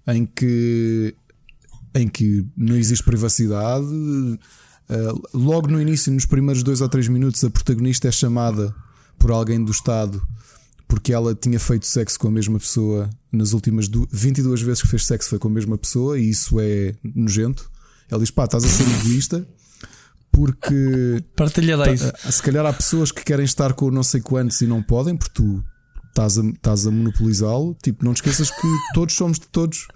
em 0.07 0.25
que. 0.25 1.15
Em 1.93 2.07
que 2.07 2.45
não 2.55 2.75
existe 2.75 3.03
privacidade. 3.03 3.85
Uh, 3.85 4.39
logo 5.33 5.67
no 5.67 5.81
início, 5.81 6.11
nos 6.11 6.25
primeiros 6.25 6.63
dois 6.63 6.81
ou 6.81 6.89
três 6.89 7.07
minutos, 7.07 7.43
a 7.43 7.49
protagonista 7.49 8.07
é 8.07 8.11
chamada 8.11 8.73
por 9.17 9.31
alguém 9.31 9.63
do 9.63 9.71
Estado 9.71 10.21
porque 10.89 11.13
ela 11.13 11.35
tinha 11.35 11.59
feito 11.59 11.85
sexo 11.85 12.19
com 12.19 12.27
a 12.27 12.31
mesma 12.31 12.57
pessoa 12.57 13.07
nas 13.31 13.53
últimas 13.53 13.87
22 14.11 14.61
vezes 14.63 14.81
que 14.81 14.87
fez 14.87 15.05
sexo 15.05 15.29
foi 15.29 15.37
com 15.37 15.47
a 15.47 15.51
mesma 15.51 15.77
pessoa 15.77 16.17
e 16.19 16.29
isso 16.31 16.59
é 16.59 16.95
nojento. 17.03 17.69
Ela 18.09 18.19
diz: 18.19 18.31
pá, 18.31 18.45
estás 18.45 18.65
a 18.65 18.67
ser 18.67 18.83
egoísta 18.99 19.47
porque 20.31 21.23
partilha 21.35 21.77
tá, 21.77 21.91
isso. 21.91 22.11
Se 22.31 22.41
calhar 22.41 22.65
há 22.65 22.73
pessoas 22.73 23.11
que 23.11 23.23
querem 23.23 23.45
estar 23.45 23.73
com 23.73 23.91
não 23.91 24.03
sei 24.03 24.19
quantos 24.19 24.59
e 24.61 24.67
não 24.67 24.81
podem 24.81 25.15
porque 25.15 25.33
tu 25.33 25.63
estás 26.07 26.39
a, 26.39 26.43
estás 26.43 26.87
a 26.87 26.91
monopolizá-lo. 26.91 27.77
Tipo, 27.83 28.03
não 28.03 28.13
te 28.13 28.17
esqueças 28.17 28.49
que 28.49 28.67
todos 28.93 29.15
somos 29.15 29.39
de 29.39 29.47
todos. 29.47 29.87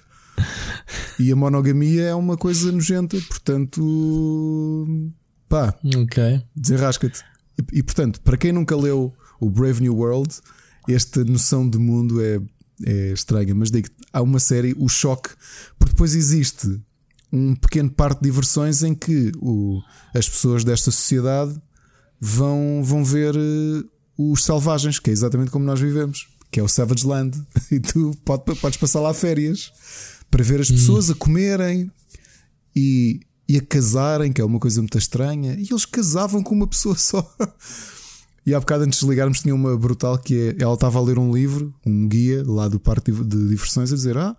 E 1.20 1.32
a 1.32 1.36
monogamia 1.36 2.04
é 2.04 2.16
uma 2.16 2.36
coisa 2.36 2.72
nojenta, 2.72 3.18
portanto, 3.28 5.14
pá, 5.48 5.74
okay. 6.02 6.44
desenrasca-te. 6.56 7.22
E, 7.58 7.80
e 7.80 7.84
portanto, 7.84 8.20
para 8.22 8.38
quem 8.38 8.52
nunca 8.52 8.76
leu 8.76 9.14
o 9.40 9.50
Brave 9.50 9.82
New 9.82 9.96
World, 9.96 10.34
esta 10.90 11.24
noção 11.24 11.70
de 11.70 11.78
mundo 11.78 12.22
é, 12.22 12.40
é 12.86 13.12
estranha. 13.12 13.54
Mas 13.54 13.70
digo, 13.70 13.88
há 14.12 14.22
uma 14.22 14.40
série, 14.40 14.74
o 14.78 14.88
choque, 14.88 15.30
porque 15.78 15.94
depois 15.94 16.16
existe 16.16 16.82
um 17.32 17.56
pequeno 17.56 17.90
parque 17.90 18.22
de 18.22 18.30
diversões 18.30 18.84
em 18.84 18.94
que 18.94 19.32
o, 19.38 19.82
as 20.14 20.30
pessoas 20.30 20.64
desta 20.64 20.92
sociedade 20.92 21.60
vão, 22.20 22.82
vão 22.84 23.04
ver 23.04 23.36
uh, 23.36 24.32
os 24.32 24.44
selvagens, 24.44 25.00
que 25.00 25.10
é 25.10 25.14
exatamente 25.14 25.52
como 25.52 25.66
nós 25.66 25.80
vivemos, 25.80 26.28
que 26.52 26.60
é 26.60 26.64
o 26.64 26.68
Savage 26.68 27.06
Land. 27.06 27.42
E 27.72 27.80
tu 27.80 28.12
pode, 28.24 28.44
podes 28.56 28.78
passar 28.78 29.00
lá 29.00 29.14
férias 29.14 29.72
para 30.34 30.44
ver 30.44 30.60
as 30.60 30.72
pessoas 30.72 31.12
a 31.12 31.14
comerem 31.14 31.92
e, 32.76 33.20
e 33.48 33.56
a 33.56 33.62
casarem, 33.62 34.34
que 34.34 34.42
é 34.42 34.44
uma 34.44 34.60
coisa 34.60 34.82
muito 34.82 34.98
estranha. 34.98 35.54
E 35.54 35.68
eles 35.70 35.86
casavam 35.86 36.42
com 36.42 36.56
uma 36.56 36.66
pessoa 36.66 36.98
só. 36.98 37.24
E 38.44 38.52
há 38.52 38.60
bocado 38.60 38.84
antes 38.84 39.00
de 39.00 39.06
ligarmos 39.06 39.42
tinha 39.42 39.54
uma 39.54 39.78
brutal 39.78 40.18
que 40.18 40.56
é 40.58 40.64
ela 40.64 40.74
estava 40.74 40.98
a 40.98 41.02
ler 41.04 41.20
um 41.20 41.32
livro, 41.32 41.72
um 41.86 42.08
guia 42.08 42.44
lá 42.48 42.68
do 42.68 42.80
parque 42.80 43.12
de 43.12 43.48
diversões, 43.48 43.94
a 43.94 43.96
dizer: 43.96 44.18
Ah, 44.18 44.36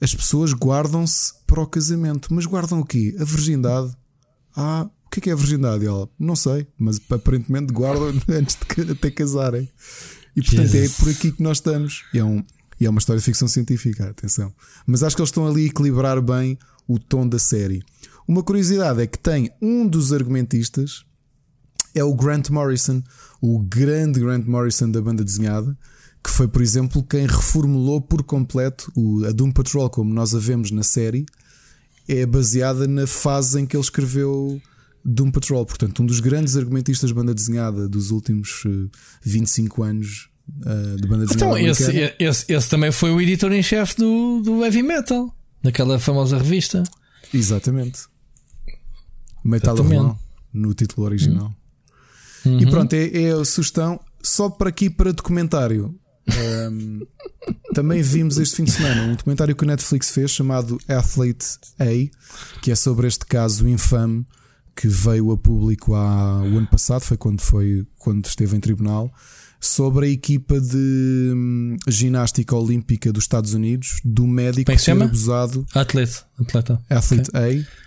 as 0.00 0.12
pessoas 0.12 0.52
guardam-se 0.52 1.32
para 1.46 1.62
o 1.62 1.66
casamento, 1.66 2.34
mas 2.34 2.44
guardam 2.44 2.80
o 2.80 2.84
quê? 2.84 3.14
A 3.20 3.24
virgindade. 3.24 3.96
Ah, 4.56 4.90
o 5.06 5.10
que 5.10 5.20
é, 5.20 5.22
que 5.22 5.30
é 5.30 5.32
a 5.32 5.36
virgindade? 5.36 5.84
E 5.84 5.86
ela, 5.86 6.08
não 6.18 6.34
sei, 6.34 6.66
mas 6.76 7.00
aparentemente 7.08 7.72
guardam 7.72 8.12
antes 8.28 8.56
de 8.56 8.92
até 8.92 9.12
casarem. 9.12 9.70
E 10.34 10.42
portanto 10.42 10.70
Jesus. 10.70 10.92
é 10.92 11.04
por 11.04 11.08
aqui 11.08 11.30
que 11.30 11.42
nós 11.42 11.58
estamos. 11.58 12.02
E 12.12 12.18
é, 12.18 12.24
um, 12.24 12.44
e 12.80 12.86
é 12.86 12.90
uma 12.90 12.98
história 12.98 13.20
de 13.20 13.24
ficção 13.24 13.46
científica, 13.46 14.08
atenção. 14.08 14.52
Mas 14.86 15.02
acho 15.02 15.14
que 15.14 15.20
eles 15.20 15.28
estão 15.28 15.46
ali 15.46 15.64
a 15.64 15.66
equilibrar 15.66 16.20
bem 16.22 16.58
o 16.88 16.98
tom 16.98 17.28
da 17.28 17.38
série. 17.38 17.82
Uma 18.26 18.42
curiosidade 18.42 19.02
é 19.02 19.06
que 19.06 19.18
tem 19.18 19.50
um 19.60 19.86
dos 19.86 20.12
argumentistas 20.12 21.04
é 21.94 22.04
o 22.04 22.14
Grant 22.14 22.50
Morrison, 22.50 23.02
o 23.40 23.58
grande 23.58 24.20
Grant 24.20 24.46
Morrison 24.46 24.90
da 24.90 25.02
banda 25.02 25.24
desenhada, 25.24 25.76
que 26.22 26.30
foi, 26.30 26.46
por 26.46 26.62
exemplo, 26.62 27.02
quem 27.02 27.26
reformulou 27.26 28.00
por 28.00 28.22
completo 28.22 28.92
a 29.26 29.32
Doom 29.32 29.50
Patrol, 29.50 29.90
como 29.90 30.12
nós 30.12 30.34
a 30.34 30.38
vemos 30.38 30.70
na 30.70 30.82
série, 30.82 31.26
é 32.06 32.24
baseada 32.26 32.86
na 32.86 33.06
fase 33.06 33.60
em 33.60 33.66
que 33.66 33.76
ele 33.76 33.82
escreveu 33.82 34.60
Doom 35.04 35.30
Patrol. 35.30 35.64
Portanto, 35.64 36.02
um 36.02 36.06
dos 36.06 36.20
grandes 36.20 36.56
argumentistas 36.56 37.08
de 37.08 37.14
banda 37.14 37.34
desenhada 37.34 37.88
dos 37.88 38.10
últimos 38.10 38.64
25 39.22 39.84
eh, 39.84 39.88
anos 39.88 40.29
uh, 40.66 40.96
de 40.96 41.08
banda 41.08 41.26
desenhada. 41.26 41.34
Então, 41.34 41.58
esse, 41.58 42.14
esse, 42.18 42.52
esse, 42.52 42.68
também 42.68 42.92
foi 42.92 43.10
o 43.10 43.20
editor 43.20 43.52
em 43.52 43.62
chefe 43.62 43.96
do, 43.96 44.40
do 44.42 44.64
Heavy 44.64 44.82
Metal, 44.82 45.34
daquela 45.62 45.98
famosa 45.98 46.38
revista. 46.38 46.82
Exatamente. 47.32 48.00
Metal 49.44 49.74
Exatamente. 49.74 50.18
no 50.52 50.74
título 50.74 51.06
original. 51.06 51.52
Uhum. 52.44 52.58
E 52.60 52.66
pronto, 52.66 52.92
é, 52.94 53.22
é, 53.22 53.32
a 53.32 53.44
sugestão 53.44 54.00
só 54.22 54.48
para 54.48 54.68
aqui 54.68 54.90
para 54.90 55.12
documentário. 55.12 55.94
Um, 56.70 57.00
também 57.74 58.02
vimos 58.02 58.38
este 58.38 58.56
fim 58.56 58.64
de 58.64 58.70
semana 58.72 59.02
um 59.02 59.14
documentário 59.14 59.56
que 59.56 59.64
o 59.64 59.66
Netflix 59.66 60.10
fez 60.10 60.30
chamado 60.30 60.78
Athlete 60.88 61.58
A, 61.78 62.60
que 62.60 62.70
é 62.70 62.74
sobre 62.74 63.08
este 63.08 63.24
caso 63.24 63.66
infame 63.68 64.24
que 64.76 64.88
veio 64.88 65.30
a 65.30 65.36
público 65.36 65.94
há, 65.94 66.40
o 66.42 66.56
ano 66.56 66.66
passado, 66.66 67.02
foi 67.02 67.16
quando, 67.16 67.40
foi 67.40 67.86
quando 67.98 68.24
esteve 68.24 68.56
em 68.56 68.60
tribunal, 68.60 69.12
sobre 69.60 70.06
a 70.06 70.08
equipa 70.08 70.58
de 70.58 71.32
hum, 71.34 71.76
ginástica 71.86 72.56
olímpica 72.56 73.12
dos 73.12 73.24
Estados 73.24 73.52
Unidos, 73.52 74.00
do 74.04 74.26
médico 74.26 74.72
que 74.72 74.78
ser 74.78 75.00
abusado. 75.00 75.66
Atleta. 75.74 76.24
Atleta. 76.38 76.80
Athlete 76.88 77.28
okay. 77.28 77.60
A 77.60 77.80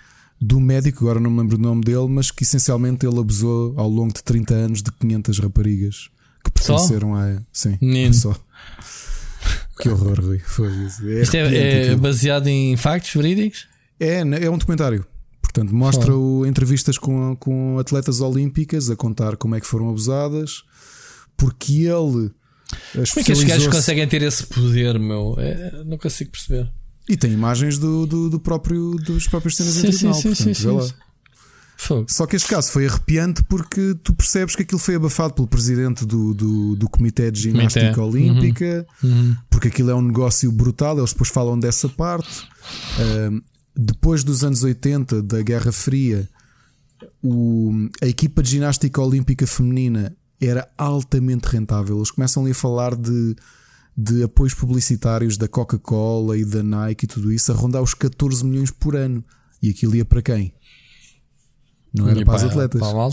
do 0.43 0.59
médico, 0.59 1.05
agora 1.05 1.21
não 1.21 1.31
me 1.31 1.39
lembro 1.39 1.57
o 1.57 1.59
nome 1.59 1.83
dele, 1.83 2.07
mas 2.09 2.29
que 2.29 2.43
essencialmente 2.43 3.05
ele 3.05 3.17
abusou 3.17 3.73
ao 3.77 3.87
longo 3.87 4.13
de 4.13 4.21
30 4.21 4.53
anos 4.53 4.83
de 4.83 4.91
500 4.91 5.39
raparigas 5.39 6.09
que 6.43 6.51
pertenceram 6.51 7.11
só? 7.11 7.15
a. 7.15 7.41
Sim, 7.53 7.77
Menino. 7.81 8.13
só. 8.13 8.35
Que 9.79 9.89
horror, 9.89 10.19
Rui. 10.19 10.39
Foi 10.39 10.69
isso. 10.85 11.07
É 11.07 11.21
Isto 11.21 11.35
é, 11.35 11.87
é 11.87 11.95
baseado 11.95 12.47
em 12.47 12.75
factos 12.77 13.13
verídicos? 13.13 13.67
É, 13.99 14.19
é 14.19 14.49
um 14.49 14.57
documentário. 14.57 15.05
Portanto, 15.41 15.73
mostra 15.73 16.15
o, 16.15 16.45
entrevistas 16.45 16.97
com, 16.97 17.35
com 17.37 17.79
atletas 17.79 18.19
olímpicas 18.19 18.89
a 18.89 18.95
contar 18.95 19.37
como 19.37 19.55
é 19.55 19.61
que 19.61 19.67
foram 19.67 19.89
abusadas, 19.89 20.63
porque 21.37 21.85
ele. 21.85 22.31
Como 22.93 23.05
é 23.17 23.23
que 23.23 23.31
os 23.31 23.43
gajos 23.43 23.67
conseguem 23.67 24.07
ter 24.07 24.21
esse 24.21 24.45
poder, 24.47 24.97
meu? 24.99 25.35
É, 25.37 25.83
não 25.85 25.97
consigo 25.97 26.31
perceber. 26.31 26.69
E 27.07 27.17
tem 27.17 27.31
imagens 27.31 27.77
do, 27.77 28.05
do, 28.05 28.29
do 28.29 28.39
próprio, 28.39 28.95
dos 28.95 29.27
próprios 29.27 29.57
cenas 29.57 29.73
sim, 29.73 29.87
em 29.87 29.91
tribunal. 29.91 30.13
Sim, 30.13 30.29
portanto, 30.29 30.37
sim, 30.37 30.53
sim, 30.53 30.81
sim. 30.81 30.93
Só 32.07 32.25
que 32.25 32.35
este 32.35 32.47
caso 32.47 32.71
foi 32.71 32.87
arrepiante 32.87 33.43
porque 33.43 33.95
tu 34.03 34.13
percebes 34.13 34.55
que 34.55 34.61
aquilo 34.61 34.79
foi 34.79 34.95
abafado 34.95 35.33
pelo 35.33 35.47
presidente 35.47 36.05
do, 36.05 36.33
do, 36.33 36.75
do 36.75 36.89
Comitê 36.89 37.29
de 37.29 37.41
Ginástica 37.41 37.93
Comitê. 37.93 38.01
Olímpica, 38.01 38.87
uhum. 39.03 39.09
Uhum. 39.09 39.35
porque 39.49 39.67
aquilo 39.67 39.89
é 39.91 39.95
um 39.95 40.01
negócio 40.01 40.51
brutal. 40.51 40.97
Eles 40.97 41.11
depois 41.11 41.29
falam 41.29 41.59
dessa 41.59 41.89
parte. 41.89 42.47
depois 43.75 44.23
dos 44.23 44.43
anos 44.43 44.63
80, 44.63 45.21
da 45.23 45.41
Guerra 45.41 45.71
Fria, 45.71 46.29
o, 47.21 47.89
a 48.01 48.07
equipa 48.07 48.41
de 48.41 48.51
ginástica 48.51 49.01
olímpica 49.01 49.45
feminina 49.45 50.15
era 50.47 50.69
altamente 50.77 51.47
rentável. 51.47 51.97
Eles 51.97 52.11
começam 52.11 52.43
ali 52.43 52.51
a 52.51 52.55
falar 52.55 52.95
de, 52.95 53.35
de 53.95 54.23
apoios 54.23 54.53
publicitários 54.53 55.38
da 55.38 55.47
Coca-Cola 55.47 56.38
e 56.38 56.45
da 56.45 56.63
Nike 56.63 57.05
e 57.05 57.07
tudo 57.07 57.31
isso, 57.31 57.51
a 57.51 57.55
rondar 57.55 57.81
os 57.81 57.93
14 57.93 58.45
milhões 58.45 58.72
por 58.72 58.95
ano. 58.95 59.23
E 59.61 59.69
aquilo 59.69 59.95
ia 59.95 60.05
para 60.05 60.22
quem? 60.22 60.53
Não 61.93 62.09
era 62.09 62.15
para, 62.25 62.25
para, 62.25 62.35
as 62.35 62.43
atletas. 62.43 62.81
Para 62.81 62.89
o 62.89 63.11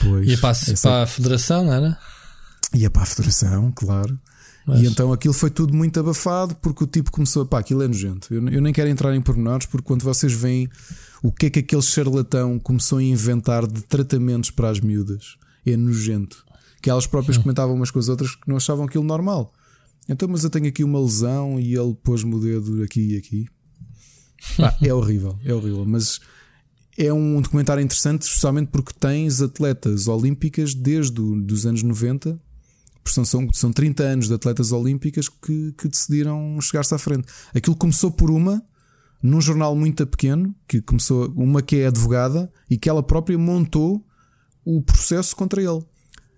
Pois, 0.00 0.26
ia 0.26 0.38
para, 0.38 0.56
a, 0.56 0.80
para 0.80 1.02
a 1.02 1.06
federação, 1.06 1.64
não 1.64 1.72
era? 1.72 1.98
Ia 2.74 2.90
para 2.90 3.02
a 3.02 3.06
federação, 3.06 3.72
claro. 3.74 4.18
Mas... 4.66 4.80
E 4.80 4.86
então 4.86 5.12
aquilo 5.12 5.32
foi 5.32 5.50
tudo 5.50 5.74
muito 5.74 5.98
abafado 5.98 6.54
porque 6.56 6.84
o 6.84 6.86
tipo 6.86 7.10
começou. 7.10 7.46
Pá, 7.46 7.60
aquilo 7.60 7.82
é 7.82 7.88
nojento. 7.88 8.32
Eu, 8.32 8.46
eu 8.48 8.60
nem 8.60 8.72
quero 8.72 8.88
entrar 8.88 9.14
em 9.14 9.20
pormenores 9.20 9.66
porque 9.66 9.86
quando 9.86 10.02
vocês 10.02 10.32
veem 10.32 10.68
o 11.22 11.32
que 11.32 11.46
é 11.46 11.50
que 11.50 11.58
aquele 11.60 11.82
charlatão 11.82 12.58
começou 12.58 12.98
a 12.98 13.02
inventar 13.02 13.66
de 13.66 13.82
tratamentos 13.82 14.50
para 14.50 14.68
as 14.68 14.80
miúdas, 14.80 15.36
é 15.72 15.76
nojento. 15.76 16.44
Que 16.80 16.90
elas 16.90 17.06
próprias 17.06 17.36
comentavam 17.38 17.74
umas 17.74 17.90
com 17.90 17.98
as 17.98 18.08
outras 18.08 18.34
que 18.34 18.48
não 18.48 18.56
achavam 18.56 18.84
aquilo 18.84 19.04
normal. 19.04 19.52
Então, 20.08 20.28
mas 20.28 20.44
eu 20.44 20.50
tenho 20.50 20.68
aqui 20.68 20.84
uma 20.84 21.00
lesão 21.00 21.58
e 21.60 21.74
ele 21.74 21.94
pôs-me 22.02 22.34
o 22.34 22.38
dedo 22.38 22.82
aqui 22.82 23.14
e 23.14 23.16
aqui. 23.16 23.46
Pá, 24.56 24.76
é 24.82 24.94
horrível, 24.94 25.38
é 25.44 25.52
horrível. 25.52 25.84
Mas 25.84 26.20
é 26.96 27.12
um 27.12 27.40
documentário 27.40 27.82
interessante, 27.82 28.22
especialmente 28.22 28.68
porque 28.68 28.92
tens 28.98 29.42
atletas 29.42 30.08
olímpicas 30.08 30.74
desde 30.74 31.20
os 31.20 31.66
anos 31.66 31.82
90 31.82 32.40
são, 33.12 33.24
são, 33.24 33.48
são 33.52 33.72
30 33.72 34.02
anos 34.02 34.28
de 34.28 34.34
atletas 34.34 34.72
olímpicas 34.72 35.28
que, 35.28 35.72
que 35.72 35.88
decidiram 35.88 36.60
chegar-se 36.60 36.94
à 36.94 36.98
frente. 36.98 37.26
Aquilo 37.54 37.76
começou 37.76 38.10
por 38.10 38.30
uma, 38.30 38.62
num 39.22 39.40
jornal 39.40 39.74
muito 39.74 40.06
pequeno, 40.06 40.54
que 40.66 40.80
começou 40.80 41.32
uma 41.36 41.62
que 41.62 41.76
é 41.76 41.86
advogada 41.86 42.52
e 42.68 42.76
que 42.76 42.88
ela 42.88 43.02
própria 43.02 43.38
montou 43.38 44.04
o 44.76 44.82
processo 44.82 45.34
contra 45.34 45.62
ele. 45.62 45.82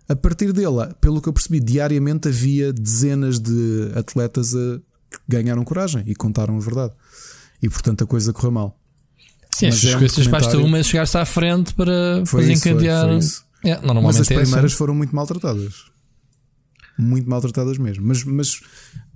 A 0.09 0.15
partir 0.15 0.53
dele, 0.53 0.95
pelo 1.01 1.21
que 1.21 1.29
eu 1.29 1.33
percebi, 1.33 1.59
diariamente 1.59 2.29
havia 2.29 2.73
dezenas 2.73 3.41
de 3.41 3.91
atletas 3.95 4.55
a, 4.55 4.79
que 5.11 5.19
ganharam 5.29 5.65
coragem 5.65 6.05
e 6.07 6.15
contaram 6.15 6.57
a 6.57 6.61
verdade. 6.61 6.93
E 7.61 7.69
portanto 7.69 8.05
a 8.05 8.07
coisa 8.07 8.33
correu 8.33 8.53
mal. 8.53 8.79
Sim, 9.51 9.67
Mas 9.67 9.85
as 9.85 9.85
é 9.85 9.99
coisas 9.99 10.27
um 10.27 10.31
basta 10.31 10.59
uma 10.59 10.83
chegar-se 10.83 11.19
à 11.19 11.25
frente 11.25 11.75
para, 11.75 12.23
desencadear. 12.23 13.19
É, 13.65 13.79
Mas 13.83 14.21
as 14.21 14.31
é 14.31 14.35
primeiras 14.37 14.73
é 14.73 14.77
foram 14.77 14.95
muito 14.95 15.15
maltratadas 15.15 15.91
muito 17.01 17.29
maltratadas 17.29 17.79
mesmo. 17.79 18.07
Mas, 18.07 18.23
mas 18.25 18.61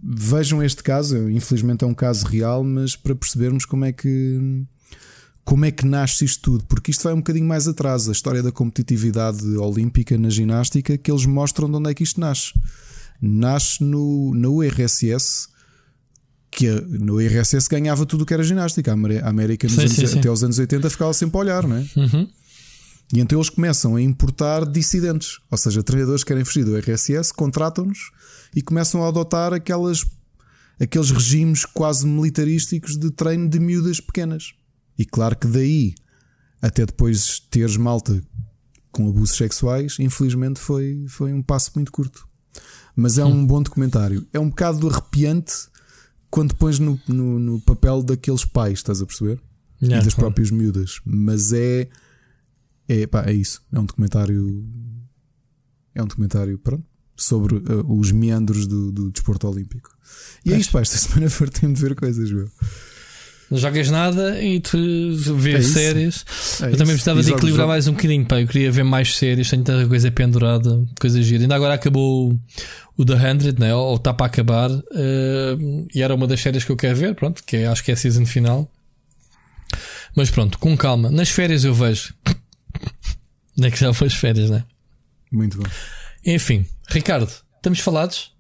vejam 0.03 0.63
este 0.63 0.83
caso, 0.83 1.31
infelizmente 1.31 1.85
é 1.85 1.87
um 1.87 1.95
caso 1.95 2.27
real, 2.27 2.65
mas 2.65 2.97
para 2.97 3.15
percebermos 3.15 3.65
como 3.67 3.85
é 3.85 3.93
que 3.93 4.65
como 5.45 5.67
é 5.67 5.71
que 5.71 5.85
nasce 5.85 6.25
isto 6.25 6.43
tudo, 6.43 6.65
porque 6.65 6.91
isto 6.91 7.05
vai 7.05 7.13
um 7.13 7.19
bocadinho 7.19 7.47
mais 7.47 7.69
atrás, 7.69 8.09
a 8.09 8.13
história 8.13 8.43
da 8.43 8.51
competitividade 8.51 9.45
olímpica 9.57 10.17
na 10.17 10.31
ginástica, 10.31 10.97
que 10.97 11.11
eles 11.11 11.27
mostram 11.27 11.71
de 11.71 11.77
onde 11.77 11.91
é 11.91 11.95
que 11.95 12.03
isto 12.03 12.19
nasce. 12.19 12.53
Nasce 13.21 13.85
no, 13.85 14.35
na 14.35 14.49
URSS, 14.49 15.49
que 16.51 16.71
no 16.71 17.17
URSS 17.17 17.69
ganhava 17.69 18.07
tudo 18.07 18.23
o 18.23 18.27
que 18.27 18.33
era 18.33 18.43
ginástica. 18.43 18.93
A 18.93 19.29
América 19.29 19.69
sim, 19.69 19.81
anos, 19.81 19.93
sim, 19.93 20.07
sim. 20.07 20.19
até 20.19 20.31
os 20.31 20.43
anos 20.43 20.59
80 20.59 20.89
ficava 20.89 21.13
sempre 21.13 21.37
a 21.37 21.41
olhar, 21.41 21.67
não 21.67 21.77
é? 21.77 21.87
Uhum. 21.97 22.29
E 23.13 23.21
então 23.21 23.39
eles 23.39 23.51
começam 23.51 23.97
a 23.97 24.03
importar 24.03 24.65
dissidentes, 24.65 25.39
ou 25.51 25.59
seja, 25.59 25.83
treinadores 25.83 26.25
que 26.25 26.29
querem 26.29 26.45
fugir 26.45 26.65
do 26.65 26.77
RSS, 26.77 27.35
contratam-nos 27.35 28.11
e 28.57 28.63
começam 28.63 29.05
a 29.05 29.09
adotar 29.09 29.53
aquelas, 29.53 30.07
aqueles 30.81 31.11
regimes 31.11 31.67
quase 31.67 32.07
militarísticos 32.07 32.97
de 32.97 33.11
treino 33.11 33.49
de 33.49 33.61
miúdas 33.61 34.01
pequenas. 34.01 34.55
E 34.99 35.05
claro 35.05 35.37
que 35.37 35.47
daí 35.47 35.95
até 36.61 36.87
depois 36.87 37.41
teres 37.51 37.77
malta 37.77 38.23
com 38.91 39.09
abusos 39.09 39.37
sexuais, 39.37 39.97
infelizmente 39.99 40.61
foi, 40.61 41.05
foi 41.09 41.33
um 41.33 41.43
passo 41.43 41.73
muito 41.75 41.91
curto. 41.91 42.29
Mas 42.97 43.19
é 43.19 43.25
um 43.25 43.45
bom 43.45 43.61
documentário. 43.61 44.27
É 44.33 44.39
um 44.39 44.49
bocado 44.49 44.89
arrepiante 44.89 45.53
quando 46.31 46.55
pões 46.55 46.79
no, 46.79 46.99
no, 47.09 47.39
no 47.39 47.61
papel 47.61 48.03
daqueles 48.03 48.45
pais, 48.45 48.79
estás 48.79 49.03
a 49.03 49.07
perceber? 49.07 49.41
Yeah, 49.83 50.01
e 50.01 50.05
das 50.05 50.15
próprias 50.15 50.51
miúdas. 50.51 51.01
Mas 51.05 51.53
é 51.53 51.89
é, 52.89 53.07
pá, 53.07 53.25
é 53.27 53.33
isso. 53.33 53.63
É 53.73 53.79
um 53.79 53.85
documentário. 53.85 54.65
É 55.95 56.03
um 56.03 56.07
documentário, 56.07 56.59
pronto, 56.59 56.85
sobre 57.17 57.57
uh, 57.57 57.99
os 57.99 58.11
meandros 58.11 58.67
do, 58.67 58.91
do 58.91 59.11
desporto 59.11 59.49
olímpico. 59.49 59.91
E 60.45 60.53
é 60.53 60.59
isto, 60.59 60.73
pá, 60.73 60.81
esta 60.81 60.99
semana 60.99 61.31
fartei-me 61.31 61.75
de 61.75 61.81
ver 61.81 61.95
coisas, 61.95 62.31
meu. 62.31 62.51
Não 63.55 63.61
jogas 63.61 63.89
nada 63.89 64.43
e 64.43 64.59
tu 64.59 64.77
vês 65.37 65.65
é 65.65 65.73
séries. 65.81 66.25
É 66.61 66.73
eu 66.73 66.77
também 66.77 66.95
precisava 66.95 67.23
de 67.23 67.31
equilibrar 67.31 67.69
mais 67.69 67.87
um 67.87 67.93
bocadinho, 67.93 68.27
pá. 68.27 68.41
Eu 68.41 68.49
queria 68.49 68.73
ver 68.73 68.83
mais 68.83 69.17
séries, 69.17 69.49
tenho 69.49 69.63
tanta 69.63 69.87
coisa 69.87 70.11
pendurada, 70.11 70.85
coisa 70.99 71.23
gira. 71.23 71.45
Ainda 71.45 71.55
agora 71.55 71.75
acabou 71.75 72.37
o 72.97 73.05
The 73.05 73.15
Hundred, 73.15 73.61
né? 73.61 73.73
ou 73.73 73.95
está 73.95 74.13
para 74.13 74.27
acabar, 74.27 74.73
uh, 74.73 75.87
e 75.95 76.03
era 76.03 76.13
uma 76.17 76.27
das 76.27 76.41
séries 76.41 76.65
que 76.65 76.73
eu 76.73 76.77
quero 76.77 76.97
ver, 76.97 77.15
pronto, 77.15 77.45
que 77.45 77.59
é, 77.59 77.69
acho 77.69 77.85
que 77.85 77.93
é 77.93 77.95
a 77.95 77.97
season 77.97 78.27
final. 78.27 78.69
Mas 80.17 80.31
pronto, 80.31 80.59
com 80.59 80.77
calma. 80.77 81.09
Nas 81.09 81.31
férias 81.31 81.65
eu 81.65 81.75
vejo 81.75 82.13
não 83.57 83.69
é 83.69 83.71
que 83.71 83.79
já 83.79 83.95
foi 83.95 84.09
as 84.09 84.15
férias, 84.15 84.51
né? 84.51 84.65
Muito 85.31 85.59
bom. 85.59 85.71
Enfim, 86.27 86.67
Ricardo, 86.89 87.31
estamos 87.59 87.79
falados? 87.79 88.33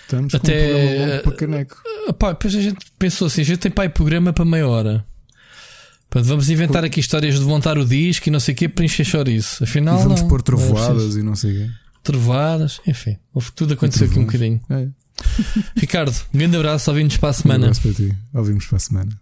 Estamos 0.00 0.34
Até, 0.34 0.72
com 0.72 1.04
um 1.04 1.18
para 1.24 1.32
caneco. 1.32 1.82
Pá, 2.18 2.32
depois 2.32 2.54
a 2.54 2.60
gente 2.60 2.84
pensou 2.98 3.26
assim: 3.26 3.42
a 3.42 3.44
gente 3.44 3.58
tem 3.58 3.70
pai 3.70 3.88
programa 3.88 4.32
para 4.32 4.44
meia 4.44 4.66
hora. 4.68 5.04
Pronto, 6.10 6.26
vamos 6.26 6.50
inventar 6.50 6.84
aqui 6.84 7.00
histórias 7.00 7.38
de 7.38 7.44
montar 7.46 7.78
o 7.78 7.86
disco 7.86 8.28
e 8.28 8.30
não 8.30 8.38
sei 8.38 8.52
o 8.52 8.56
quê 8.56 8.68
para 8.68 8.84
encher 8.84 9.28
isso. 9.28 9.64
Afinal, 9.64 9.98
e 9.98 10.02
vamos 10.02 10.20
não, 10.20 10.28
pôr 10.28 10.42
trovoadas 10.42 11.16
e 11.16 11.22
não 11.22 11.34
sei 11.34 11.52
o 11.52 11.58
quê. 11.58 11.70
Trovoadas, 12.02 12.80
enfim, 12.86 13.16
tudo 13.54 13.74
aconteceu 13.74 14.06
aqui 14.06 14.18
um 14.18 14.26
bocadinho. 14.26 14.60
É. 14.68 14.88
Ricardo, 15.76 16.14
um 16.34 16.38
grande 16.38 16.56
abraço, 16.56 16.90
ouvimos 16.90 17.16
para 17.16 17.30
a 17.30 17.32
semana. 17.32 17.66
Um 17.66 17.70
abraço 17.70 17.80
para 17.80 17.92
ti, 17.94 18.14
ouvimos 18.34 18.66
para 18.66 18.76
a 18.76 18.80
semana. 18.80 19.20